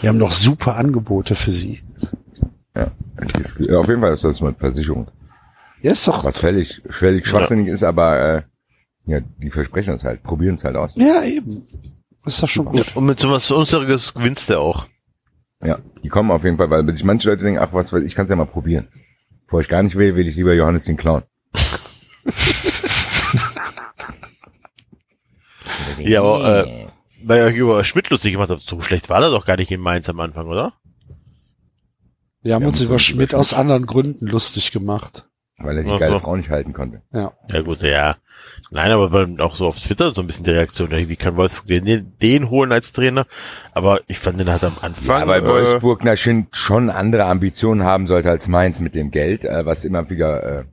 Wir 0.00 0.08
haben 0.08 0.16
noch 0.16 0.32
super 0.32 0.76
Angebote 0.76 1.34
für 1.34 1.50
sie. 1.50 1.82
Ja. 2.74 2.90
Auf 3.78 3.88
jeden 3.88 4.00
Fall 4.00 4.14
ist 4.14 4.24
das 4.24 4.40
mit 4.40 4.58
Versicherung. 4.58 5.08
Ja, 5.82 5.92
ist 5.92 6.08
doch, 6.08 6.24
Was 6.24 6.38
völlig, 6.38 6.80
völlig 6.88 7.26
schwachsinnig 7.26 7.68
ist, 7.68 7.82
aber 7.82 8.36
äh, 8.36 8.42
ja, 9.06 9.20
die 9.20 9.50
versprechen 9.50 9.94
es 9.94 10.04
halt, 10.04 10.22
probieren 10.22 10.54
es 10.56 10.64
halt 10.64 10.76
aus. 10.76 10.92
ja, 10.96 11.22
eben. 11.22 11.66
Ist 12.26 12.42
doch 12.42 12.48
schon 12.48 12.64
gut. 12.64 12.96
Und 12.96 13.04
mit 13.04 13.20
sowas 13.20 13.50
Unseriöses 13.50 14.14
gewinnst 14.14 14.48
du 14.48 14.58
auch. 14.58 14.86
Ja, 15.62 15.78
die 16.02 16.08
kommen 16.08 16.30
auf 16.30 16.42
jeden 16.44 16.56
Fall, 16.56 16.70
weil 16.70 16.86
sich 16.94 17.04
manche 17.04 17.28
Leute 17.28 17.44
denken, 17.44 17.60
ach 17.60 17.72
was, 17.72 17.92
ich 17.92 18.14
kann 18.14 18.24
es 18.24 18.30
ja 18.30 18.36
mal 18.36 18.46
probieren. 18.46 18.88
Bevor 19.44 19.60
ich 19.60 19.68
gar 19.68 19.82
nicht 19.82 19.96
will, 19.96 20.16
will 20.16 20.26
ich 20.26 20.36
lieber 20.36 20.54
Johannes 20.54 20.84
den 20.84 20.96
Clown. 20.96 21.22
Ja, 25.98 26.22
aber, 26.22 26.66
äh, 26.66 26.88
weil 27.22 27.38
ihr 27.40 27.44
euch 27.46 27.56
über 27.56 27.84
Schmidt 27.84 28.10
lustig 28.10 28.32
gemacht 28.32 28.50
habt, 28.50 28.60
so 28.60 28.80
schlecht 28.80 29.08
war 29.08 29.22
er 29.22 29.30
doch 29.30 29.46
gar 29.46 29.56
nicht 29.56 29.70
in 29.70 29.80
Mainz 29.80 30.08
am 30.08 30.20
Anfang, 30.20 30.46
oder? 30.48 30.74
Wir 32.42 32.54
haben 32.54 32.62
Wir 32.62 32.68
uns 32.68 32.80
haben 32.80 32.86
über 32.86 32.94
uns 32.94 33.02
Schmidt 33.02 33.30
über 33.30 33.40
aus 33.40 33.54
anderen 33.54 33.86
Gründen 33.86 34.26
lustig 34.26 34.72
gemacht. 34.72 35.26
Weil 35.58 35.78
er 35.78 35.84
die 35.84 35.90
Ach 35.90 35.98
geile 36.00 36.12
so. 36.14 36.18
Frau 36.20 36.36
nicht 36.36 36.50
halten 36.50 36.72
konnte. 36.72 37.02
Ja. 37.12 37.32
Ja 37.48 37.62
gut, 37.62 37.80
ja. 37.82 38.16
Nein, 38.70 38.90
aber 38.90 39.28
auch 39.38 39.54
so 39.54 39.66
auf 39.68 39.78
Twitter 39.78 40.12
so 40.12 40.20
ein 40.20 40.26
bisschen 40.26 40.44
die 40.44 40.50
Reaktion, 40.50 40.90
ja, 40.90 41.08
wie 41.08 41.16
kann 41.16 41.36
Wolfsburg 41.36 41.66
den, 41.68 42.12
den 42.20 42.50
holen 42.50 42.72
als 42.72 42.92
Trainer? 42.92 43.26
Aber 43.72 44.00
ich 44.08 44.18
fand 44.18 44.40
den 44.40 44.50
halt 44.50 44.64
am 44.64 44.76
Anfang. 44.80 45.06
Ja, 45.20 45.26
weil 45.28 45.42
äh, 45.42 45.46
Wolfsburg 45.46 46.04
na, 46.04 46.16
schon, 46.16 46.48
schon 46.50 46.90
andere 46.90 47.24
Ambitionen 47.26 47.84
haben 47.84 48.06
sollte 48.06 48.30
als 48.30 48.48
Mainz 48.48 48.80
mit 48.80 48.94
dem 48.96 49.10
Geld, 49.12 49.44
äh, 49.44 49.64
was 49.64 49.84
immer 49.84 50.10
wieder 50.10 50.60
äh, 50.60 50.64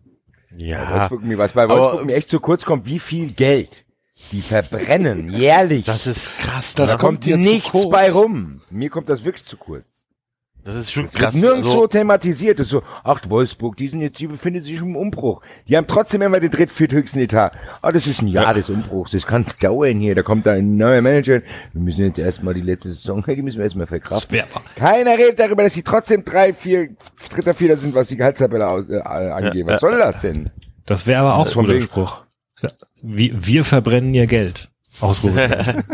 ja, 0.57 0.91
Wolfsburg, 0.93 1.23
mir- 1.23 1.37
was 1.37 1.53
bei 1.53 1.63
aber- 1.63 1.77
Wolfsburg 1.79 2.05
mir 2.05 2.15
echt 2.15 2.29
zu 2.29 2.39
kurz 2.39 2.65
kommt, 2.65 2.85
wie 2.87 2.99
viel 2.99 3.31
Geld 3.33 3.85
die 4.31 4.41
verbrennen 4.41 5.31
jährlich. 5.33 5.85
das 5.85 6.07
ist 6.07 6.29
krass. 6.39 6.73
Das 6.75 6.91
da 6.91 6.95
ne? 6.95 6.99
kommt 6.99 7.21
kommt 7.21 7.25
dir 7.25 7.35
zu 7.35 7.39
nichts 7.41 7.69
kurz. 7.71 7.89
bei 7.89 8.11
rum. 8.11 8.61
Mir 8.69 8.89
kommt 8.89 9.09
das 9.09 9.23
wirklich 9.23 9.45
zu 9.45 9.57
kurz. 9.57 9.85
Das 10.63 10.75
ist 10.75 10.91
schon 10.91 11.05
Es 11.05 11.13
krass. 11.13 11.33
wird 11.33 11.43
nirgendwo 11.43 11.69
Also, 11.71 11.87
thematisiert. 11.87 12.59
Das 12.59 12.67
ist 12.67 12.71
so, 12.71 12.83
ach, 13.03 13.19
Wolfsburg, 13.27 13.77
die 13.77 13.87
sind 13.87 14.01
jetzt, 14.01 14.19
die 14.19 14.27
befinden 14.27 14.63
sich 14.63 14.75
im 14.77 14.95
Umbruch. 14.95 15.41
Die 15.67 15.75
haben 15.75 15.87
trotzdem 15.87 16.21
immer 16.21 16.39
den 16.39 16.51
dritt, 16.51 16.71
vierthöchsten 16.71 17.19
Etat. 17.21 17.53
Ah, 17.81 17.91
das 17.91 18.05
ist 18.05 18.21
ein 18.21 18.27
Jahr 18.27 18.53
des 18.53 18.69
Umbruchs. 18.69 19.09
Das 19.11 19.25
kann 19.25 19.43
dauern 19.59 19.99
hier. 19.99 20.13
Da 20.13 20.21
kommt 20.21 20.45
da 20.45 20.51
ein 20.51 20.77
neuer 20.77 21.01
Manager. 21.01 21.41
Wir 21.73 21.81
müssen 21.81 22.05
jetzt 22.05 22.19
erstmal 22.19 22.53
die 22.53 22.61
letzte 22.61 22.89
Saison, 22.89 23.23
die 23.27 23.41
müssen 23.41 23.57
wir 23.57 23.63
erstmal 23.63 23.87
verkraften. 23.87 24.37
Das 24.37 24.47
wär- 24.53 24.61
Keiner 24.75 25.17
redet 25.17 25.39
darüber, 25.39 25.63
dass 25.63 25.73
sie 25.73 25.83
trotzdem 25.83 26.23
drei, 26.23 26.53
vier, 26.53 26.89
dritter, 27.33 27.55
vierter 27.55 27.77
sind, 27.77 27.95
was 27.95 28.09
die 28.09 28.17
Gehaltstabelle 28.17 28.67
aus, 28.67 28.87
äh, 28.89 28.99
angeht. 28.99 29.65
Was 29.65 29.81
soll 29.81 29.97
das 29.97 30.21
denn? 30.21 30.51
Das 30.85 31.07
wäre 31.07 31.21
aber 31.21 31.35
auch 31.37 31.45
Das 31.45 31.57
ein 31.57 31.65
guter 31.65 31.81
Spruch. 31.81 32.23
Ja. 32.61 32.69
Wir, 33.01 33.31
wir 33.47 33.63
verbrennen 33.65 34.13
ihr 34.13 34.27
Geld. 34.27 34.69
Ausrufezeichen. 34.99 35.83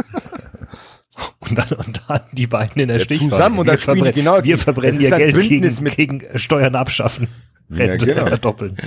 und, 1.40 1.58
dann, 1.58 1.70
und 1.78 2.02
dann 2.08 2.22
die 2.32 2.48
beiden 2.48 2.82
in 2.82 2.88
der 2.90 2.98
Ja, 2.98 3.04
Stichwahl. 3.04 3.30
zusammen 3.30 3.60
und 3.60 3.66
wir, 3.68 3.78
verbrennen, 3.78 4.14
genau- 4.14 4.44
wir 4.44 4.58
verbrennen 4.58 5.00
ihr 5.02 5.10
Geld 5.12 5.36
Bündnis 5.36 5.76
gegen, 5.78 5.84
mit- 5.84 5.96
gegen 5.96 6.40
Steuern 6.40 6.76
abschaffen. 6.76 7.28
Ja, 7.70 7.86
Rente 7.86 8.06
genau. 8.06 8.28
verdoppeln. 8.28 8.78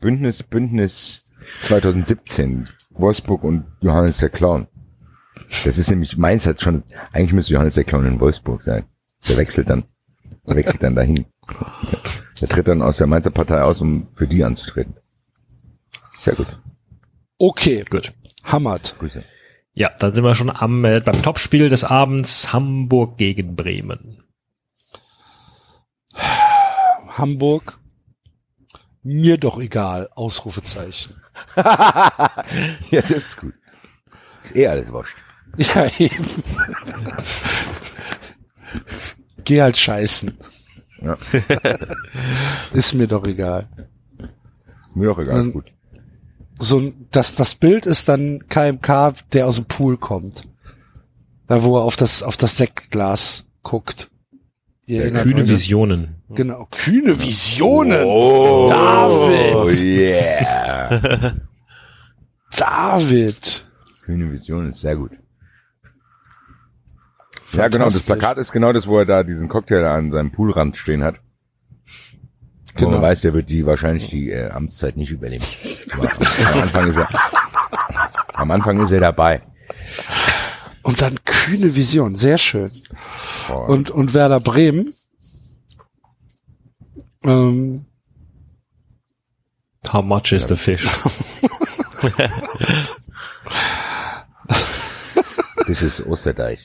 Bündnis, 0.00 0.42
Bündnis 0.42 1.22
2017. 1.62 2.68
Wolfsburg 2.90 3.44
und 3.44 3.64
Johannes 3.80 4.18
der 4.18 4.28
Clown. 4.28 4.66
Das 5.64 5.78
ist 5.78 5.88
nämlich, 5.88 6.16
Mainz 6.16 6.46
hat 6.46 6.60
schon, 6.60 6.82
eigentlich 7.12 7.32
müsste 7.32 7.54
Johannes 7.54 7.74
der 7.74 7.84
Clown 7.84 8.06
in 8.06 8.20
Wolfsburg 8.20 8.62
sein. 8.62 8.84
Der 9.28 9.36
wechselt 9.36 9.70
dann, 9.70 9.84
der 10.46 10.56
wechselt 10.56 10.82
dann 10.82 10.96
dahin. 10.96 11.24
Der 12.40 12.48
tritt 12.48 12.66
dann 12.68 12.82
aus 12.82 12.96
der 12.98 13.06
Mainzer 13.06 13.30
Partei 13.30 13.62
aus, 13.62 13.80
um 13.80 14.08
für 14.16 14.26
die 14.26 14.42
anzutreten. 14.44 14.94
Sehr 16.20 16.34
gut. 16.34 16.48
Okay, 17.38 17.84
Gut. 17.88 18.12
hammert. 18.42 18.96
Grüße. 18.98 19.22
Ja, 19.78 19.92
dann 20.00 20.12
sind 20.12 20.24
wir 20.24 20.34
schon 20.34 20.50
am, 20.50 20.84
äh, 20.84 20.98
beim 20.98 21.22
Topspiel 21.22 21.68
des 21.68 21.84
Abends 21.84 22.52
Hamburg 22.52 23.16
gegen 23.16 23.54
Bremen. 23.54 24.24
Hamburg 27.06 27.78
Mir 29.04 29.38
doch 29.38 29.60
egal, 29.60 30.08
Ausrufezeichen. 30.16 31.22
ja, 31.56 33.02
das 33.02 33.10
ist 33.10 33.36
gut. 33.36 33.54
Ist 34.42 34.56
eh 34.56 34.66
alles 34.66 34.90
wurscht. 34.90 35.16
Ja, 35.56 35.86
eben. 36.00 36.26
Geh 39.44 39.62
halt 39.62 39.76
scheißen. 39.76 40.36
Ja. 41.02 41.16
Ist 42.72 42.94
mir 42.94 43.06
doch 43.06 43.24
egal. 43.24 43.68
Mir 44.94 45.06
doch 45.06 45.18
egal, 45.20 45.40
Ähm, 45.40 45.52
gut. 45.52 45.72
So, 46.58 46.92
das, 47.10 47.34
das 47.34 47.54
Bild 47.54 47.86
ist 47.86 48.08
dann 48.08 48.44
KMK, 48.48 49.14
der 49.32 49.46
aus 49.46 49.56
dem 49.56 49.66
Pool 49.66 49.96
kommt. 49.96 50.48
Da, 51.46 51.62
wo 51.62 51.78
er 51.78 51.82
auf 51.82 51.96
das, 51.96 52.22
auf 52.22 52.36
das 52.36 52.56
Sektglas 52.56 53.46
guckt. 53.62 54.10
Ihr 54.86 55.02
erinnert 55.02 55.22
Kühne 55.22 55.42
euch? 55.42 55.50
Visionen. 55.50 56.16
Genau, 56.30 56.66
kühne 56.70 57.20
Visionen. 57.20 58.04
Oh, 58.04 58.68
David. 58.68 59.80
yeah. 59.80 61.34
David. 62.56 63.66
Kühne 64.04 64.32
Vision 64.32 64.70
ist 64.70 64.80
sehr 64.80 64.96
gut. 64.96 65.12
Ja, 67.52 67.68
genau, 67.68 67.86
das. 67.86 68.02
Plakat 68.02 68.38
ist 68.38 68.52
genau 68.52 68.72
das, 68.72 68.86
wo 68.86 68.98
er 68.98 69.06
da 69.06 69.22
diesen 69.22 69.48
Cocktail 69.48 69.86
an 69.86 70.10
seinem 70.10 70.32
Poolrand 70.32 70.76
stehen 70.76 71.02
hat. 71.02 71.16
Genau. 72.78 72.90
Genau. 72.90 73.00
man 73.00 73.10
weiß, 73.10 73.22
der 73.22 73.34
wird 73.34 73.50
die 73.50 73.66
wahrscheinlich 73.66 74.08
die 74.08 74.30
äh, 74.30 74.50
Amtszeit 74.50 74.96
nicht 74.96 75.10
überleben. 75.10 75.44
Aber 75.92 76.12
am, 76.12 76.22
Anfang 76.62 76.90
ist 76.90 76.96
er 76.96 77.08
am 78.34 78.50
Anfang 78.52 78.80
ist 78.84 78.92
er 78.92 79.00
dabei. 79.00 79.42
Und 80.82 81.02
dann 81.02 81.18
kühne 81.24 81.74
Vision, 81.74 82.14
sehr 82.16 82.38
schön. 82.38 82.70
Boah. 83.48 83.68
Und, 83.68 83.90
und 83.90 84.14
Werder 84.14 84.38
Bremen. 84.40 84.94
Ähm, 87.24 87.84
How 89.92 90.04
much 90.04 90.32
is 90.32 90.46
the 90.46 90.56
fish? 90.56 90.86
das 95.66 95.82
ist 95.82 96.06
Osterdeich. 96.06 96.60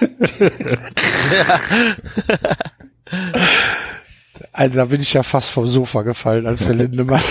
Also 4.58 4.74
da 4.74 4.86
bin 4.86 5.00
ich 5.00 5.12
ja 5.14 5.22
fast 5.22 5.52
vom 5.52 5.68
Sofa 5.68 6.02
gefallen, 6.02 6.48
als 6.48 6.66
der 6.66 6.74
Lindemann, 6.74 7.22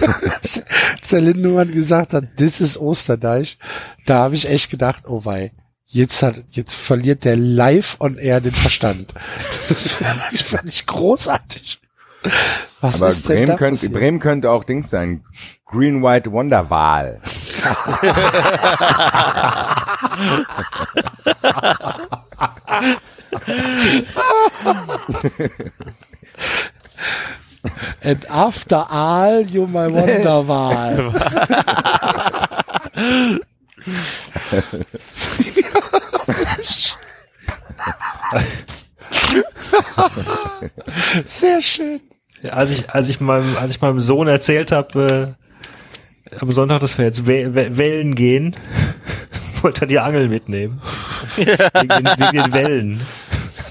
als 0.40 1.08
der 1.10 1.20
Lindemann 1.20 1.72
gesagt 1.72 2.12
hat, 2.12 2.22
das 2.36 2.60
ist 2.60 2.78
Osterdeich. 2.78 3.58
Da 4.06 4.18
habe 4.18 4.36
ich 4.36 4.48
echt 4.48 4.70
gedacht, 4.70 5.02
oh 5.08 5.24
wei, 5.24 5.50
jetzt 5.86 6.22
hat, 6.22 6.36
jetzt 6.52 6.74
verliert 6.74 7.24
der 7.24 7.34
live 7.34 7.96
on 7.98 8.16
air 8.16 8.40
den 8.40 8.52
Verstand. 8.52 9.12
Das 10.30 10.42
fand 10.42 10.68
ich 10.68 10.86
großartig. 10.86 11.80
Was 12.80 13.02
Aber 13.02 13.10
ist 13.10 13.28
denn 13.28 13.46
Bremen 13.46 13.56
könnte? 13.56 13.90
Bremen 13.90 14.20
könnte 14.20 14.48
auch 14.48 14.62
Dings 14.62 14.88
sein. 14.88 15.24
Green 15.66 16.00
White 16.00 16.30
Wonderwal. 16.30 17.20
And 28.02 28.28
after 28.28 28.84
all, 28.90 29.42
you 29.42 29.66
my 29.66 29.88
wonderwal. 29.88 31.12
Sehr 41.26 41.62
schön. 41.62 42.00
Ja, 42.42 42.54
als 42.54 42.72
ich, 42.72 42.90
als 42.90 43.08
ich 43.08 43.20
meinem, 43.20 43.56
als 43.56 43.72
ich 43.72 43.80
meinem 43.80 44.00
Sohn 44.00 44.28
erzählt 44.28 44.72
habe, 44.72 45.36
äh, 46.30 46.36
am 46.40 46.50
Sonntag, 46.50 46.80
dass 46.80 46.98
wir 46.98 47.04
jetzt 47.04 47.26
We 47.26 47.54
We 47.54 47.76
Wellen 47.76 48.14
gehen, 48.14 48.56
wollte 49.62 49.82
er 49.82 49.86
die 49.86 50.00
Angel 50.00 50.28
mitnehmen. 50.28 50.80
wegen, 51.36 51.88
den, 51.88 52.04
wegen 52.04 52.42
den 52.42 52.52
Wellen. 52.52 53.00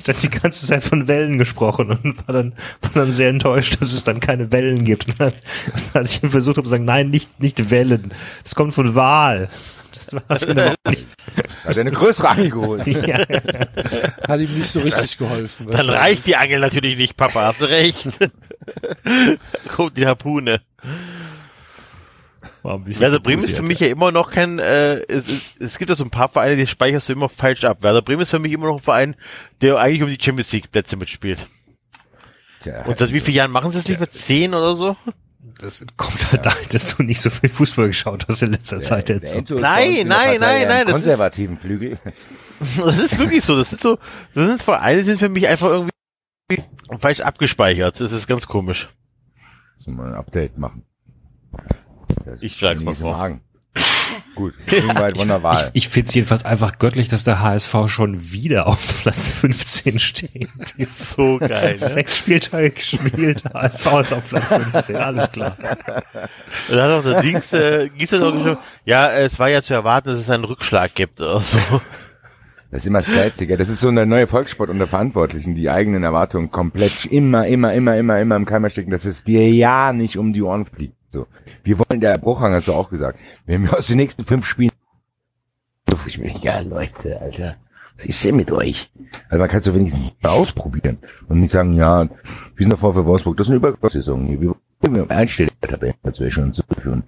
Hat 0.02 0.16
dann 0.16 0.22
die 0.22 0.30
ganze 0.30 0.66
Zeit 0.66 0.84
von 0.84 1.08
Wellen 1.08 1.38
gesprochen 1.38 1.92
und 2.04 2.28
war 2.28 2.34
dann, 2.34 2.54
war 2.82 2.92
dann 2.94 3.12
sehr 3.12 3.30
enttäuscht, 3.30 3.80
dass 3.80 3.94
es 3.94 4.04
dann 4.04 4.20
keine 4.20 4.52
Wellen 4.52 4.84
gibt. 4.84 5.08
Und 5.08 5.20
dann, 5.20 5.34
als 5.94 6.16
ich 6.16 6.24
ihm 6.24 6.32
versucht 6.32 6.58
habe 6.58 6.66
zu 6.66 6.72
sagen, 6.72 6.86
nein, 6.86 7.10
nicht, 7.10 7.40
nicht 7.40 7.70
Wellen. 7.70 8.14
Das 8.44 8.56
kommt 8.56 8.74
von 8.74 8.96
Wal. 8.96 9.50
Das 9.94 10.14
war 10.14 10.24
das 10.28 10.48
nicht. 10.48 11.06
Hat 11.64 11.78
er 11.78 11.82
eine 11.82 11.92
größere 11.92 12.30
angeholt. 12.30 12.88
Ja. 13.08 13.20
Hat 14.28 14.40
ihm 14.40 14.58
nicht 14.58 14.70
so 14.70 14.80
richtig 14.80 15.18
geholfen. 15.18 15.68
Dann 15.70 15.90
reicht 15.90 16.26
die 16.26 16.36
Angel 16.36 16.60
natürlich 16.60 16.98
nicht, 16.98 17.16
Papa, 17.16 17.46
hast 17.46 17.62
du 17.62 17.66
recht. 17.66 18.08
Kommt 19.76 19.98
die 19.98 20.06
Harpune. 20.06 20.62
War 22.64 22.75
ein 22.75 22.83
bisschen 22.83 23.01
Werder 23.01 23.19
Bremen 23.19 23.43
ist 23.43 23.56
für 23.56 23.64
mich 23.64 23.80
ja 23.80 23.88
immer 23.88 24.11
noch 24.11 24.30
kein, 24.30 24.59
äh, 24.59 24.95
es, 25.07 25.27
es, 25.27 25.41
es 25.59 25.77
gibt 25.80 25.90
ja 25.90 25.95
so 25.95 26.03
ein 26.03 26.11
paar 26.11 26.30
Vereine, 26.30 26.56
die 26.57 26.67
speicherst 26.67 27.09
du 27.09 27.14
immer 27.14 27.27
falsch 27.30 27.64
ab. 27.64 27.81
Werder 27.81 28.01
Bremen 28.03 28.22
ist 28.22 28.30
für 28.30 28.40
mich 28.40 28.51
immer 28.51 28.67
noch 28.67 28.77
ein 28.77 28.83
Verein, 28.83 29.15
der 29.61 29.77
eigentlich 29.80 30.03
um 30.03 30.09
die 30.09 30.23
Champions 30.23 30.51
League 30.51 30.72
Plätze 30.72 30.95
mitspielt. 30.95 31.48
Tja, 32.61 32.85
Und 32.85 32.99
seit 32.99 33.11
wie 33.14 33.19
vielen 33.19 33.38
Jahren 33.38 33.51
machen 33.51 33.72
sie 33.72 33.80
es 33.80 33.88
nicht 33.88 33.99
mit 33.99 34.11
zehn 34.11 34.53
oder 34.53 34.75
so? 34.75 34.95
Das 35.59 35.83
kommt 35.98 36.31
halt 36.31 36.45
daher, 36.45 36.67
dass 36.69 36.95
du 36.95 37.03
nicht 37.03 37.19
so 37.19 37.31
viel 37.31 37.49
Fußball 37.49 37.88
geschaut 37.88 38.25
hast 38.27 38.43
in 38.43 38.51
letzter 38.51 38.80
Zeit 38.81 39.09
der 39.09 39.17
jetzt. 39.17 39.33
Enzo 39.33 39.56
ist 39.56 39.61
Nein, 39.61 40.07
nein, 40.07 40.38
nein, 40.40 40.61
ja 40.61 40.67
nein, 40.67 40.85
das 40.85 40.95
ist- 40.98 41.01
konservativen 41.01 41.57
Flügel. 41.57 41.99
Das 42.77 42.99
ist 42.99 43.17
wirklich 43.17 43.43
so. 43.43 43.56
Das 43.57 43.73
ist 43.73 43.81
so, 43.81 43.98
das 44.35 44.48
sind 44.48 44.61
Vereine, 44.61 44.99
die 44.99 45.06
sind 45.07 45.17
für 45.17 45.30
mich 45.30 45.48
einfach 45.48 45.72
irgendwie 45.72 45.91
falsch 46.99 47.22
abgespeichert. 47.22 47.99
Das 47.99 48.11
ist 48.11 48.27
ganz 48.27 48.45
komisch. 48.45 48.88
Müssen 49.77 49.98
wir 49.98 50.03
ein 50.06 50.14
Update 50.14 50.59
machen. 50.59 50.83
Das 52.25 52.41
Ich 52.41 52.56
schlag's 52.58 52.80
bin 52.80 52.85
mal 52.85 52.95
vor. 52.95 53.16
Argen. 53.16 53.41
Gut, 54.35 54.53
Green 54.67 54.88
White 54.90 55.19
Wonderwal. 55.19 55.72
Ich, 55.74 55.85
ich 55.85 55.90
finde 55.90 56.09
es 56.09 56.16
jedenfalls 56.16 56.45
einfach 56.45 56.80
göttlich, 56.80 57.08
dass 57.08 57.24
der 57.24 57.41
HSV 57.41 57.88
schon 57.88 58.32
wieder 58.32 58.67
auf 58.67 59.01
Platz 59.01 59.27
15 59.40 60.00
steht. 60.00 60.50
So 60.95 61.38
geil. 61.38 61.74
Ne? 61.74 61.80
Sechs 61.80 62.17
Spieltage 62.17 62.72
gespielt, 62.72 63.43
HSV 63.53 63.85
ist 64.01 64.14
auf 64.14 64.30
Platz 64.30 64.48
15, 64.48 64.95
alles 64.95 65.32
klar. 65.32 65.58
Und 66.69 66.75
da 66.75 66.83
hat 66.83 66.91
auch 66.91 67.03
der 67.03 67.22
Dings, 67.22 67.51
äh, 67.53 67.90
Giesel 67.98 68.24
auch 68.24 68.32
geschrieben, 68.32 68.58
ja, 68.85 69.11
es 69.11 69.38
war 69.40 69.50
ja 69.50 69.61
zu 69.61 69.74
erwarten, 69.74 70.09
dass 70.09 70.19
es 70.19 70.30
einen 70.30 70.45
Rückschlag 70.45 70.93
gibt 70.95 71.19
oder 71.22 71.40
so. 71.40 71.59
Das 72.72 72.83
ist 72.83 72.88
immer 72.88 73.00
das 73.00 73.14
Geilste, 73.14 73.48
gell? 73.48 73.58
Das 73.58 73.67
ist 73.67 73.82
so 73.82 73.90
eine 73.90 74.06
neue 74.06 74.27
Volkssport 74.27 74.69
unter 74.69 74.88
Verantwortlichen, 74.88 75.56
die 75.56 75.69
eigenen 75.69 76.03
Erwartungen 76.03 76.51
komplett 76.51 77.03
immer, 77.06 77.45
immer, 77.45 77.74
immer, 77.74 77.98
immer, 77.98 78.17
immer 78.19 78.35
im 78.38 78.45
Keimer 78.45 78.69
stecken, 78.69 78.91
dass 78.91 79.03
es 79.03 79.25
dir 79.25 79.50
ja 79.51 79.91
nicht 79.91 80.17
um 80.17 80.32
die 80.32 80.41
Ohren 80.41 80.66
fliegt. 80.66 80.95
So. 81.11 81.27
Wir 81.64 81.77
wollen, 81.80 82.01
der 82.01 82.17
Bruchhang 82.17 82.53
hat 82.53 82.64
so 82.64 82.73
auch 82.73 82.90
gesagt, 82.90 83.19
wenn 83.45 83.64
wir 83.64 83.77
aus 83.77 83.88
den 83.88 83.98
nächsten 83.98 84.25
fünf 84.25 84.45
Spielen, 84.45 84.72
ich 86.07 86.17
mir, 86.17 86.33
ja 86.41 86.59
Leute, 86.61 87.22
Alter, 87.22 87.56
was 87.95 88.06
ist 88.06 88.23
denn 88.23 88.35
mit 88.35 88.51
euch? 88.51 88.91
Also 89.30 89.40
man 89.40 89.49
kann 89.49 89.59
es 89.59 89.65
so 89.65 89.75
wenigstens 89.75 90.14
ausprobieren 90.23 90.98
und 91.27 91.40
nicht 91.40 91.51
sagen, 91.51 91.73
ja, 91.73 92.03
wir 92.03 92.64
sind 92.64 92.72
davor 92.72 92.93
für 92.93 93.06
Wolfsburg, 93.06 93.38
das 93.38 93.48
ist 93.48 93.51
eine 93.51 93.57
Übergangssaison 93.57 94.25
hier, 94.25 94.41
wir 94.41 94.56
wollen 94.81 95.09
einstellen, 95.09 95.51
das 95.59 96.19
wäre 96.19 96.31
schon 96.31 96.53
so 96.53 96.64
führen. 96.81 97.03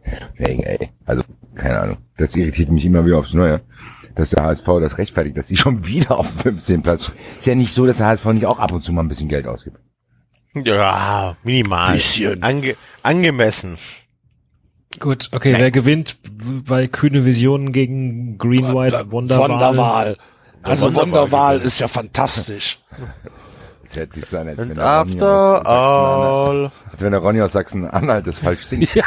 Also, 1.05 1.23
keine 1.55 1.79
Ahnung, 1.79 1.97
das 2.17 2.35
irritiert 2.35 2.69
mich 2.69 2.85
immer 2.85 3.05
wieder 3.05 3.17
aufs 3.17 3.33
Neue 3.33 3.61
dass 4.15 4.29
der 4.31 4.43
HSV 4.43 4.65
das 4.79 4.97
rechtfertigt, 4.97 5.37
dass 5.37 5.47
sie 5.47 5.57
schon 5.57 5.85
wieder 5.85 6.17
auf 6.17 6.29
dem 6.29 6.39
15. 6.39 6.81
Platz. 6.81 7.11
Ist 7.37 7.45
ja 7.45 7.55
nicht 7.55 7.73
so, 7.73 7.85
dass 7.85 7.97
der 7.97 8.07
HSV 8.07 8.25
nicht 8.27 8.45
auch 8.45 8.59
ab 8.59 8.71
und 8.71 8.83
zu 8.83 8.93
mal 8.93 9.01
ein 9.01 9.07
bisschen 9.07 9.29
Geld 9.29 9.47
ausgibt. 9.47 9.77
Ja, 10.55 11.35
minimal. 11.43 11.95
Bisschen. 11.95 12.43
Ange 12.43 12.75
angemessen. 13.01 13.77
Gut, 14.99 15.29
okay, 15.33 15.55
wer 15.57 15.71
gewinnt 15.71 16.17
bei 16.67 16.87
kühne 16.87 17.25
Visionen 17.25 17.71
gegen 17.71 18.37
Green 18.37 18.73
White 18.73 19.11
Wonderwall? 19.11 19.49
Wonderwal. 19.49 20.17
Also 20.61 20.91
gewinnt. 20.91 21.65
ist 21.65 21.79
ja 21.79 21.87
fantastisch. 21.87 22.79
Das 23.81 23.95
hört 23.95 24.13
sich 24.13 24.25
so 24.25 24.37
an, 24.37 24.47
als 24.47 24.57
wenn 24.59 24.79
after 24.79 25.59
aus 25.59 25.65
Sachsen-Anhalt, 25.65 25.67
all, 25.67 26.71
als 26.91 27.01
wenn 27.01 27.11
der 27.11 27.19
Ronny 27.19 27.41
aus 27.41 27.51
Sachsen-Anhalt 27.51 28.27
das 28.27 28.39
falsch 28.39 28.63
singt. 28.63 28.93
Ja. 28.95 29.05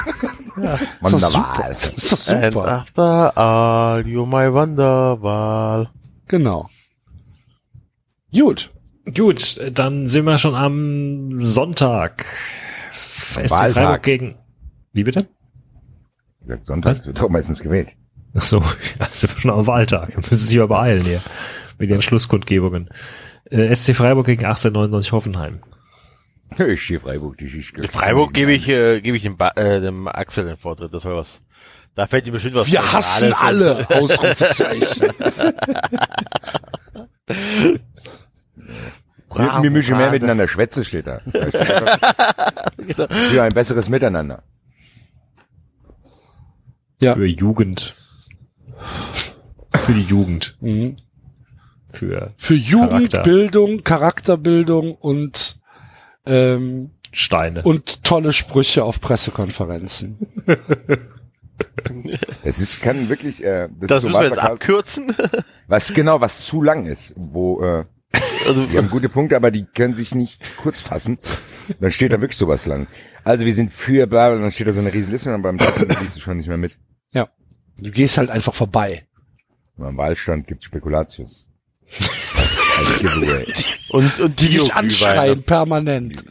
Ist 1.02 1.12
doch 1.12 1.18
super. 1.18 1.76
Ist 1.97 2.12
doch 2.12 2.28
and 2.33 2.52
super. 2.52 2.68
after 2.68 3.36
all, 3.39 4.00
you're 4.02 4.26
my 4.26 4.52
Wonderwall. 4.52 5.89
Genau. 6.28 6.68
Gut. 8.34 8.70
Gut, 9.15 9.60
dann 9.73 10.07
sind 10.07 10.25
wir 10.25 10.39
schon 10.39 10.55
am 10.55 11.39
Sonntag. 11.39 12.26
SC 12.93 13.51
Wahltag. 13.51 13.73
Freiburg 13.73 14.02
gegen... 14.02 14.35
Wie 14.93 15.05
bitte? 15.05 15.26
Sonntag 16.65 17.05
wird 17.07 17.20
doch 17.20 17.28
meistens 17.28 17.60
gewählt. 17.60 17.91
Ach 18.36 18.44
so, 18.44 18.60
ja, 18.99 19.07
sind 19.07 19.35
wir 19.35 19.41
schon 19.41 19.51
am 19.51 19.67
Wahltag. 19.67 20.09
Wir 20.10 20.17
müssen 20.17 20.36
sich 20.36 20.59
aber 20.59 20.68
beeilen 20.76 21.05
hier. 21.05 21.23
Mit 21.78 21.91
den 21.91 22.02
Schlusskundgebungen. 22.02 22.89
Äh, 23.51 23.75
SC 23.75 23.94
Freiburg 23.94 24.26
gegen 24.26 24.44
1899 24.44 25.12
Hoffenheim. 25.12 25.60
Ich 26.59 26.83
stehe 26.83 27.01
Freiburg, 27.01 27.39
die 27.39 27.51
Schicht. 27.51 27.76
In 27.78 27.89
Freiburg 27.89 28.33
gebe 28.33 28.52
ich, 28.52 28.68
äh, 28.68 29.01
gebe 29.01 29.17
ich 29.17 29.23
dem, 29.23 29.36
ba 29.36 29.51
äh, 29.57 29.81
dem 29.81 30.09
Axel 30.09 30.47
den 30.47 30.57
Vortritt, 30.57 30.94
das 30.94 31.05
war 31.05 31.17
was. 31.17 31.41
Da 31.94 32.07
fällt 32.07 32.26
ihm 32.26 32.33
bestimmt 32.33 32.55
was 32.55 32.70
Wir 32.70 32.93
hassen 32.93 33.31
Zentrales 33.31 33.86
alle. 33.89 34.01
Ausrufezeichen. 34.01 35.12
Wir, 39.37 39.63
wir 39.63 39.71
müssen 39.71 39.97
mehr 39.97 40.11
miteinander 40.11 40.49
schwätzen, 40.49 40.85
steht 40.85 41.07
da. 41.07 41.21
Für 43.31 43.43
ein 43.43 43.51
besseres 43.55 43.89
Miteinander. 43.89 44.43
Ja. 47.01 47.15
Für 47.15 47.27
Jugend. 47.27 47.95
Für 49.75 49.93
die 49.93 50.03
Jugend. 50.03 50.57
Mhm. 50.61 50.97
Für 51.91 52.33
Für 52.37 52.55
Charakter. 52.59 52.99
Jugendbildung, 52.99 53.85
Charakterbildung 53.85 54.95
und 54.95 55.59
ähm, 56.27 56.91
Steine. 57.13 57.63
und 57.63 58.03
tolle 58.05 58.33
Sprüche 58.33 58.85
auf 58.85 59.01
Pressekonferenzen. 59.01 60.19
Es 62.43 62.61
ist, 62.61 62.83
kann 62.83 63.09
wirklich, 63.09 63.43
äh, 63.43 63.69
Das 63.81 64.05
ist 64.05 64.11
müssen 64.11 64.21
wir 64.21 64.29
jetzt 64.29 64.39
abkürzen. 64.39 65.17
was 65.69 65.95
genau, 65.95 66.21
was 66.21 66.43
zu 66.45 66.63
lang 66.63 66.85
ist, 66.85 67.15
wo, 67.17 67.63
äh, 67.65 67.85
Also, 68.47 68.66
die 68.66 68.78
haben 68.78 68.91
gute 68.91 69.08
Punkte, 69.08 69.36
aber 69.36 69.50
die 69.50 69.65
können 69.65 69.97
sich 69.97 70.15
nicht 70.15 70.41
kurz 70.57 70.81
fassen. 70.81 71.18
Dann 71.81 71.91
steht 71.91 72.12
da 72.12 72.20
wirklich 72.20 72.39
sowas 72.39 72.66
lang. 72.66 72.86
Also 73.25 73.44
wir 73.44 73.55
sind 73.55 73.73
für 73.73 74.07
bla, 74.07 74.31
bla, 74.31 74.39
dann 74.39 74.52
steht 74.52 74.68
da 74.68 74.73
so 74.73 74.78
eine 74.78 74.92
riesen 74.92 75.10
Liste 75.10 75.34
und 75.34 75.42
beim 75.42 75.58
Treffen 75.58 75.89
liest 76.00 76.16
du 76.16 76.20
schon 76.20 76.36
nicht 76.36 76.47
mehr 76.47 76.57
mit. 76.57 76.76
Ja. 77.10 77.28
Du 77.78 77.91
gehst 77.91 78.18
halt 78.18 78.31
einfach 78.31 78.55
vorbei. 78.55 79.05
Beim 79.76 79.97
Wahlstand 79.97 80.47
gibt's 80.47 80.66
Spekulatius. 80.66 81.47
Als 82.78 82.99
Giveaway. 83.00 83.47
und, 83.91 84.20
und 84.20 84.41
Die 84.41 84.49
dich 84.49 84.73
anschreien 84.73 85.42
permanent. 85.42 86.25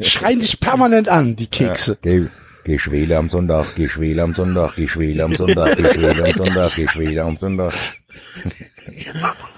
Schreien 0.00 0.40
dich 0.40 0.58
permanent 0.58 1.08
an, 1.08 1.36
die 1.36 1.48
Kekse. 1.48 1.98
Geh, 2.00 2.26
geh 2.64 2.78
Schwele 2.78 3.18
am 3.18 3.28
Sonntag, 3.28 3.74
geh 3.74 3.88
Schwele 3.88 4.22
am 4.22 4.34
Sonntag, 4.34 4.76
geh 4.76 4.88
Schwele 4.88 5.24
am 5.24 5.34
Sonntag, 5.34 5.76
geh 5.76 5.84
Schwele 5.92 6.24
am 6.24 6.32
Sonntag, 6.32 6.74
geh 6.76 6.88
Schwele 6.88 7.22
am 7.24 7.36
Sonntag. 7.36 7.74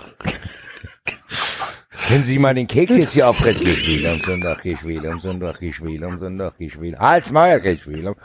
Können 2.08 2.24
Sie 2.24 2.38
mal 2.38 2.54
den 2.54 2.66
Keks 2.66 2.96
jetzt 2.96 3.12
hier 3.12 3.28
auffressen? 3.28 3.64
Geh 3.64 3.74
Schwele 3.74 4.12
am 4.12 4.20
Sonntag, 4.20 4.62
geh 4.62 4.76
Schwele 4.76 5.10
am 5.10 5.20
Sonntag, 5.20 5.60
geh 5.60 5.72
Schwele 5.72 6.06
am 6.06 6.18
Sonntag, 6.18 6.54
geh 6.58 6.68
Schwele. 6.68 6.98
Hals 6.98 7.30
Meier, 7.30 7.60
geh 7.60 7.78
Schwele 7.78 8.10
am... 8.10 8.16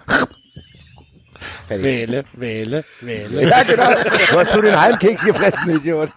Wähle, 1.69 2.25
wähle, 2.33 2.83
wähle. 3.01 3.47
Ja, 3.47 3.63
genau. 3.63 3.91
Du 4.31 4.39
hast 4.39 4.53
nur 4.53 4.63
den 4.63 4.79
Heimkeks 4.79 5.23
gefressen, 5.23 5.75
Idiot. 5.75 6.09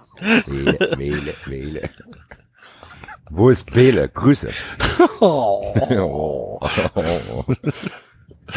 Wähle, 0.46 0.78
wähle, 0.96 1.34
wähle. 1.46 1.90
Wo 3.30 3.48
ist 3.48 3.74
Wähle? 3.74 4.08
Grüße. 4.08 4.50
Oh. 5.20 6.60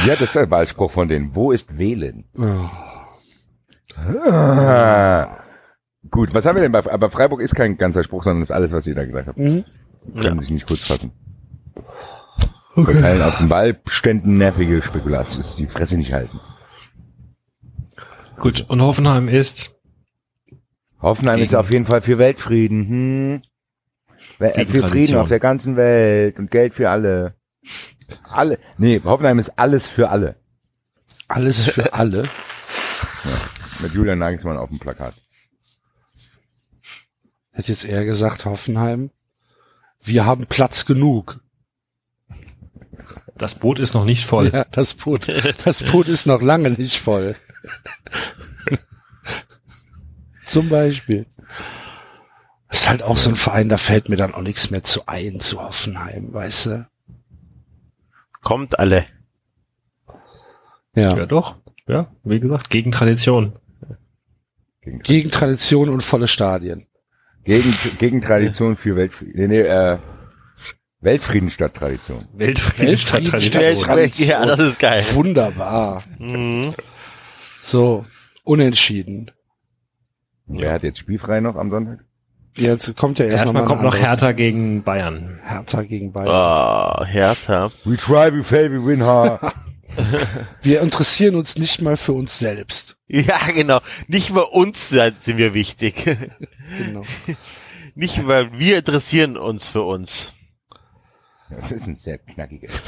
Ja, 0.06 0.16
das 0.16 0.22
ist 0.22 0.36
der 0.36 0.52
Wahlspruch 0.52 0.92
von 0.92 1.08
denen. 1.08 1.34
Wo 1.34 1.52
ist 1.52 1.78
Wählen? 1.78 2.26
Oh. 2.38 2.70
Ah. 3.98 5.45
Gut, 6.16 6.34
was 6.34 6.46
haben 6.46 6.56
wir 6.56 6.62
denn 6.62 6.72
bei, 6.72 6.90
aber 6.90 7.12
Freiburg 7.12 7.42
ist 7.42 7.56
kein 7.56 7.78
ganzer 7.78 8.02
Spruch, 8.02 8.24
sondern 8.24 8.42
ist 8.42 8.52
alles, 8.52 8.72
was 8.72 8.88
ihr 8.88 8.96
da 8.96 9.04
gesagt 9.04 9.28
habt. 9.28 9.38
Mhm. 9.38 9.66
Können 10.22 10.40
sich 10.40 10.50
nicht 10.50 10.66
kurz 10.66 10.80
fassen. 10.80 11.12
Verteilen 12.74 13.22
auf 13.22 13.38
den 13.38 13.50
Wahlständen 13.50 14.38
nervige 14.38 14.82
Spekulatius, 14.82 15.58
die 15.58 15.68
Fresse 15.68 15.98
nicht 15.98 16.14
halten. 16.14 16.40
Gut, 18.38 18.66
und 18.70 18.82
Hoffenheim 18.82 19.28
ist 19.28 19.76
Hoffenheim 21.02 21.42
ist 21.42 21.54
auf 21.54 21.70
jeden 21.70 21.86
Fall 21.86 22.02
für 22.02 22.18
Weltfrieden. 22.18 22.88
Hm. 22.88 23.42
Für 24.38 24.54
Frieden 24.54 24.82
Tradition. 24.82 25.20
auf 25.20 25.28
der 25.28 25.42
ganzen 25.42 25.76
Welt 25.76 26.40
und 26.40 26.50
Geld 26.50 26.76
für 26.76 26.90
alle. 26.90 27.36
Alle. 28.24 28.58
Nee, 28.78 29.02
Hoffenheim 29.04 29.40
ist 29.40 29.60
alles 29.60 29.86
für 29.86 30.10
alle. 30.10 30.38
Alles 31.28 31.66
für 31.66 31.94
alle. 31.94 32.24
Mit 33.82 33.92
Julian 33.94 34.20
Nagelsmann 34.20 34.56
auf 34.56 34.70
dem 34.70 34.80
Plakat. 34.80 35.14
Hätte 37.56 37.72
jetzt 37.72 37.86
eher 37.86 38.04
gesagt, 38.04 38.44
Hoffenheim. 38.44 39.12
Wir 40.02 40.26
haben 40.26 40.46
Platz 40.46 40.86
genug. 40.86 41.40
das 43.38 43.56
Boot 43.56 43.80
ist 43.80 43.94
noch 43.94 44.04
nicht 44.04 44.26
voll. 44.26 44.52
Ja, 44.54 44.66
das 44.72 44.94
Boot, 44.94 45.30
das 45.64 45.82
Boot 45.82 46.10
ist 46.10 46.26
noch 46.26 46.42
lange 46.42 46.72
nicht 46.72 47.00
voll. 47.00 47.38
Zum 50.46 50.68
Beispiel. 50.68 51.26
Das 52.68 52.82
ist 52.82 52.90
halt 52.90 53.04
auch 53.04 53.18
so 53.18 53.30
ein 53.30 53.38
Verein, 53.38 53.70
da 53.70 53.78
fällt 53.78 54.10
mir 54.10 54.18
dann 54.18 54.34
auch 54.34 54.42
nichts 54.42 54.70
mehr 54.70 54.84
zu 54.84 55.08
ein, 55.08 55.40
zu 55.40 55.62
Hoffenheim, 55.62 56.34
weißt 56.34 56.66
du? 56.66 56.90
Kommt 58.42 58.78
alle. 58.80 59.06
Ja. 60.94 61.16
Ja, 61.16 61.26
doch. 61.26 61.56
Ja, 61.88 62.12
wie 62.26 62.42
gesagt, 62.42 62.70
gegen 62.70 62.92
Tradition. 62.92 63.54
Gegen, 64.82 65.00
Gegen 65.00 65.32
Tradition 65.32 65.88
und 65.88 66.04
volle 66.04 66.28
Stadien. 66.28 66.88
Gegen, 67.46 67.74
gegen 68.00 68.22
Tradition 68.22 68.76
für 68.76 68.96
Weltfrieden. 68.96 69.34
Nee, 69.36 69.48
nee, 69.48 69.62
äh, 69.62 69.98
Weltfrieden 71.02 71.50
statt 71.50 71.76
Tradition. 71.76 72.28
Weltfrieden 72.34 72.98
statt 72.98 73.22
Weltfrieden 73.32 73.52
Tradition. 73.52 73.76
statt 73.76 73.96
Tradition. 73.96 74.30
Ja, 74.30 74.46
das 74.46 74.60
ist 74.60 74.80
geil. 74.80 75.04
Wunderbar. 75.14 76.04
Mhm. 76.18 76.74
So, 77.62 78.06
unentschieden. 78.44 79.32
Wer 80.48 80.74
hat 80.74 80.84
jetzt 80.84 81.00
spielfrei 81.00 81.40
noch 81.40 81.56
am 81.56 81.70
Sonntag? 81.70 82.00
Jetzt 82.58 82.96
kommt 82.96 83.20
ja 83.20 83.26
erst 83.26 83.46
Erstmal 83.46 83.64
noch 83.64 83.70
mal 83.70 83.76
kommt 83.76 83.84
noch 83.84 83.98
Hertha 83.98 84.32
gegen 84.32 84.84
Bayern. 84.84 85.40
Hertha 85.44 85.82
gegen 85.84 86.14
Bayern. 86.14 86.30
Ah, 86.30 87.06
Hertha. 87.06 87.72
We 87.84 87.98
try, 87.98 88.32
we 88.32 88.44
fail, 88.44 88.72
we 88.72 88.84
win 88.84 89.04
hard. 89.04 89.42
Wir 90.62 90.82
interessieren 90.82 91.36
uns 91.36 91.58
nicht 91.58 91.82
mal 91.82 91.98
für 91.98 92.14
uns 92.14 92.38
selbst. 92.40 92.98
Ja, 93.08 93.40
genau. 93.54 93.80
Nicht 94.08 94.32
mal 94.32 94.42
uns 94.42 94.90
sind 94.90 95.38
wir 95.38 95.54
wichtig. 95.54 96.04
Genau. 96.78 97.06
Nicht 97.94 98.22
mal 98.24 98.58
wir 98.58 98.78
interessieren 98.80 99.38
uns 99.38 99.68
für 99.68 99.84
uns. 99.84 100.34
Das 101.50 101.72
ist 101.72 101.88
ein 101.88 101.96
sehr 101.96 102.18
knackiger. 102.18 102.70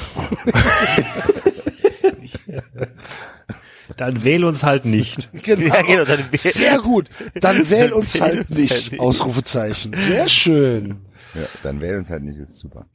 Dann 3.96 4.24
wähl 4.24 4.44
uns 4.44 4.64
halt 4.64 4.86
nicht. 4.86 5.30
Genau. 5.44 5.74
Ja, 5.74 5.82
genau, 5.82 6.04
dann 6.06 6.32
wär- 6.32 6.40
Sehr 6.40 6.80
gut. 6.80 7.10
Dann 7.36 7.70
wähl 7.70 7.94
uns 7.94 8.20
halt 8.20 8.50
nicht. 8.50 9.00
Ausrufezeichen. 9.00 9.96
Sehr 9.98 10.28
schön. 10.28 11.06
Ja, 11.36 11.44
dann 11.64 11.80
wählen 11.80 12.00
uns 12.00 12.10
halt 12.10 12.24
nicht, 12.24 12.40
das 12.40 12.50
ist 12.50 12.60
super. 12.60 12.86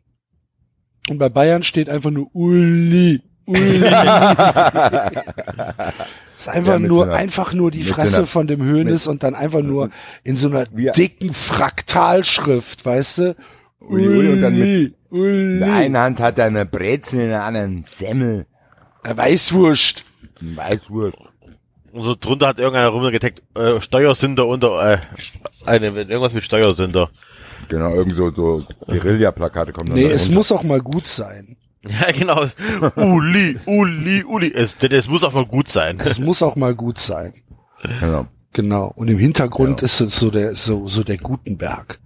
Und 1.09 1.19
bei 1.19 1.29
Bayern 1.29 1.63
steht 1.63 1.89
einfach 1.89 2.11
nur 2.11 2.29
Uli. 2.35 3.23
Ist 6.39 6.49
einfach 6.49 6.73
Ja, 6.75 6.79
nur, 6.79 7.05
so 7.05 7.11
einer- 7.11 7.15
einfach 7.15 7.53
nur 7.53 7.71
die 7.71 7.79
mit 7.79 7.89
so 7.89 7.95
Fresse 7.95 8.17
einer- 8.19 8.27
von 8.27 8.47
dem 8.47 8.63
Hönes 8.63 9.07
und 9.07 9.23
dann 9.23 9.35
einfach 9.35 9.61
nur 9.63 9.91
in 10.25 10.37
so 10.37 10.49
einer 10.49 10.67
Wie- 10.73 10.91
dicken 10.91 11.33
Fraktalschrift, 11.33 12.85
weißt 12.85 13.19
du? 13.19 13.37
Uli, 13.81 14.09
Uli 14.09 14.33
und 14.33 14.43
dann 14.43 14.59
mit- 14.59 14.95
Uli. 15.11 15.53
In 15.55 15.61
der 15.61 15.73
einen 15.75 15.97
Hand 15.99 16.21
hat 16.21 16.39
er 16.39 16.47
eine 16.47 16.67
Brezel, 16.67 17.21
in 17.21 17.29
der 17.29 17.45
anderen 17.45 17.85
Semmel. 17.85 18.47
Äh, 19.05 19.17
Weißwurst. 19.17 20.05
Weißwurst. 20.41 21.17
Und 21.93 22.03
so 22.03 22.15
drunter 22.19 22.47
hat 22.49 22.59
irgendeiner 22.59 22.89
rumgetaggt, 22.89 23.43
äh, 23.55 23.81
Steuersünder 23.81 24.47
unter, 24.47 24.93
äh, 24.95 24.99
eine, 25.67 25.87
irgendwas 25.89 26.33
mit 26.35 26.43
Steuersünder. 26.43 27.11
Genau, 27.69 27.93
irgend 27.95 28.15
so, 28.15 28.31
so 28.31 28.63
Guerilla-Plakate 28.87 29.73
kommen 29.73 29.93
Nee, 29.93 30.05
da 30.09 30.15
es 30.15 30.23
runter. 30.25 30.35
muss 30.35 30.53
auch 30.53 30.63
mal 30.63 30.81
gut 30.81 31.07
sein. 31.07 31.57
Ja, 31.89 32.13
genau. 32.13 32.45
Uli, 32.97 33.59
Uli, 33.67 34.23
Uli. 34.25 34.53
Es, 34.55 34.77
denn 34.79 34.93
es 34.93 35.09
muss 35.09 35.25
auch 35.25 35.33
mal 35.33 35.45
gut 35.47 35.69
sein. 35.69 35.99
Es 36.05 36.19
muss 36.21 36.43
auch 36.43 36.55
mal 36.57 36.75
gut 36.77 36.99
sein. 36.99 37.33
Genau. 38.01 38.27
Genau. 38.53 38.93
Und 38.95 39.09
im 39.09 39.19
Hintergrund 39.19 39.81
Ja. 39.81 39.87
ist 39.87 40.01
es 40.01 40.15
so 40.17 40.31
der, 40.31 40.55
so, 40.55 40.87
so 40.87 41.03
der 41.03 41.17
Gutenberg. 41.19 41.99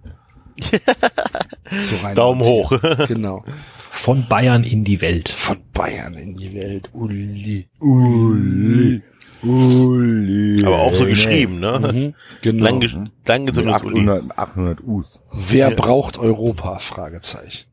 so 0.61 1.95
rein 2.03 2.15
Daumen 2.15 2.41
hoch. 2.41 2.71
Genau. 3.07 3.43
Von 3.91 4.27
Bayern 4.27 4.63
in 4.63 4.83
die 4.83 5.01
Welt. 5.01 5.29
Von 5.29 5.57
Bayern 5.73 6.13
in 6.15 6.35
die 6.37 6.53
Welt. 6.55 6.89
Uli. 6.93 7.67
Uli. 7.79 9.01
Uli. 9.43 10.63
Aber 10.65 10.81
auch 10.81 10.93
so 10.95 11.05
geschrieben, 11.05 11.59
ne? 11.59 11.79
Mhm. 11.93 12.15
Genau. 12.41 12.63
Lang, 12.63 12.81
lang 12.81 13.43
Mit 13.45 13.53
gezogenes 13.55 13.81
Uli. 13.83 13.99
800, 14.09 14.37
800 14.37 14.83
Us. 14.83 15.19
Wer 15.33 15.69
Ja. 15.69 15.75
braucht 15.75 16.17
Europa? 16.17 16.79
Fragezeichen. 16.79 17.67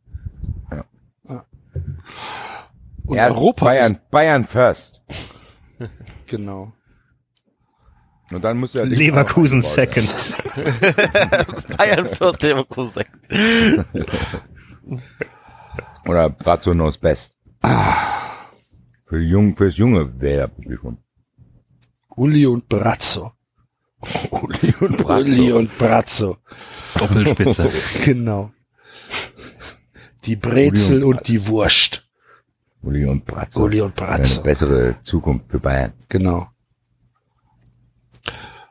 Ja. 0.71 0.85
Ah. 1.27 1.45
Und 3.15 3.19
Ja, 3.19 3.29
Europa 3.29 3.67
Bayern, 3.67 4.01
Bayern 4.11 4.45
first. 4.45 5.01
genau. 6.27 6.73
Und 8.33 8.43
dann 8.43 8.59
muss 8.59 8.75
er 8.75 8.87
Leverkusen 8.87 9.63
second. 9.63 10.13
Bayern 11.79 12.09
First 12.09 12.43
Leverkusen. 12.43 13.05
Oder 16.07 16.29
Brazzo 16.31 16.73
knows 16.73 16.99
best. 16.99 17.37
Ah. 17.63 17.95
Für 19.07 19.21
jung, 19.21 19.57
fürs 19.57 19.77
junge 19.77 20.21
Wählerpublikum. 20.21 20.99
Uli 22.17 22.47
und 22.47 22.69
Brazzo. 22.69 23.33
Uli 24.31 24.75
und 24.81 25.05
Uli 25.05 25.53
und 25.53 25.79
Brazzo. 25.79 26.39
Doppelspitze. 26.95 27.71
Genau. 28.05 28.51
Die 30.25 30.35
Brezel 30.35 31.05
und 31.05 31.19
und 31.19 31.29
die 31.29 31.47
Wurst. 31.47 32.04
Uli 32.85 33.05
und 33.07 33.25
Brazzo. 33.25 33.63
Uli 33.63 33.81
und 33.81 34.01
Eine 34.01 34.19
Brazzo. 34.19 34.43
bessere 34.43 34.97
Zukunft 35.03 35.47
für 35.51 35.59
Bayern. 35.61 35.93
Genau. 36.09 36.47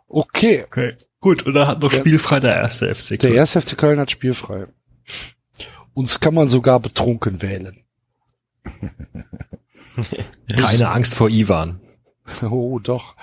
Okay. 0.07 0.63
Okay. 0.67 0.95
Gut, 1.19 1.43
und 1.43 1.53
da 1.53 1.67
hat 1.67 1.79
noch 1.79 1.91
Ja. 1.93 1.99
spielfrei 1.99 2.39
der 2.39 2.55
erste 2.55 2.93
FC 2.93 3.09
Der 3.09 3.17
Köln. 3.29 3.33
erste 3.35 3.61
FC 3.61 3.77
Köln 3.77 3.99
hat 3.99 4.11
spielfrei. 4.11 4.67
Uns 5.93 6.19
kann 6.19 6.33
man 6.33 6.49
sogar 6.49 6.79
betrunken 6.79 7.41
wählen. 7.41 7.83
Keine 10.57 10.89
Angst 10.89 11.13
vor 11.15 11.29
Ivan. 11.29 11.79
Oh, 12.41 12.79
doch. 12.79 13.15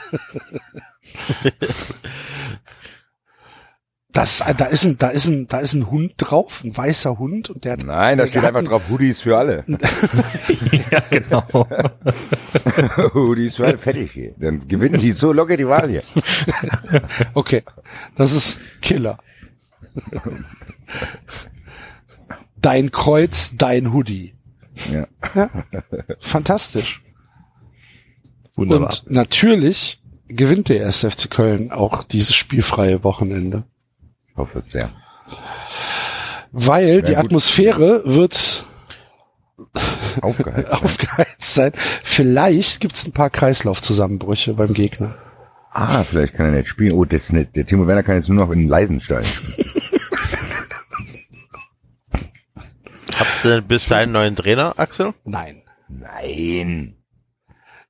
Das, 4.13 4.43
da 4.57 4.65
ist 4.65 4.85
ein, 4.85 4.97
da 4.99 5.07
ist 5.09 5.25
ein, 5.25 5.47
da 5.47 5.57
ist 5.59 5.73
ein 5.73 5.89
Hund 5.89 6.13
drauf, 6.17 6.61
ein 6.63 6.77
weißer 6.77 7.17
Hund 7.17 7.49
und 7.49 7.65
der 7.65 7.77
Nein, 7.77 8.19
da 8.19 8.27
steht 8.27 8.43
einfach 8.43 8.59
ein- 8.59 8.65
drauf, 8.65 8.83
Hoodies 8.87 9.21
für 9.21 9.37
alle. 9.37 9.65
ja, 10.91 10.99
genau. 11.09 11.43
Hoodies 13.15 13.55
für 13.55 13.65
alle, 13.65 13.77
fertig 13.79 14.11
hier. 14.11 14.35
Dann 14.37 14.67
gewinnen 14.67 14.99
die 14.99 15.13
so 15.13 15.33
locker 15.33 15.57
die 15.57 15.67
Wahl 15.67 15.89
hier. 15.89 16.03
Okay, 17.33 17.63
das 18.15 18.33
ist 18.33 18.59
Killer. 18.81 19.17
Dein 22.61 22.91
Kreuz, 22.91 23.53
dein 23.57 23.93
Hoodie. 23.93 24.35
Ja. 24.91 25.07
Fantastisch. 26.19 27.01
Wunderbar. 28.55 28.89
Und 28.89 29.11
natürlich 29.11 30.01
gewinnt 30.27 30.69
der 30.69 30.85
1. 30.85 30.99
FC 30.99 31.29
Köln 31.29 31.71
auch 31.71 32.03
dieses 32.03 32.35
spielfreie 32.35 33.03
Wochenende. 33.03 33.65
Ich 34.33 34.37
hoffe 34.37 34.59
es 34.59 34.69
sehr. 34.71 34.89
Weil 36.51 37.01
die 37.01 37.13
gut. 37.15 37.25
Atmosphäre 37.25 38.01
wird 38.05 38.63
Aufgeheizt. 40.21 40.71
aufgeheizt 40.71 41.53
sein. 41.55 41.71
Vielleicht 42.03 42.79
gibt's 42.81 43.05
ein 43.05 43.13
paar 43.13 43.29
Kreislaufzusammenbrüche 43.29 44.53
beim 44.53 44.73
Gegner. 44.73 45.15
ah, 45.71 46.03
vielleicht 46.03 46.33
kann 46.35 46.47
er 46.47 46.51
nicht 46.59 46.67
spielen. 46.67 46.93
Oh, 46.93 47.05
das 47.05 47.23
ist 47.25 47.33
nicht. 47.33 47.55
Der 47.55 47.65
Timo 47.65 47.87
Werner 47.87 48.03
kann 48.03 48.15
jetzt 48.15 48.27
nur 48.29 48.45
noch 48.45 48.51
in 48.51 48.59
den 48.59 48.67
Leisenstein. 48.69 49.23
Habt 53.15 53.45
ihr 53.45 53.51
denn 53.55 53.67
bis 53.67 53.85
dahin 53.85 54.03
einen 54.05 54.11
neuen 54.13 54.35
Trainer, 54.35 54.73
Axel? 54.77 55.13
Nein. 55.23 55.61
Nein. 55.87 56.95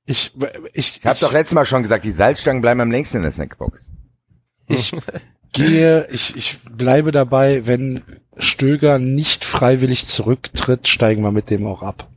Ich, 0.06 0.32
ich, 0.74 0.98
Ich 0.98 1.06
habe 1.06 1.18
doch 1.18 1.32
letztes 1.32 1.54
Mal 1.54 1.64
schon 1.64 1.82
gesagt, 1.82 2.04
die 2.04 2.12
Salzstangen 2.12 2.60
bleiben 2.60 2.80
am 2.80 2.90
längsten 2.90 3.18
in 3.18 3.22
der 3.22 3.32
Snackbox. 3.32 3.90
ich 4.68 4.94
gehe, 5.54 6.06
ich, 6.10 6.36
ich 6.36 6.58
bleibe 6.70 7.10
dabei, 7.10 7.66
wenn 7.66 8.02
Stöger 8.36 8.98
nicht 8.98 9.44
freiwillig 9.44 10.06
zurücktritt, 10.06 10.88
steigen 10.88 11.22
wir 11.22 11.32
mit 11.32 11.50
dem 11.50 11.66
auch 11.66 11.82
ab. 11.82 12.08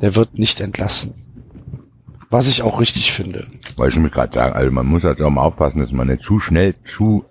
Der 0.00 0.14
wird 0.14 0.38
nicht 0.38 0.60
entlassen. 0.60 1.14
Was 2.28 2.48
ich 2.48 2.62
auch 2.62 2.80
richtig 2.80 3.12
finde. 3.12 3.46
Weil 3.76 3.88
ich 3.88 3.96
mich 3.96 4.12
gerade 4.12 4.32
sagen, 4.32 4.54
also 4.54 4.70
man 4.70 4.86
muss 4.86 5.04
halt 5.04 5.22
auch 5.22 5.30
mal 5.30 5.42
aufpassen, 5.42 5.80
dass 5.80 5.92
man 5.92 6.08
nicht 6.08 6.24
zu 6.24 6.40
schnell, 6.40 6.74
zu 6.96 7.24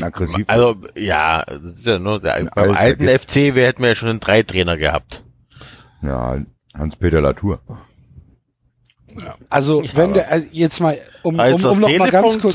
aggressiv 0.00 0.44
Also, 0.46 0.76
ja, 0.96 1.44
das 1.44 1.62
ist 1.62 1.86
ja 1.86 1.98
nur, 1.98 2.20
der, 2.20 2.48
beim 2.54 2.70
alles 2.70 2.76
alten. 2.76 3.08
FC, 3.08 3.54
wir 3.54 3.66
hätten 3.66 3.82
wir 3.82 3.90
ja 3.90 3.94
schon 3.94 4.08
einen 4.08 4.20
drei 4.20 4.42
Trainer 4.42 4.76
gehabt. 4.76 5.22
Ja, 6.02 6.38
Hans-Peter 6.74 7.20
Latour. 7.20 7.60
Also, 9.50 9.82
wenn 9.94 10.14
der, 10.14 10.30
also 10.30 10.46
jetzt 10.52 10.80
mal, 10.80 10.98
um, 11.22 11.38
um, 11.38 11.64
um 11.64 11.80
noch 11.80 11.98
mal 11.98 12.10
ganz 12.10 12.40
kurz, 12.40 12.54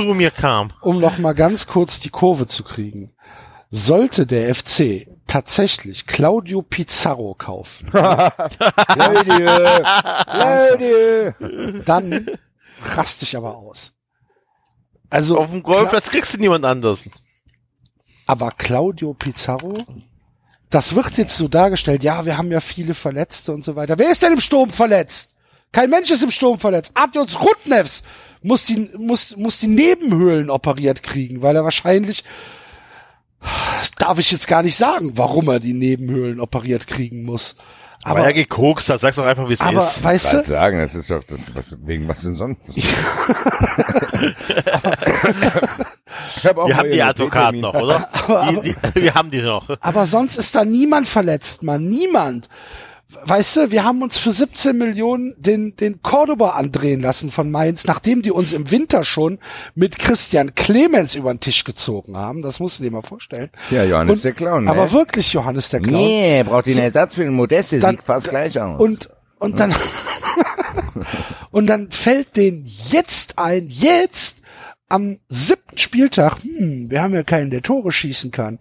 um 0.82 1.00
noch 1.00 1.18
mal 1.18 1.34
ganz 1.34 1.68
kurz 1.68 2.00
die 2.00 2.10
Kurve 2.10 2.48
zu 2.48 2.64
kriegen. 2.64 3.14
Sollte 3.70 4.26
der 4.26 4.56
FC 4.56 5.08
tatsächlich 5.28 6.08
Claudio 6.08 6.62
Pizarro 6.62 7.36
kaufen, 7.36 7.92
dann 11.86 12.26
raste 12.84 13.26
ich 13.26 13.36
aber 13.36 13.58
aus. 13.58 13.94
Also, 15.10 15.38
Auf 15.38 15.52
dem 15.52 15.64
Golfplatz 15.64 16.10
kriegst 16.10 16.34
du 16.34 16.38
niemand 16.38 16.66
anders. 16.66 17.10
aber 18.26 18.52
Claudio 18.52 19.14
Pizarro, 19.14 19.78
das 20.70 20.96
wird 20.96 21.18
jetzt 21.18 21.38
so 21.38 21.48
dargestellt, 21.48 22.04
ja, 22.04 22.26
wir 22.26 22.38
haben 22.38 22.52
ja 22.52 22.60
viele 22.60 22.94
Verletzte 22.94 23.54
und 23.54 23.64
so 23.64 23.76
weiter. 23.76 23.98
Wer 23.98 24.12
ist 24.12 24.22
denn 24.22 24.34
im 24.34 24.42
Sturm 24.42 24.70
verletzt? 24.70 25.34
Kein 25.72 25.90
Mensch 25.90 26.10
ist 26.12 26.24
im 26.24 26.32
Sturm 26.32 26.60
verletzt. 26.60 26.92
Adjons 26.96 27.40
Rudnevs 27.42 28.04
muss 28.42 28.64
die, 28.66 28.90
muss, 28.98 29.36
muss 29.38 29.60
die 29.60 29.68
Nebenhöhlen 29.68 30.50
operiert 30.50 31.04
kriegen, 31.04 31.42
weil 31.42 31.56
er 31.56 31.64
wahrscheinlich, 31.64 32.24
darf 33.98 34.18
ich 34.20 34.32
jetzt 34.32 34.48
gar 34.48 34.64
nicht 34.64 34.76
sagen, 34.78 35.12
warum 35.16 35.50
er 35.50 35.60
die 35.60 35.74
Nebenhöhlen 35.74 36.40
operiert 36.40 36.88
kriegen 36.88 37.24
muss. 37.24 37.56
Aber 38.04 38.20
Aber, 38.20 38.28
er 38.28 38.34
gekokst 38.34 38.90
hat, 38.90 39.02
sag's 39.02 39.16
doch 39.18 39.26
einfach, 39.26 39.50
wie 39.50 39.54
es 39.54 39.60
aber 39.62 39.82
ist. 39.82 40.04
weißt 40.04 40.32
Gerade 40.32 40.44
du, 40.44 40.50
sagen, 40.50 40.80
das 40.80 40.96
ist 40.96 41.10
doch 41.10 41.24
das, 41.24 41.54
was, 41.56 41.76
wegen 41.84 42.08
was 42.08 42.22
denn 42.22 42.36
sonst? 42.36 42.70
ich 42.76 42.94
hab 46.46 46.58
auch 46.58 46.68
Wir 46.68 46.78
haben 46.78 46.92
die 46.92 47.02
Advokaten 47.02 47.60
noch, 47.60 47.74
oder? 47.74 48.08
Die, 48.64 48.76
die, 48.96 49.02
wir 49.02 49.14
haben 49.14 49.32
die 49.32 49.42
noch. 49.42 49.68
Aber 49.82 50.06
sonst 50.06 50.38
ist 50.38 50.54
da 50.56 50.64
niemand 50.64 51.08
verletzt, 51.08 51.64
Mann. 51.64 51.90
Niemand. 51.90 52.50
Weißt 53.24 53.56
du, 53.56 53.72
wir 53.72 53.86
haben 53.86 54.02
uns 54.02 54.18
für 54.18 54.34
17 54.34 54.78
Millionen 54.78 55.34
den, 55.38 55.78
den 55.78 56.02
Cordoba 56.02 56.52
andrehen 56.52 57.02
lassen 57.02 57.32
von 57.32 57.50
Mainz, 57.50 57.86
nachdem 57.86 58.22
die 58.22 58.32
uns 58.32 58.52
im 58.52 58.70
Winter 58.70 59.04
schon 59.06 59.40
mit 59.76 59.98
Christian 59.98 60.56
Clemens 60.56 61.16
über 61.16 61.34
den 61.34 61.40
Tisch 61.40 61.64
gezogen 61.64 62.18
haben. 62.18 62.42
Das 62.42 62.60
musst 62.60 62.80
du 62.80 62.84
dir 62.84 62.92
mal 62.92 63.02
vorstellen. 63.04 63.50
Ja, 63.72 63.86
Johannes 63.86 64.18
Und- 64.18 64.26
der 64.26 64.34
Clown, 64.34 64.66
ne? 64.66 64.72
Aber 64.72 64.92
wirklich 64.92 65.32
Johannes 65.32 65.70
der 65.70 65.80
Clown. 65.80 66.02
Nee, 66.02 66.44
braucht 66.44 66.66
den 66.66 66.80
Ersatz 66.80 67.14
für 67.14 67.24
den 67.24 67.34
Modeste, 67.34 67.80
Dann- 67.80 67.96
sieht 67.96 68.04
fast 68.04 68.28
gleich 68.30 68.60
aus. 68.60 68.78
Und, 68.82 69.10
und 69.40 69.58
dann, 69.58 69.74
und 71.52 71.68
dann 71.68 71.92
fällt 71.92 72.36
denen 72.36 72.66
jetzt 72.90 73.38
ein, 73.40 73.68
jetzt 73.70 74.42
am 74.90 75.20
siebten 75.30 75.78
Spieltag, 75.78 76.44
hm, 76.44 76.90
wir 76.90 77.02
haben 77.02 77.14
ja 77.14 77.24
keinen, 77.24 77.52
der 77.52 77.62
Tore 77.62 77.92
schießen 77.92 78.32
kann. 78.32 78.60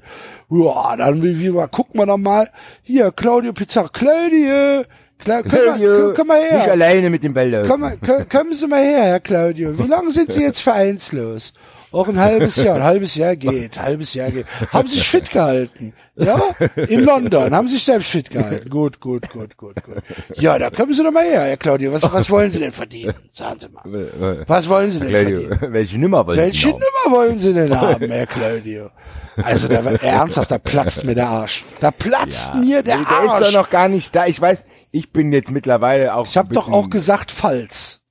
Ja, 0.51 0.97
dann 0.97 1.23
wie, 1.23 1.39
wie, 1.41 1.51
mal, 1.51 1.69
gucken 1.69 2.01
wir 2.01 2.07
doch 2.07 2.17
mal. 2.17 2.51
Hier, 2.83 3.13
Claudio 3.13 3.53
Pizarro. 3.53 3.89
Claudio, 3.89 4.85
Cla 5.19 5.43
komm, 5.43 5.51
mal, 5.53 6.15
komm, 6.15 6.27
mal 6.27 6.43
Nicht 6.43 6.53
her. 6.53 6.73
alleine 6.73 7.11
mit 7.11 7.23
dem 7.23 7.33
Ball 7.33 7.51
da. 7.51 7.63
Komm, 7.67 7.91
komm, 8.05 8.29
kommen 8.29 8.55
Sie 8.55 8.67
mal 8.67 8.83
her, 8.83 9.05
Herr 9.05 9.21
Claudio. 9.21 9.79
Wie 9.79 9.87
lange 9.87 10.11
sind 10.11 10.33
Sie 10.33 10.43
jetzt 10.43 10.61
vereinslos? 10.63 11.55
Auch 11.97 12.09
ein 12.09 12.19
halbes 12.19 12.57
Jahr. 12.57 12.77
Ein 12.77 12.83
halbes 12.83 13.15
Jahr 13.15 13.37
geht. 13.37 13.79
Ein 13.79 13.85
halbes 13.85 14.13
Jahr 14.13 14.31
geht. 14.31 14.47
Haben 14.71 14.87
sich 14.87 15.09
fit 15.09 15.31
gehalten. 15.31 15.95
Ja? 16.15 16.43
In 16.89 17.01
London. 17.01 17.55
Haben 17.55 17.69
sich 17.69 17.83
selbst 17.83 18.11
fit 18.11 18.29
gehalten. 18.31 18.69
Gut, 18.69 19.01
gut, 19.01 19.31
gut, 19.31 19.57
gut, 19.57 19.83
gut. 19.83 19.97
Ja, 20.35 20.59
da 20.59 20.69
kommen 20.69 20.93
Sie 20.93 21.03
doch 21.03 21.11
mal 21.11 21.25
her, 21.25 21.45
Herr 21.45 21.57
Claudio. 21.57 21.93
Was, 21.93 22.03
was 22.03 22.29
wollen 22.29 22.51
Sie 22.51 22.59
denn 22.59 22.73
verdienen? 22.73 23.15
Sagen 23.33 23.59
Sie 23.61 23.69
mal. 23.69 24.45
Was 24.47 24.69
wollen 24.69 24.91
Sie 24.91 25.01
denn 25.01 25.11
verdienen? 25.11 25.49
Claudio, 25.49 25.73
welche 25.73 25.99
Nummer 25.99 26.27
wollen 26.27 26.39
Welche 26.39 26.67
Sie 26.67 26.73
noch? 26.73 26.81
Nummer 26.81 27.17
wollen 27.17 27.41
Sie 27.41 27.55
denn 27.55 27.81
haben, 27.81 28.11
Herr 28.11 28.27
Claudio? 28.27 28.91
Also, 29.37 29.69
da, 29.69 29.81
ernsthaft, 29.81 30.51
da 30.51 30.59
platzt 30.59 31.05
mir 31.05 31.15
der 31.15 31.29
Arsch. 31.29 31.65
Da 31.81 31.91
platzt 31.91 32.55
mir 32.55 32.83
der 32.83 32.99
Nee, 32.99 33.05
der 33.05 33.25
ist 33.25 33.31
Arsch. 33.31 33.45
doch 33.47 33.53
noch 33.53 33.71
gar 33.71 33.89
nicht 33.89 34.15
da. 34.15 34.27
Ich 34.27 34.41
weiß, 34.41 34.65
ich 34.91 35.13
bin 35.13 35.33
jetzt 35.33 35.51
mittlerweile 35.51 36.15
auch. 36.15 36.27
ich 36.27 36.37
habe 36.37 36.53
doch 36.55 36.71
auch 36.71 36.91
gesagt, 36.91 37.33
falls. 37.33 38.03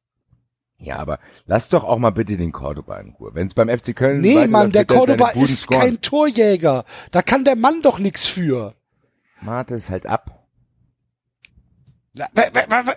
Ja, 0.86 0.98
aber 0.98 1.20
lass 1.48 1.70
doch 1.70 1.84
auch 1.84 1.98
mal 1.98 2.12
bitte 2.12 2.38
den 2.38 2.52
Cordoba 2.52 2.98
in 3.00 3.10
Ruhe. 3.20 3.32
Wenn 3.34 3.48
es 3.48 3.54
beim 3.56 3.70
FC 3.70 3.96
Köln 3.96 4.22
Nee, 4.22 4.46
Mann, 4.48 4.72
der 4.72 4.82
er 4.82 4.86
Cordoba 4.86 5.30
ist 5.30 5.64
scoren. 5.64 5.80
kein 5.82 6.02
Torjäger. 6.02 6.86
Da 7.12 7.22
kann 7.22 7.44
der 7.44 7.56
Mann 7.56 7.82
doch 7.82 7.98
nix 8.00 8.28
für. 8.28 8.76
Warte 9.42 9.74
es 9.76 9.90
halt 9.90 10.06
ab. 10.06 10.48
Na, 12.14 12.28
wa- 12.34 12.44
wa- 12.54 12.66
wa- 12.70 12.88
wa- 12.88 12.96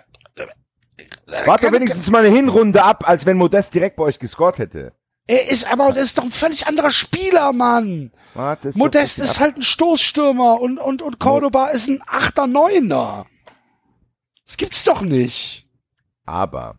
Warte 1.45 1.71
wenigstens 1.71 2.09
mal 2.09 2.25
eine 2.25 2.35
Hinrunde 2.35 2.83
ab, 2.83 3.07
als 3.07 3.25
wenn 3.25 3.37
Modest 3.37 3.73
direkt 3.73 3.95
bei 3.97 4.03
euch 4.03 4.19
gescored 4.19 4.57
hätte. 4.59 4.93
Er 5.27 5.49
ist 5.49 5.71
aber, 5.71 5.93
das 5.93 6.05
ist 6.05 6.17
doch 6.17 6.23
ein 6.23 6.31
völlig 6.31 6.65
anderer 6.67 6.91
Spieler, 6.91 7.53
Mann. 7.53 8.11
Warte 8.33 8.69
doch 8.69 8.75
Modest 8.75 9.19
ist 9.19 9.35
ab. 9.35 9.41
halt 9.41 9.57
ein 9.57 9.61
Stoßstürmer 9.63 10.59
und, 10.59 10.77
und, 10.79 11.01
und 11.01 11.19
Cordoba 11.19 11.67
ist 11.67 11.87
ein 11.87 12.01
Achter, 12.07 12.47
Neuner. 12.47 13.25
Das 14.45 14.57
gibt's 14.57 14.83
doch 14.83 15.01
nicht. 15.01 15.67
Aber 16.25 16.78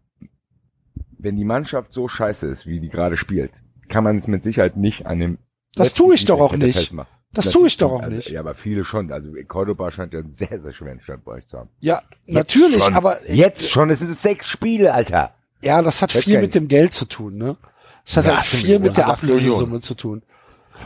wenn 1.22 1.36
die 1.36 1.44
Mannschaft 1.44 1.92
so 1.92 2.08
scheiße 2.08 2.46
ist, 2.46 2.66
wie 2.66 2.80
die 2.80 2.88
gerade 2.88 3.16
spielt, 3.16 3.52
kann 3.88 4.04
man 4.04 4.18
es 4.18 4.28
mit 4.28 4.44
Sicherheit 4.44 4.76
nicht 4.76 5.06
an 5.06 5.20
dem. 5.20 5.38
Das 5.74 5.94
tue 5.94 6.14
ich 6.14 6.24
doch 6.24 6.40
auch 6.40 6.56
nicht. 6.56 6.76
festmachen. 6.76 7.10
Das 7.32 7.50
tue 7.50 7.68
ich 7.68 7.76
doch 7.76 7.92
auch 7.92 8.02
also, 8.02 8.16
nicht. 8.16 8.30
Ja, 8.30 8.40
aber 8.40 8.54
viele 8.54 8.84
schon. 8.84 9.12
Also 9.12 9.28
Cordoba 9.46 9.90
scheint 9.92 10.12
ja 10.12 10.18
einen 10.20 10.32
sehr, 10.32 10.60
sehr 10.60 10.72
schweren 10.72 11.00
Stand 11.00 11.24
bei 11.24 11.32
euch 11.32 11.46
zu 11.46 11.58
haben. 11.58 11.70
Ja, 11.78 12.02
natürlich, 12.26 12.82
schon. 12.82 12.94
aber 12.94 13.30
Jetzt 13.30 13.70
schon, 13.70 13.90
es 13.90 14.00
sind 14.00 14.18
sechs 14.18 14.48
Spiele, 14.48 14.92
Alter. 14.92 15.32
ja, 15.62 15.80
das 15.80 16.02
hat 16.02 16.14
Weiß 16.14 16.24
viel 16.24 16.40
mit 16.40 16.56
dem 16.56 16.66
Geld 16.66 16.92
zu 16.92 17.04
tun, 17.04 17.36
ne? 17.38 17.56
Das 18.04 18.16
hat 18.16 18.24
Ja, 18.24 18.30
halt 18.32 18.40
18 18.40 18.60
viel 18.60 18.78
mit 18.80 18.96
der 18.96 19.06
Millionen, 19.06 19.10
18 19.12 19.28
Ablösesumme 19.30 19.80
zu 19.80 19.94
tun. 19.94 20.22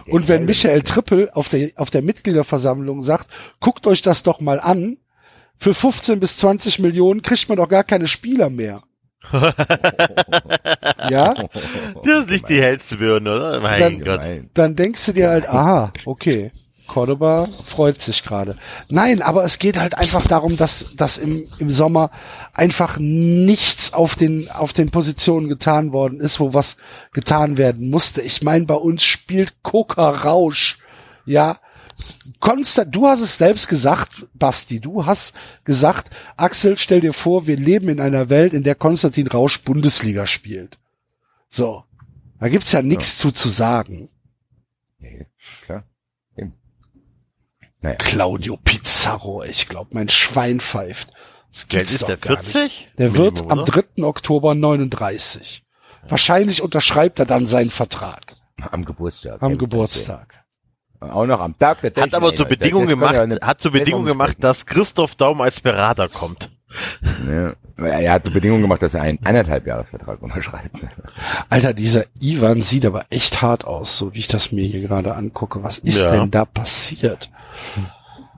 Und 0.09 0.29
wenn 0.29 0.45
Michael 0.45 0.83
Trippel 0.83 1.31
auf 1.31 1.49
der, 1.49 1.71
auf 1.77 1.91
der 1.91 2.03
Mitgliederversammlung 2.03 3.03
sagt, 3.03 3.31
guckt 3.61 3.87
euch 3.87 4.03
das 4.03 4.23
doch 4.23 4.41
mal 4.41 4.61
an, 4.61 4.99
für 5.57 5.73
15 5.73 6.21
bis 6.21 6.37
20 6.39 6.81
Millionen 6.81 7.23
kriegt 7.23 7.49
man 7.49 7.57
doch 7.57 7.69
gar 7.69 7.85
keine 7.85 8.09
Spieler 8.09 8.51
mehr. 8.51 8.83
ja? 11.11 11.35
Das 12.05 12.21
ist 12.21 12.31
nicht 12.31 12.49
die 12.49 12.61
hellste 12.61 12.97
Birne, 12.97 13.35
oder? 13.35 13.61
Mein 13.61 13.81
Dann- 13.81 14.01
Gott. 14.05 14.21
Dann 14.55 14.77
denkst 14.77 15.07
du 15.07 15.13
dir 15.13 15.29
halt, 15.31 15.49
aha, 15.49 15.93
okay. 16.05 16.51
Cordoba 16.87 17.49
freut 17.67 18.03
sich 18.03 18.23
gerade. 18.25 18.57
Nein, 18.91 19.23
aber 19.23 19.43
es 19.45 19.59
geht 19.59 19.79
halt 19.79 19.95
einfach 19.97 20.27
darum, 20.27 20.57
dass, 20.59 20.95
dass 20.97 21.17
im, 21.17 21.45
im 21.59 21.71
Sommer 21.71 22.11
einfach 22.53 22.99
nichts 22.99 23.95
auf 23.95 24.17
den, 24.17 24.51
auf 24.51 24.75
den 24.75 24.91
Positionen 24.91 25.49
getan 25.49 25.95
worden 25.95 26.21
ist, 26.21 26.41
wo 26.41 26.53
was 26.53 26.77
getan 27.15 27.57
werden 27.57 27.89
musste. 27.89 28.21
Ich 28.21 28.43
meine, 28.43 28.67
bei 28.67 28.75
uns 28.75 29.03
spielt 29.03 29.63
Coca 29.63 30.11
Rausch, 30.11 30.79
ja, 31.25 31.57
Konstant, 32.41 32.95
du 32.95 33.07
hast 33.07 33.21
es 33.21 33.37
selbst 33.39 33.69
gesagt, 33.69 34.27
Basti, 34.35 34.81
du 34.81 35.07
hast 35.07 35.35
gesagt, 35.65 36.15
Axel, 36.37 36.79
stell 36.79 37.01
dir 37.01 37.13
vor, 37.13 37.47
wir 37.47 37.57
leben 37.57 37.89
in 37.89 38.01
einer 38.01 38.31
Welt, 38.31 38.53
in 38.53 38.65
der 38.65 38.75
Konstantin 38.75 39.27
Rausch 39.29 39.63
Bundesliga 39.63 40.27
spielt. 40.27 40.79
So. 41.49 41.85
Da 42.41 42.49
gibt's 42.49 42.73
ja 42.73 42.83
nichts 42.83 43.17
zu 43.17 43.31
zu 43.31 43.49
sagen. 43.49 44.11
Nee, 44.99 45.27
klar. 45.65 45.85
Eben. 46.37 46.55
Naja. 47.81 47.97
Claudio 47.97 48.57
Pizarro, 48.57 49.45
ich 49.45 49.69
glaube, 49.69 49.91
mein 49.95 50.09
Schwein 50.09 50.61
pfeift. 50.61 51.11
Das 51.53 51.69
gibt's 51.69 51.93
ist 51.93 52.03
doch 52.03 52.09
der 52.09 52.17
gar 52.17 52.37
nicht. 52.39 52.51
40? 52.51 52.91
Der 52.99 53.15
wird 53.15 53.35
Minimum, 53.35 53.53
am 53.53 53.59
oder? 53.61 53.83
3. 53.97 54.03
Oktober 54.05 54.55
39. 54.55 55.65
Wahrscheinlich 56.09 56.61
unterschreibt 56.61 57.19
er 57.19 57.25
dann 57.25 57.47
seinen 57.47 57.71
Vertrag 57.71 58.35
Am 58.57 58.85
Geburtstag. 58.85 59.43
am 59.43 59.53
Ja, 59.53 59.59
Geburtstag. 59.59 60.44
Auch 61.11 61.27
noch 61.27 61.41
am 61.41 61.59
Tag 61.59 61.81
der 61.81 61.91
Hat 61.91 61.95
Technik. 61.95 62.15
aber 62.15 62.35
zur 62.35 62.47
Bedingung 62.47 62.87
gemacht, 62.87 63.15
ja 63.15 63.27
hat 63.47 63.61
zur 63.61 63.73
Bedingung 63.73 64.05
gemacht, 64.05 64.37
dass 64.41 64.67
Christoph 64.67 65.15
Daum 65.15 65.41
als 65.41 65.61
Berater 65.61 66.09
kommt. 66.09 66.51
Ja. 67.29 67.53
Er 67.77 68.13
hat 68.13 68.25
zur 68.25 68.33
Bedingung 68.33 68.61
gemacht, 68.63 68.83
dass 68.83 68.95
er 68.95 69.03
einen 69.03 69.19
anderthalb 69.25 69.67
Jahresvertrag 69.67 70.23
unterschreibt. 70.23 70.77
Alter, 71.51 71.73
dieser 71.75 72.05
Ivan 72.21 72.63
sieht 72.63 72.85
aber 72.87 73.07
echt 73.11 73.43
hart 73.43 73.65
aus, 73.65 73.99
so 73.99 74.15
wie 74.15 74.19
ich 74.21 74.29
das 74.29 74.53
mir 74.53 74.65
hier 74.65 74.81
gerade 74.81 75.15
angucke. 75.17 75.63
Was 75.65 75.79
ist 75.79 75.99
Ja. 75.99 76.13
denn 76.13 76.31
da 76.31 76.45
passiert? 76.45 77.31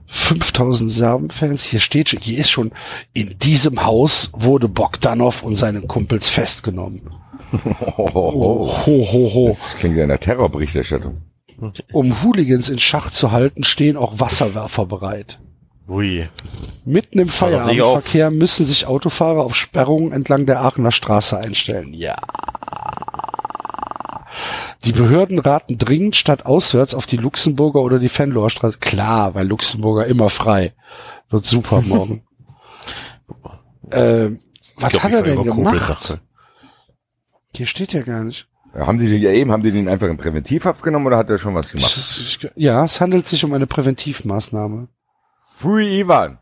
5000 0.07 0.91
Serben-Fans, 0.91 1.63
hier 1.63 1.79
steht 1.79 2.09
schon, 2.09 2.19
hier 2.21 2.39
ist 2.39 2.49
schon, 2.49 2.71
in 3.13 3.37
diesem 3.39 3.85
Haus 3.85 4.31
wurde 4.33 4.69
Bogdanov 4.69 5.43
und 5.43 5.55
seine 5.55 5.81
Kumpels 5.81 6.29
festgenommen. 6.29 7.09
Oh, 7.97 8.69
Ho, 8.85 9.07
ho, 9.11 9.31
ho. 9.33 9.47
Das 9.47 9.75
klingt 9.79 9.95
ja 9.97 10.05
nach 10.05 10.17
Terrorberichterstattung. 10.17 11.21
Um 11.91 12.23
Hooligans 12.23 12.69
in 12.69 12.79
Schach 12.79 13.09
zu 13.09 13.31
halten, 13.31 13.63
stehen 13.63 13.97
auch 13.97 14.19
Wasserwerfer 14.19 14.85
bereit. 14.85 15.39
Ui. 15.87 16.27
Mitten 16.85 17.19
im 17.19 17.29
Feierabendverkehr 17.29 18.29
müssen 18.29 18.65
sich 18.65 18.85
Autofahrer 18.85 19.43
auf 19.43 19.55
Sperrungen 19.55 20.11
entlang 20.11 20.45
der 20.45 20.61
Aachener 20.61 20.91
Straße 20.91 21.37
einstellen. 21.37 21.93
Ja. 21.93 22.17
Die 24.83 24.91
Behörden 24.91 25.39
raten 25.39 25.77
dringend 25.77 26.15
statt 26.15 26.45
auswärts 26.45 26.93
auf 26.93 27.05
die 27.05 27.17
Luxemburger 27.17 27.81
oder 27.81 27.99
die 27.99 28.09
Fenloher 28.09 28.49
Straße. 28.49 28.77
Klar, 28.79 29.33
weil 29.33 29.47
Luxemburger 29.47 30.05
immer 30.05 30.29
frei. 30.29 30.73
Wird 31.29 31.45
super 31.45 31.81
morgen. 31.81 32.23
ähm, 33.91 34.39
was 34.75 34.91
glaub, 34.91 35.03
hat 35.03 35.11
er 35.11 35.23
denn 35.23 35.43
gemacht? 35.43 36.19
Hier 37.55 37.65
steht 37.65 37.93
ja 37.93 38.03
gar 38.03 38.23
nicht. 38.23 38.47
Ja, 38.77 38.85
Haben 38.85 38.99
die 38.99 39.07
ja 39.07 39.31
eben, 39.31 39.51
haben 39.51 39.63
die 39.63 39.71
den 39.71 39.89
einfach 39.89 40.07
in 40.07 40.17
Präventivhaft 40.17 40.83
genommen 40.83 41.07
oder 41.07 41.17
hat 41.17 41.29
er 41.29 41.39
schon 41.39 41.55
was 41.55 41.71
gemacht? 41.71 42.51
Ja, 42.55 42.85
es 42.85 43.01
handelt 43.01 43.27
sich 43.27 43.43
um 43.43 43.53
eine 43.53 43.65
Präventivmaßnahme. 43.65 44.87
Free 45.55 46.01
Ivan. 46.01 46.37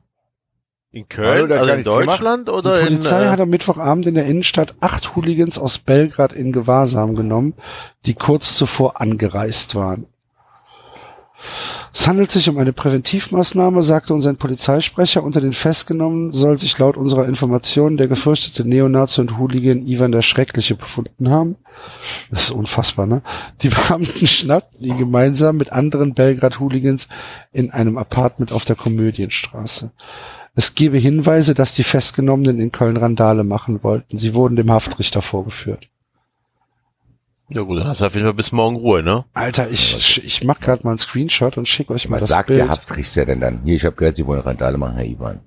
In 0.92 1.08
Köln, 1.08 1.48
der 1.48 1.60
hat 1.60 1.70
also 1.70 2.00
in. 2.00 2.06
Deutschland 2.06 2.48
Die 2.48 2.52
oder 2.52 2.82
Polizei 2.82 3.22
in, 3.22 3.28
äh, 3.28 3.30
hat 3.30 3.40
am 3.40 3.50
Mittwochabend 3.50 4.06
in 4.08 4.16
der 4.16 4.26
Innenstadt 4.26 4.76
acht 4.82 5.16
Hooligans 5.16 5.58
aus 5.58 5.78
Belgrad 5.78 6.34
in 6.34 6.52
Gewahrsam 6.52 7.16
genommen, 7.16 7.54
die 8.06 8.14
kurz 8.14 8.56
zuvor 8.56 9.00
angereist 9.00 9.76
waren. 9.76 10.08
Es 11.94 12.08
handelt 12.08 12.32
sich 12.32 12.50
um 12.50 12.58
eine 12.58 12.74
Präventivmaßnahme, 12.74 13.84
sagte 13.84 14.14
uns 14.14 14.26
ein 14.26 14.38
Polizeisprecher. 14.38 15.24
Unter 15.24 15.42
den 15.42 15.54
Festgenommenen 15.54 16.32
soll 16.32 16.60
sich 16.60 16.78
laut 16.78 16.98
unserer 16.98 17.26
Informationen 17.26 17.98
der 17.98 18.08
gefürchtete 18.08 18.68
Neonazi 18.68 19.22
und 19.22 19.38
Hooligan 19.38 19.88
Ivan 19.88 20.12
der 20.12 20.22
Schreckliche 20.22 20.76
befunden 20.76 21.30
haben. 21.30 21.58
Das 22.32 22.44
ist 22.44 22.52
unfassbar, 22.52 23.06
ne? 23.06 23.22
Die 23.62 23.70
Beamten 23.70 24.28
schnappten 24.28 24.86
ihn 24.86 24.98
gemeinsam 24.98 25.58
mit 25.58 25.72
anderen 25.72 26.14
Belgrad-Hooligans 26.14 27.08
in 27.52 27.72
einem 27.72 27.98
Apartment 27.98 28.52
auf 28.52 28.66
der 28.66 28.76
Komödienstraße. 28.76 29.92
Es 30.56 30.74
gebe 30.76 30.98
Hinweise, 30.98 31.54
dass 31.54 31.76
die 31.76 31.84
Festgenommenen 31.84 32.60
in 32.62 32.72
Köln 32.72 32.98
Randale 32.98 33.44
machen 33.44 33.84
wollten. 33.84 34.18
Sie 34.18 34.34
wurden 34.34 34.56
dem 34.56 34.72
Haftrichter 34.72 35.22
vorgeführt. 35.22 35.90
Ja 37.50 37.62
gut, 37.62 37.80
dann 37.80 37.88
hast 37.88 38.02
du 38.02 38.06
auf 38.06 38.14
jeden 38.14 38.26
Fall 38.26 38.34
bis 38.34 38.52
morgen 38.52 38.76
Ruhe, 38.78 39.04
ne? 39.04 39.26
Alter, 39.34 39.70
ich, 39.70 40.24
ich 40.24 40.44
mach 40.44 40.60
gerade 40.60 40.84
mal 40.84 40.92
einen 40.92 41.00
Screenshot 41.00 41.58
und 41.58 41.68
schicke 41.68 41.94
euch 41.94 42.10
mal 42.10 42.16
Was 42.22 42.22
das 42.22 42.30
sagt 42.30 42.48
Bild. 42.48 42.60
der 42.60 42.70
Haftrichter 42.70 43.26
denn 43.26 43.40
dann? 43.40 43.62
Hier, 43.64 43.76
ich 43.76 43.86
habe 43.86 43.96
gehört, 43.96 44.16
Sie 44.18 44.26
wollen 44.26 44.42
Randale 44.42 44.78
machen, 44.78 44.96
Herr 44.96 45.06
Ivan. 45.06 45.40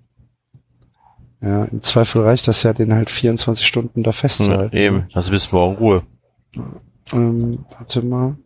Ja, 1.41 1.65
im 1.67 1.83
Zweifel 1.83 2.23
reicht 2.23 2.49
das 2.49 2.63
ja, 2.65 2.73
den 2.73 2.93
halt 2.93 3.11
24 3.11 3.67
Stunden 3.67 4.03
da 4.03 4.11
Ja, 4.11 4.13
festzuhalten. 4.13 4.77
eben, 4.77 5.07
hast 5.15 5.29
du 5.29 5.33
bis 5.33 5.53
morgen 5.53 5.77
Ruhe. 5.77 6.03
Ähm, 7.13 7.65
warte 7.79 8.03
mal. 8.03 8.37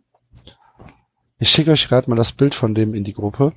Ich 1.39 1.49
schicke 1.49 1.71
euch 1.71 1.87
gerade 1.89 2.09
mal 2.09 2.15
das 2.15 2.31
Bild 2.31 2.53
von 2.55 2.75
dem 2.75 2.93
in 2.93 3.03
die 3.03 3.13
Gruppe. 3.13 3.53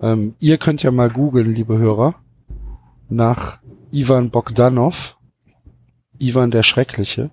Ähm, 0.00 0.34
ihr 0.40 0.58
könnt 0.58 0.82
ja 0.82 0.90
mal 0.90 1.10
googeln, 1.10 1.54
liebe 1.54 1.78
Hörer, 1.78 2.14
nach 3.08 3.58
Ivan 3.92 4.30
Bogdanov. 4.30 5.16
Ivan 6.18 6.50
der 6.50 6.62
Schreckliche. 6.62 7.30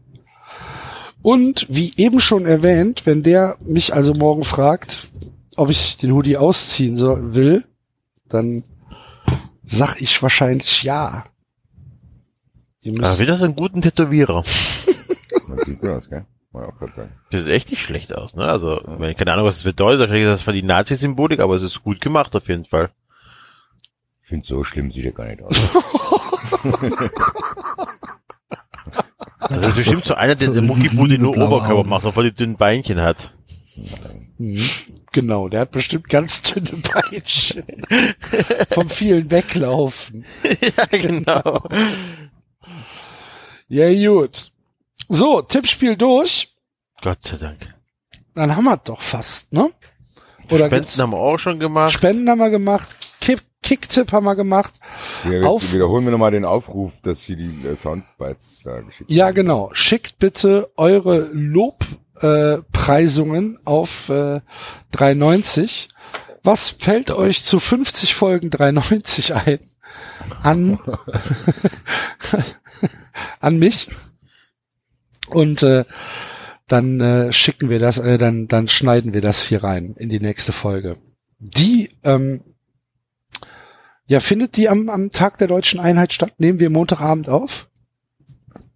Und 1.21 1.67
wie 1.69 1.93
eben 1.97 2.19
schon 2.19 2.45
erwähnt, 2.45 3.05
wenn 3.05 3.23
der 3.23 3.57
mich 3.63 3.93
also 3.93 4.13
morgen 4.13 4.43
fragt, 4.43 5.09
ob 5.55 5.69
ich 5.69 5.97
den 5.97 6.13
Hoodie 6.13 6.37
ausziehen 6.37 6.97
soll, 6.97 7.35
will, 7.35 7.65
dann 8.27 8.63
sag 9.63 10.01
ich 10.01 10.21
wahrscheinlich 10.21 10.83
ja. 10.83 11.25
Ihr 12.81 12.93
müsst, 12.93 13.05
Aber 13.05 13.19
wieder 13.19 13.37
so 13.37 13.45
einen 13.45 13.55
guten 13.55 13.81
Tätowierer. 13.81 14.43
Man 15.47 15.59
sieht 15.59 15.79
gut 15.79 15.89
aus, 15.89 16.09
gell? 16.09 16.25
Ich 16.53 16.59
auch 16.59 16.77
grad 16.79 16.95
sagen. 16.95 17.11
Das 17.29 17.43
sieht 17.43 17.51
echt 17.51 17.69
nicht 17.69 17.83
schlecht 17.83 18.13
aus, 18.15 18.35
ne? 18.35 18.45
Also, 18.45 18.81
wenn 18.85 19.11
ich 19.11 19.17
keine 19.17 19.31
Ahnung, 19.33 19.45
was 19.45 19.55
das 19.55 19.63
bedeutet, 19.63 20.01
wahrscheinlich 20.01 20.25
ist 20.25 20.33
das 20.33 20.41
für 20.41 20.53
die 20.53 20.63
Nazi-Symbolik, 20.63 21.39
aber 21.39 21.55
es 21.55 21.61
ist 21.61 21.83
gut 21.83 22.01
gemacht 22.01 22.35
auf 22.35 22.47
jeden 22.47 22.65
Fall. 22.65 22.89
Ich 24.23 24.29
finde, 24.29 24.47
so 24.47 24.63
schlimm 24.63 24.91
sieht 24.91 25.05
er 25.05 25.11
gar 25.11 25.27
nicht 25.27 25.43
aus. 25.43 25.55
Das 29.49 29.67
ist 29.67 29.75
bestimmt 29.75 30.05
so 30.05 30.15
einer, 30.15 30.35
der 30.35 30.47
so 30.47 30.53
der 30.53 30.61
Muckibude 30.61 31.17
nur 31.17 31.35
Oberkörper 31.35 31.79
Augen. 31.79 31.89
macht, 31.89 32.05
obwohl 32.05 32.25
er 32.25 32.31
die 32.31 32.37
dünnen 32.37 32.57
Beinchen 32.57 33.01
hat. 33.01 33.33
Mhm. 34.37 34.69
Genau, 35.11 35.49
der 35.49 35.61
hat 35.61 35.71
bestimmt 35.71 36.07
ganz 36.07 36.41
dünne 36.41 36.71
Beinchen. 36.71 37.85
Vom 38.69 38.89
vielen 38.89 39.29
Weglaufen. 39.29 40.25
ja, 40.43 40.85
genau. 40.85 41.63
Ja, 43.67 44.09
gut. 44.09 44.51
So, 45.09 45.41
Tippspiel 45.41 45.97
durch. 45.97 46.49
Gott 47.01 47.19
sei 47.27 47.37
Dank. 47.37 47.73
Dann 48.35 48.55
haben 48.55 48.63
wir 48.65 48.77
doch 48.77 49.01
fast, 49.01 49.51
ne? 49.51 49.71
Oder 50.49 50.67
Spenden 50.67 51.01
haben 51.01 51.11
wir 51.11 51.17
auch 51.19 51.37
schon 51.37 51.59
gemacht. 51.59 51.93
Spenden 51.93 52.29
haben 52.29 52.39
wir 52.39 52.49
gemacht. 52.49 52.95
Kick, 53.21 53.41
Kicktipp 53.63 54.11
haben 54.11 54.25
wir 54.25 54.35
gemacht. 54.35 54.73
Wir, 55.23 55.47
Auf- 55.47 55.71
wiederholen 55.73 56.03
wir 56.05 56.11
nochmal 56.11 56.31
den 56.31 56.45
Aufruf, 56.45 56.91
dass 57.03 57.21
hier 57.21 57.37
die 57.37 57.65
äh, 57.65 57.75
Soundbites 57.77 58.61
da 58.63 58.81
geschickt 58.81 59.09
Ja, 59.09 59.25
werden. 59.27 59.35
genau. 59.35 59.69
Schickt 59.73 60.19
bitte 60.19 60.69
eure 60.77 61.29
Lobpreisungen 61.31 61.99
äh, 62.21 62.61
Preisungen 62.71 63.59
auf 63.65 64.09
äh, 64.09 64.41
3,90. 64.93 65.87
Was 66.43 66.69
fällt 66.69 67.11
euch 67.11 67.43
zu 67.43 67.59
50 67.59 68.13
Folgen 68.15 68.49
3,90 68.49 69.33
ein? 69.33 69.59
An, 70.43 70.79
an 73.39 73.59
mich. 73.59 73.89
Und 75.29 75.63
äh, 75.63 75.85
dann 76.67 76.99
äh, 76.99 77.33
schicken 77.33 77.69
wir 77.69 77.79
das, 77.79 77.97
äh, 77.97 78.17
dann, 78.17 78.47
dann 78.47 78.67
schneiden 78.67 79.13
wir 79.13 79.21
das 79.21 79.43
hier 79.43 79.63
rein 79.63 79.95
in 79.97 80.09
die 80.09 80.19
nächste 80.19 80.53
Folge. 80.53 80.97
Die, 81.39 81.91
ähm, 82.03 82.41
ja, 84.11 84.19
findet 84.19 84.57
die 84.57 84.67
am, 84.67 84.89
am 84.89 85.11
Tag 85.11 85.37
der 85.37 85.47
deutschen 85.47 85.79
Einheit 85.79 86.11
statt? 86.11 86.33
Nehmen 86.37 86.59
wir 86.59 86.69
Montagabend 86.69 87.29
auf? 87.29 87.69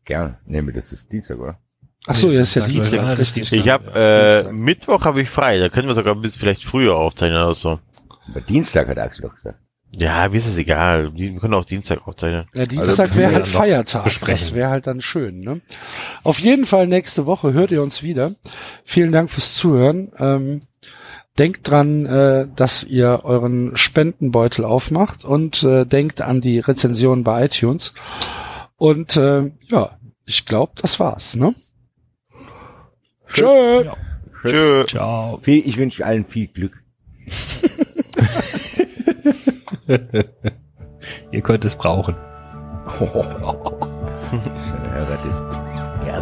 Gerne. 0.05 0.38
Nee, 0.45 0.61
das 0.72 0.93
ist 0.93 1.11
Dienstag, 1.11 1.38
oder? 1.39 1.59
Ach 2.07 2.15
so, 2.15 2.27
Nee, 2.30 2.35
ja, 2.35 2.41
ist 2.41 2.55
ja 2.55 2.65
Dienstag. 2.65 2.99
Einheit 3.01 3.19
ist. 3.19 3.35
Dienstag. 3.35 3.57
Ich 3.59 3.67
habe 3.67 4.45
äh, 4.47 4.51
Mittwoch 4.53 5.03
habe 5.03 5.22
ich 5.22 5.30
frei, 5.30 5.59
da 5.59 5.67
können 5.67 5.89
wir 5.89 5.95
sogar 5.95 6.15
ein 6.15 6.22
bisschen 6.22 6.39
vielleicht 6.39 6.64
früher 6.64 6.95
aufzeichnen 6.95 7.41
oder 7.41 7.53
so. 7.53 7.80
Aber 8.30 8.39
Dienstag 8.41 8.88
hat 8.88 8.97
Axel 8.97 9.23
doch 9.27 9.35
gesagt. 9.35 9.59
Ja, 9.91 10.30
mir 10.30 10.38
ist 10.38 10.47
es 10.47 10.55
egal. 10.57 11.11
Die 11.11 11.33
wir 11.33 11.39
können 11.41 11.53
auch 11.53 11.65
Dienstag 11.65 12.07
aufzeichnen. 12.07 12.45
Ja, 12.53 12.59
Also 12.61 12.69
Dienstag 12.69 13.07
können 13.09 13.17
wäre 13.19 13.31
wir 13.31 13.35
halt 13.35 13.47
Feiertag. 13.49 14.03
besprechen. 14.05 14.45
Das 14.47 14.53
wäre 14.53 14.69
halt 14.69 14.88
dann 14.88 15.01
schön. 15.01 15.41
Ne? 15.41 15.59
Auf 16.23 16.39
jeden 16.39 16.65
Fall 16.65 16.88
nächste 16.88 17.25
Woche 17.25 17.51
hört 17.51 17.72
ihr 17.72 17.81
uns 17.83 18.03
wieder. 18.03 18.35
Vielen 18.85 19.11
Dank 19.11 19.30
fürs 19.30 19.55
Zuhören. 19.55 20.11
Ähm, 20.17 20.61
denkt 21.38 21.69
dran, 21.69 22.05
äh, 22.05 22.47
dass 22.55 22.83
ihr 22.83 23.22
euren 23.23 23.75
Spendenbeutel 23.75 24.64
aufmacht 24.65 25.25
und 25.25 25.64
äh, 25.64 25.85
denkt 25.85 26.22
an 26.22 26.41
die 26.41 26.59
Rezension 26.59 27.23
bei 27.23 27.45
iTunes. 27.45 27.93
Und 28.77 29.17
äh, 29.17 29.51
ja, 29.67 29.97
ich 30.25 30.45
glaube, 30.45 30.73
das 30.81 30.99
war's. 30.99 31.35
Ne? 31.35 31.55
Tschö. 33.31 33.83
Ja. 33.83 33.95
Tschö. 34.45 34.83
Ciao. 34.85 35.41
Ich 35.45 35.77
wünsche 35.77 36.05
allen 36.05 36.25
viel 36.25 36.47
Glück. 36.47 36.81
Ihr 41.31 41.41
könnt 41.41 41.65
es 41.65 41.75
brauchen. 41.75 42.15
Schöne 44.30 44.91
Hörer 44.93 45.19
das. 45.23 46.07
Ja, 46.07 46.22